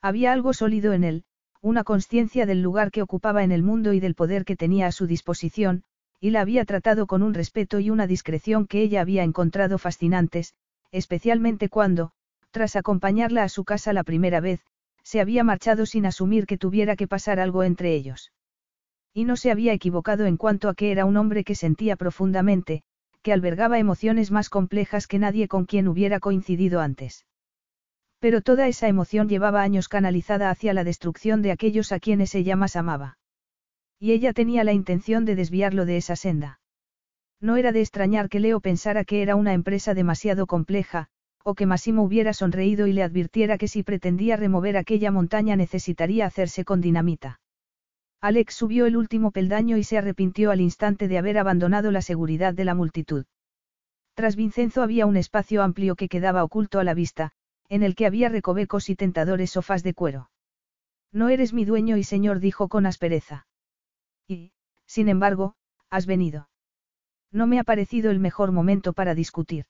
Había 0.00 0.32
algo 0.32 0.54
sólido 0.54 0.92
en 0.92 1.04
él, 1.04 1.24
una 1.60 1.84
conciencia 1.84 2.46
del 2.46 2.62
lugar 2.62 2.90
que 2.90 3.02
ocupaba 3.02 3.44
en 3.44 3.52
el 3.52 3.62
mundo 3.62 3.92
y 3.92 4.00
del 4.00 4.14
poder 4.14 4.44
que 4.44 4.56
tenía 4.56 4.86
a 4.86 4.92
su 4.92 5.06
disposición, 5.06 5.84
y 6.20 6.30
la 6.30 6.40
había 6.40 6.64
tratado 6.64 7.06
con 7.06 7.22
un 7.22 7.34
respeto 7.34 7.80
y 7.80 7.90
una 7.90 8.06
discreción 8.06 8.66
que 8.66 8.80
ella 8.82 9.02
había 9.02 9.24
encontrado 9.24 9.78
fascinantes, 9.78 10.54
especialmente 10.92 11.68
cuando, 11.68 12.12
tras 12.50 12.76
acompañarla 12.76 13.42
a 13.42 13.48
su 13.48 13.64
casa 13.64 13.92
la 13.92 14.04
primera 14.04 14.40
vez, 14.40 14.64
se 15.02 15.20
había 15.20 15.44
marchado 15.44 15.86
sin 15.86 16.06
asumir 16.06 16.46
que 16.46 16.58
tuviera 16.58 16.96
que 16.96 17.06
pasar 17.06 17.38
algo 17.38 17.62
entre 17.62 17.94
ellos. 17.94 18.32
Y 19.14 19.24
no 19.24 19.36
se 19.36 19.50
había 19.50 19.72
equivocado 19.72 20.26
en 20.26 20.36
cuanto 20.36 20.68
a 20.68 20.74
que 20.74 20.90
era 20.90 21.04
un 21.04 21.16
hombre 21.16 21.44
que 21.44 21.54
sentía 21.54 21.96
profundamente, 21.96 22.82
que 23.22 23.32
albergaba 23.32 23.78
emociones 23.78 24.30
más 24.30 24.48
complejas 24.48 25.06
que 25.06 25.18
nadie 25.18 25.48
con 25.48 25.64
quien 25.64 25.88
hubiera 25.88 26.20
coincidido 26.20 26.80
antes. 26.80 27.26
Pero 28.18 28.40
toda 28.40 28.68
esa 28.68 28.88
emoción 28.88 29.28
llevaba 29.28 29.62
años 29.62 29.88
canalizada 29.88 30.50
hacia 30.50 30.74
la 30.74 30.84
destrucción 30.84 31.42
de 31.42 31.52
aquellos 31.52 31.92
a 31.92 32.00
quienes 32.00 32.34
ella 32.34 32.56
más 32.56 32.76
amaba. 32.76 33.18
Y 33.98 34.12
ella 34.12 34.32
tenía 34.32 34.64
la 34.64 34.72
intención 34.72 35.24
de 35.24 35.36
desviarlo 35.36 35.86
de 35.86 35.96
esa 35.96 36.16
senda. 36.16 36.60
No 37.40 37.56
era 37.56 37.72
de 37.72 37.80
extrañar 37.80 38.28
que 38.28 38.40
Leo 38.40 38.60
pensara 38.60 39.04
que 39.04 39.22
era 39.22 39.36
una 39.36 39.52
empresa 39.52 39.94
demasiado 39.94 40.46
compleja, 40.46 41.08
o 41.44 41.54
que 41.54 41.66
Massimo 41.66 42.02
hubiera 42.02 42.32
sonreído 42.32 42.86
y 42.86 42.92
le 42.92 43.02
advirtiera 43.02 43.58
que 43.58 43.68
si 43.68 43.82
pretendía 43.82 44.36
remover 44.36 44.76
aquella 44.76 45.10
montaña 45.10 45.54
necesitaría 45.54 46.26
hacerse 46.26 46.64
con 46.64 46.80
dinamita. 46.80 47.40
Alex 48.20 48.54
subió 48.54 48.86
el 48.86 48.96
último 48.96 49.30
peldaño 49.30 49.76
y 49.76 49.84
se 49.84 49.98
arrepintió 49.98 50.50
al 50.50 50.60
instante 50.60 51.06
de 51.06 51.18
haber 51.18 51.38
abandonado 51.38 51.90
la 51.90 52.02
seguridad 52.02 52.54
de 52.54 52.64
la 52.64 52.74
multitud. 52.74 53.26
Tras 54.14 54.34
Vincenzo 54.34 54.82
había 54.82 55.06
un 55.06 55.16
espacio 55.16 55.62
amplio 55.62 55.94
que 55.94 56.08
quedaba 56.08 56.42
oculto 56.42 56.80
a 56.80 56.84
la 56.84 56.94
vista, 56.94 57.32
en 57.68 57.82
el 57.82 57.94
que 57.94 58.06
había 58.06 58.28
recovecos 58.28 58.88
y 58.88 58.96
tentadores 58.96 59.50
sofás 59.50 59.82
de 59.82 59.94
cuero. 59.94 60.30
No 61.12 61.28
eres 61.28 61.52
mi 61.52 61.64
dueño 61.64 61.96
y 61.96 62.04
señor 62.04 62.40
dijo 62.40 62.68
con 62.68 62.86
aspereza. 62.86 63.46
Y, 64.26 64.52
sin 64.86 65.08
embargo, 65.08 65.54
has 65.90 66.06
venido. 66.06 66.48
No 67.32 67.46
me 67.46 67.58
ha 67.58 67.64
parecido 67.64 68.10
el 68.10 68.18
mejor 68.18 68.52
momento 68.52 68.92
para 68.92 69.14
discutir. 69.14 69.66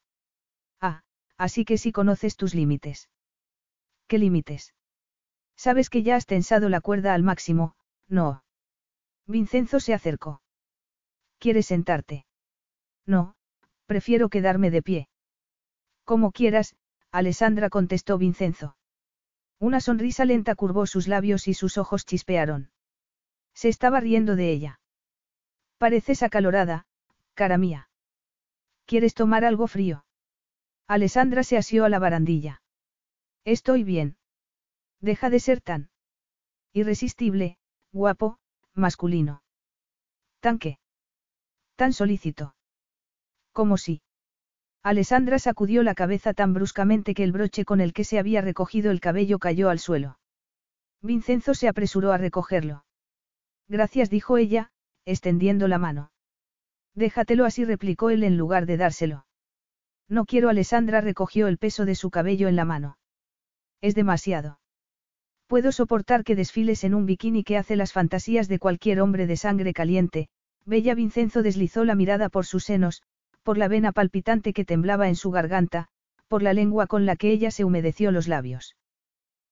Ah, 0.81 1.03
así 1.37 1.65
que 1.65 1.79
sí 1.79 1.93
conoces 1.93 2.37
tus 2.37 2.55
límites. 2.55 3.09
¿Qué 4.07 4.19
límites? 4.19 4.75
Sabes 5.57 5.91
que 5.91 6.03
ya 6.03 6.17
has 6.17 6.27
tensado 6.27 6.69
la 6.69 6.81
cuerda 6.81 7.15
al 7.15 7.23
máximo, 7.23 7.75
no. 8.09 8.45
Vincenzo 9.27 9.81
se 9.81 9.95
acercó. 9.95 10.43
¿Quieres 11.39 11.67
sentarte? 11.67 12.27
No, 13.07 13.35
prefiero 13.87 14.29
quedarme 14.29 14.71
de 14.71 14.83
pie. 14.83 15.09
Como 16.05 16.31
quieras, 16.31 16.77
Alessandra 17.11 17.71
contestó 17.71 18.19
Vincenzo. 18.19 18.77
Una 19.59 19.81
sonrisa 19.81 20.25
lenta 20.25 20.55
curvó 20.55 20.87
sus 20.87 21.09
labios 21.09 21.49
y 21.49 21.55
sus 21.55 21.79
ojos 21.79 22.05
chispearon. 22.05 22.71
Se 23.55 23.69
estaba 23.69 24.01
riendo 24.01 24.37
de 24.37 24.51
ella. 24.51 24.81
Pareces 25.79 26.23
acalorada, 26.23 26.87
cara 27.37 27.59
mía. 27.59 27.89
¿Quieres 28.87 29.15
tomar 29.15 29.45
algo 29.45 29.69
frío? 29.69 30.05
Alessandra 30.89 31.45
se 31.45 31.57
asió 31.57 31.85
a 31.85 31.89
la 31.89 32.01
barandilla. 32.01 32.63
Estoy 33.45 33.85
bien. 33.85 34.17
Deja 35.01 35.31
de 35.31 35.39
ser 35.39 35.61
tan 35.61 35.91
irresistible, 36.73 37.59
guapo, 37.93 38.39
masculino. 38.75 39.43
¿Tan 40.41 40.59
qué? 40.59 40.79
Tan 41.77 41.93
solícito. 41.93 42.55
Como 43.53 43.77
si. 43.77 44.03
Alessandra 44.83 45.39
sacudió 45.39 45.83
la 45.83 45.95
cabeza 45.95 46.33
tan 46.33 46.55
bruscamente 46.55 47.15
que 47.15 47.25
el 47.25 47.33
broche 47.33 47.65
con 47.65 47.81
el 47.81 47.93
que 47.93 48.05
se 48.05 48.19
había 48.19 48.41
recogido 48.41 48.91
el 48.91 49.01
cabello 49.01 49.39
cayó 49.39 49.69
al 49.69 49.79
suelo. 49.79 50.19
Vincenzo 51.03 51.55
se 51.55 51.69
apresuró 51.69 52.13
a 52.13 52.19
recogerlo. 52.19 52.85
Gracias, 53.69 54.11
dijo 54.11 54.39
ella, 54.39 54.71
extendiendo 55.05 55.67
la 55.69 55.79
mano. 55.79 56.11
Déjatelo 56.97 57.45
así, 57.45 57.65
replicó 57.65 58.11
él 58.11 58.25
en 58.25 58.39
lugar 58.39 58.65
de 58.67 58.79
dárselo. 58.79 59.27
No 60.09 60.25
quiero, 60.25 60.49
Alessandra 60.49 61.01
recogió 61.01 61.47
el 61.47 61.59
peso 61.59 61.85
de 61.85 61.95
su 61.95 62.11
cabello 62.11 62.49
en 62.49 62.57
la 62.57 62.65
mano. 62.65 62.97
Es 63.83 63.95
demasiado. 63.95 64.59
Puedo 65.47 65.73
soportar 65.73 66.25
que 66.25 66.35
desfiles 66.35 66.85
en 66.85 66.95
un 66.95 67.05
bikini 67.05 67.45
que 67.45 67.59
hace 67.59 67.77
las 67.77 67.93
fantasías 67.93 68.49
de 68.49 68.59
cualquier 68.59 69.01
hombre 69.01 69.27
de 69.27 69.37
sangre 69.37 69.75
caliente. 69.75 70.29
Bella 70.65 70.95
Vincenzo 70.95 71.43
deslizó 71.43 71.85
la 71.85 71.95
mirada 71.95 72.31
por 72.31 72.47
sus 72.47 72.65
senos, 72.65 73.03
por 73.43 73.59
la 73.59 73.69
vena 73.69 73.93
palpitante 73.93 74.53
que 74.53 74.65
temblaba 74.65 75.07
en 75.07 75.17
su 75.17 75.31
garganta, 75.31 75.89
por 76.29 76.43
la 76.43 76.55
lengua 76.55 76.87
con 76.87 77.07
la 77.07 77.15
que 77.15 77.31
ella 77.31 77.51
se 77.51 77.65
humedeció 77.65 78.11
los 78.11 78.27
labios. 78.27 78.75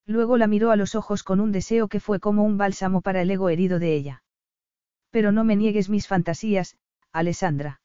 Luego 0.07 0.37
la 0.37 0.47
miró 0.47 0.71
a 0.71 0.77
los 0.77 0.95
ojos 0.95 1.23
con 1.23 1.41
un 1.41 1.53
deseo 1.53 1.89
que 1.89 2.01
fue 2.01 2.21
como 2.21 2.43
un 2.43 2.57
bálsamo 2.57 3.03
para 3.03 3.23
el 3.23 3.31
ego 3.31 3.51
herido 3.51 3.79
de 3.79 3.95
ella. 3.95 4.23
Pero 5.11 5.31
no 5.31 5.45
me 5.45 5.57
niegues 5.57 5.89
mis 5.89 6.09
fantasías, 6.09 6.77
Alessandra. 7.15 7.81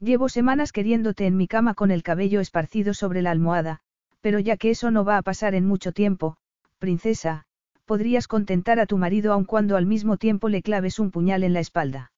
Llevo 0.00 0.28
semanas 0.28 0.72
queriéndote 0.72 1.24
en 1.26 1.36
mi 1.36 1.46
cama 1.46 1.74
con 1.74 1.92
el 1.92 2.02
cabello 2.02 2.40
esparcido 2.40 2.94
sobre 2.94 3.22
la 3.22 3.30
almohada, 3.30 3.78
pero 4.20 4.40
ya 4.40 4.56
que 4.56 4.70
eso 4.70 4.90
no 4.90 5.04
va 5.04 5.18
a 5.18 5.22
pasar 5.22 5.54
en 5.54 5.66
mucho 5.66 5.92
tiempo, 5.92 6.36
princesa, 6.78 7.44
podrías 7.84 8.26
contentar 8.26 8.80
a 8.80 8.86
tu 8.86 8.98
marido 8.98 9.32
aun 9.32 9.44
cuando 9.44 9.76
al 9.76 9.86
mismo 9.86 10.16
tiempo 10.16 10.48
le 10.48 10.62
claves 10.62 10.98
un 10.98 11.12
puñal 11.12 11.44
en 11.44 11.52
la 11.52 11.60
espalda. 11.60 12.10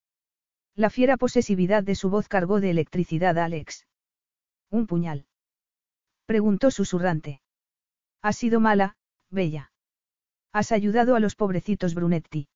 La 0.75 0.89
fiera 0.89 1.19
posesividad 1.19 1.83
de 1.83 1.97
su 1.97 2.09
voz 2.09 2.29
cargó 2.29 2.61
de 2.61 2.71
electricidad 2.71 3.37
a 3.37 3.45
Alex. 3.45 3.87
¿Un 4.71 4.87
puñal? 4.87 5.27
Preguntó 6.25 6.71
susurrante. 6.71 7.43
Has 8.23 8.37
sido 8.37 8.59
mala, 8.59 8.97
Bella. 9.29 9.71
Has 10.51 10.73
ayudado 10.73 11.15
a 11.15 11.21
los 11.21 11.35
pobrecitos 11.35 11.95
Brunetti. 11.95 12.49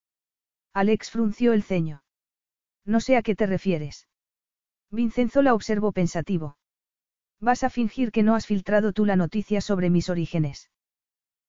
Alex 0.72 1.10
frunció 1.10 1.52
el 1.52 1.62
ceño. 1.62 2.02
No 2.86 3.00
sé 3.00 3.16
a 3.16 3.22
qué 3.22 3.34
te 3.34 3.46
refieres. 3.46 4.08
Vincenzo 4.90 5.42
la 5.42 5.52
observó 5.52 5.92
pensativo. 5.92 6.56
Vas 7.40 7.64
a 7.64 7.70
fingir 7.70 8.12
que 8.12 8.22
no 8.22 8.34
has 8.34 8.46
filtrado 8.46 8.92
tú 8.92 9.04
la 9.04 9.16
noticia 9.16 9.60
sobre 9.60 9.90
mis 9.90 10.08
orígenes. 10.08 10.70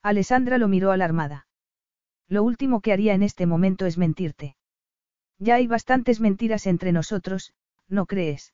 Alessandra 0.01 0.57
lo 0.57 0.67
miró 0.67 0.91
alarmada. 0.91 1.47
Lo 2.27 2.43
último 2.43 2.81
que 2.81 2.91
haría 2.91 3.13
en 3.13 3.23
este 3.23 3.45
momento 3.45 3.85
es 3.85 3.97
mentirte. 3.97 4.57
Ya 5.39 5.55
hay 5.55 5.67
bastantes 5.67 6.19
mentiras 6.19 6.65
entre 6.65 6.91
nosotros, 6.91 7.53
¿no 7.87 8.05
crees? 8.05 8.53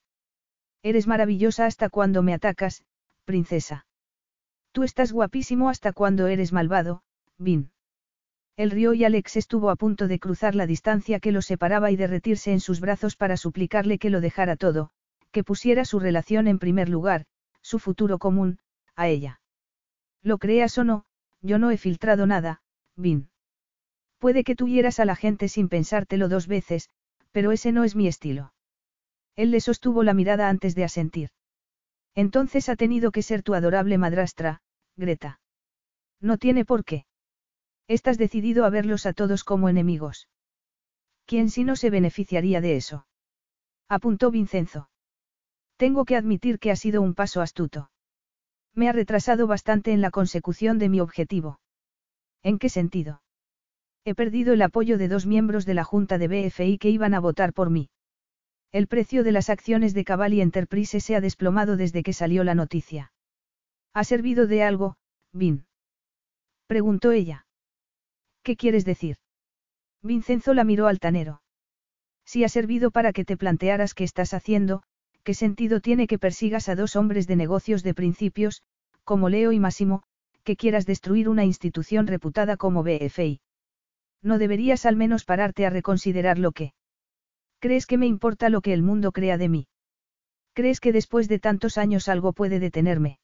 Eres 0.83 1.07
maravillosa 1.07 1.65
hasta 1.65 1.89
cuando 1.89 2.21
me 2.21 2.33
atacas, 2.33 2.83
princesa. 3.23 3.87
Tú 4.73 4.83
estás 4.83 5.11
guapísimo 5.13 5.69
hasta 5.69 5.93
cuando 5.93 6.27
eres 6.27 6.51
malvado, 6.51 7.03
Vin. 7.37 7.71
El 8.55 8.69
río 8.69 8.93
y 8.93 9.03
Alex 9.03 9.35
estuvo 9.35 9.71
a 9.71 9.75
punto 9.75 10.07
de 10.07 10.19
cruzar 10.19 10.53
la 10.53 10.67
distancia 10.67 11.19
que 11.19 11.31
los 11.31 11.45
separaba 11.45 11.89
y 11.89 11.95
derretirse 11.95 12.51
en 12.51 12.59
sus 12.59 12.79
brazos 12.79 13.15
para 13.15 13.35
suplicarle 13.35 13.97
que 13.97 14.11
lo 14.11 14.21
dejara 14.21 14.55
todo, 14.55 14.91
que 15.31 15.43
pusiera 15.43 15.85
su 15.85 15.99
relación 15.99 16.47
en 16.47 16.59
primer 16.59 16.87
lugar, 16.87 17.25
su 17.61 17.79
futuro 17.79 18.19
común, 18.19 18.59
a 18.95 19.07
ella. 19.07 19.41
Lo 20.21 20.37
creas 20.37 20.77
o 20.77 20.83
no, 20.83 21.05
yo 21.41 21.57
no 21.57 21.71
he 21.71 21.77
filtrado 21.77 22.27
nada, 22.27 22.61
Vin. 22.95 23.29
Puede 24.19 24.43
que 24.43 24.55
tuvieras 24.55 24.99
a 24.99 25.05
la 25.05 25.15
gente 25.15 25.47
sin 25.47 25.67
pensártelo 25.67 26.29
dos 26.29 26.47
veces, 26.47 26.89
pero 27.31 27.51
ese 27.51 27.71
no 27.71 27.83
es 27.83 27.95
mi 27.95 28.07
estilo. 28.07 28.53
Él 29.35 29.49
le 29.49 29.61
sostuvo 29.61 30.03
la 30.03 30.13
mirada 30.13 30.47
antes 30.47 30.75
de 30.75 30.83
asentir. 30.83 31.31
Entonces 32.13 32.69
ha 32.69 32.75
tenido 32.75 33.11
que 33.11 33.23
ser 33.23 33.41
tu 33.41 33.55
adorable 33.55 33.97
madrastra, 33.97 34.61
Greta. 34.95 35.39
No 36.21 36.37
tiene 36.37 36.63
por 36.65 36.85
qué. 36.85 37.05
Estás 37.87 38.17
decidido 38.17 38.65
a 38.65 38.69
verlos 38.69 39.05
a 39.05 39.13
todos 39.13 39.43
como 39.43 39.69
enemigos. 39.69 40.29
¿Quién 41.25 41.49
si 41.49 41.63
no 41.63 41.75
se 41.75 41.89
beneficiaría 41.89 42.61
de 42.61 42.75
eso? 42.75 43.07
Apuntó 43.89 44.31
Vincenzo. 44.31 44.89
Tengo 45.77 46.05
que 46.05 46.15
admitir 46.15 46.59
que 46.59 46.71
ha 46.71 46.75
sido 46.75 47.01
un 47.01 47.13
paso 47.13 47.41
astuto. 47.41 47.91
Me 48.73 48.89
ha 48.89 48.93
retrasado 48.93 49.47
bastante 49.47 49.91
en 49.91 50.01
la 50.01 50.11
consecución 50.11 50.79
de 50.79 50.89
mi 50.89 50.99
objetivo. 50.99 51.59
¿En 52.41 52.57
qué 52.59 52.69
sentido? 52.69 53.21
He 54.05 54.15
perdido 54.15 54.53
el 54.53 54.61
apoyo 54.61 54.97
de 54.97 55.07
dos 55.07 55.25
miembros 55.25 55.65
de 55.65 55.73
la 55.73 55.83
Junta 55.83 56.17
de 56.17 56.27
BFI 56.27 56.77
que 56.77 56.89
iban 56.89 57.13
a 57.13 57.19
votar 57.19 57.53
por 57.53 57.69
mí. 57.69 57.89
El 58.71 58.87
precio 58.87 59.23
de 59.23 59.31
las 59.31 59.49
acciones 59.49 59.93
de 59.93 60.03
Cavalli 60.03 60.41
Enterprise 60.41 60.99
se 60.99 61.15
ha 61.15 61.21
desplomado 61.21 61.77
desde 61.77 62.03
que 62.03 62.11
salió 62.11 62.43
la 62.43 62.55
noticia. 62.55 63.13
¿Ha 63.93 64.03
servido 64.03 64.47
de 64.47 64.63
algo, 64.63 64.97
Vin? 65.31 65.65
Preguntó 66.67 67.11
ella. 67.11 67.45
¿Qué 68.43 68.57
quieres 68.57 68.85
decir? 68.85 69.17
Vincenzo 70.01 70.53
la 70.53 70.65
miró 70.65 70.87
altanero. 70.87 71.41
Si 72.25 72.43
ha 72.43 72.49
servido 72.49 72.91
para 72.91 73.13
que 73.13 73.25
te 73.25 73.37
plantearas 73.37 73.93
qué 73.93 74.03
estás 74.03 74.33
haciendo, 74.33 74.83
qué 75.23 75.33
sentido 75.33 75.79
tiene 75.79 76.07
que 76.07 76.19
persigas 76.19 76.67
a 76.67 76.75
dos 76.75 76.95
hombres 76.95 77.25
de 77.27 77.37
negocios 77.37 77.83
de 77.83 77.93
principios, 77.93 78.61
como 79.05 79.29
Leo 79.29 79.53
y 79.53 79.59
Máximo, 79.59 80.03
que 80.43 80.57
quieras 80.57 80.85
destruir 80.85 81.29
una 81.29 81.45
institución 81.45 82.05
reputada 82.05 82.57
como 82.57 82.83
BFI. 82.83 83.39
¿No 84.21 84.37
deberías 84.37 84.85
al 84.85 84.97
menos 84.97 85.23
pararte 85.23 85.65
a 85.65 85.69
reconsiderar 85.69 86.37
lo 86.37 86.51
que? 86.51 86.73
¿Crees 87.59 87.85
que 87.85 87.97
me 87.97 88.07
importa 88.07 88.49
lo 88.49 88.61
que 88.61 88.73
el 88.73 88.83
mundo 88.83 89.13
crea 89.13 89.37
de 89.37 89.47
mí? 89.47 89.67
¿Crees 90.53 90.81
que 90.81 90.91
después 90.91 91.29
de 91.29 91.39
tantos 91.39 91.77
años 91.77 92.09
algo 92.09 92.33
puede 92.33 92.59
detenerme? 92.59 93.19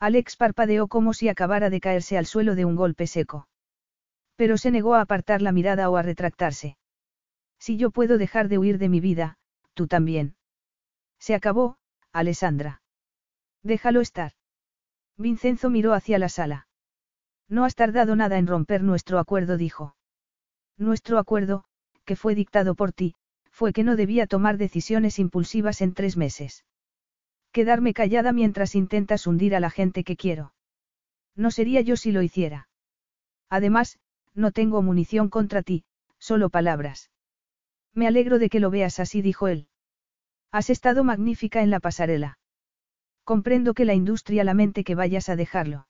Alex 0.00 0.36
parpadeó 0.36 0.88
como 0.88 1.14
si 1.14 1.28
acabara 1.28 1.70
de 1.70 1.80
caerse 1.80 2.18
al 2.18 2.26
suelo 2.26 2.56
de 2.56 2.64
un 2.64 2.74
golpe 2.74 3.06
seco. 3.06 3.46
Pero 4.36 4.58
se 4.58 4.70
negó 4.70 4.94
a 4.94 5.00
apartar 5.00 5.42
la 5.42 5.52
mirada 5.52 5.90
o 5.90 5.96
a 5.96 6.02
retractarse. 6.02 6.76
Si 7.58 7.76
yo 7.76 7.90
puedo 7.90 8.18
dejar 8.18 8.48
de 8.48 8.58
huir 8.58 8.78
de 8.78 8.88
mi 8.88 9.00
vida, 9.00 9.38
tú 9.74 9.86
también. 9.86 10.34
Se 11.18 11.34
acabó, 11.34 11.76
Alessandra. 12.12 12.82
Déjalo 13.62 14.00
estar. 14.00 14.32
Vincenzo 15.16 15.70
miró 15.70 15.92
hacia 15.92 16.18
la 16.18 16.28
sala. 16.28 16.66
No 17.48 17.64
has 17.64 17.74
tardado 17.74 18.16
nada 18.16 18.38
en 18.38 18.46
romper 18.46 18.82
nuestro 18.82 19.18
acuerdo, 19.18 19.56
dijo. 19.56 19.94
Nuestro 20.76 21.18
acuerdo, 21.18 21.64
que 22.04 22.16
fue 22.16 22.34
dictado 22.34 22.74
por 22.74 22.92
ti, 22.92 23.14
fue 23.50 23.72
que 23.72 23.84
no 23.84 23.94
debía 23.94 24.26
tomar 24.26 24.56
decisiones 24.56 25.18
impulsivas 25.18 25.82
en 25.82 25.94
tres 25.94 26.16
meses. 26.16 26.64
Quedarme 27.52 27.92
callada 27.92 28.32
mientras 28.32 28.74
intentas 28.74 29.26
hundir 29.26 29.54
a 29.54 29.60
la 29.60 29.70
gente 29.70 30.04
que 30.04 30.16
quiero. 30.16 30.54
No 31.36 31.50
sería 31.50 31.82
yo 31.82 31.96
si 31.96 32.10
lo 32.10 32.22
hiciera. 32.22 32.68
Además, 33.50 33.98
no 34.34 34.52
tengo 34.52 34.82
munición 34.82 35.28
contra 35.28 35.62
ti, 35.62 35.84
solo 36.18 36.50
palabras. 36.50 37.10
Me 37.94 38.06
alegro 38.06 38.38
de 38.38 38.48
que 38.48 38.60
lo 38.60 38.70
veas 38.70 39.00
así, 39.00 39.22
dijo 39.22 39.48
él. 39.48 39.68
Has 40.50 40.70
estado 40.70 41.04
magnífica 41.04 41.62
en 41.62 41.70
la 41.70 41.80
pasarela. 41.80 42.38
Comprendo 43.24 43.74
que 43.74 43.84
la 43.84 43.94
industria 43.94 44.44
lamente 44.44 44.84
que 44.84 44.94
vayas 44.94 45.28
a 45.28 45.36
dejarlo. 45.36 45.86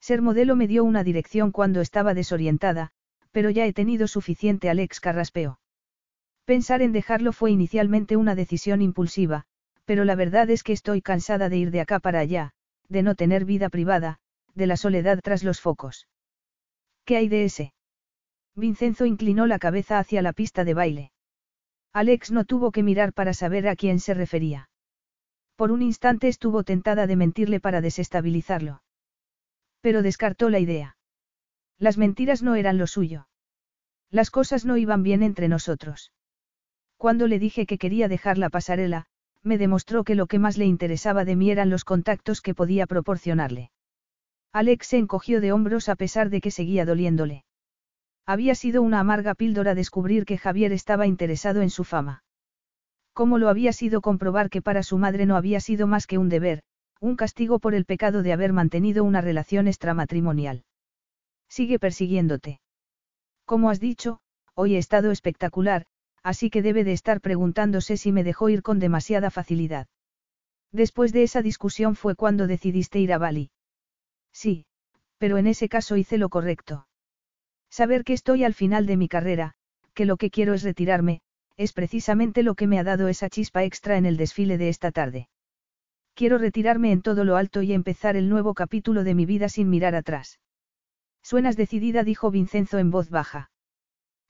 Ser 0.00 0.20
modelo 0.20 0.56
me 0.56 0.66
dio 0.66 0.84
una 0.84 1.04
dirección 1.04 1.52
cuando 1.52 1.80
estaba 1.80 2.14
desorientada, 2.14 2.90
pero 3.30 3.50
ya 3.50 3.66
he 3.66 3.72
tenido 3.72 4.08
suficiente, 4.08 4.68
Alex 4.68 5.00
carraspeó. 5.00 5.60
Pensar 6.44 6.82
en 6.82 6.92
dejarlo 6.92 7.32
fue 7.32 7.52
inicialmente 7.52 8.16
una 8.16 8.34
decisión 8.34 8.82
impulsiva, 8.82 9.44
pero 9.84 10.04
la 10.04 10.14
verdad 10.14 10.50
es 10.50 10.62
que 10.62 10.72
estoy 10.72 11.02
cansada 11.02 11.48
de 11.48 11.56
ir 11.56 11.70
de 11.70 11.80
acá 11.80 12.00
para 12.00 12.18
allá, 12.18 12.52
de 12.88 13.02
no 13.02 13.14
tener 13.14 13.44
vida 13.44 13.68
privada, 13.68 14.18
de 14.54 14.66
la 14.66 14.76
soledad 14.76 15.20
tras 15.22 15.44
los 15.44 15.60
focos. 15.60 16.08
¿Qué 17.04 17.16
hay 17.16 17.28
de 17.28 17.44
ese? 17.44 17.72
Vincenzo 18.54 19.06
inclinó 19.06 19.46
la 19.46 19.58
cabeza 19.58 19.98
hacia 19.98 20.22
la 20.22 20.32
pista 20.32 20.64
de 20.64 20.74
baile. 20.74 21.12
Alex 21.92 22.30
no 22.30 22.44
tuvo 22.44 22.70
que 22.70 22.82
mirar 22.82 23.12
para 23.12 23.34
saber 23.34 23.68
a 23.68 23.76
quién 23.76 23.98
se 23.98 24.14
refería. 24.14 24.68
Por 25.56 25.72
un 25.72 25.82
instante 25.82 26.28
estuvo 26.28 26.64
tentada 26.64 27.06
de 27.06 27.16
mentirle 27.16 27.60
para 27.60 27.80
desestabilizarlo. 27.80 28.82
Pero 29.80 30.02
descartó 30.02 30.48
la 30.48 30.58
idea. 30.58 30.96
Las 31.78 31.98
mentiras 31.98 32.42
no 32.42 32.54
eran 32.54 32.78
lo 32.78 32.86
suyo. 32.86 33.28
Las 34.10 34.30
cosas 34.30 34.64
no 34.64 34.76
iban 34.76 35.02
bien 35.02 35.22
entre 35.22 35.48
nosotros. 35.48 36.12
Cuando 36.96 37.26
le 37.26 37.38
dije 37.38 37.66
que 37.66 37.78
quería 37.78 38.08
dejar 38.08 38.38
la 38.38 38.48
pasarela, 38.48 39.06
me 39.42 39.58
demostró 39.58 40.04
que 40.04 40.14
lo 40.14 40.26
que 40.26 40.38
más 40.38 40.56
le 40.56 40.66
interesaba 40.66 41.24
de 41.24 41.34
mí 41.34 41.50
eran 41.50 41.68
los 41.68 41.84
contactos 41.84 42.40
que 42.40 42.54
podía 42.54 42.86
proporcionarle. 42.86 43.70
Alex 44.52 44.86
se 44.88 44.98
encogió 44.98 45.40
de 45.40 45.52
hombros 45.52 45.88
a 45.88 45.96
pesar 45.96 46.28
de 46.28 46.40
que 46.40 46.50
seguía 46.50 46.84
doliéndole. 46.84 47.44
Había 48.26 48.54
sido 48.54 48.82
una 48.82 49.00
amarga 49.00 49.34
píldora 49.34 49.74
descubrir 49.74 50.26
que 50.26 50.36
Javier 50.36 50.72
estaba 50.72 51.06
interesado 51.06 51.62
en 51.62 51.70
su 51.70 51.84
fama. 51.84 52.22
¿Cómo 53.14 53.38
lo 53.38 53.48
había 53.48 53.72
sido 53.72 54.00
comprobar 54.00 54.50
que 54.50 54.62
para 54.62 54.82
su 54.82 54.98
madre 54.98 55.26
no 55.26 55.36
había 55.36 55.60
sido 55.60 55.86
más 55.86 56.06
que 56.06 56.18
un 56.18 56.28
deber, 56.28 56.62
un 57.00 57.16
castigo 57.16 57.58
por 57.58 57.74
el 57.74 57.84
pecado 57.84 58.22
de 58.22 58.32
haber 58.32 58.52
mantenido 58.52 59.04
una 59.04 59.20
relación 59.20 59.68
extramatrimonial? 59.68 60.64
Sigue 61.48 61.78
persiguiéndote. 61.78 62.60
Como 63.44 63.70
has 63.70 63.80
dicho, 63.80 64.20
hoy 64.54 64.76
he 64.76 64.78
estado 64.78 65.10
espectacular, 65.10 65.86
así 66.22 66.50
que 66.50 66.62
debe 66.62 66.84
de 66.84 66.92
estar 66.92 67.20
preguntándose 67.20 67.96
si 67.96 68.12
me 68.12 68.22
dejó 68.22 68.48
ir 68.48 68.62
con 68.62 68.78
demasiada 68.78 69.30
facilidad. 69.30 69.88
Después 70.72 71.12
de 71.12 71.22
esa 71.22 71.42
discusión 71.42 71.96
fue 71.96 72.14
cuando 72.16 72.46
decidiste 72.46 72.98
ir 72.98 73.12
a 73.12 73.18
Bali. 73.18 73.50
Sí, 74.32 74.66
pero 75.18 75.38
en 75.38 75.46
ese 75.46 75.68
caso 75.68 75.96
hice 75.96 76.18
lo 76.18 76.28
correcto. 76.28 76.86
Saber 77.70 78.04
que 78.04 78.12
estoy 78.12 78.44
al 78.44 78.54
final 78.54 78.86
de 78.86 78.96
mi 78.96 79.08
carrera, 79.08 79.54
que 79.94 80.04
lo 80.04 80.16
que 80.16 80.30
quiero 80.30 80.54
es 80.54 80.62
retirarme, 80.62 81.20
es 81.56 81.72
precisamente 81.72 82.42
lo 82.42 82.54
que 82.54 82.66
me 82.66 82.78
ha 82.78 82.84
dado 82.84 83.08
esa 83.08 83.28
chispa 83.28 83.64
extra 83.64 83.96
en 83.96 84.06
el 84.06 84.16
desfile 84.16 84.58
de 84.58 84.68
esta 84.68 84.90
tarde. 84.90 85.28
Quiero 86.14 86.38
retirarme 86.38 86.92
en 86.92 87.02
todo 87.02 87.24
lo 87.24 87.36
alto 87.36 87.62
y 87.62 87.72
empezar 87.72 88.16
el 88.16 88.28
nuevo 88.28 88.54
capítulo 88.54 89.04
de 89.04 89.14
mi 89.14 89.26
vida 89.26 89.48
sin 89.48 89.70
mirar 89.70 89.94
atrás. 89.94 90.40
Suenas 91.22 91.56
decidida, 91.56 92.04
dijo 92.04 92.30
Vincenzo 92.30 92.78
en 92.78 92.90
voz 92.90 93.08
baja. 93.08 93.50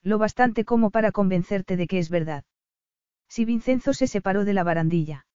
Lo 0.03 0.17
bastante 0.17 0.63
como 0.63 0.91
para 0.91 1.11
convencerte 1.11 1.75
de 1.75 1.87
que 1.87 1.99
es 1.99 2.09
verdad. 2.09 2.43
Si 3.27 3.45
Vincenzo 3.45 3.93
se 3.93 4.07
separó 4.07 4.45
de 4.45 4.53
la 4.53 4.63
barandilla. 4.63 5.25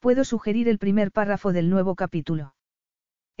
Puedo 0.00 0.24
sugerir 0.24 0.68
el 0.68 0.78
primer 0.78 1.12
párrafo 1.12 1.52
del 1.52 1.68
nuevo 1.70 1.94
capítulo. 1.94 2.54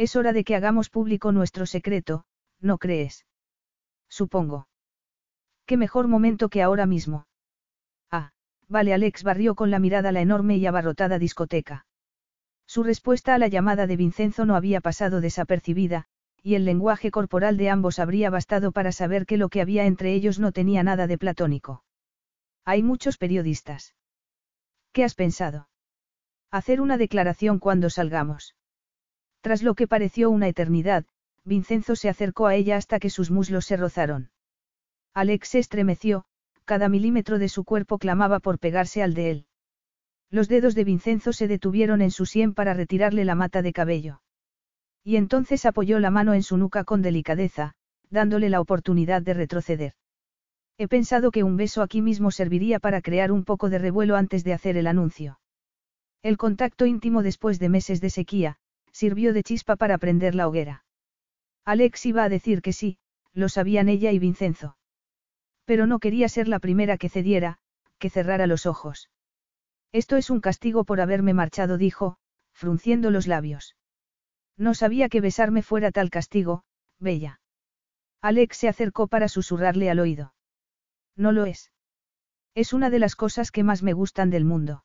Es 0.00 0.16
hora 0.16 0.32
de 0.32 0.44
que 0.44 0.56
hagamos 0.56 0.88
público 0.88 1.30
nuestro 1.30 1.66
secreto, 1.66 2.24
¿no 2.58 2.78
crees? 2.78 3.26
Supongo. 4.08 4.66
¿Qué 5.66 5.76
mejor 5.76 6.08
momento 6.08 6.48
que 6.48 6.62
ahora 6.62 6.86
mismo? 6.86 7.26
Ah, 8.10 8.30
vale, 8.66 8.94
Alex 8.94 9.22
barrió 9.24 9.54
con 9.54 9.70
la 9.70 9.78
mirada 9.78 10.10
la 10.10 10.22
enorme 10.22 10.56
y 10.56 10.64
abarrotada 10.64 11.18
discoteca. 11.18 11.84
Su 12.64 12.82
respuesta 12.82 13.34
a 13.34 13.38
la 13.38 13.48
llamada 13.48 13.86
de 13.86 13.98
Vincenzo 13.98 14.46
no 14.46 14.56
había 14.56 14.80
pasado 14.80 15.20
desapercibida, 15.20 16.06
y 16.42 16.54
el 16.54 16.64
lenguaje 16.64 17.10
corporal 17.10 17.58
de 17.58 17.68
ambos 17.68 17.98
habría 17.98 18.30
bastado 18.30 18.72
para 18.72 18.92
saber 18.92 19.26
que 19.26 19.36
lo 19.36 19.50
que 19.50 19.60
había 19.60 19.84
entre 19.84 20.14
ellos 20.14 20.38
no 20.38 20.50
tenía 20.50 20.82
nada 20.82 21.08
de 21.08 21.18
platónico. 21.18 21.84
Hay 22.64 22.82
muchos 22.82 23.18
periodistas. 23.18 23.94
¿Qué 24.92 25.04
has 25.04 25.14
pensado? 25.14 25.68
Hacer 26.50 26.80
una 26.80 26.96
declaración 26.96 27.58
cuando 27.58 27.90
salgamos. 27.90 28.54
Tras 29.40 29.62
lo 29.62 29.74
que 29.74 29.86
pareció 29.86 30.30
una 30.30 30.48
eternidad, 30.48 31.04
Vincenzo 31.44 31.96
se 31.96 32.08
acercó 32.08 32.46
a 32.46 32.54
ella 32.54 32.76
hasta 32.76 32.98
que 32.98 33.10
sus 33.10 33.30
muslos 33.30 33.64
se 33.64 33.76
rozaron. 33.76 34.30
Alex 35.14 35.48
se 35.48 35.58
estremeció, 35.58 36.24
cada 36.64 36.88
milímetro 36.88 37.38
de 37.38 37.48
su 37.48 37.64
cuerpo 37.64 37.98
clamaba 37.98 38.38
por 38.38 38.58
pegarse 38.58 39.02
al 39.02 39.14
de 39.14 39.30
él. 39.30 39.46
Los 40.30 40.48
dedos 40.48 40.74
de 40.74 40.84
Vincenzo 40.84 41.32
se 41.32 41.48
detuvieron 41.48 42.02
en 42.02 42.10
su 42.10 42.26
sien 42.26 42.54
para 42.54 42.74
retirarle 42.74 43.24
la 43.24 43.34
mata 43.34 43.62
de 43.62 43.72
cabello. 43.72 44.22
Y 45.02 45.16
entonces 45.16 45.66
apoyó 45.66 45.98
la 45.98 46.10
mano 46.10 46.34
en 46.34 46.42
su 46.42 46.56
nuca 46.56 46.84
con 46.84 47.02
delicadeza, 47.02 47.74
dándole 48.10 48.50
la 48.50 48.60
oportunidad 48.60 49.22
de 49.22 49.34
retroceder. 49.34 49.94
He 50.78 50.86
pensado 50.86 51.30
que 51.30 51.42
un 51.42 51.56
beso 51.56 51.82
aquí 51.82 52.00
mismo 52.00 52.30
serviría 52.30 52.78
para 52.78 53.00
crear 53.00 53.32
un 53.32 53.44
poco 53.44 53.70
de 53.70 53.78
revuelo 53.78 54.16
antes 54.16 54.44
de 54.44 54.52
hacer 54.52 54.76
el 54.76 54.86
anuncio. 54.86 55.40
El 56.22 56.36
contacto 56.36 56.86
íntimo 56.86 57.22
después 57.22 57.58
de 57.58 57.68
meses 57.68 58.00
de 58.00 58.10
sequía, 58.10 58.58
sirvió 58.92 59.32
de 59.32 59.42
chispa 59.42 59.76
para 59.76 59.98
prender 59.98 60.34
la 60.34 60.48
hoguera. 60.48 60.84
Alex 61.64 62.06
iba 62.06 62.24
a 62.24 62.28
decir 62.28 62.62
que 62.62 62.72
sí, 62.72 62.98
lo 63.32 63.48
sabían 63.48 63.88
ella 63.88 64.12
y 64.12 64.18
Vincenzo. 64.18 64.76
Pero 65.64 65.86
no 65.86 65.98
quería 65.98 66.28
ser 66.28 66.48
la 66.48 66.58
primera 66.58 66.98
que 66.98 67.08
cediera, 67.08 67.58
que 67.98 68.10
cerrara 68.10 68.46
los 68.46 68.66
ojos. 68.66 69.10
Esto 69.92 70.16
es 70.16 70.30
un 70.30 70.40
castigo 70.40 70.84
por 70.84 71.00
haberme 71.00 71.34
marchado, 71.34 71.76
dijo, 71.76 72.16
frunciendo 72.52 73.10
los 73.10 73.26
labios. 73.26 73.76
No 74.56 74.74
sabía 74.74 75.08
que 75.08 75.20
besarme 75.20 75.62
fuera 75.62 75.90
tal 75.90 76.10
castigo, 76.10 76.64
Bella. 76.98 77.40
Alex 78.20 78.56
se 78.56 78.68
acercó 78.68 79.08
para 79.08 79.28
susurrarle 79.28 79.90
al 79.90 80.00
oído. 80.00 80.34
No 81.16 81.32
lo 81.32 81.46
es. 81.46 81.72
Es 82.54 82.72
una 82.72 82.90
de 82.90 82.98
las 82.98 83.16
cosas 83.16 83.50
que 83.50 83.64
más 83.64 83.82
me 83.82 83.92
gustan 83.92 84.30
del 84.30 84.44
mundo. 84.44 84.84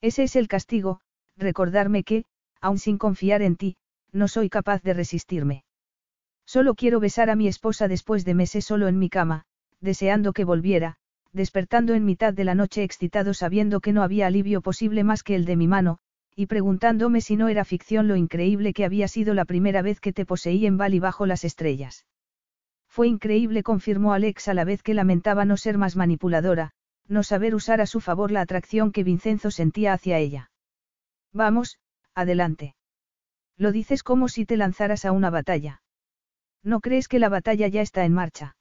Ese 0.00 0.22
es 0.24 0.36
el 0.36 0.48
castigo, 0.48 1.00
recordarme 1.36 2.04
que, 2.04 2.24
aun 2.64 2.78
sin 2.78 2.96
confiar 2.96 3.42
en 3.42 3.56
ti, 3.56 3.76
no 4.10 4.26
soy 4.26 4.48
capaz 4.48 4.82
de 4.82 4.94
resistirme. 4.94 5.64
Solo 6.46 6.74
quiero 6.74 6.98
besar 6.98 7.28
a 7.28 7.36
mi 7.36 7.46
esposa 7.46 7.88
después 7.88 8.24
de 8.24 8.32
meses 8.32 8.64
solo 8.64 8.88
en 8.88 8.98
mi 8.98 9.10
cama, 9.10 9.44
deseando 9.80 10.32
que 10.32 10.44
volviera, 10.44 10.96
despertando 11.32 11.92
en 11.92 12.06
mitad 12.06 12.32
de 12.32 12.44
la 12.44 12.54
noche 12.54 12.82
excitado 12.82 13.34
sabiendo 13.34 13.80
que 13.80 13.92
no 13.92 14.02
había 14.02 14.28
alivio 14.28 14.62
posible 14.62 15.04
más 15.04 15.22
que 15.22 15.34
el 15.34 15.44
de 15.44 15.56
mi 15.56 15.68
mano, 15.68 15.98
y 16.34 16.46
preguntándome 16.46 17.20
si 17.20 17.36
no 17.36 17.48
era 17.48 17.66
ficción 17.66 18.08
lo 18.08 18.16
increíble 18.16 18.72
que 18.72 18.86
había 18.86 19.08
sido 19.08 19.34
la 19.34 19.44
primera 19.44 19.82
vez 19.82 20.00
que 20.00 20.14
te 20.14 20.24
poseí 20.24 20.64
en 20.64 20.78
Bali 20.78 21.00
bajo 21.00 21.26
las 21.26 21.44
estrellas. 21.44 22.06
Fue 22.88 23.08
increíble, 23.08 23.62
confirmó 23.62 24.14
Alex 24.14 24.48
a 24.48 24.54
la 24.54 24.64
vez 24.64 24.82
que 24.82 24.94
lamentaba 24.94 25.44
no 25.44 25.58
ser 25.58 25.76
más 25.76 25.96
manipuladora, 25.96 26.70
no 27.08 27.22
saber 27.24 27.54
usar 27.54 27.82
a 27.82 27.86
su 27.86 28.00
favor 28.00 28.30
la 28.30 28.40
atracción 28.40 28.90
que 28.90 29.04
Vincenzo 29.04 29.50
sentía 29.50 29.92
hacia 29.92 30.18
ella. 30.18 30.50
Vamos, 31.32 31.78
adelante. 32.14 32.74
Lo 33.56 33.72
dices 33.72 34.02
como 34.02 34.28
si 34.28 34.46
te 34.46 34.56
lanzaras 34.56 35.04
a 35.04 35.12
una 35.12 35.30
batalla. 35.30 35.82
¿No 36.62 36.80
crees 36.80 37.08
que 37.08 37.18
la 37.18 37.28
batalla 37.28 37.68
ya 37.68 37.82
está 37.82 38.04
en 38.04 38.14
marcha? 38.14 38.56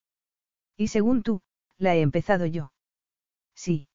Y 0.77 0.87
según 0.87 1.23
tú, 1.23 1.41
la 1.77 1.95
he 1.95 2.01
empezado 2.01 2.45
yo. 2.45 2.71
Sí. 3.55 3.87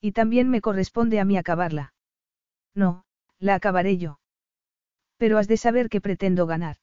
Y 0.00 0.12
también 0.12 0.50
me 0.50 0.60
corresponde 0.60 1.20
a 1.20 1.24
mí 1.24 1.36
acabarla. 1.36 1.94
No, 2.74 3.04
la 3.38 3.54
acabaré 3.54 3.98
yo. 3.98 4.18
Pero 5.16 5.38
has 5.38 5.48
de 5.48 5.56
saber 5.56 5.88
que 5.88 6.00
pretendo 6.00 6.46
ganar. 6.46 6.76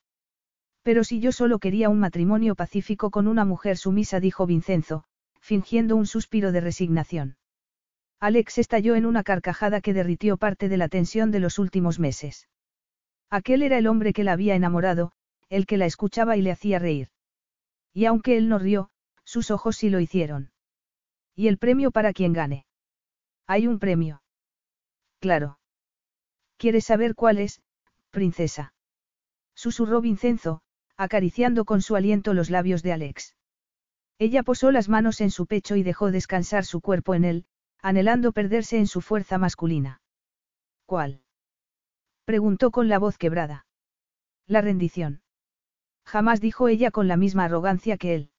Pero 0.84 1.04
si 1.04 1.20
yo 1.20 1.32
solo 1.32 1.60
quería 1.60 1.90
un 1.90 2.00
matrimonio 2.00 2.56
pacífico 2.56 3.12
con 3.12 3.28
una 3.28 3.46
mujer 3.46 3.78
sumisa, 3.78 4.20
dijo 4.20 4.46
Vincenzo, 4.46 5.04
fingiendo 5.40 5.96
un 5.96 6.08
suspiro 6.08 6.52
de 6.52 6.62
resignación. 6.62 7.38
Alex 8.22 8.60
estalló 8.60 8.94
en 8.94 9.08
una 9.08 9.24
carcajada 9.24 9.82
que 9.82 9.94
derritió 9.94 10.38
parte 10.38 10.70
de 10.70 10.78
la 10.78 10.90
tensión 10.90 11.32
de 11.32 11.40
los 11.40 11.58
últimos 11.58 11.98
meses. 11.98 12.48
Aquel 13.32 13.64
era 13.64 13.80
el 13.80 13.88
hombre 13.88 14.14
que 14.14 14.24
la 14.24 14.34
había 14.34 14.54
enamorado, 14.54 15.12
el 15.50 15.66
que 15.66 15.78
la 15.78 15.88
escuchaba 15.88 16.38
y 16.38 16.44
le 16.44 16.52
hacía 16.52 16.78
reír. 16.78 17.10
Y 17.94 18.06
aunque 18.06 18.38
él 18.38 18.48
no 18.48 18.60
rió, 18.60 18.92
sus 19.26 19.50
ojos 19.50 19.76
sí 19.76 19.90
lo 19.90 20.00
hicieron. 20.00 20.52
¿Y 21.36 21.48
el 21.48 21.58
premio 21.58 21.90
para 21.90 22.14
quien 22.14 22.32
gane? 22.32 22.68
Hay 23.48 23.66
un 23.66 23.80
premio. 23.80 24.22
Claro. 25.20 25.58
¿Quieres 26.58 26.86
saber 26.86 27.16
cuál 27.16 27.40
es, 27.40 27.64
princesa? 28.12 28.76
Susurró 29.56 30.00
Vincenzo, 30.00 30.62
acariciando 30.96 31.66
con 31.66 31.82
su 31.82 31.96
aliento 31.96 32.36
los 32.36 32.52
labios 32.52 32.84
de 32.84 32.94
Alex. 32.94 33.36
Ella 34.20 34.44
posó 34.44 34.70
las 34.70 34.90
manos 34.90 35.22
en 35.22 35.32
su 35.32 35.48
pecho 35.48 35.76
y 35.76 35.82
dejó 35.82 36.12
descansar 36.12 36.66
su 36.66 36.82
cuerpo 36.82 37.16
en 37.16 37.26
él, 37.26 37.46
anhelando 37.82 38.32
perderse 38.32 38.78
en 38.78 38.88
su 38.88 39.02
fuerza 39.02 39.38
masculina. 39.38 40.02
¿Cuál? 40.86 41.22
preguntó 42.26 42.72
con 42.72 42.88
la 42.88 43.00
voz 43.00 43.18
quebrada. 43.18 43.66
La 44.48 44.62
rendición. 44.62 45.22
Jamás 46.06 46.42
dijo 46.42 46.68
ella 46.68 46.92
con 46.92 47.08
la 47.08 47.18
misma 47.18 47.46
arrogancia 47.46 47.98
que 47.98 48.16
él. 48.16 48.32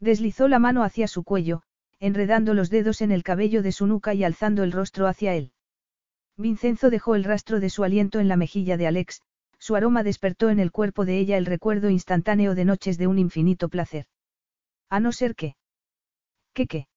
Deslizó 0.00 0.48
la 0.48 0.58
mano 0.58 0.82
hacia 0.82 1.08
su 1.08 1.24
cuello, 1.24 1.62
enredando 1.98 2.54
los 2.54 2.70
dedos 2.70 3.00
en 3.00 3.10
el 3.10 3.22
cabello 3.22 3.62
de 3.62 3.72
su 3.72 3.86
nuca 3.86 4.14
y 4.14 4.24
alzando 4.24 4.62
el 4.62 4.72
rostro 4.72 5.06
hacia 5.06 5.34
él. 5.34 5.52
Vincenzo 6.36 6.90
dejó 6.90 7.14
el 7.14 7.24
rastro 7.24 7.60
de 7.60 7.70
su 7.70 7.84
aliento 7.84 8.20
en 8.20 8.28
la 8.28 8.36
mejilla 8.36 8.76
de 8.76 8.86
Alex, 8.86 9.22
su 9.58 9.74
aroma 9.74 10.02
despertó 10.02 10.50
en 10.50 10.60
el 10.60 10.70
cuerpo 10.70 11.04
de 11.04 11.18
ella 11.18 11.38
el 11.38 11.46
recuerdo 11.46 11.88
instantáneo 11.88 12.54
de 12.54 12.66
noches 12.66 12.98
de 12.98 13.06
un 13.06 13.18
infinito 13.18 13.68
placer. 13.68 14.06
A 14.90 15.00
no 15.00 15.12
ser 15.12 15.34
que. 15.34 15.56
¿Qué 16.52 16.66
qué? 16.66 16.88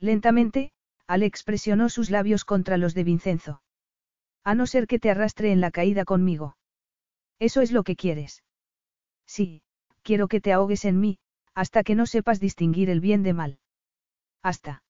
Lentamente, 0.00 0.72
Alex 1.06 1.44
presionó 1.44 1.88
sus 1.88 2.10
labios 2.10 2.44
contra 2.44 2.76
los 2.76 2.94
de 2.94 3.04
Vincenzo. 3.04 3.62
A 4.42 4.54
no 4.54 4.66
ser 4.66 4.86
que 4.86 4.98
te 4.98 5.10
arrastre 5.10 5.52
en 5.52 5.60
la 5.60 5.70
caída 5.70 6.04
conmigo. 6.04 6.56
Eso 7.38 7.60
es 7.60 7.72
lo 7.72 7.84
que 7.84 7.96
quieres. 7.96 8.42
Sí, 9.26 9.62
quiero 10.02 10.28
que 10.28 10.40
te 10.40 10.52
ahogues 10.52 10.84
en 10.84 11.00
mí, 11.00 11.18
hasta 11.54 11.82
que 11.82 11.94
no 11.94 12.06
sepas 12.06 12.40
distinguir 12.40 12.90
el 12.90 13.00
bien 13.00 13.22
de 13.22 13.32
mal. 13.32 13.58
Hasta. 14.42 14.82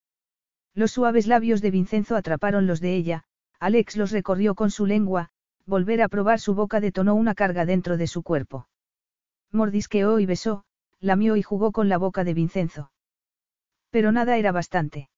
Los 0.75 0.93
suaves 0.93 1.27
labios 1.27 1.63
de 1.63 1.71
Vincenzo 1.71 2.17
atraparon 2.17 2.67
los 2.67 2.81
de 2.81 2.95
ella, 2.97 3.25
Alex 3.59 3.97
los 3.97 4.11
recorrió 4.11 4.55
con 4.55 4.71
su 4.71 4.85
lengua, 4.85 5.31
volver 5.65 6.03
a 6.03 6.09
probar 6.09 6.39
su 6.39 6.55
boca 6.55 6.81
detonó 6.81 7.15
una 7.15 7.35
carga 7.35 7.65
dentro 7.65 7.97
de 7.97 8.07
su 8.07 8.23
cuerpo. 8.23 8.69
Mordisqueó 9.53 10.19
y 10.19 10.27
besó, 10.27 10.65
lamió 11.01 11.37
y 11.37 11.43
jugó 11.43 11.73
con 11.73 11.89
la 11.89 11.99
boca 11.99 12.25
de 12.25 12.35
Vincenzo. 12.35 12.91
Pero 13.91 14.13
nada 14.13 14.37
era 14.37 14.53
bastante. 14.53 15.09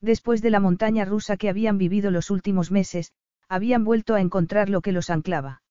Después 0.00 0.42
de 0.42 0.50
la 0.50 0.60
montaña 0.60 1.04
rusa 1.04 1.36
que 1.36 1.48
habían 1.48 1.78
vivido 1.78 2.10
los 2.10 2.30
últimos 2.30 2.70
meses, 2.70 3.12
habían 3.48 3.84
vuelto 3.84 4.14
a 4.14 4.20
encontrar 4.20 4.68
lo 4.68 4.80
que 4.80 4.92
los 4.92 5.10
anclaba. 5.10 5.62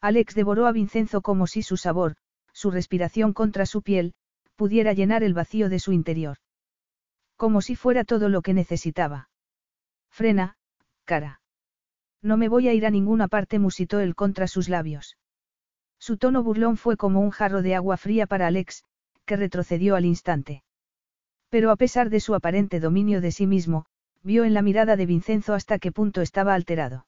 Alex 0.00 0.34
devoró 0.34 0.66
a 0.66 0.72
Vincenzo 0.72 1.22
como 1.22 1.46
si 1.46 1.62
su 1.62 1.76
sabor, 1.76 2.16
su 2.52 2.70
respiración 2.70 3.32
contra 3.32 3.66
su 3.66 3.82
piel, 3.82 4.14
pudiera 4.56 4.92
llenar 4.92 5.22
el 5.22 5.34
vacío 5.34 5.68
de 5.68 5.78
su 5.78 5.92
interior. 5.92 6.38
Como 7.36 7.60
si 7.60 7.74
fuera 7.76 8.04
todo 8.04 8.28
lo 8.28 8.42
que 8.42 8.54
necesitaba. 8.54 9.28
Frena, 10.10 10.56
cara. 11.04 11.40
No 12.22 12.36
me 12.36 12.48
voy 12.48 12.68
a 12.68 12.74
ir 12.74 12.86
a 12.86 12.90
ninguna 12.90 13.28
parte, 13.28 13.58
musitó 13.58 14.00
él 14.00 14.14
contra 14.14 14.46
sus 14.46 14.68
labios. 14.68 15.18
Su 15.98 16.16
tono 16.16 16.42
burlón 16.42 16.76
fue 16.76 16.96
como 16.96 17.20
un 17.20 17.30
jarro 17.30 17.62
de 17.62 17.74
agua 17.74 17.96
fría 17.96 18.26
para 18.26 18.46
Alex, 18.46 18.84
que 19.24 19.36
retrocedió 19.36 19.96
al 19.96 20.04
instante. 20.04 20.62
Pero 21.54 21.70
a 21.70 21.76
pesar 21.76 22.10
de 22.10 22.18
su 22.18 22.34
aparente 22.34 22.80
dominio 22.80 23.20
de 23.20 23.30
sí 23.30 23.46
mismo, 23.46 23.86
vio 24.24 24.42
en 24.42 24.54
la 24.54 24.60
mirada 24.60 24.96
de 24.96 25.06
Vincenzo 25.06 25.54
hasta 25.54 25.78
qué 25.78 25.92
punto 25.92 26.20
estaba 26.20 26.52
alterado. 26.52 27.06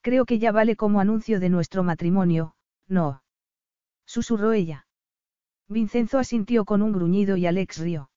Creo 0.00 0.24
que 0.24 0.40
ya 0.40 0.50
vale 0.50 0.74
como 0.74 0.98
anuncio 0.98 1.38
de 1.38 1.48
nuestro 1.48 1.84
matrimonio, 1.84 2.56
no. 2.88 3.22
Susurró 4.04 4.52
ella. 4.52 4.88
Vincenzo 5.68 6.18
asintió 6.18 6.64
con 6.64 6.82
un 6.82 6.90
gruñido 6.90 7.36
y 7.36 7.46
Alex 7.46 7.78
rió. 7.78 8.10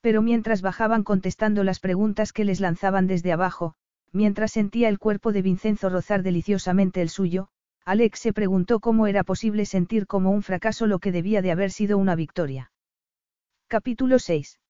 Pero 0.00 0.20
mientras 0.20 0.62
bajaban 0.62 1.04
contestando 1.04 1.62
las 1.62 1.78
preguntas 1.78 2.32
que 2.32 2.44
les 2.44 2.58
lanzaban 2.58 3.06
desde 3.06 3.30
abajo, 3.30 3.74
mientras 4.10 4.50
sentía 4.50 4.88
el 4.88 4.98
cuerpo 4.98 5.30
de 5.30 5.42
Vincenzo 5.42 5.90
rozar 5.90 6.24
deliciosamente 6.24 7.02
el 7.02 7.08
suyo, 7.08 7.50
Alex 7.84 8.18
se 8.18 8.32
preguntó 8.32 8.80
cómo 8.80 9.06
era 9.06 9.22
posible 9.22 9.64
sentir 9.64 10.08
como 10.08 10.32
un 10.32 10.42
fracaso 10.42 10.88
lo 10.88 10.98
que 10.98 11.12
debía 11.12 11.40
de 11.40 11.52
haber 11.52 11.70
sido 11.70 11.98
una 11.98 12.16
victoria. 12.16 12.72
Capítulo 13.68 14.20
6. 14.20 14.60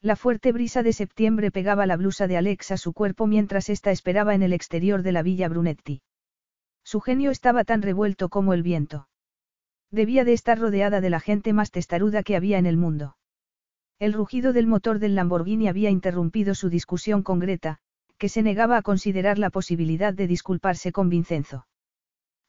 La 0.00 0.16
fuerte 0.16 0.50
brisa 0.50 0.82
de 0.82 0.94
septiembre 0.94 1.50
pegaba 1.50 1.84
la 1.84 1.98
blusa 1.98 2.26
de 2.26 2.38
Alex 2.38 2.70
a 2.70 2.78
su 2.78 2.94
cuerpo 2.94 3.26
mientras 3.26 3.68
ésta 3.68 3.90
esperaba 3.90 4.34
en 4.34 4.42
el 4.42 4.54
exterior 4.54 5.02
de 5.02 5.12
la 5.12 5.22
villa 5.22 5.46
Brunetti. 5.46 6.00
Su 6.84 7.02
genio 7.02 7.30
estaba 7.30 7.64
tan 7.64 7.82
revuelto 7.82 8.30
como 8.30 8.54
el 8.54 8.62
viento. 8.62 9.08
Debía 9.90 10.24
de 10.24 10.32
estar 10.32 10.58
rodeada 10.58 11.02
de 11.02 11.10
la 11.10 11.20
gente 11.20 11.52
más 11.52 11.70
testaruda 11.70 12.22
que 12.22 12.34
había 12.34 12.56
en 12.56 12.64
el 12.64 12.78
mundo. 12.78 13.18
El 13.98 14.14
rugido 14.14 14.54
del 14.54 14.68
motor 14.68 15.00
del 15.00 15.16
Lamborghini 15.16 15.68
había 15.68 15.90
interrumpido 15.90 16.54
su 16.54 16.70
discusión 16.70 17.22
con 17.22 17.40
Greta, 17.40 17.76
que 18.16 18.30
se 18.30 18.40
negaba 18.40 18.78
a 18.78 18.82
considerar 18.82 19.38
la 19.38 19.50
posibilidad 19.50 20.14
de 20.14 20.26
disculparse 20.26 20.92
con 20.92 21.10
Vincenzo. 21.10 21.66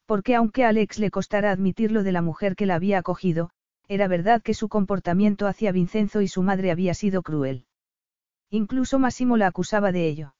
Porque 0.06 0.36
aunque 0.36 0.64
a 0.64 0.70
Alex 0.70 0.98
le 0.98 1.10
costara 1.10 1.50
admitirlo 1.50 2.02
de 2.02 2.12
la 2.12 2.22
mujer 2.22 2.56
que 2.56 2.64
la 2.64 2.76
había 2.76 2.96
acogido, 2.96 3.50
era 3.88 4.08
verdad 4.08 4.42
que 4.42 4.54
su 4.54 4.68
comportamiento 4.68 5.46
hacia 5.46 5.72
Vincenzo 5.72 6.20
y 6.20 6.28
su 6.28 6.42
madre 6.42 6.70
había 6.70 6.94
sido 6.94 7.22
cruel. 7.22 7.66
Incluso 8.50 8.98
Máximo 8.98 9.36
la 9.36 9.46
acusaba 9.46 9.92
de 9.92 10.08
ello. 10.08 10.34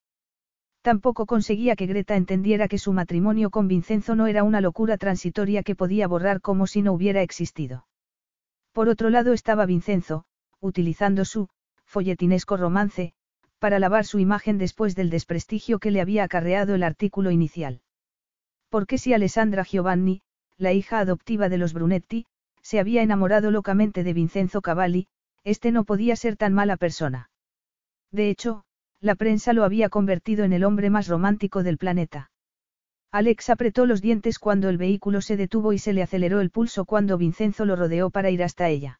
Tampoco 0.82 1.26
conseguía 1.26 1.74
que 1.74 1.86
Greta 1.86 2.14
entendiera 2.14 2.68
que 2.68 2.78
su 2.78 2.92
matrimonio 2.92 3.50
con 3.50 3.66
Vincenzo 3.66 4.14
no 4.14 4.28
era 4.28 4.44
una 4.44 4.60
locura 4.60 4.96
transitoria 4.96 5.64
que 5.64 5.74
podía 5.74 6.06
borrar 6.06 6.40
como 6.40 6.66
si 6.66 6.82
no 6.82 6.92
hubiera 6.92 7.22
existido. 7.22 7.86
Por 8.72 8.88
otro 8.88 9.10
lado 9.10 9.32
estaba 9.32 9.66
Vincenzo, 9.66 10.26
utilizando 10.60 11.24
su, 11.24 11.48
folletinesco 11.84 12.56
romance, 12.56 13.14
para 13.58 13.78
lavar 13.78 14.04
su 14.04 14.18
imagen 14.18 14.58
después 14.58 14.94
del 14.94 15.10
desprestigio 15.10 15.78
que 15.78 15.90
le 15.90 16.00
había 16.00 16.24
acarreado 16.24 16.74
el 16.74 16.82
artículo 16.82 17.30
inicial. 17.30 17.80
Porque 18.68 18.98
si 18.98 19.12
Alessandra 19.12 19.64
Giovanni, 19.64 20.22
la 20.56 20.72
hija 20.72 20.98
adoptiva 20.98 21.48
de 21.48 21.58
los 21.58 21.72
Brunetti, 21.72 22.26
se 22.66 22.80
había 22.80 23.02
enamorado 23.02 23.52
locamente 23.52 24.02
de 24.02 24.12
Vincenzo 24.12 24.60
Cavalli, 24.60 25.06
este 25.44 25.70
no 25.70 25.84
podía 25.84 26.16
ser 26.16 26.36
tan 26.36 26.52
mala 26.52 26.76
persona. 26.76 27.30
De 28.10 28.28
hecho, 28.28 28.64
la 29.00 29.14
prensa 29.14 29.52
lo 29.52 29.62
había 29.62 29.88
convertido 29.88 30.42
en 30.42 30.52
el 30.52 30.64
hombre 30.64 30.90
más 30.90 31.06
romántico 31.06 31.62
del 31.62 31.78
planeta. 31.78 32.32
Alex 33.12 33.50
apretó 33.50 33.86
los 33.86 34.02
dientes 34.02 34.40
cuando 34.40 34.68
el 34.68 34.78
vehículo 34.78 35.20
se 35.20 35.36
detuvo 35.36 35.74
y 35.74 35.78
se 35.78 35.92
le 35.92 36.02
aceleró 36.02 36.40
el 36.40 36.50
pulso 36.50 36.86
cuando 36.86 37.18
Vincenzo 37.18 37.66
lo 37.66 37.76
rodeó 37.76 38.10
para 38.10 38.30
ir 38.30 38.42
hasta 38.42 38.68
ella. 38.68 38.98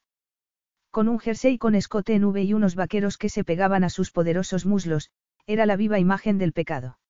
Con 0.92 1.08
un 1.08 1.18
jersey 1.18 1.58
con 1.58 1.74
escote 1.74 2.14
en 2.14 2.24
V 2.24 2.44
y 2.44 2.54
unos 2.54 2.76
vaqueros 2.76 3.18
que 3.18 3.30
se 3.30 3.42
pegaban 3.42 3.82
a 3.82 3.90
sus 3.90 4.12
poderosos 4.12 4.64
muslos, 4.64 5.10
era 5.44 5.66
la 5.66 5.74
viva 5.74 5.98
imagen 5.98 6.38
del 6.38 6.52
pecado. 6.52 7.00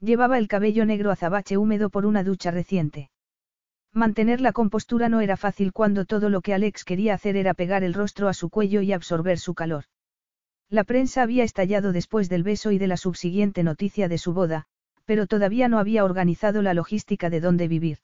Llevaba 0.00 0.38
el 0.38 0.48
cabello 0.48 0.86
negro 0.86 1.10
azabache 1.10 1.58
húmedo 1.58 1.90
por 1.90 2.06
una 2.06 2.24
ducha 2.24 2.50
reciente. 2.50 3.10
Mantener 3.94 4.40
la 4.40 4.52
compostura 4.52 5.08
no 5.08 5.20
era 5.20 5.36
fácil 5.36 5.72
cuando 5.72 6.04
todo 6.04 6.28
lo 6.28 6.40
que 6.40 6.52
Alex 6.52 6.84
quería 6.84 7.14
hacer 7.14 7.36
era 7.36 7.54
pegar 7.54 7.84
el 7.84 7.94
rostro 7.94 8.28
a 8.28 8.34
su 8.34 8.50
cuello 8.50 8.82
y 8.82 8.92
absorber 8.92 9.38
su 9.38 9.54
calor. 9.54 9.84
La 10.68 10.82
prensa 10.82 11.22
había 11.22 11.44
estallado 11.44 11.92
después 11.92 12.28
del 12.28 12.42
beso 12.42 12.72
y 12.72 12.78
de 12.78 12.88
la 12.88 12.96
subsiguiente 12.96 13.62
noticia 13.62 14.08
de 14.08 14.18
su 14.18 14.34
boda, 14.34 14.64
pero 15.04 15.28
todavía 15.28 15.68
no 15.68 15.78
había 15.78 16.04
organizado 16.04 16.60
la 16.60 16.74
logística 16.74 17.30
de 17.30 17.40
dónde 17.40 17.68
vivir. 17.68 17.98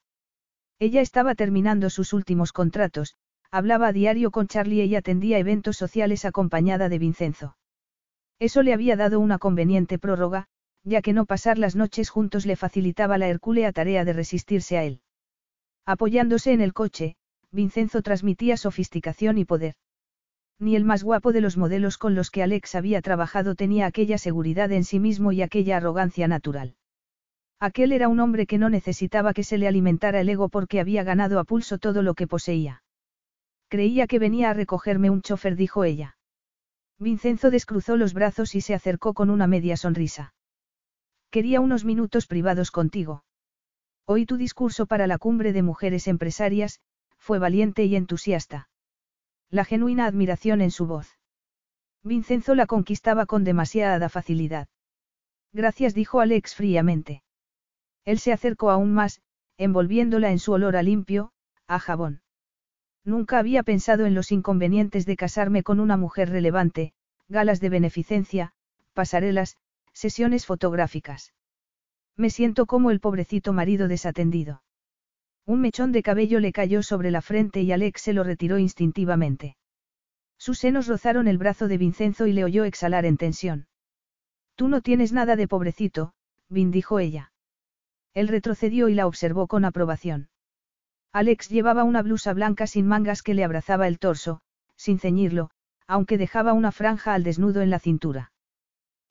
Ella 0.79 1.01
estaba 1.01 1.35
terminando 1.35 1.91
sus 1.91 2.12
últimos 2.12 2.53
contratos, 2.53 3.17
hablaba 3.51 3.89
a 3.89 3.93
diario 3.93 4.31
con 4.31 4.47
Charlie 4.47 4.85
y 4.85 4.95
atendía 4.95 5.39
eventos 5.39 5.77
sociales 5.77 6.25
acompañada 6.25 6.89
de 6.89 7.01
Vincenzo. 7.01 7.57
Eso 8.39 8.62
le 8.62 8.75
había 8.75 8.95
dado 8.95 9.19
una 9.19 9.39
conveniente 9.39 9.99
prórroga, 9.99 10.47
ya 10.85 11.03
que 11.03 11.12
no 11.12 11.27
pasar 11.27 11.59
las 11.59 11.75
noches 11.75 12.11
juntos 12.11 12.47
le 12.47 12.55
facilitaba 12.55 13.19
la 13.19 13.27
hercúlea 13.27 13.73
tarea 13.73 14.05
de 14.05 14.12
resistirse 14.12 14.79
a 14.79 14.85
él. 14.85 15.01
Apoyándose 15.86 16.52
en 16.52 16.61
el 16.61 16.73
coche, 16.73 17.16
Vincenzo 17.51 18.02
transmitía 18.02 18.57
sofisticación 18.57 19.39
y 19.39 19.44
poder. 19.44 19.74
Ni 20.59 20.77
el 20.77 20.85
más 20.85 21.02
guapo 21.02 21.32
de 21.32 21.40
los 21.40 21.57
modelos 21.57 21.97
con 21.97 22.15
los 22.15 22.31
que 22.31 22.43
Alex 22.43 22.74
había 22.74 23.01
trabajado 23.01 23.55
tenía 23.55 23.86
aquella 23.86 24.19
seguridad 24.19 24.70
en 24.73 24.85
sí 24.85 25.01
mismo 25.01 25.32
y 25.32 25.43
aquella 25.43 25.78
arrogancia 25.78 26.28
natural. 26.28 26.77
Aquel 27.59 27.93
era 27.93 28.09
un 28.09 28.20
hombre 28.20 28.47
que 28.47 28.59
no 28.59 28.70
necesitaba 28.70 29.35
que 29.35 29.44
se 29.44 29.59
le 29.59 29.69
alimentara 29.69 30.20
el 30.20 30.28
ego 30.28 30.48
porque 30.48 30.81
había 30.81 31.02
ganado 31.02 31.39
a 31.39 31.44
pulso 31.44 31.78
todo 31.78 32.02
lo 32.02 32.15
que 32.15 32.27
poseía. 32.27 32.82
Creía 33.69 34.07
que 34.07 34.19
venía 34.19 34.51
a 34.51 34.55
recogerme 34.55 35.11
un 35.11 35.23
chofer, 35.23 35.57
dijo 35.57 35.85
ella. 35.85 36.16
Vincenzo 36.98 37.51
descruzó 37.51 37.97
los 37.97 38.12
brazos 38.12 38.55
y 38.55 38.61
se 38.61 38.74
acercó 38.74 39.15
con 39.15 39.31
una 39.31 39.47
media 39.47 39.77
sonrisa. 39.77 40.35
Quería 41.31 41.61
unos 41.61 41.85
minutos 41.85 42.27
privados 42.27 42.70
contigo. 42.70 43.24
Oí 44.06 44.27
tu 44.27 44.36
discurso 44.36 44.86
para 44.86 45.06
la 45.06 45.18
cumbre 45.18 45.52
de 45.52 45.62
mujeres 45.62 46.09
empresarias, 46.09 46.81
fue 47.18 47.39
valiente 47.39 47.85
y 47.85 47.97
entusiasta 47.97 48.70
la 49.51 49.64
genuina 49.64 50.06
admiración 50.06 50.60
en 50.60 50.70
su 50.70 50.86
voz. 50.86 51.18
Vincenzo 52.02 52.55
la 52.55 52.66
conquistaba 52.66 53.27
con 53.27 53.43
demasiada 53.43 54.09
facilidad. 54.09 54.68
Gracias, 55.52 55.93
dijo 55.93 56.20
Alex 56.20 56.55
fríamente. 56.55 57.22
Él 58.05 58.20
se 58.20 58.32
acercó 58.32 58.70
aún 58.70 58.94
más, 58.94 59.20
envolviéndola 59.59 60.31
en 60.31 60.39
su 60.39 60.52
olor 60.52 60.77
a 60.77 60.82
limpio, 60.82 61.32
a 61.66 61.81
jabón. 61.81 62.22
Nunca 63.05 63.39
había 63.39 63.62
pensado 63.62 64.06
en 64.06 64.14
los 64.14 64.31
inconvenientes 64.31 65.05
de 65.05 65.16
casarme 65.16 65.62
con 65.62 65.81
una 65.81 65.97
mujer 65.97 66.31
relevante, 66.31 66.93
galas 67.28 67.60
de 67.60 67.70
beneficencia, 67.70 68.52
pasarelas, 68.94 69.56
sesiones 69.93 70.47
fotográficas. 70.47 71.35
Me 72.21 72.29
siento 72.29 72.67
como 72.67 72.91
el 72.91 73.01
pobrecito 73.01 73.55
marido 73.55 73.89
desatendido. 73.89 74.63
Un 75.47 75.63
mechón 75.63 75.91
de 75.91 76.03
cabello 76.03 76.39
le 76.39 76.53
cayó 76.53 76.83
sobre 76.83 77.11
la 77.11 77.23
frente 77.23 77.63
y 77.63 77.73
Alex 77.73 78.03
se 78.03 78.13
lo 78.13 78.25
retiró 78.25 78.59
instintivamente. 78.59 79.57
Sus 80.37 80.59
senos 80.59 80.87
rozaron 80.87 81.29
el 81.29 81.39
brazo 81.39 81.67
de 81.67 81.79
Vincenzo 81.79 82.27
y 82.27 82.35
le 82.35 82.45
oyó 82.45 82.65
exhalar 82.65 83.07
en 83.07 83.17
tensión. 83.17 83.69
Tú 84.55 84.69
no 84.69 84.83
tienes 84.83 85.15
nada 85.15 85.35
de 85.35 85.49
pobrecito, 85.49 86.13
Vin 86.51 86.71
dijo 86.71 86.99
ella. 86.99 87.33
Él 88.13 88.29
retrocedió 88.29 88.91
y 88.91 88.95
la 88.95 89.07
observó 89.07 89.47
con 89.47 89.65
aprobación. 89.65 90.29
Alex 91.15 91.49
llevaba 91.49 91.85
una 91.85 92.03
blusa 92.03 92.35
blanca 92.35 92.67
sin 92.67 92.87
mangas 92.87 93.23
que 93.23 93.33
le 93.33 93.45
abrazaba 93.45 93.89
el 93.89 93.99
torso, 93.99 94.43
sin 94.77 94.99
ceñirlo, 94.99 95.53
aunque 95.87 96.19
dejaba 96.19 96.53
una 96.53 96.71
franja 96.71 97.15
al 97.15 97.25
desnudo 97.25 97.63
en 97.63 97.71
la 97.71 97.79
cintura. 97.79 98.31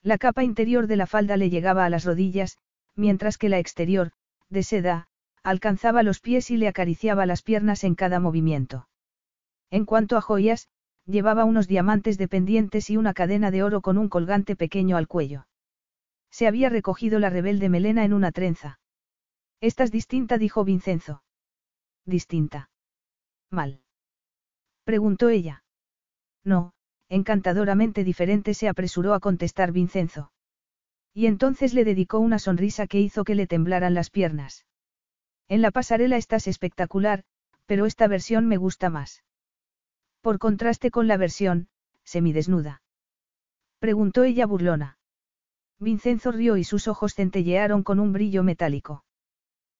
La 0.03 0.19
capa 0.19 0.43
interior 0.43 0.85
de 0.85 0.95
la 0.95 1.07
falda 1.07 1.37
le 1.37 1.49
llegaba 1.49 1.85
a 1.85 1.89
las 1.89 2.05
rodillas, 2.05 2.59
mientras 2.99 3.37
que 3.37 3.49
la 3.49 3.59
exterior, 3.59 4.11
de 4.49 4.61
seda, 4.63 5.07
alcanzaba 5.41 6.03
los 6.03 6.19
pies 6.19 6.51
y 6.51 6.57
le 6.57 6.67
acariciaba 6.67 7.25
las 7.25 7.41
piernas 7.41 7.83
en 7.83 7.95
cada 7.95 8.19
movimiento. 8.19 8.87
En 9.71 9.85
cuanto 9.85 10.17
a 10.17 10.21
joyas, 10.21 10.67
llevaba 11.05 11.45
unos 11.45 11.67
diamantes 11.67 12.17
de 12.17 12.27
pendientes 12.27 12.89
y 12.89 12.97
una 12.97 13.13
cadena 13.13 13.51
de 13.51 13.63
oro 13.63 13.81
con 13.81 13.97
un 13.97 14.09
colgante 14.09 14.55
pequeño 14.55 14.97
al 14.97 15.07
cuello. 15.07 15.47
Se 16.29 16.45
había 16.45 16.69
recogido 16.69 17.19
la 17.19 17.29
rebelde 17.29 17.69
melena 17.69 18.03
en 18.03 18.13
una 18.13 18.31
trenza. 18.31 18.79
Estás 19.61 19.91
distinta, 19.91 20.37
dijo 20.37 20.63
Vincenzo. 20.63 21.23
Distinta. 22.05 22.69
Mal. 23.49 23.81
Preguntó 24.83 25.29
ella. 25.29 25.63
No, 26.43 26.73
encantadoramente 27.09 28.03
diferente, 28.03 28.53
se 28.53 28.67
apresuró 28.67 29.13
a 29.13 29.19
contestar 29.19 29.71
Vincenzo. 29.71 30.31
Y 31.13 31.25
entonces 31.25 31.73
le 31.73 31.83
dedicó 31.83 32.19
una 32.19 32.39
sonrisa 32.39 32.87
que 32.87 32.99
hizo 32.99 33.23
que 33.23 33.35
le 33.35 33.47
temblaran 33.47 33.93
las 33.93 34.09
piernas. 34.09 34.65
En 35.47 35.61
la 35.61 35.71
pasarela 35.71 36.17
estás 36.17 36.47
espectacular, 36.47 37.23
pero 37.65 37.85
esta 37.85 38.07
versión 38.07 38.47
me 38.47 38.57
gusta 38.57 38.89
más. 38.89 39.23
Por 40.21 40.37
contraste 40.37 40.91
con 40.91 41.07
la 41.07 41.17
versión, 41.17 41.69
semidesnuda. 42.03 42.81
Preguntó 43.79 44.23
ella 44.23 44.45
burlona. 44.45 44.97
Vincenzo 45.79 46.31
rió 46.31 46.57
y 46.57 46.63
sus 46.63 46.87
ojos 46.87 47.15
centellearon 47.15 47.83
con 47.83 47.99
un 47.99 48.11
brillo 48.11 48.43
metálico. 48.43 49.05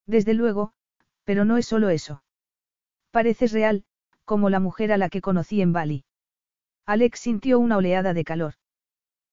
Desde 0.06 0.34
luego, 0.34 0.74
pero 1.24 1.46
no 1.46 1.58
es 1.58 1.66
solo 1.66 1.90
eso. 1.90 2.24
Pareces 3.12 3.52
real, 3.52 3.84
como 4.24 4.50
la 4.50 4.60
mujer 4.60 4.92
a 4.92 4.98
la 4.98 5.10
que 5.10 5.22
conocí 5.22 5.62
en 5.62 5.74
Bali. 5.74 6.06
Alex 6.86 7.20
sintió 7.20 7.60
una 7.60 7.78
oleada 7.78 8.14
de 8.14 8.24
calor. 8.24 8.54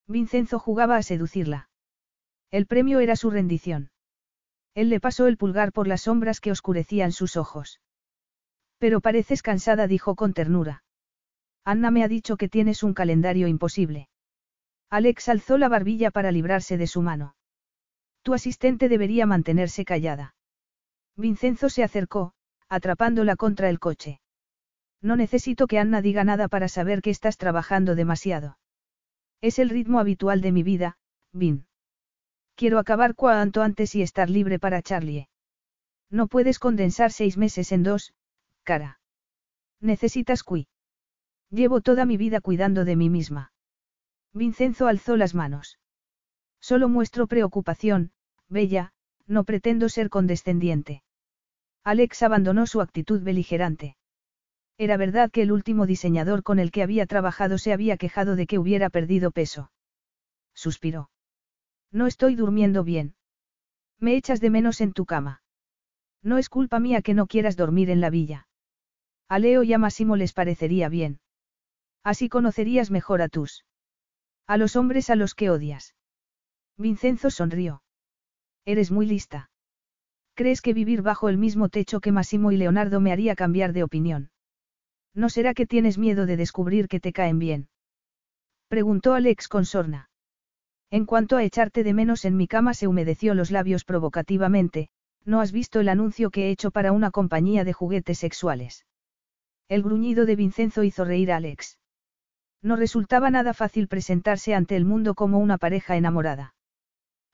Vincenzo 0.07 0.59
jugaba 0.59 0.97
a 0.97 1.03
seducirla. 1.03 1.66
El 2.51 2.65
premio 2.65 2.99
era 2.99 3.15
su 3.15 3.29
rendición. 3.29 3.91
Él 4.73 4.89
le 4.89 4.99
pasó 4.99 5.27
el 5.27 5.37
pulgar 5.37 5.71
por 5.71 5.87
las 5.87 6.01
sombras 6.01 6.39
que 6.39 6.51
oscurecían 6.51 7.11
sus 7.11 7.35
ojos. 7.35 7.81
Pero 8.77 9.01
pareces 9.01 9.41
cansada, 9.41 9.87
dijo 9.87 10.15
con 10.15 10.33
ternura. 10.33 10.83
Anna 11.65 11.91
me 11.91 12.03
ha 12.03 12.07
dicho 12.07 12.37
que 12.37 12.47
tienes 12.47 12.83
un 12.83 12.93
calendario 12.93 13.47
imposible. 13.47 14.07
Alex 14.89 15.27
alzó 15.29 15.57
la 15.57 15.67
barbilla 15.67 16.11
para 16.11 16.31
librarse 16.31 16.77
de 16.77 16.87
su 16.87 17.01
mano. 17.01 17.35
Tu 18.21 18.33
asistente 18.33 18.87
debería 18.87 19.25
mantenerse 19.25 19.83
callada. 19.83 20.35
Vincenzo 21.15 21.69
se 21.69 21.83
acercó, 21.83 22.33
atrapándola 22.69 23.35
contra 23.35 23.69
el 23.69 23.79
coche. 23.79 24.21
No 25.01 25.15
necesito 25.15 25.67
que 25.67 25.79
Anna 25.79 26.01
diga 26.01 26.23
nada 26.23 26.47
para 26.47 26.67
saber 26.67 27.01
que 27.01 27.09
estás 27.09 27.37
trabajando 27.37 27.95
demasiado. 27.95 28.57
Es 29.41 29.59
el 29.59 29.69
ritmo 29.69 29.99
habitual 29.99 30.41
de 30.41 30.51
mi 30.51 30.63
vida, 30.63 30.97
Vin. 31.33 31.65
Quiero 32.57 32.79
acabar 32.79 33.13
cuanto 33.13 33.61
antes 33.61 33.93
y 33.93 34.01
estar 34.01 34.31
libre 34.31 34.57
para 34.57 34.81
Charlie. 34.81 35.29
No 36.09 36.25
puedes 36.25 36.57
condensar 36.57 37.11
seis 37.11 37.37
meses 37.37 37.71
en 37.71 37.83
dos, 37.83 38.15
cara. 38.63 38.99
Necesitas 39.79 40.41
cui. 40.41 40.67
Llevo 41.51 41.81
toda 41.81 42.03
mi 42.05 42.17
vida 42.17 42.41
cuidando 42.41 42.83
de 42.83 42.95
mí 42.95 43.11
misma. 43.11 43.51
Vincenzo 44.33 44.87
alzó 44.87 45.17
las 45.17 45.35
manos. 45.35 45.77
Solo 46.59 46.89
muestro 46.89 47.27
preocupación, 47.27 48.11
Bella, 48.49 48.91
no 49.27 49.43
pretendo 49.43 49.87
ser 49.87 50.09
condescendiente. 50.09 51.03
Alex 51.83 52.23
abandonó 52.23 52.65
su 52.65 52.81
actitud 52.81 53.21
beligerante. 53.21 53.97
Era 54.79 54.97
verdad 54.97 55.29
que 55.29 55.43
el 55.43 55.51
último 55.51 55.85
diseñador 55.85 56.41
con 56.41 56.57
el 56.57 56.71
que 56.71 56.81
había 56.81 57.05
trabajado 57.05 57.59
se 57.59 57.71
había 57.71 57.97
quejado 57.97 58.35
de 58.35 58.47
que 58.47 58.57
hubiera 58.57 58.89
perdido 58.89 59.29
peso. 59.29 59.71
Suspiró. 60.55 61.11
No 61.91 62.07
estoy 62.07 62.35
durmiendo 62.35 62.83
bien. 62.83 63.15
Me 63.99 64.15
echas 64.15 64.39
de 64.41 64.49
menos 64.49 64.81
en 64.81 64.93
tu 64.93 65.05
cama. 65.05 65.41
No 66.21 66.37
es 66.37 66.49
culpa 66.49 66.79
mía 66.79 67.01
que 67.01 67.13
no 67.13 67.27
quieras 67.27 67.55
dormir 67.55 67.89
en 67.89 68.01
la 68.01 68.09
villa. 68.09 68.47
A 69.29 69.39
Leo 69.39 69.63
y 69.63 69.73
a 69.73 69.77
Massimo 69.77 70.15
les 70.15 70.33
parecería 70.33 70.89
bien. 70.89 71.19
Así 72.03 72.29
conocerías 72.29 72.91
mejor 72.91 73.21
a 73.21 73.29
tus. 73.29 73.65
A 74.45 74.57
los 74.57 74.75
hombres 74.75 75.09
a 75.09 75.15
los 75.15 75.35
que 75.35 75.49
odias. 75.49 75.95
Vincenzo 76.77 77.29
sonrió. 77.29 77.81
Eres 78.65 78.91
muy 78.91 79.05
lista. 79.05 79.49
¿Crees 80.35 80.61
que 80.61 80.73
vivir 80.73 81.01
bajo 81.01 81.29
el 81.29 81.37
mismo 81.37 81.69
techo 81.69 81.99
que 81.99 82.11
Massimo 82.11 82.51
y 82.51 82.57
Leonardo 82.57 82.99
me 82.99 83.11
haría 83.11 83.35
cambiar 83.35 83.73
de 83.73 83.83
opinión? 83.83 84.29
¿No 85.13 85.29
será 85.29 85.53
que 85.53 85.65
tienes 85.65 85.97
miedo 85.97 86.25
de 86.25 86.37
descubrir 86.37 86.87
que 86.87 86.99
te 86.99 87.11
caen 87.11 87.39
bien? 87.39 87.69
Preguntó 88.67 89.15
Alex 89.15 89.47
con 89.47 89.65
sorna. 89.65 90.09
En 90.89 91.05
cuanto 91.05 91.35
a 91.35 91.43
echarte 91.43 91.83
de 91.83 91.93
menos 91.93 92.23
en 92.23 92.37
mi 92.37 92.47
cama 92.47 92.73
se 92.73 92.87
humedeció 92.87 93.33
los 93.33 93.51
labios 93.51 93.83
provocativamente, 93.83 94.89
¿no 95.25 95.41
has 95.41 95.51
visto 95.51 95.81
el 95.81 95.89
anuncio 95.89 96.29
que 96.29 96.47
he 96.47 96.51
hecho 96.51 96.71
para 96.71 96.93
una 96.93 97.11
compañía 97.11 97.65
de 97.65 97.73
juguetes 97.73 98.19
sexuales? 98.19 98.85
El 99.67 99.83
gruñido 99.83 100.25
de 100.25 100.37
Vincenzo 100.37 100.83
hizo 100.83 101.03
reír 101.03 101.33
a 101.33 101.37
Alex. 101.37 101.77
No 102.61 102.77
resultaba 102.77 103.29
nada 103.29 103.53
fácil 103.53 103.89
presentarse 103.89 104.55
ante 104.55 104.77
el 104.77 104.85
mundo 104.85 105.13
como 105.13 105.39
una 105.39 105.57
pareja 105.57 105.97
enamorada. 105.97 106.55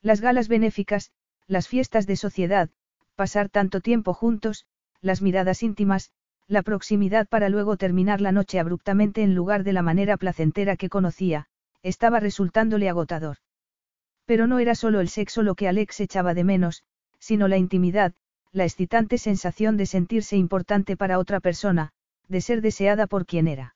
Las 0.02 0.20
galas 0.20 0.48
benéficas, 0.48 1.12
las 1.46 1.68
fiestas 1.68 2.08
de 2.08 2.16
sociedad, 2.16 2.72
pasar 3.16 3.50
tanto 3.50 3.82
tiempo 3.82 4.16
juntos, 4.16 4.66
las 5.00 5.22
miradas 5.22 5.62
íntimas, 5.62 6.12
la 6.48 6.64
proximidad 6.64 7.28
para 7.28 7.50
luego 7.50 7.78
terminar 7.78 8.20
la 8.20 8.32
noche 8.32 8.60
abruptamente 8.60 9.22
en 9.22 9.36
lugar 9.36 9.64
de 9.64 9.74
la 9.74 9.84
manera 9.84 10.18
placentera 10.18 10.76
que 10.76 10.90
conocía, 10.90 11.46
estaba 11.84 12.20
resultándole 12.20 12.90
agotador. 12.90 13.38
Pero 14.26 14.48
no 14.48 14.60
era 14.60 14.76
solo 14.76 15.00
el 15.00 15.10
sexo 15.10 15.44
lo 15.44 15.56
que 15.56 15.68
Alex 15.68 16.00
echaba 16.00 16.34
de 16.34 16.44
menos, 16.44 16.84
sino 17.20 17.48
la 17.48 17.58
intimidad, 17.58 18.14
la 18.52 18.64
excitante 18.64 19.18
sensación 19.18 19.78
de 19.78 19.86
sentirse 19.86 20.38
importante 20.38 20.96
para 20.96 21.20
otra 21.20 21.40
persona, 21.40 21.92
de 22.28 22.42
ser 22.42 22.62
deseada 22.62 23.08
por 23.08 23.26
quien 23.26 23.48
era. 23.48 23.76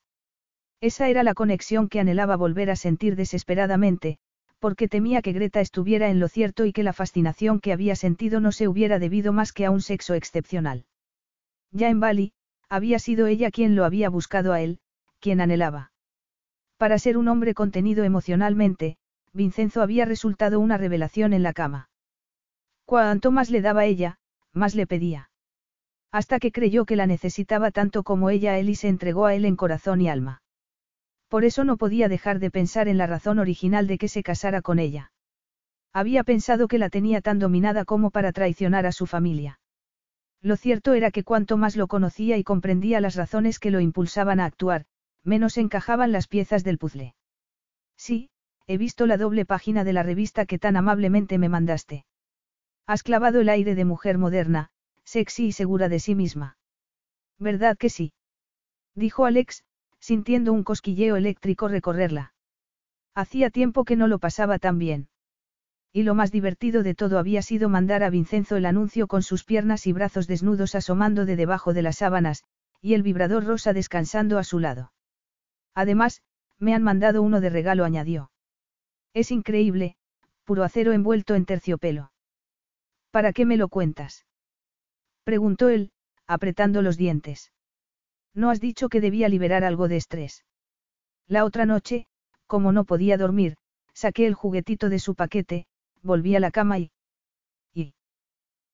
Esa 0.79 1.09
era 1.09 1.23
la 1.23 1.33
conexión 1.33 1.89
que 1.89 1.99
anhelaba 1.99 2.35
volver 2.35 2.69
a 2.69 2.75
sentir 2.75 3.15
desesperadamente, 3.15 4.19
porque 4.59 4.87
temía 4.87 5.21
que 5.21 5.33
Greta 5.33 5.61
estuviera 5.61 6.09
en 6.09 6.19
lo 6.19 6.27
cierto 6.27 6.65
y 6.65 6.73
que 6.73 6.83
la 6.83 6.93
fascinación 6.93 7.59
que 7.59 7.73
había 7.73 7.95
sentido 7.95 8.39
no 8.39 8.51
se 8.51 8.67
hubiera 8.67 8.99
debido 8.99 9.33
más 9.33 9.53
que 9.53 9.65
a 9.65 9.71
un 9.71 9.81
sexo 9.81 10.13
excepcional. 10.13 10.85
Ya 11.71 11.89
en 11.89 11.99
Bali, 11.99 12.33
había 12.69 12.99
sido 12.99 13.27
ella 13.27 13.51
quien 13.51 13.75
lo 13.75 13.85
había 13.85 14.09
buscado 14.09 14.53
a 14.53 14.61
él, 14.61 14.79
quien 15.19 15.41
anhelaba. 15.41 15.91
Para 16.77 16.99
ser 16.99 17.17
un 17.17 17.27
hombre 17.27 17.53
contenido 17.53 18.03
emocionalmente, 18.03 18.97
Vincenzo 19.37 19.83
había 19.83 20.03
resultado 20.05 20.59
una 20.59 20.77
revelación 20.77 21.31
en 21.31 21.43
la 21.43 21.53
cama. 21.53 21.89
Cuanto 22.85 23.31
más 23.31 23.51
le 23.51 23.61
daba 23.61 23.85
ella, 23.85 24.17
más 24.51 24.73
le 24.73 24.87
pedía. 24.87 25.29
Hasta 26.11 26.39
que 26.39 26.51
creyó 26.51 26.85
que 26.85 26.95
la 26.95 27.05
necesitaba 27.05 27.69
tanto 27.69 28.01
como 28.01 28.31
ella 28.31 28.53
a 28.53 28.57
él 28.57 28.69
y 28.69 28.75
se 28.75 28.87
entregó 28.87 29.27
a 29.27 29.35
él 29.35 29.45
en 29.45 29.55
corazón 29.55 30.01
y 30.01 30.09
alma. 30.09 30.41
Por 31.27 31.45
eso 31.45 31.63
no 31.63 31.77
podía 31.77 32.09
dejar 32.09 32.39
de 32.39 32.49
pensar 32.49 32.87
en 32.87 32.97
la 32.97 33.05
razón 33.05 33.37
original 33.37 33.85
de 33.85 33.99
que 33.99 34.07
se 34.07 34.23
casara 34.23 34.63
con 34.63 34.79
ella. 34.79 35.11
Había 35.93 36.23
pensado 36.23 36.67
que 36.67 36.79
la 36.79 36.89
tenía 36.89 37.21
tan 37.21 37.37
dominada 37.37 37.85
como 37.85 38.09
para 38.09 38.31
traicionar 38.31 38.87
a 38.87 38.91
su 38.91 39.05
familia. 39.05 39.59
Lo 40.41 40.55
cierto 40.55 40.93
era 40.93 41.11
que 41.11 41.23
cuanto 41.23 41.57
más 41.57 41.75
lo 41.75 41.87
conocía 41.87 42.37
y 42.37 42.43
comprendía 42.43 43.01
las 43.01 43.15
razones 43.15 43.59
que 43.59 43.69
lo 43.69 43.81
impulsaban 43.81 44.39
a 44.39 44.45
actuar, 44.45 44.85
menos 45.23 45.57
encajaban 45.57 46.11
las 46.11 46.27
piezas 46.27 46.63
del 46.63 46.77
puzzle. 46.79 47.13
Sí, 47.97 48.29
he 48.67 48.77
visto 48.77 49.07
la 49.07 49.17
doble 49.17 49.45
página 49.45 49.83
de 49.83 49.93
la 49.93 50.03
revista 50.03 50.45
que 50.45 50.59
tan 50.59 50.75
amablemente 50.75 51.37
me 51.37 51.49
mandaste. 51.49 52.05
Has 52.85 53.01
clavado 53.01 53.39
el 53.39 53.49
aire 53.49 53.75
de 53.75 53.85
mujer 53.85 54.17
moderna, 54.17 54.69
sexy 55.05 55.47
y 55.47 55.51
segura 55.53 55.87
de 55.87 55.99
sí 55.99 56.15
misma. 56.15 56.57
¿Verdad 57.39 57.77
que 57.77 57.89
sí? 57.89 58.13
Dijo 58.93 59.25
Alex, 59.25 59.63
sintiendo 59.99 60.51
un 60.51 60.63
cosquilleo 60.63 61.15
eléctrico 61.15 61.67
recorrerla. 61.67 62.33
Hacía 63.15 63.49
tiempo 63.49 63.85
que 63.85 63.95
no 63.95 64.07
lo 64.07 64.19
pasaba 64.19 64.59
tan 64.59 64.77
bien. 64.77 65.09
Y 65.93 66.03
lo 66.03 66.13
más 66.13 66.31
divertido 66.31 66.83
de 66.83 66.93
todo 66.93 67.19
había 67.19 67.41
sido 67.41 67.69
mandar 67.69 68.03
a 68.03 68.09
Vincenzo 68.09 68.57
el 68.57 68.65
anuncio 68.65 69.07
con 69.07 69.23
sus 69.23 69.43
piernas 69.43 69.87
y 69.87 69.93
brazos 69.93 70.27
desnudos 70.27 70.75
asomando 70.75 71.25
de 71.25 71.35
debajo 71.35 71.73
de 71.73 71.81
las 71.81 71.97
sábanas, 71.97 72.43
y 72.81 72.93
el 72.93 73.01
vibrador 73.01 73.45
rosa 73.45 73.73
descansando 73.73 74.37
a 74.37 74.43
su 74.43 74.59
lado. 74.59 74.91
Además, 75.73 76.21
me 76.59 76.73
han 76.73 76.83
mandado 76.83 77.21
uno 77.21 77.39
de 77.39 77.49
regalo, 77.49 77.85
añadió. 77.85 78.29
Es 79.17 79.31
increíble, 79.31 79.95
puro 80.43 80.63
acero 80.63 80.93
envuelto 80.93 81.33
en 81.33 81.45
terciopelo. 81.45 82.11
¿Para 83.09 83.33
qué 83.33 83.47
me 83.47 83.57
lo 83.57 83.67
cuentas? 83.67 84.27
preguntó 85.23 85.69
él, 85.69 85.91
apretando 86.27 86.83
los 86.83 86.97
dientes. 86.97 87.51
No 88.35 88.51
has 88.51 88.59
dicho 88.59 88.89
que 88.89 89.01
debía 89.01 89.27
liberar 89.27 89.63
algo 89.63 89.87
de 89.87 89.97
estrés. 89.97 90.45
La 91.27 91.45
otra 91.45 91.65
noche, 91.65 92.05
como 92.45 92.71
no 92.71 92.85
podía 92.85 93.17
dormir, 93.17 93.57
saqué 93.91 94.27
el 94.27 94.35
juguetito 94.35 94.87
de 94.87 94.99
su 94.99 95.15
paquete, 95.15 95.65
volví 96.03 96.35
a 96.35 96.39
la 96.39 96.51
cama 96.51 96.77
y... 96.77 96.91
y... 97.73 97.95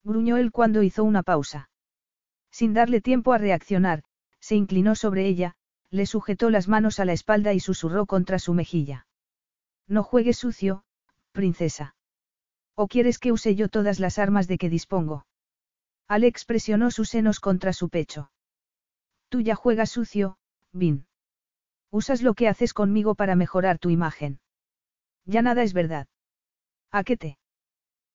gruñó 0.02 0.36
él 0.36 0.52
cuando 0.52 0.82
hizo 0.82 1.04
una 1.04 1.22
pausa. 1.22 1.70
Sin 2.50 2.74
darle 2.74 3.00
tiempo 3.00 3.32
a 3.32 3.38
reaccionar, 3.38 4.02
se 4.40 4.56
inclinó 4.56 4.94
sobre 4.94 5.26
ella, 5.26 5.54
le 5.88 6.04
sujetó 6.04 6.50
las 6.50 6.68
manos 6.68 7.00
a 7.00 7.06
la 7.06 7.14
espalda 7.14 7.54
y 7.54 7.60
susurró 7.60 8.04
contra 8.04 8.38
su 8.38 8.52
mejilla. 8.52 9.06
No 9.86 10.02
juegues 10.02 10.38
sucio, 10.38 10.84
princesa. 11.32 11.94
¿O 12.74 12.88
quieres 12.88 13.18
que 13.18 13.32
use 13.32 13.54
yo 13.54 13.68
todas 13.68 14.00
las 14.00 14.18
armas 14.18 14.48
de 14.48 14.58
que 14.58 14.68
dispongo? 14.68 15.26
Alex 16.08 16.44
presionó 16.44 16.90
sus 16.90 17.10
senos 17.10 17.40
contra 17.40 17.72
su 17.72 17.88
pecho. 17.88 18.30
Tú 19.28 19.40
ya 19.40 19.54
juegas 19.54 19.90
sucio, 19.90 20.36
Vin. 20.72 21.06
Usas 21.90 22.22
lo 22.22 22.34
que 22.34 22.48
haces 22.48 22.72
conmigo 22.72 23.14
para 23.14 23.36
mejorar 23.36 23.78
tu 23.78 23.90
imagen. 23.90 24.40
Ya 25.24 25.42
nada 25.42 25.62
es 25.62 25.72
verdad. 25.72 26.08
¿A 26.90 27.04
qué 27.04 27.16
te? 27.16 27.38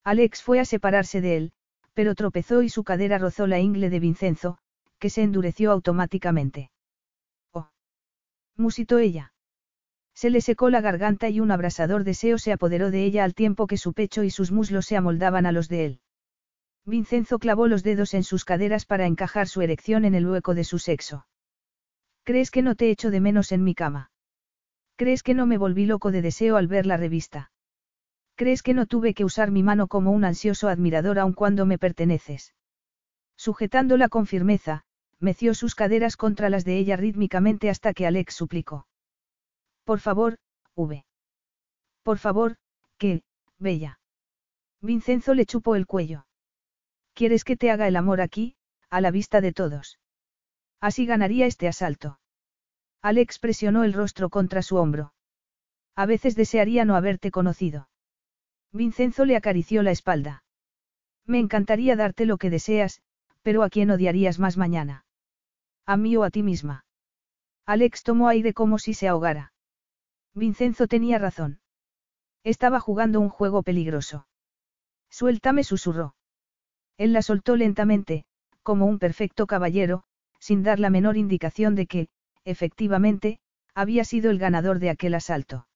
Alex 0.04 0.44
fue 0.44 0.60
a 0.60 0.66
separarse 0.66 1.22
de 1.22 1.38
él, 1.38 1.52
pero 1.94 2.16
tropezó 2.16 2.62
y 2.62 2.70
su 2.70 2.84
cadera 2.84 3.18
rozó 3.18 3.48
la 3.48 3.60
ingle 3.60 3.90
de 3.90 4.00
Vincenzo, 4.00 4.58
que 5.00 5.10
se 5.10 5.24
endureció 5.24 5.72
automáticamente 5.72 6.72
musitó 8.60 9.00
ella. 9.00 9.34
Se 10.20 10.30
le 10.30 10.42
secó 10.42 10.70
la 10.70 10.82
garganta 10.82 11.30
y 11.30 11.40
un 11.40 11.50
abrasador 11.50 12.04
deseo 12.04 12.38
se 12.40 12.52
apoderó 12.52 12.92
de 12.92 13.06
ella 13.06 13.24
al 13.24 13.34
tiempo 13.34 13.68
que 13.68 13.78
su 13.78 13.94
pecho 13.94 14.24
y 14.24 14.30
sus 14.30 14.52
muslos 14.52 14.86
se 14.86 14.98
amoldaban 14.98 15.46
a 15.46 15.54
los 15.54 15.70
de 15.70 15.86
él. 15.86 16.02
Vincenzo 16.86 17.40
clavó 17.40 17.68
los 17.68 17.84
dedos 17.84 18.14
en 18.14 18.24
sus 18.24 18.44
caderas 18.44 18.86
para 18.86 19.06
encajar 19.06 19.48
su 19.48 19.62
erección 19.62 20.04
en 20.04 20.16
el 20.16 20.28
hueco 20.28 20.56
de 20.56 20.66
su 20.66 20.78
sexo. 20.78 21.26
¿Crees 22.26 22.52
que 22.52 22.62
no 22.62 22.76
te 22.76 22.92
echo 22.92 23.12
de 23.12 23.22
menos 23.22 23.54
en 23.54 23.64
mi 23.64 23.74
cama? 23.74 24.12
¿Crees 24.98 25.24
que 25.24 25.34
no 25.34 25.46
me 25.46 25.58
volví 25.58 25.86
loco 25.86 26.12
de 26.12 26.22
deseo 26.22 26.58
al 26.58 26.68
ver 26.68 26.86
la 26.86 26.98
revista? 26.98 27.54
¿Crees 28.36 28.62
que 28.62 28.74
no 28.74 28.88
tuve 28.88 29.14
que 29.14 29.24
usar 29.24 29.52
mi 29.52 29.64
mano 29.64 29.88
como 29.88 30.12
un 30.12 30.26
ansioso 30.26 30.68
admirador 30.68 31.18
aun 31.18 31.32
cuando 31.32 31.66
me 31.66 31.78
perteneces? 31.78 32.54
Sujetándola 33.38 34.10
con 34.10 34.28
firmeza, 34.28 34.84
meció 35.18 35.54
sus 35.54 35.76
caderas 35.76 36.18
contra 36.18 36.50
las 36.50 36.66
de 36.66 36.78
ella 36.78 36.98
rítmicamente 36.98 37.70
hasta 37.70 37.94
que 37.94 38.06
Alex 38.06 38.34
suplicó. 38.34 38.89
Por 39.90 40.02
favor, 40.02 40.38
V. 40.76 41.04
Por 42.04 42.20
favor, 42.20 42.58
que, 43.00 43.24
bella. 43.58 44.00
Vincenzo 44.82 45.34
le 45.34 45.48
chupó 45.48 45.74
el 45.74 45.88
cuello. 45.88 46.28
¿Quieres 47.16 47.44
que 47.44 47.58
te 47.58 47.72
haga 47.72 47.88
el 47.88 47.96
amor 47.96 48.22
aquí, 48.22 48.56
a 48.92 49.02
la 49.02 49.10
vista 49.10 49.42
de 49.42 49.52
todos? 49.52 49.98
Así 50.80 51.08
ganaría 51.08 51.48
este 51.48 51.68
asalto. 51.68 52.20
Alex 53.02 53.40
presionó 53.40 53.84
el 53.84 53.94
rostro 53.94 54.30
contra 54.30 54.62
su 54.62 54.76
hombro. 54.76 55.16
A 55.96 56.06
veces 56.06 56.36
desearía 56.36 56.86
no 56.86 56.96
haberte 56.96 57.32
conocido. 57.32 57.90
Vincenzo 58.72 59.26
le 59.26 59.38
acarició 59.38 59.82
la 59.82 59.90
espalda. 59.90 60.44
Me 61.26 61.40
encantaría 61.40 61.96
darte 61.96 62.28
lo 62.28 62.38
que 62.38 62.52
deseas, 62.52 63.02
pero 63.42 63.64
¿a 63.64 63.72
quién 63.72 63.90
odiarías 63.90 64.38
más 64.38 64.56
mañana? 64.56 65.08
¿A 65.88 65.98
mí 65.98 66.16
o 66.16 66.24
a 66.24 66.30
ti 66.30 66.44
misma? 66.44 66.86
Alex 67.66 68.04
tomó 68.04 68.28
aire 68.28 68.54
como 68.54 68.78
si 68.78 68.94
se 68.94 69.08
ahogara. 69.08 69.52
Vincenzo 70.34 70.88
tenía 70.88 71.18
razón. 71.18 71.60
Estaba 72.44 72.80
jugando 72.80 73.20
un 73.20 73.30
juego 73.30 73.64
peligroso. 73.64 74.28
Suéltame, 75.10 75.64
susurró. 75.64 76.16
Él 76.98 77.14
la 77.14 77.22
soltó 77.22 77.56
lentamente, 77.56 78.26
como 78.64 78.86
un 78.86 79.00
perfecto 79.00 79.48
caballero, 79.48 80.04
sin 80.40 80.64
dar 80.64 80.80
la 80.80 80.90
menor 80.90 81.18
indicación 81.18 81.76
de 81.76 81.88
que, 81.88 82.10
efectivamente, 82.46 83.40
había 83.74 84.04
sido 84.04 84.32
el 84.32 84.40
ganador 84.40 84.80
de 84.80 84.90
aquel 84.90 85.16
asalto. 85.16 85.68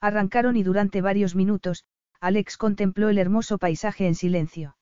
Arrancaron 0.00 0.56
y 0.56 0.62
durante 0.62 1.00
varios 1.00 1.34
minutos, 1.34 1.84
Alex 2.20 2.56
contempló 2.56 3.08
el 3.08 3.18
hermoso 3.18 3.58
paisaje 3.58 4.06
en 4.06 4.14
silencio. 4.14 4.76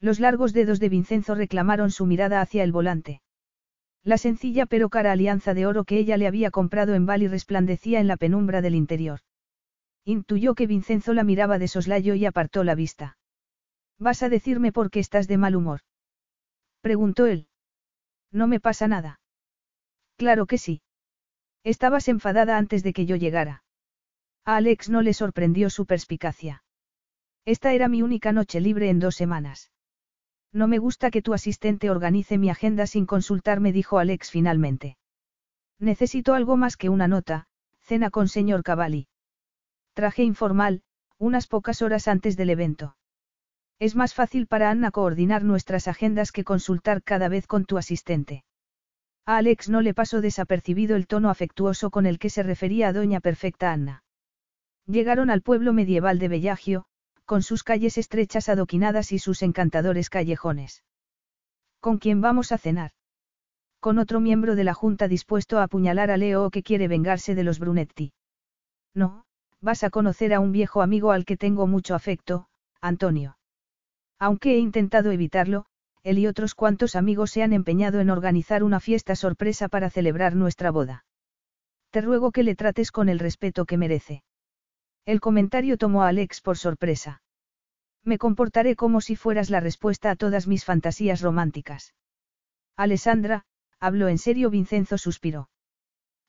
Los 0.00 0.20
largos 0.20 0.52
dedos 0.52 0.80
de 0.80 0.88
Vincenzo 0.88 1.34
reclamaron 1.34 1.90
su 1.90 2.06
mirada 2.06 2.40
hacia 2.40 2.64
el 2.64 2.72
volante. 2.72 3.22
La 4.04 4.18
sencilla 4.18 4.66
pero 4.66 4.88
cara 4.88 5.12
alianza 5.12 5.54
de 5.54 5.66
oro 5.66 5.84
que 5.84 5.98
ella 5.98 6.16
le 6.16 6.26
había 6.26 6.50
comprado 6.50 6.94
en 6.94 7.06
Bali 7.06 7.28
resplandecía 7.28 8.00
en 8.00 8.08
la 8.08 8.16
penumbra 8.16 8.60
del 8.60 8.74
interior. 8.74 9.20
Intuyó 10.04 10.54
que 10.54 10.66
Vincenzo 10.66 11.14
la 11.14 11.22
miraba 11.22 11.58
de 11.58 11.68
soslayo 11.68 12.14
y 12.14 12.26
apartó 12.26 12.64
la 12.64 12.74
vista. 12.74 13.16
¿Vas 13.98 14.24
a 14.24 14.28
decirme 14.28 14.72
por 14.72 14.90
qué 14.90 14.98
estás 14.98 15.28
de 15.28 15.38
mal 15.38 15.54
humor? 15.54 15.80
Preguntó 16.80 17.26
él. 17.26 17.46
No 18.32 18.48
me 18.48 18.58
pasa 18.58 18.88
nada. 18.88 19.20
Claro 20.16 20.46
que 20.46 20.58
sí. 20.58 20.82
Estabas 21.62 22.08
enfadada 22.08 22.58
antes 22.58 22.82
de 22.82 22.92
que 22.92 23.06
yo 23.06 23.14
llegara. 23.14 23.62
A 24.44 24.56
Alex 24.56 24.90
no 24.90 25.02
le 25.02 25.14
sorprendió 25.14 25.70
su 25.70 25.86
perspicacia. 25.86 26.64
Esta 27.44 27.72
era 27.72 27.88
mi 27.88 28.02
única 28.02 28.32
noche 28.32 28.60
libre 28.60 28.90
en 28.90 28.98
dos 28.98 29.14
semanas. 29.14 29.70
No 30.52 30.68
me 30.68 30.78
gusta 30.78 31.10
que 31.10 31.22
tu 31.22 31.32
asistente 31.32 31.90
organice 31.90 32.36
mi 32.36 32.50
agenda 32.50 32.86
sin 32.86 33.06
consultarme, 33.06 33.72
dijo 33.72 33.98
Alex 33.98 34.30
finalmente. 34.30 34.96
Necesito 35.78 36.34
algo 36.34 36.56
más 36.56 36.76
que 36.76 36.90
una 36.90 37.08
nota, 37.08 37.46
cena 37.80 38.10
con 38.10 38.28
señor 38.28 38.62
Cavalli. 38.62 39.08
Traje 39.94 40.22
informal, 40.22 40.82
unas 41.18 41.46
pocas 41.46 41.82
horas 41.82 42.06
antes 42.08 42.36
del 42.36 42.50
evento. 42.50 42.96
Es 43.78 43.96
más 43.96 44.14
fácil 44.14 44.46
para 44.46 44.70
Anna 44.70 44.90
coordinar 44.90 45.42
nuestras 45.42 45.88
agendas 45.88 46.32
que 46.32 46.44
consultar 46.44 47.02
cada 47.02 47.28
vez 47.28 47.46
con 47.46 47.64
tu 47.64 47.78
asistente. 47.78 48.44
A 49.24 49.36
Alex 49.38 49.68
no 49.68 49.80
le 49.80 49.94
pasó 49.94 50.20
desapercibido 50.20 50.96
el 50.96 51.06
tono 51.06 51.30
afectuoso 51.30 51.90
con 51.90 52.06
el 52.06 52.18
que 52.18 52.30
se 52.30 52.42
refería 52.42 52.88
a 52.88 52.92
Doña 52.92 53.20
Perfecta 53.20 53.72
Anna. 53.72 54.04
Llegaron 54.86 55.30
al 55.30 55.42
pueblo 55.42 55.72
medieval 55.72 56.18
de 56.18 56.28
Bellagio, 56.28 56.84
con 57.24 57.42
sus 57.42 57.64
calles 57.64 57.98
estrechas 57.98 58.48
adoquinadas 58.48 59.12
y 59.12 59.18
sus 59.18 59.42
encantadores 59.42 60.10
callejones. 60.10 60.84
¿Con 61.80 61.98
quién 61.98 62.20
vamos 62.20 62.52
a 62.52 62.58
cenar? 62.58 62.92
Con 63.80 63.98
otro 63.98 64.20
miembro 64.20 64.54
de 64.54 64.64
la 64.64 64.74
Junta 64.74 65.08
dispuesto 65.08 65.58
a 65.58 65.64
apuñalar 65.64 66.10
a 66.10 66.16
Leo 66.16 66.50
que 66.50 66.62
quiere 66.62 66.88
vengarse 66.88 67.34
de 67.34 67.42
los 67.42 67.58
Brunetti. 67.58 68.12
No, 68.94 69.24
vas 69.60 69.82
a 69.82 69.90
conocer 69.90 70.34
a 70.34 70.40
un 70.40 70.52
viejo 70.52 70.82
amigo 70.82 71.10
al 71.10 71.24
que 71.24 71.36
tengo 71.36 71.66
mucho 71.66 71.94
afecto, 71.94 72.46
Antonio. 72.80 73.38
Aunque 74.18 74.54
he 74.54 74.58
intentado 74.58 75.10
evitarlo, 75.10 75.66
él 76.04 76.18
y 76.18 76.26
otros 76.26 76.54
cuantos 76.54 76.96
amigos 76.96 77.30
se 77.30 77.42
han 77.42 77.52
empeñado 77.52 78.00
en 78.00 78.10
organizar 78.10 78.62
una 78.62 78.80
fiesta 78.80 79.16
sorpresa 79.16 79.68
para 79.68 79.90
celebrar 79.90 80.34
nuestra 80.34 80.70
boda. 80.70 81.04
Te 81.90 82.00
ruego 82.00 82.32
que 82.32 82.42
le 82.42 82.54
trates 82.54 82.90
con 82.90 83.08
el 83.08 83.18
respeto 83.18 83.64
que 83.64 83.76
merece. 83.76 84.22
El 85.04 85.20
comentario 85.20 85.76
tomó 85.78 86.02
a 86.02 86.08
Alex 86.08 86.40
por 86.40 86.56
sorpresa. 86.56 87.22
Me 88.04 88.18
comportaré 88.18 88.76
como 88.76 89.00
si 89.00 89.16
fueras 89.16 89.50
la 89.50 89.60
respuesta 89.60 90.10
a 90.10 90.16
todas 90.16 90.46
mis 90.46 90.64
fantasías 90.64 91.20
románticas. 91.20 91.94
Alessandra, 92.76 93.44
habló 93.80 94.08
en 94.08 94.18
serio 94.18 94.50
Vincenzo 94.50 94.98
suspiró. 94.98 95.48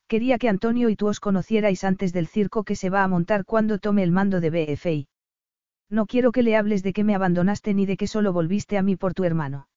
Quería 0.07 0.37
que 0.37 0.49
Antonio 0.49 0.89
y 0.89 0.95
tú 0.95 1.07
os 1.07 1.19
conocierais 1.19 1.83
antes 1.83 2.13
del 2.13 2.27
circo 2.27 2.63
que 2.63 2.75
se 2.75 2.89
va 2.89 3.03
a 3.03 3.07
montar 3.07 3.45
cuando 3.45 3.79
tome 3.79 4.03
el 4.03 4.11
mando 4.11 4.41
de 4.41 4.49
BFI. 4.49 5.07
No 5.89 6.05
quiero 6.05 6.31
que 6.31 6.43
le 6.43 6.55
hables 6.55 6.83
de 6.83 6.93
que 6.93 7.03
me 7.03 7.15
abandonaste 7.15 7.73
ni 7.73 7.85
de 7.85 7.97
que 7.97 8.07
solo 8.07 8.33
volviste 8.33 8.77
a 8.77 8.83
mí 8.83 8.95
por 8.95 9.13
tu 9.13 9.23
hermano. 9.23 9.67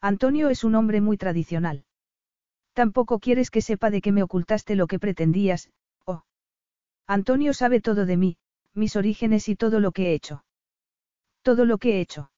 Antonio 0.00 0.48
es 0.48 0.64
un 0.64 0.74
hombre 0.74 1.00
muy 1.00 1.16
tradicional. 1.16 1.84
Tampoco 2.72 3.18
quieres 3.20 3.50
que 3.50 3.62
sepa 3.62 3.90
de 3.90 4.00
que 4.00 4.12
me 4.12 4.22
ocultaste 4.22 4.74
lo 4.74 4.86
que 4.86 4.98
pretendías, 4.98 5.70
Antonio 7.06 7.52
sabe 7.52 7.80
todo 7.80 8.06
de 8.06 8.16
mí, 8.16 8.36
mis 8.72 8.96
orígenes 8.96 9.48
y 9.48 9.56
todo 9.56 9.78
lo 9.78 9.92
que 9.92 10.10
he 10.10 10.14
hecho. 10.14 10.44
Todo 11.42 11.64
lo 11.64 11.78
que 11.78 11.96
he 11.96 12.00
hecho. 12.00 12.30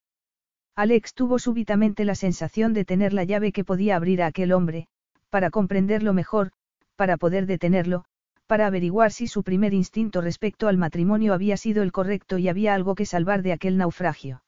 Alex 0.75 1.15
tuvo 1.15 1.39
súbitamente 1.39 2.05
la 2.05 2.15
sensación 2.15 2.73
de 2.75 2.85
tener 2.85 3.13
la 3.13 3.25
llave 3.25 3.53
que 3.53 3.65
podía 3.65 3.97
abrir 3.97 4.23
a 4.23 4.27
aquel 4.27 4.53
hombre, 4.53 4.89
para 5.31 5.51
comprenderlo 5.51 6.13
mejor, 6.13 6.51
para 6.97 7.17
poder 7.17 7.47
detenerlo, 7.47 8.05
para 8.47 8.67
averiguar 8.67 9.13
si 9.13 9.27
su 9.27 9.43
primer 9.43 9.73
instinto 9.73 10.21
respecto 10.21 10.69
al 10.69 10.77
matrimonio 10.77 11.33
había 11.33 11.57
sido 11.57 11.83
el 11.83 11.93
correcto 11.93 12.39
y 12.39 12.49
había 12.49 12.75
algo 12.75 12.95
que 12.95 13.07
salvar 13.07 13.43
de 13.43 13.53
aquel 13.53 13.77
naufragio. 13.77 14.43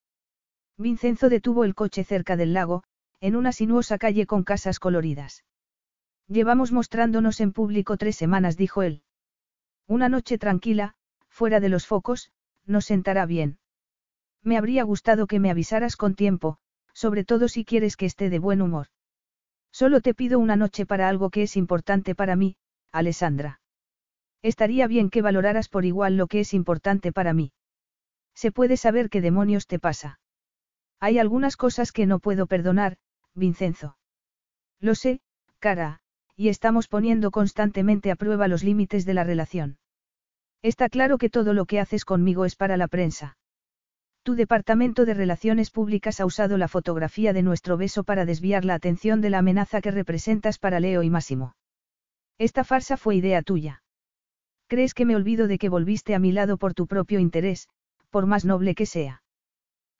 Vincenzo 0.77 1.28
detuvo 1.28 1.65
el 1.65 1.74
coche 1.74 2.05
cerca 2.05 2.36
del 2.36 2.53
lago, 2.53 2.82
en 3.20 3.35
una 3.35 3.53
sinuosa 3.53 3.99
calle 3.99 4.27
con 4.27 4.45
casas 4.45 4.78
coloridas. 4.78 5.45
Llevamos 6.28 6.73
mostrándonos 6.73 7.40
en 7.40 7.53
público 7.53 7.97
tres 7.97 8.16
semanas, 8.16 8.57
dijo 8.57 8.82
él. 8.82 9.03
Una 9.89 10.10
noche 10.10 10.36
tranquila, 10.36 10.94
fuera 11.31 11.60
de 11.60 11.70
los 11.70 11.86
focos, 11.86 12.31
nos 12.66 12.85
sentará 12.85 13.24
bien. 13.24 13.59
Me 14.43 14.59
habría 14.59 14.82
gustado 14.85 15.27
que 15.27 15.40
me 15.40 15.51
avisaras 15.51 15.97
con 15.97 16.15
tiempo, 16.15 16.59
sobre 16.93 17.24
todo 17.24 17.48
si 17.48 17.65
quieres 17.65 17.97
que 17.97 18.05
esté 18.05 18.28
de 18.28 18.39
buen 18.39 18.60
humor. 18.60 18.89
Solo 19.73 20.02
te 20.02 20.12
pido 20.12 20.39
una 20.39 20.56
noche 20.56 20.85
para 20.85 21.09
algo 21.09 21.31
que 21.31 21.43
es 21.43 21.56
importante 21.56 22.15
para 22.15 22.36
mí, 22.36 22.56
Alessandra. 22.93 23.60
Estaría 24.43 24.86
bien 24.86 25.09
que 25.09 25.23
valoraras 25.23 25.70
por 25.70 25.86
igual 25.86 26.19
lo 26.19 26.27
que 26.27 26.40
es 26.40 26.52
importante 26.52 27.10
para 27.10 27.32
mí. 27.32 27.52
Se 28.35 28.52
puede 28.52 28.77
saber 28.77 29.09
qué 29.09 29.23
demonios 29.23 29.66
te 29.66 29.78
pasa. 29.78 30.20
Hay 31.01 31.19
algunas 31.19 31.56
cosas 31.56 31.93
que 31.93 32.05
no 32.05 32.19
puedo 32.19 32.47
perdonar, 32.47 32.98
Vincenzo. 33.35 33.97
Lo 34.81 34.94
sé, 34.94 35.23
cara, 35.59 36.02
y 36.39 36.51
estamos 36.51 36.86
poniendo 36.86 37.32
constantemente 37.32 38.12
a 38.12 38.16
prueba 38.16 38.47
los 38.47 38.62
límites 38.62 39.05
de 39.05 39.12
la 39.12 39.24
relación. 39.24 39.78
Está 40.62 40.89
claro 40.89 41.19
que 41.19 41.31
todo 41.31 41.52
lo 41.52 41.66
que 41.66 41.81
haces 41.81 42.05
conmigo 42.05 42.44
es 42.44 42.55
para 42.55 42.77
la 42.77 42.86
prensa. 42.86 43.36
Tu 44.23 44.36
departamento 44.36 45.05
de 45.05 45.15
relaciones 45.15 45.73
públicas 45.73 46.20
ha 46.20 46.27
usado 46.27 46.56
la 46.56 46.69
fotografía 46.69 47.32
de 47.32 47.43
nuestro 47.43 47.77
beso 47.77 48.05
para 48.05 48.24
desviar 48.24 48.65
la 48.65 48.74
atención 48.74 49.20
de 49.20 49.31
la 49.31 49.39
amenaza 49.39 49.81
que 49.81 49.90
representas 49.90 50.59
para 50.60 50.78
Leo 50.78 51.02
y 51.02 51.10
Máximo. 51.10 51.56
Esta 52.39 52.62
farsa 52.62 52.97
fue 52.97 53.16
idea 53.16 53.43
tuya. 53.43 53.82
¿Crees 54.69 54.94
que 54.94 55.06
me 55.06 55.16
olvido 55.16 55.48
de 55.48 55.59
que 55.59 55.69
volviste 55.69 56.15
a 56.15 56.20
mi 56.20 56.31
lado 56.31 56.56
por 56.56 56.73
tu 56.73 56.86
propio 56.86 57.19
interés, 57.19 57.69
por 58.10 58.27
más 58.27 58.44
noble 58.44 58.77
que 58.77 58.86
sea? 58.86 59.24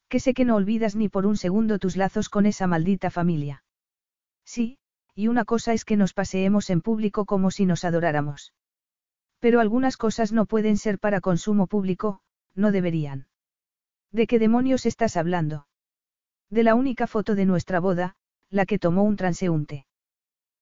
Que 0.09 0.20
sé 0.20 0.35
que 0.35 0.44
no 0.44 0.55
olvidas 0.55 0.94
ni 0.94 1.09
por 1.09 1.27
un 1.27 1.36
segundo 1.36 1.81
tus 1.81 1.97
lazos 1.97 2.28
con 2.28 2.47
esa 2.47 2.69
maldita 2.69 3.10
familia. 3.10 3.65
Sí, 4.44 4.78
y 5.19 5.27
una 5.27 5.45
cosa 5.45 5.73
es 5.73 5.85
que 5.85 5.97
nos 5.97 6.15
paseemos 6.15 6.70
en 6.70 6.81
público 6.81 7.24
como 7.24 7.51
si 7.51 7.66
nos 7.66 7.85
adoráramos. 7.85 8.55
Pero 9.40 9.59
algunas 9.59 9.97
cosas 9.97 10.31
no 10.31 10.47
pueden 10.47 10.77
ser 10.77 11.01
para 11.01 11.20
consumo 11.20 11.66
público, 11.66 12.20
no 12.55 12.70
deberían. 12.70 13.27
¿De 14.12 14.28
qué 14.28 14.39
demonios 14.39 14.86
estás 14.86 15.16
hablando? 15.16 15.66
De 16.51 16.62
la 16.62 16.77
única 16.77 17.09
foto 17.09 17.35
de 17.35 17.47
nuestra 17.47 17.81
boda, 17.81 18.15
la 18.49 18.65
que 18.65 18.78
tomó 18.78 19.03
un 19.03 19.16
transeúnte. 19.16 19.86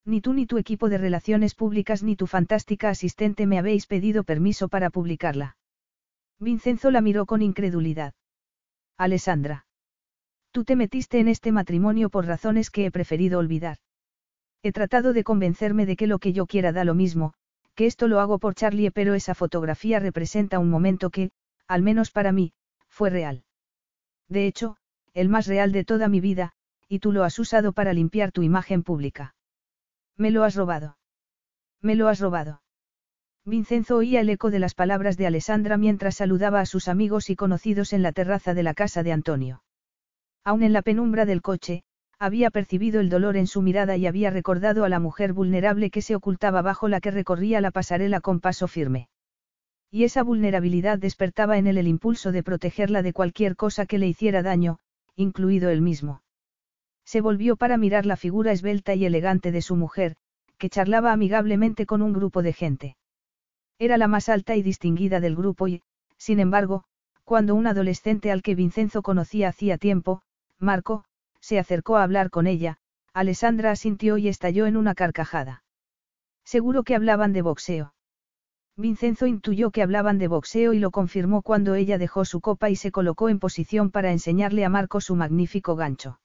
Ni 0.07 0.23
tú 0.23 0.33
ni 0.33 0.47
tu 0.47 0.57
equipo 0.57 0.89
de 0.89 0.97
relaciones 0.97 1.55
públicas 1.55 2.03
ni 2.03 2.17
tu 2.17 2.27
fantástica 2.27 2.89
asistente 2.89 3.47
me 3.47 3.59
habéis 3.59 3.87
pedido 3.87 4.25
permiso 4.25 4.71
para 4.71 4.89
publicarla. 4.89 5.59
Vincenzo 6.41 6.91
la 6.91 7.03
miró 7.03 7.27
con 7.27 7.43
incredulidad. 7.43 8.15
Alessandra. 8.97 9.67
Tú 10.51 10.65
te 10.65 10.77
metiste 10.77 11.21
en 11.21 11.29
este 11.29 11.53
matrimonio 11.53 12.09
por 12.09 12.25
razones 12.25 12.71
que 12.71 12.87
he 12.87 12.91
preferido 12.91 13.39
olvidar. 13.39 13.77
He 14.67 14.73
tratado 14.73 15.13
de 15.13 15.23
convencerme 15.23 15.87
de 15.87 15.95
que 15.95 16.09
lo 16.09 16.19
que 16.19 16.33
yo 16.33 16.45
quiera 16.45 16.73
da 16.73 16.83
lo 16.83 16.93
mismo, 16.93 17.35
que 17.77 17.87
esto 17.87 18.09
lo 18.09 18.19
hago 18.19 18.41
por 18.41 18.57
Charlie, 18.57 18.91
pero 18.91 19.15
esa 19.15 19.37
fotografía 19.37 20.01
representa 20.01 20.59
un 20.59 20.71
momento 20.71 21.11
que, 21.11 21.31
al 21.69 21.83
menos 21.83 22.11
para 22.11 22.33
mí, 22.33 22.53
fue 22.89 23.09
real. 23.09 23.45
De 24.29 24.49
hecho, 24.49 24.77
el 25.15 25.29
más 25.29 25.47
real 25.47 25.71
de 25.71 25.85
toda 25.85 26.09
mi 26.09 26.19
vida, 26.19 26.51
y 26.89 26.99
tú 26.99 27.13
lo 27.13 27.23
has 27.23 27.39
usado 27.39 27.75
para 27.75 27.93
limpiar 27.93 28.33
tu 28.33 28.43
imagen 28.43 28.83
pública. 28.83 29.37
Me 30.17 30.33
lo 30.33 30.43
has 30.43 30.57
robado. 30.57 30.99
Me 31.81 31.95
lo 31.95 32.09
has 32.09 32.19
robado. 32.19 32.61
Vincenzo 33.45 33.99
oía 33.99 34.21
el 34.21 34.31
eco 34.31 34.51
de 34.51 34.59
las 34.59 34.75
palabras 34.75 35.17
de 35.17 35.29
Alessandra 35.29 35.77
mientras 35.77 36.17
saludaba 36.17 36.59
a 36.59 36.67
sus 36.67 36.89
amigos 36.89 37.31
y 37.31 37.37
conocidos 37.37 37.93
en 37.93 38.03
la 38.03 38.11
terraza 38.11 38.53
de 38.53 38.65
la 38.65 38.75
casa 38.75 39.05
de 39.05 39.13
Antonio. 39.13 39.63
Aún 40.43 40.65
en 40.65 40.73
la 40.73 40.83
penumbra 40.83 41.25
del 41.25 41.41
coche, 41.41 41.85
había 42.19 42.51
percibido 42.51 43.01
el 43.01 43.09
dolor 43.09 43.37
en 43.37 43.47
su 43.47 43.63
mirada 43.63 43.97
y 43.97 44.07
había 44.07 44.31
recordado 44.31 44.85
a 44.85 44.89
la 44.89 45.01
mujer 45.01 45.33
vulnerable 45.33 45.91
que 45.91 46.03
se 46.03 46.15
ocultaba 46.15 46.63
bajo 46.63 46.89
la 46.89 47.01
que 47.01 47.11
recorría 47.11 47.61
la 47.61 47.71
pasarela 47.71 48.21
con 48.21 48.41
paso 48.41 48.69
firme. 48.69 49.09
Y 49.91 50.05
esa 50.05 50.23
vulnerabilidad 50.23 50.99
despertaba 50.99 51.59
en 51.59 51.67
él 51.67 51.79
el 51.79 51.89
impulso 51.89 52.33
de 52.33 52.43
protegerla 52.43 53.03
de 53.03 53.13
cualquier 53.13 53.57
cosa 53.57 53.87
que 53.87 53.99
le 53.99 54.07
hiciera 54.07 54.43
daño, 54.43 54.79
incluido 55.15 55.71
él 55.71 55.83
mismo. 55.83 56.23
Se 57.05 57.21
volvió 57.21 57.57
para 57.57 57.77
mirar 57.77 58.05
la 58.05 58.17
figura 58.17 58.53
esbelta 58.53 58.95
y 58.95 59.05
elegante 59.05 59.53
de 59.53 59.63
su 59.63 59.77
mujer, 59.77 60.17
que 60.59 60.71
charlaba 60.71 61.13
amigablemente 61.13 61.87
con 61.87 62.03
un 62.03 62.13
grupo 62.13 62.43
de 62.43 62.53
gente. 62.53 62.97
Era 63.79 63.99
la 63.99 64.09
más 64.09 64.29
alta 64.29 64.57
y 64.57 64.63
distinguida 64.63 65.21
del 65.21 65.37
grupo 65.37 65.69
y, 65.69 65.83
sin 66.17 66.41
embargo, 66.41 66.85
cuando 67.25 67.55
un 67.55 67.67
adolescente 67.67 68.31
al 68.31 68.43
que 68.43 68.55
Vincenzo 68.55 69.03
conocía 69.03 69.49
hacía 69.49 69.79
tiempo, 69.79 70.23
Marco, 70.59 71.05
se 71.47 71.61
acercó 71.61 71.97
a 71.97 72.03
hablar 72.03 72.31
con 72.31 72.49
ella, 72.49 72.79
Alessandra 73.15 73.71
asintió 73.71 74.19
y 74.19 74.27
estalló 74.27 74.67
en 74.67 74.77
una 74.77 74.97
carcajada. 74.97 75.63
Seguro 76.45 76.83
que 76.83 76.97
hablaban 76.97 77.33
de 77.33 77.43
boxeo. 77.43 77.95
Vincenzo 78.77 79.29
intuyó 79.29 79.71
que 79.71 79.83
hablaban 79.83 80.19
de 80.19 80.27
boxeo 80.27 80.73
y 80.73 80.81
lo 80.81 80.91
confirmó 80.91 81.43
cuando 81.43 81.77
ella 81.77 81.99
dejó 81.99 82.25
su 82.25 82.41
copa 82.41 82.69
y 82.69 82.75
se 82.75 82.91
colocó 82.91 83.29
en 83.29 83.39
posición 83.39 83.93
para 83.93 84.11
enseñarle 84.11 84.65
a 84.65 84.69
Marco 84.69 85.01
su 85.01 85.15
magnífico 85.15 85.77
gancho. 85.77 86.19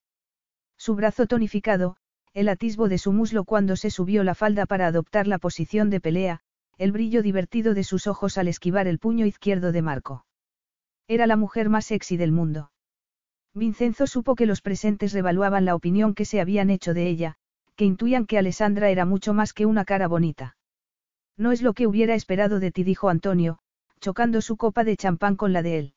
Su 0.75 0.95
brazo 0.95 1.27
tonificado, 1.27 1.97
el 2.33 2.49
atisbo 2.49 2.89
de 2.89 2.97
su 2.97 3.13
muslo 3.13 3.43
cuando 3.43 3.75
se 3.75 3.91
subió 3.91 4.23
la 4.23 4.33
falda 4.33 4.65
para 4.65 4.87
adoptar 4.87 5.27
la 5.27 5.37
posición 5.37 5.91
de 5.91 6.01
pelea, 6.01 6.39
el 6.79 6.91
brillo 6.91 7.21
divertido 7.21 7.75
de 7.75 7.83
sus 7.83 8.07
ojos 8.07 8.39
al 8.39 8.47
esquivar 8.47 8.87
el 8.87 8.97
puño 8.97 9.27
izquierdo 9.27 9.71
de 9.71 9.83
Marco. 9.83 10.25
Era 11.07 11.27
la 11.27 11.35
mujer 11.35 11.69
más 11.69 11.85
sexy 11.85 12.17
del 12.17 12.31
mundo. 12.31 12.70
Vincenzo 13.53 14.07
supo 14.07 14.35
que 14.35 14.45
los 14.45 14.61
presentes 14.61 15.11
revaluaban 15.11 15.65
la 15.65 15.75
opinión 15.75 16.13
que 16.13 16.25
se 16.25 16.39
habían 16.39 16.69
hecho 16.69 16.93
de 16.93 17.07
ella, 17.07 17.35
que 17.75 17.85
intuían 17.85 18.25
que 18.25 18.37
Alessandra 18.37 18.89
era 18.89 19.05
mucho 19.05 19.33
más 19.33 19.53
que 19.53 19.65
una 19.65 19.83
cara 19.83 20.07
bonita. 20.07 20.55
No 21.37 21.51
es 21.51 21.61
lo 21.61 21.73
que 21.73 21.87
hubiera 21.87 22.15
esperado 22.15 22.59
de 22.59 22.71
ti, 22.71 22.83
dijo 22.83 23.09
Antonio, 23.09 23.59
chocando 23.99 24.41
su 24.41 24.55
copa 24.55 24.83
de 24.83 24.95
champán 24.95 25.35
con 25.35 25.51
la 25.51 25.61
de 25.61 25.79
él. 25.79 25.93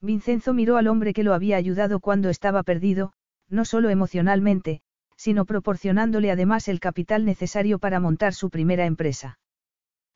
Vincenzo 0.00 0.52
miró 0.52 0.76
al 0.76 0.88
hombre 0.88 1.12
que 1.12 1.22
lo 1.22 1.32
había 1.32 1.56
ayudado 1.56 2.00
cuando 2.00 2.28
estaba 2.28 2.62
perdido, 2.62 3.12
no 3.48 3.64
solo 3.64 3.88
emocionalmente, 3.88 4.82
sino 5.16 5.44
proporcionándole 5.44 6.30
además 6.30 6.68
el 6.68 6.80
capital 6.80 7.24
necesario 7.24 7.78
para 7.78 8.00
montar 8.00 8.34
su 8.34 8.50
primera 8.50 8.84
empresa. 8.84 9.38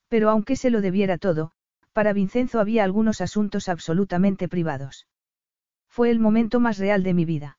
Pero 0.09 0.29
aunque 0.29 0.57
se 0.57 0.71
lo 0.71 0.81
debiera 0.81 1.19
todo, 1.19 1.53
para 1.93 2.13
Vincenzo 2.13 2.61
había 2.61 2.85
algunos 2.85 3.21
asuntos 3.21 3.69
absolutamente 3.69 4.49
privados. 4.49 5.07
Fue 5.99 6.13
el 6.13 6.21
momento 6.21 6.61
más 6.61 6.79
real 6.79 7.03
de 7.03 7.13
mi 7.13 7.25
vida. 7.25 7.59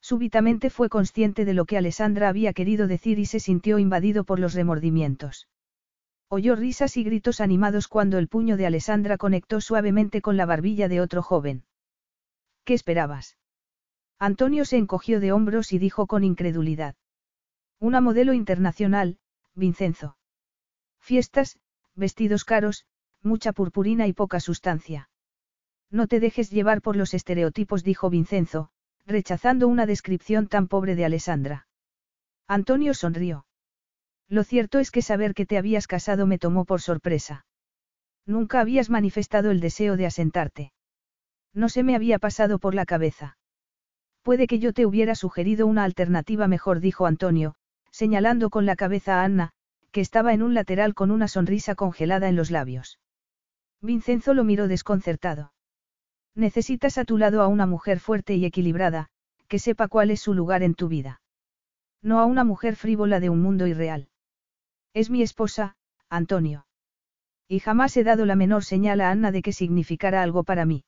Súbitamente 0.00 0.70
fue 0.70 0.88
consciente 0.88 1.44
de 1.44 1.52
lo 1.52 1.66
que 1.66 1.76
Alessandra 1.76 2.30
había 2.30 2.54
querido 2.54 2.86
decir 2.86 3.18
y 3.18 3.26
se 3.26 3.38
sintió 3.38 3.78
invadido 3.78 4.24
por 4.24 4.38
los 4.38 4.54
remordimientos. 4.54 5.46
Oyó 6.28 6.56
risas 6.56 6.96
y 6.96 7.04
gritos 7.04 7.38
animados 7.38 7.86
cuando 7.86 8.16
el 8.16 8.28
puño 8.28 8.56
de 8.56 8.64
Alessandra 8.64 9.18
conectó 9.18 9.60
suavemente 9.60 10.22
con 10.22 10.38
la 10.38 10.46
barbilla 10.46 10.88
de 10.88 11.02
otro 11.02 11.22
joven. 11.22 11.66
¿Qué 12.64 12.72
esperabas? 12.72 13.36
Antonio 14.18 14.64
se 14.64 14.78
encogió 14.78 15.20
de 15.20 15.32
hombros 15.32 15.74
y 15.74 15.78
dijo 15.78 16.06
con 16.06 16.24
incredulidad. 16.24 16.94
Una 17.78 18.00
modelo 18.00 18.32
internacional, 18.32 19.18
Vincenzo. 19.54 20.16
Fiestas, 20.98 21.58
vestidos 21.94 22.46
caros, 22.46 22.86
mucha 23.22 23.52
purpurina 23.52 24.06
y 24.06 24.14
poca 24.14 24.40
sustancia. 24.40 25.09
No 25.90 26.06
te 26.06 26.20
dejes 26.20 26.50
llevar 26.50 26.82
por 26.82 26.96
los 26.96 27.14
estereotipos, 27.14 27.82
dijo 27.82 28.10
Vincenzo, 28.10 28.70
rechazando 29.06 29.66
una 29.66 29.86
descripción 29.86 30.46
tan 30.46 30.68
pobre 30.68 30.94
de 30.94 31.04
Alessandra. 31.04 31.66
Antonio 32.46 32.94
sonrió. 32.94 33.46
Lo 34.28 34.44
cierto 34.44 34.78
es 34.78 34.90
que 34.90 35.02
saber 35.02 35.34
que 35.34 35.46
te 35.46 35.58
habías 35.58 35.88
casado 35.88 36.26
me 36.26 36.38
tomó 36.38 36.64
por 36.64 36.80
sorpresa. 36.80 37.44
Nunca 38.24 38.60
habías 38.60 38.90
manifestado 38.90 39.50
el 39.50 39.60
deseo 39.60 39.96
de 39.96 40.06
asentarte. 40.06 40.72
No 41.52 41.68
se 41.68 41.82
me 41.82 41.96
había 41.96 42.20
pasado 42.20 42.60
por 42.60 42.76
la 42.76 42.86
cabeza. 42.86 43.36
Puede 44.22 44.46
que 44.46 44.60
yo 44.60 44.72
te 44.72 44.86
hubiera 44.86 45.16
sugerido 45.16 45.66
una 45.66 45.82
alternativa 45.82 46.46
mejor, 46.46 46.78
dijo 46.78 47.06
Antonio, 47.06 47.56
señalando 47.90 48.50
con 48.50 48.66
la 48.66 48.76
cabeza 48.76 49.20
a 49.20 49.24
Anna, 49.24 49.50
que 49.90 50.00
estaba 50.00 50.32
en 50.32 50.42
un 50.42 50.54
lateral 50.54 50.94
con 50.94 51.10
una 51.10 51.26
sonrisa 51.26 51.74
congelada 51.74 52.28
en 52.28 52.36
los 52.36 52.52
labios. 52.52 53.00
Vincenzo 53.80 54.34
lo 54.34 54.44
miró 54.44 54.68
desconcertado. 54.68 55.52
Necesitas 56.34 56.98
a 56.98 57.04
tu 57.04 57.18
lado 57.18 57.42
a 57.42 57.48
una 57.48 57.66
mujer 57.66 58.00
fuerte 58.00 58.34
y 58.34 58.44
equilibrada, 58.44 59.08
que 59.48 59.58
sepa 59.58 59.88
cuál 59.88 60.10
es 60.10 60.20
su 60.20 60.32
lugar 60.32 60.62
en 60.62 60.74
tu 60.74 60.88
vida. 60.88 61.20
No 62.02 62.20
a 62.20 62.24
una 62.24 62.44
mujer 62.44 62.76
frívola 62.76 63.20
de 63.20 63.30
un 63.30 63.42
mundo 63.42 63.66
irreal. 63.66 64.08
Es 64.94 65.10
mi 65.10 65.22
esposa, 65.22 65.76
Antonio. 66.08 66.66
Y 67.48 67.58
jamás 67.58 67.96
he 67.96 68.04
dado 68.04 68.26
la 68.26 68.36
menor 68.36 68.64
señal 68.64 69.00
a 69.00 69.10
Anna 69.10 69.32
de 69.32 69.42
que 69.42 69.52
significara 69.52 70.22
algo 70.22 70.44
para 70.44 70.64
mí. 70.64 70.84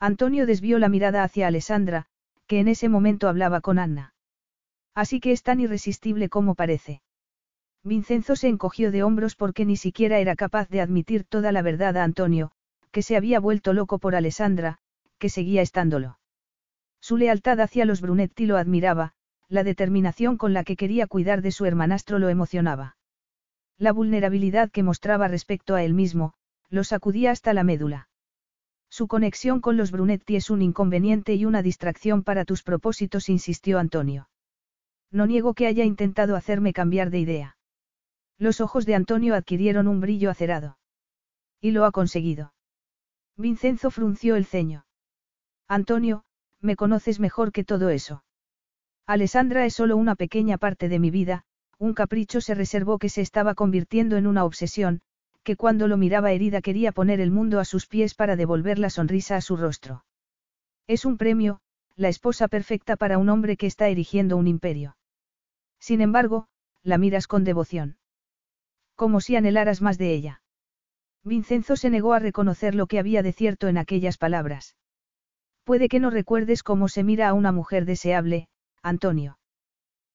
Antonio 0.00 0.46
desvió 0.46 0.78
la 0.78 0.88
mirada 0.88 1.22
hacia 1.22 1.46
Alessandra, 1.46 2.06
que 2.46 2.58
en 2.58 2.68
ese 2.68 2.88
momento 2.88 3.28
hablaba 3.28 3.60
con 3.60 3.78
Anna. 3.78 4.14
Así 4.94 5.20
que 5.20 5.32
es 5.32 5.42
tan 5.42 5.60
irresistible 5.60 6.28
como 6.28 6.54
parece. 6.54 7.02
Vincenzo 7.82 8.34
se 8.34 8.48
encogió 8.48 8.90
de 8.90 9.02
hombros 9.02 9.36
porque 9.36 9.66
ni 9.66 9.76
siquiera 9.76 10.18
era 10.18 10.36
capaz 10.36 10.68
de 10.68 10.80
admitir 10.80 11.24
toda 11.24 11.52
la 11.52 11.60
verdad 11.60 11.96
a 11.98 12.04
Antonio, 12.04 12.52
que 12.94 13.02
se 13.02 13.16
había 13.16 13.40
vuelto 13.40 13.72
loco 13.72 13.98
por 13.98 14.14
Alessandra, 14.14 14.78
que 15.18 15.28
seguía 15.28 15.62
estándolo. 15.62 16.20
Su 17.00 17.16
lealtad 17.16 17.58
hacia 17.60 17.84
los 17.86 18.00
Brunetti 18.00 18.46
lo 18.46 18.56
admiraba, 18.56 19.14
la 19.48 19.64
determinación 19.64 20.36
con 20.36 20.52
la 20.52 20.62
que 20.62 20.76
quería 20.76 21.08
cuidar 21.08 21.42
de 21.42 21.50
su 21.50 21.64
hermanastro 21.64 22.20
lo 22.20 22.28
emocionaba. 22.28 22.96
La 23.78 23.92
vulnerabilidad 23.92 24.70
que 24.70 24.84
mostraba 24.84 25.26
respecto 25.26 25.74
a 25.74 25.82
él 25.82 25.92
mismo, 25.92 26.34
lo 26.70 26.84
sacudía 26.84 27.32
hasta 27.32 27.52
la 27.52 27.64
médula. 27.64 28.08
Su 28.90 29.08
conexión 29.08 29.60
con 29.60 29.76
los 29.76 29.90
Brunetti 29.90 30.36
es 30.36 30.48
un 30.48 30.62
inconveniente 30.62 31.34
y 31.34 31.46
una 31.46 31.62
distracción 31.62 32.22
para 32.22 32.44
tus 32.44 32.62
propósitos, 32.62 33.28
insistió 33.28 33.80
Antonio. 33.80 34.28
No 35.10 35.26
niego 35.26 35.54
que 35.54 35.66
haya 35.66 35.82
intentado 35.82 36.36
hacerme 36.36 36.72
cambiar 36.72 37.10
de 37.10 37.18
idea. 37.18 37.56
Los 38.38 38.60
ojos 38.60 38.86
de 38.86 38.94
Antonio 38.94 39.34
adquirieron 39.34 39.88
un 39.88 40.00
brillo 40.00 40.30
acerado. 40.30 40.78
Y 41.60 41.72
lo 41.72 41.86
ha 41.86 41.90
conseguido. 41.90 42.54
Vincenzo 43.36 43.90
frunció 43.90 44.36
el 44.36 44.46
ceño. 44.46 44.86
Antonio, 45.66 46.24
me 46.60 46.76
conoces 46.76 47.18
mejor 47.20 47.52
que 47.52 47.64
todo 47.64 47.90
eso. 47.90 48.24
Alessandra 49.06 49.66
es 49.66 49.74
solo 49.74 49.96
una 49.96 50.14
pequeña 50.14 50.56
parte 50.56 50.88
de 50.88 50.98
mi 50.98 51.10
vida, 51.10 51.44
un 51.78 51.94
capricho 51.94 52.40
se 52.40 52.54
reservó 52.54 52.98
que 52.98 53.08
se 53.08 53.20
estaba 53.20 53.54
convirtiendo 53.54 54.16
en 54.16 54.26
una 54.26 54.44
obsesión, 54.44 55.00
que 55.42 55.56
cuando 55.56 55.88
lo 55.88 55.96
miraba 55.96 56.32
herida 56.32 56.62
quería 56.62 56.92
poner 56.92 57.20
el 57.20 57.30
mundo 57.30 57.60
a 57.60 57.64
sus 57.64 57.86
pies 57.86 58.14
para 58.14 58.36
devolver 58.36 58.78
la 58.78 58.88
sonrisa 58.88 59.36
a 59.36 59.40
su 59.40 59.56
rostro. 59.56 60.04
Es 60.86 61.04
un 61.04 61.18
premio, 61.18 61.60
la 61.96 62.08
esposa 62.08 62.48
perfecta 62.48 62.96
para 62.96 63.18
un 63.18 63.28
hombre 63.28 63.56
que 63.56 63.66
está 63.66 63.88
erigiendo 63.88 64.36
un 64.36 64.46
imperio. 64.46 64.96
Sin 65.78 66.00
embargo, 66.00 66.46
la 66.82 66.98
miras 66.98 67.26
con 67.26 67.44
devoción. 67.44 67.98
Como 68.94 69.20
si 69.20 69.36
anhelaras 69.36 69.82
más 69.82 69.98
de 69.98 70.14
ella. 70.14 70.42
Vincenzo 71.24 71.76
se 71.76 71.88
negó 71.88 72.12
a 72.12 72.18
reconocer 72.18 72.74
lo 72.74 72.86
que 72.86 72.98
había 72.98 73.22
de 73.22 73.32
cierto 73.32 73.68
en 73.68 73.78
aquellas 73.78 74.18
palabras. 74.18 74.76
Puede 75.64 75.88
que 75.88 75.98
no 75.98 76.10
recuerdes 76.10 76.62
cómo 76.62 76.88
se 76.88 77.02
mira 77.02 77.28
a 77.28 77.32
una 77.32 77.50
mujer 77.50 77.86
deseable, 77.86 78.48
Antonio. 78.82 79.38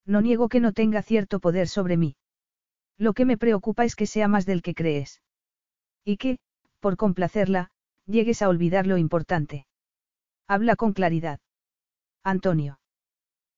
No 0.06 0.22
niego 0.22 0.48
que 0.48 0.60
no 0.60 0.72
tenga 0.72 1.02
cierto 1.02 1.40
poder 1.40 1.68
sobre 1.68 1.98
mí. 1.98 2.15
Lo 2.98 3.14
que 3.14 3.26
me 3.26 3.38
preocupa 3.38 3.86
es 3.86 3.95
que 3.95 4.06
sea 4.06 4.27
más 4.27 4.45
del 4.45 4.61
que 4.61 4.76
crees. 4.76 5.22
Y 6.06 6.18
que, 6.18 6.38
por 6.80 6.98
complacerla, 6.98 7.72
llegues 8.06 8.41
a 8.41 8.49
olvidar 8.49 8.86
lo 8.86 8.98
importante. 8.98 9.65
Habla 10.48 10.76
con 10.76 10.94
claridad. 10.94 11.40
Antonio. 12.23 12.80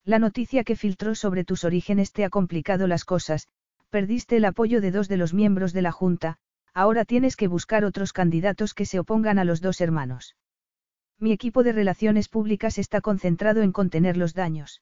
La 0.05 0.19
noticia 0.19 0.63
que 0.63 0.75
filtró 0.75 1.15
sobre 1.15 1.43
tus 1.43 1.63
orígenes 1.63 2.11
te 2.11 2.23
ha 2.23 2.29
complicado 2.29 2.87
las 2.87 3.05
cosas, 3.05 3.47
perdiste 3.89 4.37
el 4.37 4.45
apoyo 4.45 4.81
de 4.81 4.91
dos 4.91 5.07
de 5.09 5.17
los 5.17 5.33
miembros 5.33 5.73
de 5.73 5.81
la 5.81 5.91
Junta, 5.91 6.37
ahora 6.73 7.05
tienes 7.05 7.35
que 7.35 7.47
buscar 7.47 7.85
otros 7.85 8.13
candidatos 8.13 8.73
que 8.73 8.85
se 8.85 8.99
opongan 8.99 9.39
a 9.39 9.43
los 9.43 9.61
dos 9.61 9.81
hermanos. 9.81 10.35
Mi 11.19 11.31
equipo 11.31 11.63
de 11.63 11.71
relaciones 11.71 12.29
públicas 12.29 12.77
está 12.77 13.01
concentrado 13.01 13.61
en 13.61 13.71
contener 13.71 14.17
los 14.17 14.33
daños. 14.33 14.81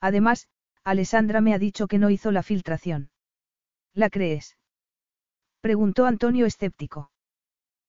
Además, 0.00 0.48
Alessandra 0.84 1.40
me 1.40 1.54
ha 1.54 1.58
dicho 1.58 1.86
que 1.88 1.98
no 1.98 2.10
hizo 2.10 2.30
la 2.30 2.42
filtración. 2.42 3.10
¿La 3.94 4.10
crees? 4.10 4.56
Preguntó 5.60 6.06
Antonio 6.06 6.46
escéptico. 6.46 7.10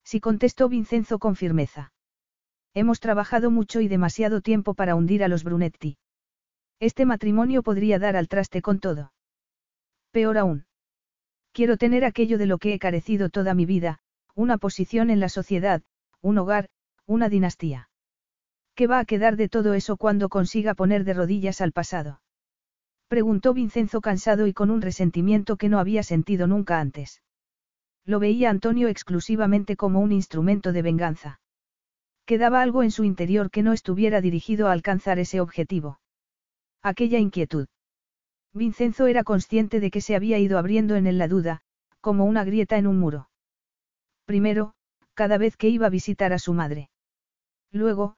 Sí 0.03 0.19
contestó 0.19 0.69
Vincenzo 0.69 1.19
con 1.19 1.35
firmeza. 1.35 1.93
Hemos 2.73 2.99
trabajado 2.99 3.51
mucho 3.51 3.81
y 3.81 3.87
demasiado 3.87 4.41
tiempo 4.41 4.73
para 4.73 4.95
hundir 4.95 5.23
a 5.23 5.27
los 5.27 5.43
Brunetti. 5.43 5.97
Este 6.79 7.05
matrimonio 7.05 7.61
podría 7.61 7.99
dar 7.99 8.15
al 8.15 8.27
traste 8.27 8.61
con 8.61 8.79
todo. 8.79 9.13
Peor 10.11 10.37
aún. 10.37 10.65
Quiero 11.51 11.77
tener 11.77 12.05
aquello 12.05 12.37
de 12.37 12.45
lo 12.45 12.57
que 12.57 12.73
he 12.73 12.79
carecido 12.79 13.29
toda 13.29 13.53
mi 13.53 13.65
vida, 13.65 13.99
una 14.35 14.57
posición 14.57 15.09
en 15.09 15.19
la 15.19 15.29
sociedad, 15.29 15.81
un 16.21 16.37
hogar, 16.37 16.69
una 17.05 17.29
dinastía. 17.29 17.89
¿Qué 18.75 18.87
va 18.87 18.99
a 18.99 19.05
quedar 19.05 19.35
de 19.35 19.49
todo 19.49 19.73
eso 19.73 19.97
cuando 19.97 20.29
consiga 20.29 20.73
poner 20.73 21.03
de 21.03 21.13
rodillas 21.13 21.59
al 21.59 21.71
pasado? 21.71 22.21
Preguntó 23.09 23.53
Vincenzo 23.53 24.01
cansado 24.01 24.47
y 24.47 24.53
con 24.53 24.69
un 24.69 24.81
resentimiento 24.81 25.57
que 25.57 25.67
no 25.67 25.79
había 25.79 26.03
sentido 26.03 26.47
nunca 26.47 26.79
antes. 26.79 27.21
Lo 28.05 28.19
veía 28.19 28.49
Antonio 28.49 28.87
exclusivamente 28.87 29.75
como 29.75 29.99
un 29.99 30.11
instrumento 30.11 30.71
de 30.71 30.81
venganza. 30.81 31.41
Quedaba 32.25 32.61
algo 32.61 32.83
en 32.83 32.91
su 32.91 33.03
interior 33.03 33.49
que 33.49 33.63
no 33.63 33.73
estuviera 33.73 34.21
dirigido 34.21 34.67
a 34.67 34.71
alcanzar 34.71 35.17
ese 35.19 35.41
objetivo. 35.41 35.99
Aquella 36.83 37.17
inquietud. 37.17 37.67
Vincenzo 38.53 39.07
era 39.07 39.23
consciente 39.23 39.79
de 39.79 39.91
que 39.91 40.01
se 40.01 40.15
había 40.15 40.39
ido 40.39 40.57
abriendo 40.57 40.95
en 40.95 41.07
él 41.07 41.17
la 41.17 41.27
duda, 41.27 41.61
como 42.01 42.25
una 42.25 42.43
grieta 42.43 42.77
en 42.77 42.87
un 42.87 42.99
muro. 42.99 43.29
Primero, 44.25 44.73
cada 45.13 45.37
vez 45.37 45.57
que 45.57 45.69
iba 45.69 45.87
a 45.87 45.89
visitar 45.89 46.33
a 46.33 46.39
su 46.39 46.53
madre. 46.53 46.89
Luego, 47.71 48.15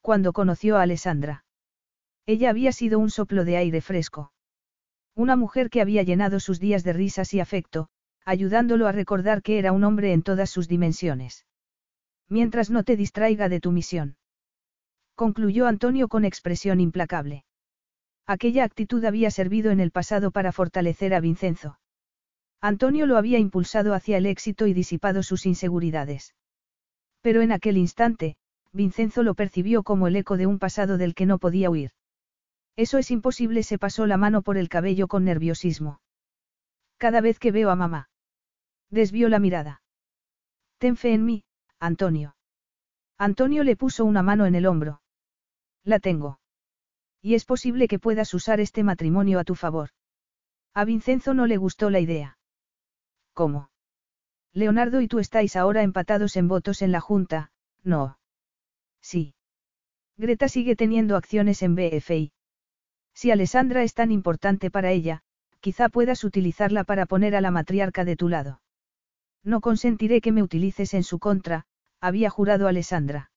cuando 0.00 0.32
conoció 0.32 0.76
a 0.76 0.82
Alessandra. 0.82 1.44
Ella 2.26 2.50
había 2.50 2.72
sido 2.72 2.98
un 2.98 3.10
soplo 3.10 3.44
de 3.44 3.56
aire 3.56 3.80
fresco. 3.80 4.32
Una 5.14 5.36
mujer 5.36 5.70
que 5.70 5.80
había 5.80 6.02
llenado 6.02 6.40
sus 6.40 6.58
días 6.60 6.84
de 6.84 6.92
risas 6.92 7.34
y 7.34 7.40
afecto, 7.40 7.88
ayudándolo 8.24 8.86
a 8.86 8.92
recordar 8.92 9.42
que 9.42 9.58
era 9.58 9.72
un 9.72 9.84
hombre 9.84 10.12
en 10.12 10.22
todas 10.22 10.50
sus 10.50 10.68
dimensiones. 10.68 11.46
Mientras 12.28 12.70
no 12.70 12.84
te 12.84 12.96
distraiga 12.96 13.48
de 13.48 13.60
tu 13.60 13.70
misión. 13.72 14.16
Concluyó 15.14 15.66
Antonio 15.66 16.08
con 16.08 16.24
expresión 16.24 16.80
implacable. 16.80 17.44
Aquella 18.26 18.64
actitud 18.64 19.04
había 19.04 19.30
servido 19.30 19.70
en 19.70 19.80
el 19.80 19.90
pasado 19.90 20.30
para 20.30 20.52
fortalecer 20.52 21.14
a 21.14 21.20
Vincenzo. 21.20 21.78
Antonio 22.60 23.04
lo 23.06 23.18
había 23.18 23.38
impulsado 23.38 23.92
hacia 23.92 24.16
el 24.16 24.24
éxito 24.24 24.66
y 24.66 24.72
disipado 24.72 25.22
sus 25.22 25.44
inseguridades. 25.44 26.34
Pero 27.20 27.42
en 27.42 27.52
aquel 27.52 27.76
instante, 27.76 28.36
Vincenzo 28.72 29.22
lo 29.22 29.34
percibió 29.34 29.82
como 29.82 30.06
el 30.06 30.16
eco 30.16 30.36
de 30.38 30.46
un 30.46 30.58
pasado 30.58 30.96
del 30.96 31.14
que 31.14 31.26
no 31.26 31.38
podía 31.38 31.68
huir. 31.68 31.90
Eso 32.76 32.98
es 32.98 33.10
imposible, 33.10 33.62
se 33.62 33.78
pasó 33.78 34.06
la 34.06 34.16
mano 34.16 34.42
por 34.42 34.56
el 34.56 34.68
cabello 34.68 35.06
con 35.06 35.24
nerviosismo. 35.24 36.00
Cada 36.96 37.20
vez 37.20 37.38
que 37.38 37.52
veo 37.52 37.70
a 37.70 37.76
mamá. 37.76 38.08
Desvió 38.90 39.28
la 39.28 39.38
mirada. 39.38 39.82
Ten 40.78 40.96
fe 40.96 41.12
en 41.12 41.24
mí, 41.24 41.44
Antonio. 41.78 42.36
Antonio 43.18 43.62
le 43.62 43.76
puso 43.76 44.04
una 44.04 44.22
mano 44.22 44.46
en 44.46 44.54
el 44.54 44.66
hombro. 44.66 45.02
La 45.84 45.98
tengo. 45.98 46.40
Y 47.24 47.34
es 47.36 47.46
posible 47.46 47.88
que 47.88 47.98
puedas 47.98 48.34
usar 48.34 48.60
este 48.60 48.82
matrimonio 48.82 49.38
a 49.38 49.44
tu 49.44 49.54
favor. 49.54 49.88
A 50.74 50.84
Vincenzo 50.84 51.32
no 51.32 51.46
le 51.46 51.56
gustó 51.56 51.88
la 51.88 51.98
idea. 51.98 52.36
¿Cómo? 53.32 53.70
Leonardo 54.52 55.00
y 55.00 55.08
tú 55.08 55.20
estáis 55.20 55.56
ahora 55.56 55.82
empatados 55.82 56.36
en 56.36 56.48
votos 56.48 56.82
en 56.82 56.92
la 56.92 57.00
Junta, 57.00 57.50
¿no? 57.82 58.18
Sí. 59.00 59.34
Greta 60.18 60.48
sigue 60.48 60.76
teniendo 60.76 61.16
acciones 61.16 61.62
en 61.62 61.74
BFI. 61.74 62.34
Si 63.14 63.30
Alessandra 63.30 63.84
es 63.84 63.94
tan 63.94 64.12
importante 64.12 64.70
para 64.70 64.90
ella, 64.90 65.22
quizá 65.60 65.88
puedas 65.88 66.24
utilizarla 66.24 66.84
para 66.84 67.06
poner 67.06 67.34
a 67.36 67.40
la 67.40 67.50
matriarca 67.50 68.04
de 68.04 68.16
tu 68.16 68.28
lado. 68.28 68.60
No 69.42 69.62
consentiré 69.62 70.20
que 70.20 70.30
me 70.30 70.42
utilices 70.42 70.92
en 70.92 71.02
su 71.02 71.18
contra, 71.18 71.64
había 72.02 72.28
jurado 72.28 72.68
Alessandra. 72.68 73.30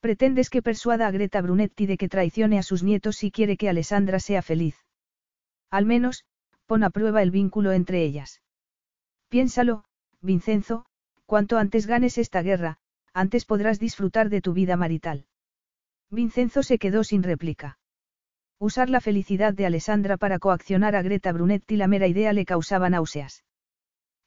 Pretendes 0.00 0.48
que 0.50 0.62
persuada 0.62 1.06
a 1.06 1.10
Greta 1.10 1.40
Brunetti 1.40 1.86
de 1.86 1.96
que 1.96 2.08
traicione 2.08 2.58
a 2.58 2.62
sus 2.62 2.82
nietos 2.82 3.16
si 3.16 3.30
quiere 3.30 3.56
que 3.56 3.68
Alessandra 3.68 4.20
sea 4.20 4.42
feliz. 4.42 4.76
Al 5.70 5.86
menos, 5.86 6.24
pon 6.66 6.84
a 6.84 6.90
prueba 6.90 7.22
el 7.22 7.30
vínculo 7.30 7.72
entre 7.72 8.02
ellas. 8.02 8.40
Piénsalo, 9.28 9.84
Vincenzo, 10.20 10.86
cuanto 11.26 11.58
antes 11.58 11.86
ganes 11.86 12.16
esta 12.16 12.42
guerra, 12.42 12.78
antes 13.12 13.44
podrás 13.44 13.78
disfrutar 13.78 14.28
de 14.28 14.40
tu 14.40 14.52
vida 14.52 14.76
marital. 14.76 15.26
Vincenzo 16.10 16.62
se 16.62 16.78
quedó 16.78 17.04
sin 17.04 17.22
réplica. 17.22 17.78
Usar 18.58 18.90
la 18.90 19.00
felicidad 19.00 19.52
de 19.52 19.66
Alessandra 19.66 20.16
para 20.16 20.38
coaccionar 20.38 20.96
a 20.96 21.02
Greta 21.02 21.32
Brunetti 21.32 21.76
la 21.76 21.86
mera 21.88 22.06
idea 22.06 22.32
le 22.32 22.44
causaba 22.44 22.88
náuseas. 22.88 23.44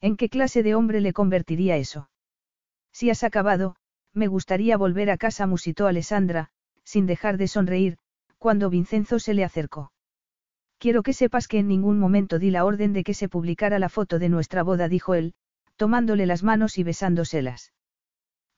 ¿En 0.00 0.16
qué 0.16 0.28
clase 0.28 0.62
de 0.62 0.74
hombre 0.74 1.00
le 1.00 1.12
convertiría 1.12 1.76
eso? 1.76 2.08
Si 2.92 3.10
has 3.10 3.24
acabado, 3.24 3.76
me 4.14 4.26
gustaría 4.26 4.76
volver 4.76 5.10
a 5.10 5.16
casa, 5.16 5.46
musitó 5.46 5.86
Alessandra, 5.86 6.50
sin 6.84 7.06
dejar 7.06 7.38
de 7.38 7.48
sonreír, 7.48 7.98
cuando 8.38 8.70
Vincenzo 8.70 9.18
se 9.18 9.34
le 9.34 9.44
acercó. 9.44 9.92
Quiero 10.78 11.02
que 11.02 11.12
sepas 11.12 11.46
que 11.46 11.58
en 11.58 11.68
ningún 11.68 11.98
momento 11.98 12.38
di 12.38 12.50
la 12.50 12.64
orden 12.64 12.92
de 12.92 13.04
que 13.04 13.14
se 13.14 13.28
publicara 13.28 13.78
la 13.78 13.88
foto 13.88 14.18
de 14.18 14.28
nuestra 14.28 14.62
boda, 14.62 14.88
dijo 14.88 15.14
él, 15.14 15.34
tomándole 15.76 16.26
las 16.26 16.42
manos 16.42 16.76
y 16.76 16.82
besándoselas. 16.82 17.72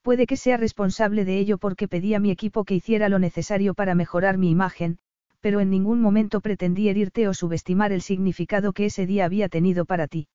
Puede 0.03 0.27
que 0.27 0.37
sea 0.37 0.57
responsable 0.57 1.25
de 1.25 1.39
ello 1.39 1.59
porque 1.59 1.89
pedí 1.89 2.15
a 2.15 2.21
mi 2.21 2.31
equipo 2.31 2.65
que 2.65 2.75
hiciera 2.75 3.09
lo 3.09 3.19
necesario 3.19 3.75
para 3.75 3.95
mejorar 3.95 4.39
mi 4.39 4.51
imagen, 4.51 4.99
pero 5.41 5.61
en 5.61 5.69
ningún 5.69 6.01
momento 6.01 6.41
pretendí 6.41 6.89
herirte 6.89 7.29
o 7.29 7.35
subestimar 7.35 7.93
el 7.93 8.01
significado 8.01 8.73
que 8.73 8.87
ese 8.87 9.07
día 9.07 9.27
había 9.27 9.49
tenido 9.49 9.85
para 9.85 10.09
ti. 10.09 10.29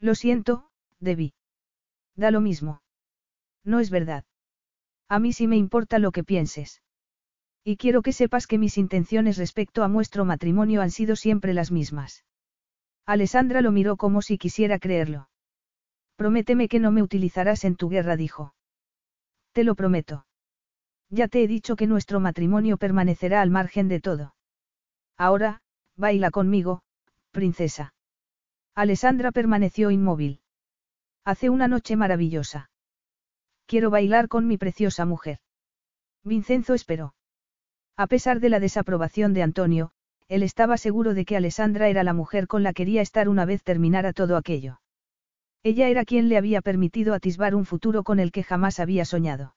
Lo 0.00 0.16
siento, 0.16 0.68
debí. 0.98 1.34
Da 2.16 2.32
lo 2.32 2.40
mismo. 2.40 2.82
No 3.64 3.80
es 3.80 3.90
verdad. 3.90 4.24
A 5.08 5.18
mí 5.18 5.32
sí 5.32 5.46
me 5.46 5.56
importa 5.56 5.98
lo 5.98 6.12
que 6.12 6.24
pienses. 6.24 6.82
Y 7.62 7.76
quiero 7.76 8.02
que 8.02 8.12
sepas 8.12 8.46
que 8.46 8.58
mis 8.58 8.76
intenciones 8.78 9.38
respecto 9.38 9.84
a 9.84 9.88
nuestro 9.88 10.24
matrimonio 10.24 10.82
han 10.82 10.90
sido 10.90 11.16
siempre 11.16 11.54
las 11.54 11.70
mismas. 11.70 12.24
Alessandra 13.06 13.60
lo 13.60 13.72
miró 13.72 13.96
como 13.96 14.22
si 14.22 14.38
quisiera 14.38 14.78
creerlo. 14.78 15.28
Prométeme 16.16 16.68
que 16.68 16.78
no 16.78 16.90
me 16.90 17.02
utilizarás 17.02 17.64
en 17.64 17.76
tu 17.76 17.88
guerra, 17.88 18.16
dijo. 18.16 18.54
Te 19.52 19.64
lo 19.64 19.74
prometo. 19.74 20.26
Ya 21.10 21.28
te 21.28 21.42
he 21.42 21.48
dicho 21.48 21.76
que 21.76 21.86
nuestro 21.86 22.20
matrimonio 22.20 22.76
permanecerá 22.76 23.40
al 23.40 23.50
margen 23.50 23.88
de 23.88 24.00
todo. 24.00 24.34
Ahora, 25.16 25.60
baila 25.96 26.30
conmigo, 26.30 26.82
princesa. 27.30 27.94
Alessandra 28.74 29.32
permaneció 29.32 29.90
inmóvil. 29.90 30.40
Hace 31.24 31.50
una 31.50 31.68
noche 31.68 31.96
maravillosa. 31.96 32.70
Quiero 33.74 33.90
bailar 33.90 34.28
con 34.28 34.46
mi 34.46 34.56
preciosa 34.56 35.04
mujer. 35.04 35.40
Vincenzo 36.22 36.74
esperó. 36.74 37.16
A 37.96 38.06
pesar 38.06 38.38
de 38.38 38.48
la 38.48 38.60
desaprobación 38.60 39.34
de 39.34 39.42
Antonio, 39.42 39.90
él 40.28 40.44
estaba 40.44 40.76
seguro 40.76 41.12
de 41.12 41.24
que 41.24 41.36
Alessandra 41.36 41.88
era 41.88 42.04
la 42.04 42.12
mujer 42.12 42.46
con 42.46 42.62
la 42.62 42.72
que 42.72 42.84
quería 42.84 43.02
estar 43.02 43.28
una 43.28 43.44
vez 43.44 43.64
terminara 43.64 44.12
todo 44.12 44.36
aquello. 44.36 44.80
Ella 45.64 45.88
era 45.88 46.04
quien 46.04 46.28
le 46.28 46.36
había 46.36 46.62
permitido 46.62 47.14
atisbar 47.14 47.56
un 47.56 47.64
futuro 47.64 48.04
con 48.04 48.20
el 48.20 48.30
que 48.30 48.44
jamás 48.44 48.78
había 48.78 49.04
soñado. 49.04 49.56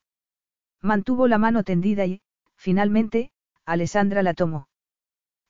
Mantuvo 0.81 1.27
la 1.27 1.37
mano 1.37 1.61
tendida 1.61 2.07
y, 2.07 2.21
finalmente, 2.55 3.29
Alessandra 3.67 4.23
la 4.23 4.33
tomó. 4.33 4.67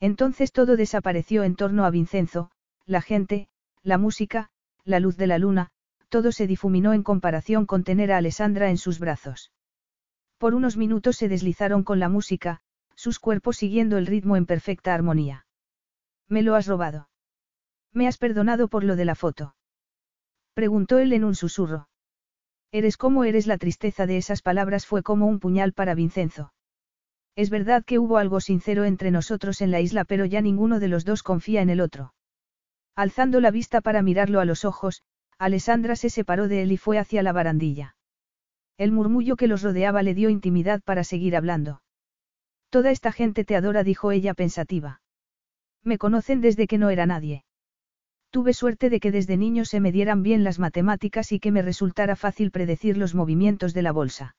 Entonces 0.01 0.51
todo 0.51 0.75
desapareció 0.75 1.45
en 1.45 1.55
torno 1.55 1.85
a 1.85 1.89
Vincenzo, 1.89 2.51
la 2.85 3.01
gente, 3.01 3.47
la 3.81 3.97
música, 3.97 4.49
la 4.83 4.99
luz 4.99 5.15
de 5.15 5.27
la 5.27 5.37
luna, 5.37 5.71
todo 6.09 6.31
se 6.31 6.47
difuminó 6.47 6.93
en 6.93 7.03
comparación 7.03 7.65
con 7.65 7.83
tener 7.83 8.11
a 8.11 8.17
Alessandra 8.17 8.69
en 8.69 8.77
sus 8.77 8.99
brazos. 8.99 9.51
Por 10.37 10.53
unos 10.53 10.77
minutos 10.77 11.17
se 11.17 11.27
deslizaron 11.27 11.83
con 11.83 11.99
la 11.99 12.09
música, 12.09 12.61
sus 12.95 13.19
cuerpos 13.19 13.57
siguiendo 13.57 13.97
el 13.97 14.07
ritmo 14.07 14.37
en 14.37 14.45
perfecta 14.45 14.93
armonía. 14.93 15.45
¿Me 16.27 16.41
lo 16.41 16.55
has 16.55 16.67
robado? 16.67 17.09
¿Me 17.93 18.07
has 18.07 18.17
perdonado 18.17 18.67
por 18.67 18.83
lo 18.83 18.95
de 18.95 19.05
la 19.05 19.15
foto? 19.15 19.55
Preguntó 20.53 20.99
él 20.99 21.13
en 21.13 21.23
un 21.23 21.35
susurro. 21.35 21.89
Eres 22.71 22.97
como 22.97 23.23
eres 23.23 23.47
la 23.47 23.57
tristeza 23.57 24.05
de 24.05 24.17
esas 24.17 24.41
palabras 24.41 24.85
fue 24.85 25.03
como 25.03 25.27
un 25.27 25.39
puñal 25.39 25.73
para 25.73 25.95
Vincenzo. 25.95 26.53
Es 27.35 27.49
verdad 27.49 27.85
que 27.85 27.99
hubo 27.99 28.17
algo 28.17 28.41
sincero 28.41 28.83
entre 28.83 29.11
nosotros 29.11 29.61
en 29.61 29.71
la 29.71 29.79
isla 29.79 30.03
pero 30.03 30.25
ya 30.25 30.41
ninguno 30.41 30.79
de 30.79 30.87
los 30.87 31.05
dos 31.05 31.23
confía 31.23 31.61
en 31.61 31.69
el 31.69 31.81
otro. 31.81 32.13
Alzando 32.95 33.39
la 33.39 33.51
vista 33.51 33.79
para 33.81 34.01
mirarlo 34.01 34.39
a 34.39 34.45
los 34.45 34.65
ojos, 34.65 35.03
Alessandra 35.39 35.95
se 35.95 36.09
separó 36.09 36.47
de 36.47 36.63
él 36.63 36.71
y 36.71 36.77
fue 36.77 36.97
hacia 36.97 37.21
la 37.23 37.31
barandilla. 37.31 37.95
El 38.77 38.91
murmullo 38.91 39.35
que 39.35 39.47
los 39.47 39.61
rodeaba 39.61 40.03
le 40.03 40.13
dio 40.13 40.29
intimidad 40.29 40.81
para 40.83 41.03
seguir 41.03 41.35
hablando. 41.35 41.81
Toda 42.69 42.91
esta 42.91 43.11
gente 43.11 43.45
te 43.45 43.55
adora, 43.55 43.83
dijo 43.83 44.11
ella 44.11 44.33
pensativa. 44.33 45.01
Me 45.83 45.97
conocen 45.97 46.41
desde 46.41 46.67
que 46.67 46.77
no 46.77 46.89
era 46.89 47.05
nadie. 47.05 47.43
Tuve 48.29 48.53
suerte 48.53 48.89
de 48.89 48.99
que 48.99 49.11
desde 49.11 49.37
niño 49.37 49.63
se 49.63 49.79
me 49.79 49.91
dieran 49.91 50.21
bien 50.21 50.43
las 50.43 50.59
matemáticas 50.59 51.31
y 51.31 51.39
que 51.39 51.51
me 51.51 51.61
resultara 51.61 52.15
fácil 52.15 52.51
predecir 52.51 52.97
los 52.97 53.15
movimientos 53.15 53.73
de 53.73 53.81
la 53.83 53.91
bolsa. 53.91 54.35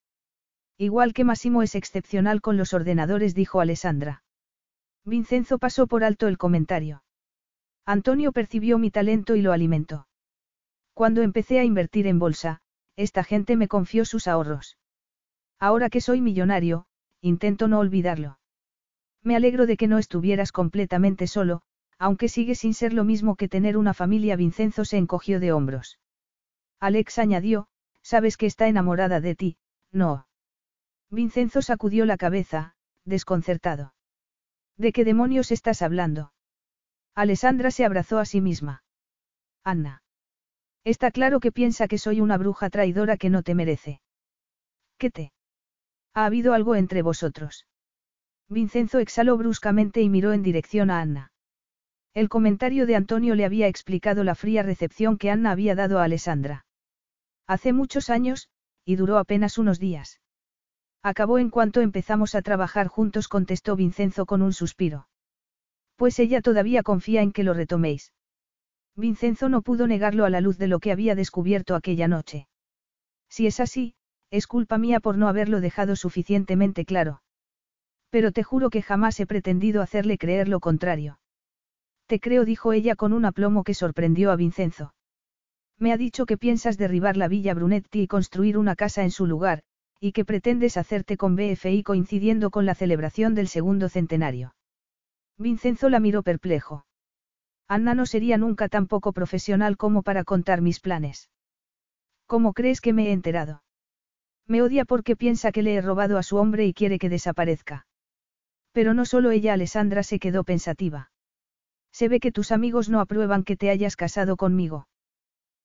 Igual 0.76 1.14
que 1.14 1.24
Massimo 1.24 1.62
es 1.62 1.74
excepcional 1.74 2.40
con 2.40 2.56
los 2.56 2.74
ordenadores, 2.74 3.34
dijo 3.34 3.60
Alessandra. 3.60 4.22
Vincenzo 5.04 5.58
pasó 5.58 5.86
por 5.86 6.04
alto 6.04 6.28
el 6.28 6.38
comentario. 6.38 7.02
Antonio 7.86 8.32
percibió 8.32 8.78
mi 8.78 8.90
talento 8.90 9.36
y 9.36 9.42
lo 9.42 9.52
alimentó. 9.52 10.07
Cuando 10.98 11.22
empecé 11.22 11.60
a 11.60 11.64
invertir 11.64 12.08
en 12.08 12.18
bolsa, 12.18 12.60
esta 12.96 13.22
gente 13.22 13.54
me 13.54 13.68
confió 13.68 14.04
sus 14.04 14.26
ahorros. 14.26 14.78
Ahora 15.60 15.90
que 15.90 16.00
soy 16.00 16.20
millonario, 16.20 16.86
intento 17.20 17.68
no 17.68 17.78
olvidarlo. 17.78 18.40
Me 19.22 19.36
alegro 19.36 19.66
de 19.66 19.76
que 19.76 19.86
no 19.86 19.98
estuvieras 19.98 20.50
completamente 20.50 21.28
solo, 21.28 21.62
aunque 22.00 22.28
sigue 22.28 22.56
sin 22.56 22.74
ser 22.74 22.94
lo 22.94 23.04
mismo 23.04 23.36
que 23.36 23.48
tener 23.48 23.76
una 23.76 23.94
familia. 23.94 24.34
Vincenzo 24.34 24.84
se 24.84 24.96
encogió 24.96 25.38
de 25.38 25.52
hombros. 25.52 26.00
Alex 26.80 27.20
añadió, 27.20 27.68
sabes 28.02 28.36
que 28.36 28.46
está 28.46 28.66
enamorada 28.66 29.20
de 29.20 29.36
ti, 29.36 29.56
no. 29.92 30.26
Vincenzo 31.10 31.62
sacudió 31.62 32.06
la 32.06 32.16
cabeza, 32.16 32.74
desconcertado. 33.04 33.94
¿De 34.76 34.90
qué 34.90 35.04
demonios 35.04 35.52
estás 35.52 35.80
hablando? 35.80 36.32
Alessandra 37.14 37.70
se 37.70 37.84
abrazó 37.84 38.18
a 38.18 38.24
sí 38.24 38.40
misma. 38.40 38.82
Anna. 39.62 40.02
Está 40.94 41.10
claro 41.10 41.38
que 41.38 41.52
piensa 41.52 41.86
que 41.86 41.98
soy 41.98 42.22
una 42.22 42.38
bruja 42.38 42.70
traidora 42.70 43.18
que 43.18 43.28
no 43.28 43.42
te 43.42 43.54
merece. 43.54 44.00
¿Qué 44.96 45.10
te? 45.10 45.32
¿Ha 46.14 46.24
habido 46.24 46.54
algo 46.54 46.76
entre 46.76 47.02
vosotros? 47.02 47.66
Vincenzo 48.48 48.98
exhaló 48.98 49.36
bruscamente 49.36 50.00
y 50.00 50.08
miró 50.08 50.32
en 50.32 50.42
dirección 50.42 50.90
a 50.90 51.02
Anna. 51.02 51.30
El 52.14 52.30
comentario 52.30 52.86
de 52.86 52.96
Antonio 52.96 53.34
le 53.34 53.44
había 53.44 53.68
explicado 53.68 54.24
la 54.24 54.34
fría 54.34 54.62
recepción 54.62 55.18
que 55.18 55.30
Anna 55.30 55.50
había 55.50 55.74
dado 55.74 55.98
a 55.98 56.04
Alessandra. 56.04 56.64
Hace 57.46 57.74
muchos 57.74 58.08
años, 58.08 58.48
y 58.86 58.96
duró 58.96 59.18
apenas 59.18 59.58
unos 59.58 59.78
días. 59.78 60.22
Acabó 61.02 61.38
en 61.38 61.50
cuanto 61.50 61.82
empezamos 61.82 62.34
a 62.34 62.40
trabajar 62.40 62.86
juntos, 62.86 63.28
contestó 63.28 63.76
Vincenzo 63.76 64.24
con 64.24 64.40
un 64.40 64.54
suspiro. 64.54 65.06
Pues 65.96 66.18
ella 66.18 66.40
todavía 66.40 66.82
confía 66.82 67.20
en 67.20 67.32
que 67.32 67.44
lo 67.44 67.52
retoméis. 67.52 68.10
Vincenzo 68.98 69.48
no 69.48 69.62
pudo 69.62 69.86
negarlo 69.86 70.24
a 70.24 70.30
la 70.30 70.40
luz 70.40 70.58
de 70.58 70.66
lo 70.66 70.80
que 70.80 70.90
había 70.90 71.14
descubierto 71.14 71.76
aquella 71.76 72.08
noche. 72.08 72.48
Si 73.28 73.46
es 73.46 73.60
así, 73.60 73.94
es 74.30 74.48
culpa 74.48 74.76
mía 74.76 74.98
por 74.98 75.16
no 75.16 75.28
haberlo 75.28 75.60
dejado 75.60 75.94
suficientemente 75.94 76.84
claro. 76.84 77.22
Pero 78.10 78.32
te 78.32 78.42
juro 78.42 78.70
que 78.70 78.82
jamás 78.82 79.20
he 79.20 79.26
pretendido 79.26 79.82
hacerle 79.82 80.18
creer 80.18 80.48
lo 80.48 80.58
contrario. 80.58 81.20
Te 82.06 82.18
creo, 82.18 82.44
dijo 82.44 82.72
ella 82.72 82.96
con 82.96 83.12
un 83.12 83.24
aplomo 83.24 83.62
que 83.62 83.74
sorprendió 83.74 84.32
a 84.32 84.36
Vincenzo. 84.36 84.94
Me 85.78 85.92
ha 85.92 85.96
dicho 85.96 86.26
que 86.26 86.36
piensas 86.36 86.76
derribar 86.76 87.16
la 87.16 87.28
Villa 87.28 87.54
Brunetti 87.54 88.00
y 88.00 88.06
construir 88.08 88.58
una 88.58 88.74
casa 88.74 89.04
en 89.04 89.12
su 89.12 89.26
lugar, 89.26 89.62
y 90.00 90.10
que 90.10 90.24
pretendes 90.24 90.76
hacerte 90.76 91.16
con 91.16 91.36
BFI 91.36 91.84
coincidiendo 91.84 92.50
con 92.50 92.66
la 92.66 92.74
celebración 92.74 93.36
del 93.36 93.46
segundo 93.46 93.88
centenario. 93.88 94.56
Vincenzo 95.36 95.88
la 95.88 96.00
miró 96.00 96.24
perplejo. 96.24 96.87
Anna 97.68 97.94
no 97.94 98.06
sería 98.06 98.38
nunca 98.38 98.68
tan 98.68 98.86
poco 98.86 99.12
profesional 99.12 99.76
como 99.76 100.02
para 100.02 100.24
contar 100.24 100.62
mis 100.62 100.80
planes. 100.80 101.30
¿Cómo 102.26 102.54
crees 102.54 102.80
que 102.80 102.94
me 102.94 103.08
he 103.08 103.12
enterado? 103.12 103.62
Me 104.46 104.62
odia 104.62 104.86
porque 104.86 105.16
piensa 105.16 105.52
que 105.52 105.62
le 105.62 105.74
he 105.74 105.82
robado 105.82 106.16
a 106.16 106.22
su 106.22 106.38
hombre 106.38 106.64
y 106.64 106.72
quiere 106.72 106.98
que 106.98 107.10
desaparezca. 107.10 107.86
Pero 108.72 108.94
no 108.94 109.04
solo 109.04 109.30
ella, 109.30 109.52
Alessandra 109.52 110.02
se 110.02 110.18
quedó 110.18 110.44
pensativa. 110.44 111.10
Se 111.92 112.08
ve 112.08 112.20
que 112.20 112.32
tus 112.32 112.52
amigos 112.52 112.88
no 112.88 113.00
aprueban 113.00 113.44
que 113.44 113.56
te 113.56 113.68
hayas 113.68 113.96
casado 113.96 114.36
conmigo. 114.36 114.88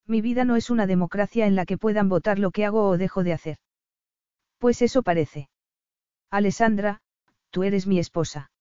Mi 0.05 0.19
vida 0.19 0.43
no 0.43 0.57
es 0.57 0.69
una 0.69 0.87
democracia 0.87 1.45
en 1.45 1.55
la 1.55 1.65
que 1.65 1.77
puedan 1.77 2.09
votar 2.09 2.39
lo 2.39 2.51
que 2.51 2.65
hago 2.65 2.87
o 2.89 2.97
dejo 2.97 3.23
de 3.23 3.31
hacer. 3.31 3.57
Pues 4.57 4.81
eso 4.81 5.03
parece. 5.03 5.49
Alessandra, 6.29 7.01
tú 7.49 7.63
eres 7.63 7.87
mi 7.87 7.99
esposa. 7.99 8.51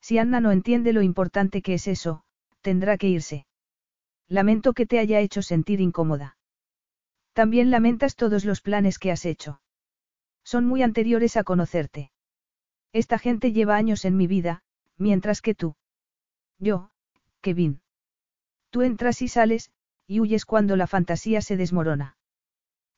Si 0.00 0.16
Anna 0.18 0.40
no 0.40 0.52
entiende 0.52 0.92
lo 0.92 1.02
importante 1.02 1.60
que 1.60 1.74
es 1.74 1.88
eso, 1.88 2.24
tendrá 2.62 2.96
que 2.96 3.08
irse. 3.08 3.46
Lamento 4.28 4.72
que 4.72 4.86
te 4.86 4.98
haya 4.98 5.20
hecho 5.20 5.42
sentir 5.42 5.80
incómoda. 5.80 6.38
También 7.34 7.70
lamentas 7.70 8.16
todos 8.16 8.44
los 8.44 8.60
planes 8.60 8.98
que 8.98 9.10
has 9.10 9.24
hecho. 9.26 9.60
Son 10.44 10.66
muy 10.66 10.82
anteriores 10.82 11.36
a 11.36 11.44
conocerte. 11.44 12.10
Esta 12.92 13.18
gente 13.18 13.52
lleva 13.52 13.76
años 13.76 14.04
en 14.04 14.16
mi 14.16 14.26
vida, 14.26 14.62
mientras 14.96 15.40
que 15.40 15.54
tú. 15.54 15.76
Yo, 16.58 16.90
Kevin. 17.40 17.80
Tú 18.70 18.82
entras 18.82 19.22
y 19.22 19.28
sales, 19.28 19.70
y 20.06 20.20
huyes 20.20 20.44
cuando 20.44 20.76
la 20.76 20.86
fantasía 20.86 21.40
se 21.42 21.56
desmorona. 21.56 22.16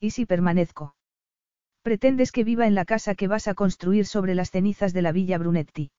¿Y 0.00 0.10
si 0.10 0.26
permanezco? 0.26 0.96
Pretendes 1.82 2.32
que 2.32 2.44
viva 2.44 2.66
en 2.66 2.74
la 2.74 2.84
casa 2.84 3.14
que 3.14 3.28
vas 3.28 3.46
a 3.46 3.54
construir 3.54 4.06
sobre 4.06 4.34
las 4.34 4.50
cenizas 4.50 4.92
de 4.92 5.02
la 5.02 5.12
Villa 5.12 5.38
Brunetti. 5.38 5.90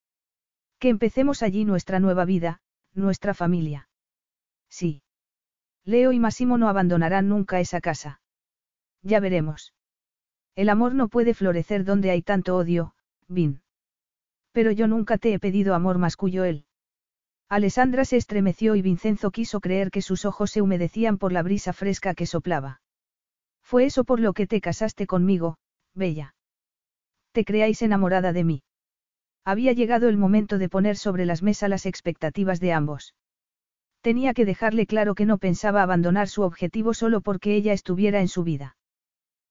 Que 0.79 0.89
empecemos 0.89 1.41
allí 1.43 1.63
nuestra 1.63 1.99
nueva 1.99 2.25
vida, 2.25 2.59
nuestra 2.95 3.33
familia. 3.33 3.89
Sí. 4.69 5.01
Leo 5.83 6.11
y 6.11 6.19
Massimo 6.19 6.57
no 6.57 6.67
abandonarán 6.67 7.29
nunca 7.29 7.59
esa 7.59 7.81
casa. 7.81 8.21
Ya 9.03 9.19
veremos. 9.19 9.73
El 10.55 10.69
amor 10.69 10.95
no 10.95 11.09
puede 11.09 11.33
florecer 11.33 11.83
donde 11.83 12.11
hay 12.11 12.21
tanto 12.21 12.55
odio, 12.55 12.95
Vin. 13.27 13.61
Pero 14.51 14.71
yo 14.71 14.87
nunca 14.87 15.17
te 15.17 15.33
he 15.33 15.39
pedido 15.39 15.75
amor 15.75 15.97
más 15.97 16.15
cuyo 16.15 16.43
él. 16.43 16.65
Alessandra 17.49 18.05
se 18.05 18.17
estremeció 18.17 18.75
y 18.75 18.81
Vincenzo 18.81 19.29
quiso 19.29 19.59
creer 19.59 19.91
que 19.91 20.01
sus 20.01 20.25
ojos 20.25 20.49
se 20.51 20.61
humedecían 20.61 21.17
por 21.17 21.31
la 21.31 21.43
brisa 21.43 21.73
fresca 21.73 22.15
que 22.15 22.25
soplaba. 22.25 22.81
Fue 23.61 23.85
eso 23.85 24.03
por 24.03 24.19
lo 24.19 24.33
que 24.33 24.47
te 24.47 24.61
casaste 24.61 25.05
conmigo, 25.05 25.57
Bella. 25.93 26.35
Te 27.33 27.45
creáis 27.45 27.81
enamorada 27.81 28.31
de 28.33 28.43
mí. 28.43 28.63
Había 29.45 29.73
llegado 29.73 30.09
el 30.09 30.17
momento 30.17 30.57
de 30.57 30.69
poner 30.69 30.97
sobre 30.97 31.27
las 31.27 31.43
mesas 31.43 31.69
las 31.69 31.85
expectativas 31.85 32.59
de 32.59 32.73
ambos. 32.73 33.13
Tenía 34.01 34.33
que 34.33 34.43
dejarle 34.43 34.87
claro 34.87 35.13
que 35.13 35.27
no 35.27 35.37
pensaba 35.37 35.83
abandonar 35.83 36.27
su 36.27 36.41
objetivo 36.41 36.95
solo 36.95 37.21
porque 37.21 37.55
ella 37.55 37.71
estuviera 37.71 38.21
en 38.21 38.27
su 38.27 38.43
vida. 38.43 38.75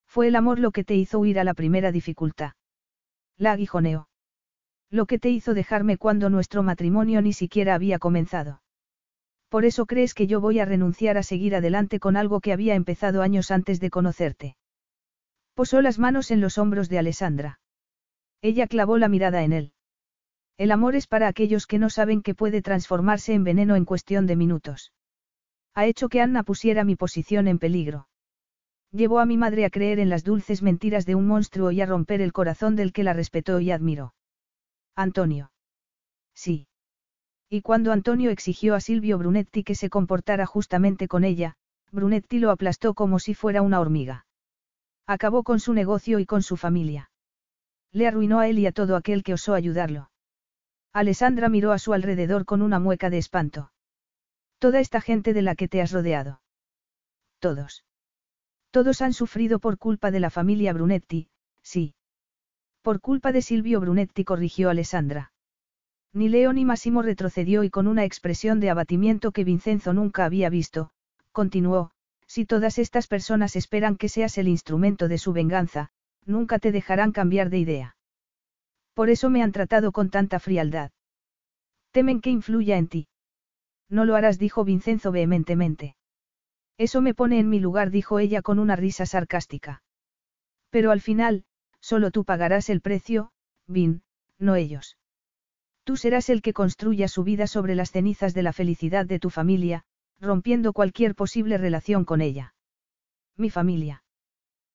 Fue 0.06 0.28
el 0.28 0.36
amor 0.36 0.58
lo 0.58 0.72
que 0.72 0.82
te 0.82 0.96
hizo 0.96 1.20
huir 1.20 1.38
a 1.38 1.44
la 1.44 1.54
primera 1.54 1.92
dificultad. 1.92 2.52
La 3.36 3.52
aguijoneó. 3.52 4.08
Lo 4.90 5.06
que 5.06 5.18
te 5.18 5.30
hizo 5.30 5.54
dejarme 5.54 5.96
cuando 5.96 6.28
nuestro 6.28 6.62
matrimonio 6.62 7.22
ni 7.22 7.32
siquiera 7.32 7.74
había 7.74 7.98
comenzado. 7.98 8.62
Por 9.48 9.64
eso 9.64 9.86
crees 9.86 10.14
que 10.14 10.26
yo 10.26 10.40
voy 10.40 10.58
a 10.58 10.64
renunciar 10.64 11.18
a 11.18 11.22
seguir 11.22 11.54
adelante 11.54 12.00
con 12.00 12.16
algo 12.16 12.40
que 12.40 12.52
había 12.52 12.74
empezado 12.74 13.22
años 13.22 13.52
antes 13.52 13.78
de 13.78 13.90
conocerte. 13.90 14.56
Posó 15.54 15.80
las 15.82 16.00
manos 16.00 16.32
en 16.32 16.40
los 16.40 16.58
hombros 16.58 16.88
de 16.88 16.98
Alessandra. 16.98 17.60
Ella 18.42 18.66
clavó 18.66 18.98
la 18.98 19.08
mirada 19.08 19.44
en 19.44 19.52
él. 19.52 19.73
El 20.56 20.70
amor 20.70 20.94
es 20.94 21.06
para 21.06 21.26
aquellos 21.26 21.66
que 21.66 21.78
no 21.78 21.90
saben 21.90 22.22
que 22.22 22.34
puede 22.34 22.62
transformarse 22.62 23.34
en 23.34 23.42
veneno 23.42 23.74
en 23.74 23.84
cuestión 23.84 24.26
de 24.26 24.36
minutos. 24.36 24.92
Ha 25.74 25.86
hecho 25.86 26.08
que 26.08 26.20
Anna 26.20 26.44
pusiera 26.44 26.84
mi 26.84 26.94
posición 26.94 27.48
en 27.48 27.58
peligro. 27.58 28.06
Llevó 28.92 29.18
a 29.18 29.26
mi 29.26 29.36
madre 29.36 29.64
a 29.64 29.70
creer 29.70 29.98
en 29.98 30.08
las 30.08 30.22
dulces 30.22 30.62
mentiras 30.62 31.04
de 31.04 31.16
un 31.16 31.26
monstruo 31.26 31.72
y 31.72 31.80
a 31.80 31.86
romper 31.86 32.20
el 32.20 32.32
corazón 32.32 32.76
del 32.76 32.92
que 32.92 33.02
la 33.02 33.12
respetó 33.12 33.58
y 33.58 33.72
admiró. 33.72 34.14
Antonio. 34.94 35.50
Sí. 36.34 36.68
Y 37.50 37.62
cuando 37.62 37.90
Antonio 37.90 38.30
exigió 38.30 38.76
a 38.76 38.80
Silvio 38.80 39.18
Brunetti 39.18 39.64
que 39.64 39.74
se 39.74 39.90
comportara 39.90 40.46
justamente 40.46 41.08
con 41.08 41.24
ella, 41.24 41.56
Brunetti 41.90 42.38
lo 42.38 42.52
aplastó 42.52 42.94
como 42.94 43.18
si 43.18 43.34
fuera 43.34 43.62
una 43.62 43.80
hormiga. 43.80 44.26
Acabó 45.08 45.42
con 45.42 45.58
su 45.58 45.74
negocio 45.74 46.20
y 46.20 46.26
con 46.26 46.42
su 46.42 46.56
familia. 46.56 47.10
Le 47.90 48.06
arruinó 48.06 48.38
a 48.38 48.48
él 48.48 48.60
y 48.60 48.66
a 48.66 48.72
todo 48.72 48.94
aquel 48.94 49.24
que 49.24 49.34
osó 49.34 49.54
ayudarlo. 49.54 50.10
Alessandra 50.94 51.48
miró 51.48 51.72
a 51.72 51.78
su 51.80 51.92
alrededor 51.92 52.44
con 52.44 52.62
una 52.62 52.78
mueca 52.78 53.10
de 53.10 53.18
espanto. 53.18 53.72
Toda 54.60 54.78
esta 54.78 55.00
gente 55.00 55.32
de 55.32 55.42
la 55.42 55.56
que 55.56 55.66
te 55.66 55.82
has 55.82 55.90
rodeado. 55.90 56.40
Todos. 57.40 57.84
Todos 58.70 59.02
han 59.02 59.12
sufrido 59.12 59.58
por 59.58 59.76
culpa 59.76 60.12
de 60.12 60.20
la 60.20 60.30
familia 60.30 60.72
Brunetti, 60.72 61.26
sí. 61.62 61.96
Por 62.80 63.00
culpa 63.00 63.32
de 63.32 63.42
Silvio 63.42 63.80
Brunetti 63.80 64.22
corrigió 64.22 64.70
Alessandra. 64.70 65.32
Ni 66.12 66.28
Leo 66.28 66.52
ni 66.52 66.64
Massimo 66.64 67.02
retrocedió 67.02 67.64
y 67.64 67.70
con 67.70 67.88
una 67.88 68.04
expresión 68.04 68.60
de 68.60 68.70
abatimiento 68.70 69.32
que 69.32 69.42
Vincenzo 69.42 69.94
nunca 69.94 70.24
había 70.24 70.48
visto, 70.48 70.90
continuó, 71.32 71.90
si 72.28 72.46
todas 72.46 72.78
estas 72.78 73.08
personas 73.08 73.56
esperan 73.56 73.96
que 73.96 74.08
seas 74.08 74.38
el 74.38 74.46
instrumento 74.46 75.08
de 75.08 75.18
su 75.18 75.32
venganza, 75.32 75.90
nunca 76.24 76.60
te 76.60 76.70
dejarán 76.70 77.10
cambiar 77.10 77.50
de 77.50 77.58
idea. 77.58 77.93
Por 78.94 79.10
eso 79.10 79.28
me 79.30 79.42
han 79.42 79.52
tratado 79.52 79.92
con 79.92 80.10
tanta 80.10 80.38
frialdad. 80.38 80.90
Temen 81.90 82.20
que 82.20 82.30
influya 82.30 82.78
en 82.78 82.88
ti. 82.88 83.08
No 83.88 84.04
lo 84.04 84.16
harás, 84.16 84.38
dijo 84.38 84.64
Vincenzo 84.64 85.12
vehementemente. 85.12 85.96
Eso 86.78 87.00
me 87.00 87.14
pone 87.14 87.38
en 87.38 87.48
mi 87.48 87.60
lugar, 87.60 87.90
dijo 87.90 88.18
ella 88.18 88.42
con 88.42 88.58
una 88.58 88.76
risa 88.76 89.06
sarcástica. 89.06 89.82
Pero 90.70 90.90
al 90.90 91.00
final, 91.00 91.44
Solo 91.90 92.10
tú 92.10 92.24
pagarás 92.24 92.70
el 92.70 92.80
precio, 92.80 93.30
Vin, 93.66 94.04
no 94.38 94.54
ellos. 94.54 94.96
Tú 95.84 95.98
serás 95.98 96.30
el 96.30 96.40
que 96.40 96.54
construya 96.54 97.08
su 97.08 97.24
vida 97.24 97.46
sobre 97.46 97.74
las 97.74 97.90
cenizas 97.90 98.32
de 98.32 98.42
la 98.42 98.54
felicidad 98.54 99.04
de 99.04 99.18
tu 99.18 99.28
familia, 99.28 99.84
rompiendo 100.18 100.72
cualquier 100.72 101.14
posible 101.14 101.58
relación 101.58 102.06
con 102.06 102.22
ella. 102.22 102.54
Mi 103.36 103.50
familia. 103.50 104.03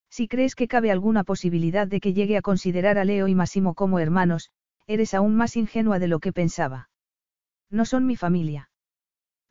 Si 0.10 0.28
crees 0.28 0.56
que 0.56 0.68
cabe 0.68 0.92
alguna 0.92 1.24
posibilidad 1.24 1.88
de 1.88 2.00
que 2.00 2.14
llegue 2.14 2.38
a 2.38 2.42
considerar 2.42 2.98
a 2.98 3.06
Leo 3.06 3.28
y 3.28 3.36
Massimo 3.36 3.74
como 3.76 4.00
hermanos, 4.00 4.50
eres 4.88 5.14
aún 5.14 5.36
más 5.36 5.56
ingenua 5.56 6.00
de 6.00 6.08
lo 6.08 6.20
que 6.20 6.34
pensaba. 6.34 6.90
No 7.70 7.86
son 7.86 8.06
mi 8.06 8.16
familia. 8.16 8.72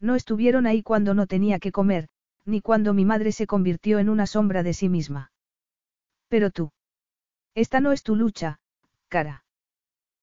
No 0.00 0.14
estuvieron 0.14 0.66
ahí 0.66 0.82
cuando 0.82 1.14
no 1.14 1.26
tenía 1.26 1.58
que 1.58 1.72
comer, 1.72 2.08
ni 2.44 2.60
cuando 2.60 2.94
mi 2.94 3.04
madre 3.04 3.32
se 3.32 3.46
convirtió 3.46 3.98
en 3.98 4.08
una 4.08 4.26
sombra 4.26 4.62
de 4.62 4.74
sí 4.74 4.88
misma. 4.88 5.32
Pero 6.28 6.50
tú. 6.50 6.72
Esta 7.54 7.80
no 7.80 7.92
es 7.92 8.02
tu 8.02 8.16
lucha, 8.16 8.60
cara. 9.08 9.44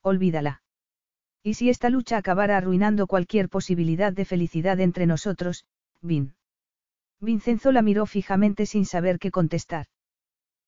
Olvídala. 0.01 0.61
Y 1.43 1.53
si 1.53 1.69
esta 1.69 1.89
lucha 1.89 2.17
acabara 2.17 2.57
arruinando 2.57 3.07
cualquier 3.07 3.49
posibilidad 3.49 4.11
de 4.11 4.25
felicidad 4.25 4.79
entre 4.79 5.05
nosotros, 5.05 5.65
Vin. 6.01 6.35
Vincenzo 7.19 7.71
la 7.71 7.81
miró 7.81 8.05
fijamente 8.05 8.65
sin 8.65 8.85
saber 8.85 9.19
qué 9.19 9.31
contestar. 9.31 9.87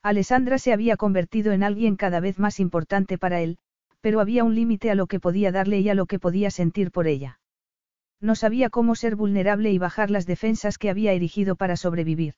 Alessandra 0.04 0.58
se 0.58 0.74
había 0.74 0.98
convertido 0.98 1.52
en 1.52 1.64
alguien 1.64 1.96
cada 1.96 2.20
vez 2.20 2.40
más 2.40 2.60
importante 2.60 3.18
para 3.18 3.42
él, 3.42 3.58
pero 4.02 4.20
había 4.20 4.44
un 4.44 4.56
límite 4.56 4.92
a 4.92 4.96
lo 4.96 5.08
que 5.08 5.20
podía 5.20 5.52
darle 5.52 5.80
y 5.80 5.90
a 5.90 5.96
lo 5.96 6.06
que 6.06 6.20
podía 6.20 6.52
sentir 6.52 6.92
por 6.92 7.08
ella. 7.08 7.40
No 8.20 8.36
sabía 8.36 8.70
cómo 8.70 8.96
ser 8.96 9.16
vulnerable 9.16 9.72
y 9.72 9.78
bajar 9.78 10.10
las 10.10 10.26
defensas 10.26 10.78
que 10.78 10.90
había 10.90 11.14
erigido 11.14 11.56
para 11.56 11.78
sobrevivir. 11.78 12.36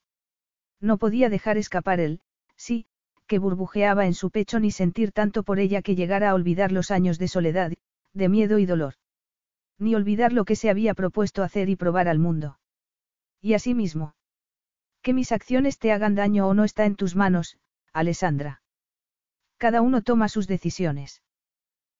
No 0.82 0.98
podía 0.98 1.30
dejar 1.30 1.58
escapar 1.58 2.00
él, 2.00 2.22
sí, 2.56 2.86
que 3.28 3.40
burbujeaba 3.40 4.06
en 4.06 4.14
su 4.14 4.32
pecho 4.32 4.60
ni 4.60 4.72
sentir 4.72 5.12
tanto 5.12 5.44
por 5.44 5.60
ella 5.60 5.82
que 5.82 5.96
llegara 5.96 6.32
a 6.32 6.34
olvidar 6.34 6.72
los 6.72 6.92
años 6.92 7.20
de 7.20 7.28
soledad, 7.28 7.72
de 8.14 8.30
miedo 8.30 8.60
y 8.60 8.66
dolor. 8.66 8.96
Ni 9.78 9.96
olvidar 9.96 10.34
lo 10.34 10.46
que 10.46 10.56
se 10.56 10.70
había 10.70 10.94
propuesto 10.94 11.44
hacer 11.44 11.70
y 11.70 11.76
probar 11.76 12.08
al 12.08 12.20
mundo. 12.20 12.60
Y 13.42 13.54
asimismo. 13.54 14.16
Que 15.10 15.14
mis 15.16 15.32
acciones 15.32 15.80
te 15.80 15.92
hagan 15.92 16.14
daño 16.14 16.48
o 16.48 16.54
no 16.54 16.64
está 16.64 16.86
en 16.86 16.96
tus 16.96 17.16
manos, 17.16 17.58
Alessandra. 17.94 18.62
Cada 19.58 19.82
uno 19.82 20.04
toma 20.04 20.30
sus 20.30 20.46
decisiones. 20.46 21.24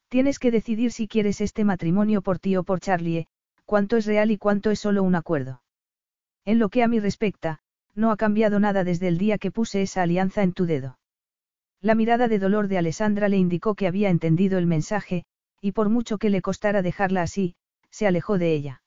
Tienes 0.10 0.38
que 0.38 0.52
decidir 0.52 0.92
si 0.92 1.08
quieres 1.08 1.42
este 1.42 1.64
matrimonio 1.64 2.22
por 2.22 2.38
ti 2.38 2.56
o 2.56 2.64
por 2.64 2.82
Charlie, 2.82 3.26
cuánto 3.66 3.98
es 3.98 4.06
real 4.06 4.30
y 4.30 4.38
cuánto 4.38 4.70
es 4.70 4.80
solo 4.80 5.02
un 5.02 5.16
acuerdo. 5.16 5.64
En 6.46 6.60
lo 6.60 6.70
que 6.70 6.84
a 6.84 6.88
mí 6.88 7.00
respecta, 7.00 7.62
no 7.96 8.12
ha 8.12 8.16
cambiado 8.16 8.60
nada 8.60 8.84
desde 8.84 9.08
el 9.08 9.18
día 9.18 9.40
que 9.40 9.50
puse 9.50 9.82
esa 9.82 10.04
alianza 10.04 10.44
en 10.44 10.54
tu 10.54 10.68
dedo. 10.68 11.00
La 11.82 11.96
mirada 11.96 12.28
de 12.28 12.38
dolor 12.38 12.68
de 12.68 12.78
Alessandra 12.78 13.28
le 13.28 13.38
indicó 13.38 13.74
que 13.74 13.88
había 13.88 14.12
entendido 14.12 14.60
el 14.60 14.68
mensaje, 14.68 15.24
y 15.62 15.72
por 15.72 15.90
mucho 15.90 16.20
que 16.20 16.30
le 16.30 16.44
costara 16.44 16.84
dejarla 16.84 17.24
así, 17.24 17.56
se 17.90 18.06
alejó 18.06 18.38
de 18.38 18.54
ella. 18.54 18.84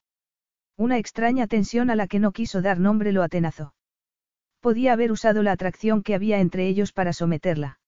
Una 0.77 0.99
extraña 0.99 1.49
tensión 1.49 1.91
a 1.91 1.97
la 1.97 2.07
que 2.07 2.21
no 2.21 2.31
quiso 2.31 2.63
dar 2.63 2.79
nombre 2.79 3.11
lo 3.11 3.25
atenazó. 3.25 3.75
Podía 4.63 4.93
haber 4.93 5.11
usado 5.11 5.43
la 5.43 5.51
atracción 5.51 6.05
que 6.05 6.15
había 6.15 6.39
entre 6.39 6.69
ellos 6.69 6.93
para 6.93 7.13
someterla. 7.13 7.81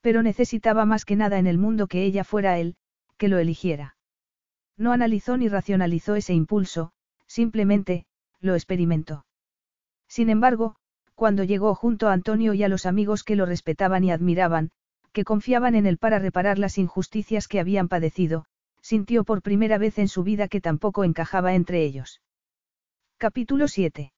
Pero 0.00 0.22
necesitaba 0.22 0.84
más 0.84 1.04
que 1.04 1.16
nada 1.16 1.40
en 1.40 1.48
el 1.48 1.58
mundo 1.58 1.88
que 1.88 2.04
ella 2.04 2.22
fuera 2.22 2.56
él, 2.56 2.76
que 3.16 3.26
lo 3.26 3.38
eligiera. 3.38 3.96
No 4.76 4.92
analizó 4.92 5.36
ni 5.36 5.48
racionalizó 5.48 6.14
ese 6.14 6.34
impulso, 6.34 6.92
simplemente, 7.26 8.06
lo 8.38 8.54
experimentó. 8.54 9.26
Sin 10.06 10.30
embargo, 10.30 10.76
cuando 11.16 11.42
llegó 11.42 11.74
junto 11.74 12.06
a 12.06 12.12
Antonio 12.12 12.54
y 12.54 12.62
a 12.62 12.68
los 12.68 12.86
amigos 12.86 13.24
que 13.24 13.34
lo 13.34 13.44
respetaban 13.44 14.04
y 14.04 14.12
admiraban, 14.12 14.70
que 15.10 15.24
confiaban 15.24 15.74
en 15.74 15.86
él 15.86 15.98
para 15.98 16.20
reparar 16.20 16.60
las 16.60 16.78
injusticias 16.78 17.48
que 17.48 17.58
habían 17.58 17.88
padecido, 17.88 18.44
sintió 18.80 19.24
por 19.24 19.42
primera 19.42 19.78
vez 19.78 19.98
en 19.98 20.06
su 20.06 20.22
vida 20.22 20.46
que 20.46 20.60
tampoco 20.60 21.02
encajaba 21.02 21.54
entre 21.54 21.82
ellos. 21.82 22.22
Capítulo 23.16 23.66
7. 23.66 24.12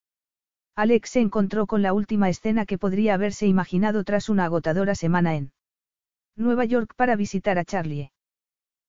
Alex 0.80 1.10
se 1.10 1.20
encontró 1.20 1.66
con 1.66 1.82
la 1.82 1.92
última 1.92 2.30
escena 2.30 2.64
que 2.64 2.78
podría 2.78 3.12
haberse 3.12 3.46
imaginado 3.46 4.02
tras 4.02 4.30
una 4.30 4.46
agotadora 4.46 4.94
semana 4.94 5.36
en 5.36 5.52
Nueva 6.36 6.64
York 6.64 6.94
para 6.96 7.16
visitar 7.16 7.58
a 7.58 7.66
Charlie. 7.66 8.12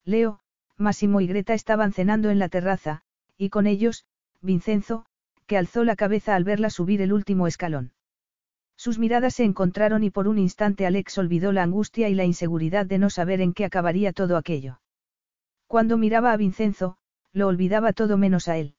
Leo, 0.06 0.40
Massimo 0.78 1.20
y 1.20 1.28
Greta 1.28 1.54
estaban 1.54 1.92
cenando 1.92 2.30
en 2.30 2.40
la 2.40 2.48
terraza, 2.48 3.02
y 3.38 3.50
con 3.50 3.68
ellos, 3.68 4.06
Vincenzo, 4.40 5.06
que 5.48 5.58
alzó 5.58 5.84
la 5.84 5.98
cabeza 5.98 6.34
al 6.34 6.46
verla 6.46 6.70
subir 6.70 7.02
el 7.02 7.12
último 7.12 7.46
escalón. 7.46 7.92
Sus 8.78 8.98
miradas 8.98 9.34
se 9.34 9.44
encontraron 9.44 10.02
y 10.06 10.12
por 10.12 10.30
un 10.30 10.40
instante 10.40 10.86
Alex 10.86 11.18
olvidó 11.18 11.52
la 11.52 11.64
angustia 11.64 12.08
y 12.08 12.16
la 12.16 12.24
inseguridad 12.24 12.86
de 12.86 13.00
no 13.00 13.10
saber 13.10 13.42
en 13.42 13.52
qué 13.52 13.66
acabaría 13.66 14.14
todo 14.14 14.38
aquello. 14.38 14.80
Cuando 15.68 15.98
miraba 15.98 16.32
a 16.32 16.38
Vincenzo, 16.38 16.96
lo 17.34 17.48
olvidaba 17.48 17.92
todo 17.92 18.16
menos 18.16 18.48
a 18.48 18.56
él. 18.56 18.76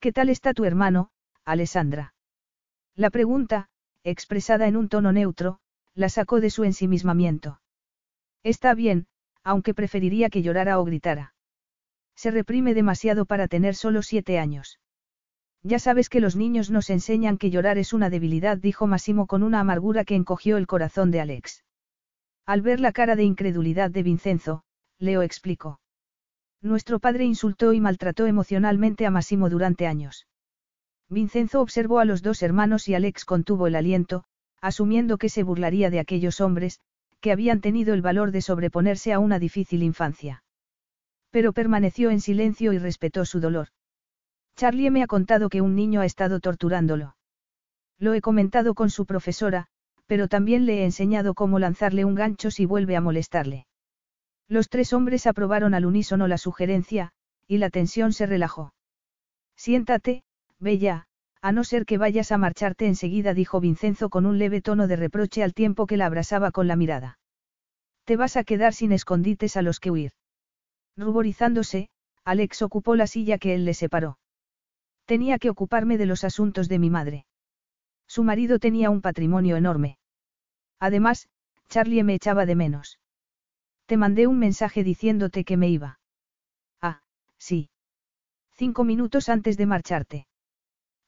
¿Qué 0.00 0.12
tal 0.12 0.30
está 0.30 0.54
tu 0.54 0.64
hermano, 0.64 1.10
Alessandra? 1.46 2.12
La 2.96 3.10
pregunta, 3.10 3.68
expresada 4.02 4.66
en 4.66 4.76
un 4.76 4.88
tono 4.88 5.12
neutro, 5.12 5.60
la 5.94 6.08
sacó 6.08 6.40
de 6.40 6.50
su 6.50 6.64
ensimismamiento. 6.64 7.60
Está 8.42 8.74
bien, 8.74 9.06
aunque 9.44 9.72
preferiría 9.72 10.28
que 10.28 10.42
llorara 10.42 10.80
o 10.80 10.84
gritara. 10.84 11.34
Se 12.16 12.32
reprime 12.32 12.74
demasiado 12.74 13.26
para 13.26 13.46
tener 13.46 13.76
solo 13.76 14.02
siete 14.02 14.40
años. 14.40 14.80
Ya 15.62 15.78
sabes 15.78 16.08
que 16.08 16.20
los 16.20 16.34
niños 16.34 16.68
nos 16.70 16.90
enseñan 16.90 17.38
que 17.38 17.50
llorar 17.50 17.78
es 17.78 17.92
una 17.92 18.10
debilidad, 18.10 18.58
dijo 18.58 18.88
Massimo 18.88 19.28
con 19.28 19.44
una 19.44 19.60
amargura 19.60 20.04
que 20.04 20.16
encogió 20.16 20.56
el 20.56 20.66
corazón 20.66 21.12
de 21.12 21.20
Alex. 21.20 21.64
Al 22.44 22.60
ver 22.60 22.80
la 22.80 22.90
cara 22.90 23.14
de 23.14 23.22
incredulidad 23.22 23.92
de 23.92 24.02
Vincenzo, 24.02 24.64
Leo 24.98 25.22
explicó. 25.22 25.80
Nuestro 26.60 26.98
padre 26.98 27.24
insultó 27.24 27.72
y 27.72 27.80
maltrató 27.80 28.26
emocionalmente 28.26 29.06
a 29.06 29.12
Massimo 29.12 29.48
durante 29.48 29.86
años. 29.86 30.26
Vincenzo 31.08 31.60
observó 31.60 32.00
a 32.00 32.04
los 32.04 32.22
dos 32.22 32.42
hermanos 32.42 32.88
y 32.88 32.94
Alex 32.94 33.24
contuvo 33.24 33.66
el 33.66 33.76
aliento, 33.76 34.24
asumiendo 34.60 35.18
que 35.18 35.28
se 35.28 35.42
burlaría 35.42 35.90
de 35.90 36.00
aquellos 36.00 36.40
hombres, 36.40 36.80
que 37.20 37.32
habían 37.32 37.60
tenido 37.60 37.94
el 37.94 38.02
valor 38.02 38.32
de 38.32 38.42
sobreponerse 38.42 39.12
a 39.12 39.18
una 39.18 39.38
difícil 39.38 39.82
infancia. 39.82 40.42
Pero 41.30 41.52
permaneció 41.52 42.10
en 42.10 42.20
silencio 42.20 42.72
y 42.72 42.78
respetó 42.78 43.24
su 43.24 43.40
dolor. 43.40 43.68
Charlie 44.56 44.90
me 44.90 45.02
ha 45.02 45.06
contado 45.06 45.48
que 45.48 45.60
un 45.60 45.74
niño 45.74 46.00
ha 46.00 46.06
estado 46.06 46.40
torturándolo. 46.40 47.16
Lo 47.98 48.14
he 48.14 48.20
comentado 48.20 48.74
con 48.74 48.90
su 48.90 49.06
profesora, 49.06 49.66
pero 50.06 50.28
también 50.28 50.66
le 50.66 50.80
he 50.80 50.84
enseñado 50.84 51.34
cómo 51.34 51.58
lanzarle 51.58 52.04
un 52.04 52.14
gancho 52.14 52.50
si 52.50 52.64
vuelve 52.64 52.96
a 52.96 53.00
molestarle. 53.00 53.66
Los 54.48 54.68
tres 54.68 54.92
hombres 54.92 55.26
aprobaron 55.26 55.74
al 55.74 55.86
unísono 55.86 56.28
la 56.28 56.38
sugerencia, 56.38 57.12
y 57.46 57.58
la 57.58 57.70
tensión 57.70 58.12
se 58.12 58.26
relajó. 58.26 58.72
Siéntate, 59.56 60.22
Bella, 60.58 61.06
a 61.42 61.52
no 61.52 61.64
ser 61.64 61.84
que 61.86 61.98
vayas 61.98 62.32
a 62.32 62.38
marcharte 62.38 62.86
enseguida, 62.86 63.34
dijo 63.34 63.60
Vincenzo 63.60 64.08
con 64.08 64.26
un 64.26 64.38
leve 64.38 64.62
tono 64.62 64.86
de 64.86 64.96
reproche 64.96 65.42
al 65.42 65.54
tiempo 65.54 65.86
que 65.86 65.96
la 65.96 66.06
abrasaba 66.06 66.50
con 66.50 66.66
la 66.66 66.76
mirada. 66.76 67.18
Te 68.04 68.16
vas 68.16 68.36
a 68.36 68.44
quedar 68.44 68.72
sin 68.72 68.92
escondites 68.92 69.56
a 69.56 69.62
los 69.62 69.80
que 69.80 69.90
huir. 69.90 70.12
Ruborizándose, 70.96 71.88
Alex 72.24 72.62
ocupó 72.62 72.96
la 72.96 73.06
silla 73.06 73.38
que 73.38 73.54
él 73.54 73.64
le 73.64 73.74
separó. 73.74 74.18
Tenía 75.04 75.38
que 75.38 75.50
ocuparme 75.50 75.98
de 75.98 76.06
los 76.06 76.24
asuntos 76.24 76.68
de 76.68 76.78
mi 76.78 76.90
madre. 76.90 77.26
Su 78.06 78.24
marido 78.24 78.58
tenía 78.58 78.90
un 78.90 79.02
patrimonio 79.02 79.56
enorme. 79.56 79.98
Además, 80.80 81.28
Charlie 81.68 82.02
me 82.02 82.14
echaba 82.14 82.46
de 82.46 82.54
menos. 82.54 82.98
Te 83.86 83.96
mandé 83.96 84.26
un 84.26 84.38
mensaje 84.38 84.82
diciéndote 84.82 85.44
que 85.44 85.56
me 85.56 85.68
iba. 85.68 86.00
Ah, 86.80 87.02
sí. 87.38 87.70
Cinco 88.52 88.84
minutos 88.84 89.28
antes 89.28 89.56
de 89.56 89.66
marcharte. 89.66 90.26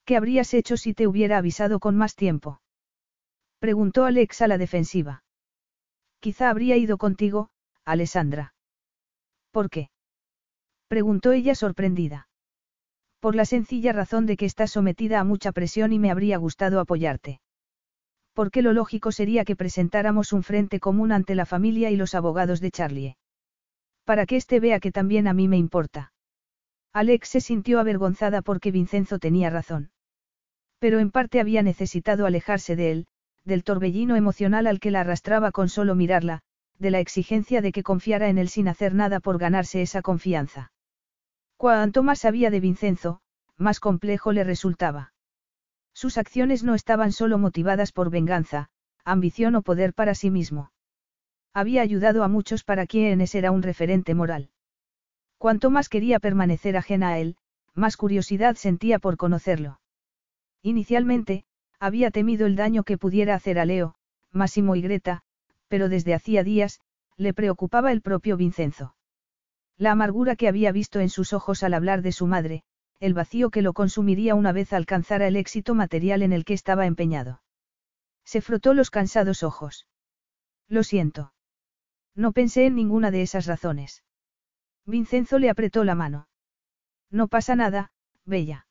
¿Qué 0.09 0.17
habrías 0.17 0.55
hecho 0.55 0.79
si 0.79 0.95
te 0.95 1.07
hubiera 1.07 1.37
avisado 1.37 1.81
con 1.81 1.95
más 1.95 2.17
tiempo? 2.17 2.63
Preguntó 3.59 4.07
Alex 4.07 4.41
a 4.41 4.49
la 4.49 4.57
defensiva. 4.57 5.23
Quizá 6.19 6.49
habría 6.49 6.79
ido 6.79 6.97
contigo, 6.97 7.51
Alessandra. 7.85 8.55
¿Por 9.51 9.69
qué? 9.69 9.91
Preguntó 10.89 11.33
ella 11.33 11.55
sorprendida. 11.55 12.31
Por 13.21 13.35
la 13.35 13.45
sencilla 13.45 13.93
razón 13.93 14.25
de 14.25 14.39
que 14.39 14.47
estás 14.47 14.71
sometida 14.71 15.21
a 15.21 15.25
mucha 15.25 15.53
presión 15.53 15.93
y 15.93 15.99
me 15.99 16.11
habría 16.11 16.39
gustado 16.39 16.81
apoyarte. 16.81 17.43
Porque 18.33 18.63
lo 18.63 18.73
lógico 18.73 19.13
sería 19.13 19.45
que 19.45 19.57
presentáramos 19.57 20.33
un 20.33 20.43
frente 20.43 20.81
común 20.81 21.13
ante 21.13 21.35
la 21.35 21.45
familia 21.45 21.91
y 21.91 21.97
los 21.97 22.15
abogados 22.15 22.63
de 22.63 22.71
Charlie. 22.71 23.17
Para 24.05 24.25
que 24.25 24.37
éste 24.37 24.59
vea 24.59 24.81
que 24.81 24.91
también 24.91 25.29
a 25.29 25.35
mí 25.35 25.49
me 25.49 25.59
importa. 25.59 26.15
Alex 26.95 27.29
se 27.29 27.43
sintió 27.43 27.79
avergonzada 27.79 28.41
porque 28.41 28.71
Vincenzo 28.71 29.19
tenía 29.19 29.51
razón. 29.51 29.91
Pero 30.79 31.01
en 31.01 31.11
parte 31.11 31.41
había 31.41 31.63
necesitado 31.63 32.27
alejarse 32.27 32.77
de 32.77 32.93
él, 32.93 33.07
del 33.45 33.65
torbellino 33.65 34.17
emocional 34.17 34.67
al 34.67 34.81
que 34.81 34.91
la 34.91 35.01
arrastraba 35.01 35.51
con 35.51 35.69
solo 35.69 35.95
mirarla, 35.95 36.41
de 36.79 36.91
la 36.91 37.01
exigencia 37.01 37.61
de 37.61 37.73
que 37.73 37.83
confiara 37.83 38.29
en 38.29 38.39
él 38.39 38.49
sin 38.49 38.69
hacer 38.69 38.95
nada 38.95 39.21
por 39.21 39.39
ganarse 39.39 39.83
esa 39.83 40.03
confianza. 40.03 40.73
Cuanto 41.57 42.03
más 42.03 42.21
sabía 42.21 42.51
de 42.51 42.61
Vincenzo, 42.61 43.21
más 43.57 43.81
complejo 43.81 44.33
le 44.33 44.45
resultaba. 44.45 45.13
Sus 45.93 46.17
acciones 46.17 46.63
no 46.63 46.75
estaban 46.75 47.11
solo 47.11 47.39
motivadas 47.39 47.91
por 47.91 48.11
venganza, 48.11 48.69
ambición 49.05 49.57
o 49.57 49.63
poder 49.63 49.95
para 49.95 50.15
sí 50.15 50.31
mismo. 50.31 50.71
Había 51.53 51.83
ayudado 51.83 52.23
a 52.23 52.29
muchos 52.29 52.63
para 52.63 52.87
quienes 52.87 53.35
era 53.35 53.51
un 53.51 53.63
referente 53.63 54.15
moral. 54.15 54.51
Cuanto 55.39 55.71
más 55.71 55.89
quería 55.89 56.21
permanecer 56.21 56.77
ajena 56.77 57.09
a 57.09 57.19
él, 57.19 57.37
más 57.75 57.97
curiosidad 57.97 58.55
sentía 58.55 59.01
por 59.01 59.17
conocerlo. 59.17 59.81
Inicialmente, 60.63 61.45
había 61.79 62.11
temido 62.11 62.47
el 62.47 62.57
daño 62.57 62.83
que 62.83 62.99
pudiera 62.99 63.35
hacer 63.35 63.59
a 63.59 63.65
Leo, 63.65 63.95
Máximo 64.33 64.77
y 64.77 64.83
Greta, 64.83 65.23
pero 65.69 65.89
desde 65.89 66.15
hacía 66.15 66.43
días, 66.43 66.81
le 67.17 67.35
preocupaba 67.35 67.93
el 67.93 68.03
propio 68.03 68.37
Vincenzo. 68.37 68.95
La 69.77 69.93
amargura 69.93 70.35
que 70.37 70.49
había 70.49 70.73
visto 70.73 71.01
en 71.01 71.09
sus 71.09 71.33
ojos 71.33 71.63
al 71.63 71.75
hablar 71.75 72.03
de 72.03 72.13
su 72.13 72.27
madre, 72.27 72.65
el 73.01 73.15
vacío 73.15 73.51
que 73.51 73.63
lo 73.63 73.73
consumiría 73.73 74.35
una 74.35 74.53
vez 74.53 74.73
alcanzara 74.73 75.29
el 75.29 75.37
éxito 75.37 75.75
material 75.75 76.23
en 76.23 76.33
el 76.33 76.45
que 76.45 76.55
estaba 76.55 76.87
empeñado. 76.87 77.43
Se 78.25 78.41
frotó 78.41 78.75
los 78.75 78.91
cansados 78.91 79.43
ojos. 79.43 79.87
Lo 80.69 80.83
siento. 80.83 81.33
No 82.15 82.33
pensé 82.33 82.67
en 82.67 82.75
ninguna 82.75 83.11
de 83.11 83.23
esas 83.23 83.47
razones. 83.47 84.03
Vincenzo 84.85 85.39
le 85.39 85.51
apretó 85.51 85.85
la 85.85 85.95
mano. 85.95 86.29
No 87.11 87.29
pasa 87.29 87.55
nada, 87.55 87.93
Bella. 88.25 88.68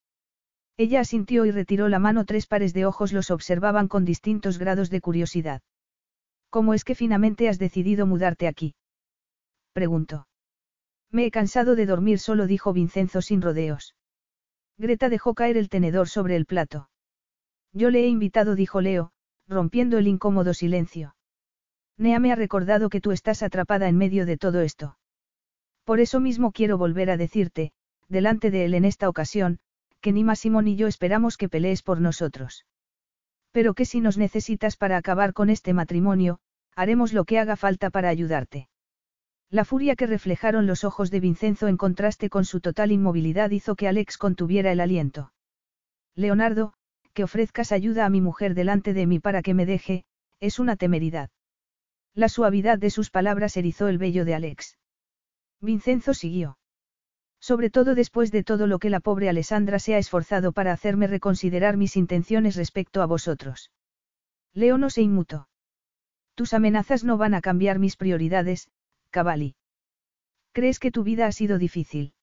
Ella 0.78 0.99
asintió 0.99 1.45
y 1.45 1.52
retiró 1.52 1.90
la 1.90 1.99
mano. 1.99 2.24
Tres 2.24 2.45
pares 2.45 2.74
de 2.74 2.86
ojos 2.86 3.12
los 3.12 3.32
observaban 3.32 3.88
con 3.88 4.06
distintos 4.06 4.60
grados 4.60 4.90
de 4.91 5.02
curiosidad. 5.02 5.62
¿Cómo 6.49 6.74
es 6.74 6.84
que 6.84 6.95
finalmente 6.95 7.49
has 7.49 7.58
decidido 7.58 8.06
mudarte 8.06 8.48
aquí? 8.48 8.76
Preguntó. 9.74 10.28
Me 11.12 11.26
he 11.26 11.32
cansado 11.32 11.76
de 11.76 11.86
dormir 11.86 12.20
solo, 12.20 12.48
dijo 12.48 12.74
Vincenzo 12.74 13.22
sin 13.22 13.41
rodeos. 13.41 13.95
Greta 14.78 15.10
dejó 15.10 15.34
caer 15.34 15.58
el 15.58 15.70
tenedor 15.70 16.10
sobre 16.10 16.36
el 16.36 16.45
plato. 16.45 16.90
Yo 17.74 17.90
le 17.90 18.04
he 18.04 18.08
invitado, 18.08 18.56
dijo 18.56 18.80
Leo, 18.82 19.12
rompiendo 19.48 19.98
el 19.98 20.08
incómodo 20.08 20.54
silencio. 20.54 21.16
Nea 21.98 22.20
me 22.20 22.32
ha 22.32 22.36
recordado 22.36 22.90
que 22.90 23.02
tú 23.02 23.12
estás 23.12 23.41
atrapada 23.41 23.88
en 23.90 23.98
medio 23.98 24.26
de 24.26 24.38
todo 24.38 24.62
esto. 24.62 24.98
Por 25.84 25.99
eso 25.99 26.20
mismo 26.20 26.52
quiero 26.52 26.78
volver 26.78 27.10
a 27.10 27.18
decirte, 27.18 27.72
delante 28.08 28.52
de 28.52 28.66
él 28.66 28.76
en 28.76 28.86
esta 28.86 29.10
ocasión, 29.10 29.60
que 30.02 30.11
ni 30.11 30.24
Máximo 30.24 30.61
ni 30.61 30.76
yo 30.76 30.88
esperamos 30.88 31.38
que 31.38 31.49
pelees 31.49 31.84
por 31.84 32.02
nosotros. 32.02 32.65
Pero 33.52 33.74
que 33.74 33.86
si 33.86 34.02
nos 34.02 34.18
necesitas 34.18 34.78
para 34.78 34.98
acabar 34.98 35.34
con 35.34 35.49
este 35.49 35.74
matrimonio, 35.74 36.40
haremos 36.76 37.14
lo 37.14 37.26
que 37.26 37.40
haga 37.40 37.56
falta 37.56 37.90
para 37.90 38.10
ayudarte. 38.10 38.69
La 39.49 39.65
furia 39.65 39.95
que 39.95 40.07
reflejaron 40.07 40.68
los 40.68 40.84
ojos 40.84 41.10
de 41.10 41.22
Vincenzo 41.22 41.68
en 41.68 41.78
contraste 41.78 42.30
con 42.30 42.44
su 42.44 42.60
total 42.60 42.91
inmovilidad 42.91 43.49
hizo 43.52 43.76
que 43.76 43.88
Alex 43.88 44.18
contuviera 44.18 44.72
el 44.72 44.82
aliento. 44.82 45.32
Leonardo, 46.15 46.74
que 47.14 47.24
ofrezcas 47.24 47.72
ayuda 47.72 48.06
a 48.06 48.10
mi 48.10 48.22
mujer 48.22 48.53
delante 48.53 48.94
de 48.94 49.07
mí 49.07 49.19
para 49.19 49.41
que 49.41 49.53
me 49.53 49.65
deje, 49.65 50.03
es 50.40 50.60
una 50.60 50.76
temeridad. 50.76 51.30
La 52.14 52.30
suavidad 52.30 52.78
de 52.78 52.90
sus 52.90 53.10
palabras 53.10 53.57
erizó 53.57 53.88
el 53.88 53.98
vello 53.98 54.26
de 54.26 54.36
Alex. 54.36 54.78
Vincenzo 55.61 56.14
siguió. 56.14 56.57
Sobre 57.40 57.70
todo 57.70 57.96
después 57.96 58.32
de 58.32 58.44
todo 58.44 58.68
lo 58.68 58.80
que 58.80 58.90
la 58.90 59.00
pobre 59.00 59.30
Alessandra 59.30 59.80
se 59.80 59.96
ha 59.96 59.98
esforzado 59.98 60.52
para 60.52 60.72
hacerme 60.72 61.08
reconsiderar 61.08 61.78
mis 61.78 61.96
intenciones 61.96 62.56
respecto 62.56 63.02
a 63.02 63.06
vosotros. 63.06 63.72
Leo 64.54 64.78
no 64.78 64.90
se 64.90 65.02
inmutó. 65.02 65.48
Tus 66.36 66.54
amenazas 66.54 67.04
no 67.04 67.18
van 67.18 67.34
a 67.34 67.42
cambiar 67.42 67.80
mis 67.80 67.96
prioridades, 67.96 68.70
Cavalli. 69.10 69.56
¿Crees 70.52 70.80
que 70.80 70.92
tu 70.92 71.04
vida 71.04 71.28
ha 71.28 71.32
sido 71.32 71.58
difícil? 71.58 72.14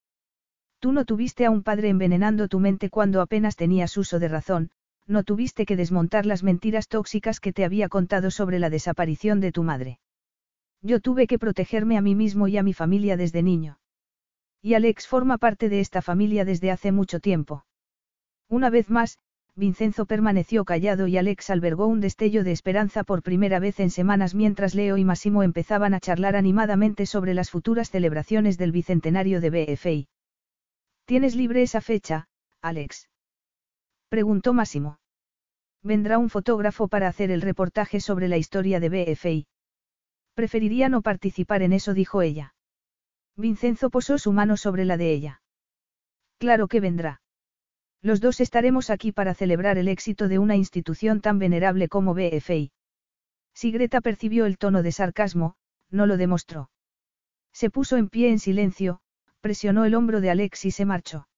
Tú 0.79 0.93
no 0.93 1.05
tuviste 1.05 1.47
a 1.47 1.51
un 1.51 1.63
padre 1.63 1.89
envenenando 1.89 2.49
tu 2.49 2.61
mente 2.61 2.91
cuando 2.91 3.21
apenas 3.21 3.57
tenías 3.57 3.97
uso 3.97 4.19
de 4.19 4.29
razón, 4.29 4.71
no 5.07 5.23
tuviste 5.23 5.67
que 5.67 5.77
desmontar 5.77 6.27
las 6.27 6.43
mentiras 6.43 6.89
tóxicas 6.89 7.41
que 7.41 7.53
te 7.53 7.65
había 7.65 7.89
contado 7.89 8.31
sobre 8.31 8.59
la 8.59 8.71
desaparición 8.71 9.41
de 9.41 9.53
tu 9.53 9.63
madre. 9.63 9.99
Yo 10.83 11.01
tuve 11.01 11.27
que 11.27 11.39
protegerme 11.39 11.97
a 11.97 12.03
mí 12.03 12.15
mismo 12.15 12.49
y 12.49 12.57
a 12.57 12.63
mi 12.63 12.75
familia 12.75 13.17
desde 13.17 13.43
niño. 13.43 13.79
Y 14.65 14.73
Alex 14.73 15.07
forma 15.07 15.37
parte 15.37 15.69
de 15.69 15.81
esta 15.81 16.01
familia 16.01 16.47
desde 16.47 16.71
hace 16.71 16.91
mucho 16.91 17.21
tiempo. 17.21 17.67
Una 18.49 18.71
vez 18.71 18.89
más, 18.89 19.19
Vincenzo 19.55 20.07
permaneció 20.07 20.65
callado 20.65 21.07
y 21.07 21.19
Alex 21.19 21.51
albergó 21.51 21.87
un 21.87 22.01
destello 22.01 22.45
de 22.45 22.53
esperanza 22.53 23.05
por 23.05 23.23
primera 23.23 23.59
vez 23.59 23.79
en 23.79 23.91
semanas 23.91 24.35
mientras 24.35 24.75
Leo 24.75 24.97
y 24.97 25.05
Massimo 25.05 25.43
empezaban 25.43 25.93
a 25.93 26.01
charlar 26.01 26.35
animadamente 26.35 27.05
sobre 27.05 27.35
las 27.35 27.51
futuras 27.51 27.91
celebraciones 27.91 28.57
del 28.57 28.73
bicentenario 28.73 29.43
de 29.43 29.51
BFI. 29.51 30.09
¿Tienes 31.05 31.37
libre 31.37 31.61
esa 31.61 31.83
fecha, 31.83 32.29
Alex? 32.63 33.11
Preguntó 34.09 34.55
Massimo. 34.55 34.99
Vendrá 35.83 36.17
un 36.17 36.31
fotógrafo 36.31 36.89
para 36.89 37.09
hacer 37.09 37.31
el 37.31 37.43
reportaje 37.43 38.01
sobre 38.01 38.29
la 38.29 38.39
historia 38.39 38.81
de 38.81 38.89
BFI. 38.89 39.47
Preferiría 40.33 40.89
no 40.89 41.03
participar 41.03 41.61
en 41.61 41.75
eso, 41.75 41.93
dijo 41.93 42.23
ella. 42.23 42.54
Vincenzo 43.37 43.91
posó 43.91 44.19
su 44.19 44.33
mano 44.33 44.57
sobre 44.57 44.85
la 44.85 44.97
de 44.97 45.13
ella. 45.13 45.43
Claro 46.39 46.69
que 46.69 46.81
vendrá. 46.81 47.21
Los 48.01 48.21
dos 48.21 48.41
estaremos 48.41 48.91
aquí 48.91 49.13
para 49.13 49.35
celebrar 49.35 49.79
el 49.79 49.89
éxito 49.89 50.29
de 50.29 50.39
una 50.39 50.57
institución 50.57 51.21
tan 51.21 51.39
venerable 51.39 51.89
como 51.89 52.15
BFI. 52.15 52.71
Si 53.55 53.71
Greta 53.71 54.01
percibió 54.01 54.47
el 54.47 54.59
tono 54.59 54.83
de 54.83 54.93
sarcasmo, 54.93 55.57
no 55.91 56.07
lo 56.07 56.17
demostró. 56.17 56.71
Se 57.53 57.71
puso 57.71 57.97
en 57.97 58.09
pie 58.09 58.31
en 58.31 58.39
silencio, 58.39 59.01
presionó 59.41 59.85
el 59.85 59.95
hombro 59.95 60.21
de 60.21 60.31
Alex 60.31 60.65
y 60.67 60.71
se 60.71 60.85
marchó. 60.85 61.29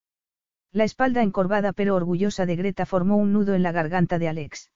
La 0.72 0.84
espalda 0.84 1.22
encorvada 1.22 1.72
pero 1.72 1.94
orgullosa 1.94 2.46
de 2.46 2.56
Greta 2.56 2.84
formó 2.84 3.16
un 3.16 3.32
nudo 3.32 3.54
en 3.54 3.62
la 3.62 3.72
garganta 3.72 4.18
de 4.18 4.28
Alex. 4.28 4.70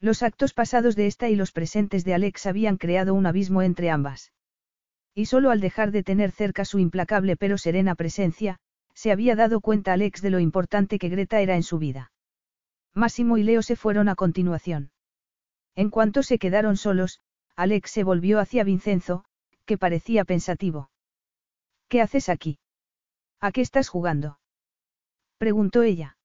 Los 0.00 0.22
actos 0.22 0.52
pasados 0.54 0.96
de 0.96 1.06
esta 1.06 1.28
y 1.28 1.36
los 1.36 1.52
presentes 1.52 2.04
de 2.04 2.14
Alex 2.14 2.46
habían 2.46 2.76
creado 2.76 3.14
un 3.14 3.26
abismo 3.26 3.62
entre 3.62 3.90
ambas. 3.90 4.32
Y 5.14 5.26
solo 5.26 5.50
al 5.50 5.60
dejar 5.60 5.90
de 5.90 6.02
tener 6.02 6.30
cerca 6.30 6.64
su 6.64 6.78
implacable 6.78 7.36
pero 7.36 7.58
serena 7.58 7.94
presencia, 7.94 8.58
se 8.94 9.12
había 9.12 9.36
dado 9.36 9.60
cuenta 9.60 9.92
Alex 9.92 10.22
de 10.22 10.30
lo 10.30 10.40
importante 10.40 10.98
que 10.98 11.08
Greta 11.08 11.40
era 11.40 11.56
en 11.56 11.62
su 11.62 11.78
vida. 11.78 12.12
Máximo 12.94 13.38
y 13.38 13.42
Leo 13.42 13.62
se 13.62 13.76
fueron 13.76 14.08
a 14.08 14.14
continuación. 14.14 14.90
En 15.74 15.90
cuanto 15.90 16.22
se 16.22 16.38
quedaron 16.38 16.76
solos, 16.76 17.20
Alex 17.56 17.90
se 17.90 18.04
volvió 18.04 18.38
hacia 18.38 18.64
Vincenzo, 18.64 19.24
que 19.64 19.78
parecía 19.78 20.24
pensativo. 20.24 20.90
¿Qué 21.88 22.00
haces 22.00 22.28
aquí? 22.28 22.58
¿A 23.40 23.52
qué 23.52 23.60
estás 23.60 23.88
jugando? 23.88 24.38
preguntó 25.38 25.82
ella. 25.82 26.16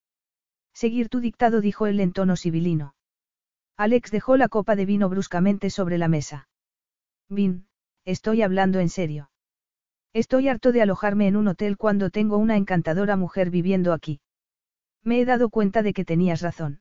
Seguir 0.74 1.10
tu 1.10 1.20
dictado, 1.20 1.62
dijo 1.62 1.88
él 1.88 2.00
en 2.00 2.14
tono 2.14 2.36
sibilino. 2.36 2.96
Alex 3.78 4.12
dejó 4.12 4.38
la 4.38 4.48
copa 4.48 4.76
de 4.76 4.86
vino 4.86 5.10
bruscamente 5.10 5.70
sobre 5.70 5.98
la 5.98 6.08
mesa. 6.08 6.50
Vin, 7.30 7.67
Estoy 8.08 8.42
hablando 8.42 8.80
en 8.80 8.88
serio. 8.88 9.30
Estoy 10.14 10.48
harto 10.48 10.72
de 10.72 10.82
alojarme 10.82 11.28
en 11.28 11.36
un 11.36 11.50
hotel 11.50 11.76
cuando 11.76 12.10
tengo 12.10 12.38
una 12.38 12.56
encantadora 12.56 13.18
mujer 13.18 13.50
viviendo 13.50 13.92
aquí. 13.92 14.22
Me 15.04 15.20
he 15.20 15.26
dado 15.26 15.50
cuenta 15.50 15.84
de 15.84 15.92
que 15.92 16.06
tenías 16.06 16.40
razón. 16.40 16.80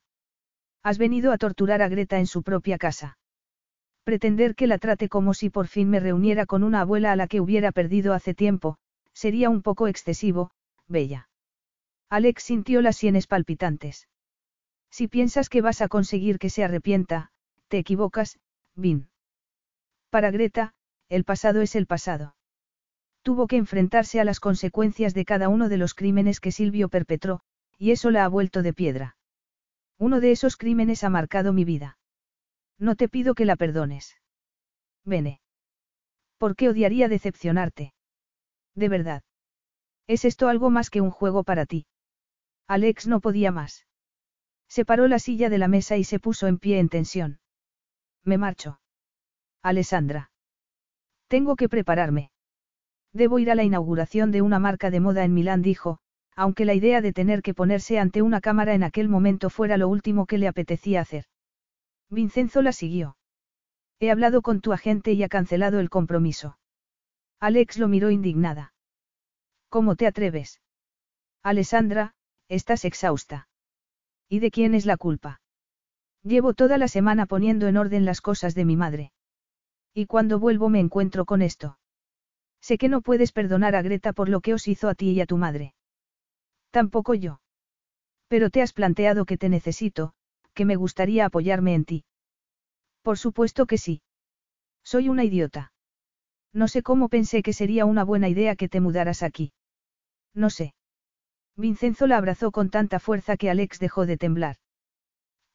Has 0.84 0.98
venido 0.98 1.32
a 1.32 1.38
torturar 1.38 1.82
a 1.82 1.88
Greta 1.88 2.20
en 2.20 2.28
su 2.28 2.44
propia 2.44 2.78
casa. 2.78 3.18
Pretender 4.04 4.54
que 4.54 4.68
la 4.68 4.78
trate 4.78 5.08
como 5.08 5.34
si 5.34 5.50
por 5.50 5.66
fin 5.66 5.90
me 5.90 5.98
reuniera 5.98 6.46
con 6.46 6.62
una 6.62 6.82
abuela 6.82 7.10
a 7.10 7.16
la 7.16 7.26
que 7.26 7.40
hubiera 7.40 7.72
perdido 7.72 8.14
hace 8.14 8.32
tiempo, 8.32 8.78
sería 9.12 9.50
un 9.50 9.62
poco 9.62 9.88
excesivo, 9.88 10.52
Bella. 10.86 11.28
Alex 12.08 12.44
sintió 12.44 12.82
las 12.82 12.96
sienes 12.96 13.26
palpitantes. 13.26 14.06
Si 14.92 15.08
piensas 15.08 15.48
que 15.48 15.60
vas 15.60 15.82
a 15.82 15.88
conseguir 15.88 16.38
que 16.38 16.50
se 16.50 16.62
arrepienta, 16.62 17.32
te 17.66 17.78
equivocas, 17.78 18.38
Vin. 18.76 19.08
Para 20.08 20.30
Greta, 20.30 20.75
el 21.08 21.24
pasado 21.24 21.60
es 21.60 21.74
el 21.74 21.86
pasado. 21.86 22.36
Tuvo 23.22 23.46
que 23.46 23.56
enfrentarse 23.56 24.20
a 24.20 24.24
las 24.24 24.40
consecuencias 24.40 25.14
de 25.14 25.24
cada 25.24 25.48
uno 25.48 25.68
de 25.68 25.76
los 25.76 25.94
crímenes 25.94 26.40
que 26.40 26.52
Silvio 26.52 26.88
perpetró, 26.88 27.40
y 27.78 27.90
eso 27.90 28.10
la 28.10 28.24
ha 28.24 28.28
vuelto 28.28 28.62
de 28.62 28.72
piedra. 28.72 29.16
Uno 29.98 30.20
de 30.20 30.30
esos 30.30 30.56
crímenes 30.56 31.04
ha 31.04 31.10
marcado 31.10 31.52
mi 31.52 31.64
vida. 31.64 31.98
No 32.78 32.94
te 32.96 33.08
pido 33.08 33.34
que 33.34 33.44
la 33.44 33.56
perdones. 33.56 34.16
Vene. 35.04 35.40
¿Por 36.38 36.54
qué 36.54 36.68
odiaría 36.68 37.08
decepcionarte? 37.08 37.94
De 38.74 38.88
verdad. 38.88 39.22
¿Es 40.06 40.24
esto 40.24 40.48
algo 40.48 40.70
más 40.70 40.90
que 40.90 41.00
un 41.00 41.10
juego 41.10 41.44
para 41.44 41.66
ti? 41.66 41.86
Alex 42.68 43.06
no 43.06 43.20
podía 43.20 43.50
más. 43.50 43.86
Separó 44.68 45.08
la 45.08 45.18
silla 45.18 45.48
de 45.48 45.58
la 45.58 45.68
mesa 45.68 45.96
y 45.96 46.04
se 46.04 46.18
puso 46.18 46.46
en 46.46 46.58
pie 46.58 46.78
en 46.78 46.88
tensión. 46.88 47.40
Me 48.22 48.38
marcho. 48.38 48.80
Alessandra. 49.62 50.30
Tengo 51.28 51.56
que 51.56 51.68
prepararme. 51.68 52.30
Debo 53.12 53.38
ir 53.38 53.50
a 53.50 53.54
la 53.54 53.64
inauguración 53.64 54.30
de 54.30 54.42
una 54.42 54.58
marca 54.58 54.90
de 54.90 55.00
moda 55.00 55.24
en 55.24 55.34
Milán, 55.34 55.62
dijo, 55.62 55.98
aunque 56.36 56.66
la 56.66 56.74
idea 56.74 57.00
de 57.00 57.12
tener 57.12 57.42
que 57.42 57.54
ponerse 57.54 57.98
ante 57.98 58.20
una 58.22 58.40
cámara 58.40 58.74
en 58.74 58.84
aquel 58.84 59.08
momento 59.08 59.48
fuera 59.48 59.78
lo 59.78 59.88
último 59.88 60.26
que 60.26 60.38
le 60.38 60.48
apetecía 60.48 61.00
hacer. 61.00 61.24
Vincenzo 62.10 62.62
la 62.62 62.72
siguió. 62.72 63.16
He 63.98 64.10
hablado 64.10 64.42
con 64.42 64.60
tu 64.60 64.72
agente 64.72 65.12
y 65.12 65.22
ha 65.22 65.28
cancelado 65.28 65.80
el 65.80 65.88
compromiso. 65.88 66.58
Alex 67.40 67.78
lo 67.78 67.88
miró 67.88 68.10
indignada. 68.10 68.74
¿Cómo 69.70 69.96
te 69.96 70.06
atreves? 70.06 70.60
Alessandra, 71.42 72.14
estás 72.48 72.84
exhausta. 72.84 73.48
¿Y 74.28 74.40
de 74.40 74.50
quién 74.50 74.74
es 74.74 74.84
la 74.84 74.96
culpa? 74.96 75.40
Llevo 76.22 76.54
toda 76.54 76.76
la 76.76 76.88
semana 76.88 77.26
poniendo 77.26 77.66
en 77.66 77.76
orden 77.76 78.04
las 78.04 78.20
cosas 78.20 78.54
de 78.54 78.64
mi 78.64 78.76
madre. 78.76 79.12
Y 79.96 80.04
cuando 80.04 80.38
vuelvo 80.38 80.68
me 80.68 80.78
encuentro 80.78 81.24
con 81.24 81.40
esto. 81.40 81.78
Sé 82.60 82.76
que 82.76 82.90
no 82.90 83.00
puedes 83.00 83.32
perdonar 83.32 83.74
a 83.74 83.80
Greta 83.80 84.12
por 84.12 84.28
lo 84.28 84.42
que 84.42 84.52
os 84.52 84.68
hizo 84.68 84.90
a 84.90 84.94
ti 84.94 85.12
y 85.12 85.22
a 85.22 85.26
tu 85.26 85.38
madre. 85.38 85.72
Tampoco 86.70 87.14
yo. 87.14 87.40
Pero 88.28 88.50
te 88.50 88.60
has 88.60 88.74
planteado 88.74 89.24
que 89.24 89.38
te 89.38 89.48
necesito, 89.48 90.12
que 90.52 90.66
me 90.66 90.76
gustaría 90.76 91.24
apoyarme 91.24 91.72
en 91.74 91.86
ti. 91.86 92.04
Por 93.00 93.16
supuesto 93.16 93.64
que 93.64 93.78
sí. 93.78 94.02
Soy 94.84 95.08
una 95.08 95.24
idiota. 95.24 95.72
No 96.52 96.68
sé 96.68 96.82
cómo 96.82 97.08
pensé 97.08 97.42
que 97.42 97.54
sería 97.54 97.86
una 97.86 98.04
buena 98.04 98.28
idea 98.28 98.54
que 98.54 98.68
te 98.68 98.82
mudaras 98.82 99.22
aquí. 99.22 99.54
No 100.34 100.50
sé. 100.50 100.74
Vincenzo 101.56 102.06
la 102.06 102.18
abrazó 102.18 102.52
con 102.52 102.68
tanta 102.68 102.98
fuerza 102.98 103.38
que 103.38 103.48
Alex 103.48 103.78
dejó 103.78 104.04
de 104.04 104.18
temblar. 104.18 104.56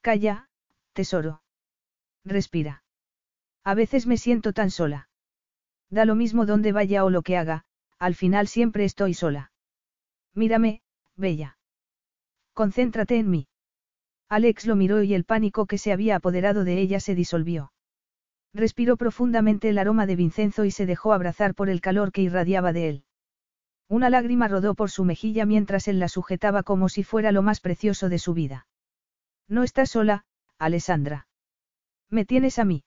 Calla, 0.02 0.50
tesoro. 0.94 1.44
Respira. 2.26 2.82
A 3.64 3.74
veces 3.74 4.08
me 4.08 4.18
siento 4.18 4.54
tan 4.54 4.72
sola. 4.72 5.10
Da 5.90 6.06
lo 6.06 6.16
mismo 6.16 6.46
donde 6.46 6.72
vaya 6.72 7.06
o 7.06 7.10
lo 7.10 7.22
que 7.22 7.38
haga, 7.38 7.66
al 8.00 8.16
final 8.16 8.48
siempre 8.48 8.86
estoy 8.86 9.14
sola. 9.14 9.52
Mírame, 10.34 10.82
bella. 11.16 11.58
Concéntrate 12.54 13.18
en 13.18 13.30
mí. 13.30 13.48
Alex 14.30 14.66
lo 14.66 14.76
miró 14.76 15.04
y 15.04 15.14
el 15.14 15.26
pánico 15.26 15.66
que 15.66 15.78
se 15.78 15.92
había 15.92 16.16
apoderado 16.16 16.64
de 16.64 16.80
ella 16.80 17.00
se 17.00 17.16
disolvió. 17.16 17.74
Respiró 18.54 18.98
profundamente 18.98 19.70
el 19.70 19.78
aroma 19.78 20.06
de 20.06 20.16
Vincenzo 20.16 20.66
y 20.66 20.72
se 20.72 20.86
dejó 20.86 21.14
abrazar 21.14 21.54
por 21.54 21.70
el 21.70 21.82
calor 21.82 22.12
que 22.12 22.22
irradiaba 22.22 22.74
de 22.74 22.90
él. 22.90 23.04
Una 23.88 24.10
lágrima 24.10 24.48
rodó 24.48 24.74
por 24.74 24.90
su 24.90 25.04
mejilla 25.04 25.46
mientras 25.46 25.88
él 25.88 26.00
la 26.00 26.08
sujetaba 26.08 26.64
como 26.64 26.88
si 26.88 27.04
fuera 27.04 27.32
lo 27.34 27.42
más 27.42 27.60
precioso 27.60 28.08
de 28.08 28.20
su 28.20 28.34
vida. 28.34 28.68
No 29.50 29.64
estás 29.64 29.92
sola, 29.92 30.26
Alessandra. 30.58 31.28
Me 32.10 32.26
tienes 32.26 32.58
a 32.58 32.66
mí. 32.66 32.84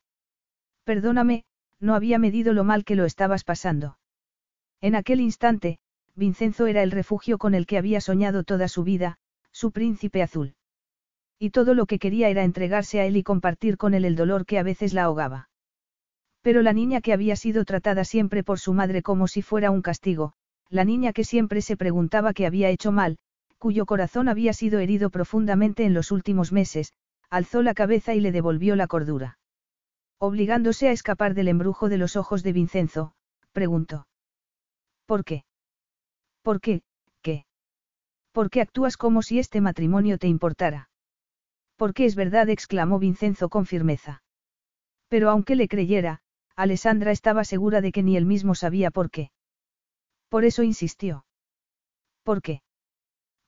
Perdóname, 0.84 1.44
no 1.80 1.94
había 1.94 2.18
medido 2.18 2.52
lo 2.52 2.64
mal 2.64 2.84
que 2.84 2.94
lo 2.94 3.04
estabas 3.04 3.42
pasando. 3.42 3.98
En 4.80 4.94
aquel 4.94 5.20
instante, 5.20 5.78
Vincenzo 6.14 6.66
era 6.66 6.82
el 6.82 6.90
refugio 6.90 7.38
con 7.38 7.54
el 7.54 7.66
que 7.66 7.78
había 7.78 8.00
soñado 8.00 8.44
toda 8.44 8.68
su 8.68 8.84
vida, 8.84 9.16
su 9.50 9.72
príncipe 9.72 10.22
azul. 10.22 10.54
Y 11.38 11.50
todo 11.50 11.74
lo 11.74 11.86
que 11.86 11.98
quería 11.98 12.28
era 12.28 12.44
entregarse 12.44 13.00
a 13.00 13.06
él 13.06 13.16
y 13.16 13.22
compartir 13.22 13.76
con 13.76 13.94
él 13.94 14.04
el 14.04 14.14
dolor 14.14 14.46
que 14.46 14.58
a 14.58 14.62
veces 14.62 14.92
la 14.94 15.04
ahogaba. 15.04 15.48
Pero 16.42 16.62
la 16.62 16.72
niña 16.72 17.00
que 17.00 17.12
había 17.12 17.36
sido 17.36 17.64
tratada 17.64 18.04
siempre 18.04 18.44
por 18.44 18.58
su 18.58 18.74
madre 18.74 19.02
como 19.02 19.26
si 19.26 19.42
fuera 19.42 19.70
un 19.70 19.82
castigo, 19.82 20.34
la 20.68 20.84
niña 20.84 21.12
que 21.12 21.24
siempre 21.24 21.62
se 21.62 21.76
preguntaba 21.76 22.34
qué 22.34 22.46
había 22.46 22.68
hecho 22.68 22.92
mal, 22.92 23.16
cuyo 23.58 23.86
corazón 23.86 24.28
había 24.28 24.52
sido 24.52 24.78
herido 24.78 25.08
profundamente 25.10 25.84
en 25.84 25.94
los 25.94 26.12
últimos 26.12 26.52
meses, 26.52 26.92
alzó 27.30 27.62
la 27.62 27.74
cabeza 27.74 28.14
y 28.14 28.20
le 28.20 28.30
devolvió 28.30 28.76
la 28.76 28.86
cordura. 28.86 29.38
Obligándose 30.18 30.88
a 30.88 30.92
escapar 30.92 31.34
del 31.34 31.48
embrujo 31.48 31.88
de 31.88 31.98
los 31.98 32.16
ojos 32.16 32.42
de 32.42 32.52
Vincenzo, 32.52 33.14
preguntó. 33.52 34.06
¿Por 35.06 35.24
qué? 35.24 35.44
¿Por 36.42 36.60
qué? 36.60 36.82
¿Qué? 37.22 37.46
¿Por 38.32 38.50
qué 38.50 38.60
actúas 38.60 38.96
como 38.96 39.22
si 39.22 39.38
este 39.38 39.60
matrimonio 39.60 40.18
te 40.18 40.28
importara? 40.28 40.88
Porque 41.76 42.04
es 42.04 42.14
verdad, 42.14 42.48
exclamó 42.48 42.98
Vincenzo 42.98 43.48
con 43.48 43.66
firmeza. 43.66 44.22
Pero 45.08 45.30
aunque 45.30 45.56
le 45.56 45.68
creyera, 45.68 46.20
Alessandra 46.56 47.10
estaba 47.10 47.44
segura 47.44 47.80
de 47.80 47.92
que 47.92 48.02
ni 48.02 48.16
él 48.16 48.26
mismo 48.26 48.54
sabía 48.54 48.90
por 48.90 49.10
qué. 49.10 49.30
Por 50.28 50.44
eso 50.44 50.62
insistió. 50.62 51.24
¿Por 52.22 52.42
qué? 52.42 52.62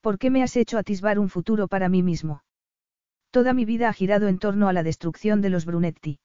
¿Por 0.01 0.19
qué 0.19 0.31
me 0.31 0.43
has 0.43 0.57
hecho 0.57 0.79
atisbar 0.79 1.19
un 1.19 1.29
futuro 1.29 1.69
para 1.69 1.89
mí 1.89 2.03
mismo? 2.03 2.43
Toda 3.31 3.53
mi 3.53 3.65
vida 3.65 3.89
ha 3.89 3.93
girado 3.93 4.29
en 4.29 4.39
torno 4.39 4.69
a 4.69 4.73
la 4.73 4.83
destrucción 4.83 5.41
de 5.41 5.51
los 5.51 5.65
Brunetti. 5.65 6.19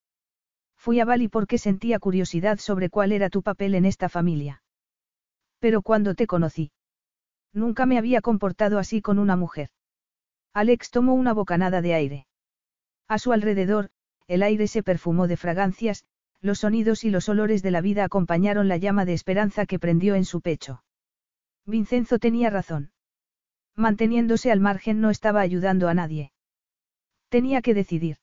Fui 0.83 0.99
a 0.99 1.05
Bali 1.05 1.27
porque 1.27 1.59
sentía 1.59 1.99
curiosidad 1.99 2.57
sobre 2.57 2.89
cuál 2.89 3.11
era 3.11 3.29
tu 3.29 3.43
papel 3.43 3.75
en 3.75 3.85
esta 3.85 4.09
familia. 4.09 4.63
Pero 5.59 5.83
cuando 5.83 6.15
te 6.15 6.25
conocí, 6.25 6.71
nunca 7.53 7.85
me 7.85 7.99
había 7.99 8.21
comportado 8.21 8.79
así 8.79 8.99
con 8.99 9.19
una 9.19 9.35
mujer. 9.35 9.69
Alex 10.55 10.89
tomó 10.89 11.13
una 11.13 11.33
bocanada 11.33 11.83
de 11.83 11.93
aire. 11.93 12.27
A 13.07 13.19
su 13.19 13.31
alrededor, 13.31 13.91
el 14.25 14.41
aire 14.41 14.65
se 14.65 14.81
perfumó 14.81 15.27
de 15.27 15.37
fragancias, 15.37 16.03
los 16.41 16.57
sonidos 16.57 17.03
y 17.03 17.11
los 17.11 17.29
olores 17.29 17.61
de 17.61 17.69
la 17.69 17.81
vida 17.81 18.03
acompañaron 18.03 18.67
la 18.67 18.77
llama 18.77 19.05
de 19.05 19.13
esperanza 19.13 19.67
que 19.67 19.77
prendió 19.77 20.15
en 20.15 20.25
su 20.25 20.41
pecho. 20.41 20.83
Vincenzo 21.63 22.17
tenía 22.17 22.49
razón. 22.49 22.91
Manteniéndose 23.75 24.51
al 24.51 24.61
margen 24.61 24.99
no 24.99 25.11
estaba 25.11 25.41
ayudando 25.41 25.89
a 25.89 25.93
nadie. 25.93 26.31
Tenía 27.29 27.61
que 27.61 27.75
decidir. 27.75 28.17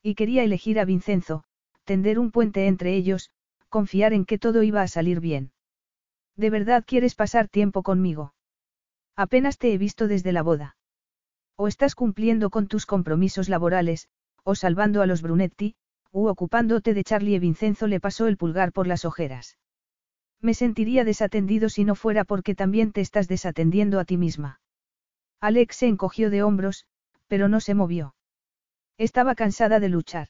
Y 0.00 0.14
quería 0.14 0.44
elegir 0.44 0.78
a 0.78 0.84
Vincenzo, 0.84 1.44
tender 1.84 2.18
un 2.18 2.30
puente 2.30 2.66
entre 2.66 2.94
ellos, 2.94 3.30
confiar 3.68 4.12
en 4.12 4.24
que 4.24 4.38
todo 4.38 4.62
iba 4.62 4.82
a 4.82 4.88
salir 4.88 5.20
bien. 5.20 5.52
¿De 6.36 6.50
verdad 6.50 6.84
quieres 6.86 7.14
pasar 7.14 7.48
tiempo 7.48 7.82
conmigo? 7.82 8.34
Apenas 9.16 9.58
te 9.58 9.72
he 9.72 9.78
visto 9.78 10.08
desde 10.08 10.32
la 10.32 10.42
boda. 10.42 10.76
O 11.56 11.68
estás 11.68 11.94
cumpliendo 11.94 12.50
con 12.50 12.66
tus 12.66 12.86
compromisos 12.86 13.48
laborales, 13.48 14.08
o 14.42 14.54
salvando 14.54 15.02
a 15.02 15.06
los 15.06 15.22
Brunetti, 15.22 15.74
u 16.10 16.26
ocupándote 16.26 16.94
de 16.94 17.04
Charlie 17.04 17.34
y 17.34 17.38
Vincenzo 17.38 17.86
le 17.86 18.00
pasó 18.00 18.26
el 18.26 18.36
pulgar 18.36 18.72
por 18.72 18.86
las 18.86 19.04
ojeras. 19.04 19.58
Me 20.40 20.54
sentiría 20.54 21.04
desatendido 21.04 21.68
si 21.68 21.84
no 21.84 21.94
fuera 21.94 22.24
porque 22.24 22.54
también 22.54 22.92
te 22.92 23.00
estás 23.00 23.28
desatendiendo 23.28 24.00
a 24.00 24.04
ti 24.04 24.16
misma. 24.16 24.60
Alex 25.40 25.76
se 25.76 25.86
encogió 25.86 26.30
de 26.30 26.42
hombros, 26.42 26.86
pero 27.28 27.48
no 27.48 27.60
se 27.60 27.74
movió. 27.74 28.14
Estaba 28.98 29.34
cansada 29.34 29.80
de 29.80 29.88
luchar. 29.88 30.28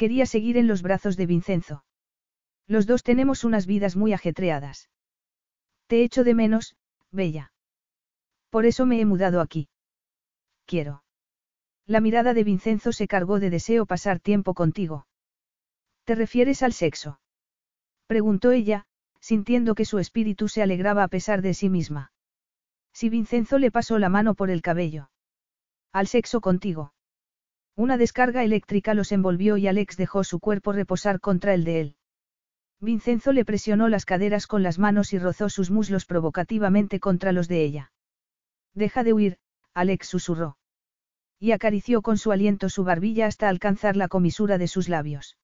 Quería 0.00 0.26
seguir 0.26 0.56
en 0.56 0.66
los 0.66 0.80
brazos 0.82 1.14
de 1.18 1.26
Vincenzo. 1.26 1.84
Los 2.66 2.86
dos 2.86 3.02
tenemos 3.02 3.44
unas 3.44 3.66
vidas 3.66 3.96
muy 3.96 4.12
ajetreadas. 4.12 4.88
Te 5.88 6.02
echo 6.04 6.24
de 6.24 6.34
menos, 6.34 6.76
Bella. 7.10 7.52
Por 8.48 8.64
eso 8.64 8.86
me 8.86 9.00
he 9.00 9.04
mudado 9.04 9.40
aquí 9.40 9.68
quiero. 10.70 11.02
La 11.84 12.00
mirada 12.00 12.32
de 12.32 12.44
Vincenzo 12.44 12.92
se 12.92 13.08
cargó 13.08 13.40
de 13.40 13.50
deseo 13.50 13.86
pasar 13.86 14.20
tiempo 14.20 14.54
contigo. 14.54 15.08
¿Te 16.04 16.14
refieres 16.14 16.62
al 16.62 16.72
sexo? 16.72 17.20
Preguntó 18.06 18.52
ella, 18.52 18.86
sintiendo 19.18 19.74
que 19.74 19.84
su 19.84 19.98
espíritu 19.98 20.46
se 20.46 20.62
alegraba 20.62 21.02
a 21.02 21.08
pesar 21.08 21.42
de 21.42 21.54
sí 21.54 21.68
misma. 21.68 22.12
Si 22.92 23.08
Vincenzo 23.08 23.58
le 23.58 23.72
pasó 23.72 23.98
la 23.98 24.08
mano 24.08 24.36
por 24.36 24.48
el 24.48 24.62
cabello. 24.62 25.10
Al 25.92 26.06
sexo 26.06 26.40
contigo. 26.40 26.92
Una 27.76 27.96
descarga 27.96 28.44
eléctrica 28.44 28.94
los 28.94 29.12
envolvió 29.12 29.56
y 29.56 29.68
Alex 29.68 29.96
dejó 29.96 30.24
su 30.24 30.40
cuerpo 30.40 30.72
reposar 30.72 31.20
contra 31.20 31.54
el 31.54 31.64
de 31.64 31.80
él. 31.80 31.96
Vincenzo 32.80 33.32
le 33.32 33.44
presionó 33.44 33.88
las 33.88 34.04
caderas 34.04 34.46
con 34.46 34.62
las 34.62 34.78
manos 34.78 35.12
y 35.12 35.18
rozó 35.18 35.48
sus 35.48 35.70
muslos 35.70 36.06
provocativamente 36.06 36.98
contra 36.98 37.32
los 37.32 37.46
de 37.48 37.62
ella. 37.62 37.92
Deja 38.74 39.04
de 39.04 39.12
huir, 39.12 39.38
Alex 39.74 40.08
susurró 40.08 40.56
y 41.40 41.52
acarició 41.52 42.02
con 42.02 42.18
su 42.18 42.32
aliento 42.32 42.68
su 42.68 42.84
barbilla 42.84 43.26
hasta 43.26 43.48
alcanzar 43.48 43.96
la 43.96 44.08
comisura 44.08 44.58
de 44.58 44.68
sus 44.68 44.90
labios. 44.90 45.38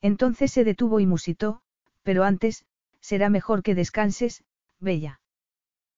Entonces 0.00 0.50
se 0.50 0.64
detuvo 0.64 0.98
y 0.98 1.06
musitó, 1.06 1.62
pero 2.02 2.24
antes, 2.24 2.64
será 3.00 3.30
mejor 3.30 3.62
que 3.62 3.76
descanses, 3.76 4.42
Bella. 4.80 5.20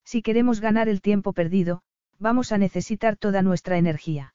Si 0.05 0.21
queremos 0.21 0.61
ganar 0.61 0.91
el 0.91 1.01
tiempo 1.01 1.33
perdido, 1.33 1.83
vamos 2.19 2.53
a 2.53 2.59
necesitar 2.59 3.17
toda 3.17 3.41
nuestra 3.41 3.79
energía. 3.79 4.34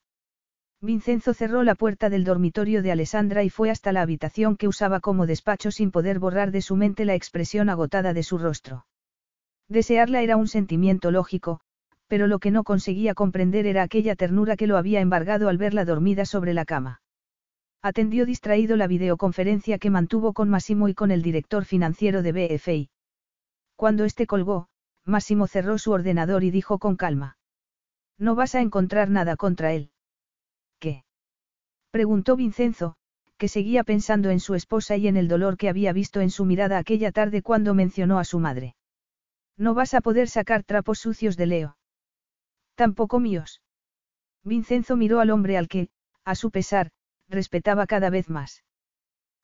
Vincenzo 0.82 1.34
cerró 1.34 1.64
la 1.64 1.76
puerta 1.76 2.10
del 2.10 2.24
dormitorio 2.24 2.82
de 2.82 2.92
Alessandra 2.94 3.44
y 3.44 3.50
fue 3.50 3.70
hasta 3.70 3.92
la 3.92 4.02
habitación 4.02 4.56
que 4.56 4.70
usaba 4.70 5.02
como 5.02 5.28
despacho 5.28 5.72
sin 5.72 5.92
poder 5.92 6.20
borrar 6.20 6.52
de 6.52 6.62
su 6.62 6.78
mente 6.78 7.04
la 7.04 7.16
expresión 7.16 7.70
agotada 7.70 8.14
de 8.14 8.24
su 8.24 8.38
rostro. 8.38 8.86
Desearla 9.68 10.22
era 10.22 10.38
un 10.38 10.48
sentimiento 10.48 11.12
lógico, 11.12 11.60
pero 12.08 12.28
lo 12.28 12.40
que 12.40 12.50
no 12.50 12.64
conseguía 12.64 13.14
comprender 13.14 13.66
era 13.66 13.84
aquella 13.84 14.16
ternura 14.16 14.56
que 14.56 14.68
lo 14.68 14.78
había 14.78 15.02
embargado 15.02 15.50
al 15.50 15.58
verla 15.58 15.84
dormida 15.84 16.24
sobre 16.26 16.54
la 16.54 16.64
cama. 16.64 17.02
Atendió 17.82 18.26
distraído 18.26 18.78
la 18.78 18.88
videoconferencia 18.88 19.80
que 19.80 19.90
mantuvo 19.90 20.32
con 20.34 20.50
Massimo 20.50 20.88
y 20.88 20.94
con 20.94 21.12
el 21.12 21.22
director 21.22 21.66
financiero 21.66 22.22
de 22.22 22.32
BFI. 22.32 22.90
Cuando 23.76 24.06
este 24.06 24.28
colgó, 24.28 24.70
Massimo 25.06 25.48
cerró 25.48 25.78
su 25.78 25.92
ordenador 25.92 26.44
y 26.46 26.52
dijo 26.52 26.80
con 26.80 26.96
calma. 26.96 27.38
No 28.18 28.36
vas 28.36 28.56
a 28.56 28.62
encontrar 28.62 29.10
nada 29.10 29.36
contra 29.36 29.74
él. 29.74 29.92
¿Qué? 30.80 31.04
preguntó 31.92 32.36
Vincenzo, 32.36 32.96
que 33.38 33.48
seguía 33.48 33.84
pensando 33.84 34.30
en 34.30 34.40
su 34.40 34.56
esposa 34.56 34.98
y 34.98 35.08
en 35.08 35.18
el 35.18 35.28
dolor 35.28 35.58
que 35.58 35.70
había 35.70 35.94
visto 35.94 36.22
en 36.22 36.30
su 36.30 36.46
mirada 36.46 36.78
aquella 36.78 37.12
tarde 37.12 37.42
cuando 37.42 37.74
mencionó 37.74 38.20
a 38.20 38.26
su 38.26 38.40
madre. 38.40 38.76
No 39.58 39.74
vas 39.74 39.94
a 39.94 40.02
poder 40.02 40.28
sacar 40.30 40.64
trapos 40.64 41.00
sucios 41.00 41.38
de 41.38 41.46
Leo. 41.46 41.78
Tampoco 42.76 43.20
míos. 43.20 43.62
Vincenzo 44.44 44.96
miró 44.96 45.20
al 45.20 45.32
hombre 45.32 45.58
al 45.58 45.68
que, 45.68 45.90
a 46.24 46.36
su 46.36 46.52
pesar, 46.52 46.92
respetaba 47.28 47.88
cada 47.88 48.10
vez 48.10 48.30
más. 48.30 48.64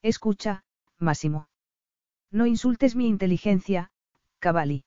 Escucha, 0.01 0.63
Máximo. 0.99 1.49
No 2.31 2.45
insultes 2.45 2.95
mi 2.95 3.07
inteligencia, 3.07 3.91
Cavalli. 4.39 4.85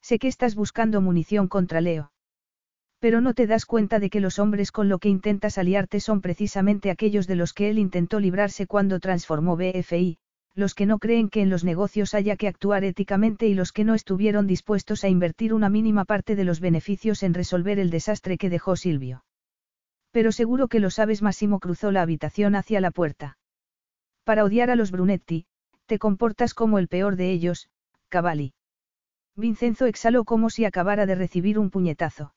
Sé 0.00 0.18
que 0.18 0.28
estás 0.28 0.54
buscando 0.54 1.00
munición 1.00 1.48
contra 1.48 1.80
Leo. 1.80 2.12
Pero 3.00 3.22
no 3.22 3.32
te 3.32 3.46
das 3.46 3.64
cuenta 3.64 3.98
de 3.98 4.10
que 4.10 4.20
los 4.20 4.38
hombres 4.38 4.72
con 4.72 4.90
lo 4.90 4.98
que 4.98 5.08
intentas 5.08 5.56
aliarte 5.56 6.00
son 6.00 6.20
precisamente 6.20 6.90
aquellos 6.90 7.26
de 7.26 7.34
los 7.34 7.54
que 7.54 7.70
él 7.70 7.78
intentó 7.78 8.20
librarse 8.20 8.66
cuando 8.66 9.00
transformó 9.00 9.56
BFI, 9.56 10.18
los 10.54 10.74
que 10.74 10.84
no 10.84 10.98
creen 10.98 11.30
que 11.30 11.40
en 11.40 11.48
los 11.48 11.64
negocios 11.64 12.12
haya 12.12 12.36
que 12.36 12.46
actuar 12.46 12.84
éticamente 12.84 13.46
y 13.46 13.54
los 13.54 13.72
que 13.72 13.84
no 13.84 13.94
estuvieron 13.94 14.46
dispuestos 14.46 15.02
a 15.02 15.08
invertir 15.08 15.54
una 15.54 15.70
mínima 15.70 16.04
parte 16.04 16.36
de 16.36 16.44
los 16.44 16.60
beneficios 16.60 17.22
en 17.22 17.32
resolver 17.32 17.78
el 17.78 17.88
desastre 17.88 18.36
que 18.36 18.50
dejó 18.50 18.76
Silvio. 18.76 19.24
Pero 20.10 20.30
seguro 20.30 20.68
que 20.68 20.80
lo 20.80 20.90
sabes, 20.90 21.22
Massimo 21.22 21.58
cruzó 21.58 21.92
la 21.92 22.02
habitación 22.02 22.54
hacia 22.54 22.82
la 22.82 22.90
puerta. 22.90 23.38
Para 24.24 24.44
odiar 24.44 24.70
a 24.70 24.76
los 24.76 24.90
Brunetti, 24.90 25.46
te 25.86 25.98
comportas 25.98 26.52
como 26.52 26.78
el 26.78 26.88
peor 26.88 27.16
de 27.16 27.30
ellos, 27.30 27.70
Cavalli. 28.10 28.52
Vincenzo 29.36 29.86
exhaló 29.86 30.24
como 30.24 30.50
si 30.50 30.66
acabara 30.66 31.06
de 31.06 31.14
recibir 31.14 31.58
un 31.58 31.70
puñetazo. 31.70 32.34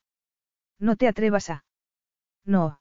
No 0.80 0.96
te 0.96 1.08
atrevas 1.08 1.50
a. 1.50 1.66
No. 2.46 2.80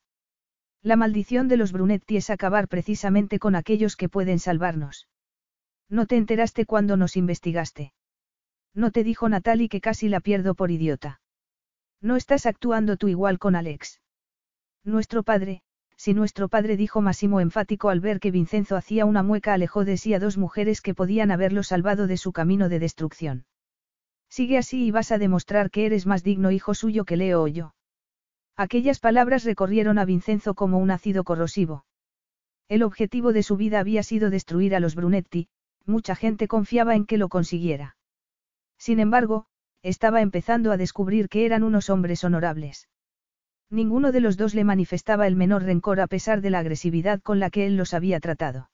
La 0.82 0.96
maldición 0.96 1.46
de 1.48 1.56
los 1.56 1.72
Brunetti 1.72 2.16
es 2.16 2.30
acabar 2.30 2.66
precisamente 2.68 3.38
con 3.38 3.54
aquellos 3.54 3.96
que 3.96 4.08
pueden 4.08 4.38
salvarnos. 4.38 5.08
No 5.88 6.06
te 6.06 6.16
enteraste 6.16 6.66
cuando 6.66 6.96
nos 6.96 7.16
investigaste. 7.16 7.92
No 8.74 8.90
te 8.90 9.04
dijo 9.04 9.28
Natalie 9.28 9.68
que 9.68 9.80
casi 9.80 10.08
la 10.08 10.20
pierdo 10.20 10.54
por 10.54 10.70
idiota. 10.70 11.20
No 12.00 12.16
estás 12.16 12.46
actuando 12.46 12.96
tú 12.96 13.08
igual 13.08 13.38
con 13.38 13.54
Alex. 13.54 14.00
Nuestro 14.84 15.22
padre, 15.22 15.62
si 15.96 16.14
nuestro 16.14 16.48
padre 16.48 16.76
dijo 16.76 17.00
Massimo 17.00 17.40
enfático 17.40 17.90
al 17.90 18.00
ver 18.00 18.18
que 18.18 18.32
Vincenzo 18.32 18.74
hacía 18.74 19.04
una 19.04 19.22
mueca 19.22 19.52
alejó 19.52 19.84
de 19.84 19.96
sí 19.96 20.14
a 20.14 20.18
dos 20.18 20.36
mujeres 20.36 20.80
que 20.80 20.94
podían 20.94 21.30
haberlo 21.30 21.62
salvado 21.62 22.08
de 22.08 22.16
su 22.16 22.32
camino 22.32 22.68
de 22.68 22.80
destrucción. 22.80 23.44
Sigue 24.28 24.58
así 24.58 24.86
y 24.86 24.90
vas 24.90 25.12
a 25.12 25.18
demostrar 25.18 25.70
que 25.70 25.86
eres 25.86 26.06
más 26.06 26.24
digno 26.24 26.50
hijo 26.50 26.74
suyo 26.74 27.04
que 27.04 27.16
Leo 27.16 27.42
o 27.42 27.46
yo. 27.46 27.74
Aquellas 28.56 29.00
palabras 29.00 29.44
recorrieron 29.44 29.98
a 29.98 30.04
Vincenzo 30.04 30.54
como 30.54 30.78
un 30.78 30.90
ácido 30.90 31.24
corrosivo. 31.24 31.84
El 32.68 32.82
objetivo 32.82 33.32
de 33.32 33.42
su 33.42 33.56
vida 33.56 33.80
había 33.80 34.02
sido 34.02 34.30
destruir 34.30 34.74
a 34.74 34.80
los 34.80 34.94
Brunetti, 34.94 35.48
mucha 35.84 36.14
gente 36.14 36.48
confiaba 36.48 36.94
en 36.94 37.06
que 37.06 37.18
lo 37.18 37.28
consiguiera. 37.28 37.96
Sin 38.78 39.00
embargo, 39.00 39.46
estaba 39.82 40.20
empezando 40.20 40.70
a 40.70 40.76
descubrir 40.76 41.28
que 41.28 41.44
eran 41.44 41.62
unos 41.62 41.90
hombres 41.90 42.22
honorables. 42.24 42.88
Ninguno 43.68 44.12
de 44.12 44.20
los 44.20 44.36
dos 44.36 44.54
le 44.54 44.64
manifestaba 44.64 45.26
el 45.26 45.34
menor 45.34 45.62
rencor 45.62 46.00
a 46.00 46.06
pesar 46.06 46.40
de 46.40 46.50
la 46.50 46.58
agresividad 46.58 47.20
con 47.20 47.40
la 47.40 47.50
que 47.50 47.66
él 47.66 47.76
los 47.76 47.94
había 47.94 48.20
tratado. 48.20 48.70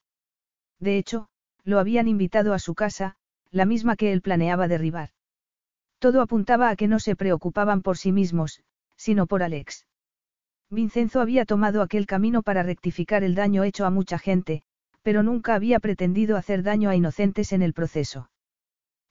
De 0.79 0.97
hecho, 0.97 1.29
lo 1.63 1.79
habían 1.79 2.07
invitado 2.07 2.53
a 2.53 2.59
su 2.59 2.75
casa, 2.75 3.15
la 3.51 3.65
misma 3.65 3.95
que 3.95 4.11
él 4.11 4.21
planeaba 4.21 4.67
derribar. 4.67 5.11
Todo 5.99 6.21
apuntaba 6.21 6.69
a 6.69 6.75
que 6.75 6.87
no 6.87 6.99
se 6.99 7.15
preocupaban 7.15 7.81
por 7.81 7.97
sí 7.97 8.11
mismos, 8.11 8.61
sino 8.99 9.27
por 9.27 9.43
Alex. 9.43 9.87
Vincenzo 10.69 11.21
había 11.21 11.45
tomado 11.45 11.81
aquel 11.81 12.05
camino 12.05 12.43
para 12.43 12.63
rectificar 12.63 13.23
el 13.23 13.33
daño 13.33 13.63
hecho 13.63 13.85
a 13.85 13.89
mucha 13.89 14.19
gente, 14.19 14.61
pero 15.01 15.23
nunca 15.23 15.55
había 15.55 15.79
pretendido 15.79 16.35
hacer 16.35 16.63
daño 16.63 16.89
a 16.89 16.97
inocentes 16.97 17.53
en 17.53 17.61
el 17.61 17.73
proceso. 17.73 18.29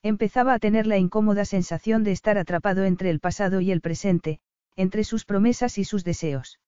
Empezaba 0.03 0.53
a 0.53 0.59
tener 0.59 0.85
la 0.85 0.97
incómoda 0.97 1.43
sensación 1.43 2.03
de 2.03 2.11
estar 2.11 2.37
atrapado 2.37 2.85
entre 2.85 3.09
el 3.09 3.19
pasado 3.19 3.61
y 3.61 3.71
el 3.71 3.81
presente, 3.81 4.39
entre 4.75 5.03
sus 5.03 5.25
promesas 5.25 5.79
y 5.79 5.83
sus 5.83 6.03
deseos. 6.03 6.59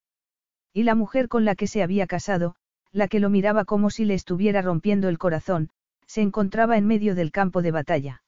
Y 0.74 0.84
la 0.84 0.96
mujer 0.96 1.28
con 1.28 1.46
la 1.46 1.56
que 1.56 1.68
se 1.68 1.84
había 1.84 2.08
casado, 2.08 2.56
la 2.92 3.08
que 3.08 3.20
lo 3.20 3.30
miraba 3.30 3.66
como 3.66 3.92
si 3.92 4.04
le 4.04 4.16
estuviera 4.16 4.64
rompiendo 4.64 5.10
el 5.10 5.20
corazón, 5.20 5.70
se 6.08 6.22
encontraba 6.22 6.76
en 6.78 6.88
medio 6.88 7.14
del 7.14 7.32
campo 7.32 7.62
de 7.62 7.72
batalla. 7.72 8.24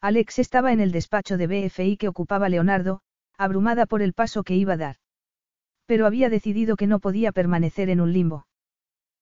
Alex 0.00 0.40
estaba 0.40 0.72
en 0.72 0.80
el 0.80 0.90
despacho 0.90 1.38
de 1.38 1.46
BFI 1.46 1.96
que 1.96 2.08
ocupaba 2.08 2.48
Leonardo, 2.48 3.00
abrumada 3.38 3.86
por 3.86 4.02
el 4.02 4.12
paso 4.12 4.42
que 4.42 4.56
iba 4.56 4.74
a 4.74 4.76
dar. 4.76 4.96
Pero 5.86 6.06
había 6.06 6.28
decidido 6.28 6.76
que 6.76 6.86
no 6.86 6.98
podía 6.98 7.32
permanecer 7.32 7.88
en 7.88 8.00
un 8.00 8.12
limbo. 8.12 8.46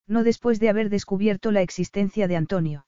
No 0.09 0.25
después 0.25 0.59
de 0.59 0.71
haber 0.71 0.89
descubierto 0.89 1.53
la 1.53 1.63
existencia 1.63 2.27
de 2.27 2.37
Antonio. 2.37 2.87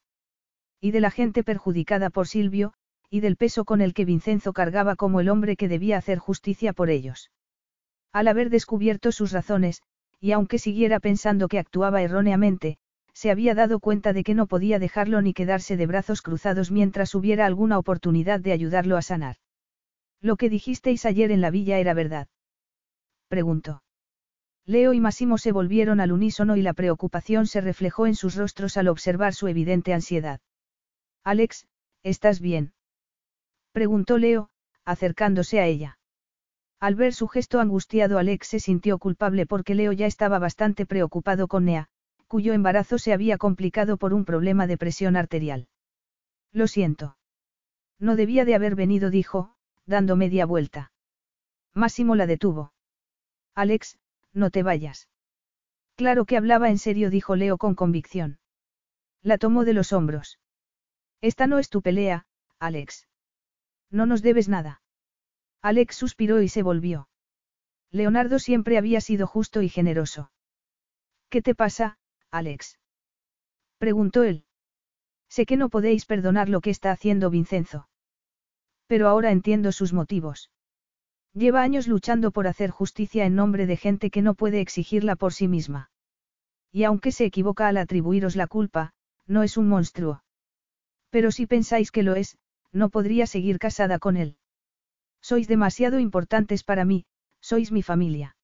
Y 0.81 0.91
de 0.91 1.01
la 1.01 1.11
gente 1.11 1.45
perjudicada 1.45 2.11
por 2.11 2.27
Silvio, 2.27 2.73
y 3.11 3.21
del 3.21 3.37
peso 3.37 3.65
con 3.65 3.81
el 3.81 3.95
que 3.95 4.05
Vincenzo 4.05 4.53
cargaba 4.53 4.97
como 4.97 5.21
el 5.21 5.29
hombre 5.29 5.57
que 5.57 5.69
debía 5.69 5.99
hacer 5.99 6.19
justicia 6.19 6.73
por 6.73 6.91
ellos. 6.91 7.31
Al 8.13 8.29
haber 8.29 8.51
descubierto 8.51 9.13
sus 9.13 9.33
razones, 9.33 9.83
y 10.21 10.33
aunque 10.33 10.59
siguiera 10.59 10.99
pensando 10.99 11.49
que 11.49 11.59
actuaba 11.59 12.03
erróneamente, 12.03 12.79
se 13.13 13.31
había 13.31 13.55
dado 13.55 13.81
cuenta 13.81 14.13
de 14.13 14.25
que 14.25 14.35
no 14.35 14.47
podía 14.47 14.79
dejarlo 14.79 15.21
ni 15.23 15.35
quedarse 15.35 15.77
de 15.77 15.87
brazos 15.87 16.23
cruzados 16.23 16.71
mientras 16.71 17.15
hubiera 17.15 17.47
alguna 17.47 17.79
oportunidad 17.79 18.41
de 18.41 18.53
ayudarlo 18.53 18.97
a 18.97 19.03
sanar. 19.03 19.37
Lo 20.21 20.37
que 20.37 20.51
dijisteis 20.51 21.07
ayer 21.07 21.31
en 21.31 21.41
la 21.41 21.51
villa 21.51 21.79
era 21.79 21.95
verdad. 21.95 22.29
Preguntó. 23.29 23.83
Leo 24.65 24.93
y 24.93 25.01
Massimo 25.01 25.39
se 25.39 25.53
volvieron 25.53 26.01
al 26.01 26.13
unísono 26.13 26.57
y 26.57 26.63
la 26.63 26.75
preocupación 26.75 27.47
se 27.47 27.61
reflejó 27.61 28.07
en 28.07 28.15
sus 28.15 28.35
rostros 28.35 28.77
al 28.77 28.89
observar 28.89 29.35
su 29.35 29.49
evidente 29.49 29.95
ansiedad. 29.95 30.41
Alex, 31.25 31.67
¿estás 32.03 32.41
bien? 32.41 32.75
Preguntó 33.73 34.19
Leo, 34.19 34.51
acercándose 34.85 35.61
a 35.61 35.67
ella. 35.67 35.99
Al 36.81 36.95
ver 36.95 37.13
su 37.13 37.29
gesto 37.29 37.61
angustiado 37.61 38.19
Alex 38.19 38.49
se 38.49 38.61
sintió 38.61 38.99
culpable 38.99 39.47
porque 39.47 39.75
Leo 39.75 39.93
ya 39.93 40.07
estaba 40.07 40.39
bastante 40.39 40.87
preocupado 40.87 41.49
con 41.49 41.65
Nea, 41.65 41.89
cuyo 42.27 42.53
embarazo 42.53 42.99
se 42.99 43.13
había 43.13 43.39
complicado 43.39 43.97
por 43.97 44.15
un 44.15 44.25
problema 44.25 44.67
de 44.67 44.79
presión 44.79 45.17
arterial. 45.17 45.69
Lo 46.53 46.67
siento. 46.67 47.17
No 47.99 48.17
debía 48.17 48.45
de 48.45 48.55
haber 48.55 48.75
venido, 48.75 49.11
dijo, 49.11 49.55
dando 49.89 50.17
media 50.17 50.45
vuelta. 50.47 50.93
Máximo 51.75 52.15
la 52.15 52.27
detuvo. 52.27 52.73
Alex, 53.55 53.99
no 54.33 54.51
te 54.51 54.63
vayas. 54.63 55.09
Claro 55.97 56.27
que 56.27 56.37
hablaba 56.37 56.69
en 56.69 56.79
serio, 56.79 57.11
dijo 57.11 57.35
Leo 57.35 57.57
con 57.57 57.75
convicción. 57.75 58.39
La 59.23 59.39
tomó 59.39 59.65
de 59.65 59.73
los 59.73 59.93
hombros. 59.93 60.39
Esta 61.21 61.47
no 61.47 61.59
es 61.59 61.71
tu 61.71 61.83
pelea, 61.83 62.27
Alex. 62.61 63.09
No 63.91 64.07
nos 64.07 64.23
debes 64.23 64.49
nada. 64.49 64.83
Alex 65.63 65.97
suspiró 65.97 66.41
y 66.43 66.49
se 66.49 66.63
volvió. 66.63 67.09
Leonardo 67.91 68.39
siempre 68.39 68.79
había 68.79 69.01
sido 69.01 69.27
justo 69.27 69.63
y 69.63 69.69
generoso. 69.69 70.31
¿Qué 71.31 71.43
te 71.43 71.55
pasa, 71.55 71.99
Alex? 72.31 72.79
preguntó 73.79 74.23
él. 74.23 74.45
Sé 75.29 75.47
que 75.47 75.57
no 75.57 75.71
podéis 75.71 76.05
perdonar 76.05 76.49
lo 76.49 76.61
que 76.61 76.71
está 76.71 76.91
haciendo 76.91 77.31
Vincenzo. 77.31 77.89
Pero 78.89 79.07
ahora 79.07 79.31
entiendo 79.31 79.71
sus 79.71 79.93
motivos. 79.93 80.51
Lleva 81.35 81.63
años 81.63 81.87
luchando 81.87 82.33
por 82.33 82.49
hacer 82.49 82.71
justicia 82.71 83.27
en 83.27 83.37
nombre 83.37 83.67
de 83.67 83.77
gente 83.77 84.11
que 84.11 84.23
no 84.23 84.35
puede 84.35 84.61
exigirla 84.61 85.15
por 85.15 85.33
sí 85.33 85.47
misma. 85.47 85.91
Y 86.73 86.85
aunque 86.85 87.13
se 87.13 87.25
equivoca 87.27 87.69
al 87.69 87.77
atribuiros 87.77 88.35
la 88.35 88.47
culpa, 88.47 88.95
no 89.27 89.43
es 89.43 89.57
un 89.57 89.69
monstruo. 89.69 90.25
Pero 91.11 91.31
si 91.31 91.47
pensáis 91.47 91.93
que 91.93 92.03
lo 92.03 92.17
es, 92.17 92.39
no 92.73 92.89
podría 92.89 93.27
seguir 93.27 93.59
casada 93.59 93.99
con 93.99 94.17
él. 94.17 94.37
Sois 95.21 95.49
demasiado 95.49 95.99
importantes 95.99 96.65
para 96.65 96.85
mí, 96.85 97.05
sois 97.41 97.71
mi 97.73 97.83
familia. 97.83 98.37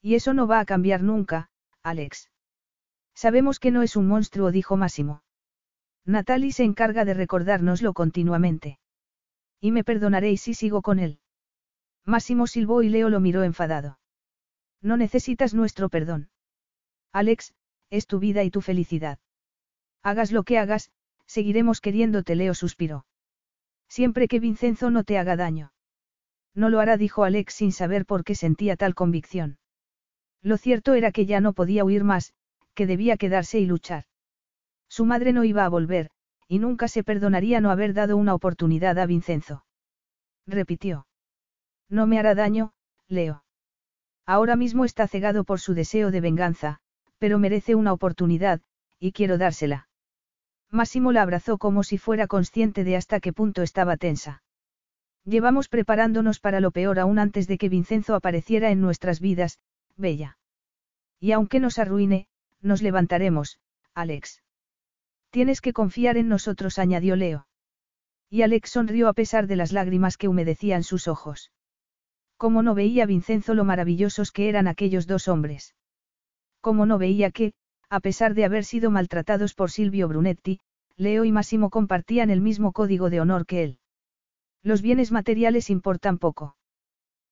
Y 0.00 0.14
eso 0.14 0.34
no 0.34 0.46
va 0.46 0.60
a 0.60 0.64
cambiar 0.64 1.02
nunca, 1.02 1.50
Alex. 1.82 2.30
Sabemos 3.14 3.58
que 3.58 3.70
no 3.70 3.82
es 3.82 3.96
un 3.96 4.06
monstruo, 4.06 4.50
dijo 4.50 4.76
Máximo. 4.76 5.22
Natalie 6.04 6.52
se 6.52 6.64
encarga 6.64 7.04
de 7.04 7.14
recordárnoslo 7.14 7.94
continuamente. 7.94 8.78
Y 9.64 9.70
me 9.70 9.84
perdonaréis 9.84 10.42
si 10.42 10.54
sigo 10.54 10.82
con 10.82 10.98
él. 10.98 11.20
Máximo 12.04 12.48
silbó 12.48 12.82
y 12.82 12.88
Leo 12.88 13.08
lo 13.08 13.20
miró 13.20 13.44
enfadado. 13.44 14.00
No 14.80 14.96
necesitas 14.96 15.54
nuestro 15.54 15.88
perdón. 15.88 16.30
Alex, 17.12 17.54
es 17.88 18.08
tu 18.08 18.18
vida 18.18 18.42
y 18.42 18.50
tu 18.50 18.60
felicidad. 18.60 19.20
Hagas 20.02 20.32
lo 20.32 20.42
que 20.42 20.58
hagas, 20.58 20.90
seguiremos 21.26 21.80
queriéndote, 21.80 22.34
Leo 22.34 22.54
suspiró. 22.54 23.06
Siempre 23.88 24.26
que 24.26 24.40
Vincenzo 24.40 24.90
no 24.90 25.04
te 25.04 25.16
haga 25.16 25.36
daño. 25.36 25.72
No 26.54 26.68
lo 26.68 26.80
hará, 26.80 26.96
dijo 26.96 27.22
Alex 27.22 27.54
sin 27.54 27.70
saber 27.70 28.04
por 28.04 28.24
qué 28.24 28.34
sentía 28.34 28.74
tal 28.76 28.96
convicción. 28.96 29.58
Lo 30.42 30.56
cierto 30.56 30.94
era 30.94 31.12
que 31.12 31.24
ya 31.24 31.40
no 31.40 31.52
podía 31.52 31.84
huir 31.84 32.02
más, 32.02 32.34
que 32.74 32.88
debía 32.88 33.16
quedarse 33.16 33.60
y 33.60 33.66
luchar. 33.66 34.06
Su 34.88 35.04
madre 35.04 35.32
no 35.32 35.44
iba 35.44 35.64
a 35.64 35.68
volver, 35.68 36.10
y 36.52 36.58
nunca 36.58 36.86
se 36.86 37.02
perdonaría 37.02 37.62
no 37.62 37.70
haber 37.70 37.94
dado 37.94 38.18
una 38.18 38.34
oportunidad 38.34 38.98
a 38.98 39.06
Vincenzo. 39.06 39.64
Repitió. 40.46 41.06
No 41.88 42.06
me 42.06 42.18
hará 42.18 42.34
daño, 42.34 42.74
Leo. 43.08 43.42
Ahora 44.26 44.54
mismo 44.54 44.84
está 44.84 45.08
cegado 45.08 45.44
por 45.44 45.60
su 45.60 45.72
deseo 45.72 46.10
de 46.10 46.20
venganza, 46.20 46.80
pero 47.16 47.38
merece 47.38 47.74
una 47.74 47.94
oportunidad, 47.94 48.60
y 48.98 49.12
quiero 49.12 49.38
dársela. 49.38 49.88
Máximo 50.70 51.10
la 51.10 51.22
abrazó 51.22 51.56
como 51.56 51.84
si 51.84 51.96
fuera 51.96 52.26
consciente 52.26 52.84
de 52.84 52.96
hasta 52.96 53.18
qué 53.20 53.32
punto 53.32 53.62
estaba 53.62 53.96
tensa. 53.96 54.42
Llevamos 55.24 55.70
preparándonos 55.70 56.38
para 56.38 56.60
lo 56.60 56.70
peor 56.70 56.98
aún 56.98 57.18
antes 57.18 57.48
de 57.48 57.56
que 57.56 57.70
Vincenzo 57.70 58.14
apareciera 58.14 58.70
en 58.70 58.82
nuestras 58.82 59.20
vidas, 59.20 59.58
Bella. 59.96 60.36
Y 61.18 61.32
aunque 61.32 61.60
nos 61.60 61.78
arruine, 61.78 62.28
nos 62.60 62.82
levantaremos, 62.82 63.58
Alex. 63.94 64.41
Tienes 65.32 65.62
que 65.62 65.72
confiar 65.72 66.18
en 66.18 66.28
nosotros, 66.28 66.78
añadió 66.78 67.16
Leo. 67.16 67.46
Y 68.28 68.42
Alex 68.42 68.68
sonrió 68.68 69.08
a 69.08 69.14
pesar 69.14 69.46
de 69.46 69.56
las 69.56 69.72
lágrimas 69.72 70.18
que 70.18 70.28
humedecían 70.28 70.82
sus 70.82 71.08
ojos. 71.08 71.50
¿Cómo 72.36 72.62
no 72.62 72.74
veía 72.74 73.06
Vincenzo 73.06 73.54
lo 73.54 73.64
maravillosos 73.64 74.30
que 74.30 74.50
eran 74.50 74.68
aquellos 74.68 75.06
dos 75.06 75.28
hombres? 75.28 75.74
¿Cómo 76.60 76.84
no 76.84 76.98
veía 76.98 77.30
que, 77.30 77.54
a 77.88 78.00
pesar 78.00 78.34
de 78.34 78.44
haber 78.44 78.64
sido 78.64 78.90
maltratados 78.90 79.54
por 79.54 79.70
Silvio 79.70 80.06
Brunetti, 80.06 80.60
Leo 80.98 81.24
y 81.24 81.32
Massimo 81.32 81.70
compartían 81.70 82.28
el 82.28 82.42
mismo 82.42 82.72
código 82.72 83.08
de 83.08 83.20
honor 83.20 83.46
que 83.46 83.64
él? 83.64 83.78
Los 84.62 84.82
bienes 84.82 85.12
materiales 85.12 85.70
importan 85.70 86.18
poco. 86.18 86.56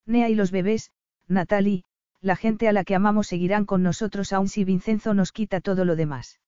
Nea 0.06 0.30
y 0.30 0.34
los 0.34 0.52
bebés, 0.52 0.90
Natalie, 1.28 1.84
la 2.22 2.36
gente 2.36 2.66
a 2.66 2.72
la 2.72 2.82
que 2.84 2.94
amamos 2.94 3.26
seguirán 3.26 3.66
con 3.66 3.82
nosotros 3.82 4.32
aun 4.32 4.48
si 4.48 4.64
Vincenzo 4.64 5.12
nos 5.12 5.32
quita 5.32 5.60
todo 5.60 5.84
lo 5.84 5.96
demás. 5.96 6.40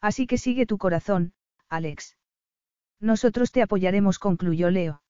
Así 0.00 0.26
que 0.26 0.38
sigue 0.38 0.66
tu 0.66 0.78
corazón, 0.78 1.32
Alex. 1.68 2.16
Nosotros 3.00 3.52
te 3.52 3.62
apoyaremos, 3.62 4.18
concluyó 4.18 4.70
Leo. 4.70 5.02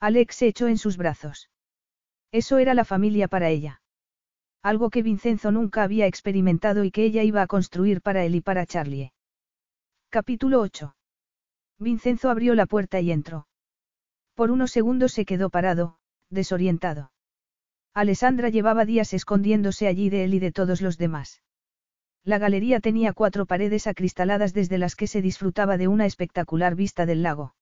Alex 0.00 0.36
se 0.36 0.46
echó 0.48 0.68
en 0.68 0.78
sus 0.78 0.96
brazos. 0.96 1.50
Eso 2.32 2.58
era 2.58 2.74
la 2.74 2.84
familia 2.84 3.28
para 3.28 3.48
ella. 3.48 3.80
Algo 4.62 4.90
que 4.90 5.02
Vincenzo 5.02 5.52
nunca 5.52 5.82
había 5.82 6.06
experimentado 6.06 6.84
y 6.84 6.90
que 6.90 7.04
ella 7.04 7.22
iba 7.22 7.40
a 7.40 7.46
construir 7.46 8.02
para 8.02 8.24
él 8.24 8.34
y 8.34 8.40
para 8.40 8.66
Charlie. 8.66 9.12
Capítulo 10.10 10.60
8. 10.60 10.96
Vincenzo 11.78 12.30
abrió 12.30 12.54
la 12.54 12.66
puerta 12.66 13.00
y 13.00 13.12
entró. 13.12 13.46
Por 14.34 14.50
unos 14.50 14.70
segundos 14.70 15.12
se 15.12 15.24
quedó 15.24 15.50
parado, 15.50 15.98
desorientado. 16.30 17.12
Alessandra 17.94 18.50
llevaba 18.50 18.84
días 18.84 19.14
escondiéndose 19.14 19.86
allí 19.86 20.10
de 20.10 20.24
él 20.24 20.34
y 20.34 20.38
de 20.38 20.52
todos 20.52 20.82
los 20.82 20.98
demás. 20.98 21.42
La 22.26 22.38
galería 22.38 22.80
tenía 22.80 23.12
cuatro 23.12 23.46
paredes 23.46 23.86
acristaladas 23.86 24.52
desde 24.52 24.78
las 24.78 24.96
que 24.96 25.06
se 25.06 25.22
disfrutaba 25.22 25.76
de 25.76 25.86
una 25.86 26.06
espectacular 26.06 26.74
vista 26.74 27.06
del 27.06 27.22
lago. 27.22 27.54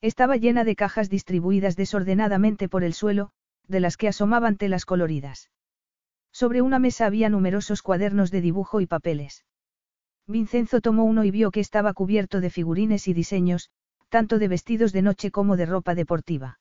Estaba 0.00 0.36
llena 0.36 0.62
de 0.62 0.76
cajas 0.76 1.10
distribuidas 1.10 1.74
desordenadamente 1.74 2.68
por 2.68 2.84
el 2.84 2.94
suelo, 2.94 3.32
de 3.66 3.80
las 3.80 3.96
que 3.96 4.06
asomaban 4.06 4.56
telas 4.58 4.84
coloridas. 4.84 5.50
Sobre 6.30 6.62
una 6.62 6.78
mesa 6.78 7.04
había 7.04 7.30
numerosos 7.30 7.82
cuadernos 7.82 8.30
de 8.30 8.40
dibujo 8.40 8.80
y 8.80 8.86
papeles. 8.86 9.44
Vincenzo 10.28 10.80
tomó 10.80 11.02
uno 11.02 11.24
y 11.24 11.32
vio 11.32 11.50
que 11.50 11.58
estaba 11.58 11.92
cubierto 11.92 12.40
de 12.40 12.50
figurines 12.50 13.08
y 13.08 13.12
diseños, 13.12 13.70
tanto 14.08 14.38
de 14.38 14.46
vestidos 14.46 14.92
de 14.92 15.02
noche 15.02 15.32
como 15.32 15.56
de 15.56 15.66
ropa 15.66 15.96
deportiva. 15.96 16.60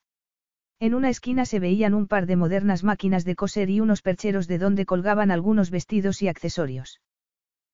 En 0.79 0.95
una 0.95 1.11
esquina 1.11 1.45
se 1.45 1.59
veían 1.59 1.93
un 1.93 2.07
par 2.07 2.25
de 2.25 2.37
modernas 2.37 2.83
máquinas 2.83 3.23
de 3.23 3.35
coser 3.35 3.69
y 3.69 3.81
unos 3.81 4.01
percheros 4.01 4.47
de 4.47 4.57
donde 4.57 4.87
colgaban 4.87 5.29
algunos 5.29 5.69
vestidos 5.69 6.23
y 6.23 6.27
accesorios. 6.27 6.99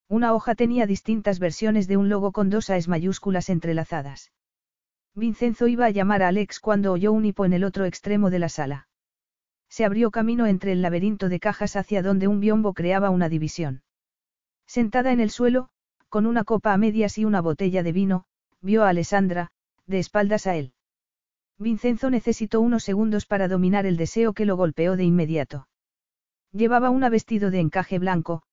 Una 0.08 0.34
hoja 0.34 0.56
tenía 0.56 0.86
distintas 0.86 1.40
versiones 1.40 1.88
de 1.88 1.98
un 1.98 2.10
logo 2.10 2.32
con 2.32 2.50
dos 2.50 2.70
A's 2.70 2.88
mayúsculas 2.88 3.50
entrelazadas. 3.50 4.32
Vincenzo 5.14 5.68
iba 5.68 5.86
a 5.86 5.92
llamar 5.92 6.24
a 6.24 6.28
Alex 6.28 6.60
cuando 6.60 6.92
oyó 6.92 7.12
un 7.12 7.26
hipo 7.26 7.46
en 7.46 7.54
el 7.54 7.64
otro 7.64 7.86
extremo 7.86 8.30
de 8.30 8.40
la 8.40 8.50
sala 8.50 8.88
se 9.76 9.84
abrió 9.84 10.10
camino 10.10 10.46
entre 10.48 10.72
el 10.72 10.82
laberinto 10.82 11.28
de 11.28 11.42
cajas 11.42 11.76
hacia 11.76 12.02
donde 12.02 12.30
un 12.30 12.40
biombo 12.40 12.74
creaba 12.74 13.10
una 13.10 13.28
división. 13.28 13.84
Sentada 14.66 15.12
en 15.12 15.20
el 15.20 15.30
suelo, 15.30 15.68
con 16.08 16.26
una 16.26 16.46
copa 16.46 16.72
a 16.72 16.78
medias 16.78 17.18
y 17.18 17.26
una 17.26 17.42
botella 17.42 17.84
de 17.84 17.92
vino, 17.92 18.24
vio 18.62 18.86
a 18.86 18.90
Alessandra, 18.90 19.50
de 19.86 20.00
espaldas 20.00 20.48
a 20.48 20.56
él. 20.56 20.72
Vincenzo 21.58 22.10
necesitó 22.10 22.62
unos 22.62 22.86
segundos 22.86 23.26
para 23.26 23.50
dominar 23.50 23.86
el 23.86 23.98
deseo 23.98 24.32
que 24.32 24.46
lo 24.46 24.56
golpeó 24.56 24.96
de 24.96 25.04
inmediato. 25.04 25.68
Llevaba 26.54 26.90
un 26.90 27.02
vestido 27.10 27.52
de 27.52 27.60
encaje 27.60 28.00
blanco, 28.00 28.44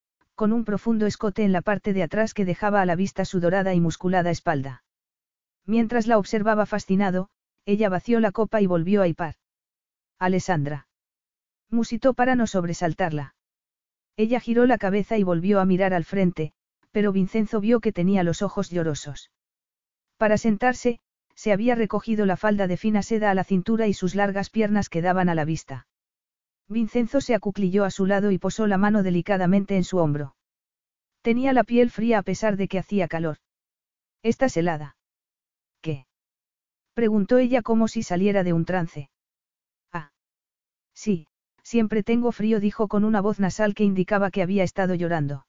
con 0.42 0.52
un 0.52 0.64
profundo 0.64 1.06
escote 1.06 1.44
en 1.44 1.52
la 1.52 1.62
parte 1.62 1.92
de 1.92 2.02
atrás 2.02 2.34
que 2.34 2.44
dejaba 2.44 2.82
a 2.82 2.84
la 2.84 2.96
vista 2.96 3.24
su 3.24 3.38
dorada 3.38 3.74
y 3.74 3.80
musculada 3.80 4.32
espalda. 4.32 4.82
Mientras 5.66 6.08
la 6.08 6.18
observaba 6.18 6.66
fascinado, 6.66 7.28
ella 7.64 7.88
vació 7.88 8.18
la 8.18 8.32
copa 8.32 8.60
y 8.60 8.66
volvió 8.66 9.02
a 9.02 9.06
hipar. 9.06 9.36
Alessandra. 10.18 10.88
Musitó 11.70 12.12
para 12.14 12.34
no 12.34 12.48
sobresaltarla. 12.48 13.36
Ella 14.16 14.40
giró 14.40 14.66
la 14.66 14.78
cabeza 14.78 15.16
y 15.16 15.22
volvió 15.22 15.60
a 15.60 15.64
mirar 15.64 15.94
al 15.94 16.04
frente, 16.04 16.54
pero 16.90 17.12
Vincenzo 17.12 17.60
vio 17.60 17.78
que 17.78 17.92
tenía 17.92 18.24
los 18.24 18.42
ojos 18.42 18.68
llorosos. 18.68 19.30
Para 20.16 20.38
sentarse, 20.38 20.98
se 21.36 21.52
había 21.52 21.76
recogido 21.76 22.26
la 22.26 22.36
falda 22.36 22.66
de 22.66 22.76
fina 22.76 23.04
seda 23.04 23.30
a 23.30 23.34
la 23.34 23.44
cintura 23.44 23.86
y 23.86 23.94
sus 23.94 24.16
largas 24.16 24.50
piernas 24.50 24.88
quedaban 24.88 25.28
a 25.28 25.36
la 25.36 25.44
vista. 25.44 25.86
Vincenzo 26.72 27.20
se 27.20 27.34
acuclilló 27.34 27.84
a 27.84 27.90
su 27.90 28.06
lado 28.06 28.30
y 28.30 28.38
posó 28.38 28.66
la 28.66 28.78
mano 28.78 29.02
delicadamente 29.02 29.76
en 29.76 29.84
su 29.84 29.98
hombro. 29.98 30.34
Tenía 31.22 31.52
la 31.52 31.64
piel 31.64 31.90
fría 31.90 32.18
a 32.18 32.22
pesar 32.22 32.56
de 32.56 32.68
que 32.68 32.78
hacía 32.78 33.06
calor. 33.06 33.36
¿Estás 34.22 34.56
helada? 34.56 34.96
¿Qué? 35.80 36.06
preguntó 36.94 37.38
ella 37.38 37.62
como 37.62 37.88
si 37.88 38.02
saliera 38.02 38.42
de 38.42 38.52
un 38.52 38.64
trance. 38.64 39.10
Ah. 39.92 40.10
Sí, 40.94 41.26
Siempre 41.62 42.02
tengo 42.02 42.32
frío, 42.32 42.60
dijo 42.60 42.88
con 42.88 43.04
una 43.04 43.20
voz 43.20 43.38
nasal 43.38 43.74
que 43.74 43.84
indicaba 43.84 44.30
que 44.30 44.42
había 44.42 44.64
estado 44.64 44.94
llorando. 44.94 45.46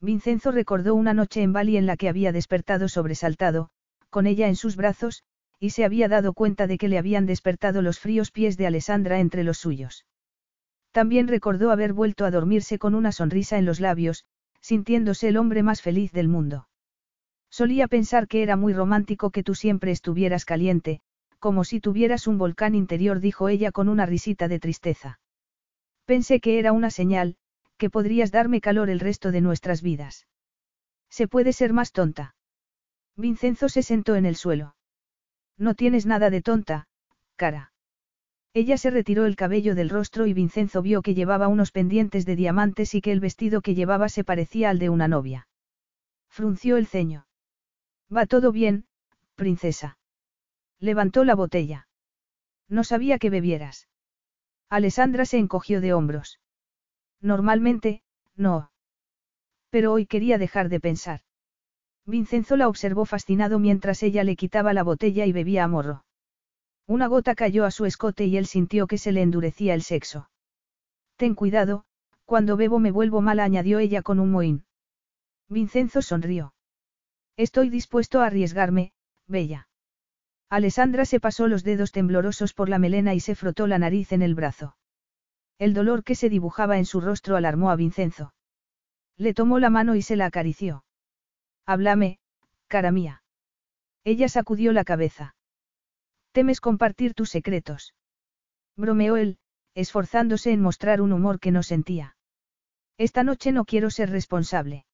Vincenzo 0.00 0.52
recordó 0.52 0.94
una 0.94 1.14
noche 1.14 1.42
en 1.42 1.52
Bali 1.52 1.76
en 1.76 1.86
la 1.86 1.96
que 1.96 2.08
había 2.08 2.32
despertado 2.32 2.88
sobresaltado, 2.88 3.70
con 4.10 4.26
ella 4.26 4.48
en 4.48 4.56
sus 4.56 4.76
brazos, 4.76 5.24
y 5.58 5.70
se 5.70 5.84
había 5.84 6.08
dado 6.08 6.34
cuenta 6.34 6.66
de 6.66 6.78
que 6.78 6.88
le 6.88 6.98
habían 6.98 7.26
despertado 7.26 7.82
los 7.82 7.98
fríos 7.98 8.30
pies 8.30 8.56
de 8.56 8.66
Alessandra 8.66 9.18
entre 9.18 9.44
los 9.44 9.58
suyos. 9.58 10.04
También 10.94 11.26
recordó 11.26 11.72
haber 11.72 11.92
vuelto 11.92 12.24
a 12.24 12.30
dormirse 12.30 12.78
con 12.78 12.94
una 12.94 13.10
sonrisa 13.10 13.58
en 13.58 13.64
los 13.64 13.80
labios, 13.80 14.26
sintiéndose 14.60 15.26
el 15.26 15.36
hombre 15.38 15.64
más 15.64 15.82
feliz 15.82 16.12
del 16.12 16.28
mundo. 16.28 16.68
Solía 17.50 17.88
pensar 17.88 18.28
que 18.28 18.44
era 18.44 18.54
muy 18.54 18.72
romántico 18.74 19.30
que 19.30 19.42
tú 19.42 19.56
siempre 19.56 19.90
estuvieras 19.90 20.44
caliente, 20.44 21.00
como 21.40 21.64
si 21.64 21.80
tuvieras 21.80 22.28
un 22.28 22.38
volcán 22.38 22.76
interior, 22.76 23.18
dijo 23.18 23.48
ella 23.48 23.72
con 23.72 23.88
una 23.88 24.06
risita 24.06 24.46
de 24.46 24.60
tristeza. 24.60 25.18
Pensé 26.04 26.38
que 26.38 26.60
era 26.60 26.70
una 26.70 26.90
señal, 26.90 27.34
que 27.76 27.90
podrías 27.90 28.30
darme 28.30 28.60
calor 28.60 28.88
el 28.88 29.00
resto 29.00 29.32
de 29.32 29.40
nuestras 29.40 29.82
vidas. 29.82 30.28
Se 31.10 31.26
puede 31.26 31.52
ser 31.52 31.72
más 31.72 31.90
tonta. 31.90 32.36
Vincenzo 33.16 33.68
se 33.68 33.82
sentó 33.82 34.14
en 34.14 34.26
el 34.26 34.36
suelo. 34.36 34.76
No 35.58 35.74
tienes 35.74 36.06
nada 36.06 36.30
de 36.30 36.40
tonta, 36.40 36.86
cara. 37.34 37.73
Ella 38.56 38.78
se 38.78 38.90
retiró 38.90 39.26
el 39.26 39.34
cabello 39.34 39.74
del 39.74 39.90
rostro 39.90 40.26
y 40.26 40.32
Vincenzo 40.32 40.80
vio 40.80 41.02
que 41.02 41.14
llevaba 41.14 41.48
unos 41.48 41.72
pendientes 41.72 42.24
de 42.24 42.36
diamantes 42.36 42.94
y 42.94 43.00
que 43.00 43.10
el 43.10 43.18
vestido 43.18 43.62
que 43.62 43.74
llevaba 43.74 44.08
se 44.08 44.22
parecía 44.22 44.70
al 44.70 44.78
de 44.78 44.90
una 44.90 45.08
novia. 45.08 45.48
Frunció 46.28 46.76
el 46.76 46.86
ceño. 46.86 47.26
Va 48.14 48.26
todo 48.26 48.52
bien, 48.52 48.86
princesa. 49.34 49.98
Levantó 50.78 51.24
la 51.24 51.34
botella. 51.34 51.88
No 52.68 52.84
sabía 52.84 53.18
que 53.18 53.28
bebieras. 53.28 53.88
Alessandra 54.68 55.24
se 55.24 55.38
encogió 55.38 55.80
de 55.80 55.92
hombros. 55.92 56.38
Normalmente, 57.20 58.02
no. 58.36 58.70
Pero 59.70 59.92
hoy 59.92 60.06
quería 60.06 60.38
dejar 60.38 60.68
de 60.68 60.78
pensar. 60.78 61.22
Vincenzo 62.06 62.56
la 62.56 62.68
observó 62.68 63.04
fascinado 63.04 63.58
mientras 63.58 64.02
ella 64.04 64.22
le 64.22 64.36
quitaba 64.36 64.72
la 64.72 64.84
botella 64.84 65.26
y 65.26 65.32
bebía 65.32 65.64
a 65.64 65.68
morro. 65.68 66.04
Una 66.86 67.06
gota 67.06 67.34
cayó 67.34 67.64
a 67.64 67.70
su 67.70 67.86
escote 67.86 68.26
y 68.26 68.36
él 68.36 68.46
sintió 68.46 68.86
que 68.86 68.98
se 68.98 69.12
le 69.12 69.22
endurecía 69.22 69.74
el 69.74 69.82
sexo. 69.82 70.28
Ten 71.16 71.34
cuidado, 71.34 71.84
cuando 72.24 72.56
bebo 72.56 72.78
me 72.78 72.90
vuelvo 72.90 73.20
mala, 73.20 73.44
añadió 73.44 73.78
ella 73.78 74.02
con 74.02 74.20
un 74.20 74.30
mohín. 74.30 74.66
Vincenzo 75.48 76.02
sonrió. 76.02 76.54
Estoy 77.36 77.70
dispuesto 77.70 78.20
a 78.20 78.26
arriesgarme, 78.26 78.92
Bella. 79.26 79.68
Alessandra 80.50 81.04
se 81.04 81.20
pasó 81.20 81.48
los 81.48 81.64
dedos 81.64 81.90
temblorosos 81.90 82.52
por 82.52 82.68
la 82.68 82.78
melena 82.78 83.14
y 83.14 83.20
se 83.20 83.34
frotó 83.34 83.66
la 83.66 83.78
nariz 83.78 84.12
en 84.12 84.22
el 84.22 84.34
brazo. 84.34 84.76
El 85.58 85.74
dolor 85.74 86.04
que 86.04 86.14
se 86.14 86.28
dibujaba 86.28 86.78
en 86.78 86.84
su 86.84 87.00
rostro 87.00 87.36
alarmó 87.36 87.70
a 87.70 87.76
Vincenzo. 87.76 88.34
Le 89.16 89.34
tomó 89.34 89.58
la 89.58 89.70
mano 89.70 89.94
y 89.94 90.02
se 90.02 90.16
la 90.16 90.26
acarició. 90.26 90.84
Háblame, 91.66 92.18
cara 92.68 92.90
mía. 92.90 93.22
Ella 94.04 94.28
sacudió 94.28 94.72
la 94.72 94.84
cabeza. 94.84 95.34
¿Temes 96.34 96.60
compartir 96.60 97.14
tus 97.14 97.30
secretos? 97.30 97.94
Bromeó 98.76 99.16
él, 99.16 99.38
esforzándose 99.76 100.50
en 100.50 100.60
mostrar 100.60 101.00
un 101.00 101.12
humor 101.12 101.38
que 101.38 101.52
no 101.52 101.62
sentía. 101.62 102.16
Esta 102.98 103.22
noche 103.22 103.52
no 103.52 103.64
quiero 103.64 103.88
ser 103.88 104.10
responsable. 104.10 104.84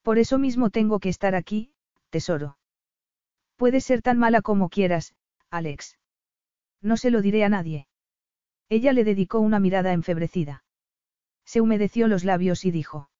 Por 0.00 0.18
eso 0.18 0.38
mismo 0.38 0.70
tengo 0.70 1.00
que 1.00 1.10
estar 1.10 1.34
aquí, 1.34 1.74
tesoro. 2.08 2.56
Puedes 3.56 3.84
ser 3.84 4.00
tan 4.00 4.18
mala 4.18 4.40
como 4.40 4.70
quieras, 4.70 5.14
Alex. 5.50 5.98
No 6.80 6.96
se 6.96 7.10
lo 7.10 7.20
diré 7.20 7.44
a 7.44 7.50
nadie. 7.50 7.86
Ella 8.70 8.94
le 8.94 9.04
dedicó 9.04 9.40
una 9.40 9.60
mirada 9.60 9.92
enfebrecida. 9.92 10.64
Se 11.44 11.60
humedeció 11.60 12.08
los 12.08 12.24
labios 12.24 12.64
y 12.64 12.70
dijo. 12.70 13.10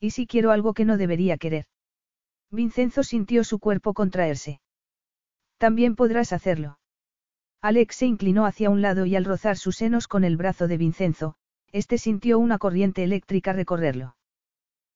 ¿Y 0.00 0.12
si 0.12 0.26
quiero 0.26 0.50
algo 0.50 0.72
que 0.72 0.86
no 0.86 0.96
debería 0.96 1.36
querer? 1.36 1.66
Vincenzo 2.50 3.02
sintió 3.02 3.44
su 3.44 3.58
cuerpo 3.58 3.92
contraerse. 3.92 4.62
También 5.62 5.94
podrás 5.94 6.32
hacerlo. 6.32 6.80
Alex 7.60 7.94
se 7.94 8.06
inclinó 8.06 8.46
hacia 8.46 8.68
un 8.68 8.82
lado 8.82 9.06
y 9.06 9.14
al 9.14 9.24
rozar 9.24 9.56
sus 9.56 9.76
senos 9.76 10.08
con 10.08 10.24
el 10.24 10.36
brazo 10.36 10.66
de 10.66 10.76
Vincenzo, 10.76 11.36
este 11.70 11.98
sintió 11.98 12.40
una 12.40 12.58
corriente 12.58 13.04
eléctrica 13.04 13.52
recorrerlo. 13.52 14.16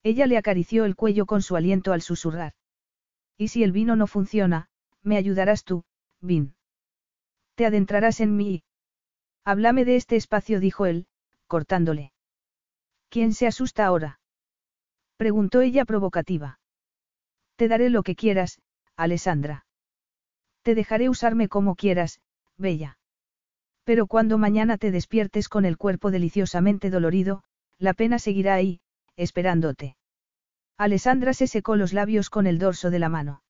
Ella 0.02 0.26
le 0.26 0.36
acarició 0.36 0.84
el 0.84 0.96
cuello 0.96 1.24
con 1.24 1.40
su 1.40 1.54
aliento 1.54 1.92
al 1.92 2.02
susurrar. 2.02 2.54
Y 3.38 3.46
si 3.46 3.62
el 3.62 3.70
vino 3.70 3.94
no 3.94 4.08
funciona, 4.08 4.68
me 5.04 5.16
ayudarás 5.16 5.62
tú, 5.62 5.84
Vin. 6.20 6.56
Te 7.54 7.64
adentrarás 7.64 8.18
en 8.18 8.34
mí. 8.34 8.64
Háblame 9.44 9.84
de 9.84 9.94
este 9.94 10.16
espacio, 10.16 10.58
dijo 10.58 10.86
él, 10.86 11.06
cortándole. 11.46 12.12
¿Quién 13.08 13.34
se 13.34 13.46
asusta 13.46 13.86
ahora? 13.86 14.18
Preguntó 15.16 15.60
ella 15.60 15.84
provocativa. 15.84 16.58
Te 17.54 17.68
daré 17.68 17.88
lo 17.88 18.02
que 18.02 18.16
quieras, 18.16 18.60
Alessandra. 18.96 19.65
Te 20.66 20.74
dejaré 20.74 21.08
usarme 21.08 21.46
como 21.46 21.76
quieras, 21.76 22.18
bella. 22.58 22.98
Pero 23.84 24.08
cuando 24.08 24.36
mañana 24.36 24.78
te 24.78 24.90
despiertes 24.90 25.48
con 25.48 25.64
el 25.64 25.76
cuerpo 25.78 26.10
deliciosamente 26.10 26.90
dolorido, 26.90 27.44
la 27.78 27.94
pena 27.94 28.18
seguirá 28.18 28.54
ahí, 28.54 28.80
esperándote. 29.14 29.96
Alessandra 30.76 31.34
se 31.34 31.46
secó 31.46 31.76
los 31.76 31.92
labios 31.92 32.30
con 32.30 32.48
el 32.48 32.58
dorso 32.58 32.90
de 32.90 32.98
la 32.98 33.08
mano. 33.08 33.44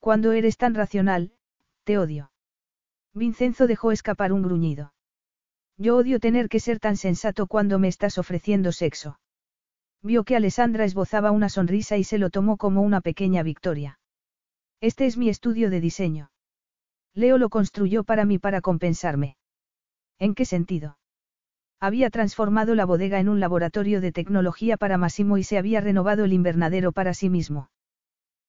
Cuando 0.00 0.32
eres 0.32 0.56
tan 0.56 0.74
racional, 0.74 1.30
te 1.84 1.96
odio. 1.96 2.32
Vincenzo 3.14 3.68
dejó 3.68 3.92
escapar 3.92 4.32
un 4.32 4.42
gruñido. 4.42 4.94
Yo 5.76 5.96
odio 5.96 6.18
tener 6.18 6.48
que 6.48 6.58
ser 6.58 6.80
tan 6.80 6.96
sensato 6.96 7.46
cuando 7.46 7.78
me 7.78 7.86
estás 7.86 8.18
ofreciendo 8.18 8.72
sexo. 8.72 9.20
Vio 10.02 10.24
que 10.24 10.34
Alessandra 10.34 10.86
esbozaba 10.86 11.30
una 11.30 11.48
sonrisa 11.48 11.96
y 11.96 12.02
se 12.02 12.18
lo 12.18 12.30
tomó 12.30 12.56
como 12.56 12.82
una 12.82 13.00
pequeña 13.00 13.44
victoria. 13.44 14.00
Este 14.80 15.06
es 15.06 15.16
mi 15.16 15.30
estudio 15.30 15.70
de 15.70 15.80
diseño. 15.80 16.30
Leo 17.14 17.38
lo 17.38 17.48
construyó 17.48 18.04
para 18.04 18.26
mí 18.26 18.38
para 18.38 18.60
compensarme. 18.60 19.36
¿En 20.18 20.34
qué 20.34 20.44
sentido? 20.44 20.98
Había 21.80 22.10
transformado 22.10 22.74
la 22.74 22.84
bodega 22.84 23.18
en 23.18 23.28
un 23.30 23.40
laboratorio 23.40 24.00
de 24.00 24.12
tecnología 24.12 24.76
para 24.76 24.98
Massimo 24.98 25.38
y 25.38 25.44
se 25.44 25.56
había 25.56 25.80
renovado 25.80 26.24
el 26.24 26.34
invernadero 26.34 26.92
para 26.92 27.14
sí 27.14 27.30
mismo. 27.30 27.70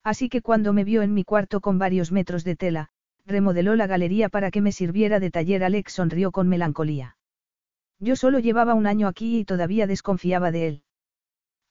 Así 0.04 0.28
que 0.28 0.42
cuando 0.42 0.74
me 0.74 0.84
vio 0.84 1.02
en 1.02 1.14
mi 1.14 1.24
cuarto 1.24 1.62
con 1.62 1.80
varios 1.80 2.12
metros 2.12 2.44
de 2.44 2.56
tela, 2.56 2.90
remodeló 3.26 3.76
la 3.76 3.88
galería 3.88 4.28
para 4.28 4.52
que 4.52 4.62
me 4.62 4.72
sirviera 4.72 5.20
de 5.20 5.32
taller. 5.32 5.64
Alex 5.64 5.94
sonrió 5.94 6.32
con 6.32 6.50
melancolía. 6.50 7.18
Yo 8.00 8.16
solo 8.16 8.40
llevaba 8.40 8.74
un 8.74 8.86
año 8.86 9.08
aquí 9.08 9.40
y 9.40 9.46
todavía 9.46 9.88
desconfiaba 9.88 10.52
de 10.52 10.68
él. 10.68 10.84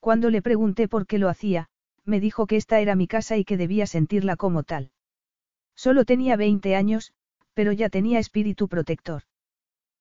Cuando 0.00 0.30
le 0.30 0.42
pregunté 0.42 0.88
por 0.88 1.06
qué 1.06 1.18
lo 1.18 1.28
hacía, 1.28 1.68
me 2.06 2.20
dijo 2.20 2.46
que 2.46 2.56
esta 2.56 2.80
era 2.80 2.94
mi 2.94 3.06
casa 3.06 3.36
y 3.36 3.44
que 3.44 3.56
debía 3.56 3.86
sentirla 3.86 4.36
como 4.36 4.62
tal. 4.62 4.90
Solo 5.74 6.04
tenía 6.04 6.36
20 6.36 6.74
años, 6.74 7.12
pero 7.52 7.72
ya 7.72 7.88
tenía 7.88 8.18
espíritu 8.18 8.68
protector. 8.68 9.22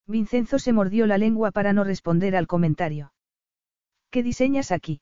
Vincenzo 0.07 0.59
se 0.59 0.71
mordió 0.71 1.07
la 1.07 1.17
lengua 1.17 1.51
para 1.51 1.73
no 1.73 1.83
responder 1.83 2.35
al 2.35 2.47
comentario. 2.47 3.13
¿Qué 4.11 4.23
diseñas 4.23 4.71
aquí? 4.71 5.01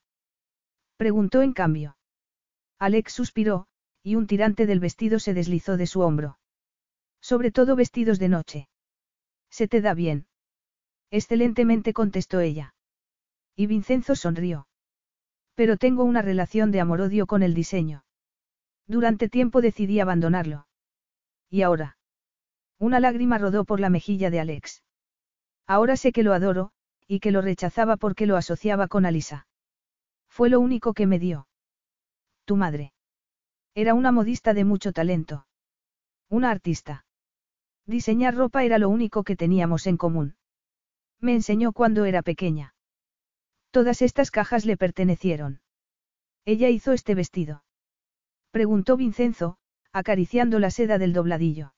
Preguntó 0.97 1.41
en 1.41 1.53
cambio. 1.53 1.97
Alex 2.79 3.13
suspiró, 3.13 3.67
y 4.01 4.15
un 4.15 4.27
tirante 4.27 4.65
del 4.65 4.79
vestido 4.79 5.19
se 5.19 5.33
deslizó 5.33 5.77
de 5.77 5.87
su 5.87 6.01
hombro. 6.01 6.39
Sobre 7.21 7.51
todo 7.51 7.75
vestidos 7.75 8.19
de 8.19 8.29
noche. 8.29 8.69
Se 9.49 9.67
te 9.67 9.81
da 9.81 9.93
bien. 9.93 10.27
Excelentemente 11.11 11.93
contestó 11.93 12.39
ella. 12.39 12.73
Y 13.55 13.67
Vincenzo 13.67 14.15
sonrió. 14.15 14.67
Pero 15.55 15.77
tengo 15.77 16.03
una 16.03 16.21
relación 16.21 16.71
de 16.71 16.81
amor-odio 16.81 17.27
con 17.27 17.43
el 17.43 17.53
diseño. 17.53 18.03
Durante 18.87 19.29
tiempo 19.29 19.61
decidí 19.61 19.99
abandonarlo. 19.99 20.67
¿Y 21.49 21.61
ahora? 21.61 21.97
Una 22.79 22.99
lágrima 22.99 23.37
rodó 23.37 23.63
por 23.63 23.79
la 23.79 23.89
mejilla 23.89 24.29
de 24.29 24.39
Alex. 24.39 24.83
Ahora 25.67 25.95
sé 25.95 26.11
que 26.11 26.23
lo 26.23 26.33
adoro, 26.33 26.71
y 27.07 27.19
que 27.19 27.31
lo 27.31 27.41
rechazaba 27.41 27.97
porque 27.97 28.25
lo 28.25 28.35
asociaba 28.35 28.87
con 28.87 29.05
Alisa. 29.05 29.47
Fue 30.27 30.49
lo 30.49 30.59
único 30.59 30.93
que 30.93 31.05
me 31.07 31.19
dio. 31.19 31.47
Tu 32.45 32.55
madre. 32.55 32.93
Era 33.75 33.93
una 33.93 34.11
modista 34.11 34.53
de 34.53 34.65
mucho 34.65 34.91
talento. 34.91 35.45
Una 36.29 36.51
artista. 36.51 37.05
Diseñar 37.85 38.35
ropa 38.35 38.63
era 38.63 38.77
lo 38.79 38.89
único 38.89 39.23
que 39.23 39.35
teníamos 39.35 39.87
en 39.87 39.97
común. 39.97 40.35
Me 41.19 41.33
enseñó 41.33 41.71
cuando 41.71 42.05
era 42.05 42.21
pequeña. 42.21 42.72
Todas 43.73 44.03
estas 44.03 44.29
cajas 44.29 44.65
le 44.65 44.77
pertenecieron. 44.77 45.59
Ella 46.45 46.69
hizo 46.69 46.91
este 46.91 47.15
vestido. 47.15 47.63
Preguntó 48.51 48.97
Vincenzo, 48.97 49.57
acariciando 49.91 50.59
la 50.59 50.69
seda 50.69 50.99
del 50.99 51.11
dobladillo. 51.11 51.73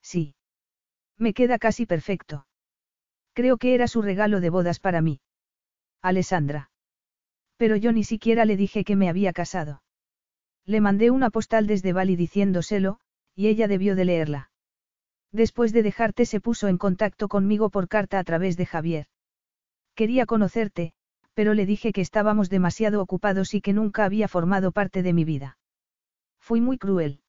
Sí. 0.00 0.36
Me 1.16 1.34
queda 1.34 1.58
casi 1.58 1.86
perfecto. 1.86 2.46
Creo 3.32 3.56
que 3.56 3.74
era 3.74 3.88
su 3.88 4.00
regalo 4.00 4.38
de 4.40 4.50
bodas 4.50 4.78
para 4.78 5.00
mí. 5.00 5.20
Alessandra. 6.02 6.70
Pero 7.56 7.74
yo 7.74 7.90
ni 7.90 8.04
siquiera 8.04 8.44
le 8.44 8.56
dije 8.56 8.84
que 8.84 8.94
me 8.94 9.08
había 9.08 9.32
casado. 9.32 9.82
Le 10.64 10.80
mandé 10.80 11.10
una 11.10 11.30
postal 11.30 11.66
desde 11.66 11.92
Bali 11.92 12.14
diciéndoselo, 12.14 13.00
y 13.34 13.48
ella 13.48 13.66
debió 13.66 13.96
de 13.96 14.04
leerla. 14.04 14.52
Después 15.32 15.72
de 15.72 15.82
dejarte 15.82 16.26
se 16.26 16.40
puso 16.40 16.68
en 16.68 16.78
contacto 16.78 17.26
conmigo 17.26 17.70
por 17.70 17.88
carta 17.88 18.20
a 18.20 18.24
través 18.24 18.56
de 18.56 18.66
Javier. 18.66 19.08
Quería 19.96 20.24
conocerte, 20.24 20.92
pero 21.38 21.54
le 21.54 21.66
dije 21.66 21.92
que 21.92 22.00
estábamos 22.00 22.50
demasiado 22.50 23.00
ocupados 23.00 23.54
y 23.54 23.60
que 23.60 23.72
nunca 23.72 24.04
había 24.04 24.26
formado 24.26 24.72
parte 24.72 25.04
de 25.04 25.12
mi 25.12 25.24
vida. 25.24 25.56
Fui 26.40 26.60
muy 26.60 26.78
cruel. 26.78 27.20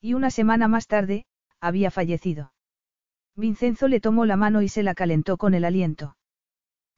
Y 0.00 0.14
una 0.14 0.30
semana 0.30 0.68
más 0.68 0.86
tarde, 0.86 1.26
había 1.58 1.90
fallecido. 1.90 2.52
Vincenzo 3.34 3.88
le 3.88 3.98
tomó 3.98 4.24
la 4.24 4.36
mano 4.36 4.62
y 4.62 4.68
se 4.68 4.84
la 4.84 4.94
calentó 4.94 5.36
con 5.36 5.54
el 5.54 5.64
aliento. 5.64 6.16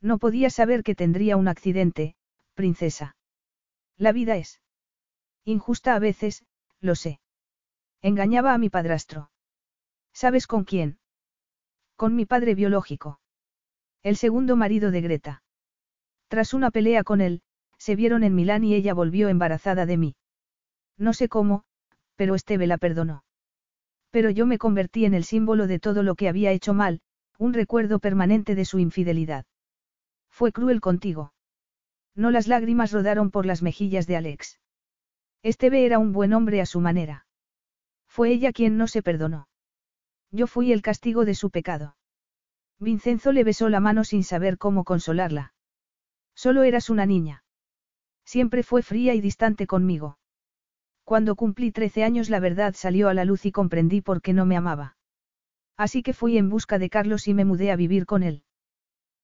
No 0.02 0.18
podía 0.18 0.50
saber 0.50 0.82
que 0.82 0.94
tendría 0.94 1.38
un 1.38 1.48
accidente, 1.48 2.16
princesa. 2.52 3.16
La 3.96 4.12
vida 4.12 4.36
es 4.36 4.60
injusta 5.46 5.94
a 5.94 5.98
veces, 5.98 6.44
lo 6.80 6.96
sé. 6.96 7.18
Engañaba 8.02 8.52
a 8.52 8.58
mi 8.58 8.68
padrastro. 8.68 9.30
¿Sabes 10.12 10.46
con 10.46 10.64
quién? 10.64 10.98
Con 11.96 12.14
mi 12.14 12.26
padre 12.26 12.54
biológico. 12.54 13.20
El 14.02 14.18
segundo 14.18 14.54
marido 14.54 14.90
de 14.90 15.00
Greta. 15.00 15.42
Tras 16.28 16.54
una 16.54 16.70
pelea 16.70 17.04
con 17.04 17.20
él, 17.20 17.42
se 17.78 17.96
vieron 17.96 18.24
en 18.24 18.34
Milán 18.34 18.64
y 18.64 18.74
ella 18.74 18.94
volvió 18.94 19.28
embarazada 19.28 19.86
de 19.86 19.96
mí. 19.96 20.16
No 20.98 21.12
sé 21.12 21.28
cómo, 21.28 21.64
pero 22.16 22.34
Esteve 22.34 22.66
la 22.66 22.78
perdonó. 22.78 23.24
Pero 24.10 24.30
yo 24.30 24.46
me 24.46 24.58
convertí 24.58 25.04
en 25.04 25.14
el 25.14 25.24
símbolo 25.24 25.66
de 25.66 25.78
todo 25.78 26.02
lo 26.02 26.14
que 26.14 26.28
había 26.28 26.52
hecho 26.52 26.74
mal, 26.74 27.00
un 27.38 27.52
recuerdo 27.52 27.98
permanente 27.98 28.54
de 28.54 28.64
su 28.64 28.78
infidelidad. 28.78 29.44
Fue 30.30 30.52
cruel 30.52 30.80
contigo. 30.80 31.32
No 32.14 32.30
las 32.30 32.48
lágrimas 32.48 32.92
rodaron 32.92 33.30
por 33.30 33.44
las 33.44 33.62
mejillas 33.62 34.06
de 34.06 34.16
Alex. 34.16 34.58
Esteve 35.42 35.84
era 35.84 35.98
un 35.98 36.12
buen 36.12 36.32
hombre 36.32 36.60
a 36.60 36.66
su 36.66 36.80
manera. 36.80 37.26
Fue 38.08 38.30
ella 38.30 38.52
quien 38.52 38.78
no 38.78 38.88
se 38.88 39.02
perdonó. 39.02 39.48
Yo 40.30 40.46
fui 40.46 40.72
el 40.72 40.82
castigo 40.82 41.24
de 41.24 41.34
su 41.34 41.50
pecado. 41.50 41.96
Vincenzo 42.78 43.32
le 43.32 43.44
besó 43.44 43.68
la 43.68 43.80
mano 43.80 44.02
sin 44.04 44.24
saber 44.24 44.58
cómo 44.58 44.84
consolarla. 44.84 45.52
Solo 46.36 46.62
eras 46.62 46.90
una 46.90 47.06
niña. 47.06 47.42
Siempre 48.24 48.62
fue 48.62 48.82
fría 48.82 49.14
y 49.14 49.20
distante 49.20 49.66
conmigo. 49.66 50.18
Cuando 51.02 51.34
cumplí 51.34 51.72
13 51.72 52.04
años 52.04 52.28
la 52.28 52.40
verdad 52.40 52.74
salió 52.76 53.08
a 53.08 53.14
la 53.14 53.24
luz 53.24 53.46
y 53.46 53.52
comprendí 53.52 54.02
por 54.02 54.20
qué 54.20 54.34
no 54.34 54.44
me 54.44 54.56
amaba. 54.56 54.96
Así 55.76 56.02
que 56.02 56.12
fui 56.12 56.36
en 56.36 56.50
busca 56.50 56.78
de 56.78 56.90
Carlos 56.90 57.26
y 57.26 57.34
me 57.34 57.44
mudé 57.44 57.70
a 57.70 57.76
vivir 57.76 58.04
con 58.06 58.22
él. 58.22 58.42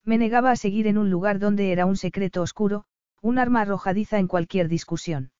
Me 0.04 0.16
negaba 0.16 0.50
a 0.50 0.56
seguir 0.56 0.86
en 0.86 0.96
un 0.96 1.10
lugar 1.10 1.38
donde 1.38 1.70
era 1.70 1.86
un 1.86 1.96
secreto 1.96 2.40
oscuro, 2.40 2.86
un 3.20 3.38
arma 3.38 3.60
arrojadiza 3.60 4.18
en 4.18 4.26
cualquier 4.26 4.68
discusión. 4.68 5.32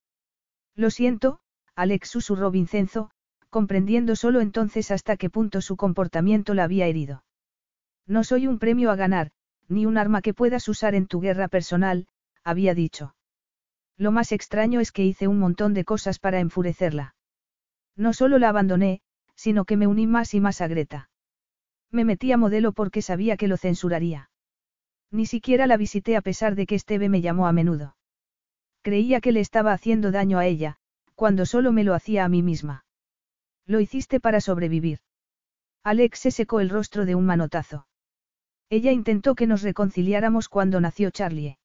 Lo 0.75 0.91
siento, 0.91 1.41
Alex 1.75 2.11
susurró 2.11 2.51
Vincenzo, 2.51 3.11
comprendiendo 3.51 4.15
solo 4.15 4.41
entonces 4.41 4.91
hasta 4.91 5.17
qué 5.17 5.31
punto 5.31 5.61
su 5.61 5.77
comportamiento 5.77 6.55
la 6.55 6.65
había 6.65 6.87
herido. 6.87 7.25
No 8.07 8.25
soy 8.25 8.47
un 8.47 8.59
premio 8.59 8.91
a 8.91 8.97
ganar, 8.97 9.33
ni 9.73 9.87
un 9.87 9.99
arma 9.99 10.23
que 10.23 10.35
puedas 10.35 10.69
usar 10.69 10.95
en 10.95 11.07
tu 11.07 11.21
guerra 11.21 11.49
personal, 11.49 12.07
había 12.45 12.75
dicho. 12.75 13.15
Lo 13.97 14.13
más 14.13 14.33
extraño 14.33 14.81
es 14.81 14.93
que 14.93 15.05
hice 15.05 15.29
un 15.29 15.39
montón 15.39 15.75
de 15.75 15.85
cosas 15.85 16.19
para 16.19 16.41
enfurecerla. 16.41 17.15
No 17.97 18.13
solo 18.13 18.39
la 18.39 18.49
abandoné, 18.49 19.01
sino 19.35 19.65
que 19.65 19.77
me 19.77 19.87
uní 19.87 20.07
más 20.07 20.35
y 20.35 20.41
más 20.41 20.61
a 20.61 20.69
Greta. 20.69 21.11
Me 21.91 22.05
metí 22.05 22.33
a 22.33 22.37
modelo 22.37 22.73
porque 22.73 23.03
sabía 23.03 23.37
que 23.37 23.49
lo 23.49 23.57
censuraría. 23.57 24.31
Ni 25.11 25.27
siquiera 25.27 25.67
la 25.67 25.77
visité 25.77 26.17
a 26.17 26.23
pesar 26.23 26.55
de 26.55 26.67
que 26.67 26.75
Esteve 26.75 27.09
me 27.09 27.21
llamó 27.21 27.47
a 27.47 27.53
menudo. 27.53 27.97
Creía 28.83 29.21
que 29.21 29.33
le 29.33 29.41
estaba 29.41 29.73
haciendo 29.73 30.11
daño 30.11 30.39
a 30.39 30.47
ella, 30.47 30.79
cuando 31.15 31.45
solo 31.47 31.71
me 31.71 31.85
lo 31.85 31.95
hacía 31.95 32.25
a 32.25 32.29
mí 32.29 32.43
misma. 32.43 32.85
Lo 33.67 33.79
hiciste 33.79 34.21
para 34.21 34.41
sobrevivir. 34.41 35.01
Alex 35.85 36.19
se 36.19 36.31
secó 36.31 36.61
el 36.61 36.71
rostro 36.71 37.05
de 37.05 37.15
un 37.15 37.27
manotazo. 37.27 37.87
Ella 38.73 38.91
intentó 38.91 39.35
que 39.35 39.47
nos 39.47 39.61
reconciliáramos 39.61 40.49
cuando 40.49 40.81
nació 40.81 41.11
Charlie. 41.11 41.59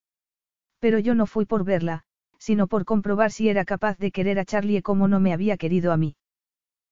Pero 0.79 0.99
yo 0.99 1.15
no 1.15 1.25
fui 1.25 1.45
por 1.45 1.63
verla, 1.63 2.03
sino 2.37 2.67
por 2.67 2.83
comprobar 2.83 3.31
si 3.31 3.47
era 3.47 3.63
capaz 3.63 3.97
de 3.97 4.11
querer 4.11 4.39
a 4.39 4.43
Charlie 4.43 4.81
como 4.81 5.07
no 5.07 5.21
me 5.21 5.31
había 5.31 5.55
querido 5.55 5.93
a 5.93 5.97
mí. 5.97 6.17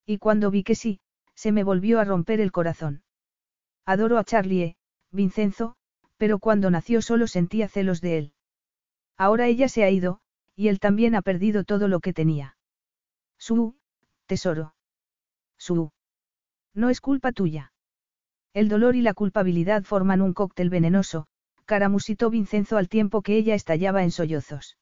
Y 0.05 0.17
cuando 0.17 0.51
vi 0.51 0.63
que 0.63 0.73
sí, 0.73 1.01
se 1.33 1.51
me 1.51 1.65
volvió 1.65 1.99
a 1.99 2.05
romper 2.05 2.39
el 2.39 2.53
corazón. 2.53 3.03
Adoro 3.85 4.17
a 4.17 4.23
Charlie, 4.23 4.77
Vincenzo, 5.11 5.75
pero 6.15 6.39
cuando 6.39 6.71
nació 6.71 7.01
solo 7.01 7.27
sentía 7.27 7.67
celos 7.67 7.99
de 7.99 8.17
él. 8.17 8.33
Ahora 9.17 9.47
ella 9.47 9.67
se 9.67 9.83
ha 9.83 9.89
ido, 9.89 10.21
y 10.55 10.69
él 10.69 10.79
también 10.79 11.15
ha 11.15 11.23
perdido 11.23 11.65
todo 11.65 11.89
lo 11.89 11.99
que 11.99 12.13
tenía. 12.13 12.55
Su, 13.37 13.75
tesoro. 14.27 14.75
Su. 15.57 15.91
No 16.73 16.89
es 16.89 17.01
culpa 17.01 17.33
tuya. 17.33 17.73
El 18.55 18.69
dolor 18.69 18.95
y 18.95 19.01
la 19.01 19.13
culpabilidad 19.13 19.83
forman 19.83 20.21
un 20.21 20.31
cóctel 20.33 20.69
venenoso, 20.69 21.27
caramusitó 21.65 22.29
Vincenzo 22.29 22.77
al 22.77 22.87
tiempo 22.87 23.21
que 23.21 23.35
ella 23.35 23.53
estallaba 23.53 24.01
en 24.01 24.11
sollozos. 24.11 24.77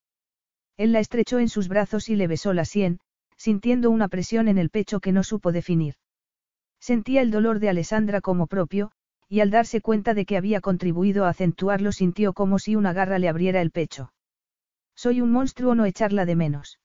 Él 0.77 0.92
la 0.92 1.00
estrechó 1.00 1.40
en 1.40 1.50
sus 1.50 1.69
brazos 1.69 2.08
y 2.08 2.16
le 2.16 2.27
besó 2.27 2.53
la 2.53 2.66
sien, 2.66 3.00
sintiendo 3.35 3.90
una 3.90 4.10
presión 4.10 4.48
en 4.48 4.60
el 4.60 4.69
pecho 4.69 5.00
que 5.00 5.11
no 5.11 5.24
supo 5.24 5.52
definir. 5.52 5.95
Sentía 6.80 7.22
el 7.24 7.32
dolor 7.32 7.58
de 7.58 7.69
Alessandra 7.69 8.22
como 8.22 8.45
propio, 8.45 8.92
y 9.27 9.40
al 9.40 9.50
darse 9.50 9.82
cuenta 9.82 10.14
de 10.14 10.27
que 10.27 10.38
había 10.38 10.61
contribuido 10.61 11.26
a 11.26 11.30
acentuarlo 11.30 11.92
sintió 11.92 12.34
como 12.34 12.60
si 12.60 12.76
una 12.76 12.93
garra 12.93 13.18
le 13.18 13.27
abriera 13.27 13.60
el 13.60 13.72
pecho. 13.72 14.14
Soy 14.93 15.19
un 15.19 15.32
monstruo 15.32 15.74
no 15.74 15.85
echarla 15.85 16.27
de 16.27 16.35
menos. 16.35 16.80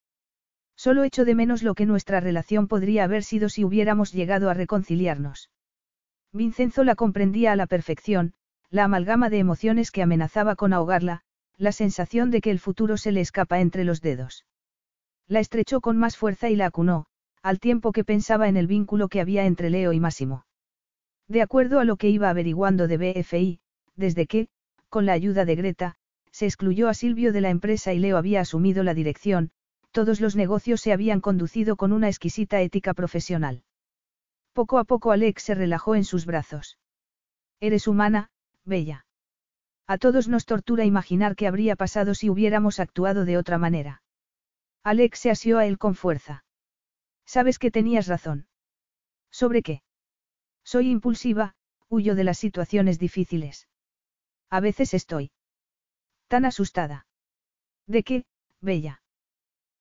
Solo 0.75 1.05
echo 1.05 1.27
de 1.27 1.35
menos 1.35 1.63
lo 1.63 1.75
que 1.75 1.85
nuestra 1.85 2.21
relación 2.21 2.67
podría 2.67 3.05
haber 3.05 3.25
sido 3.25 3.51
si 3.51 3.63
hubiéramos 3.63 4.11
llegado 4.11 4.49
a 4.49 4.55
reconciliarnos. 4.55 5.51
Vincenzo 6.33 6.85
la 6.85 6.95
comprendía 6.95 7.53
a 7.53 7.57
la 7.57 7.67
perfección, 7.67 8.35
la 8.71 8.85
amalgama 8.85 9.31
de 9.31 9.39
emociones 9.39 9.91
que 9.91 10.03
amenazaba 10.03 10.57
con 10.57 10.73
ahogarla, 10.73 11.23
la 11.57 11.73
sensación 11.73 12.31
de 12.31 12.41
que 12.41 12.51
el 12.51 12.59
futuro 12.59 12.97
se 12.97 13.13
le 13.13 13.21
escapa 13.21 13.61
entre 13.61 13.85
los 13.85 14.01
dedos. 14.01 14.45
La 15.27 15.41
estrechó 15.41 15.81
con 15.81 15.97
más 15.97 16.17
fuerza 16.17 16.51
y 16.51 16.57
la 16.57 16.67
acunó, 16.67 17.07
al 17.43 17.61
tiempo 17.61 17.93
que 17.93 18.05
pensaba 18.05 18.49
en 18.49 18.57
el 18.57 18.67
vínculo 18.67 19.09
que 19.09 19.21
había 19.21 19.47
entre 19.47 19.71
Leo 19.71 19.93
y 19.93 20.01
Máximo. 20.01 20.45
De 21.29 21.43
acuerdo 21.43 21.81
a 21.81 21.85
lo 21.85 21.97
que 21.97 22.09
iba 22.09 22.31
averiguando 22.31 22.89
de 22.89 22.97
BFI, 22.97 23.61
desde 23.97 24.27
que, 24.27 24.49
con 24.89 25.07
la 25.07 25.13
ayuda 25.13 25.45
de 25.45 25.57
Greta, 25.57 25.97
se 26.31 26.47
excluyó 26.47 26.89
a 26.89 26.95
Silvio 26.95 27.33
de 27.33 27.41
la 27.41 27.51
empresa 27.51 27.93
y 27.93 27.99
Leo 27.99 28.17
había 28.17 28.41
asumido 28.41 28.83
la 28.83 28.95
dirección, 28.95 29.51
todos 29.91 30.21
los 30.21 30.37
negocios 30.37 30.81
se 30.81 30.93
habían 30.93 31.21
conducido 31.21 31.77
con 31.77 31.93
una 31.93 32.09
exquisita 32.09 32.61
ética 32.61 32.95
profesional. 32.95 33.63
Poco 34.59 34.79
a 34.81 34.85
poco 34.85 35.13
Alex 35.13 35.45
se 35.45 35.55
relajó 35.55 35.95
en 35.95 36.03
sus 36.03 36.27
brazos. 36.27 36.81
Eres 37.61 37.87
humana, 37.87 38.33
bella. 38.65 39.07
A 39.87 39.99
todos 39.99 40.27
nos 40.27 40.47
tortura 40.47 40.85
imaginar 40.85 41.37
qué 41.37 41.47
habría 41.47 41.77
pasado 41.77 42.13
si 42.13 42.29
hubiéramos 42.29 42.81
actuado 42.81 43.25
de 43.25 43.39
otra 43.39 43.57
manera. 43.57 44.03
Alex 44.83 45.21
se 45.21 45.31
asió 45.31 45.59
a 45.59 45.67
él 45.67 45.79
con 45.79 45.95
fuerza. 45.95 46.45
Sabes 47.25 47.61
que 47.61 47.71
tenías 47.71 48.09
razón. 48.09 48.49
¿Sobre 49.31 49.63
qué? 49.63 49.83
Soy 50.65 50.91
impulsiva, 50.91 51.55
huyo 51.89 52.17
de 52.17 52.25
las 52.25 52.39
situaciones 52.39 52.99
difíciles. 52.99 53.69
A 54.51 54.59
veces 54.59 54.93
estoy. 54.93 55.31
Tan 56.27 56.45
asustada. 56.45 57.07
¿De 57.87 58.03
qué, 58.03 58.25
Bella? 58.61 59.03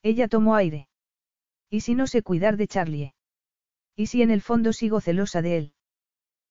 Ella 0.03 0.27
tomó 0.27 0.53
aire. 0.53 0.87
¿Y 1.67 1.81
si 1.81 1.95
no 1.95 2.05
sé 2.05 2.21
cuidar 2.21 2.57
de 2.57 2.67
Charlie? 2.67 3.16
¿Y 3.97 4.05
si 4.05 4.21
en 4.21 4.29
el 4.29 4.43
fondo 4.43 4.73
sigo 4.73 5.01
celosa 5.01 5.41
de 5.41 5.57
él? 5.57 5.73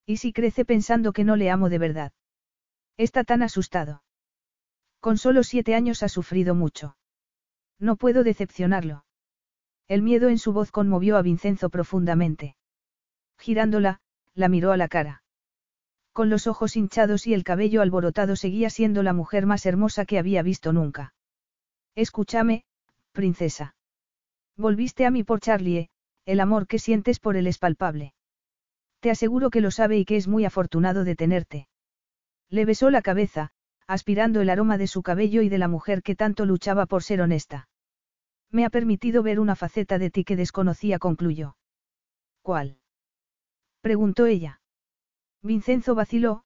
¿Y 0.04 0.16
si 0.16 0.32
crece 0.32 0.64
pensando 0.64 1.12
que 1.12 1.22
no 1.22 1.36
le 1.36 1.48
amo 1.48 1.68
de 1.68 1.78
verdad? 1.78 2.12
Está 2.96 3.22
tan 3.22 3.42
asustado. 3.42 4.02
Con 4.98 5.16
solo 5.16 5.44
siete 5.44 5.76
años 5.76 6.02
ha 6.02 6.08
sufrido 6.08 6.56
mucho. 6.56 6.96
No 7.78 7.94
puedo 7.94 8.24
decepcionarlo. 8.24 9.04
El 9.86 10.02
miedo 10.02 10.28
en 10.28 10.38
su 10.38 10.52
voz 10.52 10.72
conmovió 10.72 11.16
a 11.16 11.22
Vincenzo 11.22 11.70
profundamente. 11.70 12.56
Girándola, 13.38 14.00
la 14.34 14.48
miró 14.48 14.72
a 14.72 14.76
la 14.76 14.88
cara. 14.88 15.22
Con 16.12 16.30
los 16.30 16.48
ojos 16.48 16.76
hinchados 16.76 17.28
y 17.28 17.34
el 17.34 17.44
cabello 17.44 17.80
alborotado 17.80 18.34
seguía 18.34 18.70
siendo 18.70 19.04
la 19.04 19.12
mujer 19.12 19.46
más 19.46 19.66
hermosa 19.66 20.04
que 20.04 20.18
había 20.18 20.42
visto 20.42 20.72
nunca. 20.72 21.14
Escúchame, 21.94 22.64
princesa. 23.12 23.76
Volviste 24.56 25.06
a 25.06 25.12
mí 25.12 25.22
por 25.22 25.40
Charlie, 25.40 25.90
el 26.26 26.40
amor 26.40 26.66
que 26.66 26.78
sientes 26.78 27.20
por 27.20 27.36
él 27.36 27.46
es 27.46 27.58
palpable. 27.58 28.12
Te 29.00 29.10
aseguro 29.10 29.50
que 29.50 29.60
lo 29.60 29.70
sabe 29.70 29.96
y 29.98 30.04
que 30.04 30.16
es 30.16 30.28
muy 30.28 30.44
afortunado 30.44 31.04
de 31.04 31.14
tenerte. 31.14 31.68
Le 32.50 32.64
besó 32.64 32.90
la 32.90 33.00
cabeza, 33.00 33.52
aspirando 33.86 34.40
el 34.40 34.50
aroma 34.50 34.78
de 34.78 34.88
su 34.88 35.02
cabello 35.02 35.42
y 35.42 35.48
de 35.48 35.58
la 35.58 35.68
mujer 35.68 36.02
que 36.02 36.16
tanto 36.16 36.44
luchaba 36.44 36.86
por 36.86 37.02
ser 37.02 37.20
honesta. 37.20 37.68
Me 38.50 38.64
ha 38.64 38.70
permitido 38.70 39.22
ver 39.22 39.38
una 39.38 39.56
faceta 39.56 39.98
de 39.98 40.10
ti 40.10 40.24
que 40.24 40.36
desconocía, 40.36 40.98
concluyó. 40.98 41.56
¿Cuál? 42.42 42.78
preguntó 43.80 44.26
ella. 44.26 44.60
Vincenzo 45.42 45.94
vaciló, 45.94 46.44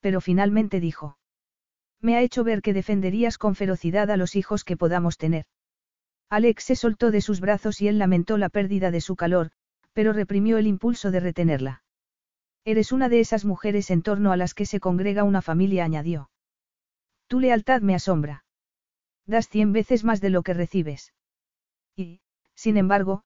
pero 0.00 0.20
finalmente 0.20 0.80
dijo. 0.80 1.16
Me 2.00 2.16
ha 2.16 2.20
hecho 2.20 2.44
ver 2.44 2.60
que 2.60 2.74
defenderías 2.74 3.38
con 3.38 3.54
ferocidad 3.54 4.10
a 4.10 4.16
los 4.16 4.36
hijos 4.36 4.64
que 4.64 4.76
podamos 4.76 5.16
tener. 5.16 5.46
Alex 6.28 6.64
se 6.64 6.76
soltó 6.76 7.10
de 7.10 7.20
sus 7.20 7.40
brazos 7.40 7.80
y 7.80 7.88
él 7.88 7.98
lamentó 7.98 8.38
la 8.38 8.48
pérdida 8.48 8.90
de 8.90 9.00
su 9.00 9.16
calor, 9.16 9.50
pero 9.92 10.12
reprimió 10.12 10.58
el 10.58 10.66
impulso 10.66 11.10
de 11.10 11.20
retenerla. 11.20 11.82
Eres 12.64 12.92
una 12.92 13.08
de 13.08 13.20
esas 13.20 13.44
mujeres 13.44 13.90
en 13.90 14.02
torno 14.02 14.32
a 14.32 14.36
las 14.36 14.54
que 14.54 14.66
se 14.66 14.80
congrega 14.80 15.24
una 15.24 15.42
familia, 15.42 15.84
añadió. 15.84 16.30
Tu 17.26 17.40
lealtad 17.40 17.82
me 17.82 17.94
asombra. 17.94 18.44
Das 19.26 19.48
cien 19.48 19.72
veces 19.72 20.04
más 20.04 20.20
de 20.20 20.30
lo 20.30 20.42
que 20.42 20.54
recibes. 20.54 21.12
Y, 21.96 22.20
sin 22.54 22.76
embargo, 22.76 23.24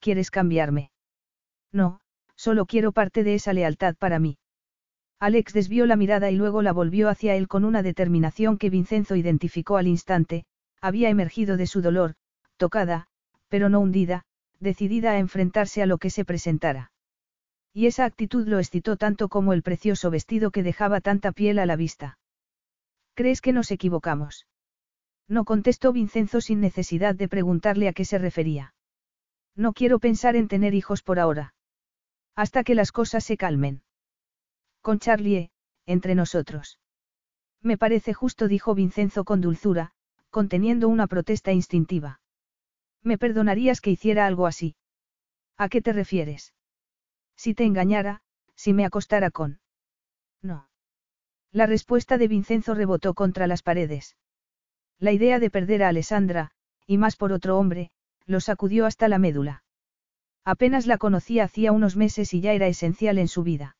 quieres 0.00 0.30
cambiarme. 0.30 0.90
No, 1.72 2.00
solo 2.34 2.66
quiero 2.66 2.92
parte 2.92 3.24
de 3.24 3.34
esa 3.34 3.52
lealtad 3.52 3.94
para 3.96 4.18
mí. 4.18 4.38
Alex 5.20 5.52
desvió 5.52 5.86
la 5.86 5.96
mirada 5.96 6.30
y 6.30 6.36
luego 6.36 6.62
la 6.62 6.72
volvió 6.72 7.08
hacia 7.08 7.34
él 7.34 7.48
con 7.48 7.64
una 7.64 7.82
determinación 7.82 8.56
que 8.56 8.70
Vincenzo 8.70 9.16
identificó 9.16 9.76
al 9.76 9.88
instante, 9.88 10.44
había 10.80 11.10
emergido 11.10 11.56
de 11.56 11.66
su 11.66 11.82
dolor, 11.82 12.14
tocada, 12.58 13.06
pero 13.48 13.70
no 13.70 13.80
hundida, 13.80 14.24
decidida 14.60 15.12
a 15.12 15.18
enfrentarse 15.18 15.82
a 15.82 15.86
lo 15.86 15.96
que 15.98 16.10
se 16.10 16.26
presentara. 16.26 16.92
Y 17.72 17.86
esa 17.86 18.04
actitud 18.04 18.46
lo 18.46 18.58
excitó 18.58 18.96
tanto 18.96 19.28
como 19.28 19.52
el 19.52 19.62
precioso 19.62 20.10
vestido 20.10 20.50
que 20.50 20.62
dejaba 20.62 21.00
tanta 21.00 21.32
piel 21.32 21.58
a 21.58 21.66
la 21.66 21.76
vista. 21.76 22.18
¿Crees 23.14 23.40
que 23.40 23.52
nos 23.52 23.70
equivocamos? 23.70 24.46
No 25.28 25.44
contestó 25.44 25.92
Vincenzo 25.92 26.40
sin 26.40 26.60
necesidad 26.60 27.14
de 27.14 27.28
preguntarle 27.28 27.88
a 27.88 27.92
qué 27.92 28.04
se 28.04 28.18
refería. 28.18 28.74
No 29.54 29.72
quiero 29.72 29.98
pensar 29.98 30.36
en 30.36 30.48
tener 30.48 30.74
hijos 30.74 31.02
por 31.02 31.18
ahora. 31.18 31.54
Hasta 32.34 32.64
que 32.64 32.74
las 32.74 32.92
cosas 32.92 33.24
se 33.24 33.36
calmen. 33.36 33.82
Con 34.80 34.98
Charlie, 34.98 35.50
entre 35.84 36.14
nosotros. 36.14 36.78
Me 37.62 37.76
parece 37.76 38.14
justo, 38.14 38.48
dijo 38.48 38.74
Vincenzo 38.74 39.24
con 39.24 39.40
dulzura, 39.40 39.92
conteniendo 40.30 40.88
una 40.88 41.06
protesta 41.06 41.52
instintiva. 41.52 42.20
¿Me 43.02 43.18
perdonarías 43.18 43.80
que 43.80 43.90
hiciera 43.90 44.26
algo 44.26 44.46
así? 44.46 44.76
¿A 45.56 45.68
qué 45.68 45.82
te 45.82 45.92
refieres? 45.92 46.54
Si 47.36 47.54
te 47.54 47.64
engañara, 47.64 48.22
si 48.54 48.72
me 48.72 48.84
acostara 48.84 49.30
con... 49.30 49.60
No. 50.42 50.68
La 51.52 51.66
respuesta 51.66 52.18
de 52.18 52.28
Vincenzo 52.28 52.74
rebotó 52.74 53.14
contra 53.14 53.46
las 53.46 53.62
paredes. 53.62 54.16
La 54.98 55.12
idea 55.12 55.38
de 55.38 55.50
perder 55.50 55.82
a 55.82 55.88
Alessandra, 55.88 56.50
y 56.86 56.98
más 56.98 57.16
por 57.16 57.32
otro 57.32 57.58
hombre, 57.58 57.90
lo 58.26 58.40
sacudió 58.40 58.86
hasta 58.86 59.08
la 59.08 59.18
médula. 59.18 59.62
Apenas 60.44 60.86
la 60.86 60.98
conocía 60.98 61.44
hacía 61.44 61.72
unos 61.72 61.96
meses 61.96 62.34
y 62.34 62.40
ya 62.40 62.52
era 62.52 62.66
esencial 62.68 63.18
en 63.18 63.28
su 63.28 63.42
vida. 63.42 63.76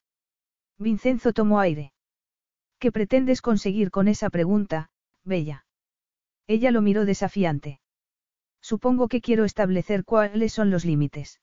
Vincenzo 0.79 1.33
tomó 1.33 1.61
aire. 1.61 1.93
¿Qué 2.79 2.93
pretendes 2.93 3.43
conseguir 3.43 3.91
con 3.91 4.07
esa 4.07 4.31
pregunta, 4.31 4.91
Bella? 5.25 5.67
Ella 6.47 6.71
lo 6.71 6.81
miró 6.81 7.05
desafiante. 7.05 7.81
Supongo 8.61 9.09
que 9.09 9.21
quiero 9.21 9.45
establecer 9.45 10.05
cuáles 10.05 10.53
son 10.53 10.71
los 10.71 10.85
límites. 10.85 11.41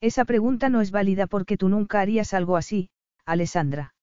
Esa 0.00 0.24
pregunta 0.24 0.68
no 0.68 0.80
es 0.80 0.90
válida 0.90 1.26
porque 1.26 1.56
tú 1.56 1.68
nunca 1.68 2.00
harías 2.00 2.34
algo 2.34 2.56
así, 2.56 2.90
Alessandra. 3.24 3.94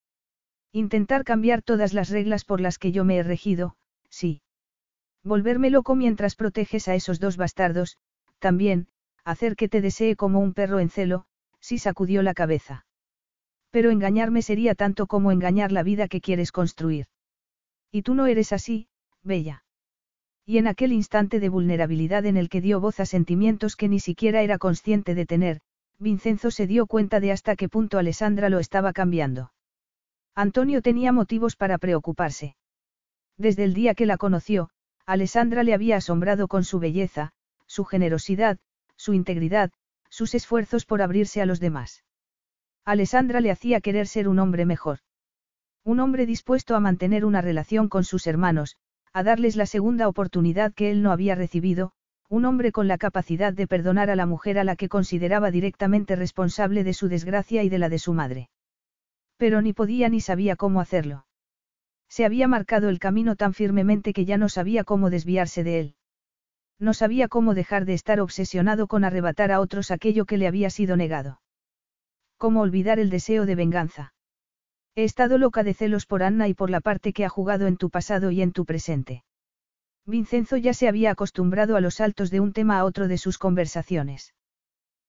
Intentar 0.72 1.24
cambiar 1.24 1.62
todas 1.62 1.94
las 1.94 2.10
reglas 2.10 2.46
por 2.46 2.60
las 2.60 2.80
que 2.80 2.92
yo 2.92 3.06
me 3.06 3.18
he 3.18 3.24
regido, 3.24 3.76
sí. 4.10 4.42
Volverme 5.24 5.70
loco 5.70 5.96
mientras 5.96 6.36
proteges 6.36 6.88
a 6.88 6.96
esos 6.96 7.20
dos 7.20 7.38
bastardos, 7.38 7.98
también, 8.40 8.88
hacer 9.24 9.56
que 9.56 9.70
te 9.70 9.82
desee 9.82 10.16
como 10.16 10.40
un 10.40 10.54
perro 10.54 10.80
en 10.80 10.90
celo, 10.90 11.26
sí 11.60 11.78
sacudió 11.78 12.24
la 12.24 12.34
cabeza. 12.34 12.86
Pero 13.70 13.90
engañarme 13.90 14.42
sería 14.42 14.76
tanto 14.76 15.08
como 15.08 15.32
engañar 15.32 15.72
la 15.72 15.84
vida 15.84 16.08
que 16.08 16.22
quieres 16.22 16.52
construir. 16.52 17.08
Y 17.92 18.02
tú 18.02 18.16
no 18.16 18.26
eres 18.26 18.52
así, 18.52 18.88
Bella. 19.22 19.64
Y 20.46 20.58
en 20.58 20.68
aquel 20.68 20.92
instante 20.92 21.40
de 21.40 21.50
vulnerabilidad 21.50 22.26
en 22.26 22.36
el 22.36 22.50
que 22.50 22.62
dio 22.62 22.80
voz 22.82 23.00
a 23.00 23.06
sentimientos 23.06 23.76
que 23.76 23.88
ni 23.88 24.00
siquiera 24.00 24.42
era 24.42 24.58
consciente 24.58 25.16
de 25.16 25.26
tener, 25.26 25.62
Vincenzo 26.00 26.52
se 26.52 26.68
dio 26.68 26.86
cuenta 26.86 27.20
de 27.20 27.32
hasta 27.32 27.56
qué 27.56 27.70
punto 27.70 27.98
Alessandra 27.98 28.50
lo 28.50 28.60
estaba 28.60 28.92
cambiando. 28.92 29.54
Antonio 30.36 30.82
tenía 30.82 31.12
motivos 31.12 31.56
para 31.56 31.78
preocuparse. 31.78 32.56
Desde 33.38 33.64
el 33.64 33.74
día 33.74 33.96
que 33.96 34.06
la 34.06 34.18
conoció, 34.18 34.70
Alessandra 35.06 35.64
le 35.64 35.74
había 35.74 35.98
asombrado 35.98 36.48
con 36.48 36.64
su 36.64 36.80
belleza, 36.80 37.32
su 37.68 37.86
generosidad, 37.86 38.58
su 38.98 39.14
integridad, 39.14 39.72
sus 40.10 40.36
esfuerzos 40.36 40.86
por 40.86 41.02
abrirse 41.02 41.42
a 41.42 41.46
los 41.46 41.60
demás. 41.60 42.04
Alessandra 42.86 43.40
le 43.40 43.52
hacía 43.52 43.80
querer 43.80 44.08
ser 44.08 44.28
un 44.28 44.40
hombre 44.40 44.66
mejor. 44.66 45.00
Un 45.84 46.00
hombre 46.00 46.26
dispuesto 46.26 46.76
a 46.76 46.80
mantener 46.80 47.26
una 47.26 47.42
relación 47.42 47.90
con 47.90 48.04
sus 48.04 48.28
hermanos, 48.28 48.78
a 49.14 49.24
darles 49.24 49.56
la 49.56 49.68
segunda 49.68 50.08
oportunidad 50.08 50.74
que 50.74 50.90
él 50.90 51.04
no 51.04 51.12
había 51.12 51.36
recibido, 51.36 51.92
un 52.30 52.46
hombre 52.46 52.72
con 52.72 52.88
la 52.88 52.98
capacidad 52.98 53.54
de 53.54 53.68
perdonar 53.68 54.10
a 54.10 54.16
la 54.16 54.26
mujer 54.26 54.58
a 54.58 54.64
la 54.64 54.76
que 54.76 54.90
consideraba 54.90 55.52
directamente 55.52 56.16
responsable 56.16 56.84
de 56.84 56.96
su 56.96 57.08
desgracia 57.08 57.62
y 57.64 57.70
de 57.70 57.78
la 57.78 57.90
de 57.90 58.00
su 58.00 58.14
madre. 58.14 58.50
Pero 59.38 59.62
ni 59.62 59.72
podía 59.72 60.10
ni 60.10 60.20
sabía 60.20 60.56
cómo 60.56 60.82
hacerlo. 60.82 61.28
Se 62.10 62.26
había 62.26 62.48
marcado 62.48 62.90
el 62.90 62.98
camino 62.98 63.36
tan 63.36 63.54
firmemente 63.54 64.14
que 64.14 64.26
ya 64.26 64.38
no 64.38 64.50
sabía 64.50 64.84
cómo 64.84 65.12
desviarse 65.12 65.64
de 65.64 65.80
él. 65.80 65.96
No 66.80 66.94
sabía 66.94 67.28
cómo 67.28 67.54
dejar 67.54 67.86
de 67.86 67.94
estar 67.94 68.20
obsesionado 68.20 68.88
con 68.88 69.04
arrebatar 69.04 69.52
a 69.52 69.60
otros 69.60 69.92
aquello 69.92 70.26
que 70.26 70.38
le 70.38 70.48
había 70.48 70.72
sido 70.72 70.98
negado. 70.98 71.40
Cómo 72.38 72.62
olvidar 72.62 73.00
el 73.00 73.12
deseo 73.12 73.46
de 73.46 73.56
venganza. 73.56 74.14
He 74.96 75.04
estado 75.04 75.38
loca 75.38 75.64
de 75.64 75.74
celos 75.74 76.06
por 76.06 76.22
Anna 76.22 76.48
y 76.48 76.54
por 76.54 76.70
la 76.70 76.80
parte 76.80 77.14
que 77.14 77.26
ha 77.26 77.30
jugado 77.30 77.66
en 77.68 77.78
tu 77.78 77.90
pasado 77.90 78.30
y 78.30 78.42
en 78.42 78.52
tu 78.52 78.66
presente. 78.66 79.24
Vincenzo 80.06 80.58
ya 80.58 80.74
se 80.74 80.88
había 80.88 81.12
acostumbrado 81.12 81.76
a 81.76 81.82
los 81.82 81.96
saltos 81.96 82.30
de 82.30 82.40
un 82.40 82.54
tema 82.54 82.78
a 82.78 82.86
otro 82.86 83.08
de 83.08 83.18
sus 83.18 83.38
conversaciones. 83.38 84.34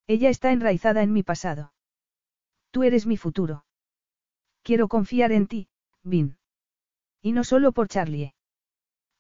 Ella 0.06 0.30
está 0.30 0.52
enraizada 0.52 1.02
en 1.02 1.12
mi 1.12 1.22
pasado. 1.22 1.72
Tú 2.70 2.82
eres 2.82 3.06
mi 3.06 3.16
futuro. 3.16 3.64
Quiero 4.62 4.88
confiar 4.88 5.32
en 5.32 5.46
ti, 5.46 5.68
Vin. 6.02 6.38
Y 7.20 7.32
no 7.32 7.44
solo 7.44 7.72
por 7.72 7.88
Charlie. 7.88 8.34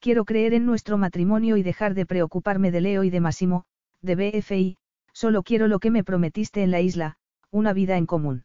Quiero 0.00 0.24
creer 0.24 0.54
en 0.54 0.66
nuestro 0.66 0.96
matrimonio 0.98 1.56
y 1.56 1.62
dejar 1.62 1.94
de 1.94 2.06
preocuparme 2.06 2.70
de 2.70 2.80
Leo 2.80 3.04
y 3.04 3.10
de 3.10 3.20
Massimo, 3.20 3.64
de 4.00 4.16
BFI, 4.16 4.76
solo 5.12 5.42
quiero 5.42 5.68
lo 5.68 5.78
que 5.78 5.90
me 5.90 6.04
prometiste 6.04 6.62
en 6.62 6.70
la 6.70 6.80
isla, 6.80 7.16
una 7.50 7.72
vida 7.72 7.96
en 7.96 8.06
común. 8.06 8.44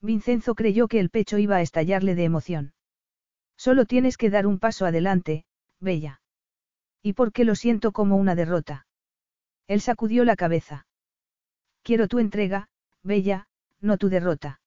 Vincenzo 0.00 0.54
creyó 0.54 0.88
que 0.88 1.00
el 1.00 1.10
pecho 1.10 1.38
iba 1.38 1.56
a 1.56 1.62
estallarle 1.62 2.14
de 2.14 2.24
emoción. 2.24 2.74
Solo 3.56 3.86
tienes 3.86 4.16
que 4.16 4.30
dar 4.30 4.46
un 4.46 4.58
paso 4.58 4.86
adelante, 4.86 5.44
Bella. 5.80 6.20
¿Y 7.02 7.14
por 7.14 7.32
qué 7.32 7.44
lo 7.44 7.54
siento 7.54 7.92
como 7.92 8.16
una 8.16 8.34
derrota? 8.34 8.86
Él 9.66 9.80
sacudió 9.80 10.24
la 10.24 10.36
cabeza. 10.36 10.86
Quiero 11.82 12.08
tu 12.08 12.18
entrega, 12.18 12.68
Bella, 13.02 13.46
no 13.80 13.96
tu 13.96 14.08
derrota. 14.08 14.60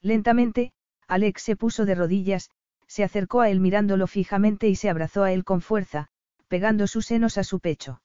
Lentamente, 0.00 0.72
Alex 1.08 1.42
se 1.42 1.56
puso 1.56 1.84
de 1.84 1.94
rodillas, 1.94 2.50
se 2.86 3.04
acercó 3.04 3.40
a 3.40 3.50
él 3.50 3.60
mirándolo 3.60 4.06
fijamente 4.06 4.68
y 4.68 4.76
se 4.76 4.88
abrazó 4.88 5.22
a 5.22 5.32
él 5.32 5.44
con 5.44 5.60
fuerza, 5.60 6.08
pegando 6.48 6.86
sus 6.86 7.06
senos 7.06 7.38
a 7.38 7.44
su 7.44 7.60
pecho. 7.60 8.00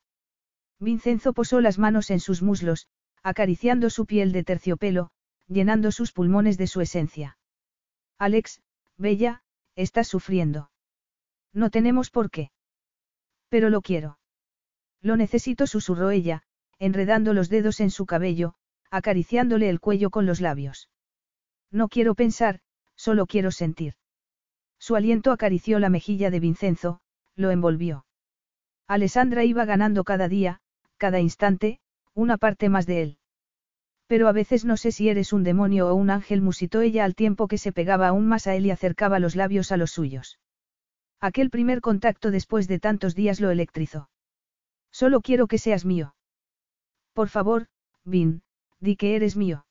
Vincenzo 0.80 1.34
posó 1.34 1.62
las 1.62 1.78
manos 1.78 2.10
en 2.10 2.20
sus 2.20 2.42
muslos, 2.42 2.88
acariciando 3.22 3.90
su 3.90 4.06
piel 4.08 4.32
de 4.32 4.44
terciopelo, 4.44 5.12
llenando 5.52 5.92
sus 5.92 6.12
pulmones 6.14 6.58
de 6.58 6.68
su 6.68 6.82
esencia. 6.82 7.38
Alex, 8.18 8.62
Bella, 8.98 9.44
estás 9.76 10.08
sufriendo. 10.08 10.72
No 11.54 11.70
tenemos 11.70 12.10
por 12.10 12.32
qué. 12.32 12.52
Pero 13.50 13.70
lo 13.70 13.82
quiero. 13.82 14.20
Lo 15.02 15.18
necesito, 15.18 15.68
susurró 15.68 16.12
ella, 16.12 16.44
enredando 16.80 17.34
los 17.34 17.50
dedos 17.50 17.80
en 17.80 17.92
su 17.92 18.06
cabello, 18.06 18.54
acariciándole 18.90 19.70
el 19.70 19.80
cuello 19.80 20.10
con 20.10 20.26
los 20.26 20.40
labios. 20.40 20.90
No 21.72 21.90
quiero 21.90 22.16
pensar, 22.16 22.60
solo 22.96 23.26
quiero 23.26 23.52
sentir. 23.52 23.96
Su 24.80 24.96
aliento 24.96 25.32
acarició 25.32 25.80
la 25.80 25.90
mejilla 25.90 26.30
de 26.30 26.40
Vincenzo, 26.40 27.02
lo 27.36 27.52
envolvió. 27.52 28.06
Alessandra 28.88 29.44
iba 29.44 29.66
ganando 29.66 30.04
cada 30.04 30.28
día, 30.28 30.62
cada 30.98 31.20
instante, 31.20 31.80
una 32.14 32.38
parte 32.38 32.70
más 32.70 32.86
de 32.86 33.02
él. 33.02 33.18
Pero 34.12 34.28
a 34.28 34.34
veces 34.34 34.66
no 34.66 34.76
sé 34.76 34.92
si 34.92 35.08
eres 35.08 35.32
un 35.32 35.44
demonio 35.44 35.88
o 35.88 35.96
un 35.96 36.10
ángel, 36.10 36.42
musitó 36.42 36.82
ella 36.82 37.06
al 37.06 37.16
tiempo 37.16 37.48
que 37.48 37.58
se 37.58 37.72
pegaba 37.72 38.10
aún 38.10 38.28
más 38.28 38.46
a 38.46 38.56
él 38.56 38.66
y 38.66 38.70
acercaba 38.70 39.20
los 39.20 39.38
labios 39.38 39.72
a 39.72 39.78
los 39.78 39.92
suyos. 39.92 40.38
Aquel 41.22 41.50
primer 41.50 41.80
contacto 41.80 42.30
después 42.30 42.68
de 42.68 42.78
tantos 42.78 43.16
días 43.16 43.40
lo 43.40 43.52
electrizó. 43.52 44.10
Solo 44.92 45.22
quiero 45.22 45.48
que 45.48 45.58
seas 45.58 45.86
mío. 45.86 46.14
Por 47.14 47.30
favor, 47.30 47.68
Vin, 48.04 48.42
di 48.82 48.98
que 48.98 49.16
eres 49.16 49.38
mío. 49.38 49.66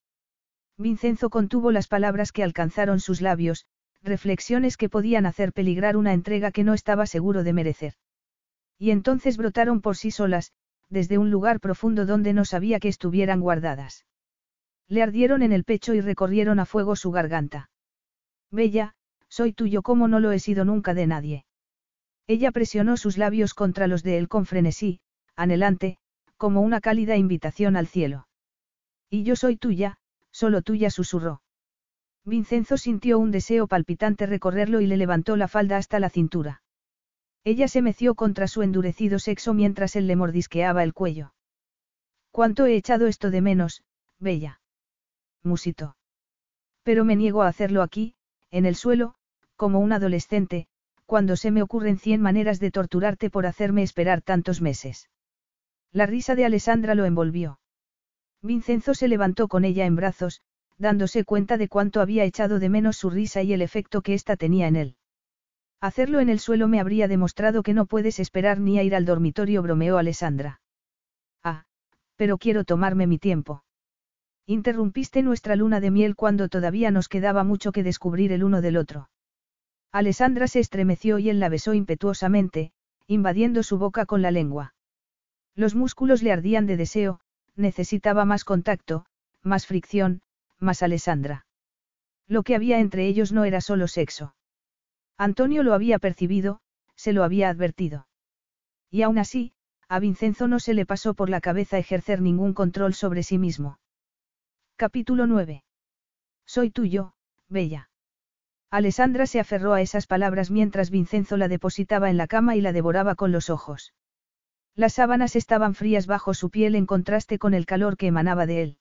Vincenzo 0.79 1.29
contuvo 1.29 1.71
las 1.71 1.87
palabras 1.87 2.33
que 2.33 2.43
alcanzaron 2.43 2.99
sus 2.99 3.21
labios, 3.21 3.67
reflexiones 4.03 4.79
que 4.79 4.89
podían 4.89 5.27
hacer 5.27 5.53
peligrar 5.53 5.99
una 5.99 6.15
entrega 6.15 6.51
que 6.51 6.65
no 6.65 6.73
estaba 6.73 7.05
seguro 7.05 7.45
de 7.45 7.53
merecer. 7.53 7.93
Y 8.79 8.91
entonces 8.91 9.37
brotaron 9.37 9.83
por 9.83 9.99
sí 9.99 10.11
solas, 10.11 10.53
desde 10.89 11.19
un 11.19 11.31
lugar 11.31 11.61
profundo 11.61 12.07
donde 12.07 12.33
no 12.33 12.47
sabía 12.47 12.81
que 12.81 12.89
estuvieran 12.89 13.43
guardadas. 13.43 14.07
Le 14.91 15.05
ardieron 15.05 15.43
en 15.43 15.53
el 15.53 15.63
pecho 15.63 15.95
y 15.95 16.01
recorrieron 16.01 16.59
a 16.59 16.67
fuego 16.67 16.97
su 16.97 17.13
garganta. 17.13 17.71
Bella, 18.51 18.97
soy 19.29 19.53
tuyo 19.53 19.83
como 19.83 20.09
no 20.09 20.19
lo 20.19 20.33
he 20.33 20.41
sido 20.41 20.65
nunca 20.65 20.95
de 20.95 21.07
nadie. 21.07 21.45
Ella 22.27 22.51
presionó 22.51 22.97
sus 22.97 23.17
labios 23.17 23.55
contra 23.55 23.87
los 23.87 24.03
de 24.03 24.19
él 24.19 24.29
con 24.29 24.47
frenesí, 24.47 25.01
anhelante, 25.37 25.99
como 26.37 26.61
una 26.61 26.81
cálida 26.81 27.17
invitación 27.17 27.77
al 27.77 27.87
cielo. 27.87 28.27
Y 29.09 29.23
yo 29.23 29.37
soy 29.37 29.57
tuya, 29.57 29.97
solo 30.33 30.61
tuya 30.61 30.91
susurró. 30.91 31.41
Vincenzo 32.25 32.77
sintió 32.77 33.21
un 33.21 33.31
deseo 33.31 33.69
palpitante 33.69 34.27
recorrerlo 34.27 34.81
y 34.81 34.89
le 34.89 34.97
levantó 34.97 35.37
la 35.37 35.47
falda 35.47 35.77
hasta 35.77 36.01
la 36.01 36.11
cintura. 36.11 36.63
Ella 37.45 37.69
se 37.69 37.81
meció 37.81 38.17
contra 38.17 38.49
su 38.49 38.63
endurecido 38.63 39.21
sexo 39.21 39.55
mientras 39.55 39.95
él 39.95 40.09
le 40.09 40.17
mordisqueaba 40.17 40.83
el 40.83 40.95
cuello. 40.95 41.33
¿Cuánto 42.33 42.67
he 42.67 42.75
echado 42.75 43.07
esto 43.07 43.31
de 43.31 43.41
menos, 43.41 43.83
Bella? 44.19 44.60
Musito. 45.43 45.97
Pero 46.83 47.05
me 47.05 47.17
niego 47.17 47.43
a 47.43 47.49
hacerlo 47.49 47.83
aquí, 47.83 48.15
en 48.51 48.67
el 48.67 48.75
suelo, 48.75 49.15
como 49.57 49.79
un 49.81 49.93
adolescente, 49.93 50.67
cuando 51.07 51.37
se 51.37 51.51
me 51.51 51.63
ocurren 51.63 51.99
cien 51.99 52.21
maneras 52.21 52.61
de 52.61 52.71
torturarte 52.71 53.31
por 53.31 53.47
hacerme 53.47 53.83
esperar 53.83 54.23
tantos 54.23 54.61
meses. 54.61 55.11
La 55.93 56.07
risa 56.07 56.35
de 56.35 56.45
Alessandra 56.45 56.95
lo 56.95 57.05
envolvió. 57.05 57.61
Vincenzo 58.43 58.95
se 58.95 59.09
levantó 59.09 59.49
con 59.49 59.65
ella 59.65 59.87
en 59.87 59.97
brazos, 59.97 60.41
dándose 60.79 61.25
cuenta 61.25 61.59
de 61.59 61.69
cuánto 61.69 62.01
había 62.01 62.25
echado 62.25 62.59
de 62.59 62.69
menos 62.69 62.97
su 62.97 63.11
risa 63.11 63.43
y 63.43 63.53
el 63.53 63.61
efecto 63.61 64.03
que 64.03 64.15
ésta 64.15 64.37
tenía 64.37 64.67
en 64.67 64.77
él. 64.77 64.97
Hacerlo 65.81 66.21
en 66.21 66.29
el 66.29 66.41
suelo 66.41 66.69
me 66.69 66.81
habría 66.81 67.09
demostrado 67.09 67.63
que 67.63 67.75
no 67.75 67.87
puedes 67.87 68.19
esperar 68.21 68.61
ni 68.61 68.79
a 68.79 68.83
ir 68.83 68.95
al 68.95 69.05
dormitorio, 69.05 69.63
bromeó 69.63 69.99
Alessandra. 69.99 70.61
Ah, 71.43 71.65
pero 72.17 72.39
quiero 72.39 72.65
tomarme 72.65 73.07
mi 73.07 73.19
tiempo. 73.19 73.65
Interrumpiste 74.51 75.23
nuestra 75.23 75.55
luna 75.55 75.79
de 75.79 75.93
miel 75.93 76.17
cuando 76.17 76.49
todavía 76.49 76.91
nos 76.91 77.09
quedaba 77.09 77.45
mucho 77.45 77.71
que 77.71 77.85
descubrir 77.85 78.33
el 78.33 78.43
uno 78.43 78.61
del 78.61 78.77
otro. 78.77 79.09
Alessandra 79.93 80.49
se 80.49 80.59
estremeció 80.59 81.21
y 81.21 81.31
él 81.31 81.39
la 81.39 81.49
besó 81.49 81.73
impetuosamente, 81.73 82.73
invadiendo 83.07 83.63
su 83.63 83.79
boca 83.79 84.07
con 84.07 84.23
la 84.23 84.33
lengua. 84.33 84.75
Los 85.55 85.77
músculos 85.77 86.25
le 86.25 86.33
ardían 86.33 86.67
de 86.67 86.77
deseo, 86.77 87.21
necesitaba 87.55 88.25
más 88.25 88.43
contacto, 88.43 89.07
más 89.41 89.67
fricción, 89.67 90.21
más 90.59 90.83
Alessandra. 90.83 91.47
Lo 92.27 92.43
que 92.43 92.57
había 92.57 92.81
entre 92.81 93.07
ellos 93.07 93.31
no 93.31 93.45
era 93.45 93.61
solo 93.61 93.87
sexo. 93.87 94.35
Antonio 95.17 95.63
lo 95.63 95.75
había 95.75 96.01
percibido, 96.01 96.61
se 96.97 97.13
lo 97.13 97.23
había 97.23 97.51
advertido. 97.51 98.09
Y 98.91 99.03
aún 99.03 99.19
así, 99.19 99.53
a 99.87 100.01
Vincenzo 100.01 100.49
no 100.49 100.59
se 100.59 100.75
le 100.75 100.87
pasó 100.87 101.15
por 101.15 101.31
la 101.31 101.41
cabeza 101.41 101.79
ejercer 101.79 102.21
ningún 102.21 102.53
control 102.53 102.95
sobre 102.95 103.23
sí 103.23 103.39
mismo. 103.39 103.79
Capítulo 104.81 105.27
9. 105.27 105.63
Soy 106.47 106.71
tuyo, 106.71 107.13
Bella. 107.51 107.91
Alessandra 108.71 109.27
se 109.27 109.39
aferró 109.39 109.75
a 109.75 109.83
esas 109.83 110.07
palabras 110.07 110.51
mientras 110.51 110.89
Vincenzo 110.89 111.37
la 111.37 111.49
depositaba 111.49 112.09
en 112.09 112.17
la 112.17 112.27
cama 112.27 112.57
y 112.57 112.63
la 112.63 112.73
devoraba 112.73 113.15
con 113.15 113.31
los 113.31 113.51
ojos. 113.51 113.93
Las 114.75 114.95
sábanas 114.95 115.37
estaban 115.37 115.75
frías 115.75 116.07
bajo 116.07 116.33
su 116.33 116.49
piel 116.49 116.75
en 116.77 116.87
contraste 116.87 117.39
con 117.39 117.53
el 117.53 117.67
calor 117.67 117.99
que 117.99 118.07
emanaba 118.07 118.47
de 118.47 118.63
él. 118.63 118.79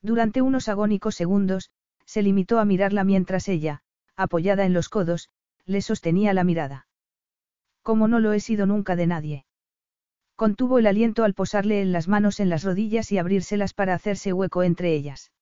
Durante 0.00 0.40
unos 0.40 0.70
agónicos 0.70 1.16
segundos, 1.16 1.70
se 2.06 2.22
limitó 2.22 2.58
a 2.58 2.64
mirarla 2.64 3.04
mientras 3.04 3.46
ella, 3.48 3.82
apoyada 4.16 4.64
en 4.64 4.72
los 4.72 4.88
codos, 4.88 5.28
le 5.66 5.82
sostenía 5.82 6.32
la 6.32 6.44
mirada. 6.44 6.86
Como 7.82 8.08
no 8.08 8.20
lo 8.20 8.32
he 8.32 8.40
sido 8.40 8.64
nunca 8.64 8.96
de 8.96 9.06
nadie. 9.06 9.44
Contuvo 10.40 10.78
el 10.78 10.86
aliento 10.86 11.24
al 11.24 11.34
posarle 11.34 11.82
en 11.82 11.92
las 11.92 12.08
manos 12.08 12.40
en 12.40 12.48
las 12.48 12.64
rodillas 12.64 13.12
y 13.12 13.18
abrírselas 13.18 13.74
para 13.74 13.92
hacerse 13.92 14.32
hueco 14.32 14.62
entre 14.62 14.94
ellas. 14.94 15.32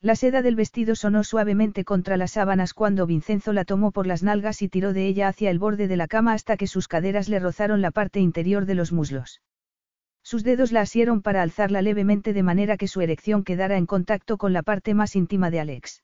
La 0.00 0.16
seda 0.16 0.42
del 0.42 0.56
vestido 0.56 0.96
sonó 0.96 1.22
suavemente 1.22 1.84
contra 1.84 2.16
las 2.16 2.32
sábanas 2.32 2.74
cuando 2.74 3.06
Vincenzo 3.06 3.52
la 3.52 3.64
tomó 3.64 3.92
por 3.92 4.08
las 4.08 4.24
nalgas 4.24 4.62
y 4.62 4.68
tiró 4.68 4.92
de 4.92 5.06
ella 5.06 5.28
hacia 5.28 5.48
el 5.48 5.60
borde 5.60 5.86
de 5.86 5.96
la 5.96 6.08
cama 6.08 6.32
hasta 6.32 6.56
que 6.56 6.66
sus 6.66 6.88
caderas 6.88 7.28
le 7.28 7.38
rozaron 7.38 7.80
la 7.80 7.92
parte 7.92 8.18
interior 8.18 8.66
de 8.66 8.74
los 8.74 8.90
muslos. 8.90 9.42
Sus 10.24 10.42
dedos 10.42 10.72
la 10.72 10.80
asieron 10.80 11.22
para 11.22 11.42
alzarla 11.42 11.80
levemente 11.80 12.32
de 12.32 12.42
manera 12.42 12.76
que 12.76 12.88
su 12.88 13.02
erección 13.02 13.44
quedara 13.44 13.76
en 13.76 13.86
contacto 13.86 14.38
con 14.38 14.52
la 14.52 14.64
parte 14.64 14.92
más 14.92 15.14
íntima 15.14 15.52
de 15.52 15.60
Alex. 15.60 16.02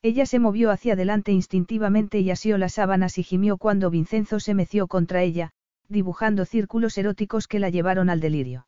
Ella 0.00 0.26
se 0.26 0.38
movió 0.38 0.70
hacia 0.70 0.92
adelante 0.92 1.32
instintivamente 1.32 2.20
y 2.20 2.30
asió 2.30 2.56
las 2.56 2.74
sábanas 2.74 3.18
y 3.18 3.24
gimió 3.24 3.56
cuando 3.56 3.90
Vincenzo 3.90 4.38
se 4.38 4.54
meció 4.54 4.86
contra 4.86 5.24
ella, 5.24 5.50
dibujando 5.92 6.44
círculos 6.44 6.98
eróticos 6.98 7.46
que 7.46 7.60
la 7.60 7.70
llevaron 7.70 8.10
al 8.10 8.20
delirio. 8.20 8.66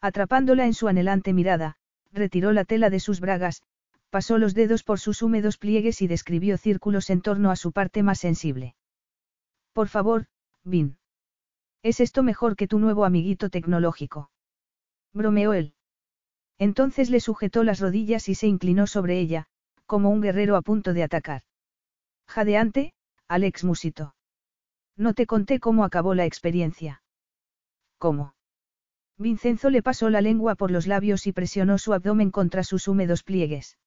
Atrapándola 0.00 0.66
en 0.66 0.74
su 0.74 0.86
anhelante 0.86 1.32
mirada, 1.32 1.76
retiró 2.12 2.52
la 2.52 2.64
tela 2.64 2.90
de 2.90 3.00
sus 3.00 3.20
bragas, 3.20 3.62
pasó 4.10 4.38
los 4.38 4.54
dedos 4.54 4.84
por 4.84 5.00
sus 5.00 5.22
húmedos 5.22 5.58
pliegues 5.58 6.02
y 6.02 6.06
describió 6.06 6.56
círculos 6.56 7.10
en 7.10 7.20
torno 7.22 7.50
a 7.50 7.56
su 7.56 7.72
parte 7.72 8.02
más 8.02 8.20
sensible. 8.20 8.76
Por 9.72 9.88
favor, 9.88 10.26
Vin. 10.62 10.98
¿Es 11.82 12.00
esto 12.00 12.22
mejor 12.22 12.54
que 12.54 12.68
tu 12.68 12.78
nuevo 12.78 13.04
amiguito 13.04 13.50
tecnológico? 13.50 14.30
Bromeó 15.12 15.52
él. 15.52 15.74
Entonces 16.58 17.10
le 17.10 17.20
sujetó 17.20 17.64
las 17.64 17.80
rodillas 17.80 18.28
y 18.28 18.34
se 18.34 18.46
inclinó 18.46 18.86
sobre 18.86 19.18
ella, 19.18 19.46
como 19.86 20.10
un 20.10 20.20
guerrero 20.20 20.56
a 20.56 20.62
punto 20.62 20.92
de 20.92 21.02
atacar. 21.02 21.42
Jadeante, 22.26 22.94
Alex 23.28 23.64
musitó. 23.64 24.14
No 24.96 25.14
te 25.14 25.26
conté 25.26 25.60
cómo 25.60 25.84
acabó 25.84 26.14
la 26.14 26.24
experiencia. 26.24 27.02
¿Cómo? 27.98 28.34
Vincenzo 29.16 29.70
le 29.70 29.82
pasó 29.82 30.10
la 30.10 30.20
lengua 30.20 30.54
por 30.54 30.70
los 30.70 30.86
labios 30.86 31.26
y 31.26 31.32
presionó 31.32 31.78
su 31.78 31.92
abdomen 31.92 32.30
contra 32.30 32.64
sus 32.64 32.88
húmedos 32.88 33.22
pliegues. 33.22 33.78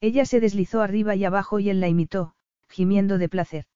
Ella 0.00 0.24
se 0.26 0.40
deslizó 0.40 0.80
arriba 0.82 1.16
y 1.16 1.24
abajo 1.24 1.58
y 1.58 1.70
él 1.70 1.80
la 1.80 1.88
imitó, 1.88 2.34
gimiendo 2.68 3.18
de 3.18 3.28
placer. 3.28 3.66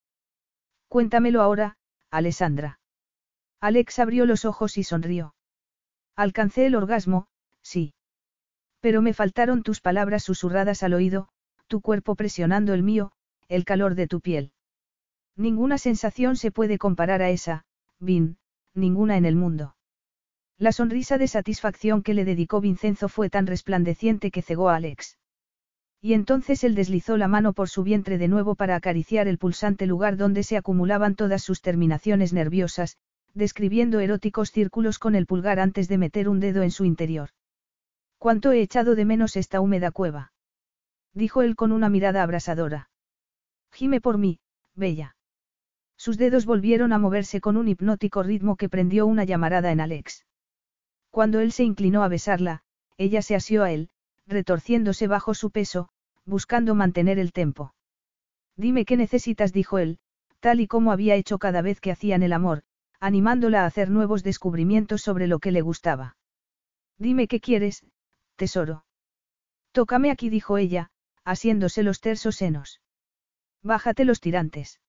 Cuéntamelo 0.88 1.42
ahora, 1.42 1.76
Alessandra. 2.10 2.80
Alex 3.60 3.98
abrió 3.98 4.24
los 4.24 4.44
ojos 4.44 4.78
y 4.78 4.84
sonrió. 4.84 5.34
Alcancé 6.16 6.66
el 6.66 6.74
orgasmo, 6.74 7.26
sí. 7.62 7.94
Pero 8.80 9.02
me 9.02 9.14
faltaron 9.14 9.62
tus 9.62 9.80
palabras 9.80 10.22
susurradas 10.22 10.82
al 10.82 10.94
oído, 10.94 11.28
tu 11.66 11.80
cuerpo 11.80 12.14
presionando 12.14 12.72
el 12.72 12.82
mío, 12.82 13.12
el 13.48 13.64
calor 13.64 13.94
de 13.94 14.06
tu 14.06 14.20
piel. 14.20 14.52
Ninguna 15.38 15.78
sensación 15.78 16.34
se 16.34 16.50
puede 16.50 16.78
comparar 16.78 17.22
a 17.22 17.30
esa, 17.30 17.64
Vin, 18.00 18.38
ninguna 18.74 19.16
en 19.16 19.24
el 19.24 19.36
mundo. 19.36 19.76
La 20.58 20.72
sonrisa 20.72 21.16
de 21.16 21.28
satisfacción 21.28 22.02
que 22.02 22.12
le 22.12 22.24
dedicó 22.24 22.60
Vincenzo 22.60 23.08
fue 23.08 23.30
tan 23.30 23.46
resplandeciente 23.46 24.32
que 24.32 24.42
cegó 24.42 24.68
a 24.68 24.74
Alex. 24.74 25.16
Y 26.00 26.14
entonces 26.14 26.64
él 26.64 26.74
deslizó 26.74 27.16
la 27.16 27.28
mano 27.28 27.52
por 27.52 27.68
su 27.68 27.84
vientre 27.84 28.18
de 28.18 28.26
nuevo 28.26 28.56
para 28.56 28.74
acariciar 28.74 29.28
el 29.28 29.38
pulsante 29.38 29.86
lugar 29.86 30.16
donde 30.16 30.42
se 30.42 30.56
acumulaban 30.56 31.14
todas 31.14 31.44
sus 31.44 31.62
terminaciones 31.62 32.32
nerviosas, 32.32 32.96
describiendo 33.32 34.00
eróticos 34.00 34.50
círculos 34.50 34.98
con 34.98 35.14
el 35.14 35.26
pulgar 35.26 35.60
antes 35.60 35.86
de 35.86 35.98
meter 35.98 36.28
un 36.28 36.40
dedo 36.40 36.64
en 36.64 36.72
su 36.72 36.84
interior. 36.84 37.30
¿Cuánto 38.18 38.50
he 38.50 38.60
echado 38.60 38.96
de 38.96 39.04
menos 39.04 39.36
esta 39.36 39.60
húmeda 39.60 39.92
cueva? 39.92 40.32
Dijo 41.14 41.42
él 41.42 41.54
con 41.54 41.70
una 41.70 41.88
mirada 41.88 42.24
abrasadora. 42.24 42.90
Gime 43.70 44.00
por 44.00 44.18
mí, 44.18 44.40
bella. 44.74 45.14
Sus 45.98 46.16
dedos 46.16 46.46
volvieron 46.46 46.92
a 46.92 46.98
moverse 46.98 47.40
con 47.40 47.56
un 47.56 47.66
hipnótico 47.66 48.22
ritmo 48.22 48.56
que 48.56 48.68
prendió 48.68 49.04
una 49.04 49.24
llamarada 49.24 49.72
en 49.72 49.80
Alex. 49.80 50.24
Cuando 51.10 51.40
él 51.40 51.50
se 51.50 51.64
inclinó 51.64 52.04
a 52.04 52.08
besarla, 52.08 52.62
ella 52.96 53.20
se 53.20 53.34
asió 53.34 53.64
a 53.64 53.72
él, 53.72 53.90
retorciéndose 54.26 55.08
bajo 55.08 55.34
su 55.34 55.50
peso, 55.50 55.88
buscando 56.24 56.76
mantener 56.76 57.18
el 57.18 57.32
tempo. 57.32 57.74
Dime 58.56 58.84
qué 58.84 58.96
necesitas, 58.96 59.52
dijo 59.52 59.78
él, 59.78 59.98
tal 60.38 60.60
y 60.60 60.68
como 60.68 60.92
había 60.92 61.16
hecho 61.16 61.38
cada 61.38 61.62
vez 61.62 61.80
que 61.80 61.90
hacían 61.90 62.22
el 62.22 62.32
amor, 62.32 62.62
animándola 63.00 63.62
a 63.62 63.66
hacer 63.66 63.90
nuevos 63.90 64.22
descubrimientos 64.22 65.02
sobre 65.02 65.26
lo 65.26 65.40
que 65.40 65.50
le 65.50 65.62
gustaba. 65.62 66.16
Dime 66.96 67.26
qué 67.26 67.40
quieres, 67.40 67.84
tesoro. 68.36 68.84
Tócame 69.72 70.10
aquí, 70.12 70.30
dijo 70.30 70.58
ella, 70.58 70.90
asiéndose 71.24 71.82
los 71.82 72.00
tersos 72.00 72.36
senos. 72.36 72.80
Bájate 73.62 74.04
los 74.04 74.20
tirantes. 74.20 74.80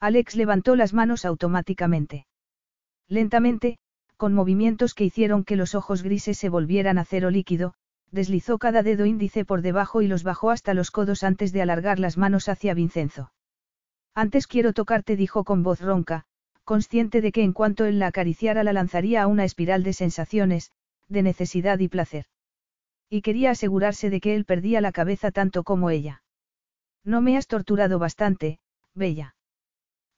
Alex 0.00 0.36
levantó 0.36 0.76
las 0.76 0.92
manos 0.92 1.24
automáticamente. 1.24 2.26
Lentamente, 3.08 3.78
con 4.16 4.34
movimientos 4.34 4.94
que 4.94 5.04
hicieron 5.04 5.44
que 5.44 5.56
los 5.56 5.74
ojos 5.74 6.02
grises 6.02 6.38
se 6.38 6.48
volvieran 6.48 6.98
acero 6.98 7.30
líquido, 7.30 7.74
deslizó 8.10 8.58
cada 8.58 8.82
dedo 8.82 9.06
índice 9.06 9.44
por 9.44 9.62
debajo 9.62 10.02
y 10.02 10.06
los 10.06 10.22
bajó 10.22 10.50
hasta 10.50 10.74
los 10.74 10.90
codos 10.90 11.22
antes 11.22 11.52
de 11.52 11.62
alargar 11.62 11.98
las 11.98 12.16
manos 12.16 12.48
hacia 12.48 12.74
Vincenzo. 12.74 13.32
Antes 14.14 14.46
quiero 14.46 14.72
tocarte, 14.72 15.16
dijo 15.16 15.44
con 15.44 15.62
voz 15.62 15.80
ronca, 15.80 16.24
consciente 16.64 17.20
de 17.20 17.32
que 17.32 17.42
en 17.42 17.52
cuanto 17.52 17.84
él 17.84 17.98
la 17.98 18.08
acariciara 18.08 18.64
la 18.64 18.72
lanzaría 18.72 19.22
a 19.22 19.26
una 19.26 19.44
espiral 19.44 19.82
de 19.82 19.92
sensaciones, 19.92 20.72
de 21.08 21.22
necesidad 21.22 21.78
y 21.78 21.88
placer. 21.88 22.26
Y 23.08 23.22
quería 23.22 23.50
asegurarse 23.50 24.10
de 24.10 24.20
que 24.20 24.34
él 24.34 24.44
perdía 24.44 24.80
la 24.80 24.92
cabeza 24.92 25.30
tanto 25.30 25.62
como 25.62 25.90
ella. 25.90 26.22
No 27.04 27.20
me 27.20 27.36
has 27.36 27.46
torturado 27.46 27.98
bastante, 28.00 28.58
Bella. 28.94 29.35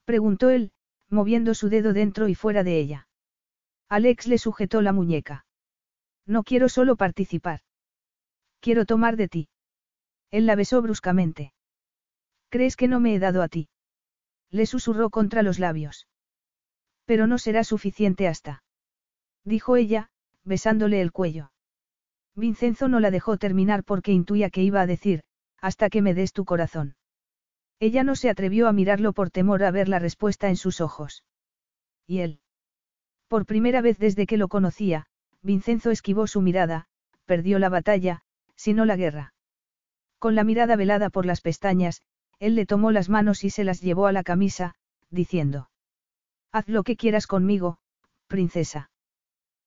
Preguntó 0.09 0.49
él, 0.49 0.71
moviendo 1.11 1.53
su 1.53 1.69
dedo 1.69 1.93
dentro 1.93 2.29
y 2.29 2.33
fuera 2.33 2.63
de 2.63 2.79
ella. 2.79 3.07
Alex 3.89 4.25
le 4.25 4.39
sujetó 4.39 4.81
la 4.81 4.91
muñeca. 4.91 5.45
No 6.25 6.41
quiero 6.41 6.67
solo 6.67 6.95
participar. 6.95 7.59
Quiero 8.59 8.85
tomar 8.85 9.17
de 9.17 9.27
ti. 9.27 9.49
Él 10.31 10.47
la 10.47 10.55
besó 10.55 10.81
bruscamente. 10.81 11.53
¿Crees 12.49 12.75
que 12.75 12.87
no 12.87 12.99
me 12.99 13.13
he 13.13 13.19
dado 13.19 13.43
a 13.43 13.49
ti? 13.49 13.69
Le 14.49 14.65
susurró 14.65 15.11
contra 15.11 15.43
los 15.43 15.59
labios. 15.59 16.07
Pero 17.05 17.27
no 17.27 17.37
será 17.37 17.63
suficiente 17.63 18.27
hasta. 18.27 18.63
Dijo 19.43 19.75
ella, 19.75 20.09
besándole 20.43 21.01
el 21.01 21.11
cuello. 21.11 21.51
Vincenzo 22.33 22.87
no 22.87 22.99
la 22.99 23.11
dejó 23.11 23.37
terminar 23.37 23.83
porque 23.83 24.11
intuía 24.11 24.49
que 24.49 24.63
iba 24.63 24.81
a 24.81 24.87
decir, 24.87 25.21
hasta 25.61 25.91
que 25.91 26.01
me 26.01 26.15
des 26.15 26.33
tu 26.33 26.45
corazón. 26.45 26.95
Ella 27.79 28.03
no 28.03 28.15
se 28.15 28.29
atrevió 28.29 28.67
a 28.67 28.73
mirarlo 28.73 29.13
por 29.13 29.31
temor 29.31 29.63
a 29.63 29.71
ver 29.71 29.87
la 29.87 29.99
respuesta 29.99 30.49
en 30.49 30.57
sus 30.57 30.81
ojos. 30.81 31.23
¿Y 32.05 32.19
él? 32.19 32.39
Por 33.27 33.45
primera 33.45 33.81
vez 33.81 33.97
desde 33.97 34.25
que 34.25 34.37
lo 34.37 34.47
conocía, 34.47 35.05
Vincenzo 35.41 35.91
esquivó 35.91 36.27
su 36.27 36.41
mirada, 36.41 36.87
perdió 37.25 37.59
la 37.59 37.69
batalla, 37.69 38.21
sino 38.55 38.85
la 38.85 38.97
guerra. 38.97 39.33
Con 40.17 40.35
la 40.35 40.43
mirada 40.43 40.75
velada 40.75 41.09
por 41.09 41.25
las 41.25 41.39
pestañas, 41.39 42.01
él 42.39 42.55
le 42.55 42.65
tomó 42.65 42.91
las 42.91 43.07
manos 43.07 43.43
y 43.43 43.49
se 43.49 43.63
las 43.63 43.81
llevó 43.81 44.07
a 44.07 44.11
la 44.11 44.23
camisa, 44.23 44.75
diciendo. 45.09 45.69
Haz 46.51 46.67
lo 46.67 46.83
que 46.83 46.97
quieras 46.97 47.27
conmigo, 47.27 47.77
princesa. 48.27 48.91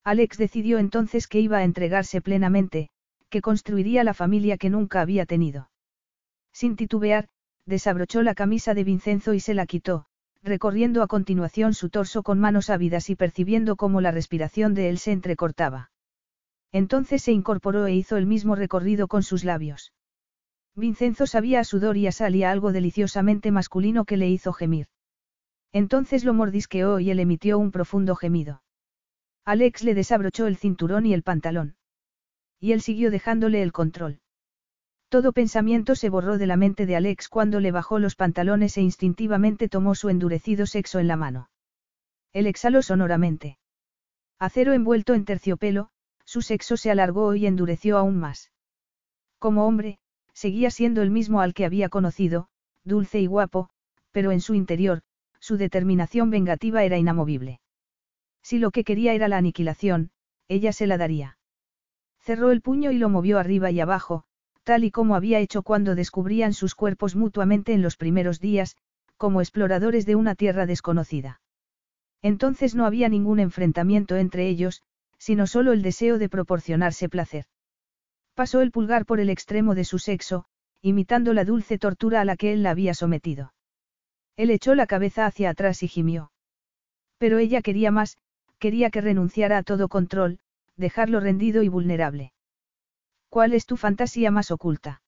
Alex 0.05 0.37
decidió 0.37 0.79
entonces 0.79 1.29
que 1.29 1.41
iba 1.41 1.59
a 1.59 1.65
entregarse 1.65 2.21
plenamente, 2.21 2.91
que 3.31 3.41
construiría 3.41 4.05
la 4.05 4.15
familia 4.15 4.59
que 4.59 4.69
nunca 4.69 5.01
había 5.01 5.25
tenido. 5.25 5.71
Sin 6.53 6.77
titubear, 6.77 7.29
desabrochó 7.67 8.23
la 8.23 8.35
camisa 8.35 8.75
de 8.75 8.85
Vincenzo 8.85 9.35
y 9.35 9.41
se 9.41 9.55
la 9.55 9.67
quitó, 9.67 10.07
recorriendo 10.43 11.03
a 11.03 11.07
continuación 11.07 11.75
su 11.75 11.89
torso 11.89 12.23
con 12.23 12.41
manos 12.41 12.71
ávidas 12.71 13.11
y 13.11 13.17
percibiendo 13.17 13.77
cómo 13.77 14.01
la 14.01 14.11
respiración 14.11 14.75
de 14.75 14.89
él 14.89 14.99
se 14.99 15.13
entrecortaba. 15.13 15.91
Entonces 16.73 17.23
se 17.23 17.33
incorporó 17.33 17.87
e 17.87 17.95
hizo 17.95 18.17
el 18.17 18.27
mismo 18.27 18.57
recorrido 18.57 19.07
con 19.07 19.23
sus 19.23 19.45
labios. 19.45 19.93
Vincenzo 20.75 21.27
sabía 21.27 21.61
a 21.61 21.65
sudor 21.65 21.99
y 21.99 22.07
a 22.07 22.13
sal 22.13 22.35
y 22.35 22.45
a 22.45 22.51
algo 22.51 22.73
deliciosamente 22.73 23.51
masculino 23.51 24.07
que 24.07 24.17
le 24.17 24.29
hizo 24.29 24.55
gemir. 24.55 24.87
Entonces 25.71 26.25
lo 26.25 26.33
mordisqueó 26.33 26.99
y 26.99 27.11
él 27.11 27.21
emitió 27.21 27.59
un 27.59 27.71
profundo 27.71 28.17
gemido. 28.17 28.63
Alex 29.45 29.83
le 29.83 29.95
desabrochó 29.95 30.47
el 30.47 30.57
cinturón 30.57 31.05
y 31.05 31.13
el 31.13 31.23
pantalón. 31.23 31.77
Y 32.59 32.73
él 32.73 32.81
siguió 32.81 33.11
dejándole 33.11 33.63
el 33.63 33.73
control. 33.73 34.22
Todo 35.13 35.33
pensamiento 35.33 35.95
se 35.95 36.09
borró 36.09 36.39
de 36.39 36.47
la 36.47 36.57
mente 36.57 36.87
de 36.87 36.97
Alex 36.97 37.29
cuando 37.29 37.61
le 37.61 37.71
bajó 37.71 37.99
los 37.99 38.17
pantalones 38.17 38.79
e 38.79 38.81
instintivamente 38.81 39.69
tomó 39.69 39.95
su 39.95 40.09
endurecido 40.09 40.65
sexo 40.65 41.01
en 41.01 41.07
la 41.07 41.17
mano. 41.17 41.51
Él 42.33 42.47
exhaló 42.47 42.81
sonoramente. 42.81 43.59
Acero 44.39 44.73
envuelto 44.73 45.13
en 45.13 45.27
terciopelo, 45.27 45.91
su 46.25 46.41
sexo 46.41 46.79
se 46.79 46.91
alargó 46.91 47.35
y 47.35 47.45
endureció 47.45 47.99
aún 47.99 48.21
más. 48.21 48.53
Como 49.39 49.67
hombre, 49.67 49.99
seguía 50.33 50.71
siendo 50.71 51.03
el 51.03 51.11
mismo 51.11 51.43
al 51.43 51.53
que 51.53 51.67
había 51.67 51.91
conocido, 51.91 52.49
dulce 52.83 53.21
y 53.21 53.27
guapo, 53.27 53.69
pero 54.13 54.33
en 54.33 54.41
su 54.41 54.55
interior, 54.55 55.03
su 55.41 55.59
determinación 55.59 56.31
vengativa 56.31 56.85
era 56.85 56.97
inamovible. 56.97 57.61
Si 58.41 58.59
lo 58.59 58.71
que 58.71 58.83
quería 58.83 59.13
era 59.13 59.29
la 59.29 59.37
aniquilación, 59.37 60.11
ella 60.49 60.73
se 60.73 60.87
la 60.87 60.97
daría. 60.97 61.37
Cerró 62.19 62.51
el 62.51 62.63
puño 62.63 62.93
y 62.93 62.97
lo 62.97 63.11
movió 63.11 63.39
arriba 63.39 63.71
y 63.71 63.79
abajo, 63.79 64.25
tal 64.65 64.85
y 64.85 64.91
como 64.91 65.15
había 65.17 65.39
hecho 65.41 65.63
cuando 65.63 65.95
descubrían 65.95 66.53
sus 66.53 66.75
cuerpos 66.75 67.17
mutuamente 67.17 67.73
en 67.73 67.83
los 67.83 67.97
primeros 67.97 68.41
días, 68.41 68.77
como 69.17 69.41
exploradores 69.41 70.07
de 70.07 70.17
una 70.17 70.35
tierra 70.35 70.67
desconocida. 70.67 71.41
Entonces 72.23 72.75
no 72.75 72.87
había 72.87 73.09
ningún 73.09 73.41
enfrentamiento 73.41 74.17
entre 74.17 74.49
ellos, 74.49 74.83
sino 75.19 75.47
solo 75.47 75.73
el 75.73 75.83
deseo 75.83 76.19
de 76.19 76.29
proporcionarse 76.29 77.09
placer. 77.09 77.47
Pasó 78.35 78.61
el 78.61 78.71
pulgar 78.71 79.07
por 79.07 79.21
el 79.21 79.31
extremo 79.31 79.75
de 79.75 79.85
su 79.85 79.99
sexo, 79.99 80.47
imitando 80.81 81.33
la 81.35 81.45
dulce 81.45 81.79
tortura 81.79 82.21
a 82.21 82.25
la 82.25 82.37
que 82.37 82.53
él 82.53 82.63
la 82.63 82.71
había 82.71 82.95
sometido. 82.95 83.53
Él 84.37 84.51
echó 84.51 84.75
la 84.75 84.87
cabeza 84.87 85.27
hacia 85.27 85.51
atrás 85.51 85.83
y 85.83 85.89
gimió. 85.89 86.33
Pero 87.19 87.39
ella 87.39 87.63
quería 87.63 87.91
más, 87.91 88.19
quería 88.59 88.91
que 88.91 89.01
renunciara 89.01 89.59
a 89.59 89.63
todo 89.63 89.89
control, 89.89 90.39
dejarlo 90.77 91.21
rendido 91.21 91.63
y 91.63 91.69
vulnerable. 91.69 92.33
¿Cuál 93.33 93.55
es 93.55 93.65
tu 93.65 93.79
fantasía 93.79 94.31
más 94.31 94.51
oculta? 94.51 95.01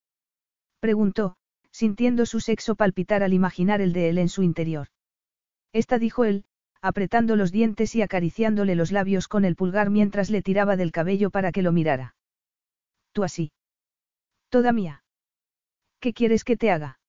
Preguntó, 0.81 1.36
sintiendo 1.70 2.25
su 2.25 2.41
sexo 2.41 2.75
palpitar 2.75 3.23
al 3.23 3.35
imaginar 3.35 3.83
el 3.83 3.93
de 3.93 4.09
él 4.09 4.17
en 4.17 4.31
su 4.31 4.43
interior. 4.43 4.89
Esta 5.75 5.99
dijo 5.99 6.25
él, 6.25 6.47
apretando 6.81 7.36
los 7.36 7.53
dientes 7.53 7.94
y 7.94 8.01
acariciándole 8.01 8.77
los 8.77 8.93
labios 8.93 9.28
con 9.28 9.44
el 9.44 9.57
pulgar 9.57 9.91
mientras 9.91 10.31
le 10.31 10.41
tiraba 10.41 10.78
del 10.78 10.91
cabello 10.91 11.28
para 11.28 11.53
que 11.53 11.61
lo 11.61 11.70
mirara. 11.70 12.17
Tú 13.12 13.25
así. 13.25 13.53
Toda 14.49 14.73
mía. 14.73 15.05
¿Qué 16.01 16.15
quieres 16.15 16.44
que 16.44 16.57
te 16.57 16.70
haga? 16.70 17.01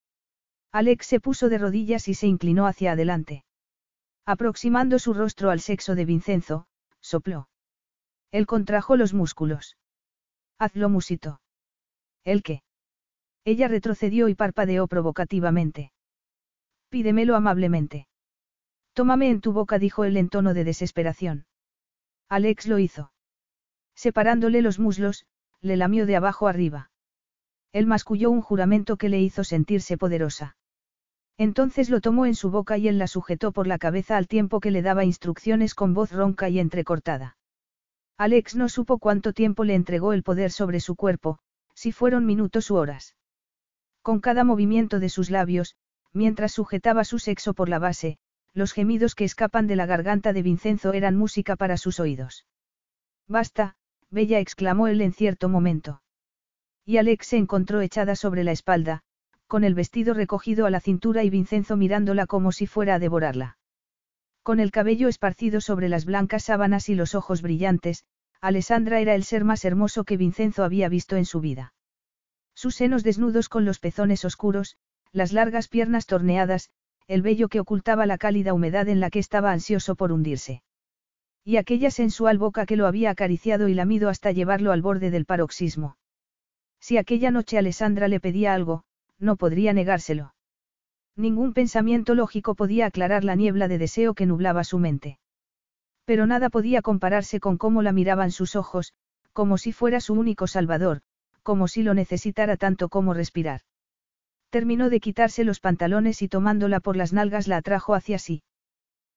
Alex 0.70 1.06
se 1.06 1.18
puso 1.18 1.48
de 1.48 1.56
rodillas 1.56 2.08
y 2.08 2.14
se 2.14 2.26
inclinó 2.26 2.66
hacia 2.66 2.92
adelante. 2.92 3.46
Aproximando 4.26 4.98
su 4.98 5.14
rostro 5.14 5.48
al 5.48 5.60
sexo 5.60 5.94
de 5.94 6.04
Vincenzo, 6.04 6.66
sopló. 7.00 7.48
Él 8.32 8.44
contrajo 8.44 8.96
los 8.96 9.14
músculos. 9.14 9.78
Hazlo 10.58 10.88
musito. 10.88 11.40
¿El 12.24 12.42
qué? 12.42 12.62
Ella 13.44 13.68
retrocedió 13.68 14.28
y 14.28 14.34
parpadeó 14.34 14.86
provocativamente. 14.88 15.92
Pídemelo 16.88 17.36
amablemente. 17.36 18.08
Tómame 18.94 19.30
en 19.30 19.40
tu 19.40 19.52
boca, 19.52 19.78
dijo 19.78 20.04
él 20.04 20.16
en 20.16 20.28
tono 20.28 20.54
de 20.54 20.64
desesperación. 20.64 21.46
Alex 22.28 22.66
lo 22.66 22.78
hizo. 22.78 23.12
Separándole 23.94 24.62
los 24.62 24.78
muslos, 24.78 25.26
le 25.60 25.76
lamió 25.76 26.06
de 26.06 26.16
abajo 26.16 26.48
arriba. 26.48 26.90
Él 27.72 27.86
masculló 27.86 28.30
un 28.30 28.40
juramento 28.40 28.96
que 28.96 29.10
le 29.10 29.20
hizo 29.20 29.44
sentirse 29.44 29.98
poderosa. 29.98 30.56
Entonces 31.36 31.90
lo 31.90 32.00
tomó 32.00 32.24
en 32.24 32.34
su 32.34 32.50
boca 32.50 32.78
y 32.78 32.88
él 32.88 32.98
la 32.98 33.06
sujetó 33.06 33.52
por 33.52 33.66
la 33.66 33.78
cabeza 33.78 34.16
al 34.16 34.26
tiempo 34.26 34.60
que 34.60 34.70
le 34.70 34.80
daba 34.80 35.04
instrucciones 35.04 35.74
con 35.74 35.92
voz 35.92 36.12
ronca 36.12 36.48
y 36.48 36.58
entrecortada. 36.58 37.36
Alex 38.18 38.56
no 38.56 38.68
supo 38.68 38.98
cuánto 38.98 39.32
tiempo 39.32 39.64
le 39.64 39.74
entregó 39.74 40.12
el 40.12 40.22
poder 40.22 40.50
sobre 40.50 40.80
su 40.80 40.96
cuerpo, 40.96 41.38
si 41.74 41.92
fueron 41.92 42.24
minutos 42.24 42.70
u 42.70 42.76
horas. 42.76 43.14
Con 44.00 44.20
cada 44.20 44.42
movimiento 44.42 45.00
de 45.00 45.10
sus 45.10 45.30
labios, 45.30 45.76
mientras 46.12 46.52
sujetaba 46.52 47.04
su 47.04 47.18
sexo 47.18 47.52
por 47.52 47.68
la 47.68 47.78
base, 47.78 48.18
los 48.54 48.72
gemidos 48.72 49.14
que 49.14 49.24
escapan 49.24 49.66
de 49.66 49.76
la 49.76 49.84
garganta 49.84 50.32
de 50.32 50.42
Vincenzo 50.42 50.94
eran 50.94 51.14
música 51.14 51.56
para 51.56 51.76
sus 51.76 52.00
oídos. 52.00 52.46
Basta, 53.28 53.76
Bella 54.08 54.40
exclamó 54.40 54.88
él 54.88 55.02
en 55.02 55.12
cierto 55.12 55.50
momento. 55.50 56.00
Y 56.86 56.96
Alex 56.96 57.26
se 57.26 57.36
encontró 57.36 57.82
echada 57.82 58.16
sobre 58.16 58.44
la 58.44 58.52
espalda, 58.52 59.02
con 59.46 59.62
el 59.62 59.74
vestido 59.74 60.14
recogido 60.14 60.64
a 60.64 60.70
la 60.70 60.80
cintura 60.80 61.22
y 61.22 61.28
Vincenzo 61.28 61.76
mirándola 61.76 62.26
como 62.26 62.50
si 62.50 62.66
fuera 62.66 62.94
a 62.94 62.98
devorarla. 62.98 63.58
Con 64.46 64.60
el 64.60 64.70
cabello 64.70 65.08
esparcido 65.08 65.60
sobre 65.60 65.88
las 65.88 66.04
blancas 66.04 66.44
sábanas 66.44 66.88
y 66.88 66.94
los 66.94 67.16
ojos 67.16 67.42
brillantes, 67.42 68.04
Alessandra 68.40 69.00
era 69.00 69.16
el 69.16 69.24
ser 69.24 69.42
más 69.42 69.64
hermoso 69.64 70.04
que 70.04 70.16
Vincenzo 70.16 70.62
había 70.62 70.88
visto 70.88 71.16
en 71.16 71.24
su 71.24 71.40
vida. 71.40 71.74
Sus 72.54 72.76
senos 72.76 73.02
desnudos 73.02 73.48
con 73.48 73.64
los 73.64 73.80
pezones 73.80 74.24
oscuros, 74.24 74.76
las 75.10 75.32
largas 75.32 75.66
piernas 75.66 76.06
torneadas, 76.06 76.70
el 77.08 77.22
vello 77.22 77.48
que 77.48 77.58
ocultaba 77.58 78.06
la 78.06 78.18
cálida 78.18 78.54
humedad 78.54 78.88
en 78.88 79.00
la 79.00 79.10
que 79.10 79.18
estaba 79.18 79.50
ansioso 79.50 79.96
por 79.96 80.12
hundirse. 80.12 80.62
Y 81.42 81.56
aquella 81.56 81.90
sensual 81.90 82.38
boca 82.38 82.66
que 82.66 82.76
lo 82.76 82.86
había 82.86 83.10
acariciado 83.10 83.66
y 83.66 83.74
lamido 83.74 84.08
hasta 84.08 84.30
llevarlo 84.30 84.70
al 84.70 84.80
borde 84.80 85.10
del 85.10 85.26
paroxismo. 85.26 85.96
Si 86.78 86.98
aquella 86.98 87.32
noche 87.32 87.58
Alessandra 87.58 88.06
le 88.06 88.20
pedía 88.20 88.54
algo, 88.54 88.84
no 89.18 89.34
podría 89.34 89.72
negárselo. 89.72 90.35
Ningún 91.16 91.54
pensamiento 91.54 92.14
lógico 92.14 92.54
podía 92.54 92.86
aclarar 92.86 93.24
la 93.24 93.34
niebla 93.34 93.68
de 93.68 93.78
deseo 93.78 94.14
que 94.14 94.26
nublaba 94.26 94.64
su 94.64 94.78
mente. 94.78 95.18
Pero 96.04 96.26
nada 96.26 96.50
podía 96.50 96.82
compararse 96.82 97.40
con 97.40 97.56
cómo 97.56 97.82
la 97.82 97.92
miraban 97.92 98.30
sus 98.30 98.54
ojos, 98.54 98.92
como 99.32 99.56
si 99.56 99.72
fuera 99.72 100.00
su 100.00 100.12
único 100.12 100.46
salvador, 100.46 101.00
como 101.42 101.68
si 101.68 101.82
lo 101.82 101.94
necesitara 101.94 102.56
tanto 102.56 102.88
como 102.90 103.14
respirar. 103.14 103.62
Terminó 104.50 104.90
de 104.90 105.00
quitarse 105.00 105.42
los 105.42 105.58
pantalones 105.58 106.22
y 106.22 106.28
tomándola 106.28 106.80
por 106.80 106.96
las 106.96 107.12
nalgas 107.12 107.48
la 107.48 107.56
atrajo 107.56 107.94
hacia 107.94 108.18
sí. 108.18 108.42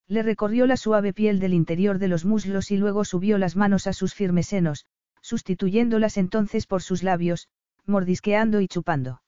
Le 0.08 0.24
recorrió 0.24 0.66
la 0.66 0.78
suave 0.78 1.14
piel 1.14 1.40
del 1.40 1.53
interior 1.53 2.00
de 2.00 2.08
los 2.08 2.26
muslos 2.26 2.72
y 2.72 2.78
luego 2.78 3.06
subió 3.06 3.38
las 3.38 3.56
manos 3.56 3.88
a 3.88 3.94
sus 3.94 4.16
firmes 4.16 4.48
senos, 4.48 4.86
sustituyéndolas 5.22 6.18
entonces 6.18 6.66
por 6.66 6.82
sus 6.82 7.03
labios, 7.03 7.50
mordisqueando 7.86 8.61
y 8.61 8.68
chupando. 8.68 9.22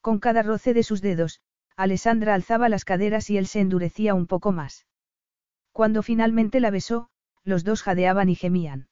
Con 0.00 0.18
cada 0.18 0.42
roce 0.42 0.74
de 0.74 0.82
sus 0.82 1.00
dedos, 1.02 1.40
Alessandra 1.76 2.34
alzaba 2.34 2.68
las 2.68 2.84
caderas 2.84 3.30
y 3.30 3.38
él 3.38 3.46
se 3.46 3.60
endurecía 3.60 4.14
un 4.14 4.26
poco 4.26 4.52
más. 4.52 4.86
Cuando 5.72 6.02
finalmente 6.02 6.60
la 6.60 6.70
besó, 6.70 7.08
los 7.44 7.64
dos 7.64 7.82
jadeaban 7.82 8.28
y 8.28 8.34
gemían. 8.34 8.88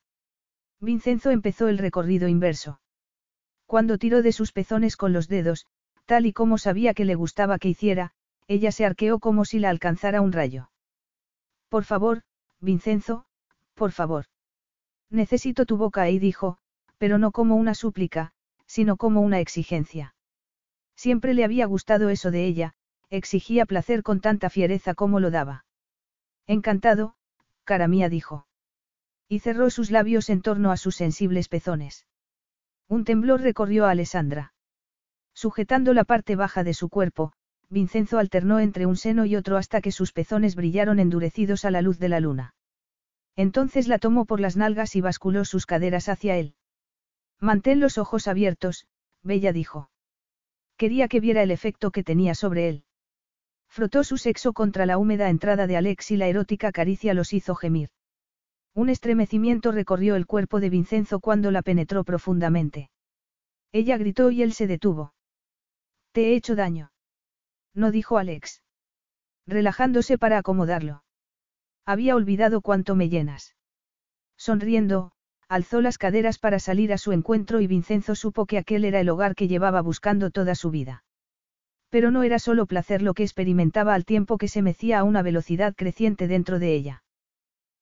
Vincenzo 0.81 1.31
empezó 1.31 1.69
el 1.69 1.79
recorrido 1.79 2.27
inverso. 2.27 2.81
Cuando 3.67 3.99
tiró 3.99 4.23
de 4.23 4.33
sus 4.33 4.53
pezones 4.53 4.97
con 4.97 5.13
los 5.13 5.29
dedos, 5.29 5.67
tal 6.07 6.27
y 6.27 6.33
como 6.33 6.59
sabía 6.59 6.95
que 6.95 7.05
le 7.05 7.15
gustaba 7.15 7.59
que 7.59 7.69
hiciera, 7.69 8.13
ella 8.49 8.73
se 8.73 8.85
arqueó 8.85 9.21
como 9.21 9.45
si 9.45 9.59
la 9.61 9.71
alcanzara 9.71 10.23
un 10.23 10.33
rayo. 10.33 10.71
Por 11.69 11.85
favor, 11.85 12.23
Vincenzo, 12.61 13.27
por 13.75 13.93
favor. 13.93 14.25
Necesito 15.09 15.67
tu 15.67 15.77
boca 15.77 16.03
ahí, 16.03 16.19
dijo, 16.19 16.59
pero 16.99 17.19
no 17.19 17.31
como 17.31 17.57
una 17.57 17.75
súplica, 17.75 18.33
sino 18.67 18.97
como 18.97 19.21
una 19.21 19.41
exigencia. 19.41 20.15
Siempre 21.01 21.33
le 21.33 21.45
había 21.45 21.65
gustado 21.65 22.11
eso 22.11 22.31
de 22.31 22.45
ella, 22.45 22.75
exigía 23.09 23.65
placer 23.65 24.03
con 24.03 24.21
tanta 24.21 24.51
fiereza 24.51 24.93
como 24.93 25.19
lo 25.19 25.31
daba. 25.31 25.65
Encantado, 26.47 27.15
cara 27.65 27.89
mía 27.89 28.11
dijo. 28.11 28.47
Y 29.27 29.39
cerró 29.39 29.71
sus 29.71 29.91
labios 29.91 30.29
en 30.29 30.43
torno 30.43 30.71
a 30.71 30.77
sus 30.77 30.97
sensibles 30.97 31.49
pezones. 31.49 32.07
Un 32.87 33.05
temblor 33.05 33.41
recorrió 33.41 33.87
a 33.87 33.93
Alessandra. 33.93 34.53
Sujetando 35.33 35.95
la 35.95 36.05
parte 36.05 36.37
baja 36.37 36.65
de 36.65 36.75
su 36.75 36.91
cuerpo, 36.91 37.33
Vincenzo 37.71 38.19
alternó 38.19 38.61
entre 38.61 38.85
un 38.85 38.99
seno 38.99 39.25
y 39.25 39.37
otro 39.37 39.57
hasta 39.57 39.81
que 39.81 39.93
sus 39.93 40.13
pezones 40.13 40.55
brillaron 40.55 40.99
endurecidos 40.99 41.65
a 41.65 41.71
la 41.71 41.81
luz 41.81 41.99
de 41.99 42.11
la 42.11 42.21
luna. 42.21 42.55
Entonces 43.37 43.89
la 43.89 43.99
tomó 43.99 44.27
por 44.27 44.39
las 44.39 44.59
nalgas 44.59 44.95
y 44.97 45.01
basculó 45.01 45.47
sus 45.47 45.65
caderas 45.65 46.11
hacia 46.11 46.37
él. 46.37 46.57
Mantén 47.39 47.81
los 47.81 47.97
ojos 47.97 48.29
abiertos, 48.29 48.87
Bella 49.23 49.55
dijo. 49.55 49.89
Quería 50.81 51.09
que 51.09 51.21
viera 51.21 51.43
el 51.43 51.51
efecto 51.51 51.91
que 51.91 52.03
tenía 52.03 52.35
sobre 52.35 52.67
él. 52.71 52.85
Frotó 53.69 54.03
su 54.03 54.17
sexo 54.17 54.55
contra 54.55 54.87
la 54.87 54.97
húmeda 54.97 55.29
entrada 55.29 55.67
de 55.67 55.77
Alex 55.77 56.11
y 56.11 56.17
la 56.17 56.27
erótica 56.27 56.73
caricia 56.73 57.13
los 57.13 57.35
hizo 57.35 57.55
gemir. 57.55 57.91
Un 58.75 58.89
estremecimiento 58.89 59.73
recorrió 59.73 60.17
el 60.17 60.25
cuerpo 60.25 60.59
de 60.59 60.71
Vincenzo 60.71 61.21
cuando 61.21 61.51
la 61.51 61.61
penetró 61.61 62.03
profundamente. 62.03 62.91
Ella 63.73 63.99
gritó 63.99 64.31
y 64.31 64.43
él 64.43 64.55
se 64.55 64.67
detuvo. 64.67 65.13
Te 66.13 66.29
he 66.29 66.35
hecho 66.35 66.57
daño. 66.57 66.93
No 67.75 67.91
dijo 67.91 68.17
Alex. 68.17 68.63
Relajándose 69.47 70.17
para 70.17 70.39
acomodarlo. 70.39 71.05
Había 71.85 72.17
olvidado 72.17 72.63
cuánto 72.63 72.95
me 72.95 73.11
llenas. 73.11 73.55
Sonriendo, 74.39 75.13
alzó 75.51 75.81
las 75.81 75.99
caderas 75.99 76.39
para 76.39 76.61
salir 76.61 76.93
a 76.93 76.99
su 76.99 77.11
encuentro 77.11 77.61
y 77.61 77.67
Vincenzo 77.67 78.15
supo 78.15 78.47
que 78.47 78.57
aquel 78.57 78.85
era 78.85 79.01
el 79.01 79.09
hogar 79.09 79.35
que 79.35 79.49
llevaba 79.49 79.81
buscando 79.83 80.31
toda 80.31 80.55
su 80.55 80.71
vida. 80.71 81.03
Pero 81.89 82.13
no 82.13 82.23
era 82.23 82.39
solo 82.39 82.67
placer 82.67 83.03
lo 83.03 83.15
que 83.15 83.25
experimentaba 83.25 83.95
al 83.95 84.05
tiempo 84.05 84.39
que 84.39 84.47
se 84.47 84.63
mecía 84.63 85.01
a 85.01 85.03
una 85.03 85.23
velocidad 85.23 85.75
creciente 85.75 86.29
dentro 86.29 86.61
de 86.61 86.73
ella. 86.73 87.03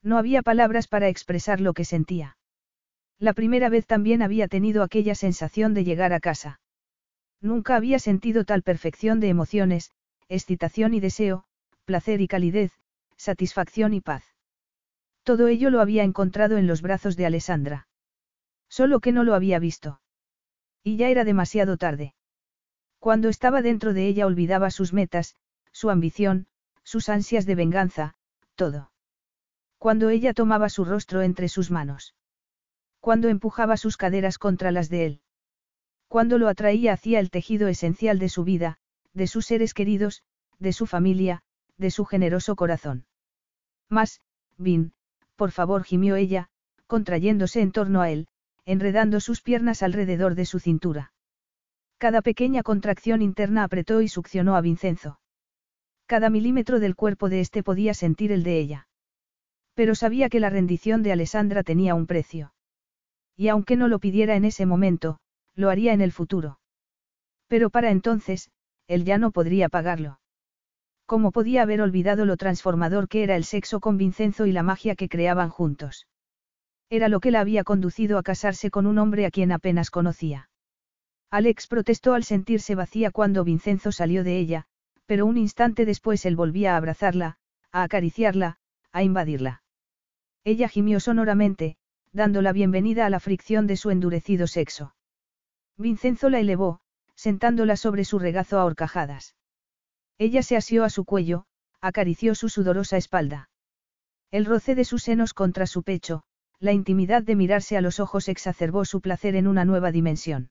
No 0.03 0.17
había 0.17 0.41
palabras 0.41 0.89
para 0.89 1.09
expresar 1.09 1.61
lo 1.61 1.75
que 1.75 1.85
sentía. 1.85 2.39
La 3.19 3.35
primera 3.35 3.69
vez 3.69 3.85
también 3.85 4.23
había 4.23 4.49
tenido 4.49 4.83
aquella 4.83 5.15
sensación 5.15 5.75
de 5.75 5.85
llegar 5.85 6.15
a 6.15 6.21
casa. 6.21 6.61
Nunca 7.43 7.77
había 7.77 7.99
sentido 7.99 8.45
tal 8.45 8.63
perfección 8.63 9.21
de 9.21 9.29
emociones, 9.29 9.91
excitación 10.31 10.95
y 10.95 11.01
deseo, 11.01 11.45
placer 11.85 12.23
y 12.23 12.29
calidez, 12.29 12.73
satisfacción 13.19 13.93
y 13.93 14.01
paz. 14.01 14.25
Todo 15.29 15.49
ello 15.49 15.69
lo 15.69 15.83
había 15.83 16.05
encontrado 16.05 16.57
en 16.57 16.67
los 16.67 16.81
brazos 16.81 17.15
de 17.15 17.27
Alessandra. 17.27 17.87
Solo 18.71 19.01
que 19.01 19.13
no 19.13 19.25
lo 19.25 19.35
había 19.35 19.59
visto. 19.59 20.01
Y 20.83 20.97
ya 20.97 21.11
era 21.11 21.23
demasiado 21.25 21.77
tarde. 21.77 22.15
Cuando 22.99 23.29
estaba 23.29 23.61
dentro 23.61 23.93
de 23.93 24.07
ella 24.07 24.25
olvidaba 24.25 24.71
sus 24.71 24.95
metas, 24.95 25.37
su 25.71 25.91
ambición, 25.91 26.47
sus 26.83 27.11
ansias 27.11 27.45
de 27.45 27.55
venganza, 27.57 28.15
todo. 28.55 28.91
Cuando 29.77 30.09
ella 30.09 30.33
tomaba 30.33 30.71
su 30.71 30.87
rostro 30.87 31.21
entre 31.21 31.51
sus 31.51 31.71
manos. 31.71 32.15
Cuando 32.99 33.29
empujaba 33.29 33.77
sus 33.77 33.99
caderas 33.99 34.39
contra 34.39 34.71
las 34.71 34.89
de 34.89 35.05
él. 35.05 35.21
Cuando 36.07 36.39
lo 36.39 36.49
atraía 36.49 36.95
hacia 36.95 37.21
el 37.21 37.31
tejido 37.31 37.69
esencial 37.69 38.19
de 38.19 38.31
su 38.31 38.45
vida, 38.45 38.79
de 39.13 39.27
sus 39.27 39.45
seres 39.45 39.75
queridos, 39.75 40.23
de 40.59 40.73
su 40.73 40.87
familia, 40.87 41.43
de 41.77 41.91
su 41.91 42.07
generoso 42.07 42.57
corazón. 42.57 43.05
Más, 43.91 44.23
Vin, 44.57 44.95
por 45.39 45.53
favor 45.53 45.85
gimió 45.85 46.17
ella, 46.17 46.49
contrayéndose 46.89 47.61
en 47.63 47.71
torno 47.71 48.03
a 48.03 48.11
él, 48.11 48.27
enredando 48.67 49.21
sus 49.21 49.41
piernas 49.41 49.85
alrededor 49.85 50.35
de 50.35 50.45
su 50.45 50.59
cintura. 50.59 51.13
Cada 51.97 52.23
pequeña 52.23 52.65
contracción 52.65 53.23
interna 53.23 53.63
apretó 53.63 54.03
y 54.03 54.09
succionó 54.09 54.57
a 54.57 54.61
Vincenzo. 54.61 55.21
Cada 56.07 56.29
milímetro 56.29 56.81
del 56.81 56.97
cuerpo 56.97 57.29
de 57.29 57.41
éste 57.41 57.63
podía 57.63 57.95
sentir 57.95 58.33
el 58.33 58.43
de 58.43 58.59
ella. 58.59 58.89
Pero 59.75 59.95
sabía 59.95 60.29
que 60.29 60.41
la 60.41 60.51
rendición 60.51 61.05
de 61.05 61.13
Alessandra 61.13 61.63
tenía 61.63 61.95
un 61.95 62.07
precio. 62.07 62.53
Y 63.37 63.47
aunque 63.47 63.77
no 63.77 63.87
lo 63.87 64.01
pidiera 64.01 64.35
en 64.35 64.45
ese 64.45 64.67
momento, 64.67 65.21
lo 65.55 65.71
haría 65.71 65.93
en 65.93 66.01
el 66.01 66.11
futuro. 66.11 66.59
Pero 67.47 67.71
para 67.71 67.91
entonces, 67.91 68.51
él 68.89 69.05
ya 69.05 69.19
no 69.19 69.31
podría 69.31 69.69
pagarlo. 69.69 70.19
¿Cómo 71.09 71.33
podía 71.33 71.63
haber 71.63 71.81
olvidado 71.81 72.27
lo 72.27 72.37
transformador 72.37 73.09
que 73.09 73.23
era 73.23 73.35
el 73.35 73.45
sexo 73.45 73.81
con 73.81 73.97
Vincenzo 73.97 74.45
y 74.45 74.53
la 74.53 74.63
magia 74.63 74.95
que 74.95 75.09
creaban 75.09 75.49
juntos? 75.49 76.07
Era 76.91 77.09
lo 77.09 77.21
que 77.21 77.31
la 77.31 77.41
había 77.41 77.65
conducido 77.65 78.19
a 78.19 78.23
casarse 78.23 78.71
con 78.71 78.87
un 78.87 78.99
hombre 78.99 79.25
a 79.25 79.31
quien 79.31 79.51
apenas 79.51 79.91
conocía. 79.91 80.51
Alex 81.31 81.67
protestó 81.67 82.13
al 82.13 82.25
sentirse 82.25 82.75
vacía 82.75 83.11
cuando 83.11 83.43
Vincenzo 83.43 83.91
salió 83.91 84.23
de 84.23 84.39
ella, 84.39 84.67
pero 85.07 85.25
un 85.25 85.39
instante 85.39 85.87
después 85.87 86.27
él 86.27 86.37
volvía 86.37 86.75
a 86.75 86.77
abrazarla, 86.77 87.39
a 87.73 87.85
acariciarla, 87.85 88.59
a 88.93 89.03
invadirla. 89.03 89.63
Ella 90.45 90.69
gimió 90.69 91.01
sonoramente, 91.01 91.79
dando 92.13 92.43
la 92.43 92.53
bienvenida 92.53 93.07
a 93.07 93.11
la 93.11 93.19
fricción 93.19 93.67
de 93.67 93.79
su 93.79 93.89
endurecido 93.89 94.47
sexo. 94.47 94.95
Vincenzo 95.79 96.29
la 96.29 96.41
elevó, 96.41 96.81
sentándola 97.15 97.77
sobre 97.77 98.05
su 98.05 98.19
regazo 98.19 98.59
a 98.59 98.67
horcajadas. 98.67 99.38
Ella 100.19 100.43
se 100.43 100.57
asió 100.57 100.83
a 100.85 100.91
su 100.91 101.05
cuello, 101.05 101.45
acarició 101.81 102.35
su 102.35 102.49
sudorosa 102.49 102.97
espalda. 102.97 103.51
El 104.31 104.45
roce 104.45 104.75
de 104.75 104.85
sus 104.85 105.05
senos 105.05 105.33
contra 105.33 105.67
su 105.67 105.85
pecho, 105.85 106.25
la 106.59 106.73
intimidad 106.73 107.23
de 107.23 107.37
mirarse 107.37 107.77
a 107.77 107.81
los 107.81 108.01
ojos 108.01 108.29
exacerbó 108.29 108.85
su 108.85 109.01
placer 109.01 109.37
en 109.37 109.47
una 109.47 109.65
nueva 109.65 109.93
dimensión. 109.93 110.51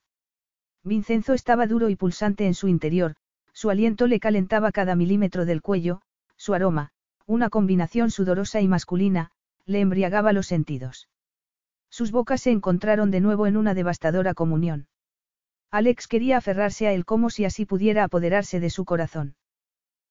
Vincenzo 0.83 1.33
estaba 1.33 1.67
duro 1.67 1.89
y 1.89 1.97
pulsante 1.97 2.45
en 2.47 2.53
su 2.53 2.69
interior, 2.69 3.15
su 3.51 3.69
aliento 3.69 4.07
le 4.07 4.21
calentaba 4.21 4.71
cada 4.71 4.95
milímetro 4.95 5.45
del 5.45 5.61
cuello, 5.61 6.01
su 6.37 6.53
aroma, 6.53 6.91
una 7.25 7.49
combinación 7.49 8.09
sudorosa 8.09 8.61
y 8.61 8.69
masculina, 8.69 9.31
le 9.65 9.81
embriagaba 9.81 10.31
los 10.31 10.47
sentidos. 10.47 11.09
Sus 11.89 12.11
bocas 12.11 12.41
se 12.41 12.51
encontraron 12.51 13.11
de 13.11 13.19
nuevo 13.19 13.47
en 13.47 13.57
una 13.57 13.73
devastadora 13.73 14.33
comunión. 14.33 14.87
Alex 15.71 16.07
quería 16.07 16.37
aferrarse 16.37 16.87
a 16.87 16.93
él 16.93 17.03
como 17.03 17.29
si 17.29 17.43
así 17.43 17.65
pudiera 17.65 18.05
apoderarse 18.05 18.61
de 18.61 18.69
su 18.69 18.85
corazón. 18.85 19.35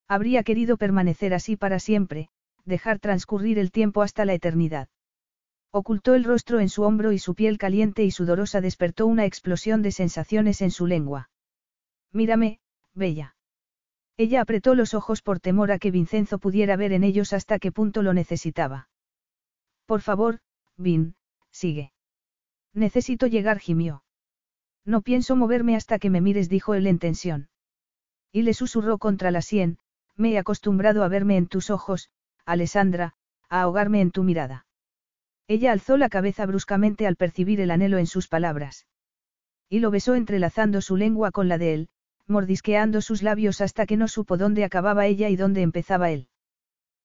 Habría 0.08 0.42
querido 0.42 0.76
permanecer 0.76 1.34
así 1.34 1.56
para 1.56 1.78
siempre, 1.78 2.28
dejar 2.64 2.98
transcurrir 2.98 3.58
el 3.58 3.72
tiempo 3.72 4.02
hasta 4.02 4.24
la 4.24 4.34
eternidad. 4.34 4.88
Ocultó 5.72 6.14
el 6.14 6.24
rostro 6.24 6.60
en 6.60 6.68
su 6.68 6.82
hombro 6.82 7.12
y 7.12 7.18
su 7.18 7.34
piel 7.34 7.58
caliente 7.58 8.04
y 8.04 8.10
sudorosa 8.10 8.60
despertó 8.60 9.06
una 9.06 9.24
explosión 9.24 9.82
de 9.82 9.92
sensaciones 9.92 10.62
en 10.62 10.70
su 10.70 10.86
lengua. 10.86 11.30
Mírame, 12.12 12.60
bella. 12.94 13.36
Ella 14.16 14.40
apretó 14.40 14.74
los 14.74 14.94
ojos 14.94 15.20
por 15.22 15.40
temor 15.40 15.70
a 15.70 15.78
que 15.78 15.90
Vincenzo 15.90 16.38
pudiera 16.38 16.76
ver 16.76 16.92
en 16.92 17.04
ellos 17.04 17.32
hasta 17.32 17.58
qué 17.58 17.72
punto 17.72 18.02
lo 18.02 18.14
necesitaba. 18.14 18.88
Por 19.84 20.00
favor, 20.00 20.40
Vin, 20.76 21.16
sigue. 21.50 21.92
Necesito 22.72 23.26
llegar, 23.26 23.58
gimió. 23.58 24.02
No 24.84 25.02
pienso 25.02 25.36
moverme 25.36 25.76
hasta 25.76 25.98
que 25.98 26.10
me 26.10 26.20
mires, 26.20 26.48
dijo 26.48 26.74
él 26.74 26.86
en 26.86 26.98
tensión. 26.98 27.48
Y 28.32 28.42
le 28.42 28.54
susurró 28.54 28.98
contra 28.98 29.30
la 29.30 29.42
sien, 29.42 29.78
me 30.16 30.32
he 30.32 30.38
acostumbrado 30.38 31.04
a 31.04 31.08
verme 31.08 31.36
en 31.36 31.46
tus 31.46 31.70
ojos, 31.70 32.10
Alessandra, 32.44 33.14
a 33.48 33.62
ahogarme 33.62 34.00
en 34.00 34.10
tu 34.10 34.22
mirada. 34.22 34.66
Ella 35.48 35.72
alzó 35.72 35.96
la 35.96 36.08
cabeza 36.08 36.46
bruscamente 36.46 37.06
al 37.06 37.16
percibir 37.16 37.60
el 37.60 37.70
anhelo 37.70 37.98
en 37.98 38.06
sus 38.06 38.28
palabras. 38.28 38.86
Y 39.68 39.80
lo 39.80 39.90
besó 39.90 40.14
entrelazando 40.14 40.80
su 40.80 40.96
lengua 40.96 41.30
con 41.30 41.48
la 41.48 41.58
de 41.58 41.74
él, 41.74 41.88
mordisqueando 42.26 43.00
sus 43.00 43.22
labios 43.22 43.60
hasta 43.60 43.86
que 43.86 43.96
no 43.96 44.08
supo 44.08 44.36
dónde 44.36 44.64
acababa 44.64 45.06
ella 45.06 45.28
y 45.28 45.36
dónde 45.36 45.62
empezaba 45.62 46.10
él. 46.10 46.28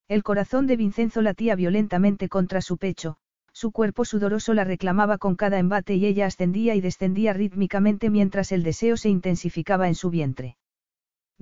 El 0.07 0.23
corazón 0.23 0.67
de 0.67 0.77
Vincenzo 0.77 1.21
latía 1.21 1.55
violentamente 1.55 2.29
contra 2.29 2.61
su 2.61 2.77
pecho, 2.77 3.17
su 3.53 3.71
cuerpo 3.71 4.05
sudoroso 4.05 4.53
la 4.53 4.63
reclamaba 4.63 5.17
con 5.17 5.35
cada 5.35 5.59
embate 5.59 5.95
y 5.95 6.05
ella 6.05 6.25
ascendía 6.25 6.75
y 6.75 6.81
descendía 6.81 7.33
rítmicamente 7.33 8.09
mientras 8.09 8.51
el 8.51 8.63
deseo 8.63 8.97
se 8.97 9.09
intensificaba 9.09 9.87
en 9.87 9.95
su 9.95 10.09
vientre. 10.09 10.57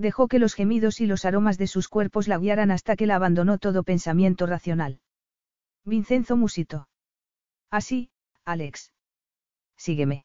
Dejó 0.00 0.28
que 0.28 0.38
los 0.38 0.54
gemidos 0.54 1.02
y 1.02 1.06
los 1.06 1.26
aromas 1.26 1.58
de 1.58 1.66
sus 1.66 1.88
cuerpos 1.88 2.26
la 2.26 2.38
guiaran 2.38 2.70
hasta 2.70 2.96
que 2.96 3.04
la 3.04 3.16
abandonó 3.16 3.58
todo 3.58 3.82
pensamiento 3.82 4.46
racional. 4.46 4.98
Vincenzo 5.84 6.38
musitó. 6.38 6.88
Así, 7.70 8.10
Alex. 8.46 8.94
Sígueme. 9.76 10.24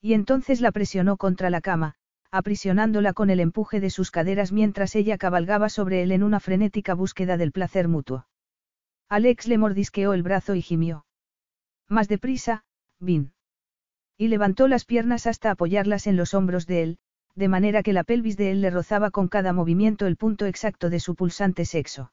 Y 0.00 0.14
entonces 0.14 0.60
la 0.60 0.70
presionó 0.70 1.16
contra 1.16 1.50
la 1.50 1.60
cama, 1.60 1.96
aprisionándola 2.30 3.14
con 3.14 3.30
el 3.30 3.40
empuje 3.40 3.80
de 3.80 3.90
sus 3.90 4.12
caderas 4.12 4.52
mientras 4.52 4.94
ella 4.94 5.18
cabalgaba 5.18 5.70
sobre 5.70 6.04
él 6.04 6.12
en 6.12 6.22
una 6.22 6.38
frenética 6.38 6.94
búsqueda 6.94 7.36
del 7.36 7.50
placer 7.50 7.88
mutuo. 7.88 8.28
Alex 9.08 9.48
le 9.48 9.58
mordisqueó 9.58 10.12
el 10.14 10.22
brazo 10.22 10.54
y 10.54 10.62
gimió. 10.62 11.04
Más 11.88 12.06
deprisa, 12.06 12.64
Vin. 13.00 13.32
Y 14.16 14.28
levantó 14.28 14.68
las 14.68 14.84
piernas 14.84 15.26
hasta 15.26 15.50
apoyarlas 15.50 16.06
en 16.06 16.16
los 16.16 16.32
hombros 16.32 16.68
de 16.68 16.82
él, 16.84 16.98
de 17.34 17.48
manera 17.48 17.82
que 17.82 17.92
la 17.92 18.04
pelvis 18.04 18.36
de 18.36 18.50
él 18.50 18.60
le 18.60 18.70
rozaba 18.70 19.10
con 19.10 19.28
cada 19.28 19.52
movimiento 19.52 20.06
el 20.06 20.16
punto 20.16 20.46
exacto 20.46 20.90
de 20.90 21.00
su 21.00 21.14
pulsante 21.14 21.64
sexo. 21.64 22.12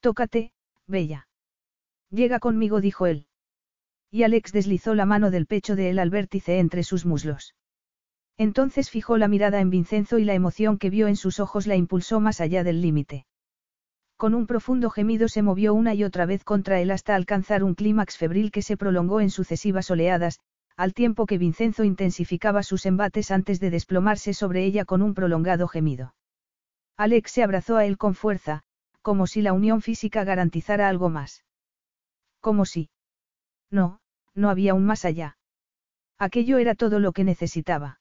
Tócate, 0.00 0.52
bella. 0.86 1.28
Llega 2.10 2.38
conmigo, 2.38 2.80
dijo 2.80 3.06
él. 3.06 3.26
Y 4.10 4.22
Alex 4.22 4.52
deslizó 4.52 4.94
la 4.94 5.06
mano 5.06 5.30
del 5.30 5.46
pecho 5.46 5.76
de 5.76 5.90
él 5.90 5.98
al 5.98 6.10
vértice 6.10 6.58
entre 6.58 6.84
sus 6.84 7.04
muslos. 7.04 7.54
Entonces 8.36 8.90
fijó 8.90 9.18
la 9.18 9.28
mirada 9.28 9.60
en 9.60 9.70
Vincenzo 9.70 10.18
y 10.18 10.24
la 10.24 10.34
emoción 10.34 10.78
que 10.78 10.90
vio 10.90 11.06
en 11.06 11.16
sus 11.16 11.40
ojos 11.40 11.66
la 11.66 11.76
impulsó 11.76 12.20
más 12.20 12.40
allá 12.40 12.64
del 12.64 12.80
límite. 12.80 13.26
Con 14.16 14.34
un 14.34 14.46
profundo 14.46 14.90
gemido 14.90 15.28
se 15.28 15.42
movió 15.42 15.74
una 15.74 15.94
y 15.94 16.04
otra 16.04 16.26
vez 16.26 16.44
contra 16.44 16.80
él 16.80 16.90
hasta 16.90 17.14
alcanzar 17.14 17.64
un 17.64 17.74
clímax 17.74 18.16
febril 18.16 18.50
que 18.50 18.62
se 18.62 18.76
prolongó 18.76 19.20
en 19.20 19.30
sucesivas 19.30 19.90
oleadas, 19.90 20.38
al 20.76 20.92
tiempo 20.92 21.26
que 21.26 21.38
Vincenzo 21.38 21.84
intensificaba 21.84 22.62
sus 22.62 22.86
embates 22.86 23.30
antes 23.30 23.60
de 23.60 23.70
desplomarse 23.70 24.34
sobre 24.34 24.64
ella 24.64 24.84
con 24.84 25.02
un 25.02 25.14
prolongado 25.14 25.68
gemido. 25.68 26.14
Alex 26.96 27.30
se 27.30 27.42
abrazó 27.42 27.76
a 27.76 27.84
él 27.84 27.96
con 27.96 28.14
fuerza, 28.14 28.62
como 29.02 29.26
si 29.26 29.42
la 29.42 29.52
unión 29.52 29.82
física 29.82 30.24
garantizara 30.24 30.88
algo 30.88 31.10
más. 31.10 31.44
Como 32.40 32.64
si. 32.64 32.90
No, 33.70 34.00
no 34.34 34.50
había 34.50 34.74
un 34.74 34.84
más 34.84 35.04
allá. 35.04 35.36
Aquello 36.18 36.58
era 36.58 36.74
todo 36.74 37.00
lo 37.00 37.12
que 37.12 37.24
necesitaba. 37.24 38.00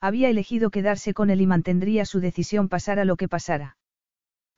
Había 0.00 0.28
elegido 0.28 0.70
quedarse 0.70 1.14
con 1.14 1.30
él 1.30 1.40
y 1.40 1.46
mantendría 1.46 2.04
su 2.04 2.20
decisión 2.20 2.68
pasara 2.68 3.04
lo 3.04 3.16
que 3.16 3.28
pasara. 3.28 3.76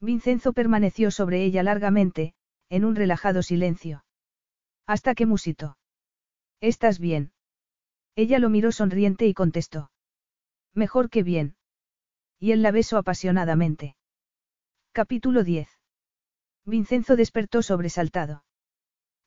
Vincenzo 0.01 0.53
permaneció 0.53 1.11
sobre 1.11 1.45
ella 1.45 1.63
largamente, 1.63 2.35
en 2.69 2.85
un 2.85 2.97
relajado 2.97 3.43
silencio. 3.43 4.05
Hasta 4.87 5.15
que 5.15 5.27
musitó. 5.27 5.77
¿Estás 6.61 6.99
bien? 6.99 7.33
Ella 8.15 8.39
lo 8.39 8.49
miró 8.49 8.73
sonriente 8.73 9.27
y 9.27 9.35
contestó. 9.35 9.91
Mejor 10.75 11.11
que 11.11 11.23
bien. 11.23 11.57
Y 12.39 12.53
él 12.53 12.63
la 12.63 12.71
besó 12.71 12.97
apasionadamente. 12.97 13.97
Capítulo 14.93 15.45
10. 15.45 15.69
Vincenzo 16.65 17.17
despertó 17.17 17.63
sobresaltado. 17.63 18.45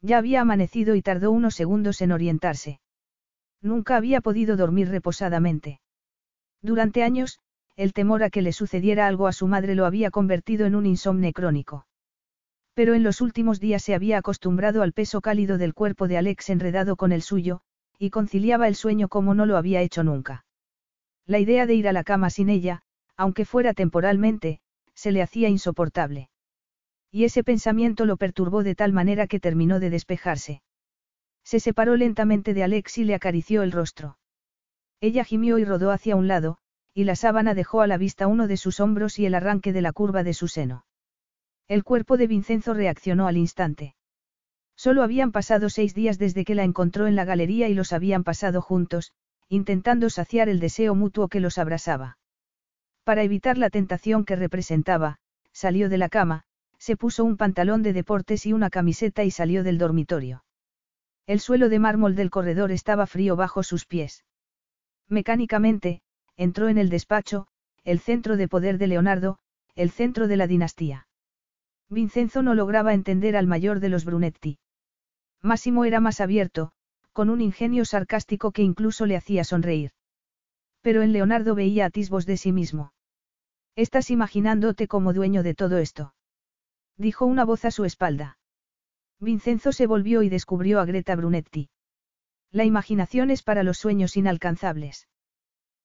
Ya 0.02 0.18
había 0.18 0.42
amanecido 0.42 0.96
y 0.96 1.02
tardó 1.02 1.32
unos 1.32 1.56
segundos 1.56 2.02
en 2.02 2.12
orientarse. 2.12 2.80
Nunca 3.62 3.98
había 3.98 4.22
podido 4.22 4.56
dormir 4.56 4.90
reposadamente. 4.90 5.82
Durante 6.62 7.04
años, 7.04 7.40
el 7.76 7.94
temor 7.94 8.24
a 8.24 8.30
que 8.30 8.42
le 8.42 8.54
sucediera 8.54 9.08
algo 9.08 9.28
a 9.28 9.34
su 9.34 9.48
madre 9.48 9.76
lo 9.76 9.86
había 9.86 10.12
convertido 10.12 10.66
en 10.66 10.76
un 10.76 10.86
insomne 10.86 11.34
crónico. 11.34 11.86
Pero 12.74 12.94
en 12.94 13.04
los 13.04 13.22
últimos 13.22 13.60
días 13.60 13.84
se 13.84 13.96
había 13.96 14.18
acostumbrado 14.18 14.82
al 14.82 14.94
peso 14.94 15.22
cálido 15.22 15.58
del 15.58 15.74
cuerpo 15.74 16.08
de 16.08 16.18
Alex 16.18 16.50
enredado 16.50 16.96
con 16.96 17.12
el 17.12 17.22
suyo, 17.22 17.62
y 17.98 18.10
conciliaba 18.10 18.68
el 18.68 18.76
sueño 18.76 19.10
como 19.10 19.34
no 19.34 19.46
lo 19.46 19.58
había 19.58 19.82
hecho 19.82 20.04
nunca. 20.04 20.46
La 21.26 21.40
idea 21.40 21.66
de 21.66 21.76
ir 21.76 21.88
a 21.88 21.94
la 21.94 22.04
cama 22.04 22.30
sin 22.30 22.50
ella, 22.50 22.82
aunque 23.18 23.46
fuera 23.46 23.74
temporalmente, 23.74 24.62
se 24.94 25.12
le 25.12 25.22
hacía 25.22 25.50
insoportable. 25.50 26.30
Y 27.12 27.26
ese 27.26 27.44
pensamiento 27.44 28.06
lo 28.06 28.18
perturbó 28.18 28.64
de 28.64 28.76
tal 28.76 28.94
manera 28.94 29.28
que 29.28 29.40
terminó 29.40 29.80
de 29.80 29.90
despejarse. 29.90 30.62
Se 31.44 31.60
separó 31.60 31.96
lentamente 31.96 32.54
de 32.54 32.64
Alex 32.64 32.98
y 33.00 33.04
le 33.04 33.16
acarició 33.16 33.64
el 33.64 33.72
rostro. 33.72 34.18
Ella 35.02 35.24
gimió 35.24 35.58
y 35.58 35.66
rodó 35.66 35.92
hacia 35.92 36.16
un 36.16 36.28
lado, 36.28 36.58
y 36.94 37.06
la 37.06 37.16
sábana 37.16 37.54
dejó 37.54 37.82
a 37.82 37.88
la 37.88 37.98
vista 37.98 38.28
uno 38.28 38.48
de 38.48 38.58
sus 38.58 38.80
hombros 38.80 39.20
y 39.20 39.26
el 39.26 39.34
arranque 39.34 39.74
de 39.74 39.82
la 39.82 39.94
curva 39.94 40.24
de 40.24 40.34
su 40.34 40.48
seno. 40.48 40.86
El 41.70 41.84
cuerpo 41.84 42.18
de 42.18 42.26
Vincenzo 42.26 42.74
reaccionó 42.74 43.28
al 43.28 43.38
instante. 43.38 43.96
Solo 44.76 45.04
habían 45.04 45.32
pasado 45.32 45.70
seis 45.70 45.94
días 45.94 46.18
desde 46.18 46.44
que 46.44 46.56
la 46.56 46.64
encontró 46.64 47.06
en 47.06 47.16
la 47.16 47.26
galería 47.26 47.70
y 47.70 47.76
los 47.76 47.94
habían 47.94 48.24
pasado 48.24 48.60
juntos, 48.60 49.14
intentando 49.50 50.10
saciar 50.10 50.50
el 50.50 50.60
deseo 50.60 50.96
mutuo 50.96 51.28
que 51.28 51.40
los 51.40 51.60
abrasaba. 51.60 52.18
Para 53.04 53.22
evitar 53.22 53.60
la 53.60 53.70
tentación 53.70 54.26
que 54.26 54.36
representaba, 54.36 55.20
salió 55.54 55.90
de 55.90 56.00
la 56.00 56.10
cama, 56.10 56.44
se 56.80 56.98
puso 56.98 57.24
un 57.24 57.38
pantalón 57.38 57.84
de 57.84 57.94
deportes 57.94 58.48
y 58.48 58.54
una 58.54 58.72
camiseta 58.72 59.24
y 59.24 59.30
salió 59.30 59.64
del 59.64 59.78
dormitorio. 59.78 60.44
El 61.28 61.40
suelo 61.40 61.70
de 61.70 61.78
mármol 61.78 62.16
del 62.16 62.32
corredor 62.32 62.72
estaba 62.72 63.06
frío 63.06 63.36
bajo 63.36 63.62
sus 63.62 63.86
pies. 63.86 64.26
Mecánicamente, 65.08 66.02
entró 66.36 66.68
en 66.68 66.80
el 66.80 66.90
despacho, 66.90 67.46
el 67.84 68.00
centro 68.00 68.38
de 68.38 68.48
poder 68.48 68.80
de 68.80 68.88
Leonardo, 68.88 69.38
el 69.76 69.92
centro 69.92 70.28
de 70.28 70.38
la 70.38 70.48
dinastía. 70.48 71.06
Vincenzo 71.90 72.44
no 72.44 72.54
lograba 72.54 72.94
entender 72.94 73.36
al 73.36 73.48
mayor 73.48 73.80
de 73.80 73.90
los 73.90 74.06
Brunetti. 74.06 74.60
Máximo 75.42 75.86
era 75.86 76.00
más 76.00 76.22
abierto, 76.22 76.72
con 77.14 77.30
un 77.30 77.42
ingenio 77.42 77.86
sarcástico 77.86 78.52
que 78.52 78.62
incluso 78.62 79.06
le 79.06 79.16
hacía 79.16 79.44
sonreír. 79.44 79.92
Pero 80.82 81.02
en 81.02 81.12
Leonardo 81.12 81.56
veía 81.56 81.86
atisbos 81.86 82.26
de 82.26 82.38
sí 82.38 82.52
mismo. 82.52 82.94
Estás 83.76 84.12
imaginándote 84.12 84.88
como 84.88 85.14
dueño 85.14 85.44
de 85.44 85.56
todo 85.56 85.78
esto. 85.78 86.14
Dijo 86.98 87.26
una 87.26 87.46
voz 87.46 87.66
a 87.66 87.72
su 87.72 87.86
espalda. 87.86 88.38
Vincenzo 89.20 89.72
se 89.72 89.88
volvió 89.88 90.22
y 90.22 90.30
descubrió 90.30 90.80
a 90.80 90.86
Greta 90.86 91.16
Brunetti. 91.16 91.70
La 92.52 92.66
imaginación 92.66 93.32
es 93.32 93.44
para 93.44 93.64
los 93.64 93.78
sueños 93.78 94.18
inalcanzables. 94.18 95.08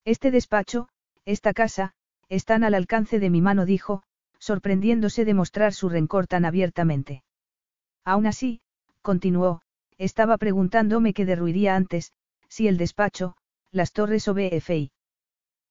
Este 0.04 0.30
despacho, 0.30 0.88
esta 1.24 1.52
casa, 1.52 1.94
están 2.28 2.64
al 2.64 2.74
alcance 2.74 3.18
de 3.18 3.30
mi 3.30 3.40
mano, 3.40 3.64
dijo, 3.64 4.02
sorprendiéndose 4.44 5.24
de 5.24 5.32
mostrar 5.32 5.72
su 5.72 5.88
rencor 5.88 6.26
tan 6.26 6.44
abiertamente. 6.44 7.24
Aún 8.04 8.26
así, 8.26 8.60
continuó, 9.00 9.62
estaba 9.96 10.36
preguntándome 10.36 11.14
qué 11.14 11.24
derruiría 11.24 11.76
antes, 11.76 12.12
si 12.48 12.68
el 12.68 12.76
despacho, 12.76 13.36
las 13.70 13.92
torres 13.92 14.28
o 14.28 14.34
BFI. 14.34 14.92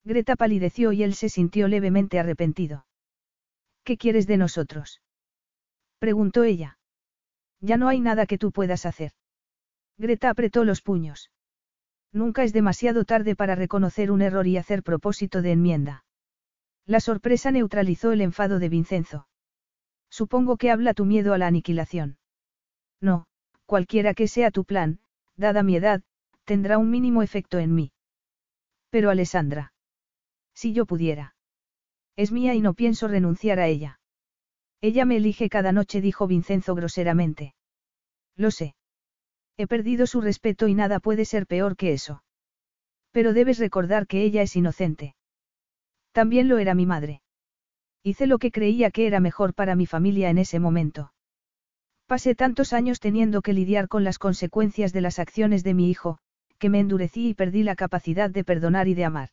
Greta 0.02 0.34
palideció 0.34 0.90
y 0.90 1.04
él 1.04 1.14
se 1.14 1.28
sintió 1.28 1.68
levemente 1.68 2.18
arrepentido. 2.18 2.84
¿Qué 3.84 3.96
quieres 3.96 4.26
de 4.26 4.38
nosotros? 4.38 5.00
preguntó 6.00 6.42
ella. 6.42 6.78
Ya 7.60 7.76
no 7.76 7.86
hay 7.88 8.00
nada 8.00 8.26
que 8.26 8.38
tú 8.38 8.50
puedas 8.50 8.86
hacer. 8.86 9.12
Greta 9.98 10.30
apretó 10.30 10.64
los 10.64 10.82
puños. 10.82 11.30
Nunca 12.12 12.42
es 12.42 12.52
demasiado 12.52 13.04
tarde 13.04 13.36
para 13.36 13.54
reconocer 13.54 14.10
un 14.10 14.20
error 14.20 14.48
y 14.48 14.56
hacer 14.56 14.82
propósito 14.82 15.42
de 15.42 15.52
enmienda. 15.52 16.04
La 16.86 17.00
sorpresa 17.00 17.50
neutralizó 17.50 18.12
el 18.12 18.20
enfado 18.20 18.58
de 18.58 18.68
Vincenzo. 18.68 19.26
Supongo 20.10 20.56
que 20.56 20.70
habla 20.70 20.94
tu 20.94 21.04
miedo 21.06 21.32
a 21.32 21.38
la 21.38 21.46
aniquilación. 21.46 22.18
No, 23.00 23.26
cualquiera 23.66 24.14
que 24.14 24.28
sea 24.28 24.50
tu 24.50 24.64
plan, 24.64 25.00
dada 25.36 25.62
mi 25.62 25.76
edad, 25.76 26.02
tendrá 26.44 26.78
un 26.78 26.90
mínimo 26.90 27.22
efecto 27.22 27.58
en 27.58 27.74
mí. 27.74 27.92
Pero 28.90 29.10
Alessandra. 29.10 29.72
Si 30.54 30.72
yo 30.72 30.86
pudiera. 30.86 31.34
Es 32.16 32.30
mía 32.30 32.54
y 32.54 32.60
no 32.60 32.74
pienso 32.74 33.08
renunciar 33.08 33.58
a 33.58 33.66
ella. 33.66 33.98
Ella 34.80 35.04
me 35.04 35.16
elige 35.16 35.48
cada 35.48 35.72
noche, 35.72 36.00
dijo 36.00 36.26
Vincenzo 36.26 36.74
groseramente. 36.74 37.54
Lo 38.36 38.50
sé. 38.50 38.74
He 39.56 39.66
perdido 39.66 40.06
su 40.06 40.20
respeto 40.20 40.68
y 40.68 40.74
nada 40.74 41.00
puede 41.00 41.24
ser 41.24 41.46
peor 41.46 41.76
que 41.76 41.92
eso. 41.92 42.22
Pero 43.10 43.32
debes 43.32 43.58
recordar 43.58 44.06
que 44.06 44.22
ella 44.22 44.42
es 44.42 44.54
inocente. 44.56 45.14
También 46.14 46.46
lo 46.46 46.58
era 46.58 46.74
mi 46.74 46.86
madre. 46.86 47.22
Hice 48.04 48.28
lo 48.28 48.38
que 48.38 48.52
creía 48.52 48.92
que 48.92 49.08
era 49.08 49.18
mejor 49.18 49.52
para 49.52 49.74
mi 49.74 49.84
familia 49.84 50.30
en 50.30 50.38
ese 50.38 50.60
momento. 50.60 51.12
Pasé 52.06 52.36
tantos 52.36 52.72
años 52.72 53.00
teniendo 53.00 53.42
que 53.42 53.52
lidiar 53.52 53.88
con 53.88 54.04
las 54.04 54.20
consecuencias 54.20 54.92
de 54.92 55.00
las 55.00 55.18
acciones 55.18 55.64
de 55.64 55.74
mi 55.74 55.90
hijo, 55.90 56.18
que 56.58 56.68
me 56.68 56.78
endurecí 56.78 57.30
y 57.30 57.34
perdí 57.34 57.64
la 57.64 57.74
capacidad 57.74 58.30
de 58.30 58.44
perdonar 58.44 58.86
y 58.86 58.94
de 58.94 59.04
amar. 59.04 59.30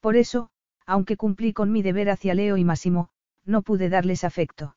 Por 0.00 0.16
eso, 0.16 0.50
aunque 0.84 1.16
cumplí 1.16 1.54
con 1.54 1.72
mi 1.72 1.80
deber 1.80 2.10
hacia 2.10 2.34
Leo 2.34 2.58
y 2.58 2.64
Máximo, 2.64 3.08
no 3.46 3.62
pude 3.62 3.88
darles 3.88 4.22
afecto. 4.22 4.76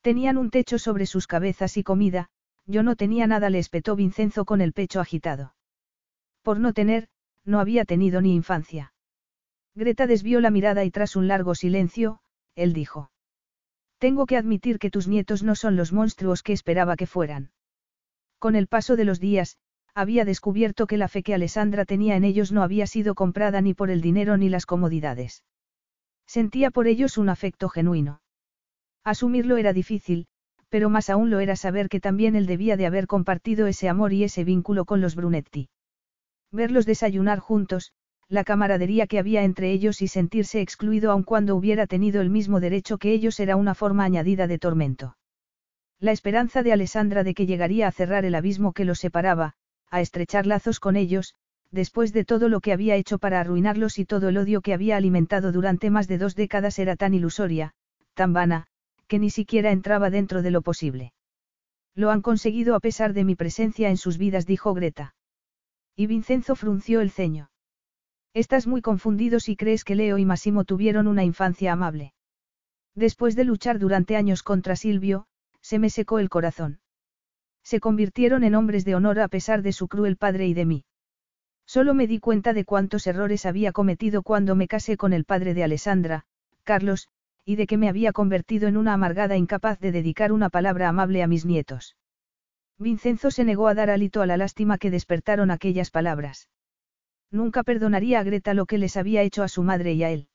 Tenían 0.00 0.36
un 0.36 0.50
techo 0.50 0.80
sobre 0.80 1.06
sus 1.06 1.28
cabezas 1.28 1.76
y 1.76 1.84
comida, 1.84 2.28
yo 2.66 2.82
no 2.82 2.96
tenía 2.96 3.28
nada, 3.28 3.50
le 3.50 3.60
espetó 3.60 3.94
Vincenzo 3.94 4.44
con 4.44 4.60
el 4.60 4.72
pecho 4.72 5.00
agitado. 5.00 5.54
Por 6.42 6.58
no 6.58 6.72
tener, 6.72 7.06
no 7.44 7.60
había 7.60 7.84
tenido 7.84 8.20
ni 8.20 8.34
infancia. 8.34 8.93
Greta 9.74 10.06
desvió 10.06 10.40
la 10.40 10.50
mirada 10.50 10.84
y 10.84 10.90
tras 10.90 11.16
un 11.16 11.26
largo 11.26 11.54
silencio, 11.54 12.20
él 12.54 12.72
dijo. 12.72 13.10
Tengo 13.98 14.26
que 14.26 14.36
admitir 14.36 14.78
que 14.78 14.90
tus 14.90 15.08
nietos 15.08 15.42
no 15.42 15.54
son 15.54 15.76
los 15.76 15.92
monstruos 15.92 16.42
que 16.42 16.52
esperaba 16.52 16.96
que 16.96 17.06
fueran. 17.06 17.50
Con 18.38 18.54
el 18.54 18.66
paso 18.66 18.96
de 18.96 19.04
los 19.04 19.18
días, 19.18 19.56
había 19.94 20.24
descubierto 20.24 20.86
que 20.86 20.98
la 20.98 21.08
fe 21.08 21.22
que 21.22 21.34
Alessandra 21.34 21.84
tenía 21.84 22.16
en 22.16 22.24
ellos 22.24 22.52
no 22.52 22.62
había 22.62 22.86
sido 22.86 23.14
comprada 23.14 23.60
ni 23.60 23.74
por 23.74 23.90
el 23.90 24.00
dinero 24.00 24.36
ni 24.36 24.48
las 24.48 24.66
comodidades. 24.66 25.44
Sentía 26.26 26.70
por 26.70 26.86
ellos 26.86 27.16
un 27.18 27.28
afecto 27.28 27.68
genuino. 27.68 28.20
Asumirlo 29.04 29.56
era 29.56 29.72
difícil, 29.72 30.26
pero 30.68 30.90
más 30.90 31.10
aún 31.10 31.30
lo 31.30 31.40
era 31.40 31.56
saber 31.56 31.88
que 31.88 32.00
también 32.00 32.34
él 32.36 32.46
debía 32.46 32.76
de 32.76 32.86
haber 32.86 33.06
compartido 33.06 33.66
ese 33.66 33.88
amor 33.88 34.12
y 34.12 34.24
ese 34.24 34.44
vínculo 34.44 34.84
con 34.84 35.00
los 35.00 35.14
Brunetti. 35.14 35.68
Verlos 36.50 36.86
desayunar 36.86 37.38
juntos, 37.38 37.92
la 38.28 38.44
camaradería 38.44 39.06
que 39.06 39.18
había 39.18 39.44
entre 39.44 39.70
ellos 39.72 40.02
y 40.02 40.08
sentirse 40.08 40.60
excluido 40.60 41.10
aun 41.10 41.22
cuando 41.22 41.56
hubiera 41.56 41.86
tenido 41.86 42.20
el 42.20 42.30
mismo 42.30 42.60
derecho 42.60 42.98
que 42.98 43.12
ellos 43.12 43.38
era 43.40 43.56
una 43.56 43.74
forma 43.74 44.04
añadida 44.04 44.46
de 44.46 44.58
tormento. 44.58 45.16
La 46.00 46.12
esperanza 46.12 46.62
de 46.62 46.72
Alessandra 46.72 47.24
de 47.24 47.34
que 47.34 47.46
llegaría 47.46 47.86
a 47.86 47.92
cerrar 47.92 48.24
el 48.24 48.34
abismo 48.34 48.72
que 48.72 48.84
los 48.84 48.98
separaba, 48.98 49.54
a 49.90 50.00
estrechar 50.00 50.46
lazos 50.46 50.80
con 50.80 50.96
ellos, 50.96 51.34
después 51.70 52.12
de 52.12 52.24
todo 52.24 52.48
lo 52.48 52.60
que 52.60 52.72
había 52.72 52.96
hecho 52.96 53.18
para 53.18 53.40
arruinarlos 53.40 53.98
y 53.98 54.04
todo 54.04 54.28
el 54.28 54.38
odio 54.38 54.60
que 54.60 54.74
había 54.74 54.96
alimentado 54.96 55.52
durante 55.52 55.90
más 55.90 56.08
de 56.08 56.18
dos 56.18 56.34
décadas 56.34 56.78
era 56.78 56.96
tan 56.96 57.14
ilusoria, 57.14 57.72
tan 58.14 58.32
vana, 58.32 58.66
que 59.06 59.18
ni 59.18 59.30
siquiera 59.30 59.70
entraba 59.70 60.10
dentro 60.10 60.42
de 60.42 60.50
lo 60.50 60.62
posible. 60.62 61.12
Lo 61.94 62.10
han 62.10 62.22
conseguido 62.22 62.74
a 62.74 62.80
pesar 62.80 63.12
de 63.12 63.24
mi 63.24 63.34
presencia 63.36 63.88
en 63.88 63.96
sus 63.96 64.18
vidas, 64.18 64.46
dijo 64.46 64.74
Greta. 64.74 65.14
Y 65.96 66.06
Vincenzo 66.06 66.56
frunció 66.56 67.00
el 67.00 67.10
ceño. 67.10 67.50
Estás 68.34 68.66
muy 68.66 68.82
confundido 68.82 69.38
si 69.38 69.54
crees 69.54 69.84
que 69.84 69.94
Leo 69.94 70.18
y 70.18 70.24
Massimo 70.24 70.64
tuvieron 70.64 71.06
una 71.06 71.22
infancia 71.22 71.72
amable. 71.72 72.12
Después 72.96 73.36
de 73.36 73.44
luchar 73.44 73.78
durante 73.78 74.16
años 74.16 74.42
contra 74.42 74.74
Silvio, 74.74 75.26
se 75.60 75.78
me 75.78 75.88
secó 75.88 76.18
el 76.18 76.28
corazón. 76.28 76.80
Se 77.62 77.78
convirtieron 77.78 78.42
en 78.42 78.56
hombres 78.56 78.84
de 78.84 78.96
honor 78.96 79.20
a 79.20 79.28
pesar 79.28 79.62
de 79.62 79.72
su 79.72 79.86
cruel 79.86 80.16
padre 80.16 80.48
y 80.48 80.54
de 80.54 80.66
mí. 80.66 80.84
Solo 81.64 81.94
me 81.94 82.08
di 82.08 82.18
cuenta 82.18 82.52
de 82.52 82.64
cuántos 82.64 83.06
errores 83.06 83.46
había 83.46 83.70
cometido 83.70 84.22
cuando 84.22 84.56
me 84.56 84.66
casé 84.66 84.96
con 84.96 85.12
el 85.12 85.24
padre 85.24 85.54
de 85.54 85.62
Alessandra, 85.62 86.24
Carlos, 86.64 87.08
y 87.44 87.54
de 87.54 87.68
que 87.68 87.78
me 87.78 87.88
había 87.88 88.12
convertido 88.12 88.66
en 88.66 88.76
una 88.76 88.94
amargada 88.94 89.36
incapaz 89.36 89.78
de 89.78 89.92
dedicar 89.92 90.32
una 90.32 90.50
palabra 90.50 90.88
amable 90.88 91.22
a 91.22 91.28
mis 91.28 91.46
nietos. 91.46 91.96
Vincenzo 92.78 93.30
se 93.30 93.44
negó 93.44 93.68
a 93.68 93.74
dar 93.74 93.90
alito 93.90 94.22
a 94.22 94.26
la 94.26 94.36
lástima 94.36 94.76
que 94.76 94.90
despertaron 94.90 95.52
aquellas 95.52 95.90
palabras. 95.90 96.48
Nunca 97.34 97.64
perdonaría 97.64 98.20
a 98.20 98.22
Greta 98.22 98.54
lo 98.54 98.64
que 98.64 98.78
les 98.78 98.96
había 98.96 99.22
hecho 99.22 99.42
a 99.42 99.48
su 99.48 99.64
madre 99.64 99.92
y 99.94 100.04
a 100.04 100.10
él. 100.10 100.28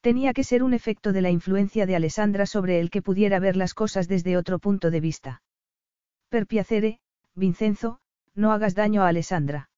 Tenía 0.00 0.32
que 0.32 0.42
ser 0.42 0.64
un 0.64 0.74
efecto 0.74 1.12
de 1.12 1.22
la 1.22 1.30
influencia 1.30 1.86
de 1.86 1.94
Alessandra 1.94 2.44
sobre 2.44 2.80
él 2.80 2.90
que 2.90 3.02
pudiera 3.02 3.38
ver 3.38 3.54
las 3.54 3.72
cosas 3.72 4.08
desde 4.08 4.36
otro 4.36 4.58
punto 4.58 4.90
de 4.90 4.98
vista. 4.98 5.42
Per 6.28 6.48
piacere, 6.48 6.98
Vincenzo, 7.36 8.00
no 8.34 8.50
hagas 8.50 8.74
daño 8.74 9.04
a 9.04 9.08
Alessandra. 9.08 9.70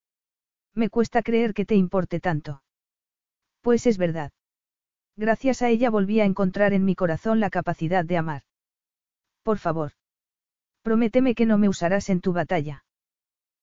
Me 0.74 0.88
cuesta 0.88 1.20
creer 1.20 1.52
que 1.52 1.66
te 1.66 1.74
importe 1.74 2.20
tanto. 2.20 2.62
Pues 3.60 3.86
es 3.86 3.98
verdad. 3.98 4.32
Gracias 5.16 5.60
a 5.60 5.68
ella 5.68 5.90
volví 5.90 6.20
a 6.20 6.24
encontrar 6.24 6.72
en 6.72 6.86
mi 6.86 6.94
corazón 6.94 7.38
la 7.40 7.50
capacidad 7.50 8.06
de 8.06 8.16
amar. 8.16 8.42
Por 9.42 9.58
favor. 9.58 9.92
Prométeme 10.80 11.34
que 11.34 11.44
no 11.44 11.58
me 11.58 11.68
usarás 11.68 12.08
en 12.08 12.22
tu 12.22 12.32
batalla. 12.32 12.86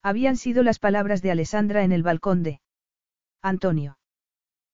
Habían 0.04 0.38
sido 0.38 0.62
las 0.62 0.78
palabras 0.78 1.24
de 1.24 1.32
Alessandra 1.32 1.84
en 1.84 1.92
el 1.92 2.04
balcón 2.04 2.44
de 2.44 2.62
Antonio. 3.48 3.98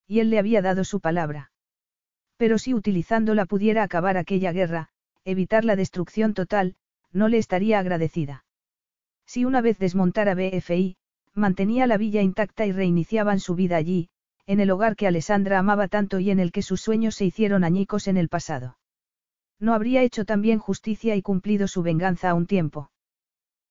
Y 0.08 0.20
él 0.20 0.30
le 0.30 0.40
había 0.40 0.62
dado 0.62 0.84
su 0.84 1.00
palabra. 1.00 1.52
Pero 2.38 2.58
si 2.58 2.74
utilizándola 2.74 3.46
pudiera 3.46 3.84
acabar 3.84 4.18
aquella 4.18 4.52
guerra, 4.52 4.90
evitar 5.24 5.66
la 5.66 5.76
destrucción 5.76 6.34
total, 6.34 6.76
no 7.12 7.28
le 7.28 7.38
estaría 7.38 7.80
agradecida. 7.80 8.46
Si 9.26 9.46
una 9.46 9.62
vez 9.62 9.78
desmontara 9.80 10.36
BFI, 10.36 10.98
mantenía 11.34 11.88
la 11.88 11.98
villa 11.98 12.22
intacta 12.22 12.66
y 12.66 12.72
reiniciaban 12.72 13.40
su 13.40 13.56
vida 13.56 13.78
allí, 13.78 14.10
en 14.46 14.60
el 14.60 14.72
hogar 14.72 14.96
que 14.96 15.08
Alessandra 15.08 15.60
amaba 15.60 15.88
tanto 15.88 16.20
y 16.20 16.30
en 16.30 16.40
el 16.40 16.52
que 16.52 16.62
sus 16.62 16.82
sueños 16.82 17.16
se 17.16 17.26
hicieron 17.26 17.64
añicos 17.64 18.08
en 18.08 18.18
el 18.18 18.30
pasado. 18.30 18.78
No 19.60 19.74
habría 19.74 20.02
hecho 20.02 20.26
también 20.26 20.60
justicia 20.60 21.16
y 21.16 21.22
cumplido 21.22 21.68
su 21.68 21.82
venganza 21.84 22.30
a 22.30 22.34
un 22.34 22.46
tiempo. 22.46 22.92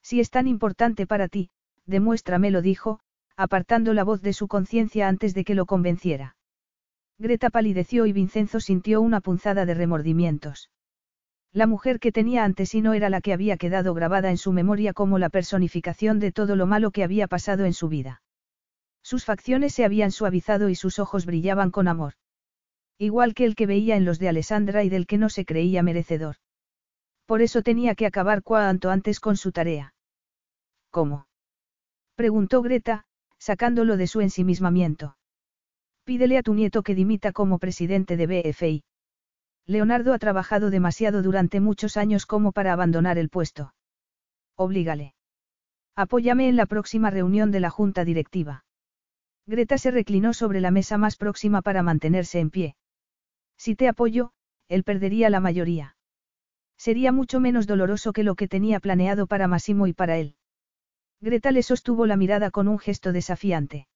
Si 0.03 0.21
es 0.21 0.31
tan 0.31 0.49
importante 0.49 1.07
para 1.07 1.29
ti, 1.29 1.51
demuéstramelo, 1.85 2.63
dijo, 2.63 3.01
apartando 3.37 3.95
la 3.95 4.05
voz 4.05 4.23
de 4.23 4.33
su 4.33 4.49
conciencia 4.49 5.09
antes 5.09 5.35
de 5.35 5.45
que 5.45 5.55
lo 5.55 5.67
convenciera. 5.67 6.37
Greta 7.19 7.51
palideció 7.51 8.07
y 8.07 8.13
Vincenzo 8.13 8.61
sintió 8.61 9.01
una 9.01 9.21
punzada 9.21 9.67
de 9.67 9.75
remordimientos. 9.75 10.71
La 11.53 11.67
mujer 11.67 12.01
que 12.01 12.13
tenía 12.13 12.45
ante 12.45 12.65
sí 12.65 12.81
no 12.81 12.95
era 12.95 13.11
la 13.11 13.21
que 13.21 13.33
había 13.33 13.59
quedado 13.59 13.93
grabada 13.93 14.31
en 14.31 14.39
su 14.39 14.53
memoria 14.53 14.95
como 14.95 15.19
la 15.19 15.29
personificación 15.29 16.19
de 16.19 16.33
todo 16.33 16.57
lo 16.57 16.67
malo 16.67 16.91
que 16.91 17.05
había 17.05 17.29
pasado 17.29 17.67
en 17.67 17.75
su 17.75 17.89
vida. 17.89 18.23
Sus 19.03 19.25
facciones 19.25 19.75
se 19.75 19.85
habían 19.85 20.13
suavizado 20.13 20.69
y 20.71 20.75
sus 20.75 20.99
ojos 20.99 21.27
brillaban 21.27 21.71
con 21.71 21.89
amor. 21.89 22.15
Igual 22.99 23.35
que 23.35 23.45
el 23.45 23.55
que 23.55 23.67
veía 23.67 23.97
en 23.97 24.05
los 24.05 24.19
de 24.19 24.29
Alessandra 24.29 24.85
y 24.85 24.89
del 24.89 25.07
que 25.07 25.19
no 25.19 25.29
se 25.29 25.45
creía 25.45 25.83
merecedor. 25.83 26.37
Por 27.27 27.43
eso 27.43 27.63
tenía 27.63 27.95
que 27.95 28.07
acabar 28.07 28.43
cuanto 28.43 28.91
antes 28.91 29.21
con 29.21 29.37
su 29.37 29.53
tarea. 29.53 29.95
¿Cómo? 30.91 31.27
preguntó 32.15 32.63
Greta, 32.63 33.05
sacándolo 33.43 33.97
de 33.97 34.07
su 34.07 34.21
ensimismamiento. 34.21 35.17
Pídele 36.05 36.39
a 36.39 36.45
tu 36.45 36.55
nieto 36.55 36.85
que 36.85 36.95
dimita 36.95 37.33
como 37.33 37.59
presidente 37.59 38.17
de 38.17 38.27
BFI. 38.29 38.85
Leonardo 39.67 40.13
ha 40.13 40.19
trabajado 40.21 40.71
demasiado 40.71 41.23
durante 41.23 41.59
muchos 41.59 41.97
años 41.97 42.25
como 42.25 42.53
para 42.53 42.73
abandonar 42.73 43.19
el 43.19 43.31
puesto. 43.31 43.75
Oblígale. 44.57 45.15
Apóyame 45.97 46.49
en 46.49 46.57
la 46.57 46.67
próxima 46.67 47.11
reunión 47.11 47.51
de 47.51 47.59
la 47.59 47.71
junta 47.71 48.05
directiva. 48.05 48.65
Greta 49.49 49.77
se 49.77 49.91
reclinó 49.91 50.35
sobre 50.35 50.61
la 50.61 50.71
mesa 50.71 50.97
más 50.97 51.17
próxima 51.17 51.63
para 51.63 51.83
mantenerse 51.83 52.39
en 52.39 52.51
pie. 52.51 52.77
Si 53.57 53.75
te 53.75 53.89
apoyo, 53.89 54.31
él 54.69 54.85
perdería 54.85 55.31
la 55.31 55.41
mayoría. 55.41 55.97
Sería 56.77 57.11
mucho 57.11 57.41
menos 57.41 57.67
doloroso 57.67 58.13
que 58.13 58.23
lo 58.23 58.37
que 58.37 58.47
tenía 58.47 58.79
planeado 58.79 59.27
para 59.27 59.49
Massimo 59.49 59.89
y 59.89 59.95
para 59.95 60.17
él. 60.19 60.37
Greta 61.23 61.53
le 61.53 61.63
sostuvo 61.63 62.05
la 62.05 62.17
mirada 62.17 62.51
con 62.51 62.67
un 62.67 62.81
gesto 62.81 63.13
desafiante. 63.13 63.87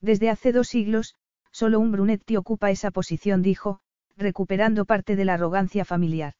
Desde 0.00 0.30
hace 0.30 0.52
dos 0.52 0.68
siglos, 0.68 1.16
solo 1.50 1.80
un 1.80 1.90
Brunetti 1.90 2.36
ocupa 2.36 2.70
esa 2.70 2.92
posición, 2.92 3.42
dijo, 3.42 3.80
recuperando 4.16 4.84
parte 4.84 5.16
de 5.16 5.24
la 5.24 5.34
arrogancia 5.34 5.84
familiar. 5.84 6.34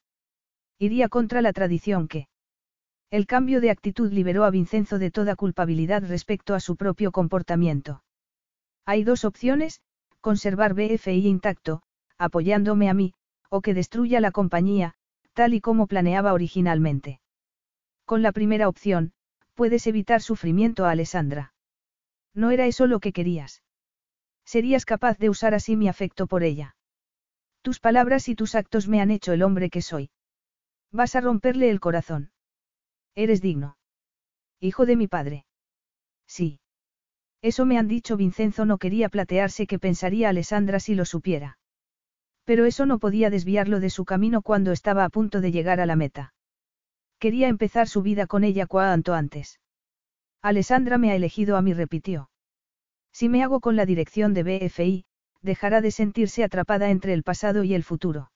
Iría 0.78 1.08
contra 1.08 1.42
la 1.42 1.52
tradición 1.52 2.06
que. 2.06 2.28
El 3.10 3.26
cambio 3.26 3.60
de 3.60 3.70
actitud 3.70 4.12
liberó 4.12 4.44
a 4.44 4.50
Vincenzo 4.50 5.00
de 5.00 5.10
toda 5.10 5.34
culpabilidad 5.34 6.04
respecto 6.06 6.54
a 6.54 6.60
su 6.60 6.76
propio 6.76 7.10
comportamiento. 7.10 8.04
Hay 8.84 9.02
dos 9.02 9.24
opciones, 9.24 9.80
conservar 10.20 10.74
BFI 10.74 11.26
intacto, 11.26 11.82
apoyándome 12.18 12.88
a 12.88 12.94
mí, 12.94 13.14
o 13.50 13.62
que 13.62 13.74
destruya 13.74 14.20
la 14.20 14.30
compañía, 14.30 14.94
tal 15.32 15.54
y 15.54 15.60
como 15.60 15.88
planeaba 15.88 16.34
originalmente. 16.34 17.20
Con 18.04 18.22
la 18.22 18.30
primera 18.30 18.68
opción, 18.68 19.12
puedes 19.54 19.86
evitar 19.86 20.20
sufrimiento 20.20 20.84
a 20.84 20.90
Alessandra. 20.90 21.54
No 22.34 22.50
era 22.50 22.66
eso 22.66 22.86
lo 22.86 23.00
que 23.00 23.12
querías. 23.12 23.62
Serías 24.44 24.84
capaz 24.84 25.18
de 25.18 25.30
usar 25.30 25.54
así 25.54 25.76
mi 25.76 25.88
afecto 25.88 26.26
por 26.26 26.42
ella. 26.42 26.76
Tus 27.62 27.80
palabras 27.80 28.28
y 28.28 28.34
tus 28.34 28.54
actos 28.54 28.88
me 28.88 29.00
han 29.00 29.10
hecho 29.10 29.32
el 29.32 29.42
hombre 29.42 29.70
que 29.70 29.80
soy. 29.80 30.10
Vas 30.92 31.16
a 31.16 31.20
romperle 31.20 31.70
el 31.70 31.80
corazón. 31.80 32.30
Eres 33.14 33.40
digno. 33.40 33.78
Hijo 34.60 34.84
de 34.84 34.96
mi 34.96 35.08
padre. 35.08 35.46
Sí. 36.26 36.60
Eso 37.40 37.64
me 37.64 37.78
han 37.78 37.88
dicho 37.88 38.16
Vincenzo 38.16 38.64
no 38.64 38.78
quería 38.78 39.08
platearse 39.08 39.66
que 39.66 39.78
pensaría 39.78 40.28
Alessandra 40.28 40.80
si 40.80 40.94
lo 40.94 41.04
supiera. 41.04 41.58
Pero 42.44 42.66
eso 42.66 42.84
no 42.84 42.98
podía 42.98 43.30
desviarlo 43.30 43.80
de 43.80 43.90
su 43.90 44.04
camino 44.04 44.42
cuando 44.42 44.72
estaba 44.72 45.04
a 45.04 45.08
punto 45.08 45.40
de 45.40 45.52
llegar 45.52 45.80
a 45.80 45.86
la 45.86 45.96
meta. 45.96 46.33
Quería 47.24 47.48
empezar 47.48 47.88
su 47.88 48.02
vida 48.02 48.26
con 48.26 48.44
ella 48.44 48.66
cuanto 48.66 49.14
antes. 49.14 49.58
Alessandra 50.42 50.98
me 50.98 51.10
ha 51.10 51.14
elegido 51.14 51.56
a 51.56 51.62
mí, 51.62 51.72
repitió. 51.72 52.28
Si 53.14 53.30
me 53.30 53.42
hago 53.42 53.60
con 53.60 53.76
la 53.76 53.86
dirección 53.86 54.34
de 54.34 54.42
BFI, 54.42 55.06
dejará 55.40 55.80
de 55.80 55.90
sentirse 55.90 56.44
atrapada 56.44 56.90
entre 56.90 57.14
el 57.14 57.22
pasado 57.22 57.64
y 57.64 57.72
el 57.72 57.82
futuro. 57.82 58.30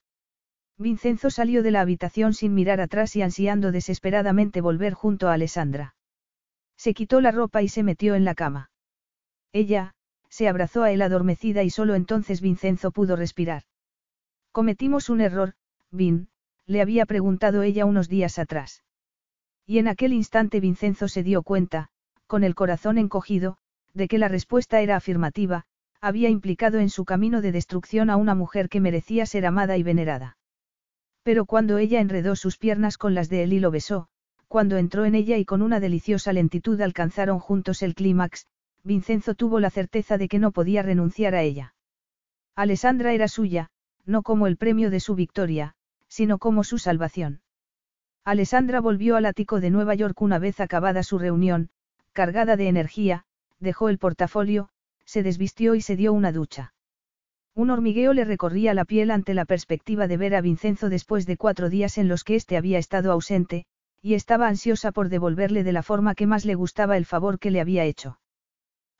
Vincenzo 0.78 1.28
salió 1.28 1.62
de 1.62 1.70
la 1.70 1.82
habitación 1.82 2.32
sin 2.32 2.54
mirar 2.54 2.80
atrás 2.80 3.14
y 3.14 3.20
ansiando 3.20 3.72
desesperadamente 3.72 4.62
volver 4.62 4.94
junto 4.94 5.28
a 5.28 5.34
Alessandra. 5.34 5.94
Se 6.78 6.94
quitó 6.94 7.20
la 7.20 7.30
ropa 7.30 7.60
y 7.60 7.68
se 7.68 7.82
metió 7.82 8.14
en 8.14 8.24
la 8.24 8.34
cama. 8.34 8.70
Ella, 9.52 9.92
se 10.30 10.48
abrazó 10.48 10.82
a 10.82 10.92
él 10.92 11.02
adormecida 11.02 11.62
y 11.62 11.68
solo 11.68 11.94
entonces 11.94 12.40
Vincenzo 12.40 12.90
pudo 12.90 13.16
respirar. 13.16 13.64
Cometimos 14.50 15.10
un 15.10 15.20
error, 15.20 15.52
Vin, 15.90 16.30
le 16.68 16.82
había 16.82 17.06
preguntado 17.06 17.62
ella 17.62 17.86
unos 17.86 18.08
días 18.08 18.38
atrás. 18.38 18.84
Y 19.66 19.78
en 19.78 19.88
aquel 19.88 20.12
instante 20.12 20.60
Vincenzo 20.60 21.08
se 21.08 21.22
dio 21.22 21.42
cuenta, 21.42 21.88
con 22.26 22.44
el 22.44 22.54
corazón 22.54 22.98
encogido, 22.98 23.56
de 23.94 24.06
que 24.06 24.18
la 24.18 24.28
respuesta 24.28 24.80
era 24.82 24.94
afirmativa, 24.94 25.64
había 26.00 26.28
implicado 26.28 26.78
en 26.78 26.90
su 26.90 27.06
camino 27.06 27.40
de 27.40 27.52
destrucción 27.52 28.10
a 28.10 28.16
una 28.16 28.34
mujer 28.34 28.68
que 28.68 28.80
merecía 28.80 29.24
ser 29.24 29.46
amada 29.46 29.78
y 29.78 29.82
venerada. 29.82 30.36
Pero 31.22 31.46
cuando 31.46 31.78
ella 31.78 32.00
enredó 32.00 32.36
sus 32.36 32.58
piernas 32.58 32.98
con 32.98 33.14
las 33.14 33.30
de 33.30 33.42
él 33.44 33.54
y 33.54 33.60
lo 33.60 33.70
besó, 33.70 34.08
cuando 34.46 34.76
entró 34.76 35.06
en 35.06 35.14
ella 35.14 35.38
y 35.38 35.46
con 35.46 35.62
una 35.62 35.80
deliciosa 35.80 36.32
lentitud 36.32 36.80
alcanzaron 36.80 37.38
juntos 37.38 37.82
el 37.82 37.94
clímax, 37.94 38.46
Vincenzo 38.84 39.34
tuvo 39.34 39.58
la 39.58 39.70
certeza 39.70 40.18
de 40.18 40.28
que 40.28 40.38
no 40.38 40.52
podía 40.52 40.82
renunciar 40.82 41.34
a 41.34 41.42
ella. 41.42 41.74
Alessandra 42.54 43.12
era 43.12 43.28
suya, 43.28 43.70
no 44.04 44.22
como 44.22 44.46
el 44.46 44.56
premio 44.56 44.90
de 44.90 45.00
su 45.00 45.14
victoria, 45.14 45.74
sino 46.08 46.38
como 46.38 46.64
su 46.64 46.78
salvación. 46.78 47.40
Alessandra 48.24 48.80
volvió 48.80 49.16
al 49.16 49.26
ático 49.26 49.60
de 49.60 49.70
Nueva 49.70 49.94
York 49.94 50.20
una 50.20 50.38
vez 50.38 50.60
acabada 50.60 51.02
su 51.02 51.18
reunión, 51.18 51.70
cargada 52.12 52.56
de 52.56 52.68
energía, 52.68 53.24
dejó 53.60 53.88
el 53.88 53.98
portafolio, 53.98 54.68
se 55.04 55.22
desvistió 55.22 55.74
y 55.74 55.80
se 55.80 55.96
dio 55.96 56.12
una 56.12 56.32
ducha. 56.32 56.74
Un 57.54 57.70
hormigueo 57.70 58.12
le 58.12 58.24
recorría 58.24 58.74
la 58.74 58.84
piel 58.84 59.10
ante 59.10 59.34
la 59.34 59.44
perspectiva 59.44 60.06
de 60.06 60.16
ver 60.16 60.34
a 60.34 60.40
Vincenzo 60.40 60.88
después 60.88 61.26
de 61.26 61.36
cuatro 61.36 61.70
días 61.70 61.98
en 61.98 62.06
los 62.06 62.22
que 62.22 62.36
éste 62.36 62.56
había 62.56 62.78
estado 62.78 63.10
ausente, 63.10 63.64
y 64.00 64.14
estaba 64.14 64.46
ansiosa 64.46 64.92
por 64.92 65.08
devolverle 65.08 65.64
de 65.64 65.72
la 65.72 65.82
forma 65.82 66.14
que 66.14 66.26
más 66.26 66.44
le 66.44 66.54
gustaba 66.54 66.96
el 66.96 67.04
favor 67.04 67.38
que 67.38 67.50
le 67.50 67.60
había 67.60 67.84
hecho. 67.84 68.20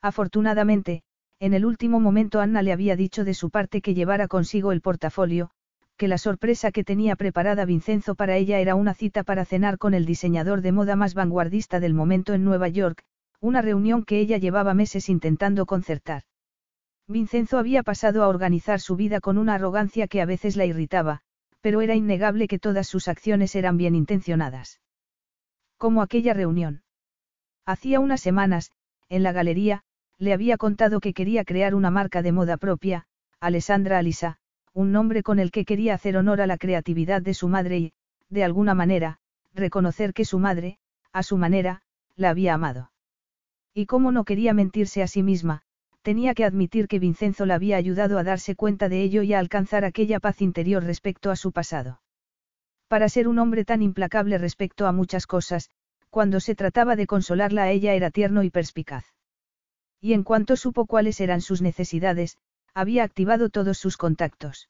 Afortunadamente, 0.01 1.03
en 1.39 1.55
el 1.55 1.65
último 1.65 2.01
momento 2.01 2.41
Anna 2.41 2.63
le 2.63 2.73
había 2.73 2.97
dicho 2.97 3.25
de 3.25 3.35
su 3.35 3.51
parte 3.51 3.81
que 3.81 3.95
llevara 3.95 4.27
consigo 4.27 4.73
el 4.73 4.81
portafolio, 4.81 5.51
que 5.99 6.09
la 6.09 6.17
sorpresa 6.17 6.71
que 6.71 6.85
tenía 6.85 7.17
preparada 7.17 7.65
Vincenzo 7.65 8.15
para 8.15 8.37
ella 8.37 8.61
era 8.61 8.77
una 8.77 8.95
cita 8.95 9.25
para 9.25 9.45
cenar 9.45 9.79
con 9.79 9.95
el 9.95 10.07
diseñador 10.07 10.63
de 10.63 10.73
moda 10.73 10.95
más 10.95 11.13
vanguardista 11.13 11.81
del 11.81 11.93
momento 11.93 12.35
en 12.35 12.45
Nueva 12.45 12.69
York, 12.69 13.03
una 13.41 13.63
reunión 13.63 14.05
que 14.05 14.21
ella 14.21 14.39
llevaba 14.39 14.75
meses 14.75 15.09
intentando 15.09 15.67
concertar. 15.67 16.23
Vincenzo 17.09 17.59
había 17.59 17.83
pasado 17.83 18.23
a 18.23 18.29
organizar 18.29 18.81
su 18.81 18.95
vida 18.95 19.21
con 19.21 19.39
una 19.39 19.55
arrogancia 19.55 20.07
que 20.07 20.21
a 20.21 20.25
veces 20.25 20.57
la 20.57 20.67
irritaba, 20.67 21.21
pero 21.61 21.81
era 21.81 21.97
innegable 21.97 22.47
que 22.47 22.61
todas 22.61 22.87
sus 22.87 23.09
acciones 23.09 23.57
eran 23.57 23.77
bien 23.77 23.97
intencionadas. 23.97 24.81
Como 25.79 26.03
aquella 26.03 26.33
reunión. 26.33 26.83
Hacía 27.67 27.99
unas 27.99 28.21
semanas, 28.21 28.71
en 29.09 29.25
la 29.25 29.33
galería, 29.33 29.83
le 30.19 30.33
había 30.33 30.59
contado 30.59 31.01
que 31.01 31.13
quería 31.13 31.45
crear 31.45 31.75
una 31.75 31.91
marca 31.91 32.23
de 32.23 32.33
moda 32.33 32.57
propia, 32.57 33.07
Alessandra 33.41 33.99
Alisa, 33.99 34.39
un 34.79 34.93
nombre 34.93 35.25
con 35.25 35.41
el 35.41 35.51
que 35.51 35.65
quería 35.65 35.95
hacer 35.95 36.17
honor 36.17 36.41
a 36.41 36.47
la 36.47 36.57
creatividad 36.57 37.21
de 37.21 37.35
su 37.35 37.49
madre 37.49 37.79
y, 37.79 37.93
de 38.29 38.45
alguna 38.45 38.75
manera, 38.75 39.19
reconocer 39.53 40.15
que 40.15 40.25
su 40.25 40.39
madre, 40.39 40.79
a 41.13 41.25
su 41.25 41.37
manera, 41.37 41.83
la 42.15 42.31
había 42.31 42.55
amado. 42.55 42.93
Y 43.75 43.87
como 43.87 44.13
no 44.13 44.23
quería 44.25 44.55
mentirse 44.55 45.03
a 45.03 45.09
sí 45.09 45.25
misma, 45.25 45.63
tenía 46.03 46.33
que 46.33 46.45
admitir 46.45 46.87
que 46.87 47.01
Vincenzo 47.01 47.45
la 47.45 47.57
había 47.57 47.77
ayudado 47.77 48.21
a 48.21 48.23
darse 48.23 48.55
cuenta 48.55 48.89
de 48.89 49.03
ello 49.03 49.23
y 49.23 49.35
a 49.35 49.41
alcanzar 49.41 49.85
aquella 49.85 50.21
paz 50.21 50.41
interior 50.41 50.85
respecto 50.85 51.33
a 51.33 51.37
su 51.37 51.51
pasado. 51.51 52.01
Para 52.87 53.09
ser 53.09 53.27
un 53.27 53.41
hombre 53.41 53.65
tan 53.65 53.83
implacable 53.83 54.39
respecto 54.39 54.87
a 54.87 54.93
muchas 54.93 55.27
cosas, 55.27 55.71
cuando 56.09 56.39
se 56.39 56.55
trataba 56.55 56.95
de 56.95 57.09
consolarla 57.09 57.65
a 57.65 57.71
ella 57.73 57.95
era 57.95 58.13
tierno 58.13 58.45
y 58.45 58.51
perspicaz. 58.51 59.07
Y 60.01 60.13
en 60.13 60.23
cuanto 60.23 60.55
supo 60.55 60.87
cuáles 60.87 61.21
eran 61.21 61.41
sus 61.41 61.63
necesidades, 61.63 62.39
había 62.79 63.03
activado 63.03 63.51
todos 63.51 63.77
sus 63.77 63.97
contactos. 63.97 64.69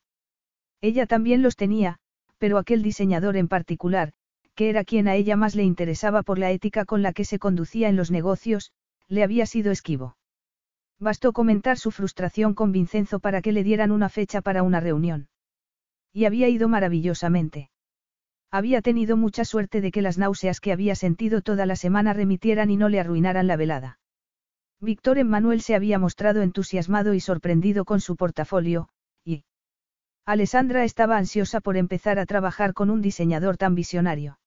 Ella 0.80 1.06
también 1.06 1.42
los 1.42 1.56
tenía, 1.56 1.98
pero 2.38 2.56
aquel 2.56 2.82
diseñador 2.82 3.36
en 3.36 3.48
particular, 3.48 4.12
que 4.54 4.70
era 4.70 4.82
quien 4.82 5.08
a 5.08 5.14
ella 5.14 5.36
más 5.36 5.54
le 5.54 5.62
interesaba 5.62 6.22
por 6.22 6.38
la 6.38 6.50
ética 6.50 6.86
con 6.86 7.02
la 7.02 7.12
que 7.12 7.26
se 7.26 7.38
conducía 7.38 7.90
en 7.90 7.96
los 7.96 8.10
negocios, 8.10 8.72
le 9.08 9.22
había 9.22 9.44
sido 9.44 9.70
esquivo. 9.70 10.16
Bastó 10.98 11.34
comentar 11.34 11.76
su 11.76 11.90
frustración 11.90 12.54
con 12.54 12.72
Vincenzo 12.72 13.20
para 13.20 13.42
que 13.42 13.52
le 13.52 13.62
dieran 13.62 13.90
una 13.90 14.08
fecha 14.08 14.40
para 14.40 14.62
una 14.62 14.80
reunión. 14.80 15.28
Y 16.10 16.24
había 16.24 16.48
ido 16.48 16.66
maravillosamente. 16.66 17.70
Había 18.50 18.80
tenido 18.80 19.18
mucha 19.18 19.44
suerte 19.44 19.82
de 19.82 19.90
que 19.90 20.00
las 20.00 20.16
náuseas 20.16 20.60
que 20.60 20.72
había 20.72 20.94
sentido 20.94 21.42
toda 21.42 21.66
la 21.66 21.76
semana 21.76 22.14
remitieran 22.14 22.70
y 22.70 22.78
no 22.78 22.88
le 22.88 23.00
arruinaran 23.00 23.46
la 23.46 23.56
velada. 23.56 23.98
Víctor 24.80 25.18
Emmanuel 25.18 25.60
se 25.60 25.74
había 25.74 25.98
mostrado 25.98 26.40
entusiasmado 26.40 27.12
y 27.12 27.18
sorprendido 27.18 27.84
con 27.84 28.00
su 28.00 28.14
portafolio, 28.14 28.88
y 29.24 29.44
Alessandra 30.24 30.84
estaba 30.84 31.16
ansiosa 31.16 31.60
por 31.60 31.76
empezar 31.76 32.20
a 32.20 32.26
trabajar 32.26 32.74
con 32.74 32.88
un 32.88 33.02
diseñador 33.02 33.56
tan 33.56 33.74
visionario. 33.74 34.38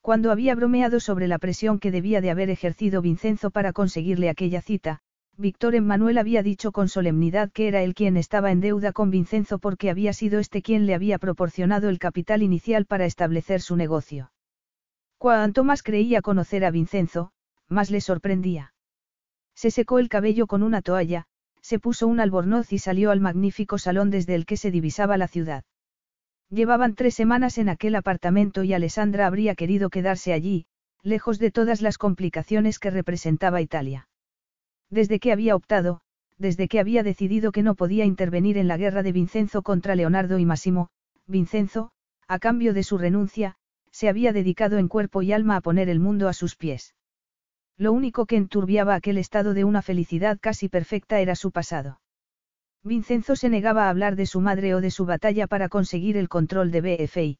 Cuando 0.00 0.32
había 0.32 0.56
bromeado 0.56 0.98
sobre 0.98 1.28
la 1.28 1.38
presión 1.38 1.78
que 1.78 1.92
debía 1.92 2.20
de 2.20 2.30
haber 2.30 2.50
ejercido 2.50 3.00
Vincenzo 3.00 3.52
para 3.52 3.72
conseguirle 3.72 4.28
aquella 4.28 4.60
cita, 4.60 4.98
Víctor 5.36 5.76
Emmanuel 5.76 6.18
había 6.18 6.42
dicho 6.42 6.72
con 6.72 6.88
solemnidad 6.88 7.52
que 7.52 7.68
era 7.68 7.82
él 7.82 7.94
quien 7.94 8.16
estaba 8.16 8.50
en 8.50 8.60
deuda 8.60 8.92
con 8.92 9.10
Vincenzo 9.10 9.60
porque 9.60 9.88
había 9.88 10.12
sido 10.12 10.40
este 10.40 10.62
quien 10.62 10.84
le 10.84 10.94
había 10.94 11.18
proporcionado 11.18 11.88
el 11.88 12.00
capital 12.00 12.42
inicial 12.42 12.86
para 12.86 13.06
establecer 13.06 13.60
su 13.60 13.76
negocio. 13.76 14.32
Cuanto 15.16 15.62
más 15.62 15.82
creía 15.82 16.22
conocer 16.22 16.64
a 16.64 16.70
Vincenzo, 16.70 17.32
más 17.68 17.90
le 17.90 18.00
sorprendía. 18.00 18.73
Se 19.54 19.70
secó 19.70 19.98
el 19.98 20.08
cabello 20.08 20.46
con 20.46 20.62
una 20.62 20.82
toalla, 20.82 21.26
se 21.60 21.78
puso 21.78 22.06
un 22.06 22.20
albornoz 22.20 22.72
y 22.72 22.78
salió 22.78 23.10
al 23.10 23.20
magnífico 23.20 23.78
salón 23.78 24.10
desde 24.10 24.34
el 24.34 24.46
que 24.46 24.56
se 24.56 24.70
divisaba 24.70 25.16
la 25.16 25.28
ciudad. 25.28 25.64
Llevaban 26.50 26.94
tres 26.94 27.14
semanas 27.14 27.58
en 27.58 27.68
aquel 27.68 27.94
apartamento 27.94 28.64
y 28.64 28.74
Alessandra 28.74 29.26
habría 29.26 29.54
querido 29.54 29.88
quedarse 29.90 30.32
allí, 30.32 30.66
lejos 31.02 31.38
de 31.38 31.50
todas 31.50 31.82
las 31.82 31.98
complicaciones 31.98 32.78
que 32.78 32.90
representaba 32.90 33.60
Italia. 33.60 34.08
Desde 34.90 35.18
que 35.20 35.32
había 35.32 35.56
optado, 35.56 36.00
desde 36.38 36.68
que 36.68 36.80
había 36.80 37.02
decidido 37.02 37.52
que 37.52 37.62
no 37.62 37.74
podía 37.74 38.04
intervenir 38.04 38.58
en 38.58 38.68
la 38.68 38.76
guerra 38.76 39.02
de 39.02 39.12
Vincenzo 39.12 39.62
contra 39.62 39.94
Leonardo 39.94 40.38
y 40.38 40.44
Massimo, 40.44 40.88
Vincenzo, 41.26 41.92
a 42.28 42.38
cambio 42.38 42.74
de 42.74 42.82
su 42.82 42.98
renuncia, 42.98 43.56
se 43.90 44.08
había 44.08 44.32
dedicado 44.32 44.78
en 44.78 44.88
cuerpo 44.88 45.22
y 45.22 45.32
alma 45.32 45.56
a 45.56 45.60
poner 45.60 45.88
el 45.88 46.00
mundo 46.00 46.28
a 46.28 46.32
sus 46.32 46.56
pies. 46.56 46.94
Lo 47.76 47.92
único 47.92 48.26
que 48.26 48.36
enturbiaba 48.36 48.94
aquel 48.94 49.18
estado 49.18 49.52
de 49.52 49.64
una 49.64 49.82
felicidad 49.82 50.38
casi 50.40 50.68
perfecta 50.68 51.20
era 51.20 51.34
su 51.34 51.50
pasado. 51.50 52.00
Vincenzo 52.84 53.34
se 53.34 53.48
negaba 53.48 53.86
a 53.86 53.90
hablar 53.90 54.14
de 54.14 54.26
su 54.26 54.40
madre 54.40 54.74
o 54.74 54.80
de 54.80 54.90
su 54.90 55.06
batalla 55.06 55.46
para 55.46 55.68
conseguir 55.68 56.16
el 56.16 56.28
control 56.28 56.70
de 56.70 56.80
BFI. 56.82 57.38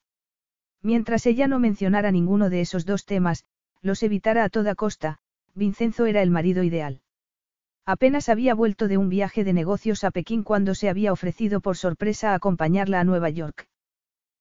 Mientras 0.82 1.26
ella 1.26 1.46
no 1.46 1.58
mencionara 1.58 2.10
ninguno 2.10 2.50
de 2.50 2.62
esos 2.62 2.84
dos 2.84 3.04
temas, 3.04 3.44
los 3.80 4.02
evitara 4.02 4.44
a 4.44 4.48
toda 4.48 4.74
costa, 4.74 5.18
Vincenzo 5.54 6.06
era 6.06 6.22
el 6.22 6.30
marido 6.30 6.62
ideal. 6.62 7.00
Apenas 7.86 8.28
había 8.28 8.54
vuelto 8.54 8.88
de 8.88 8.96
un 8.96 9.10
viaje 9.10 9.44
de 9.44 9.52
negocios 9.52 10.04
a 10.04 10.10
Pekín 10.10 10.42
cuando 10.42 10.74
se 10.74 10.88
había 10.88 11.12
ofrecido 11.12 11.60
por 11.60 11.76
sorpresa 11.76 12.32
a 12.32 12.34
acompañarla 12.34 12.98
a 12.98 13.04
Nueva 13.04 13.28
York. 13.28 13.68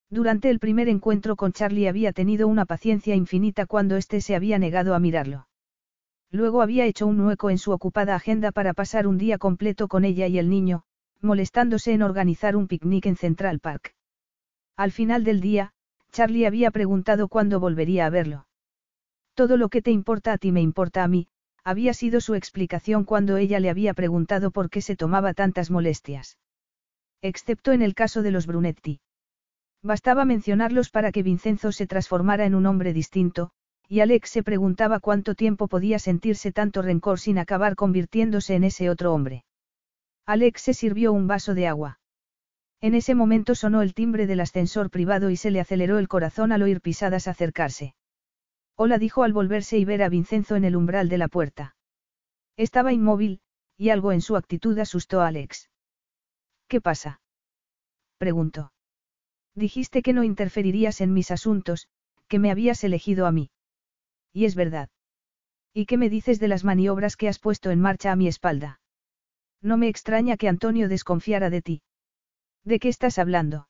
Durante 0.09 0.49
el 0.49 0.59
primer 0.59 0.87
encuentro 0.87 1.35
con 1.35 1.51
Charlie 1.51 1.87
había 1.87 2.13
tenido 2.13 2.47
una 2.47 2.65
paciencia 2.65 3.15
infinita 3.15 3.65
cuando 3.65 3.97
éste 3.97 4.21
se 4.21 4.35
había 4.35 4.57
negado 4.59 4.95
a 4.95 4.99
mirarlo. 4.99 5.47
Luego 6.33 6.63
había 6.63 6.87
hecho 6.87 7.05
un 7.05 7.19
hueco 7.21 7.51
en 7.51 7.59
su 7.59 7.71
ocupada 7.71 8.15
agenda 8.15 8.51
para 8.51 8.73
pasar 8.73 9.05
un 9.05 9.19
día 9.19 9.37
completo 9.37 9.87
con 9.87 10.03
ella 10.03 10.25
y 10.25 10.39
el 10.39 10.49
niño, 10.49 10.81
molestándose 11.21 11.93
en 11.93 12.01
organizar 12.01 12.55
un 12.55 12.67
picnic 12.67 13.05
en 13.05 13.15
Central 13.15 13.59
Park. 13.59 13.93
Al 14.75 14.91
final 14.91 15.23
del 15.23 15.41
día, 15.41 15.73
Charlie 16.11 16.47
había 16.47 16.71
preguntado 16.71 17.27
cuándo 17.27 17.59
volvería 17.59 18.07
a 18.07 18.09
verlo. 18.09 18.47
Todo 19.35 19.57
lo 19.57 19.69
que 19.69 19.83
te 19.83 19.91
importa 19.91 20.33
a 20.33 20.39
ti 20.39 20.51
me 20.51 20.61
importa 20.61 21.03
a 21.03 21.07
mí, 21.07 21.27
había 21.63 21.93
sido 21.93 22.19
su 22.19 22.33
explicación 22.33 23.03
cuando 23.03 23.37
ella 23.37 23.59
le 23.59 23.69
había 23.69 23.93
preguntado 23.93 24.49
por 24.49 24.71
qué 24.71 24.81
se 24.81 24.95
tomaba 24.95 25.35
tantas 25.35 25.69
molestias. 25.69 26.39
Excepto 27.21 27.73
en 27.73 27.83
el 27.83 27.93
caso 27.93 28.23
de 28.23 28.31
los 28.31 28.47
Brunetti. 28.47 29.01
Bastaba 29.83 30.25
mencionarlos 30.25 30.89
para 30.89 31.11
que 31.11 31.21
Vincenzo 31.21 31.71
se 31.71 31.85
transformara 31.85 32.45
en 32.45 32.55
un 32.55 32.65
hombre 32.65 32.91
distinto, 32.91 33.51
y 33.87 33.99
Alex 33.99 34.29
se 34.29 34.43
preguntaba 34.43 34.99
cuánto 34.99 35.35
tiempo 35.35 35.67
podía 35.67 35.99
sentirse 35.99 36.51
tanto 36.51 36.81
rencor 36.81 37.19
sin 37.19 37.37
acabar 37.37 37.75
convirtiéndose 37.75 38.55
en 38.55 38.63
ese 38.63 38.89
otro 38.89 39.13
hombre. 39.13 39.45
Alex 40.25 40.61
se 40.61 40.73
sirvió 40.73 41.11
un 41.13 41.27
vaso 41.27 41.53
de 41.53 41.67
agua. 41.67 41.99
En 42.81 42.95
ese 42.95 43.15
momento 43.15 43.55
sonó 43.55 43.81
el 43.81 43.93
timbre 43.93 44.27
del 44.27 44.41
ascensor 44.41 44.89
privado 44.89 45.29
y 45.29 45.37
se 45.37 45.51
le 45.51 45.59
aceleró 45.59 45.99
el 45.99 46.07
corazón 46.07 46.51
al 46.51 46.63
oír 46.63 46.81
pisadas 46.81 47.27
acercarse. 47.27 47.95
Hola 48.75 48.97
dijo 48.97 49.23
al 49.23 49.33
volverse 49.33 49.77
y 49.77 49.85
ver 49.85 50.03
a 50.03 50.09
Vincenzo 50.09 50.55
en 50.55 50.65
el 50.65 50.75
umbral 50.75 51.07
de 51.07 51.17
la 51.17 51.27
puerta. 51.27 51.75
Estaba 52.57 52.91
inmóvil, 52.91 53.39
y 53.77 53.89
algo 53.89 54.11
en 54.11 54.21
su 54.21 54.35
actitud 54.35 54.77
asustó 54.79 55.21
a 55.21 55.27
Alex. 55.27 55.69
¿Qué 56.67 56.81
pasa? 56.81 57.21
preguntó. 58.17 58.73
Dijiste 59.55 60.01
que 60.01 60.13
no 60.13 60.23
interferirías 60.23 61.01
en 61.01 61.13
mis 61.13 61.31
asuntos, 61.31 61.87
que 62.27 62.39
me 62.39 62.51
habías 62.51 62.83
elegido 62.83 63.27
a 63.27 63.31
mí. 63.31 63.51
Y 64.33 64.45
es 64.45 64.55
verdad. 64.55 64.89
¿Y 65.73 65.85
qué 65.85 65.97
me 65.97 66.09
dices 66.09 66.39
de 66.39 66.47
las 66.47 66.63
maniobras 66.63 67.15
que 67.15 67.29
has 67.29 67.39
puesto 67.39 67.71
en 67.71 67.79
marcha 67.79 68.11
a 68.11 68.15
mi 68.15 68.27
espalda? 68.27 68.79
No 69.61 69.77
me 69.77 69.87
extraña 69.87 70.37
que 70.37 70.49
Antonio 70.49 70.89
desconfiara 70.89 71.49
de 71.49 71.61
ti. 71.61 71.81
¿De 72.63 72.79
qué 72.79 72.89
estás 72.89 73.17
hablando? 73.19 73.67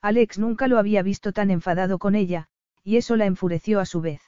Alex 0.00 0.38
nunca 0.38 0.68
lo 0.68 0.78
había 0.78 1.02
visto 1.02 1.32
tan 1.32 1.50
enfadado 1.50 1.98
con 1.98 2.14
ella, 2.14 2.48
y 2.82 2.96
eso 2.96 3.16
la 3.16 3.26
enfureció 3.26 3.80
a 3.80 3.86
su 3.86 4.00
vez. 4.00 4.20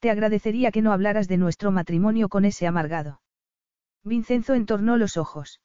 Te 0.00 0.10
agradecería 0.10 0.72
que 0.72 0.82
no 0.82 0.92
hablaras 0.92 1.28
de 1.28 1.36
nuestro 1.36 1.70
matrimonio 1.70 2.28
con 2.28 2.44
ese 2.44 2.66
amargado. 2.66 3.20
Vincenzo 4.02 4.54
entornó 4.54 4.96
los 4.96 5.16
ojos. 5.16 5.60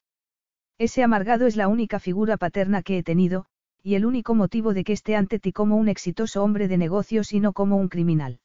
Ese 0.77 1.03
amargado 1.03 1.47
es 1.47 1.55
la 1.55 1.67
única 1.67 1.99
figura 1.99 2.37
paterna 2.37 2.83
que 2.83 2.99
he 2.99 3.03
tenido, 3.03 3.47
y 3.81 3.95
el 3.95 4.05
único 4.05 4.35
motivo 4.35 4.75
de 4.75 4.83
que 4.83 4.93
esté 4.93 5.15
ante 5.15 5.39
ti 5.39 5.51
como 5.51 5.75
un 5.77 5.89
exitoso 5.89 6.43
hombre 6.43 6.67
de 6.67 6.77
negocios 6.77 7.33
y 7.33 7.39
no 7.39 7.53
como 7.53 7.77
un 7.77 7.89
criminal. 7.89 8.39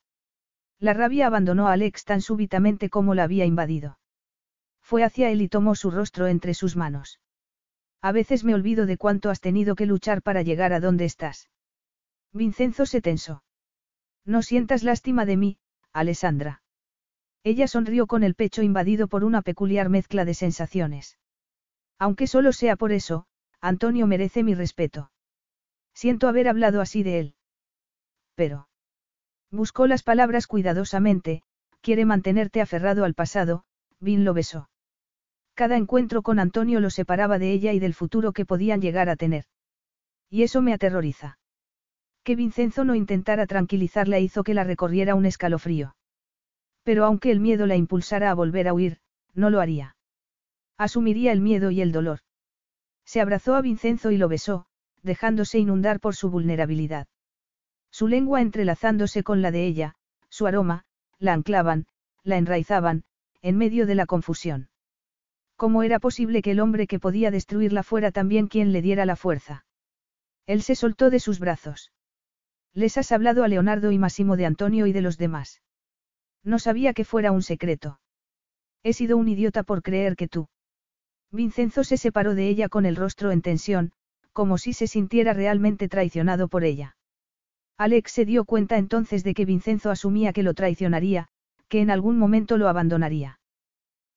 La 0.83 0.94
rabia 0.94 1.28
abandonó 1.28 1.69
a 1.69 1.75
Alex 1.75 2.05
tan 2.05 2.20
súbitamente 2.20 2.91
como 2.91 3.15
la 3.15 3.23
había 3.23 3.44
invadido. 3.44 4.01
Fue 4.81 5.05
hacia 5.05 5.31
él 5.31 5.41
y 5.41 5.49
tomó 5.49 5.77
su 5.77 5.93
rostro 5.93 6.27
entre 6.27 6.55
sus 6.55 6.75
manos. 6.75 7.20
A 8.01 8.11
veces 8.11 8.43
me 8.43 8.52
olvido 8.52 8.85
de 8.85 8.97
cuánto 8.97 9.31
has 9.31 9.41
tenido 9.41 9.77
que 9.77 9.86
luchar 9.86 10.23
para 10.23 10.43
llegar 10.43 10.73
a 10.73 10.81
donde 10.81 11.05
estás. 11.05 11.49
Vincenzo 12.33 12.85
se 12.85 13.01
tensó. 13.01 13.44
No 14.25 14.43
sientas 14.43 14.83
lástima 14.83 15.25
de 15.25 15.36
mí, 15.36 15.59
Alessandra. 15.93 16.65
Ella 17.44 17.69
sonrió 17.69 18.09
con 18.09 18.25
el 18.25 18.35
pecho 18.35 18.62
invadido 18.62 19.07
por 19.07 19.23
una 19.23 19.41
peculiar 19.43 19.89
mezcla 19.89 20.25
de 20.25 20.35
sensaciones. 20.35 21.17
Aunque 21.97 22.27
solo 22.27 22.52
sea 22.52 22.75
por 22.75 22.91
eso, 22.91 23.27
Antonio 23.61 24.09
merece 24.09 24.43
mi 24.43 24.57
respeto. 24.57 25.12
Siento 25.94 26.27
haber 26.27 26.49
hablado 26.49 26.81
así 26.81 27.05
de 27.05 27.20
él. 27.20 27.35
Pero. 28.35 28.67
Buscó 29.53 29.87
las 29.87 30.03
palabras 30.03 30.47
cuidadosamente, 30.47 31.43
quiere 31.83 32.07
mantenerte 32.07 32.63
aferrado 32.63 33.05
al 33.05 33.13
pasado, 33.13 33.65
Vin 34.01 34.25
lo 34.25 34.33
besó. 34.33 34.71
Cada 35.55 35.77
encuentro 35.77 36.23
con 36.23 36.39
Antonio 36.39 36.81
lo 36.81 36.89
separaba 36.89 37.39
de 37.39 37.53
ella 37.53 37.75
y 37.75 37.79
del 37.79 37.93
futuro 37.93 38.33
que 38.33 38.47
podían 38.47 38.81
llegar 38.81 39.11
a 39.11 39.17
tener. 39.17 39.45
Y 40.31 40.43
eso 40.43 40.63
me 40.63 40.73
aterroriza. 40.73 41.39
Que 42.25 42.35
Vincenzo 42.35 42.85
no 42.85 42.95
intentara 42.95 43.47
tranquilizarla 43.47 44.19
hizo 44.21 44.43
que 44.43 44.55
la 44.55 44.65
recorriera 44.65 45.15
un 45.15 45.27
escalofrío. 45.27 45.97
Pero 46.83 47.05
aunque 47.05 47.31
el 47.31 47.41
miedo 47.41 47.67
la 47.67 47.77
impulsara 47.77 48.31
a 48.31 48.35
volver 48.35 48.69
a 48.69 48.73
huir, 48.73 49.01
no 49.35 49.51
lo 49.51 49.61
haría. 49.61 49.97
Asumiría 50.79 51.31
el 51.31 51.43
miedo 51.43 51.71
y 51.71 51.83
el 51.83 51.93
dolor. 51.93 52.21
Se 53.05 53.21
abrazó 53.21 53.55
a 53.55 53.61
Vincenzo 53.61 54.11
y 54.11 54.17
lo 54.17 54.29
besó, 54.29 54.65
dejándose 55.03 55.59
inundar 55.59 56.01
por 56.01 56.15
su 56.15 56.31
vulnerabilidad. 56.31 57.07
Su 57.93 58.09
lengua 58.09 58.41
entrelazándose 58.41 59.23
con 59.23 59.43
la 59.43 59.51
de 59.51 59.67
ella, 59.67 59.95
su 60.31 60.47
aroma, 60.47 60.87
la 61.19 61.35
anclaban, 61.35 61.87
la 62.25 62.39
enraizaban, 62.39 63.05
en 63.43 63.59
medio 63.59 63.87
de 63.87 63.95
la 63.95 64.07
confusión. 64.07 64.71
¿Cómo 65.57 65.83
era 65.83 66.01
posible 66.01 66.41
que 66.41 66.53
el 66.53 66.61
hombre 66.61 66.87
que 66.87 66.99
podía 66.99 67.31
destruirla 67.31 67.83
fuera 67.83 68.11
también 68.11 68.49
quien 68.49 68.73
le 68.73 68.81
diera 68.81 69.05
la 69.05 69.15
fuerza? 69.15 69.67
Él 70.47 70.62
se 70.62 70.75
soltó 70.75 71.11
de 71.11 71.21
sus 71.21 71.39
brazos. 71.39 71.93
Les 72.73 72.97
has 72.97 73.12
hablado 73.12 73.45
a 73.45 73.49
Leonardo 73.49 73.93
y 73.93 73.99
Massimo 73.99 74.37
de 74.37 74.47
Antonio 74.47 74.87
y 74.87 74.93
de 74.93 75.03
los 75.03 75.19
demás. 75.19 75.61
No 76.43 76.59
sabía 76.59 76.95
que 76.95 77.05
fuera 77.05 77.31
un 77.31 77.43
secreto. 77.43 78.01
He 78.83 78.95
sido 78.95 79.19
un 79.19 79.29
idiota 79.29 79.62
por 79.62 79.83
creer 79.83 80.17
que 80.17 80.29
tú. 80.29 80.49
Vincenzo 81.31 81.85
se 81.85 81.99
separó 81.99 82.35
de 82.35 82.49
ella 82.49 82.69
con 82.69 82.87
el 82.87 82.97
rostro 82.97 83.31
en 83.31 83.43
tensión, 83.43 83.93
como 84.33 84.57
si 84.57 84.73
se 84.73 84.87
sintiera 84.87 85.35
realmente 85.35 85.89
traicionado 85.89 86.49
por 86.49 86.65
ella. 86.65 86.97
Alex 87.83 88.12
se 88.12 88.25
dio 88.25 88.44
cuenta 88.44 88.78
entonces 88.78 89.25
de 89.25 89.35
que 89.35 89.44
Vincenzo 89.44 89.91
asumía 89.91 90.33
que 90.33 90.44
lo 90.44 90.55
traicionaría, 90.55 91.27
que 91.67 91.81
en 91.81 91.91
algún 91.91 92.17
momento 92.17 92.57
lo 92.57 92.69
abandonaría. 92.69 93.41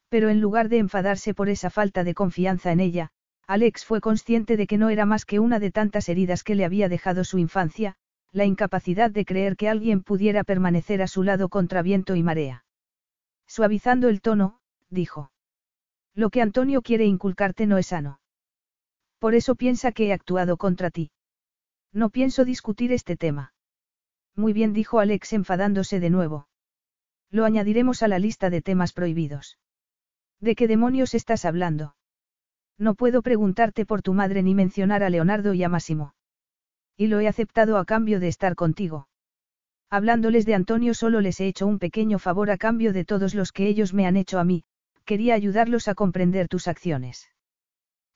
Pero 0.08 0.30
en 0.30 0.40
lugar 0.40 0.70
de 0.70 0.78
enfadarse 0.78 1.34
por 1.34 1.50
esa 1.50 1.72
falta 1.72 2.04
de 2.04 2.14
confianza 2.14 2.72
en 2.72 2.80
ella, 2.80 3.10
Alex 3.48 3.84
fue 3.84 4.02
consciente 4.02 4.56
de 4.56 4.68
que 4.68 4.78
no 4.78 4.92
era 4.92 5.08
más 5.08 5.26
que 5.26 5.40
una 5.40 5.58
de 5.58 5.72
tantas 5.72 6.10
heridas 6.10 6.44
que 6.44 6.54
le 6.54 6.64
había 6.64 6.90
dejado 6.90 7.24
su 7.24 7.40
infancia, 7.40 7.96
la 8.32 8.46
incapacidad 8.46 9.10
de 9.10 9.26
creer 9.26 9.56
que 9.56 9.68
alguien 9.68 10.04
pudiera 10.04 10.44
permanecer 10.44 11.02
a 11.02 11.08
su 11.08 11.24
lado 11.24 11.50
contra 11.50 11.82
viento 11.82 12.16
y 12.16 12.22
marea. 12.22 12.66
Suavizando 13.48 14.10
el 14.10 14.22
tono, 14.22 14.60
dijo. 14.92 15.32
Lo 16.14 16.30
que 16.30 16.44
Antonio 16.44 16.84
quiere 16.84 17.06
inculcarte 17.06 17.66
no 17.66 17.80
es 17.80 17.88
sano. 17.88 18.20
Por 19.18 19.34
eso 19.34 19.56
piensa 19.56 19.92
que 19.92 20.10
he 20.10 20.14
actuado 20.14 20.58
contra 20.58 20.92
ti. 20.92 21.10
No 21.92 22.12
pienso 22.12 22.46
discutir 22.46 22.92
este 22.92 23.18
tema. 23.18 23.54
Muy 24.36 24.54
bien 24.54 24.74
dijo 24.74 25.00
Alex 25.00 25.34
enfadándose 25.34 26.00
de 26.00 26.10
nuevo. 26.10 26.48
Lo 27.32 27.46
añadiremos 27.46 28.04
a 28.04 28.08
la 28.08 28.20
lista 28.20 28.50
de 28.50 28.62
temas 28.62 28.94
prohibidos. 28.94 29.58
¿De 30.40 30.56
qué 30.56 30.68
demonios 30.68 31.14
estás 31.14 31.46
hablando? 31.46 31.96
No 32.78 32.96
puedo 32.96 33.22
preguntarte 33.22 33.86
por 33.86 34.02
tu 34.02 34.14
madre 34.14 34.44
ni 34.44 34.54
mencionar 34.54 35.04
a 35.04 35.10
Leonardo 35.10 35.54
y 35.54 35.64
a 35.64 35.70
Máximo. 35.70 36.14
Y 36.98 37.08
lo 37.08 37.20
he 37.20 37.28
aceptado 37.28 37.78
a 37.78 37.86
cambio 37.86 38.20
de 38.20 38.28
estar 38.28 38.56
contigo. 38.56 39.08
Hablándoles 39.90 40.46
de 40.46 40.56
Antonio 40.56 40.94
solo 40.94 41.22
les 41.22 41.40
he 41.40 41.48
hecho 41.48 41.68
un 41.68 41.80
pequeño 41.80 42.20
favor 42.20 42.52
a 42.52 42.58
cambio 42.58 42.92
de 42.92 43.06
todos 43.06 43.34
los 43.34 43.52
que 43.52 43.68
ellos 43.68 43.94
me 43.94 44.08
han 44.08 44.18
hecho 44.18 44.40
a 44.40 44.44
mí, 44.44 44.64
quería 45.06 45.36
ayudarlos 45.36 45.88
a 45.88 45.96
comprender 45.96 46.48
tus 46.48 46.68
acciones. 46.68 47.30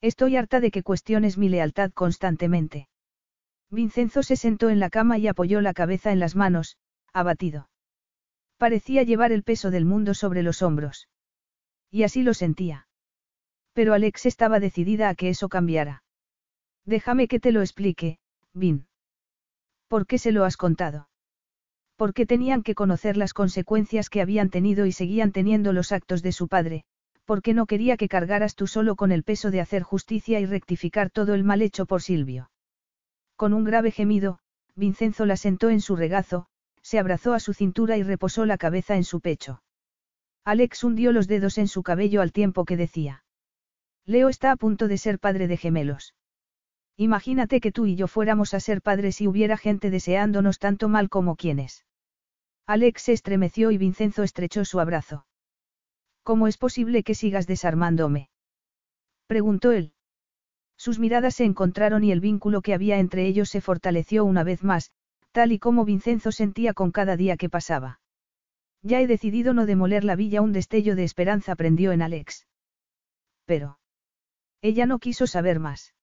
Estoy 0.01 0.35
harta 0.35 0.59
de 0.59 0.71
que 0.71 0.83
cuestiones 0.83 1.37
mi 1.37 1.49
lealtad 1.49 1.91
constantemente. 1.91 2.87
Vincenzo 3.71 4.23
se 4.23 4.35
sentó 4.35 4.69
en 4.69 4.79
la 4.79 4.89
cama 4.89 5.17
y 5.17 5.27
apoyó 5.27 5.61
la 5.61 5.73
cabeza 5.73 6.11
en 6.11 6.19
las 6.19 6.35
manos, 6.35 6.77
abatido. 7.13 7.69
Parecía 8.57 9.03
llevar 9.03 9.31
el 9.31 9.43
peso 9.43 9.71
del 9.71 9.85
mundo 9.85 10.13
sobre 10.13 10.43
los 10.43 10.61
hombros. 10.61 11.07
Y 11.91 12.03
así 12.03 12.23
lo 12.23 12.33
sentía. 12.33 12.87
Pero 13.73 13.93
Alex 13.93 14.25
estaba 14.25 14.59
decidida 14.59 15.09
a 15.09 15.15
que 15.15 15.29
eso 15.29 15.49
cambiara. 15.49 16.03
Déjame 16.85 17.27
que 17.27 17.39
te 17.39 17.51
lo 17.51 17.61
explique, 17.61 18.17
Vin. 18.53 18.87
¿Por 19.87 20.07
qué 20.07 20.17
se 20.17 20.31
lo 20.31 20.43
has 20.43 20.57
contado? 20.57 21.09
Porque 21.95 22.25
tenían 22.25 22.63
que 22.63 22.75
conocer 22.75 23.17
las 23.17 23.33
consecuencias 23.33 24.09
que 24.09 24.21
habían 24.21 24.49
tenido 24.49 24.85
y 24.85 24.91
seguían 24.91 25.31
teniendo 25.31 25.73
los 25.73 25.91
actos 25.91 26.21
de 26.21 26.31
su 26.31 26.47
padre, 26.47 26.83
porque 27.25 27.53
no 27.53 27.65
quería 27.65 27.97
que 27.97 28.07
cargaras 28.07 28.55
tú 28.55 28.67
solo 28.67 28.95
con 28.95 29.11
el 29.11 29.23
peso 29.23 29.51
de 29.51 29.61
hacer 29.61 29.83
justicia 29.83 30.39
y 30.39 30.45
rectificar 30.45 31.09
todo 31.11 31.33
el 31.33 31.43
mal 31.43 31.61
hecho 31.61 31.85
por 31.85 32.01
Silvio. 32.01 32.49
Con 33.39 33.53
un 33.53 33.63
grave 33.63 33.91
gemido, 33.91 34.39
Vincenzo 34.75 35.25
la 35.25 35.37
sentó 35.37 35.69
en 35.69 35.79
su 35.79 35.95
regazo, 35.95 36.47
se 36.81 36.99
abrazó 36.99 37.33
a 37.33 37.39
su 37.39 37.53
cintura 37.53 37.95
y 37.95 38.03
reposó 38.03 38.45
la 38.45 38.57
cabeza 38.57 38.97
en 38.97 39.05
su 39.05 39.21
pecho. 39.21 39.63
Alex 40.43 40.83
hundió 40.83 41.13
los 41.13 41.29
dedos 41.29 41.57
en 41.57 41.69
su 41.69 41.81
cabello 41.81 42.21
al 42.21 42.33
tiempo 42.33 42.65
que 42.65 42.75
decía. 42.75 43.23
Leo 44.05 44.27
está 44.27 44.51
a 44.51 44.57
punto 44.57 44.89
de 44.89 44.97
ser 44.97 45.19
padre 45.19 45.47
de 45.47 45.55
gemelos. 45.55 46.15
Imagínate 46.97 47.61
que 47.61 47.71
tú 47.71 47.85
y 47.85 47.95
yo 47.95 48.07
fuéramos 48.09 48.53
a 48.53 48.59
ser 48.59 48.81
padres 48.81 49.21
y 49.21 49.27
hubiera 49.27 49.55
gente 49.55 49.89
deseándonos 49.89 50.59
tanto 50.59 50.89
mal 50.89 51.07
como 51.07 51.37
quienes. 51.37 51.85
Alex 52.65 53.03
se 53.03 53.13
estremeció 53.13 53.71
y 53.71 53.77
Vincenzo 53.77 54.23
estrechó 54.23 54.65
su 54.65 54.81
abrazo. 54.81 55.25
¿Cómo 56.23 56.49
es 56.49 56.57
posible 56.57 57.03
que 57.03 57.15
sigas 57.15 57.47
desarmándome? 57.47 58.29
preguntó 59.27 59.71
él. 59.71 59.93
Sus 60.79 60.97
miradas 60.97 61.35
se 61.35 61.43
encontraron 61.43 62.05
y 62.05 62.13
el 62.13 62.21
vínculo 62.21 62.61
que 62.61 62.73
había 62.73 62.99
entre 62.99 63.27
ellos 63.27 63.49
se 63.49 63.59
fortaleció 63.59 64.23
una 64.23 64.45
vez 64.45 64.63
más, 64.63 64.91
tal 65.33 65.51
y 65.51 65.59
como 65.59 65.83
Vincenzo 65.83 66.31
sentía 66.31 66.73
con 66.73 66.91
cada 66.91 67.17
día 67.17 67.35
que 67.35 67.49
pasaba. 67.49 67.99
Ya 68.81 69.01
he 69.01 69.05
decidido 69.07 69.53
no 69.53 69.65
demoler 69.65 70.05
la 70.05 70.15
villa, 70.15 70.41
un 70.41 70.53
destello 70.53 70.95
de 70.95 71.03
esperanza 71.03 71.57
prendió 71.57 71.91
en 71.91 72.01
Alex. 72.01 72.47
Pero. 73.43 73.77
Ella 74.61 74.85
no 74.85 74.99
quiso 74.99 75.27
saber 75.27 75.59
más. 75.59 75.93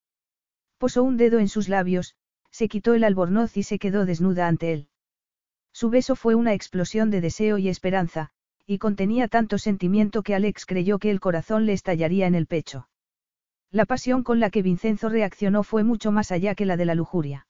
Posó 0.77 1.05
un 1.05 1.17
dedo 1.17 1.39
en 1.39 1.49
sus 1.49 1.71
labios, 1.71 2.15
se 2.51 2.69
quitó 2.69 2.93
el 2.93 3.05
albornoz 3.05 3.57
y 3.57 3.63
se 3.63 3.79
quedó 3.79 4.05
desnuda 4.05 4.47
ante 4.47 4.75
él. 4.75 4.89
Su 5.73 5.89
beso 5.89 6.17
fue 6.17 6.35
una 6.35 6.53
explosión 6.53 7.11
de 7.11 7.23
deseo 7.23 7.57
y 7.57 7.71
esperanza, 7.71 8.29
y 8.67 8.77
contenía 8.77 9.29
tanto 9.29 9.57
sentimiento 9.57 10.23
que 10.23 10.35
Alex 10.35 10.67
creyó 10.67 10.99
que 10.99 11.11
el 11.11 11.21
corazón 11.21 11.65
le 11.65 11.73
estallaría 11.73 12.27
en 12.27 12.35
el 12.35 12.47
pecho. 12.47 12.89
La 13.71 13.85
pasión 13.85 14.23
con 14.23 14.41
la 14.41 14.51
que 14.51 14.63
Vincenzo 14.63 15.09
reaccionó 15.09 15.63
fue 15.63 15.83
mucho 15.85 16.13
más 16.13 16.31
allá 16.33 16.55
que 16.55 16.67
la 16.67 16.77
de 16.77 16.85
la 16.85 16.95
lujuria. 16.95 17.47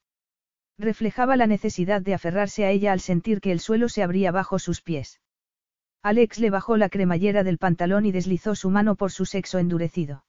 Reflejaba 0.79 1.37
la 1.37 1.47
necesidad 1.47 2.03
de 2.03 2.15
aferrarse 2.15 2.65
a 2.65 2.71
ella 2.71 2.93
al 2.93 3.01
sentir 3.01 3.41
que 3.41 3.53
el 3.53 3.61
suelo 3.61 3.89
se 3.89 4.03
abría 4.03 4.31
bajo 4.31 4.59
sus 4.59 4.83
pies. 4.83 5.21
Alex 6.03 6.39
le 6.39 6.51
bajó 6.51 6.77
la 6.77 6.89
cremallera 6.89 7.43
del 7.43 7.59
pantalón 7.59 8.07
y 8.07 8.13
deslizó 8.13 8.55
su 8.55 8.71
mano 8.71 8.95
por 8.95 9.11
su 9.11 9.25
sexo 9.25 9.59
endurecido. 9.59 10.25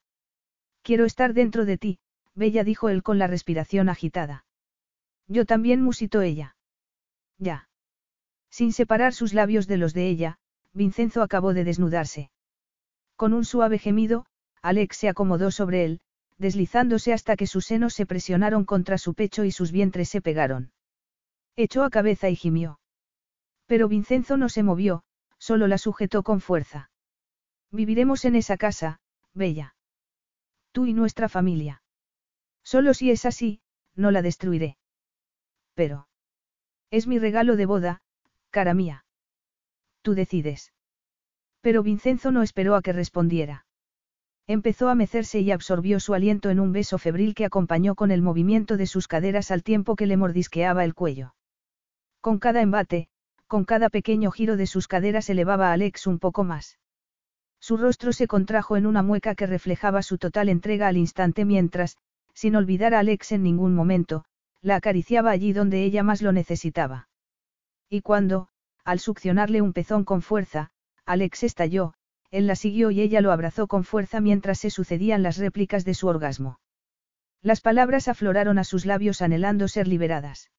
Quiero 0.81 1.05
estar 1.05 1.33
dentro 1.33 1.65
de 1.65 1.77
ti, 1.77 1.99
Bella 2.33 2.63
dijo 2.63 2.89
él 2.89 3.03
con 3.03 3.19
la 3.19 3.27
respiración 3.27 3.89
agitada. 3.89 4.45
Yo 5.27 5.45
también 5.45 5.81
musitó 5.81 6.21
ella. 6.21 6.55
Ya. 7.37 7.69
Sin 8.49 8.71
separar 8.71 9.13
sus 9.13 9.33
labios 9.33 9.67
de 9.67 9.77
los 9.77 9.93
de 9.93 10.07
ella, 10.07 10.39
Vincenzo 10.73 11.21
acabó 11.21 11.53
de 11.53 11.63
desnudarse. 11.63 12.31
Con 13.15 13.33
un 13.33 13.43
suave 13.43 13.79
gemido, 13.79 14.25
Alex 14.61 14.97
se 14.97 15.09
acomodó 15.09 15.51
sobre 15.51 15.85
él, 15.85 16.01
deslizándose 16.37 17.13
hasta 17.13 17.35
que 17.35 17.47
sus 17.47 17.65
senos 17.65 17.93
se 17.93 18.05
presionaron 18.05 18.65
contra 18.65 18.97
su 18.97 19.13
pecho 19.13 19.43
y 19.43 19.51
sus 19.51 19.71
vientres 19.71 20.09
se 20.09 20.21
pegaron. 20.21 20.71
Echó 21.55 21.83
a 21.83 21.89
cabeza 21.89 22.29
y 22.29 22.35
gimió. 22.35 22.79
Pero 23.65 23.87
Vincenzo 23.87 24.37
no 24.37 24.49
se 24.49 24.63
movió, 24.63 25.03
solo 25.37 25.67
la 25.67 25.77
sujetó 25.77 26.23
con 26.23 26.41
fuerza. 26.41 26.89
Viviremos 27.71 28.25
en 28.25 28.35
esa 28.35 28.57
casa, 28.57 28.99
Bella. 29.33 29.75
Tú 30.71 30.85
y 30.85 30.93
nuestra 30.93 31.27
familia. 31.27 31.81
Solo 32.63 32.93
si 32.93 33.11
es 33.11 33.25
así, 33.25 33.61
no 33.95 34.11
la 34.11 34.21
destruiré. 34.21 34.77
Pero. 35.73 36.07
Es 36.91 37.07
mi 37.07 37.19
regalo 37.19 37.55
de 37.55 37.65
boda, 37.65 38.01
cara 38.51 38.73
mía. 38.73 39.05
Tú 40.01 40.15
decides. 40.15 40.73
Pero 41.61 41.83
Vincenzo 41.83 42.31
no 42.31 42.43
esperó 42.43 42.75
a 42.75 42.81
que 42.81 42.93
respondiera. 42.93 43.66
Empezó 44.49 44.87
a 44.87 44.95
mecerse 44.95 45.41
y 45.41 45.51
absorbió 45.51 45.99
su 45.99 46.13
aliento 46.13 46.49
en 46.49 46.61
un 46.61 46.71
beso 46.71 46.97
febril 46.97 47.35
que 47.35 47.43
acompañó 47.43 47.95
con 47.95 48.11
el 48.11 48.21
movimiento 48.21 48.77
de 48.77 48.87
sus 48.87 49.09
caderas 49.09 49.51
al 49.51 49.61
tiempo 49.61 49.97
que 49.97 50.05
le 50.05 50.15
mordisqueaba 50.15 50.85
el 50.85 50.95
cuello. 50.95 51.35
Con 52.21 52.39
cada 52.39 52.61
embate, 52.61 53.09
con 53.47 53.65
cada 53.65 53.89
pequeño 53.89 54.31
giro 54.31 54.55
de 54.55 54.65
sus 54.65 54.87
caderas 54.87 55.29
elevaba 55.29 55.69
a 55.69 55.73
Alex 55.73 56.07
un 56.07 56.17
poco 56.19 56.45
más. 56.45 56.79
Su 57.59 57.75
rostro 57.75 58.13
se 58.13 58.27
contrajo 58.27 58.77
en 58.77 58.85
una 58.85 59.03
mueca 59.03 59.35
que 59.35 59.47
reflejaba 59.47 60.01
su 60.01 60.17
total 60.17 60.47
entrega 60.47 60.87
al 60.87 60.95
instante 60.95 61.43
mientras, 61.43 61.97
sin 62.33 62.55
olvidar 62.55 62.93
a 62.93 62.99
Alex 62.99 63.33
en 63.33 63.43
ningún 63.43 63.75
momento, 63.75 64.23
la 64.61 64.77
acariciaba 64.77 65.31
allí 65.31 65.51
donde 65.51 65.83
ella 65.83 66.03
más 66.03 66.21
lo 66.21 66.31
necesitaba. 66.31 67.09
Y 67.89 68.01
cuando, 68.01 68.47
al 68.85 68.99
succionarle 68.99 69.61
un 69.61 69.73
pezón 69.73 70.05
con 70.05 70.21
fuerza, 70.21 70.71
Alex 71.05 71.43
estalló, 71.43 71.93
él 72.31 72.47
la 72.47 72.55
siguió 72.55 72.91
y 72.91 73.01
ella 73.01 73.21
lo 73.21 73.31
abrazó 73.31 73.67
con 73.67 73.83
fuerza 73.83 74.19
mientras 74.21 74.59
se 74.59 74.69
sucedían 74.69 75.23
las 75.23 75.37
réplicas 75.37 75.85
de 75.85 75.93
su 75.93 76.07
orgasmo. 76.07 76.59
Las 77.41 77.61
palabras 77.61 78.07
afloraron 78.07 78.59
a 78.59 78.63
sus 78.63 78.85
labios 78.85 79.21
anhelando 79.21 79.67
ser 79.67 79.87
liberadas. 79.87 80.51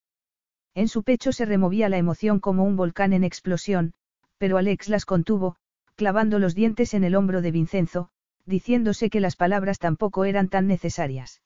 En 0.74 0.88
su 0.88 1.02
pecho 1.02 1.32
se 1.32 1.44
removía 1.44 1.88
la 1.88 1.98
emoción 1.98 2.40
como 2.40 2.64
un 2.64 2.76
volcán 2.76 3.12
en 3.12 3.24
explosión, 3.24 3.92
pero 4.38 4.56
Alex 4.56 4.88
las 4.88 5.04
contuvo, 5.04 5.56
clavando 5.96 6.38
los 6.38 6.54
dientes 6.54 6.94
en 6.94 7.04
el 7.04 7.16
hombro 7.16 7.42
de 7.42 7.50
Vincenzo, 7.50 8.10
diciéndose 8.46 9.10
que 9.10 9.20
las 9.20 9.36
palabras 9.36 9.78
tampoco 9.78 10.24
eran 10.24 10.48
tan 10.48 10.66
necesarias. 10.66 11.42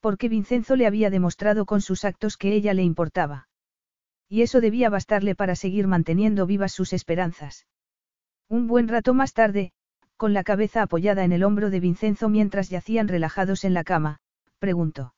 Porque 0.00 0.28
Vincenzo 0.28 0.76
le 0.76 0.86
había 0.86 1.10
demostrado 1.10 1.64
con 1.66 1.80
sus 1.80 2.04
actos 2.04 2.36
que 2.36 2.52
ella 2.52 2.74
le 2.74 2.82
importaba. 2.82 3.48
Y 4.28 4.42
eso 4.42 4.60
debía 4.60 4.90
bastarle 4.90 5.34
para 5.34 5.54
seguir 5.56 5.86
manteniendo 5.86 6.46
vivas 6.46 6.72
sus 6.72 6.92
esperanzas. 6.92 7.66
Un 8.50 8.66
buen 8.66 8.88
rato 8.88 9.14
más 9.14 9.32
tarde, 9.32 9.70
con 10.16 10.34
la 10.34 10.42
cabeza 10.42 10.82
apoyada 10.82 11.22
en 11.22 11.30
el 11.30 11.44
hombro 11.44 11.70
de 11.70 11.78
Vincenzo 11.78 12.28
mientras 12.28 12.68
yacían 12.68 13.06
relajados 13.06 13.64
en 13.64 13.74
la 13.74 13.84
cama, 13.84 14.18
preguntó. 14.58 15.14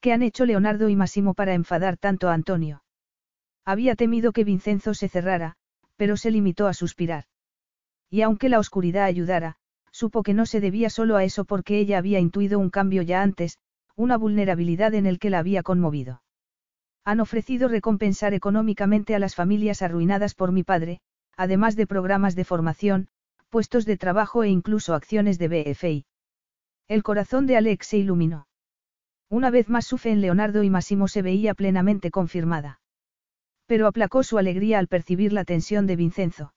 ¿Qué 0.00 0.12
han 0.12 0.22
hecho 0.22 0.44
Leonardo 0.46 0.88
y 0.88 0.96
Massimo 0.96 1.34
para 1.34 1.54
enfadar 1.54 1.96
tanto 1.96 2.28
a 2.28 2.34
Antonio? 2.34 2.82
Había 3.64 3.94
temido 3.94 4.32
que 4.32 4.42
Vincenzo 4.42 4.94
se 4.94 5.08
cerrara, 5.08 5.54
pero 5.94 6.16
se 6.16 6.32
limitó 6.32 6.66
a 6.66 6.74
suspirar. 6.74 7.26
Y 8.10 8.22
aunque 8.22 8.48
la 8.48 8.58
oscuridad 8.58 9.04
ayudara, 9.04 9.54
supo 9.92 10.24
que 10.24 10.34
no 10.34 10.44
se 10.44 10.60
debía 10.60 10.90
solo 10.90 11.14
a 11.14 11.22
eso 11.22 11.44
porque 11.44 11.78
ella 11.78 11.98
había 11.98 12.18
intuido 12.18 12.58
un 12.58 12.70
cambio 12.70 13.02
ya 13.02 13.22
antes, 13.22 13.58
una 13.94 14.16
vulnerabilidad 14.16 14.94
en 14.94 15.06
el 15.06 15.20
que 15.20 15.30
la 15.30 15.38
había 15.38 15.62
conmovido. 15.62 16.20
Han 17.04 17.20
ofrecido 17.20 17.68
recompensar 17.68 18.34
económicamente 18.34 19.14
a 19.14 19.20
las 19.20 19.36
familias 19.36 19.82
arruinadas 19.82 20.34
por 20.34 20.50
mi 20.50 20.64
padre, 20.64 21.00
además 21.40 21.74
de 21.74 21.86
programas 21.86 22.36
de 22.36 22.44
formación, 22.44 23.08
puestos 23.48 23.86
de 23.86 23.96
trabajo 23.96 24.44
e 24.44 24.50
incluso 24.50 24.92
acciones 24.92 25.38
de 25.38 25.48
BFI. 25.48 26.04
El 26.86 27.02
corazón 27.02 27.46
de 27.46 27.56
Alex 27.56 27.86
se 27.86 27.96
iluminó. 27.96 28.46
Una 29.30 29.48
vez 29.48 29.70
más 29.70 29.86
su 29.86 29.96
fe 29.96 30.10
en 30.10 30.20
Leonardo 30.20 30.62
y 30.64 30.68
Massimo 30.68 31.08
se 31.08 31.22
veía 31.22 31.54
plenamente 31.54 32.10
confirmada. 32.10 32.82
Pero 33.64 33.86
aplacó 33.86 34.22
su 34.22 34.36
alegría 34.36 34.78
al 34.78 34.86
percibir 34.86 35.32
la 35.32 35.46
tensión 35.46 35.86
de 35.86 35.96
Vincenzo. 35.96 36.52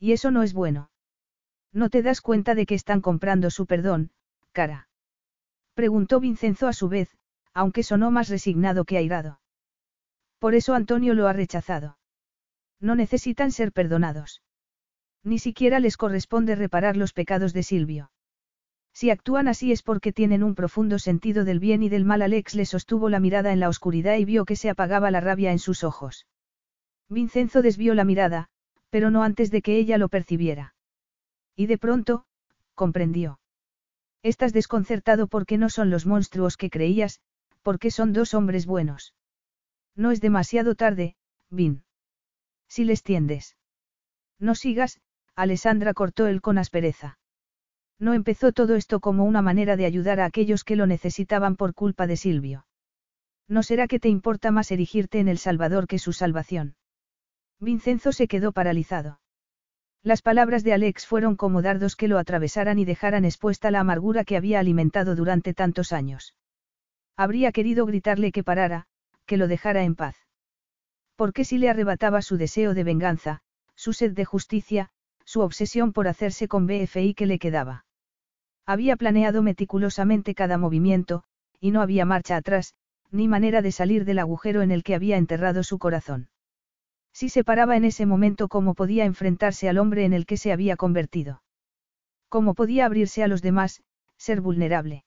Y 0.00 0.10
eso 0.10 0.32
no 0.32 0.42
es 0.42 0.52
bueno. 0.52 0.90
¿No 1.72 1.88
te 1.88 2.02
das 2.02 2.20
cuenta 2.20 2.56
de 2.56 2.66
que 2.66 2.74
están 2.74 3.02
comprando 3.02 3.50
su 3.50 3.66
perdón, 3.66 4.10
cara? 4.50 4.88
Preguntó 5.74 6.18
Vincenzo 6.18 6.66
a 6.66 6.72
su 6.72 6.88
vez, 6.88 7.16
aunque 7.54 7.84
sonó 7.84 8.10
más 8.10 8.28
resignado 8.30 8.84
que 8.84 8.98
airado. 8.98 9.38
Por 10.40 10.56
eso 10.56 10.74
Antonio 10.74 11.14
lo 11.14 11.28
ha 11.28 11.32
rechazado. 11.32 11.98
No 12.82 12.96
necesitan 12.96 13.52
ser 13.52 13.72
perdonados. 13.72 14.42
Ni 15.22 15.38
siquiera 15.38 15.78
les 15.78 15.96
corresponde 15.96 16.56
reparar 16.56 16.96
los 16.96 17.12
pecados 17.12 17.52
de 17.52 17.62
Silvio. 17.62 18.10
Si 18.92 19.08
actúan 19.08 19.46
así 19.46 19.70
es 19.70 19.82
porque 19.82 20.12
tienen 20.12 20.42
un 20.42 20.56
profundo 20.56 20.98
sentido 20.98 21.44
del 21.44 21.60
bien 21.60 21.84
y 21.84 21.88
del 21.88 22.04
mal. 22.04 22.22
Alex 22.22 22.56
le 22.56 22.66
sostuvo 22.66 23.08
la 23.08 23.20
mirada 23.20 23.52
en 23.52 23.60
la 23.60 23.68
oscuridad 23.68 24.16
y 24.16 24.24
vio 24.24 24.44
que 24.44 24.56
se 24.56 24.68
apagaba 24.68 25.12
la 25.12 25.20
rabia 25.20 25.52
en 25.52 25.60
sus 25.60 25.84
ojos. 25.84 26.26
Vincenzo 27.08 27.62
desvió 27.62 27.94
la 27.94 28.04
mirada, 28.04 28.48
pero 28.90 29.10
no 29.10 29.22
antes 29.22 29.52
de 29.52 29.62
que 29.62 29.76
ella 29.76 29.96
lo 29.96 30.08
percibiera. 30.08 30.74
Y 31.54 31.66
de 31.66 31.78
pronto, 31.78 32.26
comprendió. 32.74 33.38
Estás 34.24 34.52
desconcertado 34.52 35.28
porque 35.28 35.56
no 35.56 35.70
son 35.70 35.88
los 35.88 36.04
monstruos 36.04 36.56
que 36.56 36.68
creías, 36.68 37.20
porque 37.62 37.92
son 37.92 38.12
dos 38.12 38.34
hombres 38.34 38.66
buenos. 38.66 39.14
No 39.94 40.10
es 40.10 40.20
demasiado 40.20 40.74
tarde, 40.74 41.14
Vin. 41.48 41.84
Si 42.74 42.86
les 42.86 43.02
tiendes. 43.02 43.58
No 44.38 44.54
sigas, 44.54 44.98
Alessandra 45.36 45.92
cortó 45.92 46.26
él 46.26 46.40
con 46.40 46.56
aspereza. 46.56 47.18
No 47.98 48.14
empezó 48.14 48.52
todo 48.52 48.76
esto 48.76 48.98
como 49.00 49.26
una 49.26 49.42
manera 49.42 49.76
de 49.76 49.84
ayudar 49.84 50.20
a 50.20 50.24
aquellos 50.24 50.64
que 50.64 50.74
lo 50.74 50.86
necesitaban 50.86 51.56
por 51.56 51.74
culpa 51.74 52.06
de 52.06 52.16
Silvio. 52.16 52.64
¿No 53.46 53.62
será 53.62 53.88
que 53.88 54.00
te 54.00 54.08
importa 54.08 54.50
más 54.52 54.70
erigirte 54.70 55.20
en 55.20 55.28
el 55.28 55.36
Salvador 55.36 55.86
que 55.86 55.98
su 55.98 56.14
salvación? 56.14 56.76
Vincenzo 57.60 58.10
se 58.10 58.26
quedó 58.26 58.52
paralizado. 58.52 59.20
Las 60.02 60.22
palabras 60.22 60.64
de 60.64 60.72
Alex 60.72 61.06
fueron 61.06 61.36
como 61.36 61.60
dardos 61.60 61.94
que 61.94 62.08
lo 62.08 62.16
atravesaran 62.16 62.78
y 62.78 62.86
dejaran 62.86 63.26
expuesta 63.26 63.70
la 63.70 63.80
amargura 63.80 64.24
que 64.24 64.38
había 64.38 64.60
alimentado 64.60 65.14
durante 65.14 65.52
tantos 65.52 65.92
años. 65.92 66.36
Habría 67.18 67.52
querido 67.52 67.84
gritarle 67.84 68.32
que 68.32 68.42
parara, 68.42 68.86
que 69.26 69.36
lo 69.36 69.46
dejara 69.46 69.82
en 69.82 69.94
paz. 69.94 70.21
Porque 71.22 71.44
si 71.44 71.56
le 71.56 71.70
arrebataba 71.70 72.20
su 72.20 72.36
deseo 72.36 72.74
de 72.74 72.82
venganza, 72.82 73.42
su 73.76 73.92
sed 73.92 74.10
de 74.10 74.24
justicia, 74.24 74.88
su 75.24 75.40
obsesión 75.42 75.92
por 75.92 76.08
hacerse 76.08 76.48
con 76.48 76.66
BFI 76.66 77.14
que 77.14 77.26
le 77.26 77.38
quedaba. 77.38 77.84
Había 78.66 78.96
planeado 78.96 79.40
meticulosamente 79.40 80.34
cada 80.34 80.58
movimiento, 80.58 81.22
y 81.60 81.70
no 81.70 81.80
había 81.80 82.04
marcha 82.04 82.34
atrás, 82.34 82.74
ni 83.12 83.28
manera 83.28 83.62
de 83.62 83.70
salir 83.70 84.04
del 84.04 84.18
agujero 84.18 84.62
en 84.62 84.72
el 84.72 84.82
que 84.82 84.96
había 84.96 85.16
enterrado 85.16 85.62
su 85.62 85.78
corazón. 85.78 86.28
Si 87.12 87.28
se 87.28 87.44
paraba 87.44 87.76
en 87.76 87.84
ese 87.84 88.04
momento, 88.04 88.48
¿cómo 88.48 88.74
podía 88.74 89.04
enfrentarse 89.04 89.68
al 89.68 89.78
hombre 89.78 90.04
en 90.04 90.14
el 90.14 90.26
que 90.26 90.36
se 90.36 90.50
había 90.50 90.74
convertido? 90.74 91.44
¿Cómo 92.28 92.54
podía 92.54 92.84
abrirse 92.84 93.22
a 93.22 93.28
los 93.28 93.42
demás, 93.42 93.80
ser 94.16 94.40
vulnerable? 94.40 95.04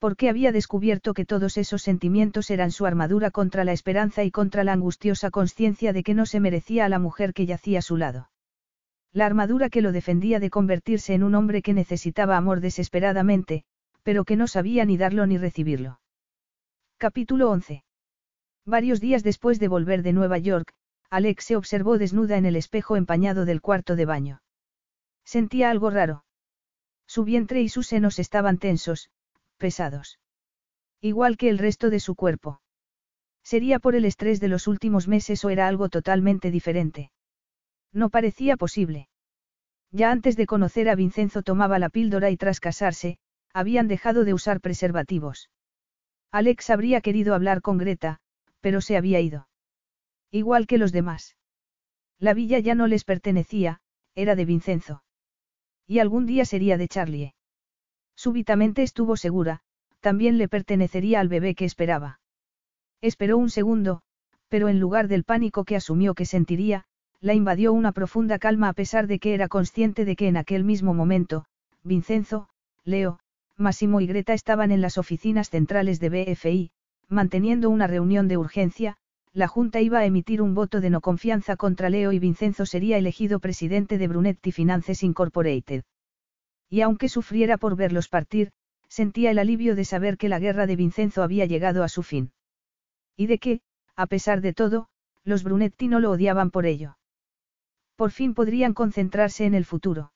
Porque 0.00 0.30
había 0.30 0.50
descubierto 0.50 1.12
que 1.12 1.26
todos 1.26 1.58
esos 1.58 1.82
sentimientos 1.82 2.50
eran 2.50 2.70
su 2.70 2.86
armadura 2.86 3.30
contra 3.30 3.64
la 3.64 3.72
esperanza 3.72 4.24
y 4.24 4.30
contra 4.30 4.64
la 4.64 4.72
angustiosa 4.72 5.30
conciencia 5.30 5.92
de 5.92 6.02
que 6.02 6.14
no 6.14 6.24
se 6.24 6.40
merecía 6.40 6.86
a 6.86 6.88
la 6.88 6.98
mujer 6.98 7.34
que 7.34 7.44
yacía 7.44 7.80
a 7.80 7.82
su 7.82 7.98
lado. 7.98 8.30
La 9.12 9.26
armadura 9.26 9.68
que 9.68 9.82
lo 9.82 9.92
defendía 9.92 10.40
de 10.40 10.48
convertirse 10.48 11.12
en 11.12 11.22
un 11.22 11.34
hombre 11.34 11.60
que 11.60 11.74
necesitaba 11.74 12.38
amor 12.38 12.60
desesperadamente, 12.60 13.64
pero 14.02 14.24
que 14.24 14.36
no 14.36 14.46
sabía 14.46 14.86
ni 14.86 14.96
darlo 14.96 15.26
ni 15.26 15.36
recibirlo. 15.36 16.00
Capítulo 16.96 17.50
11. 17.50 17.84
Varios 18.64 19.00
días 19.00 19.22
después 19.22 19.60
de 19.60 19.68
volver 19.68 20.02
de 20.02 20.14
Nueva 20.14 20.38
York, 20.38 20.72
Alex 21.10 21.44
se 21.44 21.56
observó 21.56 21.98
desnuda 21.98 22.38
en 22.38 22.46
el 22.46 22.56
espejo 22.56 22.96
empañado 22.96 23.44
del 23.44 23.60
cuarto 23.60 23.96
de 23.96 24.06
baño. 24.06 24.42
Sentía 25.26 25.70
algo 25.70 25.90
raro. 25.90 26.24
Su 27.06 27.24
vientre 27.24 27.60
y 27.60 27.68
sus 27.68 27.88
senos 27.88 28.18
estaban 28.18 28.58
tensos, 28.58 29.10
pesados. 29.60 30.18
Igual 31.00 31.36
que 31.36 31.48
el 31.48 31.58
resto 31.58 31.90
de 31.90 32.00
su 32.00 32.16
cuerpo. 32.16 32.60
¿Sería 33.44 33.78
por 33.78 33.94
el 33.94 34.04
estrés 34.04 34.40
de 34.40 34.48
los 34.48 34.66
últimos 34.66 35.06
meses 35.06 35.44
o 35.44 35.50
era 35.50 35.68
algo 35.68 35.88
totalmente 35.88 36.50
diferente? 36.50 37.12
No 37.92 38.10
parecía 38.10 38.56
posible. 38.56 39.08
Ya 39.92 40.10
antes 40.10 40.36
de 40.36 40.46
conocer 40.46 40.88
a 40.88 40.94
Vincenzo 40.94 41.42
tomaba 41.42 41.78
la 41.78 41.88
píldora 41.90 42.30
y 42.30 42.36
tras 42.36 42.60
casarse, 42.60 43.18
habían 43.52 43.88
dejado 43.88 44.24
de 44.24 44.34
usar 44.34 44.60
preservativos. 44.60 45.50
Alex 46.32 46.70
habría 46.70 47.00
querido 47.00 47.34
hablar 47.34 47.60
con 47.60 47.78
Greta, 47.78 48.18
pero 48.60 48.80
se 48.80 48.96
había 48.96 49.20
ido. 49.20 49.48
Igual 50.30 50.66
que 50.66 50.78
los 50.78 50.92
demás. 50.92 51.36
La 52.18 52.34
villa 52.34 52.58
ya 52.60 52.74
no 52.74 52.86
les 52.86 53.04
pertenecía, 53.04 53.80
era 54.14 54.36
de 54.36 54.44
Vincenzo. 54.44 55.02
Y 55.86 55.98
algún 55.98 56.26
día 56.26 56.44
sería 56.44 56.76
de 56.76 56.86
Charlie. 56.86 57.34
Súbitamente 58.24 58.82
estuvo 58.82 59.16
segura, 59.16 59.62
también 60.00 60.36
le 60.36 60.46
pertenecería 60.46 61.20
al 61.20 61.28
bebé 61.28 61.54
que 61.54 61.64
esperaba. 61.64 62.20
Esperó 63.00 63.38
un 63.38 63.48
segundo, 63.48 64.02
pero 64.50 64.68
en 64.68 64.78
lugar 64.78 65.08
del 65.08 65.24
pánico 65.24 65.64
que 65.64 65.74
asumió 65.74 66.12
que 66.12 66.26
sentiría, 66.26 66.84
la 67.22 67.32
invadió 67.32 67.72
una 67.72 67.92
profunda 67.92 68.38
calma 68.38 68.68
a 68.68 68.74
pesar 68.74 69.06
de 69.06 69.20
que 69.20 69.32
era 69.32 69.48
consciente 69.48 70.04
de 70.04 70.16
que 70.16 70.28
en 70.28 70.36
aquel 70.36 70.64
mismo 70.64 70.92
momento, 70.92 71.46
Vincenzo, 71.82 72.50
Leo, 72.84 73.20
Massimo 73.56 74.02
y 74.02 74.06
Greta 74.06 74.34
estaban 74.34 74.70
en 74.70 74.82
las 74.82 74.98
oficinas 74.98 75.48
centrales 75.48 75.98
de 75.98 76.10
BFI, 76.10 76.72
manteniendo 77.08 77.70
una 77.70 77.86
reunión 77.86 78.28
de 78.28 78.36
urgencia, 78.36 78.98
la 79.32 79.48
Junta 79.48 79.80
iba 79.80 80.00
a 80.00 80.04
emitir 80.04 80.42
un 80.42 80.54
voto 80.54 80.82
de 80.82 80.90
no 80.90 81.00
confianza 81.00 81.56
contra 81.56 81.88
Leo 81.88 82.12
y 82.12 82.18
Vincenzo 82.18 82.66
sería 82.66 82.98
elegido 82.98 83.40
presidente 83.40 83.96
de 83.96 84.08
Brunetti 84.08 84.52
Finances 84.52 85.02
Incorporated. 85.02 85.84
Y 86.70 86.80
aunque 86.82 87.08
sufriera 87.08 87.58
por 87.58 87.76
verlos 87.76 88.08
partir, 88.08 88.52
sentía 88.88 89.32
el 89.32 89.38
alivio 89.38 89.74
de 89.74 89.84
saber 89.84 90.16
que 90.16 90.28
la 90.28 90.38
guerra 90.38 90.66
de 90.66 90.76
Vincenzo 90.76 91.22
había 91.22 91.44
llegado 91.44 91.82
a 91.82 91.88
su 91.88 92.02
fin. 92.02 92.32
Y 93.16 93.26
de 93.26 93.38
que, 93.38 93.60
a 93.96 94.06
pesar 94.06 94.40
de 94.40 94.54
todo, 94.54 94.88
los 95.24 95.42
Brunetti 95.42 95.88
no 95.88 96.00
lo 96.00 96.12
odiaban 96.12 96.50
por 96.50 96.66
ello. 96.66 96.96
Por 97.96 98.12
fin 98.12 98.34
podrían 98.34 98.72
concentrarse 98.72 99.44
en 99.44 99.54
el 99.54 99.64
futuro. 99.64 100.12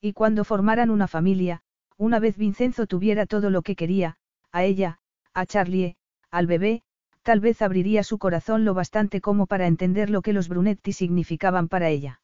Y 0.00 0.12
cuando 0.14 0.44
formaran 0.44 0.90
una 0.90 1.08
familia, 1.08 1.62
una 1.96 2.18
vez 2.18 2.36
Vincenzo 2.36 2.86
tuviera 2.86 3.26
todo 3.26 3.50
lo 3.50 3.62
que 3.62 3.76
quería, 3.76 4.16
a 4.52 4.64
ella, 4.64 4.98
a 5.32 5.46
Charlie, 5.46 5.96
al 6.30 6.46
bebé, 6.46 6.82
tal 7.22 7.40
vez 7.40 7.62
abriría 7.62 8.02
su 8.02 8.18
corazón 8.18 8.64
lo 8.64 8.74
bastante 8.74 9.20
como 9.20 9.46
para 9.46 9.66
entender 9.66 10.10
lo 10.10 10.22
que 10.22 10.32
los 10.32 10.48
Brunetti 10.48 10.92
significaban 10.92 11.68
para 11.68 11.88
ella. 11.90 12.20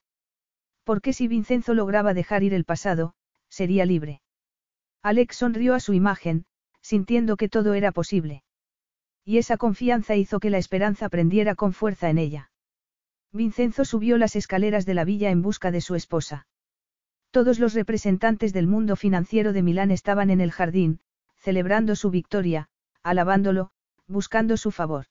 Porque 0.84 1.12
si 1.12 1.28
Vincenzo 1.28 1.74
lograba 1.74 2.14
dejar 2.14 2.42
ir 2.42 2.54
el 2.54 2.64
pasado, 2.64 3.14
sería 3.52 3.84
libre. 3.84 4.22
Alex 5.02 5.36
sonrió 5.36 5.74
a 5.74 5.80
su 5.80 5.92
imagen, 5.92 6.46
sintiendo 6.80 7.36
que 7.36 7.50
todo 7.50 7.74
era 7.74 7.92
posible. 7.92 8.44
Y 9.24 9.36
esa 9.36 9.58
confianza 9.58 10.16
hizo 10.16 10.40
que 10.40 10.48
la 10.48 10.56
esperanza 10.56 11.10
prendiera 11.10 11.54
con 11.54 11.74
fuerza 11.74 12.08
en 12.08 12.16
ella. 12.16 12.50
Vincenzo 13.30 13.84
subió 13.84 14.16
las 14.16 14.36
escaleras 14.36 14.86
de 14.86 14.94
la 14.94 15.04
villa 15.04 15.30
en 15.30 15.42
busca 15.42 15.70
de 15.70 15.82
su 15.82 15.94
esposa. 15.94 16.46
Todos 17.30 17.58
los 17.58 17.74
representantes 17.74 18.54
del 18.54 18.66
mundo 18.66 18.96
financiero 18.96 19.52
de 19.52 19.62
Milán 19.62 19.90
estaban 19.90 20.30
en 20.30 20.40
el 20.40 20.50
jardín, 20.50 21.00
celebrando 21.36 21.94
su 21.94 22.10
victoria, 22.10 22.68
alabándolo, 23.02 23.70
buscando 24.06 24.56
su 24.56 24.70
favor. 24.70 25.06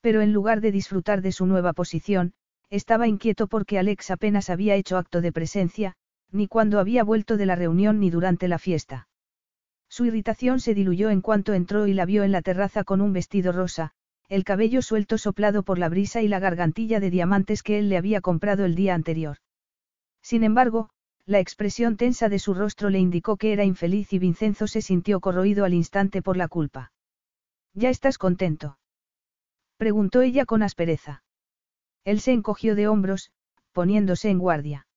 Pero 0.00 0.20
en 0.20 0.32
lugar 0.32 0.60
de 0.60 0.70
disfrutar 0.70 1.22
de 1.22 1.32
su 1.32 1.44
nueva 1.46 1.72
posición, 1.72 2.34
estaba 2.70 3.08
inquieto 3.08 3.48
porque 3.48 3.78
Alex 3.78 4.10
apenas 4.12 4.48
había 4.48 4.76
hecho 4.76 4.96
acto 4.96 5.20
de 5.20 5.32
presencia, 5.32 5.96
ni 6.30 6.48
cuando 6.48 6.78
había 6.78 7.04
vuelto 7.04 7.36
de 7.36 7.46
la 7.46 7.56
reunión 7.56 8.00
ni 8.00 8.10
durante 8.10 8.48
la 8.48 8.58
fiesta. 8.58 9.08
Su 9.88 10.04
irritación 10.04 10.60
se 10.60 10.74
diluyó 10.74 11.10
en 11.10 11.20
cuanto 11.20 11.54
entró 11.54 11.86
y 11.86 11.94
la 11.94 12.04
vio 12.04 12.22
en 12.24 12.32
la 12.32 12.42
terraza 12.42 12.84
con 12.84 13.00
un 13.00 13.12
vestido 13.12 13.52
rosa, 13.52 13.92
el 14.28 14.44
cabello 14.44 14.82
suelto 14.82 15.16
soplado 15.16 15.62
por 15.62 15.78
la 15.78 15.88
brisa 15.88 16.20
y 16.20 16.28
la 16.28 16.38
gargantilla 16.38 17.00
de 17.00 17.10
diamantes 17.10 17.62
que 17.62 17.78
él 17.78 17.88
le 17.88 17.96
había 17.96 18.20
comprado 18.20 18.66
el 18.66 18.74
día 18.74 18.94
anterior. 18.94 19.38
Sin 20.20 20.44
embargo, 20.44 20.90
la 21.24 21.40
expresión 21.40 21.96
tensa 21.96 22.28
de 22.28 22.38
su 22.38 22.52
rostro 22.52 22.90
le 22.90 22.98
indicó 22.98 23.36
que 23.36 23.52
era 23.52 23.64
infeliz 23.64 24.12
y 24.12 24.18
Vincenzo 24.18 24.66
se 24.66 24.82
sintió 24.82 25.20
corroído 25.20 25.64
al 25.64 25.74
instante 25.74 26.20
por 26.20 26.36
la 26.36 26.48
culpa. 26.48 26.92
¿Ya 27.72 27.88
estás 27.90 28.18
contento? 28.18 28.78
preguntó 29.78 30.22
ella 30.22 30.44
con 30.44 30.62
aspereza. 30.62 31.22
Él 32.04 32.20
se 32.20 32.32
encogió 32.32 32.74
de 32.74 32.88
hombros, 32.88 33.30
poniéndose 33.72 34.28
en 34.28 34.38
guardia. 34.38 34.87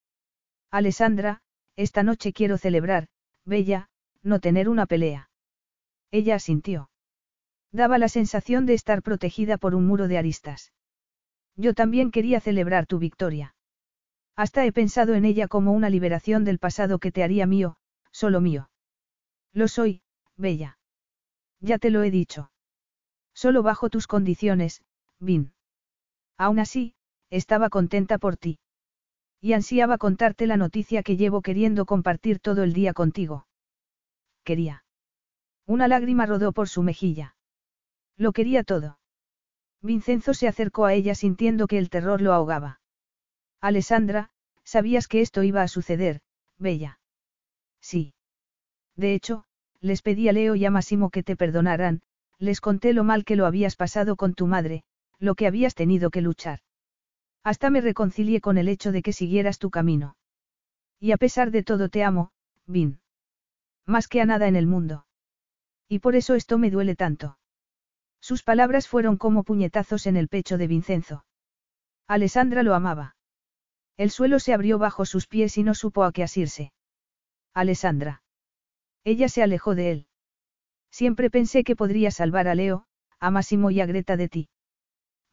Alessandra, 0.71 1.41
esta 1.75 2.01
noche 2.01 2.31
quiero 2.31 2.57
celebrar, 2.57 3.07
bella, 3.45 3.89
no 4.23 4.39
tener 4.39 4.69
una 4.69 4.85
pelea. 4.85 5.29
Ella 6.11 6.35
asintió. 6.35 6.89
Daba 7.73 7.97
la 7.97 8.07
sensación 8.07 8.65
de 8.65 8.73
estar 8.73 9.01
protegida 9.01 9.57
por 9.57 9.75
un 9.75 9.85
muro 9.85 10.07
de 10.07 10.17
aristas. 10.17 10.71
Yo 11.57 11.73
también 11.73 12.09
quería 12.09 12.39
celebrar 12.39 12.87
tu 12.87 12.99
victoria. 12.99 13.55
Hasta 14.35 14.65
he 14.65 14.71
pensado 14.71 15.13
en 15.13 15.25
ella 15.25 15.47
como 15.49 15.73
una 15.73 15.89
liberación 15.89 16.45
del 16.45 16.57
pasado 16.57 16.99
que 16.99 17.11
te 17.11 17.23
haría 17.23 17.45
mío, 17.45 17.77
solo 18.11 18.39
mío. 18.39 18.69
Lo 19.53 19.67
soy, 19.67 20.01
Bella. 20.37 20.77
Ya 21.59 21.77
te 21.79 21.89
lo 21.89 22.03
he 22.03 22.11
dicho. 22.11 22.51
Solo 23.33 23.61
bajo 23.61 23.89
tus 23.89 24.07
condiciones, 24.07 24.83
Vin. 25.19 25.53
Aún 26.37 26.59
así, 26.59 26.95
estaba 27.29 27.69
contenta 27.69 28.17
por 28.17 28.37
ti. 28.37 28.59
Y 29.41 29.53
ansiaba 29.53 29.97
contarte 29.97 30.45
la 30.45 30.55
noticia 30.55 31.01
que 31.01 31.17
llevo 31.17 31.41
queriendo 31.41 31.85
compartir 31.85 32.39
todo 32.39 32.63
el 32.63 32.73
día 32.73 32.93
contigo. 32.93 33.47
Quería. 34.43 34.83
Una 35.65 35.87
lágrima 35.87 36.25
rodó 36.25 36.51
por 36.51 36.69
su 36.69 36.83
mejilla. 36.83 37.35
Lo 38.17 38.33
quería 38.33 38.63
todo. 38.63 38.99
Vincenzo 39.81 40.35
se 40.35 40.47
acercó 40.47 40.85
a 40.85 40.93
ella 40.93 41.15
sintiendo 41.15 41.65
que 41.65 41.79
el 41.79 41.89
terror 41.89 42.21
lo 42.21 42.33
ahogaba. 42.33 42.81
Alessandra, 43.59 44.29
sabías 44.63 45.07
que 45.07 45.21
esto 45.21 45.41
iba 45.41 45.63
a 45.63 45.67
suceder, 45.67 46.21
Bella. 46.57 46.99
Sí. 47.79 48.13
De 48.95 49.15
hecho, 49.15 49.45
les 49.79 50.03
pedí 50.03 50.29
a 50.29 50.33
Leo 50.33 50.55
y 50.55 50.65
a 50.65 50.71
Massimo 50.71 51.09
que 51.09 51.23
te 51.23 51.35
perdonaran, 51.35 52.01
les 52.37 52.61
conté 52.61 52.93
lo 52.93 53.03
mal 53.03 53.25
que 53.25 53.35
lo 53.35 53.47
habías 53.47 53.75
pasado 53.75 54.15
con 54.15 54.35
tu 54.35 54.45
madre, 54.45 54.83
lo 55.17 55.33
que 55.33 55.47
habías 55.47 55.73
tenido 55.73 56.11
que 56.11 56.21
luchar. 56.21 56.59
Hasta 57.43 57.69
me 57.69 57.81
reconcilié 57.81 58.41
con 58.41 58.57
el 58.57 58.67
hecho 58.67 58.91
de 58.91 59.01
que 59.01 59.13
siguieras 59.13 59.57
tu 59.57 59.69
camino. 59.69 60.15
Y 60.99 61.11
a 61.11 61.17
pesar 61.17 61.51
de 61.51 61.63
todo 61.63 61.89
te 61.89 62.03
amo, 62.03 62.31
Vin. 62.67 62.99
Más 63.85 64.07
que 64.07 64.21
a 64.21 64.25
nada 64.25 64.47
en 64.47 64.55
el 64.55 64.67
mundo. 64.67 65.05
Y 65.87 65.99
por 65.99 66.15
eso 66.15 66.35
esto 66.35 66.57
me 66.57 66.69
duele 66.69 66.95
tanto. 66.95 67.37
Sus 68.19 68.43
palabras 68.43 68.87
fueron 68.87 69.17
como 69.17 69.43
puñetazos 69.43 70.05
en 70.05 70.15
el 70.15 70.27
pecho 70.27 70.57
de 70.57 70.67
Vincenzo. 70.67 71.25
Alessandra 72.07 72.61
lo 72.61 72.75
amaba. 72.75 73.15
El 73.97 74.11
suelo 74.11 74.39
se 74.39 74.53
abrió 74.53 74.77
bajo 74.77 75.05
sus 75.05 75.27
pies 75.27 75.57
y 75.57 75.63
no 75.63 75.73
supo 75.73 76.03
a 76.03 76.11
qué 76.11 76.23
asirse. 76.23 76.71
Alessandra. 77.53 78.23
Ella 79.03 79.27
se 79.27 79.41
alejó 79.41 79.73
de 79.75 79.91
él. 79.91 80.07
Siempre 80.91 81.29
pensé 81.29 81.63
que 81.63 81.75
podría 81.75 82.11
salvar 82.11 82.47
a 82.47 82.55
Leo, 82.55 82.85
a 83.19 83.31
Massimo 83.31 83.71
y 83.71 83.81
a 83.81 83.85
Greta 83.85 84.17
de 84.17 84.29
ti. 84.29 84.49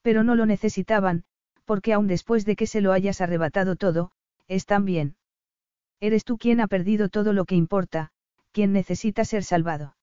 Pero 0.02 0.24
no 0.24 0.34
lo 0.34 0.46
necesitaban, 0.46 1.24
porque 1.68 1.92
aun 1.92 2.06
después 2.06 2.46
de 2.46 2.56
que 2.56 2.66
se 2.66 2.80
lo 2.80 2.94
hayas 2.94 3.20
arrebatado 3.20 3.76
todo, 3.76 4.10
están 4.46 4.86
bien. 4.86 5.16
Eres 6.00 6.24
tú 6.24 6.38
quien 6.38 6.60
ha 6.60 6.66
perdido 6.66 7.10
todo 7.10 7.34
lo 7.34 7.44
que 7.44 7.56
importa, 7.56 8.08
quien 8.52 8.72
necesita 8.72 9.26
ser 9.26 9.44
salvado. 9.44 9.94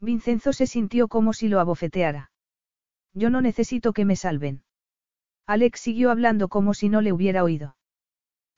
Vincenzo 0.00 0.52
se 0.52 0.66
sintió 0.66 1.06
como 1.06 1.32
si 1.32 1.46
lo 1.46 1.60
abofeteara. 1.60 2.32
Yo 3.14 3.30
no 3.30 3.40
necesito 3.40 3.92
que 3.92 4.04
me 4.04 4.16
salven. 4.16 4.64
Alex 5.46 5.78
siguió 5.78 6.10
hablando 6.10 6.48
como 6.48 6.74
si 6.74 6.88
no 6.88 7.02
le 7.02 7.12
hubiera 7.12 7.44
oído. 7.44 7.76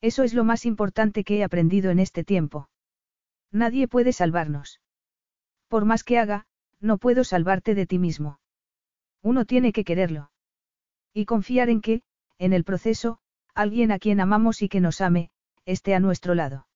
Eso 0.01 0.23
es 0.23 0.33
lo 0.33 0.43
más 0.43 0.65
importante 0.65 1.25
que 1.25 1.37
he 1.37 1.45
aprendido 1.45 1.91
en 1.91 1.99
este 1.99 2.25
tiempo. 2.25 2.71
Nadie 3.51 3.89
puede 3.89 4.15
salvarnos. 4.15 4.81
Por 5.69 5.85
más 5.85 6.03
que 6.03 6.19
haga, 6.19 6.47
no 6.81 6.97
puedo 6.97 7.25
salvarte 7.25 7.75
de 7.75 7.87
ti 7.87 7.99
mismo. 7.99 8.41
Uno 9.21 9.45
tiene 9.45 9.75
que 9.75 9.85
quererlo. 9.85 10.31
Y 11.13 11.27
confiar 11.27 11.69
en 11.69 11.83
que, 11.83 12.03
en 12.43 12.53
el 12.53 12.65
proceso, 12.65 13.19
alguien 13.55 13.93
a 13.93 14.01
quien 14.01 14.21
amamos 14.21 14.63
y 14.63 14.69
que 14.69 14.81
nos 14.81 15.01
ame, 15.01 15.31
esté 15.65 15.95
a 15.95 16.01
nuestro 16.01 16.35
lado. 16.35 16.67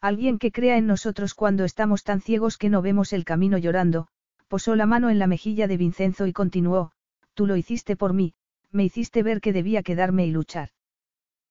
Alguien 0.00 0.38
que 0.38 0.52
crea 0.52 0.76
en 0.76 0.86
nosotros 0.86 1.34
cuando 1.34 1.64
estamos 1.64 2.04
tan 2.04 2.20
ciegos 2.20 2.58
que 2.58 2.68
no 2.68 2.80
vemos 2.80 3.12
el 3.12 3.24
camino 3.24 3.58
llorando, 3.58 4.06
posó 4.46 4.76
la 4.76 4.86
mano 4.86 5.10
en 5.10 5.18
la 5.18 5.26
mejilla 5.26 5.66
de 5.66 5.78
Vincenzo 5.78 6.28
y 6.28 6.32
continuó, 6.32 6.92
tú 7.34 7.48
lo 7.48 7.56
hiciste 7.56 7.96
por 7.96 8.12
mí, 8.12 8.34
me 8.70 8.84
hiciste 8.84 9.24
ver 9.24 9.40
que 9.40 9.52
debía 9.52 9.82
quedarme 9.82 10.26
y 10.26 10.30
luchar. 10.30 10.70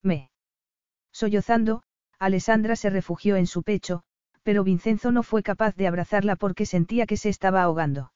Me. 0.01 0.31
Sollozando, 1.11 1.83
Alessandra 2.19 2.77
se 2.77 2.89
refugió 2.89 3.35
en 3.35 3.47
su 3.47 3.63
pecho, 3.63 4.03
pero 4.43 4.63
Vincenzo 4.63 5.11
no 5.11 5.21
fue 5.21 5.43
capaz 5.43 5.75
de 5.75 5.87
abrazarla 5.87 6.37
porque 6.37 6.65
sentía 6.65 7.05
que 7.07 7.17
se 7.17 7.27
estaba 7.27 7.61
ahogando. 7.61 8.13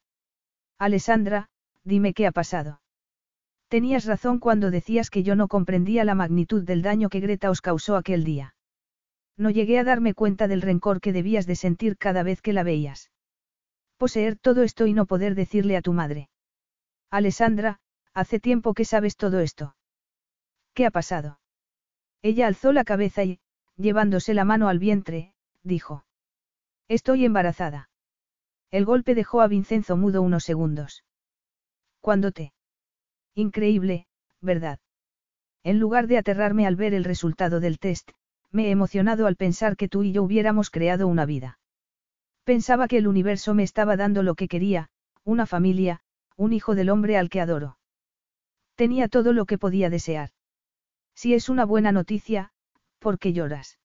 Alessandra, 0.78 1.50
dime 1.84 2.14
qué 2.14 2.28
ha 2.28 2.32
pasado. 2.32 2.80
Tenías 3.68 4.06
razón 4.06 4.40
cuando 4.40 4.72
decías 4.72 5.10
que 5.10 5.24
yo 5.24 5.36
no 5.36 5.48
comprendía 5.48 6.06
la 6.06 6.16
magnitud 6.16 6.64
del 6.64 6.82
daño 6.82 7.10
que 7.10 7.20
Greta 7.20 7.50
os 7.50 7.62
causó 7.62 7.98
aquel 7.98 8.24
día. 8.24 8.56
No 9.36 9.50
llegué 9.50 9.78
a 9.78 9.84
darme 9.84 10.14
cuenta 10.14 10.48
del 10.48 10.62
rencor 10.62 11.02
que 11.02 11.14
debías 11.14 11.46
de 11.46 11.56
sentir 11.56 11.98
cada 11.98 12.24
vez 12.24 12.42
que 12.42 12.54
la 12.54 12.64
veías. 12.64 13.12
Poseer 13.98 14.38
todo 14.38 14.64
esto 14.64 14.88
y 14.88 14.94
no 14.94 15.06
poder 15.06 15.36
decirle 15.36 15.76
a 15.76 15.82
tu 15.82 15.92
madre. 15.92 16.30
Alessandra, 17.10 17.80
hace 18.14 18.40
tiempo 18.40 18.74
que 18.74 18.86
sabes 18.86 19.18
todo 19.18 19.40
esto. 19.42 19.76
¿Qué 20.74 20.86
ha 20.86 20.92
pasado? 20.92 21.40
Ella 22.22 22.48
alzó 22.48 22.72
la 22.72 22.84
cabeza 22.84 23.24
y, 23.24 23.40
llevándose 23.76 24.34
la 24.34 24.46
mano 24.46 24.70
al 24.70 24.80
vientre, 24.80 25.34
dijo. 25.64 26.06
Estoy 26.88 27.26
embarazada. 27.26 27.90
El 28.72 28.86
golpe 28.86 29.14
dejó 29.14 29.42
a 29.42 29.48
Vincenzo 29.48 29.98
mudo 29.98 30.22
unos 30.22 30.44
segundos. 30.44 31.04
¿Cuándo 32.00 32.32
te? 32.32 32.54
Increíble, 33.38 34.08
¿verdad? 34.42 34.80
En 35.64 35.78
lugar 35.78 36.08
de 36.08 36.18
aterrarme 36.18 36.66
al 36.66 36.76
ver 36.76 36.96
el 36.96 37.04
resultado 37.04 37.60
del 37.60 37.78
test, 37.78 38.10
me 38.52 38.68
he 38.68 38.72
emocionado 38.72 39.28
al 39.28 39.36
pensar 39.36 39.78
que 39.78 39.88
tú 39.88 40.02
y 40.02 40.12
yo 40.12 40.24
hubiéramos 40.24 40.72
creado 40.72 41.08
una 41.08 41.28
vida. 41.28 41.60
Pensaba 42.46 42.88
que 42.88 42.98
el 42.98 43.08
universo 43.08 43.54
me 43.54 43.62
estaba 43.62 43.96
dando 43.96 44.24
lo 44.24 44.34
que 44.34 44.48
quería, 44.48 44.90
una 45.24 45.46
familia, 45.46 46.00
un 46.36 46.52
hijo 46.52 46.74
del 46.74 46.90
hombre 46.90 47.16
al 47.16 47.30
que 47.30 47.40
adoro. 47.40 47.78
Tenía 48.74 49.08
todo 49.08 49.34
lo 49.34 49.46
que 49.46 49.60
podía 49.60 49.92
desear. 49.92 50.32
Si 51.14 51.36
es 51.36 51.48
una 51.48 51.64
buena 51.64 51.92
noticia, 51.92 52.50
¿por 52.98 53.20
qué 53.20 53.34
lloras? 53.34 53.78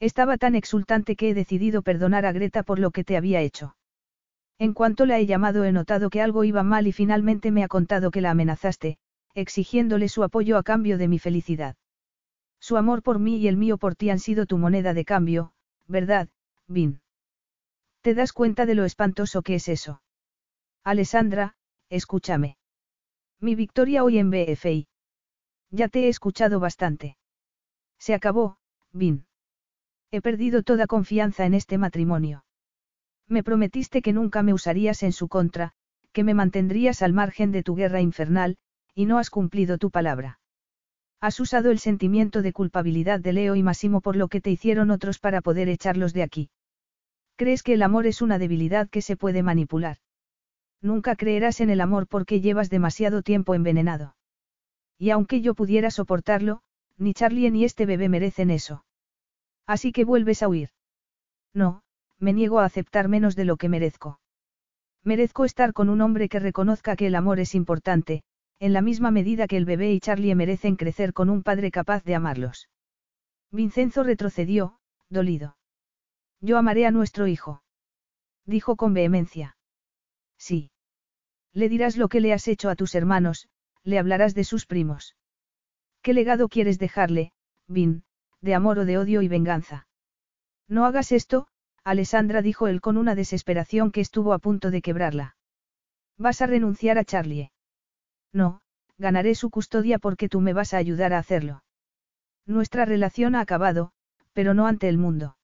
Estaba 0.00 0.36
tan 0.36 0.54
exultante 0.54 1.16
que 1.16 1.30
he 1.30 1.34
decidido 1.34 1.80
perdonar 1.80 2.26
a 2.26 2.32
Greta 2.32 2.62
por 2.62 2.78
lo 2.78 2.90
que 2.90 3.04
te 3.04 3.16
había 3.16 3.40
hecho. 3.40 3.74
En 4.58 4.72
cuanto 4.72 5.04
la 5.04 5.18
he 5.18 5.26
llamado 5.26 5.64
he 5.64 5.72
notado 5.72 6.08
que 6.08 6.22
algo 6.22 6.44
iba 6.44 6.62
mal 6.62 6.86
y 6.86 6.92
finalmente 6.92 7.50
me 7.50 7.62
ha 7.62 7.68
contado 7.68 8.10
que 8.10 8.22
la 8.22 8.30
amenazaste, 8.30 8.98
exigiéndole 9.34 10.08
su 10.08 10.22
apoyo 10.22 10.56
a 10.56 10.62
cambio 10.62 10.96
de 10.96 11.08
mi 11.08 11.18
felicidad. 11.18 11.76
Su 12.58 12.78
amor 12.78 13.02
por 13.02 13.18
mí 13.18 13.36
y 13.36 13.48
el 13.48 13.58
mío 13.58 13.76
por 13.76 13.96
ti 13.96 14.08
han 14.08 14.18
sido 14.18 14.46
tu 14.46 14.56
moneda 14.56 14.94
de 14.94 15.04
cambio, 15.04 15.52
¿verdad, 15.86 16.28
Vin? 16.66 17.00
¿Te 18.00 18.14
das 18.14 18.32
cuenta 18.32 18.64
de 18.64 18.74
lo 18.74 18.84
espantoso 18.84 19.42
que 19.42 19.56
es 19.56 19.68
eso? 19.68 20.00
Alessandra, 20.82 21.56
escúchame. 21.90 22.56
Mi 23.40 23.54
victoria 23.54 24.04
hoy 24.04 24.18
en 24.18 24.30
BFI. 24.30 24.88
Ya 25.70 25.88
te 25.88 26.04
he 26.04 26.08
escuchado 26.08 26.60
bastante. 26.60 27.18
Se 27.98 28.14
acabó, 28.14 28.56
Vin. 28.92 29.26
He 30.10 30.22
perdido 30.22 30.62
toda 30.62 30.86
confianza 30.86 31.44
en 31.44 31.52
este 31.52 31.76
matrimonio. 31.76 32.45
Me 33.28 33.42
prometiste 33.42 34.02
que 34.02 34.12
nunca 34.12 34.42
me 34.42 34.52
usarías 34.52 35.02
en 35.02 35.12
su 35.12 35.28
contra, 35.28 35.72
que 36.12 36.24
me 36.24 36.34
mantendrías 36.34 37.02
al 37.02 37.12
margen 37.12 37.52
de 37.52 37.62
tu 37.62 37.74
guerra 37.74 38.00
infernal, 38.00 38.56
y 38.94 39.06
no 39.06 39.18
has 39.18 39.30
cumplido 39.30 39.78
tu 39.78 39.90
palabra. 39.90 40.38
Has 41.20 41.40
usado 41.40 41.70
el 41.70 41.78
sentimiento 41.78 42.42
de 42.42 42.52
culpabilidad 42.52 43.20
de 43.20 43.32
Leo 43.32 43.56
y 43.56 43.62
Massimo 43.62 44.00
por 44.00 44.16
lo 44.16 44.28
que 44.28 44.40
te 44.40 44.50
hicieron 44.50 44.90
otros 44.90 45.18
para 45.18 45.40
poder 45.40 45.68
echarlos 45.68 46.12
de 46.12 46.22
aquí. 46.22 46.50
¿Crees 47.36 47.62
que 47.62 47.74
el 47.74 47.82
amor 47.82 48.06
es 48.06 48.22
una 48.22 48.38
debilidad 48.38 48.88
que 48.88 49.02
se 49.02 49.16
puede 49.16 49.42
manipular? 49.42 49.98
Nunca 50.80 51.16
creerás 51.16 51.60
en 51.60 51.70
el 51.70 51.80
amor 51.80 52.06
porque 52.06 52.40
llevas 52.40 52.70
demasiado 52.70 53.22
tiempo 53.22 53.54
envenenado. 53.54 54.14
Y 54.98 55.10
aunque 55.10 55.40
yo 55.40 55.54
pudiera 55.54 55.90
soportarlo, 55.90 56.62
ni 56.96 57.12
Charlie 57.12 57.50
ni 57.50 57.64
este 57.64 57.86
bebé 57.86 58.08
merecen 58.08 58.50
eso. 58.50 58.84
Así 59.66 59.92
que 59.92 60.04
vuelves 60.04 60.42
a 60.42 60.48
huir. 60.48 60.70
No, 61.52 61.82
me 62.18 62.32
niego 62.32 62.60
a 62.60 62.64
aceptar 62.64 63.08
menos 63.08 63.36
de 63.36 63.44
lo 63.44 63.56
que 63.56 63.68
merezco. 63.68 64.20
Merezco 65.02 65.44
estar 65.44 65.72
con 65.72 65.88
un 65.88 66.00
hombre 66.00 66.28
que 66.28 66.40
reconozca 66.40 66.96
que 66.96 67.06
el 67.06 67.14
amor 67.14 67.38
es 67.38 67.54
importante, 67.54 68.22
en 68.58 68.72
la 68.72 68.80
misma 68.80 69.10
medida 69.10 69.46
que 69.46 69.56
el 69.56 69.64
bebé 69.64 69.92
y 69.92 70.00
Charlie 70.00 70.34
merecen 70.34 70.76
crecer 70.76 71.12
con 71.12 71.30
un 71.30 71.42
padre 71.42 71.70
capaz 71.70 72.02
de 72.04 72.14
amarlos. 72.14 72.68
Vincenzo 73.50 74.02
retrocedió, 74.02 74.78
dolido. 75.08 75.56
Yo 76.40 76.58
amaré 76.58 76.86
a 76.86 76.90
nuestro 76.90 77.26
hijo. 77.26 77.62
Dijo 78.44 78.76
con 78.76 78.94
vehemencia. 78.94 79.56
Sí. 80.38 80.70
Le 81.52 81.68
dirás 81.68 81.96
lo 81.96 82.08
que 82.08 82.20
le 82.20 82.32
has 82.32 82.48
hecho 82.48 82.68
a 82.68 82.76
tus 82.76 82.94
hermanos, 82.94 83.48
le 83.82 83.98
hablarás 83.98 84.34
de 84.34 84.44
sus 84.44 84.66
primos. 84.66 85.16
¿Qué 86.02 86.12
legado 86.12 86.48
quieres 86.48 86.78
dejarle, 86.78 87.32
Vin, 87.66 88.04
de 88.40 88.54
amor 88.54 88.78
o 88.78 88.84
de 88.84 88.98
odio 88.98 89.22
y 89.22 89.28
venganza? 89.28 89.86
No 90.68 90.84
hagas 90.84 91.12
esto, 91.12 91.48
Alessandra 91.86 92.42
dijo 92.42 92.66
él 92.66 92.80
con 92.80 92.96
una 92.96 93.14
desesperación 93.14 93.92
que 93.92 94.00
estuvo 94.00 94.32
a 94.32 94.40
punto 94.40 94.72
de 94.72 94.82
quebrarla. 94.82 95.36
Vas 96.18 96.42
a 96.42 96.48
renunciar 96.48 96.98
a 96.98 97.04
Charlie. 97.04 97.52
No, 98.32 98.60
ganaré 98.98 99.36
su 99.36 99.50
custodia 99.50 100.00
porque 100.00 100.28
tú 100.28 100.40
me 100.40 100.52
vas 100.52 100.74
a 100.74 100.78
ayudar 100.78 101.12
a 101.12 101.18
hacerlo. 101.18 101.62
Nuestra 102.44 102.86
relación 102.86 103.36
ha 103.36 103.40
acabado, 103.40 103.92
pero 104.32 104.52
no 104.52 104.66
ante 104.66 104.88
el 104.88 104.98
mundo. 104.98 105.36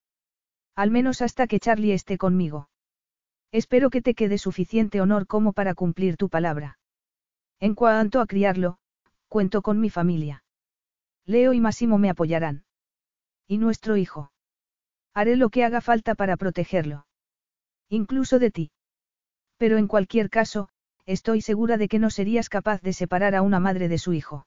Al 0.75 0.91
menos 0.91 1.23
hasta 1.23 1.47
que 1.47 1.61
Charlie 1.61 1.93
esté 1.93 2.19
conmigo. 2.19 2.69
Espero 3.53 3.89
que 3.89 4.03
te 4.03 4.15
quede 4.15 4.37
suficiente 4.37 5.01
honor 5.01 5.29
como 5.29 5.53
para 5.53 5.77
cumplir 5.77 6.17
tu 6.17 6.29
palabra. 6.29 6.77
En 7.61 7.77
cuanto 7.77 8.21
a 8.21 8.27
criarlo, 8.27 8.79
cuento 9.29 9.63
con 9.63 9.79
mi 9.79 9.91
familia. 9.91 10.43
Leo 11.25 11.53
y 11.53 11.61
Massimo 11.61 11.99
me 11.99 12.11
apoyarán. 12.11 12.65
¿Y 13.47 13.59
nuestro 13.59 13.97
hijo? 13.97 14.32
Haré 15.15 15.37
lo 15.37 15.51
que 15.51 15.65
haga 15.65 15.81
falta 15.81 16.15
para 16.15 16.37
protegerlo. 16.37 17.07
Incluso 17.89 18.39
de 18.39 18.51
ti. 18.51 18.71
Pero 19.59 19.77
en 19.77 19.87
cualquier 19.87 20.31
caso, 20.31 20.69
estoy 21.05 21.41
segura 21.41 21.77
de 21.77 21.89
que 21.89 21.99
no 21.99 22.11
serías 22.11 22.49
capaz 22.49 22.81
de 22.81 22.93
separar 22.93 23.35
a 23.35 23.43
una 23.43 23.61
madre 23.61 23.89
de 23.89 23.99
su 23.99 24.13
hijo. 24.13 24.47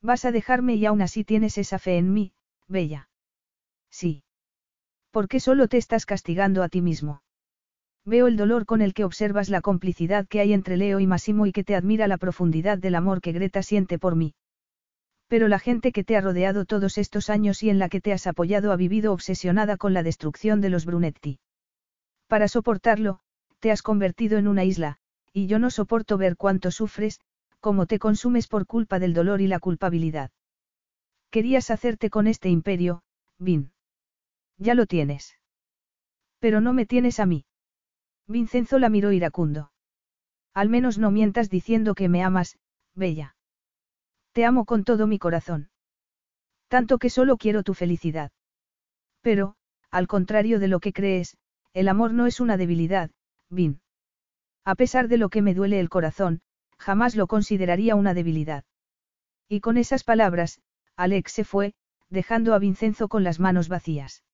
Vas 0.00 0.24
a 0.24 0.32
dejarme 0.32 0.74
y 0.74 0.86
aún 0.86 1.02
así 1.02 1.24
tienes 1.24 1.58
esa 1.58 1.78
fe 1.78 1.98
en 1.98 2.12
mí, 2.12 2.32
Bella. 2.66 3.08
Sí. 3.90 4.22
¿Por 5.10 5.28
qué 5.28 5.40
solo 5.40 5.68
te 5.68 5.76
estás 5.76 6.06
castigando 6.06 6.62
a 6.62 6.68
ti 6.68 6.80
mismo? 6.80 7.22
Veo 8.04 8.26
el 8.26 8.36
dolor 8.36 8.66
con 8.66 8.82
el 8.82 8.92
que 8.92 9.04
observas 9.04 9.48
la 9.48 9.60
complicidad 9.60 10.26
que 10.26 10.40
hay 10.40 10.52
entre 10.52 10.76
Leo 10.76 11.00
y 11.00 11.06
Massimo 11.06 11.46
y 11.46 11.52
que 11.52 11.64
te 11.64 11.74
admira 11.74 12.06
la 12.06 12.18
profundidad 12.18 12.76
del 12.78 12.96
amor 12.96 13.20
que 13.20 13.32
Greta 13.32 13.62
siente 13.62 13.98
por 13.98 14.14
mí. 14.16 14.34
Pero 15.28 15.48
la 15.48 15.58
gente 15.58 15.92
que 15.92 16.04
te 16.04 16.16
ha 16.16 16.20
rodeado 16.20 16.64
todos 16.64 16.98
estos 16.98 17.30
años 17.30 17.62
y 17.62 17.70
en 17.70 17.78
la 17.78 17.88
que 17.88 18.00
te 18.00 18.12
has 18.12 18.26
apoyado 18.26 18.72
ha 18.72 18.76
vivido 18.76 19.12
obsesionada 19.12 19.76
con 19.76 19.94
la 19.94 20.02
destrucción 20.02 20.60
de 20.60 20.70
los 20.70 20.84
Brunetti. 20.84 21.38
Para 22.28 22.48
soportarlo, 22.48 23.20
te 23.60 23.70
has 23.70 23.82
convertido 23.82 24.38
en 24.38 24.48
una 24.48 24.64
isla, 24.64 24.98
y 25.32 25.46
yo 25.46 25.58
no 25.58 25.70
soporto 25.70 26.18
ver 26.18 26.36
cuánto 26.36 26.70
sufres, 26.70 27.20
cómo 27.60 27.86
te 27.86 27.98
consumes 27.98 28.46
por 28.46 28.66
culpa 28.66 28.98
del 28.98 29.14
dolor 29.14 29.40
y 29.40 29.46
la 29.46 29.58
culpabilidad. 29.58 30.30
Querías 31.30 31.70
hacerte 31.70 32.10
con 32.10 32.26
este 32.26 32.48
imperio, 32.48 33.02
Vin. 33.38 33.72
Ya 34.58 34.74
lo 34.74 34.86
tienes. 34.86 35.38
Pero 36.38 36.60
no 36.60 36.72
me 36.72 36.86
tienes 36.86 37.18
a 37.20 37.26
mí. 37.26 37.46
Vincenzo 38.26 38.78
la 38.78 38.88
miró 38.88 39.12
iracundo. 39.12 39.72
Al 40.52 40.68
menos 40.68 40.98
no 40.98 41.10
mientas 41.10 41.50
diciendo 41.50 41.94
que 41.94 42.08
me 42.08 42.22
amas, 42.22 42.58
Bella. 42.94 43.34
Te 44.34 44.44
amo 44.44 44.64
con 44.64 44.82
todo 44.82 45.06
mi 45.06 45.20
corazón. 45.20 45.70
Tanto 46.66 46.98
que 46.98 47.08
solo 47.08 47.36
quiero 47.36 47.62
tu 47.62 47.72
felicidad. 47.72 48.32
Pero, 49.20 49.54
al 49.92 50.08
contrario 50.08 50.58
de 50.58 50.66
lo 50.66 50.80
que 50.80 50.92
crees, 50.92 51.36
el 51.72 51.86
amor 51.86 52.12
no 52.12 52.26
es 52.26 52.40
una 52.40 52.56
debilidad, 52.56 53.12
Vin. 53.48 53.80
A 54.64 54.74
pesar 54.74 55.06
de 55.06 55.18
lo 55.18 55.28
que 55.28 55.40
me 55.40 55.54
duele 55.54 55.78
el 55.78 55.88
corazón, 55.88 56.40
jamás 56.78 57.14
lo 57.14 57.28
consideraría 57.28 57.94
una 57.94 58.12
debilidad. 58.12 58.64
Y 59.48 59.60
con 59.60 59.76
esas 59.76 60.02
palabras, 60.02 60.60
Alex 60.96 61.30
se 61.30 61.44
fue, 61.44 61.74
dejando 62.10 62.54
a 62.54 62.58
Vincenzo 62.58 63.06
con 63.06 63.22
las 63.22 63.38
manos 63.38 63.68
vacías. 63.68 64.24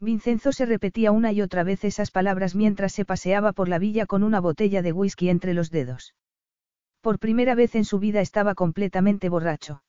Vincenzo 0.00 0.52
se 0.52 0.64
repetía 0.64 1.12
una 1.12 1.32
y 1.32 1.42
otra 1.42 1.64
vez 1.64 1.84
esas 1.84 2.10
palabras 2.10 2.54
mientras 2.54 2.92
se 2.92 3.04
paseaba 3.04 3.52
por 3.52 3.68
la 3.68 3.78
villa 3.78 4.06
con 4.06 4.22
una 4.22 4.40
botella 4.40 4.80
de 4.80 4.92
whisky 4.92 5.28
entre 5.28 5.52
los 5.52 5.70
dedos. 5.70 6.14
Por 7.00 7.18
primera 7.18 7.54
vez 7.54 7.74
en 7.74 7.84
su 7.84 7.98
vida 7.98 8.20
estaba 8.20 8.54
completamente 8.54 9.28
borracho. 9.28 9.82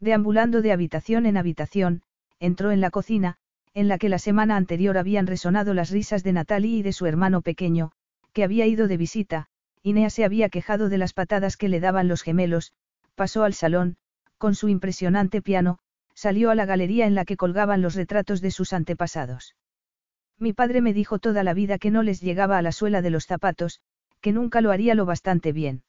Deambulando 0.00 0.62
de 0.62 0.72
habitación 0.72 1.26
en 1.26 1.36
habitación, 1.36 2.02
entró 2.40 2.70
en 2.70 2.80
la 2.80 2.90
cocina, 2.90 3.36
en 3.74 3.88
la 3.88 3.98
que 3.98 4.08
la 4.08 4.18
semana 4.18 4.56
anterior 4.56 4.98
habían 4.98 5.26
resonado 5.26 5.74
las 5.74 5.90
risas 5.90 6.22
de 6.24 6.32
Natalie 6.32 6.78
y 6.78 6.82
de 6.82 6.92
su 6.92 7.06
hermano 7.06 7.40
pequeño, 7.40 7.92
que 8.32 8.44
había 8.44 8.66
ido 8.66 8.88
de 8.88 8.96
visita, 8.96 9.48
Inea 9.82 10.10
se 10.10 10.24
había 10.24 10.48
quejado 10.48 10.88
de 10.88 10.98
las 10.98 11.12
patadas 11.12 11.56
que 11.56 11.68
le 11.68 11.80
daban 11.80 12.08
los 12.08 12.22
gemelos, 12.22 12.72
pasó 13.14 13.44
al 13.44 13.54
salón, 13.54 13.96
con 14.38 14.54
su 14.54 14.68
impresionante 14.68 15.42
piano, 15.42 15.78
salió 16.14 16.50
a 16.50 16.54
la 16.54 16.66
galería 16.66 17.06
en 17.06 17.14
la 17.14 17.24
que 17.24 17.36
colgaban 17.36 17.82
los 17.82 17.94
retratos 17.94 18.40
de 18.40 18.50
sus 18.50 18.72
antepasados. 18.72 19.54
Mi 20.38 20.52
padre 20.52 20.80
me 20.80 20.92
dijo 20.92 21.18
toda 21.18 21.44
la 21.44 21.54
vida 21.54 21.78
que 21.78 21.90
no 21.90 22.02
les 22.02 22.20
llegaba 22.20 22.58
a 22.58 22.62
la 22.62 22.72
suela 22.72 23.02
de 23.02 23.10
los 23.10 23.26
zapatos, 23.26 23.80
que 24.20 24.32
nunca 24.32 24.60
lo 24.60 24.70
haría 24.70 24.94
lo 24.94 25.06
bastante 25.06 25.52
bien. 25.52 25.82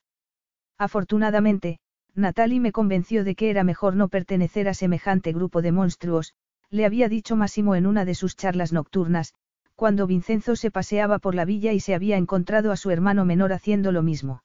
Afortunadamente, 0.78 1.80
Natalie 2.16 2.60
me 2.60 2.72
convenció 2.72 3.24
de 3.24 3.36
que 3.36 3.50
era 3.50 3.64
mejor 3.64 3.96
no 3.96 4.08
pertenecer 4.08 4.68
a 4.68 4.74
semejante 4.74 5.32
grupo 5.34 5.62
de 5.62 5.72
monstruos, 5.72 6.34
le 6.70 6.86
había 6.86 7.10
dicho 7.10 7.36
Máximo 7.36 7.76
en 7.76 7.86
una 7.86 8.06
de 8.06 8.16
sus 8.16 8.36
charlas 8.36 8.74
nocturnas, 8.74 9.34
cuando 9.76 10.08
Vincenzo 10.08 10.56
se 10.56 10.72
paseaba 10.72 11.20
por 11.20 11.36
la 11.36 11.46
villa 11.46 11.74
y 11.74 11.80
se 11.80 11.96
había 11.96 12.18
encontrado 12.18 12.72
a 12.72 12.78
su 12.78 12.92
hermano 12.92 13.26
menor 13.26 13.54
haciendo 13.54 13.92
lo 13.92 14.04
mismo. 14.04 14.44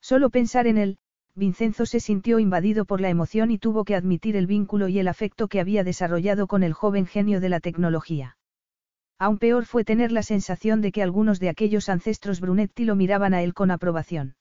Solo 0.00 0.30
pensar 0.30 0.66
en 0.66 0.78
él, 0.78 0.98
Vincenzo 1.34 1.86
se 1.86 2.00
sintió 2.00 2.38
invadido 2.38 2.84
por 2.84 3.00
la 3.00 3.10
emoción 3.10 3.50
y 3.50 3.58
tuvo 3.58 3.84
que 3.84 3.94
admitir 3.94 4.36
el 4.36 4.46
vínculo 4.46 4.88
y 4.88 4.98
el 4.98 5.08
afecto 5.08 5.48
que 5.48 5.60
había 5.60 5.84
desarrollado 5.84 6.46
con 6.46 6.62
el 6.62 6.72
joven 6.72 7.06
genio 7.06 7.40
de 7.40 7.48
la 7.48 7.60
tecnología. 7.60 8.36
Aún 9.18 9.38
peor 9.38 9.64
fue 9.64 9.84
tener 9.84 10.10
la 10.10 10.22
sensación 10.22 10.80
de 10.80 10.92
que 10.92 11.02
algunos 11.02 11.38
de 11.40 11.48
aquellos 11.48 11.88
ancestros 11.88 12.40
Brunetti 12.40 12.84
lo 12.84 12.96
miraban 12.96 13.34
a 13.34 13.42
él 13.42 13.54
con 13.54 13.70
aprobación. 13.70 14.34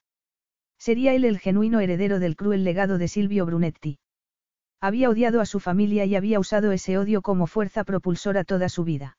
Sería 0.79 1.13
él 1.13 1.25
el 1.25 1.39
genuino 1.39 1.79
heredero 1.79 2.19
del 2.19 2.35
cruel 2.35 2.63
legado 2.63 2.97
de 2.97 3.07
Silvio 3.07 3.45
Brunetti. 3.45 3.99
Había 4.79 5.09
odiado 5.09 5.41
a 5.41 5.45
su 5.45 5.59
familia 5.59 6.05
y 6.05 6.15
había 6.15 6.39
usado 6.39 6.71
ese 6.71 6.97
odio 6.97 7.21
como 7.21 7.47
fuerza 7.47 7.83
propulsora 7.83 8.43
toda 8.43 8.69
su 8.69 8.83
vida. 8.83 9.17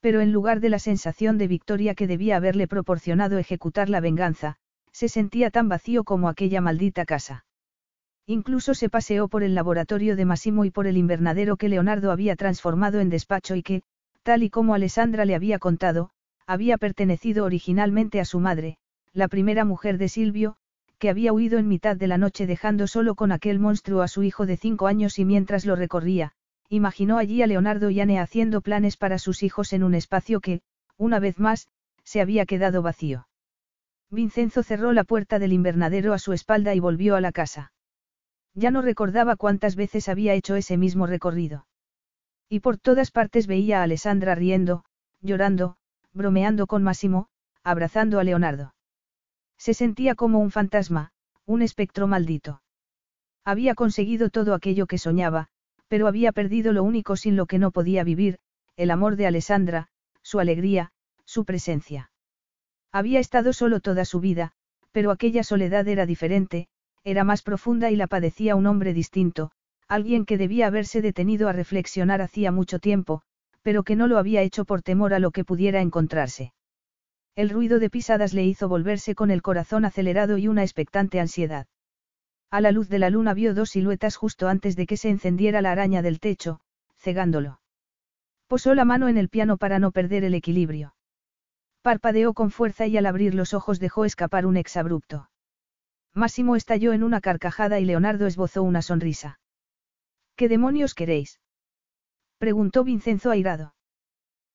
Pero 0.00 0.20
en 0.20 0.32
lugar 0.32 0.60
de 0.60 0.68
la 0.68 0.78
sensación 0.78 1.38
de 1.38 1.48
victoria 1.48 1.94
que 1.94 2.06
debía 2.06 2.36
haberle 2.36 2.66
proporcionado 2.66 3.38
ejecutar 3.38 3.88
la 3.88 4.00
venganza, 4.00 4.56
se 4.92 5.08
sentía 5.08 5.50
tan 5.50 5.68
vacío 5.68 6.04
como 6.04 6.28
aquella 6.28 6.60
maldita 6.60 7.04
casa. 7.04 7.46
Incluso 8.26 8.74
se 8.74 8.88
paseó 8.88 9.28
por 9.28 9.42
el 9.42 9.54
laboratorio 9.54 10.16
de 10.16 10.24
Massimo 10.24 10.64
y 10.64 10.70
por 10.70 10.86
el 10.86 10.96
invernadero 10.96 11.56
que 11.56 11.68
Leonardo 11.68 12.10
había 12.10 12.36
transformado 12.36 13.00
en 13.00 13.10
despacho 13.10 13.54
y 13.54 13.62
que, 13.62 13.82
tal 14.22 14.42
y 14.42 14.50
como 14.50 14.74
Alessandra 14.74 15.24
le 15.24 15.34
había 15.34 15.58
contado, 15.58 16.10
había 16.46 16.78
pertenecido 16.78 17.44
originalmente 17.44 18.20
a 18.20 18.24
su 18.24 18.40
madre, 18.40 18.76
la 19.12 19.28
primera 19.28 19.64
mujer 19.64 19.98
de 19.98 20.08
Silvio, 20.08 20.56
que 21.04 21.10
había 21.10 21.34
huido 21.34 21.58
en 21.58 21.68
mitad 21.68 21.98
de 21.98 22.06
la 22.06 22.16
noche 22.16 22.46
dejando 22.46 22.86
solo 22.86 23.14
con 23.14 23.30
aquel 23.30 23.58
monstruo 23.58 24.00
a 24.00 24.08
su 24.08 24.22
hijo 24.22 24.46
de 24.46 24.56
cinco 24.56 24.86
años 24.86 25.18
y 25.18 25.26
mientras 25.26 25.66
lo 25.66 25.76
recorría, 25.76 26.32
imaginó 26.70 27.18
allí 27.18 27.42
a 27.42 27.46
Leonardo 27.46 27.90
y 27.90 28.00
Anne 28.00 28.18
haciendo 28.18 28.62
planes 28.62 28.96
para 28.96 29.18
sus 29.18 29.42
hijos 29.42 29.74
en 29.74 29.84
un 29.84 29.94
espacio 29.94 30.40
que, 30.40 30.62
una 30.96 31.18
vez 31.18 31.38
más, 31.38 31.68
se 32.04 32.22
había 32.22 32.46
quedado 32.46 32.80
vacío. 32.80 33.28
Vincenzo 34.10 34.62
cerró 34.62 34.94
la 34.94 35.04
puerta 35.04 35.38
del 35.38 35.52
invernadero 35.52 36.14
a 36.14 36.18
su 36.18 36.32
espalda 36.32 36.74
y 36.74 36.80
volvió 36.80 37.16
a 37.16 37.20
la 37.20 37.32
casa. 37.32 37.70
Ya 38.54 38.70
no 38.70 38.80
recordaba 38.80 39.36
cuántas 39.36 39.76
veces 39.76 40.08
había 40.08 40.32
hecho 40.32 40.56
ese 40.56 40.78
mismo 40.78 41.06
recorrido. 41.06 41.66
Y 42.48 42.60
por 42.60 42.78
todas 42.78 43.10
partes 43.10 43.46
veía 43.46 43.80
a 43.80 43.82
Alessandra 43.82 44.34
riendo, 44.36 44.86
llorando, 45.20 45.76
bromeando 46.14 46.66
con 46.66 46.82
Máximo, 46.82 47.26
abrazando 47.62 48.18
a 48.20 48.24
Leonardo. 48.24 48.72
Se 49.64 49.72
sentía 49.72 50.14
como 50.14 50.40
un 50.40 50.50
fantasma, 50.50 51.10
un 51.46 51.62
espectro 51.62 52.06
maldito. 52.06 52.60
Había 53.46 53.74
conseguido 53.74 54.28
todo 54.28 54.52
aquello 54.52 54.86
que 54.86 54.98
soñaba, 54.98 55.48
pero 55.88 56.06
había 56.06 56.32
perdido 56.32 56.74
lo 56.74 56.82
único 56.82 57.16
sin 57.16 57.34
lo 57.34 57.46
que 57.46 57.58
no 57.58 57.70
podía 57.70 58.04
vivir, 58.04 58.36
el 58.76 58.90
amor 58.90 59.16
de 59.16 59.26
Alessandra, 59.26 59.88
su 60.20 60.38
alegría, 60.38 60.92
su 61.24 61.46
presencia. 61.46 62.10
Había 62.92 63.20
estado 63.20 63.54
solo 63.54 63.80
toda 63.80 64.04
su 64.04 64.20
vida, 64.20 64.52
pero 64.92 65.10
aquella 65.10 65.42
soledad 65.42 65.88
era 65.88 66.04
diferente, 66.04 66.68
era 67.02 67.24
más 67.24 67.40
profunda 67.40 67.90
y 67.90 67.96
la 67.96 68.06
padecía 68.06 68.56
un 68.56 68.66
hombre 68.66 68.92
distinto, 68.92 69.50
alguien 69.88 70.26
que 70.26 70.36
debía 70.36 70.66
haberse 70.66 71.00
detenido 71.00 71.48
a 71.48 71.54
reflexionar 71.54 72.20
hacía 72.20 72.52
mucho 72.52 72.80
tiempo, 72.80 73.22
pero 73.62 73.82
que 73.82 73.96
no 73.96 74.08
lo 74.08 74.18
había 74.18 74.42
hecho 74.42 74.66
por 74.66 74.82
temor 74.82 75.14
a 75.14 75.20
lo 75.20 75.30
que 75.30 75.42
pudiera 75.42 75.80
encontrarse. 75.80 76.52
El 77.36 77.50
ruido 77.50 77.80
de 77.80 77.90
pisadas 77.90 78.32
le 78.32 78.44
hizo 78.44 78.68
volverse 78.68 79.16
con 79.16 79.30
el 79.32 79.42
corazón 79.42 79.84
acelerado 79.84 80.38
y 80.38 80.46
una 80.46 80.62
expectante 80.62 81.18
ansiedad. 81.18 81.66
A 82.50 82.60
la 82.60 82.70
luz 82.70 82.88
de 82.88 83.00
la 83.00 83.10
luna 83.10 83.34
vio 83.34 83.54
dos 83.54 83.70
siluetas 83.70 84.14
justo 84.14 84.46
antes 84.46 84.76
de 84.76 84.86
que 84.86 84.96
se 84.96 85.08
encendiera 85.08 85.60
la 85.60 85.72
araña 85.72 86.02
del 86.02 86.20
techo, 86.20 86.60
cegándolo. 86.96 87.60
Posó 88.46 88.74
la 88.74 88.84
mano 88.84 89.08
en 89.08 89.18
el 89.18 89.28
piano 89.28 89.56
para 89.56 89.80
no 89.80 89.90
perder 89.90 90.22
el 90.22 90.34
equilibrio. 90.34 90.94
Parpadeó 91.82 92.34
con 92.34 92.52
fuerza 92.52 92.86
y 92.86 92.96
al 92.96 93.06
abrir 93.06 93.34
los 93.34 93.52
ojos 93.52 93.80
dejó 93.80 94.04
escapar 94.04 94.46
un 94.46 94.56
exabrupto. 94.56 95.28
Máximo 96.12 96.54
estalló 96.54 96.92
en 96.92 97.02
una 97.02 97.20
carcajada 97.20 97.80
y 97.80 97.84
Leonardo 97.84 98.28
esbozó 98.28 98.62
una 98.62 98.80
sonrisa. 98.80 99.40
¿Qué 100.36 100.48
demonios 100.48 100.94
queréis? 100.94 101.40
preguntó 102.38 102.84
Vincenzo 102.84 103.32
airado. 103.32 103.74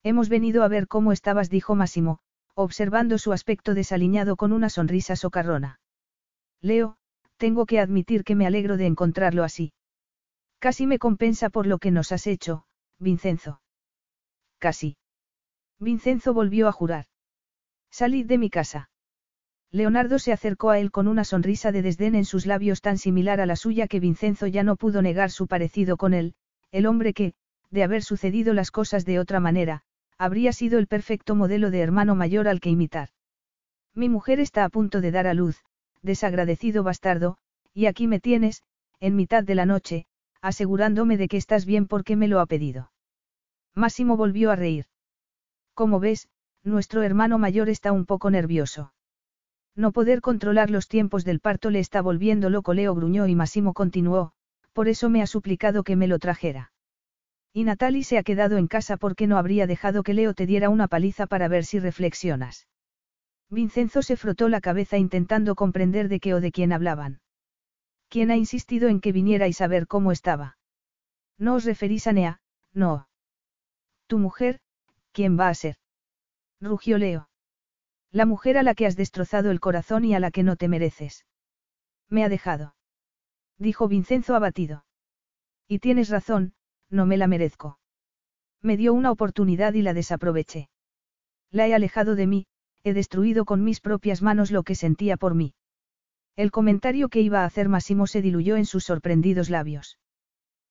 Hemos 0.02 0.30
venido 0.30 0.62
a 0.62 0.68
ver 0.68 0.88
cómo 0.88 1.12
estabas, 1.12 1.50
dijo 1.50 1.74
Máximo, 1.74 2.20
observando 2.62 3.18
su 3.18 3.32
aspecto 3.32 3.74
desaliñado 3.74 4.36
con 4.36 4.52
una 4.52 4.70
sonrisa 4.70 5.16
socarrona. 5.16 5.80
Leo, 6.60 6.96
tengo 7.36 7.66
que 7.66 7.80
admitir 7.80 8.24
que 8.24 8.34
me 8.34 8.46
alegro 8.46 8.76
de 8.76 8.86
encontrarlo 8.86 9.44
así. 9.44 9.72
Casi 10.58 10.86
me 10.86 10.98
compensa 10.98 11.48
por 11.48 11.66
lo 11.66 11.78
que 11.78 11.90
nos 11.90 12.12
has 12.12 12.26
hecho, 12.26 12.64
Vincenzo. 12.98 13.62
Casi. 14.58 14.96
Vincenzo 15.78 16.34
volvió 16.34 16.68
a 16.68 16.72
jurar. 16.72 17.06
Salid 17.90 18.26
de 18.26 18.36
mi 18.36 18.50
casa. 18.50 18.90
Leonardo 19.72 20.18
se 20.18 20.32
acercó 20.32 20.70
a 20.70 20.78
él 20.78 20.90
con 20.90 21.08
una 21.08 21.24
sonrisa 21.24 21.72
de 21.72 21.82
desdén 21.82 22.14
en 22.14 22.24
sus 22.24 22.44
labios 22.44 22.82
tan 22.82 22.98
similar 22.98 23.40
a 23.40 23.46
la 23.46 23.56
suya 23.56 23.86
que 23.86 24.00
Vincenzo 24.00 24.46
ya 24.46 24.64
no 24.64 24.76
pudo 24.76 25.00
negar 25.00 25.30
su 25.30 25.46
parecido 25.46 25.96
con 25.96 26.12
él, 26.12 26.34
el 26.72 26.86
hombre 26.86 27.14
que, 27.14 27.34
de 27.70 27.84
haber 27.84 28.02
sucedido 28.02 28.52
las 28.52 28.70
cosas 28.70 29.04
de 29.04 29.18
otra 29.18 29.40
manera, 29.40 29.82
habría 30.20 30.52
sido 30.52 30.78
el 30.78 30.86
perfecto 30.86 31.34
modelo 31.34 31.70
de 31.70 31.80
hermano 31.80 32.14
mayor 32.14 32.46
al 32.46 32.60
que 32.60 32.68
imitar. 32.68 33.08
Mi 33.94 34.10
mujer 34.10 34.38
está 34.38 34.66
a 34.66 34.68
punto 34.68 35.00
de 35.00 35.10
dar 35.10 35.26
a 35.26 35.32
luz, 35.32 35.64
desagradecido 36.02 36.82
bastardo, 36.82 37.38
y 37.72 37.86
aquí 37.86 38.06
me 38.06 38.20
tienes, 38.20 38.62
en 39.00 39.16
mitad 39.16 39.42
de 39.42 39.54
la 39.54 39.64
noche, 39.64 40.04
asegurándome 40.42 41.16
de 41.16 41.26
que 41.26 41.38
estás 41.38 41.64
bien 41.64 41.86
porque 41.86 42.16
me 42.16 42.28
lo 42.28 42.40
ha 42.40 42.44
pedido. 42.44 42.92
Máximo 43.74 44.18
volvió 44.18 44.50
a 44.50 44.56
reír. 44.56 44.84
Como 45.72 46.00
ves, 46.00 46.28
nuestro 46.64 47.02
hermano 47.02 47.38
mayor 47.38 47.70
está 47.70 47.90
un 47.90 48.04
poco 48.04 48.30
nervioso. 48.30 48.92
No 49.74 49.90
poder 49.90 50.20
controlar 50.20 50.68
los 50.68 50.86
tiempos 50.86 51.24
del 51.24 51.40
parto 51.40 51.70
le 51.70 51.78
está 51.78 52.02
volviendo 52.02 52.50
loco. 52.50 52.74
Leo 52.74 52.94
gruñó 52.94 53.26
y 53.26 53.34
Massimo 53.34 53.72
continuó, 53.72 54.32
por 54.74 54.88
eso 54.88 55.08
me 55.08 55.22
ha 55.22 55.26
suplicado 55.26 55.82
que 55.82 55.96
me 55.96 56.08
lo 56.08 56.18
trajera. 56.18 56.72
Y 57.52 57.64
Natalie 57.64 58.04
se 58.04 58.18
ha 58.18 58.22
quedado 58.22 58.58
en 58.58 58.68
casa 58.68 58.96
porque 58.96 59.26
no 59.26 59.36
habría 59.36 59.66
dejado 59.66 60.02
que 60.02 60.14
Leo 60.14 60.34
te 60.34 60.46
diera 60.46 60.68
una 60.68 60.86
paliza 60.86 61.26
para 61.26 61.48
ver 61.48 61.64
si 61.64 61.80
reflexionas. 61.80 62.68
Vincenzo 63.48 64.02
se 64.02 64.16
frotó 64.16 64.48
la 64.48 64.60
cabeza 64.60 64.96
intentando 64.96 65.56
comprender 65.56 66.08
de 66.08 66.20
qué 66.20 66.34
o 66.34 66.40
de 66.40 66.52
quién 66.52 66.72
hablaban. 66.72 67.20
¿Quién 68.08 68.30
ha 68.30 68.36
insistido 68.36 68.88
en 68.88 69.00
que 69.00 69.12
viniera 69.12 69.48
y 69.48 69.52
saber 69.52 69.88
cómo 69.88 70.12
estaba? 70.12 70.58
No 71.38 71.54
os 71.54 71.64
referís 71.64 72.06
a 72.06 72.12
Nea, 72.12 72.40
no. 72.72 73.08
Tu 74.06 74.18
mujer, 74.18 74.60
¿quién 75.12 75.38
va 75.38 75.48
a 75.48 75.54
ser? 75.54 75.76
rugió 76.60 76.98
Leo. 76.98 77.28
La 78.12 78.26
mujer 78.26 78.58
a 78.58 78.62
la 78.62 78.74
que 78.74 78.86
has 78.86 78.96
destrozado 78.96 79.50
el 79.50 79.60
corazón 79.60 80.04
y 80.04 80.14
a 80.14 80.20
la 80.20 80.30
que 80.30 80.42
no 80.42 80.56
te 80.56 80.68
mereces. 80.68 81.26
Me 82.08 82.24
ha 82.24 82.28
dejado. 82.28 82.74
Dijo 83.58 83.88
Vincenzo 83.88 84.34
abatido. 84.34 84.84
Y 85.68 85.78
tienes 85.78 86.08
razón, 86.08 86.54
no 86.90 87.06
me 87.06 87.16
la 87.16 87.26
merezco. 87.26 87.78
Me 88.62 88.76
dio 88.76 88.92
una 88.92 89.10
oportunidad 89.10 89.74
y 89.74 89.82
la 89.82 89.94
desaproveché. 89.94 90.68
La 91.50 91.66
he 91.66 91.74
alejado 91.74 92.14
de 92.14 92.26
mí, 92.26 92.46
he 92.84 92.92
destruido 92.92 93.44
con 93.44 93.64
mis 93.64 93.80
propias 93.80 94.22
manos 94.22 94.50
lo 94.50 94.62
que 94.62 94.74
sentía 94.74 95.16
por 95.16 95.34
mí. 95.34 95.54
El 96.36 96.50
comentario 96.50 97.08
que 97.08 97.20
iba 97.20 97.42
a 97.42 97.44
hacer 97.44 97.68
Massimo 97.68 98.06
se 98.06 98.22
diluyó 98.22 98.56
en 98.56 98.66
sus 98.66 98.84
sorprendidos 98.84 99.50
labios. 99.50 99.98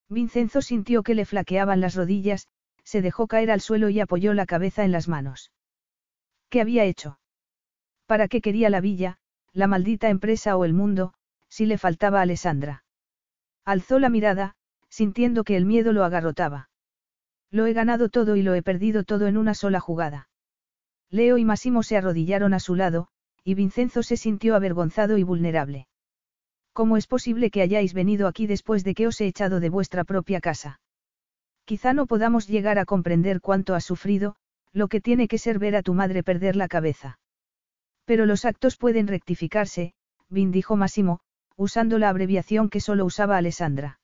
Vincenzo 0.07 0.61
sintió 0.61 1.03
que 1.03 1.15
le 1.15 1.25
flaqueaban 1.25 1.81
las 1.81 1.95
rodillas, 1.95 2.47
se 2.83 3.01
dejó 3.01 3.27
caer 3.27 3.51
al 3.51 3.61
suelo 3.61 3.89
y 3.89 3.99
apoyó 3.99 4.33
la 4.33 4.45
cabeza 4.45 4.83
en 4.83 4.91
las 4.91 5.07
manos. 5.07 5.51
¿Qué 6.49 6.61
había 6.61 6.85
hecho? 6.85 7.19
¿Para 8.07 8.27
qué 8.27 8.41
quería 8.41 8.71
la 8.71 8.81
villa, 8.81 9.19
la 9.53 9.67
maldita 9.67 10.09
empresa 10.09 10.57
o 10.57 10.65
el 10.65 10.73
mundo, 10.73 11.13
si 11.47 11.67
le 11.67 11.77
faltaba 11.77 12.21
Alessandra? 12.21 12.83
Alzó 13.65 13.99
la 13.99 14.09
mirada, 14.09 14.55
sintiendo 14.89 15.43
que 15.43 15.55
el 15.55 15.65
miedo 15.65 15.93
lo 15.93 16.03
agarrotaba. 16.03 16.69
Lo 17.51 17.65
he 17.65 17.73
ganado 17.73 18.09
todo 18.09 18.35
y 18.35 18.43
lo 18.43 18.53
he 18.53 18.61
perdido 18.61 19.03
todo 19.03 19.27
en 19.27 19.37
una 19.37 19.53
sola 19.53 19.79
jugada. 19.79 20.29
Leo 21.09 21.37
y 21.37 21.45
Massimo 21.45 21.81
se 21.81 21.97
arrodillaron 21.97 22.53
a 22.53 22.59
su 22.59 22.75
lado, 22.75 23.07
y 23.43 23.55
Vincenzo 23.55 24.03
se 24.03 24.17
sintió 24.17 24.55
avergonzado 24.55 25.17
y 25.17 25.23
vulnerable. 25.23 25.87
¿Cómo 26.73 26.97
es 26.97 27.07
posible 27.07 27.49
que 27.49 27.61
hayáis 27.61 27.93
venido 27.93 28.27
aquí 28.27 28.45
después 28.45 28.83
de 28.83 28.93
que 28.93 29.07
os 29.07 29.19
he 29.21 29.27
echado 29.27 29.59
de 29.59 29.69
vuestra 29.69 30.03
propia 30.03 30.39
casa? 30.39 30.79
Quizá 31.65 31.93
no 31.93 32.05
podamos 32.05 32.47
llegar 32.47 32.79
a 32.79 32.85
comprender 32.85 33.41
cuánto 33.41 33.75
has 33.75 33.85
sufrido, 33.85 34.35
lo 34.71 34.87
que 34.87 35.01
tiene 35.01 35.27
que 35.27 35.37
ser 35.37 35.59
ver 35.59 35.75
a 35.75 35.81
tu 35.83 35.93
madre 35.93 36.23
perder 36.23 36.55
la 36.55 36.67
cabeza. 36.67 37.19
Pero 38.05 38.25
los 38.25 38.45
actos 38.45 38.77
pueden 38.77 39.07
rectificarse, 39.07 39.93
Vin 40.29 40.51
dijo 40.51 40.75
Massimo, 40.75 41.19
usando 41.55 41.97
la 41.97 42.09
abreviación 42.09 42.69
que 42.69 42.81
solo 42.81 43.05
usaba 43.05 43.37
Alessandra. 43.37 43.98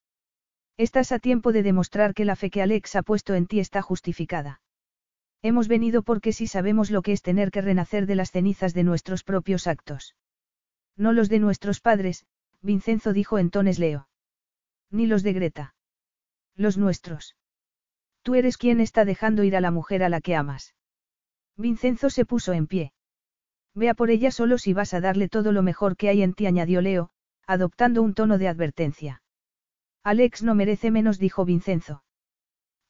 Estás 0.78 1.14
a 1.14 1.20
tiempo 1.20 1.54
de 1.54 1.64
demostrar 1.64 2.14
que 2.14 2.26
la 2.26 2.36
fe 2.36 2.50
que 2.50 2.62
Alex 2.62 2.98
ha 2.98 3.04
puesto 3.04 3.34
en 3.34 3.48
ti 3.48 3.60
está 3.60 3.82
justificada. 3.82 4.62
Hemos 5.42 5.70
venido 5.70 6.02
porque 6.04 6.34
sí 6.34 6.48
sabemos 6.48 6.92
lo 6.92 7.02
que 7.02 7.14
es 7.14 7.22
tener 7.22 7.50
que 7.52 7.62
renacer 7.62 8.08
de 8.08 8.16
las 8.16 8.32
cenizas 8.32 8.74
de 8.74 8.84
nuestros 8.84 9.24
propios 9.24 9.68
actos. 9.68 10.16
No 10.98 11.14
los 11.14 11.30
de 11.30 11.40
nuestros 11.40 11.80
padres, 11.80 12.26
Vincenzo 12.62 13.14
dijo 13.14 13.38
en 13.38 13.52
tones 13.52 13.80
leo. 13.80 14.10
Ni 14.92 15.06
los 15.06 15.24
de 15.24 15.34
Greta. 15.34 15.76
Los 16.56 16.78
nuestros. 16.78 17.38
Tú 18.22 18.36
eres 18.36 18.58
quien 18.58 18.82
está 18.82 19.06
dejando 19.06 19.44
ir 19.44 19.56
a 19.56 19.62
la 19.62 19.72
mujer 19.72 20.04
a 20.04 20.10
la 20.10 20.20
que 20.20 20.36
amas. 20.36 20.76
Vincenzo 21.56 22.10
se 22.10 22.26
puso 22.26 22.52
en 22.52 22.68
pie. 22.68 22.92
Vea 23.76 23.94
por 23.94 24.10
ella 24.10 24.32
solo 24.32 24.58
si 24.58 24.74
vas 24.74 24.94
a 24.94 25.00
darle 25.00 25.30
todo 25.30 25.52
lo 25.52 25.62
mejor 25.62 25.96
que 25.96 26.10
hay 26.10 26.22
en 26.22 26.34
ti, 26.34 26.48
añadió 26.48 26.82
Leo, 26.82 27.12
adoptando 27.46 28.02
un 28.02 28.14
tono 28.14 28.38
de 28.38 28.48
advertencia. 28.48 29.22
Alex 30.06 30.44
no 30.44 30.54
merece 30.54 30.92
menos, 30.92 31.18
dijo 31.18 31.46
Vincenzo. 31.46 32.04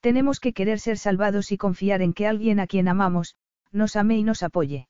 Tenemos 0.01 0.41
que 0.41 0.51
querer 0.51 0.81
ser 0.81 0.97
salvados 0.97 1.53
y 1.53 1.57
confiar 1.57 2.01
en 2.01 2.11
que 2.11 2.27
alguien 2.27 2.59
a 2.59 2.67
quien 2.67 2.89
amamos, 2.89 3.37
nos 3.71 3.95
ame 3.95 4.17
y 4.17 4.23
nos 4.23 4.43
apoye. 4.43 4.89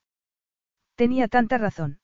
Tenía 0.95 1.27
tanta 1.27 1.59
razón. 1.59 1.99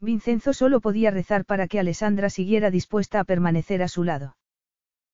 Vincenzo 0.00 0.52
solo 0.52 0.80
podía 0.80 1.10
rezar 1.10 1.44
para 1.44 1.66
que 1.66 1.80
Alessandra 1.80 2.30
siguiera 2.30 2.70
dispuesta 2.70 3.18
a 3.18 3.24
permanecer 3.24 3.82
a 3.82 3.88
su 3.88 4.04
lado. 4.04 4.36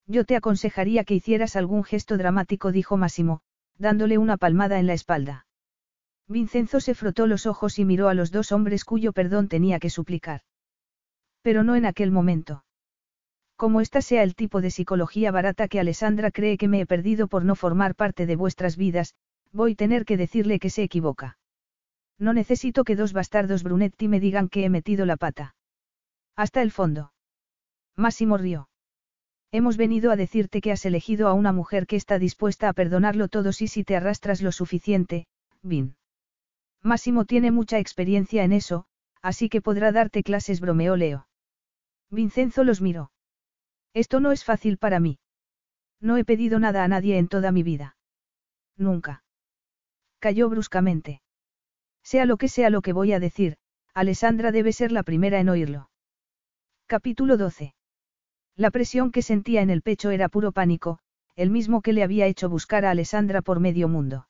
Yo 0.06 0.26
te 0.26 0.36
aconsejaría 0.36 1.04
que 1.04 1.14
hicieras 1.14 1.56
algún 1.56 1.82
gesto 1.82 2.18
dramático, 2.18 2.70
dijo 2.70 2.98
Máximo, 2.98 3.40
dándole 3.78 4.18
una 4.18 4.36
palmada 4.36 4.78
en 4.78 4.86
la 4.86 4.92
espalda. 4.92 5.46
Vincenzo 6.26 6.80
se 6.80 6.94
frotó 6.94 7.26
los 7.26 7.46
ojos 7.46 7.78
y 7.78 7.86
miró 7.86 8.10
a 8.10 8.14
los 8.14 8.30
dos 8.30 8.52
hombres 8.52 8.84
cuyo 8.84 9.14
perdón 9.14 9.48
tenía 9.48 9.78
que 9.78 9.88
suplicar. 9.88 10.42
Pero 11.40 11.64
no 11.64 11.76
en 11.76 11.86
aquel 11.86 12.10
momento. 12.10 12.64
Como 13.58 13.80
esta 13.80 14.02
sea 14.02 14.22
el 14.22 14.36
tipo 14.36 14.60
de 14.60 14.70
psicología 14.70 15.32
barata 15.32 15.66
que 15.66 15.80
Alessandra 15.80 16.30
cree 16.30 16.56
que 16.56 16.68
me 16.68 16.80
he 16.80 16.86
perdido 16.86 17.26
por 17.26 17.44
no 17.44 17.56
formar 17.56 17.96
parte 17.96 18.24
de 18.24 18.36
vuestras 18.36 18.76
vidas, 18.76 19.16
voy 19.50 19.72
a 19.72 19.74
tener 19.74 20.04
que 20.04 20.16
decirle 20.16 20.60
que 20.60 20.70
se 20.70 20.84
equivoca. 20.84 21.38
No 22.20 22.32
necesito 22.32 22.84
que 22.84 22.94
dos 22.94 23.12
bastardos 23.12 23.64
Brunetti 23.64 24.06
me 24.06 24.20
digan 24.20 24.48
que 24.48 24.64
he 24.64 24.70
metido 24.70 25.06
la 25.06 25.16
pata. 25.16 25.56
Hasta 26.36 26.62
el 26.62 26.70
fondo. 26.70 27.12
Máximo 27.96 28.38
rió. 28.38 28.68
Hemos 29.50 29.76
venido 29.76 30.12
a 30.12 30.16
decirte 30.16 30.60
que 30.60 30.70
has 30.70 30.86
elegido 30.86 31.26
a 31.26 31.32
una 31.32 31.50
mujer 31.50 31.88
que 31.88 31.96
está 31.96 32.20
dispuesta 32.20 32.68
a 32.68 32.72
perdonarlo 32.74 33.26
todo 33.26 33.50
si 33.50 33.66
si 33.66 33.82
te 33.82 33.96
arrastras 33.96 34.40
lo 34.40 34.52
suficiente, 34.52 35.26
Vin. 35.62 35.96
Máximo 36.80 37.24
tiene 37.24 37.50
mucha 37.50 37.80
experiencia 37.80 38.44
en 38.44 38.52
eso, 38.52 38.84
así 39.20 39.48
que 39.48 39.60
podrá 39.60 39.90
darte 39.90 40.22
clases 40.22 40.60
bromeó 40.60 40.94
Leo. 40.94 41.26
Vincenzo 42.08 42.62
los 42.62 42.80
miró. 42.80 43.10
Esto 43.94 44.20
no 44.20 44.32
es 44.32 44.44
fácil 44.44 44.78
para 44.78 45.00
mí. 45.00 45.18
No 46.00 46.16
he 46.16 46.24
pedido 46.24 46.58
nada 46.58 46.84
a 46.84 46.88
nadie 46.88 47.18
en 47.18 47.28
toda 47.28 47.52
mi 47.52 47.62
vida. 47.62 47.96
Nunca. 48.76 49.24
Cayó 50.18 50.48
bruscamente. 50.48 51.22
Sea 52.02 52.24
lo 52.24 52.36
que 52.36 52.48
sea 52.48 52.70
lo 52.70 52.82
que 52.82 52.92
voy 52.92 53.12
a 53.12 53.20
decir, 53.20 53.56
Alessandra 53.94 54.52
debe 54.52 54.72
ser 54.72 54.92
la 54.92 55.02
primera 55.02 55.40
en 55.40 55.48
oírlo. 55.48 55.90
Capítulo 56.86 57.36
12. 57.36 57.74
La 58.56 58.70
presión 58.70 59.10
que 59.12 59.22
sentía 59.22 59.62
en 59.62 59.70
el 59.70 59.82
pecho 59.82 60.10
era 60.10 60.28
puro 60.28 60.52
pánico, 60.52 60.98
el 61.36 61.50
mismo 61.50 61.82
que 61.82 61.92
le 61.92 62.02
había 62.02 62.26
hecho 62.26 62.48
buscar 62.48 62.84
a 62.84 62.90
Alessandra 62.90 63.42
por 63.42 63.60
medio 63.60 63.88
mundo. 63.88 64.28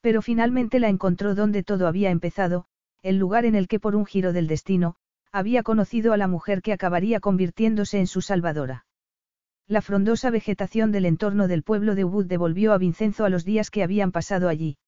Pero 0.00 0.22
finalmente 0.22 0.80
la 0.80 0.88
encontró 0.88 1.34
donde 1.34 1.62
todo 1.62 1.86
había 1.86 2.10
empezado, 2.10 2.66
el 3.02 3.18
lugar 3.18 3.44
en 3.44 3.54
el 3.54 3.68
que 3.68 3.80
por 3.80 3.96
un 3.96 4.06
giro 4.06 4.32
del 4.32 4.46
destino, 4.46 4.96
había 5.34 5.64
conocido 5.64 6.12
a 6.12 6.16
la 6.16 6.28
mujer 6.28 6.62
que 6.62 6.72
acabaría 6.72 7.18
convirtiéndose 7.18 7.98
en 7.98 8.06
su 8.06 8.20
salvadora. 8.20 8.86
La 9.66 9.82
frondosa 9.82 10.30
vegetación 10.30 10.92
del 10.92 11.06
entorno 11.06 11.48
del 11.48 11.64
pueblo 11.64 11.96
de 11.96 12.04
Ubud 12.04 12.26
devolvió 12.26 12.72
a 12.72 12.78
Vincenzo 12.78 13.24
a 13.24 13.30
los 13.30 13.44
días 13.44 13.72
que 13.72 13.82
habían 13.82 14.12
pasado 14.12 14.48
allí. 14.48 14.78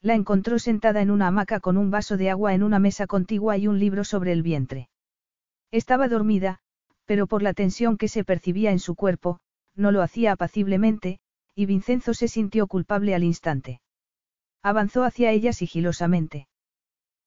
La 0.00 0.14
encontró 0.14 0.58
sentada 0.58 1.02
en 1.02 1.10
una 1.10 1.26
hamaca 1.26 1.60
con 1.60 1.76
un 1.76 1.90
vaso 1.90 2.16
de 2.16 2.30
agua 2.30 2.54
en 2.54 2.62
una 2.62 2.78
mesa 2.78 3.06
contigua 3.06 3.58
y 3.58 3.66
un 3.66 3.78
libro 3.78 4.04
sobre 4.04 4.32
el 4.32 4.42
vientre. 4.42 4.88
Estaba 5.70 6.08
dormida, 6.08 6.60
pero 7.04 7.26
por 7.26 7.42
la 7.42 7.52
tensión 7.52 7.98
que 7.98 8.08
se 8.08 8.24
percibía 8.24 8.70
en 8.70 8.78
su 8.78 8.94
cuerpo, 8.94 9.40
no 9.74 9.92
lo 9.92 10.00
hacía 10.00 10.32
apaciblemente, 10.32 11.18
y 11.54 11.66
Vincenzo 11.66 12.14
se 12.14 12.28
sintió 12.28 12.66
culpable 12.66 13.14
al 13.14 13.24
instante. 13.24 13.82
Avanzó 14.62 15.04
hacia 15.04 15.32
ella 15.32 15.52
sigilosamente. 15.52 16.48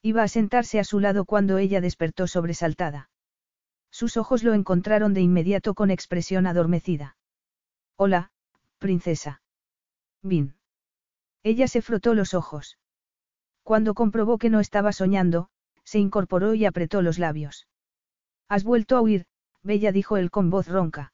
Iba 0.01 0.23
a 0.23 0.27
sentarse 0.27 0.79
a 0.79 0.83
su 0.83 0.99
lado 0.99 1.25
cuando 1.25 1.57
ella 1.57 1.81
despertó 1.81 2.27
sobresaltada. 2.27 3.09
Sus 3.91 4.17
ojos 4.17 4.43
lo 4.43 4.53
encontraron 4.53 5.13
de 5.13 5.21
inmediato 5.21 5.73
con 5.73 5.91
expresión 5.91 6.47
adormecida. 6.47 7.17
Hola, 7.97 8.31
princesa. 8.77 9.41
Vin. 10.21 10.55
Ella 11.43 11.67
se 11.67 11.81
frotó 11.81 12.13
los 12.13 12.33
ojos. 12.33 12.77
Cuando 13.63 13.93
comprobó 13.93 14.37
que 14.37 14.49
no 14.49 14.59
estaba 14.59 14.93
soñando, 14.93 15.49
se 15.83 15.99
incorporó 15.99 16.53
y 16.53 16.65
apretó 16.65 17.01
los 17.01 17.19
labios. 17.19 17.67
Has 18.47 18.63
vuelto 18.63 18.95
a 18.95 19.01
huir, 19.01 19.25
Bella 19.63 19.91
dijo 19.91 20.17
él 20.17 20.31
con 20.31 20.49
voz 20.49 20.67
ronca. 20.67 21.13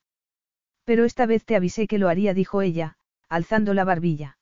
Pero 0.83 1.05
esta 1.05 1.25
vez 1.25 1.43
te 1.45 1.55
avisé 1.55 1.87
que 1.87 1.97
lo 1.97 2.07
haría, 2.07 2.33
dijo 2.33 2.61
ella, 2.61 2.97
alzando 3.29 3.73
la 3.73 3.83
barbilla. 3.83 4.37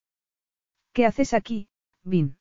¿Qué 0.91 1.05
haces 1.05 1.33
aquí, 1.33 1.69
Vin? 2.03 2.37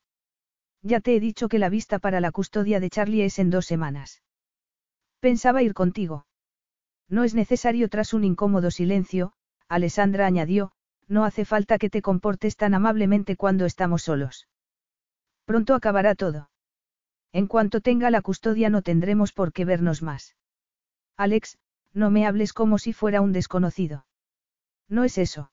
Ya 0.82 1.00
te 1.00 1.14
he 1.14 1.20
dicho 1.20 1.48
que 1.48 1.58
la 1.58 1.68
vista 1.68 1.98
para 1.98 2.20
la 2.20 2.32
custodia 2.32 2.80
de 2.80 2.90
Charlie 2.90 3.24
es 3.24 3.38
en 3.38 3.50
dos 3.50 3.66
semanas. 3.66 4.22
Pensaba 5.20 5.62
ir 5.62 5.74
contigo. 5.74 6.26
No 7.08 7.22
es 7.22 7.34
necesario 7.34 7.88
tras 7.88 8.12
un 8.12 8.24
incómodo 8.24 8.70
silencio, 8.70 9.32
Alessandra 9.68 10.26
añadió, 10.26 10.72
no 11.06 11.24
hace 11.24 11.44
falta 11.44 11.78
que 11.78 11.90
te 11.90 12.02
comportes 12.02 12.56
tan 12.56 12.74
amablemente 12.74 13.36
cuando 13.36 13.64
estamos 13.64 14.02
solos. 14.02 14.48
Pronto 15.44 15.74
acabará 15.74 16.14
todo. 16.14 16.50
En 17.32 17.46
cuanto 17.46 17.80
tenga 17.80 18.10
la 18.10 18.22
custodia 18.22 18.68
no 18.68 18.82
tendremos 18.82 19.32
por 19.32 19.52
qué 19.52 19.64
vernos 19.64 20.02
más. 20.02 20.36
Alex, 21.16 21.58
no 21.92 22.10
me 22.10 22.26
hables 22.26 22.52
como 22.52 22.78
si 22.78 22.92
fuera 22.92 23.20
un 23.20 23.32
desconocido. 23.32 24.06
No 24.88 25.04
es 25.04 25.16
eso. 25.18 25.52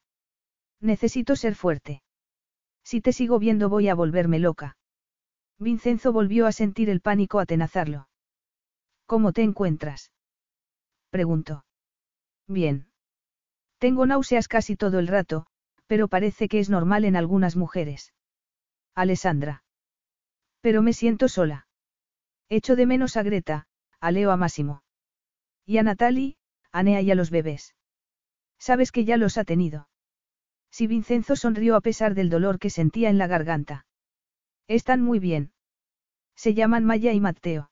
Necesito 0.79 1.35
ser 1.35 1.55
fuerte. 1.55 2.01
Si 2.83 3.01
te 3.01 3.13
sigo 3.13 3.37
viendo 3.37 3.69
voy 3.69 3.89
a 3.89 3.95
volverme 3.95 4.39
loca. 4.39 4.77
Vincenzo 5.59 6.13
volvió 6.13 6.47
a 6.47 6.53
sentir 6.53 6.89
el 6.89 7.01
pánico 7.01 7.39
atenazarlo. 7.39 8.07
¿Cómo 9.05 9.33
te 9.33 9.43
encuentras? 9.43 10.11
preguntó. 11.09 11.65
Bien. 12.47 12.87
Tengo 13.77 14.05
náuseas 14.05 14.47
casi 14.47 14.75
todo 14.75 14.99
el 14.99 15.07
rato, 15.07 15.47
pero 15.87 16.07
parece 16.07 16.47
que 16.47 16.59
es 16.59 16.69
normal 16.69 17.03
en 17.03 17.15
algunas 17.15 17.55
mujeres. 17.55 18.13
Alessandra. 18.95 19.63
Pero 20.61 20.81
me 20.81 20.93
siento 20.93 21.27
sola. 21.27 21.67
Echo 22.49 22.75
de 22.75 22.85
menos 22.85 23.17
a 23.17 23.23
Greta, 23.23 23.67
a 23.99 24.11
Leo 24.11 24.31
a 24.31 24.37
Máximo. 24.37 24.83
Y 25.65 25.77
a 25.77 25.83
Natalie, 25.83 26.37
a 26.71 26.83
Nea 26.83 27.01
y 27.01 27.11
a 27.11 27.15
los 27.15 27.31
bebés. 27.31 27.75
Sabes 28.59 28.91
que 28.91 29.05
ya 29.05 29.17
los 29.17 29.37
ha 29.37 29.43
tenido. 29.43 29.89
Si 30.71 30.87
Vincenzo 30.87 31.35
sonrió 31.35 31.75
a 31.75 31.81
pesar 31.81 32.13
del 32.13 32.29
dolor 32.29 32.59
que 32.59 32.69
sentía 32.69 33.09
en 33.09 33.17
la 33.17 33.27
garganta. 33.27 33.85
Están 34.69 35.01
muy 35.01 35.17
bien. 35.17 35.51
Se 36.35 36.53
llaman 36.53 36.85
Maya 36.85 37.11
y 37.11 37.19
Matteo. 37.19 37.71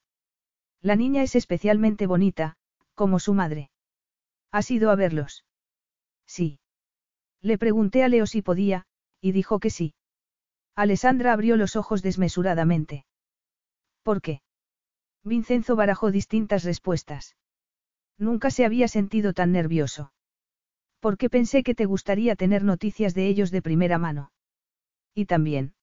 La 0.82 0.96
niña 0.96 1.22
es 1.22 1.36
especialmente 1.36 2.08
bonita, 2.08 2.58
como 2.96 3.20
su 3.20 3.36
madre. 3.36 3.70
¿Has 4.52 4.72
ido 4.72 4.90
a 4.90 4.96
verlos? 4.96 5.46
Sí. 6.26 6.60
Le 7.40 7.60
pregunté 7.60 8.04
a 8.04 8.08
Leo 8.08 8.26
si 8.26 8.42
podía, 8.42 8.88
y 9.22 9.32
dijo 9.32 9.60
que 9.60 9.70
sí. 9.70 9.94
Alessandra 10.76 11.34
abrió 11.34 11.56
los 11.56 11.76
ojos 11.76 12.02
desmesuradamente. 12.02 13.06
¿Por 14.02 14.20
qué? 14.20 14.42
Vincenzo 15.24 15.76
barajó 15.76 16.10
distintas 16.10 16.64
respuestas. 16.64 17.36
Nunca 18.18 18.50
se 18.50 18.66
había 18.66 18.88
sentido 18.88 19.34
tan 19.34 19.52
nervioso. 19.52 20.14
Porque 21.00 21.30
pensé 21.30 21.62
que 21.62 21.76
te 21.76 21.86
gustaría 21.86 22.36
tener 22.36 22.64
noticias 22.64 23.14
de 23.14 23.28
ellos 23.28 23.52
de 23.52 23.62
primera 23.62 24.00
mano. 24.00 24.32
Y 25.14 25.26
también. 25.26 25.77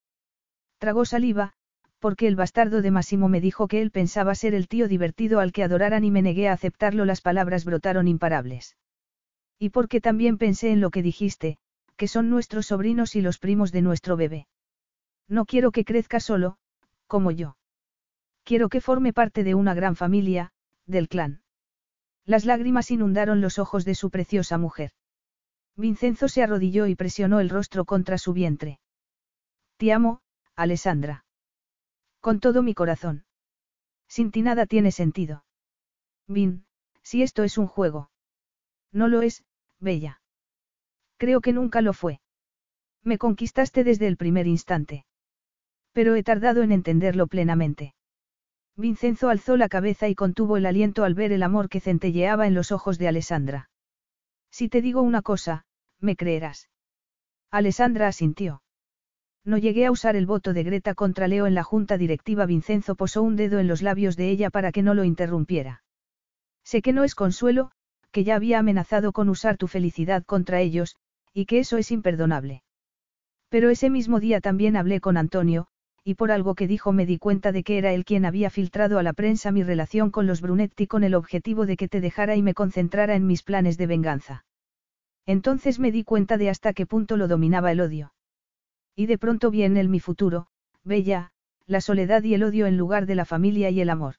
Tragó 0.85 1.07
saliva, 1.07 1.55
porque 1.99 2.27
el 2.27 2.37
bastardo 2.37 2.83
de 2.83 2.91
Massimo 2.91 3.31
me 3.31 3.41
dijo 3.41 3.69
que 3.69 3.81
él 3.81 3.91
pensaba 3.91 4.35
ser 4.35 4.55
el 4.55 4.69
tío 4.69 4.87
divertido 4.87 5.41
al 5.41 5.51
que 5.51 5.65
adoraran 5.65 6.05
y 6.05 6.11
me 6.11 6.21
negué 6.21 6.47
a 6.47 6.53
aceptarlo, 6.53 7.07
las 7.07 7.23
palabras 7.23 7.65
brotaron 7.65 8.07
imparables. 8.07 8.77
Y 9.59 9.71
porque 9.71 10.03
también 10.03 10.37
pensé 10.37 10.73
en 10.73 10.83
lo 10.83 10.91
que 10.91 11.01
dijiste, 11.01 11.57
que 11.97 12.07
son 12.07 12.29
nuestros 12.29 12.67
sobrinos 12.67 13.17
y 13.17 13.23
los 13.23 13.39
primos 13.39 13.73
de 13.73 13.81
nuestro 13.81 14.19
bebé. 14.19 14.47
No 15.27 15.47
quiero 15.47 15.73
que 15.73 15.87
crezca 15.87 16.21
solo, 16.21 16.59
como 17.07 17.31
yo. 17.31 17.57
Quiero 18.43 18.69
que 18.69 18.83
forme 18.83 19.15
parte 19.15 19.43
de 19.43 19.55
una 19.55 19.73
gran 19.73 19.97
familia, 19.97 20.53
del 20.85 21.09
clan. 21.09 21.41
Las 22.27 22.45
lágrimas 22.45 22.91
inundaron 22.91 23.41
los 23.41 23.59
ojos 23.59 23.87
de 23.87 23.95
su 23.95 24.11
preciosa 24.11 24.59
mujer. 24.59 24.91
Vincenzo 25.77 26.29
se 26.29 26.43
arrodilló 26.43 26.87
y 26.89 26.95
presionó 26.95 27.41
el 27.41 27.49
rostro 27.49 27.87
contra 27.87 28.19
su 28.19 28.35
vientre. 28.35 28.81
Te 29.79 29.91
amo, 29.91 30.21
Alessandra. 30.57 31.25
Con 32.21 32.41
todo 32.41 32.63
mi 32.63 32.75
corazón. 32.75 33.25
Sin 34.09 34.31
ti 34.31 34.43
nada 34.43 34.67
tiene 34.67 34.93
sentido. 34.93 35.45
Vin, 36.27 36.65
si 37.03 37.23
esto 37.23 37.43
es 37.43 37.59
un 37.59 37.67
juego. 37.67 38.11
No 38.93 39.09
lo 39.09 39.23
es, 39.23 39.45
Bella. 39.81 40.23
Creo 41.17 41.41
que 41.41 41.53
nunca 41.53 41.81
lo 41.81 41.93
fue. 41.93 42.21
Me 43.03 43.19
conquistaste 43.19 43.85
desde 43.85 44.07
el 44.07 44.17
primer 44.17 44.47
instante. 44.47 45.05
Pero 45.93 46.15
he 46.15 46.23
tardado 46.23 46.63
en 46.63 46.73
entenderlo 46.73 47.27
plenamente. 47.27 47.95
Vincenzo 48.77 49.29
alzó 49.29 49.57
la 49.57 49.69
cabeza 49.69 50.09
y 50.09 50.15
contuvo 50.15 50.57
el 50.57 50.67
aliento 50.67 51.05
al 51.05 51.15
ver 51.15 51.31
el 51.31 51.43
amor 51.43 51.69
que 51.69 51.81
centelleaba 51.81 52.47
en 52.47 52.55
los 52.55 52.73
ojos 52.73 52.99
de 52.99 53.09
Alessandra. 53.09 53.71
Si 54.51 54.69
te 54.69 54.83
digo 54.83 55.03
una 55.03 55.23
cosa, 55.23 55.67
me 56.01 56.17
creerás. 56.17 56.69
Alessandra 57.51 58.09
asintió. 58.09 58.64
No 59.45 59.59
llegué 59.59 59.85
a 59.85 59.91
usar 59.91 60.17
el 60.17 60.25
voto 60.25 60.55
de 60.55 60.63
Greta 60.63 60.95
contra 60.95 61.29
Leo 61.29 61.47
en 61.47 61.55
la 61.55 61.63
junta 61.63 61.99
directiva. 61.99 62.47
Vincenzo 62.47 62.95
posó 62.95 63.23
un 63.23 63.37
dedo 63.37 63.59
en 63.59 63.69
los 63.69 63.83
labios 63.83 64.17
de 64.17 64.31
ella 64.31 64.49
para 64.51 64.73
que 64.73 64.83
no 64.83 64.95
lo 64.95 65.05
interrumpiera. 65.05 65.83
Sé 66.65 66.81
que 66.81 66.95
no 66.95 67.05
es 67.05 67.15
consuelo, 67.15 67.71
que 68.11 68.25
ya 68.25 68.37
había 68.37 68.59
amenazado 68.59 69.13
con 69.13 69.29
usar 69.29 69.59
tu 69.59 69.67
felicidad 69.67 70.25
contra 70.25 70.61
ellos, 70.61 70.97
y 71.35 71.45
que 71.45 71.59
eso 71.59 71.77
es 71.77 71.91
imperdonable. 71.91 72.63
Pero 73.51 73.69
ese 73.69 73.91
mismo 73.91 74.19
día 74.19 74.41
también 74.41 74.77
hablé 74.77 75.01
con 75.01 75.19
Antonio, 75.19 75.67
y 76.05 76.15
por 76.15 76.31
algo 76.31 76.55
que 76.55 76.67
dijo 76.67 76.93
me 76.93 77.07
di 77.07 77.19
cuenta 77.19 77.53
de 77.53 77.65
que 77.65 77.77
era 77.77 77.93
él 77.93 78.05
quien 78.05 78.25
había 78.25 78.51
filtrado 78.51 78.99
a 78.99 79.03
la 79.03 79.13
prensa 79.13 79.53
mi 79.53 79.63
relación 79.63 80.11
con 80.11 80.27
los 80.27 80.41
Brunetti 80.41 80.87
con 80.87 81.05
el 81.05 81.15
objetivo 81.15 81.67
de 81.67 81.77
que 81.77 81.89
te 81.89 82.01
dejara 82.01 82.37
y 82.37 82.43
me 82.43 82.55
concentrara 82.55 83.15
en 83.15 83.27
mis 83.27 83.43
planes 83.43 83.77
de 83.77 83.87
venganza. 83.87 84.45
Entonces 85.27 85.79
me 85.79 85.93
di 85.93 86.05
cuenta 86.05 86.39
de 86.39 86.51
hasta 86.51 86.73
qué 86.73 86.87
punto 86.87 87.17
lo 87.17 87.29
dominaba 87.29 87.73
el 87.73 87.81
odio. 87.81 88.13
Y 88.97 89.07
de 89.07 89.19
pronto 89.19 89.51
vi 89.51 89.65
en 89.65 89.77
él 89.77 89.89
mi 89.89 90.01
futuro, 90.01 90.47
Bella, 90.85 91.33
la 91.67 91.81
soledad 91.81 92.23
y 92.23 92.35
el 92.35 92.45
odio 92.45 92.67
en 92.67 92.77
lugar 92.77 93.07
de 93.07 93.15
la 93.15 93.25
familia 93.25 93.71
y 93.71 93.81
el 93.81 93.91
amor. 93.91 94.17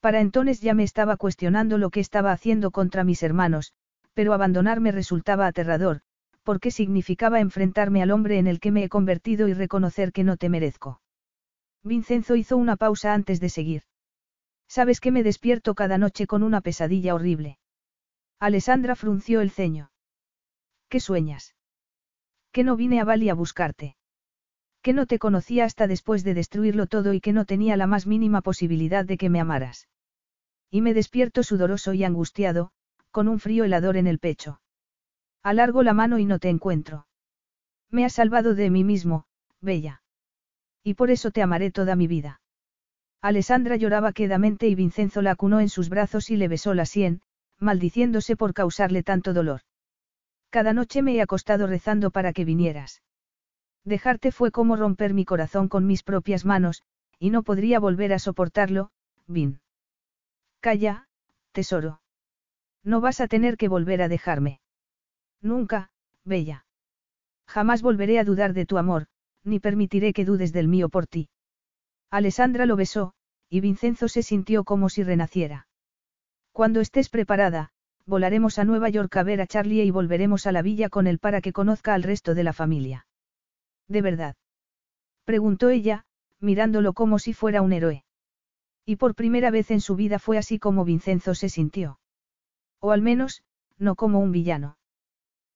Para 0.00 0.20
entonces 0.20 0.60
ya 0.60 0.74
me 0.74 0.84
estaba 0.84 1.16
cuestionando 1.16 1.78
lo 1.78 1.90
que 1.90 2.00
estaba 2.00 2.32
haciendo 2.32 2.70
contra 2.70 3.04
mis 3.04 3.22
hermanos, 3.22 3.74
pero 4.14 4.32
abandonarme 4.32 4.92
resultaba 4.92 5.46
aterrador, 5.46 6.00
porque 6.42 6.70
significaba 6.70 7.40
enfrentarme 7.40 8.02
al 8.02 8.10
hombre 8.10 8.38
en 8.38 8.46
el 8.46 8.60
que 8.60 8.70
me 8.70 8.84
he 8.84 8.88
convertido 8.88 9.48
y 9.48 9.54
reconocer 9.54 10.12
que 10.12 10.24
no 10.24 10.36
te 10.36 10.48
merezco. 10.48 11.00
Vincenzo 11.82 12.36
hizo 12.36 12.56
una 12.56 12.76
pausa 12.76 13.14
antes 13.14 13.40
de 13.40 13.48
seguir. 13.48 13.82
Sabes 14.68 15.00
que 15.00 15.10
me 15.10 15.22
despierto 15.22 15.74
cada 15.74 15.98
noche 15.98 16.26
con 16.26 16.42
una 16.42 16.60
pesadilla 16.60 17.14
horrible. 17.14 17.58
Alessandra 18.38 18.94
frunció 18.94 19.40
el 19.40 19.50
ceño. 19.50 19.90
¿Qué 20.88 21.00
sueñas? 21.00 21.54
Que 22.52 22.64
no 22.64 22.76
vine 22.76 23.00
a 23.00 23.04
Bali 23.04 23.28
a 23.28 23.34
buscarte. 23.34 23.96
Que 24.82 24.92
no 24.92 25.06
te 25.06 25.18
conocía 25.18 25.64
hasta 25.64 25.86
después 25.86 26.24
de 26.24 26.34
destruirlo 26.34 26.86
todo 26.86 27.12
y 27.12 27.20
que 27.20 27.32
no 27.32 27.44
tenía 27.44 27.76
la 27.76 27.86
más 27.86 28.06
mínima 28.06 28.40
posibilidad 28.40 29.04
de 29.04 29.18
que 29.18 29.28
me 29.28 29.40
amaras. 29.40 29.88
Y 30.70 30.80
me 30.80 30.94
despierto 30.94 31.42
sudoroso 31.42 31.92
y 31.92 32.04
angustiado, 32.04 32.70
con 33.10 33.28
un 33.28 33.40
frío 33.40 33.64
helador 33.64 33.96
en 33.96 34.06
el 34.06 34.18
pecho. 34.18 34.60
Alargo 35.42 35.82
la 35.82 35.94
mano 35.94 36.18
y 36.18 36.24
no 36.24 36.38
te 36.38 36.48
encuentro. 36.48 37.06
Me 37.90 38.04
has 38.04 38.14
salvado 38.14 38.54
de 38.54 38.70
mí 38.70 38.84
mismo, 38.84 39.26
Bella. 39.60 40.02
Y 40.82 40.94
por 40.94 41.10
eso 41.10 41.30
te 41.30 41.42
amaré 41.42 41.70
toda 41.70 41.96
mi 41.96 42.06
vida. 42.06 42.40
Alessandra 43.20 43.76
lloraba 43.76 44.12
quedamente 44.12 44.68
y 44.68 44.74
Vincenzo 44.74 45.22
la 45.22 45.32
acunó 45.32 45.60
en 45.60 45.68
sus 45.68 45.88
brazos 45.88 46.30
y 46.30 46.36
le 46.36 46.48
besó 46.48 46.72
la 46.72 46.86
sien, 46.86 47.20
maldiciéndose 47.58 48.36
por 48.36 48.54
causarle 48.54 49.02
tanto 49.02 49.34
dolor. 49.34 49.60
Cada 50.50 50.72
noche 50.72 51.02
me 51.02 51.14
he 51.14 51.22
acostado 51.22 51.66
rezando 51.66 52.10
para 52.10 52.32
que 52.32 52.44
vinieras. 52.44 53.02
Dejarte 53.84 54.32
fue 54.32 54.50
como 54.50 54.76
romper 54.76 55.14
mi 55.14 55.24
corazón 55.24 55.68
con 55.68 55.86
mis 55.86 56.02
propias 56.02 56.44
manos, 56.44 56.82
y 57.18 57.30
no 57.30 57.42
podría 57.42 57.78
volver 57.78 58.12
a 58.12 58.18
soportarlo, 58.18 58.90
Vin. 59.26 59.60
Calla, 60.60 61.06
tesoro. 61.52 62.02
No 62.82 63.00
vas 63.00 63.20
a 63.20 63.28
tener 63.28 63.56
que 63.56 63.68
volver 63.68 64.02
a 64.02 64.08
dejarme. 64.08 64.60
Nunca, 65.40 65.90
Bella. 66.24 66.66
Jamás 67.46 67.82
volveré 67.82 68.18
a 68.18 68.24
dudar 68.24 68.52
de 68.52 68.66
tu 68.66 68.76
amor, 68.76 69.06
ni 69.44 69.60
permitiré 69.60 70.12
que 70.12 70.24
dudes 70.24 70.52
del 70.52 70.68
mío 70.68 70.88
por 70.88 71.06
ti. 71.06 71.28
Alessandra 72.10 72.66
lo 72.66 72.76
besó, 72.76 73.14
y 73.48 73.60
Vincenzo 73.60 74.08
se 74.08 74.22
sintió 74.22 74.64
como 74.64 74.88
si 74.88 75.02
renaciera. 75.02 75.68
Cuando 76.52 76.80
estés 76.80 77.08
preparada, 77.08 77.72
volaremos 78.10 78.58
a 78.58 78.64
Nueva 78.64 78.88
York 78.90 79.16
a 79.16 79.22
ver 79.22 79.40
a 79.40 79.46
Charlie 79.46 79.84
y 79.84 79.90
volveremos 79.92 80.46
a 80.48 80.52
la 80.52 80.62
villa 80.62 80.88
con 80.88 81.06
él 81.06 81.20
para 81.20 81.40
que 81.40 81.52
conozca 81.52 81.94
al 81.94 82.02
resto 82.02 82.34
de 82.34 82.42
la 82.42 82.52
familia. 82.52 83.06
¿De 83.86 84.02
verdad? 84.02 84.34
Preguntó 85.24 85.70
ella, 85.70 86.04
mirándolo 86.40 86.92
como 86.92 87.20
si 87.20 87.32
fuera 87.32 87.62
un 87.62 87.72
héroe. 87.72 88.04
Y 88.84 88.96
por 88.96 89.14
primera 89.14 89.52
vez 89.52 89.70
en 89.70 89.80
su 89.80 89.94
vida 89.94 90.18
fue 90.18 90.38
así 90.38 90.58
como 90.58 90.84
Vincenzo 90.84 91.36
se 91.36 91.48
sintió. 91.48 92.00
O 92.80 92.90
al 92.90 93.00
menos, 93.00 93.44
no 93.78 93.94
como 93.94 94.18
un 94.18 94.32
villano. 94.32 94.76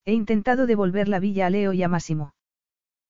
He 0.05 0.13
intentado 0.13 0.67
devolver 0.67 1.09
la 1.09 1.19
villa 1.19 1.47
a 1.47 1.51
Leo 1.51 1.73
y 1.73 1.83
a 1.83 1.89
Máximo. 1.89 2.35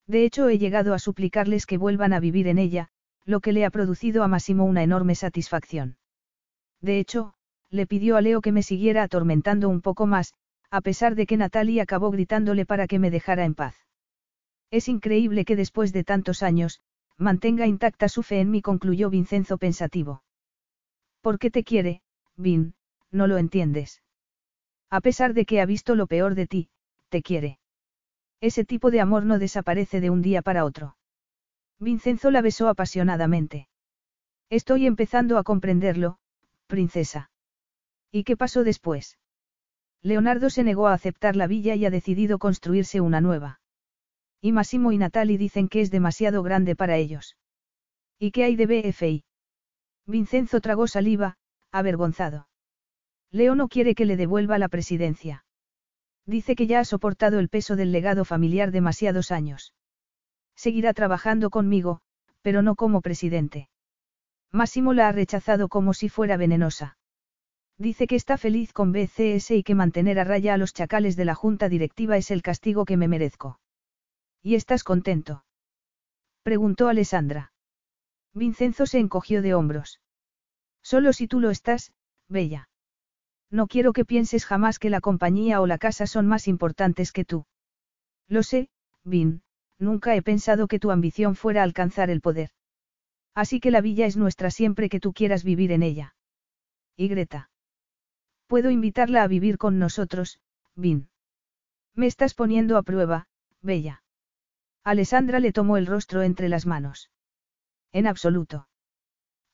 De 0.06 0.24
hecho, 0.24 0.48
he 0.48 0.58
llegado 0.58 0.94
a 0.94 0.98
suplicarles 0.98 1.66
que 1.66 1.76
vuelvan 1.76 2.14
a 2.14 2.20
vivir 2.20 2.48
en 2.48 2.56
ella, 2.56 2.88
lo 3.26 3.40
que 3.40 3.52
le 3.52 3.66
ha 3.66 3.70
producido 3.70 4.22
a 4.22 4.28
Máximo 4.28 4.64
una 4.64 4.82
enorme 4.82 5.14
satisfacción. 5.14 5.98
De 6.80 6.98
hecho, 6.98 7.34
le 7.70 7.86
pidió 7.86 8.16
a 8.16 8.20
Leo 8.20 8.40
que 8.40 8.52
me 8.52 8.62
siguiera 8.62 9.02
atormentando 9.02 9.68
un 9.68 9.80
poco 9.80 10.06
más, 10.06 10.34
a 10.70 10.80
pesar 10.80 11.14
de 11.14 11.26
que 11.26 11.36
Natalie 11.36 11.80
acabó 11.80 12.10
gritándole 12.10 12.66
para 12.66 12.86
que 12.86 12.98
me 12.98 13.10
dejara 13.10 13.44
en 13.44 13.54
paz. 13.54 13.76
Es 14.70 14.88
increíble 14.88 15.44
que 15.44 15.56
después 15.56 15.92
de 15.92 16.04
tantos 16.04 16.42
años, 16.42 16.80
mantenga 17.16 17.66
intacta 17.66 18.08
su 18.08 18.22
fe 18.22 18.40
en 18.40 18.50
mí, 18.50 18.60
concluyó 18.60 19.10
Vincenzo 19.10 19.58
pensativo. 19.58 20.22
¿Por 21.20 21.38
qué 21.38 21.50
te 21.50 21.64
quiere, 21.64 22.02
Vin? 22.36 22.74
No 23.10 23.26
lo 23.26 23.38
entiendes. 23.38 24.02
A 24.90 25.00
pesar 25.00 25.34
de 25.34 25.44
que 25.44 25.60
ha 25.60 25.66
visto 25.66 25.94
lo 25.94 26.06
peor 26.06 26.34
de 26.34 26.46
ti, 26.46 26.68
te 27.08 27.22
quiere. 27.22 27.58
Ese 28.40 28.64
tipo 28.64 28.90
de 28.90 29.00
amor 29.00 29.24
no 29.24 29.38
desaparece 29.38 30.00
de 30.00 30.10
un 30.10 30.22
día 30.22 30.42
para 30.42 30.64
otro. 30.64 30.96
Vincenzo 31.78 32.30
la 32.30 32.42
besó 32.42 32.68
apasionadamente. 32.68 33.68
Estoy 34.50 34.86
empezando 34.86 35.38
a 35.38 35.44
comprenderlo, 35.44 36.18
princesa. 36.66 37.30
¿Y 38.14 38.22
qué 38.22 38.36
pasó 38.36 38.62
después? 38.62 39.18
Leonardo 40.00 40.48
se 40.48 40.62
negó 40.62 40.86
a 40.86 40.92
aceptar 40.92 41.34
la 41.34 41.48
villa 41.48 41.74
y 41.74 41.84
ha 41.84 41.90
decidido 41.90 42.38
construirse 42.38 43.00
una 43.00 43.20
nueva. 43.20 43.58
Y 44.40 44.52
Massimo 44.52 44.92
y 44.92 44.98
Natalie 44.98 45.36
dicen 45.36 45.68
que 45.68 45.80
es 45.80 45.90
demasiado 45.90 46.44
grande 46.44 46.76
para 46.76 46.96
ellos. 46.96 47.36
¿Y 48.20 48.30
qué 48.30 48.44
hay 48.44 48.54
de 48.54 48.66
BFI? 48.66 49.24
Vincenzo 50.06 50.60
tragó 50.60 50.86
saliva, 50.86 51.38
avergonzado. 51.72 52.46
Leo 53.32 53.56
no 53.56 53.66
quiere 53.66 53.96
que 53.96 54.04
le 54.04 54.16
devuelva 54.16 54.58
la 54.58 54.68
presidencia. 54.68 55.44
Dice 56.24 56.54
que 56.54 56.68
ya 56.68 56.78
ha 56.78 56.84
soportado 56.84 57.40
el 57.40 57.48
peso 57.48 57.74
del 57.74 57.90
legado 57.90 58.24
familiar 58.24 58.70
demasiados 58.70 59.32
años. 59.32 59.74
Seguirá 60.54 60.94
trabajando 60.94 61.50
conmigo, 61.50 62.00
pero 62.42 62.62
no 62.62 62.76
como 62.76 63.00
presidente. 63.00 63.68
Máximo 64.52 64.92
la 64.92 65.08
ha 65.08 65.12
rechazado 65.12 65.66
como 65.66 65.94
si 65.94 66.08
fuera 66.08 66.36
venenosa. 66.36 66.96
Dice 67.78 68.06
que 68.06 68.16
está 68.16 68.38
feliz 68.38 68.72
con 68.72 68.92
BCS 68.92 69.50
y 69.50 69.62
que 69.64 69.74
mantener 69.74 70.18
a 70.20 70.24
raya 70.24 70.54
a 70.54 70.58
los 70.58 70.72
chacales 70.72 71.16
de 71.16 71.24
la 71.24 71.34
junta 71.34 71.68
directiva 71.68 72.16
es 72.16 72.30
el 72.30 72.42
castigo 72.42 72.84
que 72.84 72.96
me 72.96 73.08
merezco. 73.08 73.58
¿Y 74.42 74.54
estás 74.54 74.84
contento? 74.84 75.44
Preguntó 76.42 76.88
Alessandra. 76.88 77.52
Vincenzo 78.32 78.86
se 78.86 78.98
encogió 78.98 79.42
de 79.42 79.54
hombros. 79.54 80.00
Solo 80.82 81.12
si 81.12 81.26
tú 81.26 81.40
lo 81.40 81.50
estás, 81.50 81.92
Bella. 82.28 82.68
No 83.50 83.66
quiero 83.66 83.92
que 83.92 84.04
pienses 84.04 84.44
jamás 84.44 84.78
que 84.78 84.90
la 84.90 85.00
compañía 85.00 85.60
o 85.60 85.66
la 85.66 85.78
casa 85.78 86.06
son 86.06 86.26
más 86.26 86.46
importantes 86.48 87.12
que 87.12 87.24
tú. 87.24 87.46
Lo 88.28 88.42
sé, 88.42 88.68
Vin, 89.04 89.42
nunca 89.78 90.14
he 90.14 90.22
pensado 90.22 90.68
que 90.68 90.78
tu 90.78 90.90
ambición 90.90 91.34
fuera 91.36 91.62
alcanzar 91.62 92.10
el 92.10 92.20
poder. 92.20 92.50
Así 93.34 93.60
que 93.60 93.70
la 93.70 93.80
villa 93.80 94.06
es 94.06 94.16
nuestra 94.16 94.50
siempre 94.50 94.88
que 94.88 95.00
tú 95.00 95.12
quieras 95.12 95.44
vivir 95.44 95.72
en 95.72 95.82
ella. 95.82 96.14
Y 96.96 97.08
Greta. 97.08 97.50
Puedo 98.54 98.70
invitarla 98.70 99.24
a 99.24 99.26
vivir 99.26 99.58
con 99.58 99.80
nosotros, 99.80 100.38
Vin. 100.76 101.08
Me 101.96 102.06
estás 102.06 102.34
poniendo 102.34 102.78
a 102.78 102.84
prueba, 102.84 103.26
Bella. 103.62 104.04
Alessandra 104.84 105.40
le 105.40 105.52
tomó 105.52 105.76
el 105.76 105.88
rostro 105.88 106.22
entre 106.22 106.48
las 106.48 106.64
manos. 106.64 107.10
En 107.90 108.06
absoluto. 108.06 108.68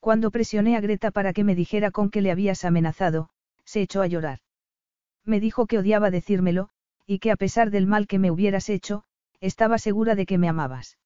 Cuando 0.01 0.31
presioné 0.31 0.77
a 0.77 0.83
Greta 0.83 1.13
para 1.13 1.33
que 1.33 1.45
me 1.45 1.55
dijera 1.55 1.91
con 1.91 2.11
que 2.11 2.21
le 2.21 2.31
habías 2.31 2.67
amenazado, 2.67 3.31
se 3.65 3.81
echó 3.81 4.03
a 4.03 4.07
llorar. 4.07 4.41
Me 5.25 5.41
dijo 5.41 5.65
que 5.65 5.79
odiaba 5.79 6.11
decírmelo, 6.11 6.69
y 7.07 7.21
que 7.21 7.31
a 7.31 7.37
pesar 7.37 7.71
del 7.71 7.87
mal 7.87 8.07
que 8.07 8.19
me 8.19 8.31
hubieras 8.31 8.69
hecho, 8.69 9.05
estaba 9.41 9.79
segura 9.79 10.15
de 10.15 10.27
que 10.27 10.37
me 10.37 10.51
amabas. 10.51 10.99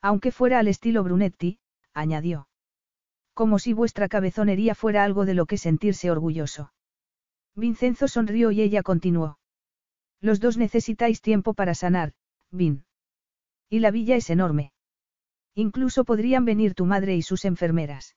Aunque 0.00 0.32
fuera 0.32 0.58
al 0.58 0.66
estilo 0.66 1.04
Brunetti, 1.04 1.60
añadió. 1.94 2.48
Como 3.32 3.60
si 3.60 3.74
vuestra 3.74 4.08
cabezonería 4.08 4.74
fuera 4.74 5.04
algo 5.04 5.24
de 5.24 5.34
lo 5.34 5.46
que 5.46 5.56
sentirse 5.56 6.10
orgulloso. 6.10 6.72
Vincenzo 7.54 8.08
sonrió 8.08 8.50
y 8.50 8.62
ella 8.62 8.82
continuó. 8.82 9.38
Los 10.20 10.40
dos 10.40 10.56
necesitáis 10.56 11.20
tiempo 11.20 11.54
para 11.54 11.74
sanar, 11.74 12.12
Vin. 12.50 12.84
Y 13.70 13.80
la 13.80 13.90
villa 13.90 14.16
es 14.16 14.30
enorme. 14.30 14.72
Incluso 15.54 16.04
podrían 16.04 16.44
venir 16.44 16.74
tu 16.74 16.86
madre 16.86 17.16
y 17.16 17.22
sus 17.22 17.44
enfermeras. 17.44 18.14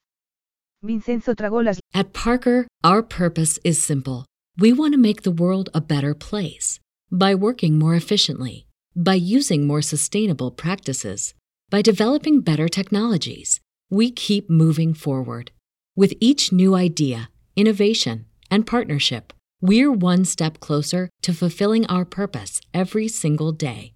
Vincenzo 0.81 1.35
tragó 1.35 1.61
las. 1.61 1.79
At 1.93 2.13
Parker, 2.13 2.67
our 2.83 3.01
purpose 3.01 3.59
is 3.63 3.77
simple. 3.77 4.25
We 4.57 4.71
want 4.71 4.93
to 4.93 4.99
make 4.99 5.23
the 5.23 5.31
world 5.31 5.69
a 5.73 5.81
better 5.81 6.13
place 6.13 6.79
by 7.11 7.35
working 7.35 7.77
more 7.77 7.95
efficiently, 7.95 8.67
by 8.95 9.15
using 9.15 9.67
more 9.67 9.81
sustainable 9.81 10.51
practices, 10.51 11.33
by 11.69 11.81
developing 11.81 12.41
better 12.41 12.69
technologies. 12.69 13.59
We 13.89 14.11
keep 14.11 14.49
moving 14.49 14.93
forward. 14.93 15.51
With 15.95 16.13
each 16.19 16.51
new 16.51 16.75
idea, 16.75 17.29
innovation, 17.55 18.25
and 18.49 18.65
partnership, 18.65 19.31
we're 19.61 19.91
one 19.91 20.25
step 20.25 20.59
closer 20.59 21.09
to 21.21 21.33
fulfilling 21.33 21.85
our 21.87 22.05
purpose 22.05 22.61
every 22.73 23.07
single 23.07 23.51
day. 23.51 23.93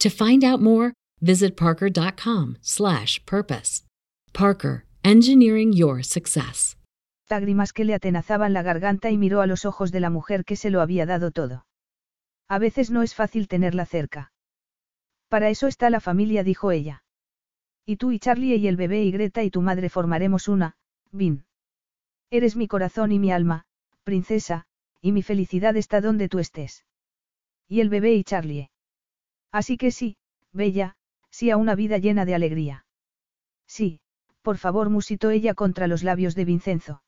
To 0.00 0.10
find 0.10 0.44
out 0.44 0.60
more, 0.60 0.92
visit 1.20 1.56
parker.com/purpose. 1.56 3.82
Parker 4.32 4.84
engineering 5.04 5.72
your 5.72 6.02
success. 6.02 6.76
lágrimas 7.28 7.72
que 7.72 7.84
le 7.84 7.94
atenazaban 7.94 8.52
la 8.52 8.62
garganta 8.62 9.10
y 9.10 9.18
miró 9.18 9.40
a 9.40 9.46
los 9.46 9.64
ojos 9.64 9.92
de 9.92 10.00
la 10.00 10.10
mujer 10.10 10.44
que 10.44 10.56
se 10.56 10.70
lo 10.70 10.80
había 10.80 11.06
dado 11.06 11.30
todo. 11.30 11.66
A 12.48 12.58
veces 12.58 12.90
no 12.90 13.02
es 13.02 13.14
fácil 13.14 13.48
tenerla 13.48 13.86
cerca. 13.86 14.32
Para 15.28 15.50
eso 15.50 15.66
está 15.66 15.90
la 15.90 16.00
familia, 16.00 16.44
dijo 16.44 16.70
ella. 16.70 17.02
Y 17.84 17.96
tú 17.96 18.12
y 18.12 18.18
Charlie 18.18 18.56
y 18.56 18.68
el 18.68 18.76
bebé 18.76 19.02
y 19.02 19.10
Greta 19.10 19.42
y 19.42 19.50
tu 19.50 19.60
madre 19.60 19.88
formaremos 19.88 20.48
una, 20.48 20.76
Vin. 21.10 21.46
Eres 22.30 22.56
mi 22.56 22.68
corazón 22.68 23.12
y 23.12 23.18
mi 23.18 23.32
alma, 23.32 23.65
princesa, 24.06 24.66
y 25.02 25.10
mi 25.10 25.22
felicidad 25.22 25.76
está 25.76 26.00
donde 26.00 26.28
tú 26.28 26.38
estés. 26.38 26.84
Y 27.68 27.80
el 27.80 27.88
bebé 27.88 28.14
y 28.14 28.22
Charlie. 28.22 28.70
Así 29.50 29.76
que 29.76 29.90
sí, 29.90 30.16
bella, 30.52 30.94
sí 31.28 31.50
a 31.50 31.56
una 31.56 31.74
vida 31.74 31.98
llena 31.98 32.24
de 32.24 32.36
alegría. 32.36 32.86
Sí, 33.66 34.00
por 34.42 34.58
favor, 34.58 34.90
musitó 34.90 35.30
ella 35.30 35.54
contra 35.54 35.88
los 35.88 36.04
labios 36.04 36.36
de 36.36 36.44
Vincenzo. 36.44 37.02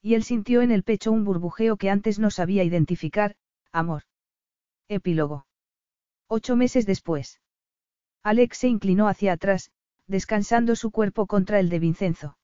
Y 0.00 0.14
él 0.14 0.22
sintió 0.22 0.62
en 0.62 0.70
el 0.70 0.84
pecho 0.84 1.10
un 1.10 1.24
burbujeo 1.24 1.76
que 1.76 1.90
antes 1.90 2.20
no 2.20 2.30
sabía 2.30 2.62
identificar, 2.62 3.34
amor. 3.72 4.04
Epílogo. 4.88 5.46
Ocho 6.28 6.54
meses 6.54 6.86
después. 6.86 7.40
Alex 8.22 8.58
se 8.58 8.68
inclinó 8.68 9.08
hacia 9.08 9.32
atrás, 9.32 9.72
descansando 10.06 10.76
su 10.76 10.92
cuerpo 10.92 11.26
contra 11.26 11.58
el 11.58 11.68
de 11.68 11.80
Vincenzo. 11.80 12.38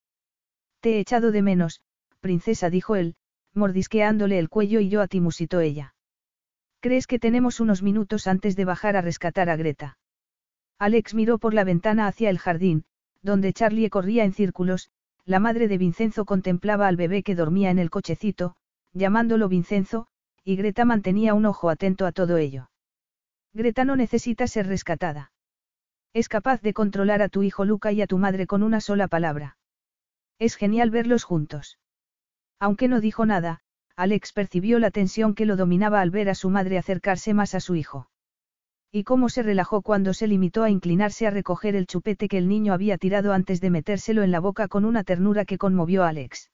Te 0.81 0.97
he 0.97 1.00
echado 1.00 1.31
de 1.31 1.42
menos, 1.42 1.81
princesa, 2.20 2.70
dijo 2.70 2.97
él, 2.97 3.15
mordisqueándole 3.59 4.39
el 4.39 4.49
cuello 4.49 4.81
y 4.81 4.89
yo 4.89 5.03
a 5.03 5.09
ti 5.09 5.20
musitó 5.20 5.61
ella. 5.61 5.95
¿Crees 6.81 7.07
que 7.07 7.19
tenemos 7.19 7.61
unos 7.61 7.83
minutos 7.83 8.27
antes 8.27 8.57
de 8.57 8.65
bajar 8.65 8.97
a 8.97 9.03
rescatar 9.03 9.51
a 9.51 9.57
Greta? 9.57 9.99
Alex 10.78 11.12
miró 11.15 11.39
por 11.39 11.53
la 11.53 11.65
ventana 11.65 12.07
hacia 12.07 12.31
el 12.31 12.39
jardín, 12.39 12.85
donde 13.20 13.53
Charlie 13.53 13.91
corría 13.91 14.25
en 14.25 14.33
círculos, 14.33 14.91
la 15.25 15.41
madre 15.41 15.69
de 15.69 15.77
Vincenzo 15.77 16.25
contemplaba 16.25 16.87
al 16.87 16.97
bebé 16.97 17.23
que 17.23 17.35
dormía 17.35 17.70
en 17.70 17.78
el 17.78 17.91
cochecito, 17.91 18.55
llamándolo 18.95 19.49
Vincenzo, 19.49 20.07
y 20.45 20.57
Greta 20.57 20.85
mantenía 20.85 21.35
un 21.35 21.45
ojo 21.45 21.69
atento 21.69 22.07
a 22.07 22.12
todo 22.12 22.39
ello. 22.39 22.70
Greta 23.53 23.85
no 23.85 23.97
necesita 23.97 24.47
ser 24.47 24.67
rescatada. 24.67 25.33
Es 26.15 26.28
capaz 26.28 26.62
de 26.62 26.73
controlar 26.73 27.23
a 27.23 27.28
tu 27.28 27.43
hijo 27.43 27.65
Luca 27.65 27.93
y 27.93 28.01
a 28.01 28.07
tu 28.07 28.19
madre 28.19 28.47
con 28.47 28.62
una 28.62 28.81
sola 28.81 29.09
palabra. 29.09 29.59
Es 30.39 30.55
genial 30.57 30.91
verlos 30.91 31.25
juntos. 31.25 31.78
Aunque 32.61 32.89
no 32.89 33.01
dijo 33.01 33.27
nada, 33.27 33.61
Alex 33.97 34.33
percibió 34.33 34.78
la 34.78 34.91
tensión 34.91 35.35
que 35.35 35.47
lo 35.47 35.57
dominaba 35.57 36.01
al 36.01 36.11
ver 36.11 36.28
a 36.28 36.35
su 36.35 36.51
madre 36.51 36.78
acercarse 36.78 37.35
más 37.35 37.55
a 37.55 37.61
su 37.61 37.75
hijo. 37.75 38.09
Y 38.91 39.05
cómo 39.05 39.28
se 39.28 39.43
relajó 39.43 39.83
cuando 39.83 40.15
se 40.15 40.27
limitó 40.27 40.62
a 40.62 40.70
inclinarse 40.70 41.27
a 41.27 41.31
recoger 41.31 41.77
el 41.77 41.87
chupete 41.87 42.28
que 42.28 42.39
el 42.39 42.49
niño 42.49 42.73
había 42.73 42.97
tirado 42.97 43.33
antes 43.33 43.61
de 43.61 43.70
metérselo 43.70 44.23
en 44.23 44.31
la 44.31 44.41
boca 44.41 44.67
con 44.69 44.85
una 44.85 45.05
ternura 45.05 45.45
que 45.45 45.59
conmovió 45.59 46.05
a 46.05 46.09
Alex. 46.09 46.51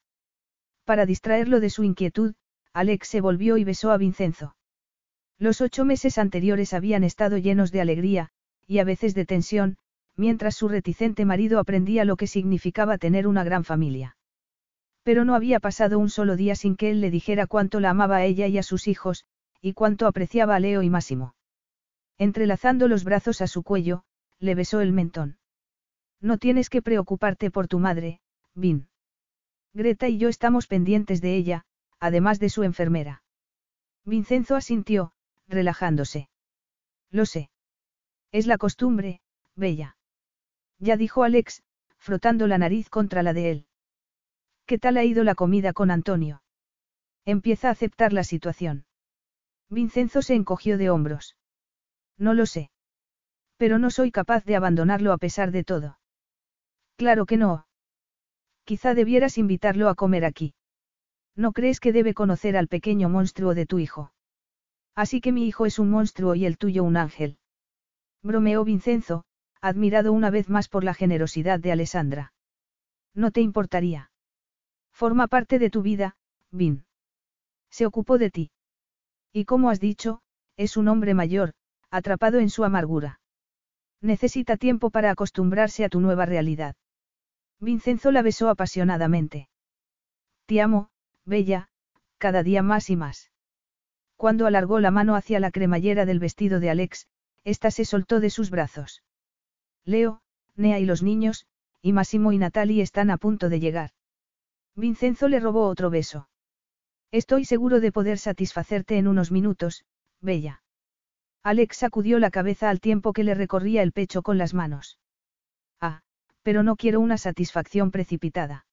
Para 0.84 1.06
distraerlo 1.06 1.60
de 1.60 1.70
su 1.70 1.84
inquietud, 1.84 2.34
Alex 2.72 3.08
se 3.08 3.20
volvió 3.20 3.56
y 3.56 3.64
besó 3.64 3.92
a 3.92 3.98
Vincenzo. 3.98 4.56
Los 5.38 5.60
ocho 5.60 5.84
meses 5.84 6.18
anteriores 6.18 6.74
habían 6.74 7.04
estado 7.04 7.38
llenos 7.38 7.70
de 7.70 7.80
alegría, 7.80 8.30
y 8.66 8.78
a 8.78 8.84
veces 8.84 9.14
de 9.14 9.26
tensión, 9.26 9.76
mientras 10.16 10.56
su 10.56 10.68
reticente 10.68 11.24
marido 11.24 11.58
aprendía 11.58 12.04
lo 12.04 12.16
que 12.16 12.26
significaba 12.26 12.98
tener 12.98 13.26
una 13.26 13.44
gran 13.44 13.64
familia. 13.64 14.16
Pero 15.04 15.24
no 15.24 15.34
había 15.34 15.60
pasado 15.60 15.98
un 15.98 16.10
solo 16.10 16.34
día 16.34 16.56
sin 16.56 16.76
que 16.76 16.90
él 16.90 17.00
le 17.00 17.10
dijera 17.10 17.46
cuánto 17.46 17.78
la 17.78 17.90
amaba 17.90 18.16
a 18.16 18.24
ella 18.24 18.48
y 18.48 18.58
a 18.58 18.62
sus 18.62 18.88
hijos, 18.88 19.26
y 19.60 19.74
cuánto 19.74 20.06
apreciaba 20.06 20.56
a 20.56 20.60
Leo 20.60 20.82
y 20.82 20.90
Máximo. 20.90 21.36
Entrelazando 22.18 22.88
los 22.88 23.04
brazos 23.04 23.40
a 23.40 23.46
su 23.46 23.62
cuello, 23.62 24.04
le 24.38 24.54
besó 24.54 24.80
el 24.80 24.92
mentón. 24.92 25.38
No 26.20 26.38
tienes 26.38 26.70
que 26.70 26.82
preocuparte 26.82 27.50
por 27.50 27.68
tu 27.68 27.78
madre, 27.78 28.20
Vin. 28.54 28.88
Greta 29.74 30.08
y 30.08 30.18
yo 30.18 30.28
estamos 30.28 30.66
pendientes 30.66 31.20
de 31.20 31.36
ella, 31.36 31.66
además 31.98 32.38
de 32.40 32.48
su 32.48 32.62
enfermera. 32.62 33.22
Vincenzo 34.04 34.56
asintió, 34.56 35.12
relajándose. 35.48 36.28
Lo 37.10 37.26
sé. 37.26 37.50
Es 38.32 38.46
la 38.46 38.56
costumbre, 38.56 39.20
Bella. 39.54 39.96
Ya 40.78 40.96
dijo 40.96 41.24
Alex, 41.24 41.62
frotando 41.98 42.46
la 42.46 42.58
nariz 42.58 42.88
contra 42.88 43.22
la 43.22 43.32
de 43.32 43.50
él. 43.50 43.66
¿Qué 44.66 44.78
tal 44.78 44.96
ha 44.96 45.04
ido 45.04 45.24
la 45.24 45.34
comida 45.34 45.74
con 45.74 45.90
Antonio? 45.90 46.42
Empieza 47.26 47.68
a 47.68 47.72
aceptar 47.72 48.12
la 48.12 48.24
situación. 48.24 48.86
Vincenzo 49.68 50.22
se 50.22 50.34
encogió 50.34 50.78
de 50.78 50.88
hombros. 50.88 51.36
No 52.18 52.32
lo 52.32 52.46
sé. 52.46 52.70
Pero 53.56 53.78
no 53.78 53.90
soy 53.90 54.10
capaz 54.10 54.44
de 54.44 54.56
abandonarlo 54.56 55.12
a 55.12 55.18
pesar 55.18 55.50
de 55.50 55.64
todo. 55.64 55.98
Claro 56.96 57.26
que 57.26 57.36
no. 57.36 57.66
Quizá 58.64 58.94
debieras 58.94 59.36
invitarlo 59.36 59.88
a 59.88 59.94
comer 59.94 60.24
aquí. 60.24 60.54
¿No 61.36 61.52
crees 61.52 61.80
que 61.80 61.92
debe 61.92 62.14
conocer 62.14 62.56
al 62.56 62.68
pequeño 62.68 63.08
monstruo 63.08 63.54
de 63.54 63.66
tu 63.66 63.78
hijo? 63.78 64.12
Así 64.94 65.20
que 65.20 65.32
mi 65.32 65.46
hijo 65.46 65.66
es 65.66 65.78
un 65.78 65.90
monstruo 65.90 66.34
y 66.34 66.46
el 66.46 66.56
tuyo 66.56 66.84
un 66.84 66.96
ángel. 66.96 67.38
Bromeó 68.22 68.64
Vincenzo, 68.64 69.24
admirado 69.60 70.12
una 70.12 70.30
vez 70.30 70.48
más 70.48 70.68
por 70.68 70.84
la 70.84 70.94
generosidad 70.94 71.60
de 71.60 71.72
Alessandra. 71.72 72.32
No 73.14 73.30
te 73.30 73.40
importaría. 73.40 74.10
Forma 74.94 75.26
parte 75.26 75.58
de 75.58 75.70
tu 75.70 75.82
vida, 75.82 76.16
Vin. 76.52 76.84
Se 77.68 77.84
ocupó 77.84 78.16
de 78.16 78.30
ti. 78.30 78.50
Y 79.32 79.44
como 79.44 79.68
has 79.70 79.80
dicho, 79.80 80.22
es 80.56 80.76
un 80.76 80.86
hombre 80.86 81.14
mayor, 81.14 81.52
atrapado 81.90 82.38
en 82.38 82.48
su 82.48 82.62
amargura. 82.62 83.20
Necesita 84.00 84.56
tiempo 84.56 84.90
para 84.90 85.10
acostumbrarse 85.10 85.84
a 85.84 85.88
tu 85.88 85.98
nueva 85.98 86.26
realidad. 86.26 86.76
Vincenzo 87.58 88.12
la 88.12 88.22
besó 88.22 88.48
apasionadamente. 88.48 89.48
Te 90.46 90.60
amo, 90.60 90.90
Bella, 91.24 91.70
cada 92.18 92.44
día 92.44 92.62
más 92.62 92.88
y 92.88 92.96
más. 92.96 93.32
Cuando 94.16 94.46
alargó 94.46 94.78
la 94.78 94.92
mano 94.92 95.16
hacia 95.16 95.40
la 95.40 95.50
cremallera 95.50 96.06
del 96.06 96.20
vestido 96.20 96.60
de 96.60 96.70
Alex, 96.70 97.08
ésta 97.42 97.72
se 97.72 97.84
soltó 97.84 98.20
de 98.20 98.30
sus 98.30 98.50
brazos. 98.50 99.02
Leo, 99.84 100.22
Nea 100.54 100.78
y 100.78 100.84
los 100.84 101.02
niños, 101.02 101.46
y 101.82 101.92
Massimo 101.92 102.30
y 102.30 102.38
Natalie 102.38 102.82
están 102.82 103.10
a 103.10 103.16
punto 103.16 103.48
de 103.48 103.58
llegar. 103.58 103.90
Vincenzo 104.76 105.28
le 105.28 105.40
robó 105.40 105.68
otro 105.68 105.90
beso. 105.90 106.28
Estoy 107.12 107.44
seguro 107.44 107.80
de 107.80 107.92
poder 107.92 108.18
satisfacerte 108.18 108.98
en 108.98 109.06
unos 109.06 109.30
minutos, 109.30 109.84
Bella. 110.20 110.62
Alex 111.44 111.76
sacudió 111.76 112.18
la 112.18 112.30
cabeza 112.30 112.70
al 112.70 112.80
tiempo 112.80 113.12
que 113.12 113.22
le 113.22 113.34
recorría 113.34 113.82
el 113.82 113.92
pecho 113.92 114.22
con 114.22 114.38
las 114.38 114.54
manos. 114.54 114.98
Ah, 115.80 116.02
pero 116.42 116.62
no 116.62 116.76
quiero 116.76 117.00
una 117.00 117.18
satisfacción 117.18 117.90
precipitada. 117.90 118.66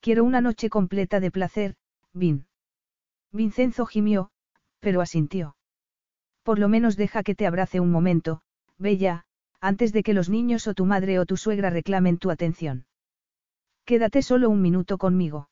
Quiero 0.00 0.24
una 0.24 0.40
noche 0.40 0.70
completa 0.70 1.20
de 1.20 1.30
placer, 1.30 1.76
Vin. 2.12 2.46
Vincenzo 3.32 3.86
gimió, 3.86 4.30
pero 4.80 5.00
asintió. 5.00 5.56
Por 6.42 6.58
lo 6.58 6.68
menos 6.68 6.96
deja 6.96 7.22
que 7.22 7.34
te 7.34 7.46
abrace 7.46 7.80
un 7.80 7.90
momento, 7.90 8.42
Bella, 8.78 9.24
antes 9.60 9.92
de 9.92 10.02
que 10.02 10.14
los 10.14 10.28
niños 10.28 10.66
o 10.66 10.74
tu 10.74 10.86
madre 10.86 11.18
o 11.18 11.26
tu 11.26 11.36
suegra 11.36 11.70
reclamen 11.70 12.18
tu 12.18 12.30
atención. 12.30 12.86
Quédate 13.84 14.22
solo 14.22 14.48
un 14.50 14.62
minuto 14.62 14.98
conmigo. 14.98 15.48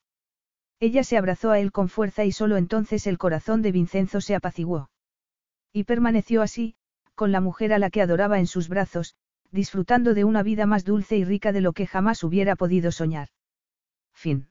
Ella 0.79 1.05
se 1.05 1.19
abrazó 1.19 1.51
a 1.51 1.59
él 1.59 1.73
con 1.73 1.89
fuerza 1.89 2.25
y 2.25 2.33
solo 2.33 2.57
entonces 2.57 3.07
el 3.07 3.19
corazón 3.19 3.61
de 3.61 3.73
Vincenzo 3.73 4.21
se 4.21 4.35
apaciguó. 4.35 4.91
Y 5.73 5.85
permaneció 5.85 6.43
así, 6.43 6.75
con 7.15 7.33
la 7.33 7.41
mujer 7.41 7.73
a 7.73 7.79
la 7.79 7.91
que 7.91 8.03
adoraba 8.03 8.39
en 8.39 8.47
sus 8.47 8.69
brazos, 8.69 9.15
disfrutando 9.51 10.15
de 10.15 10.25
una 10.25 10.43
vida 10.43 10.65
más 10.65 10.85
dulce 10.85 11.17
y 11.17 11.25
rica 11.25 11.53
de 11.53 11.61
lo 11.61 11.73
que 11.73 11.87
jamás 11.87 12.23
hubiera 12.23 12.57
podido 12.57 12.93
soñar. 12.93 13.29
Fin. 14.15 14.49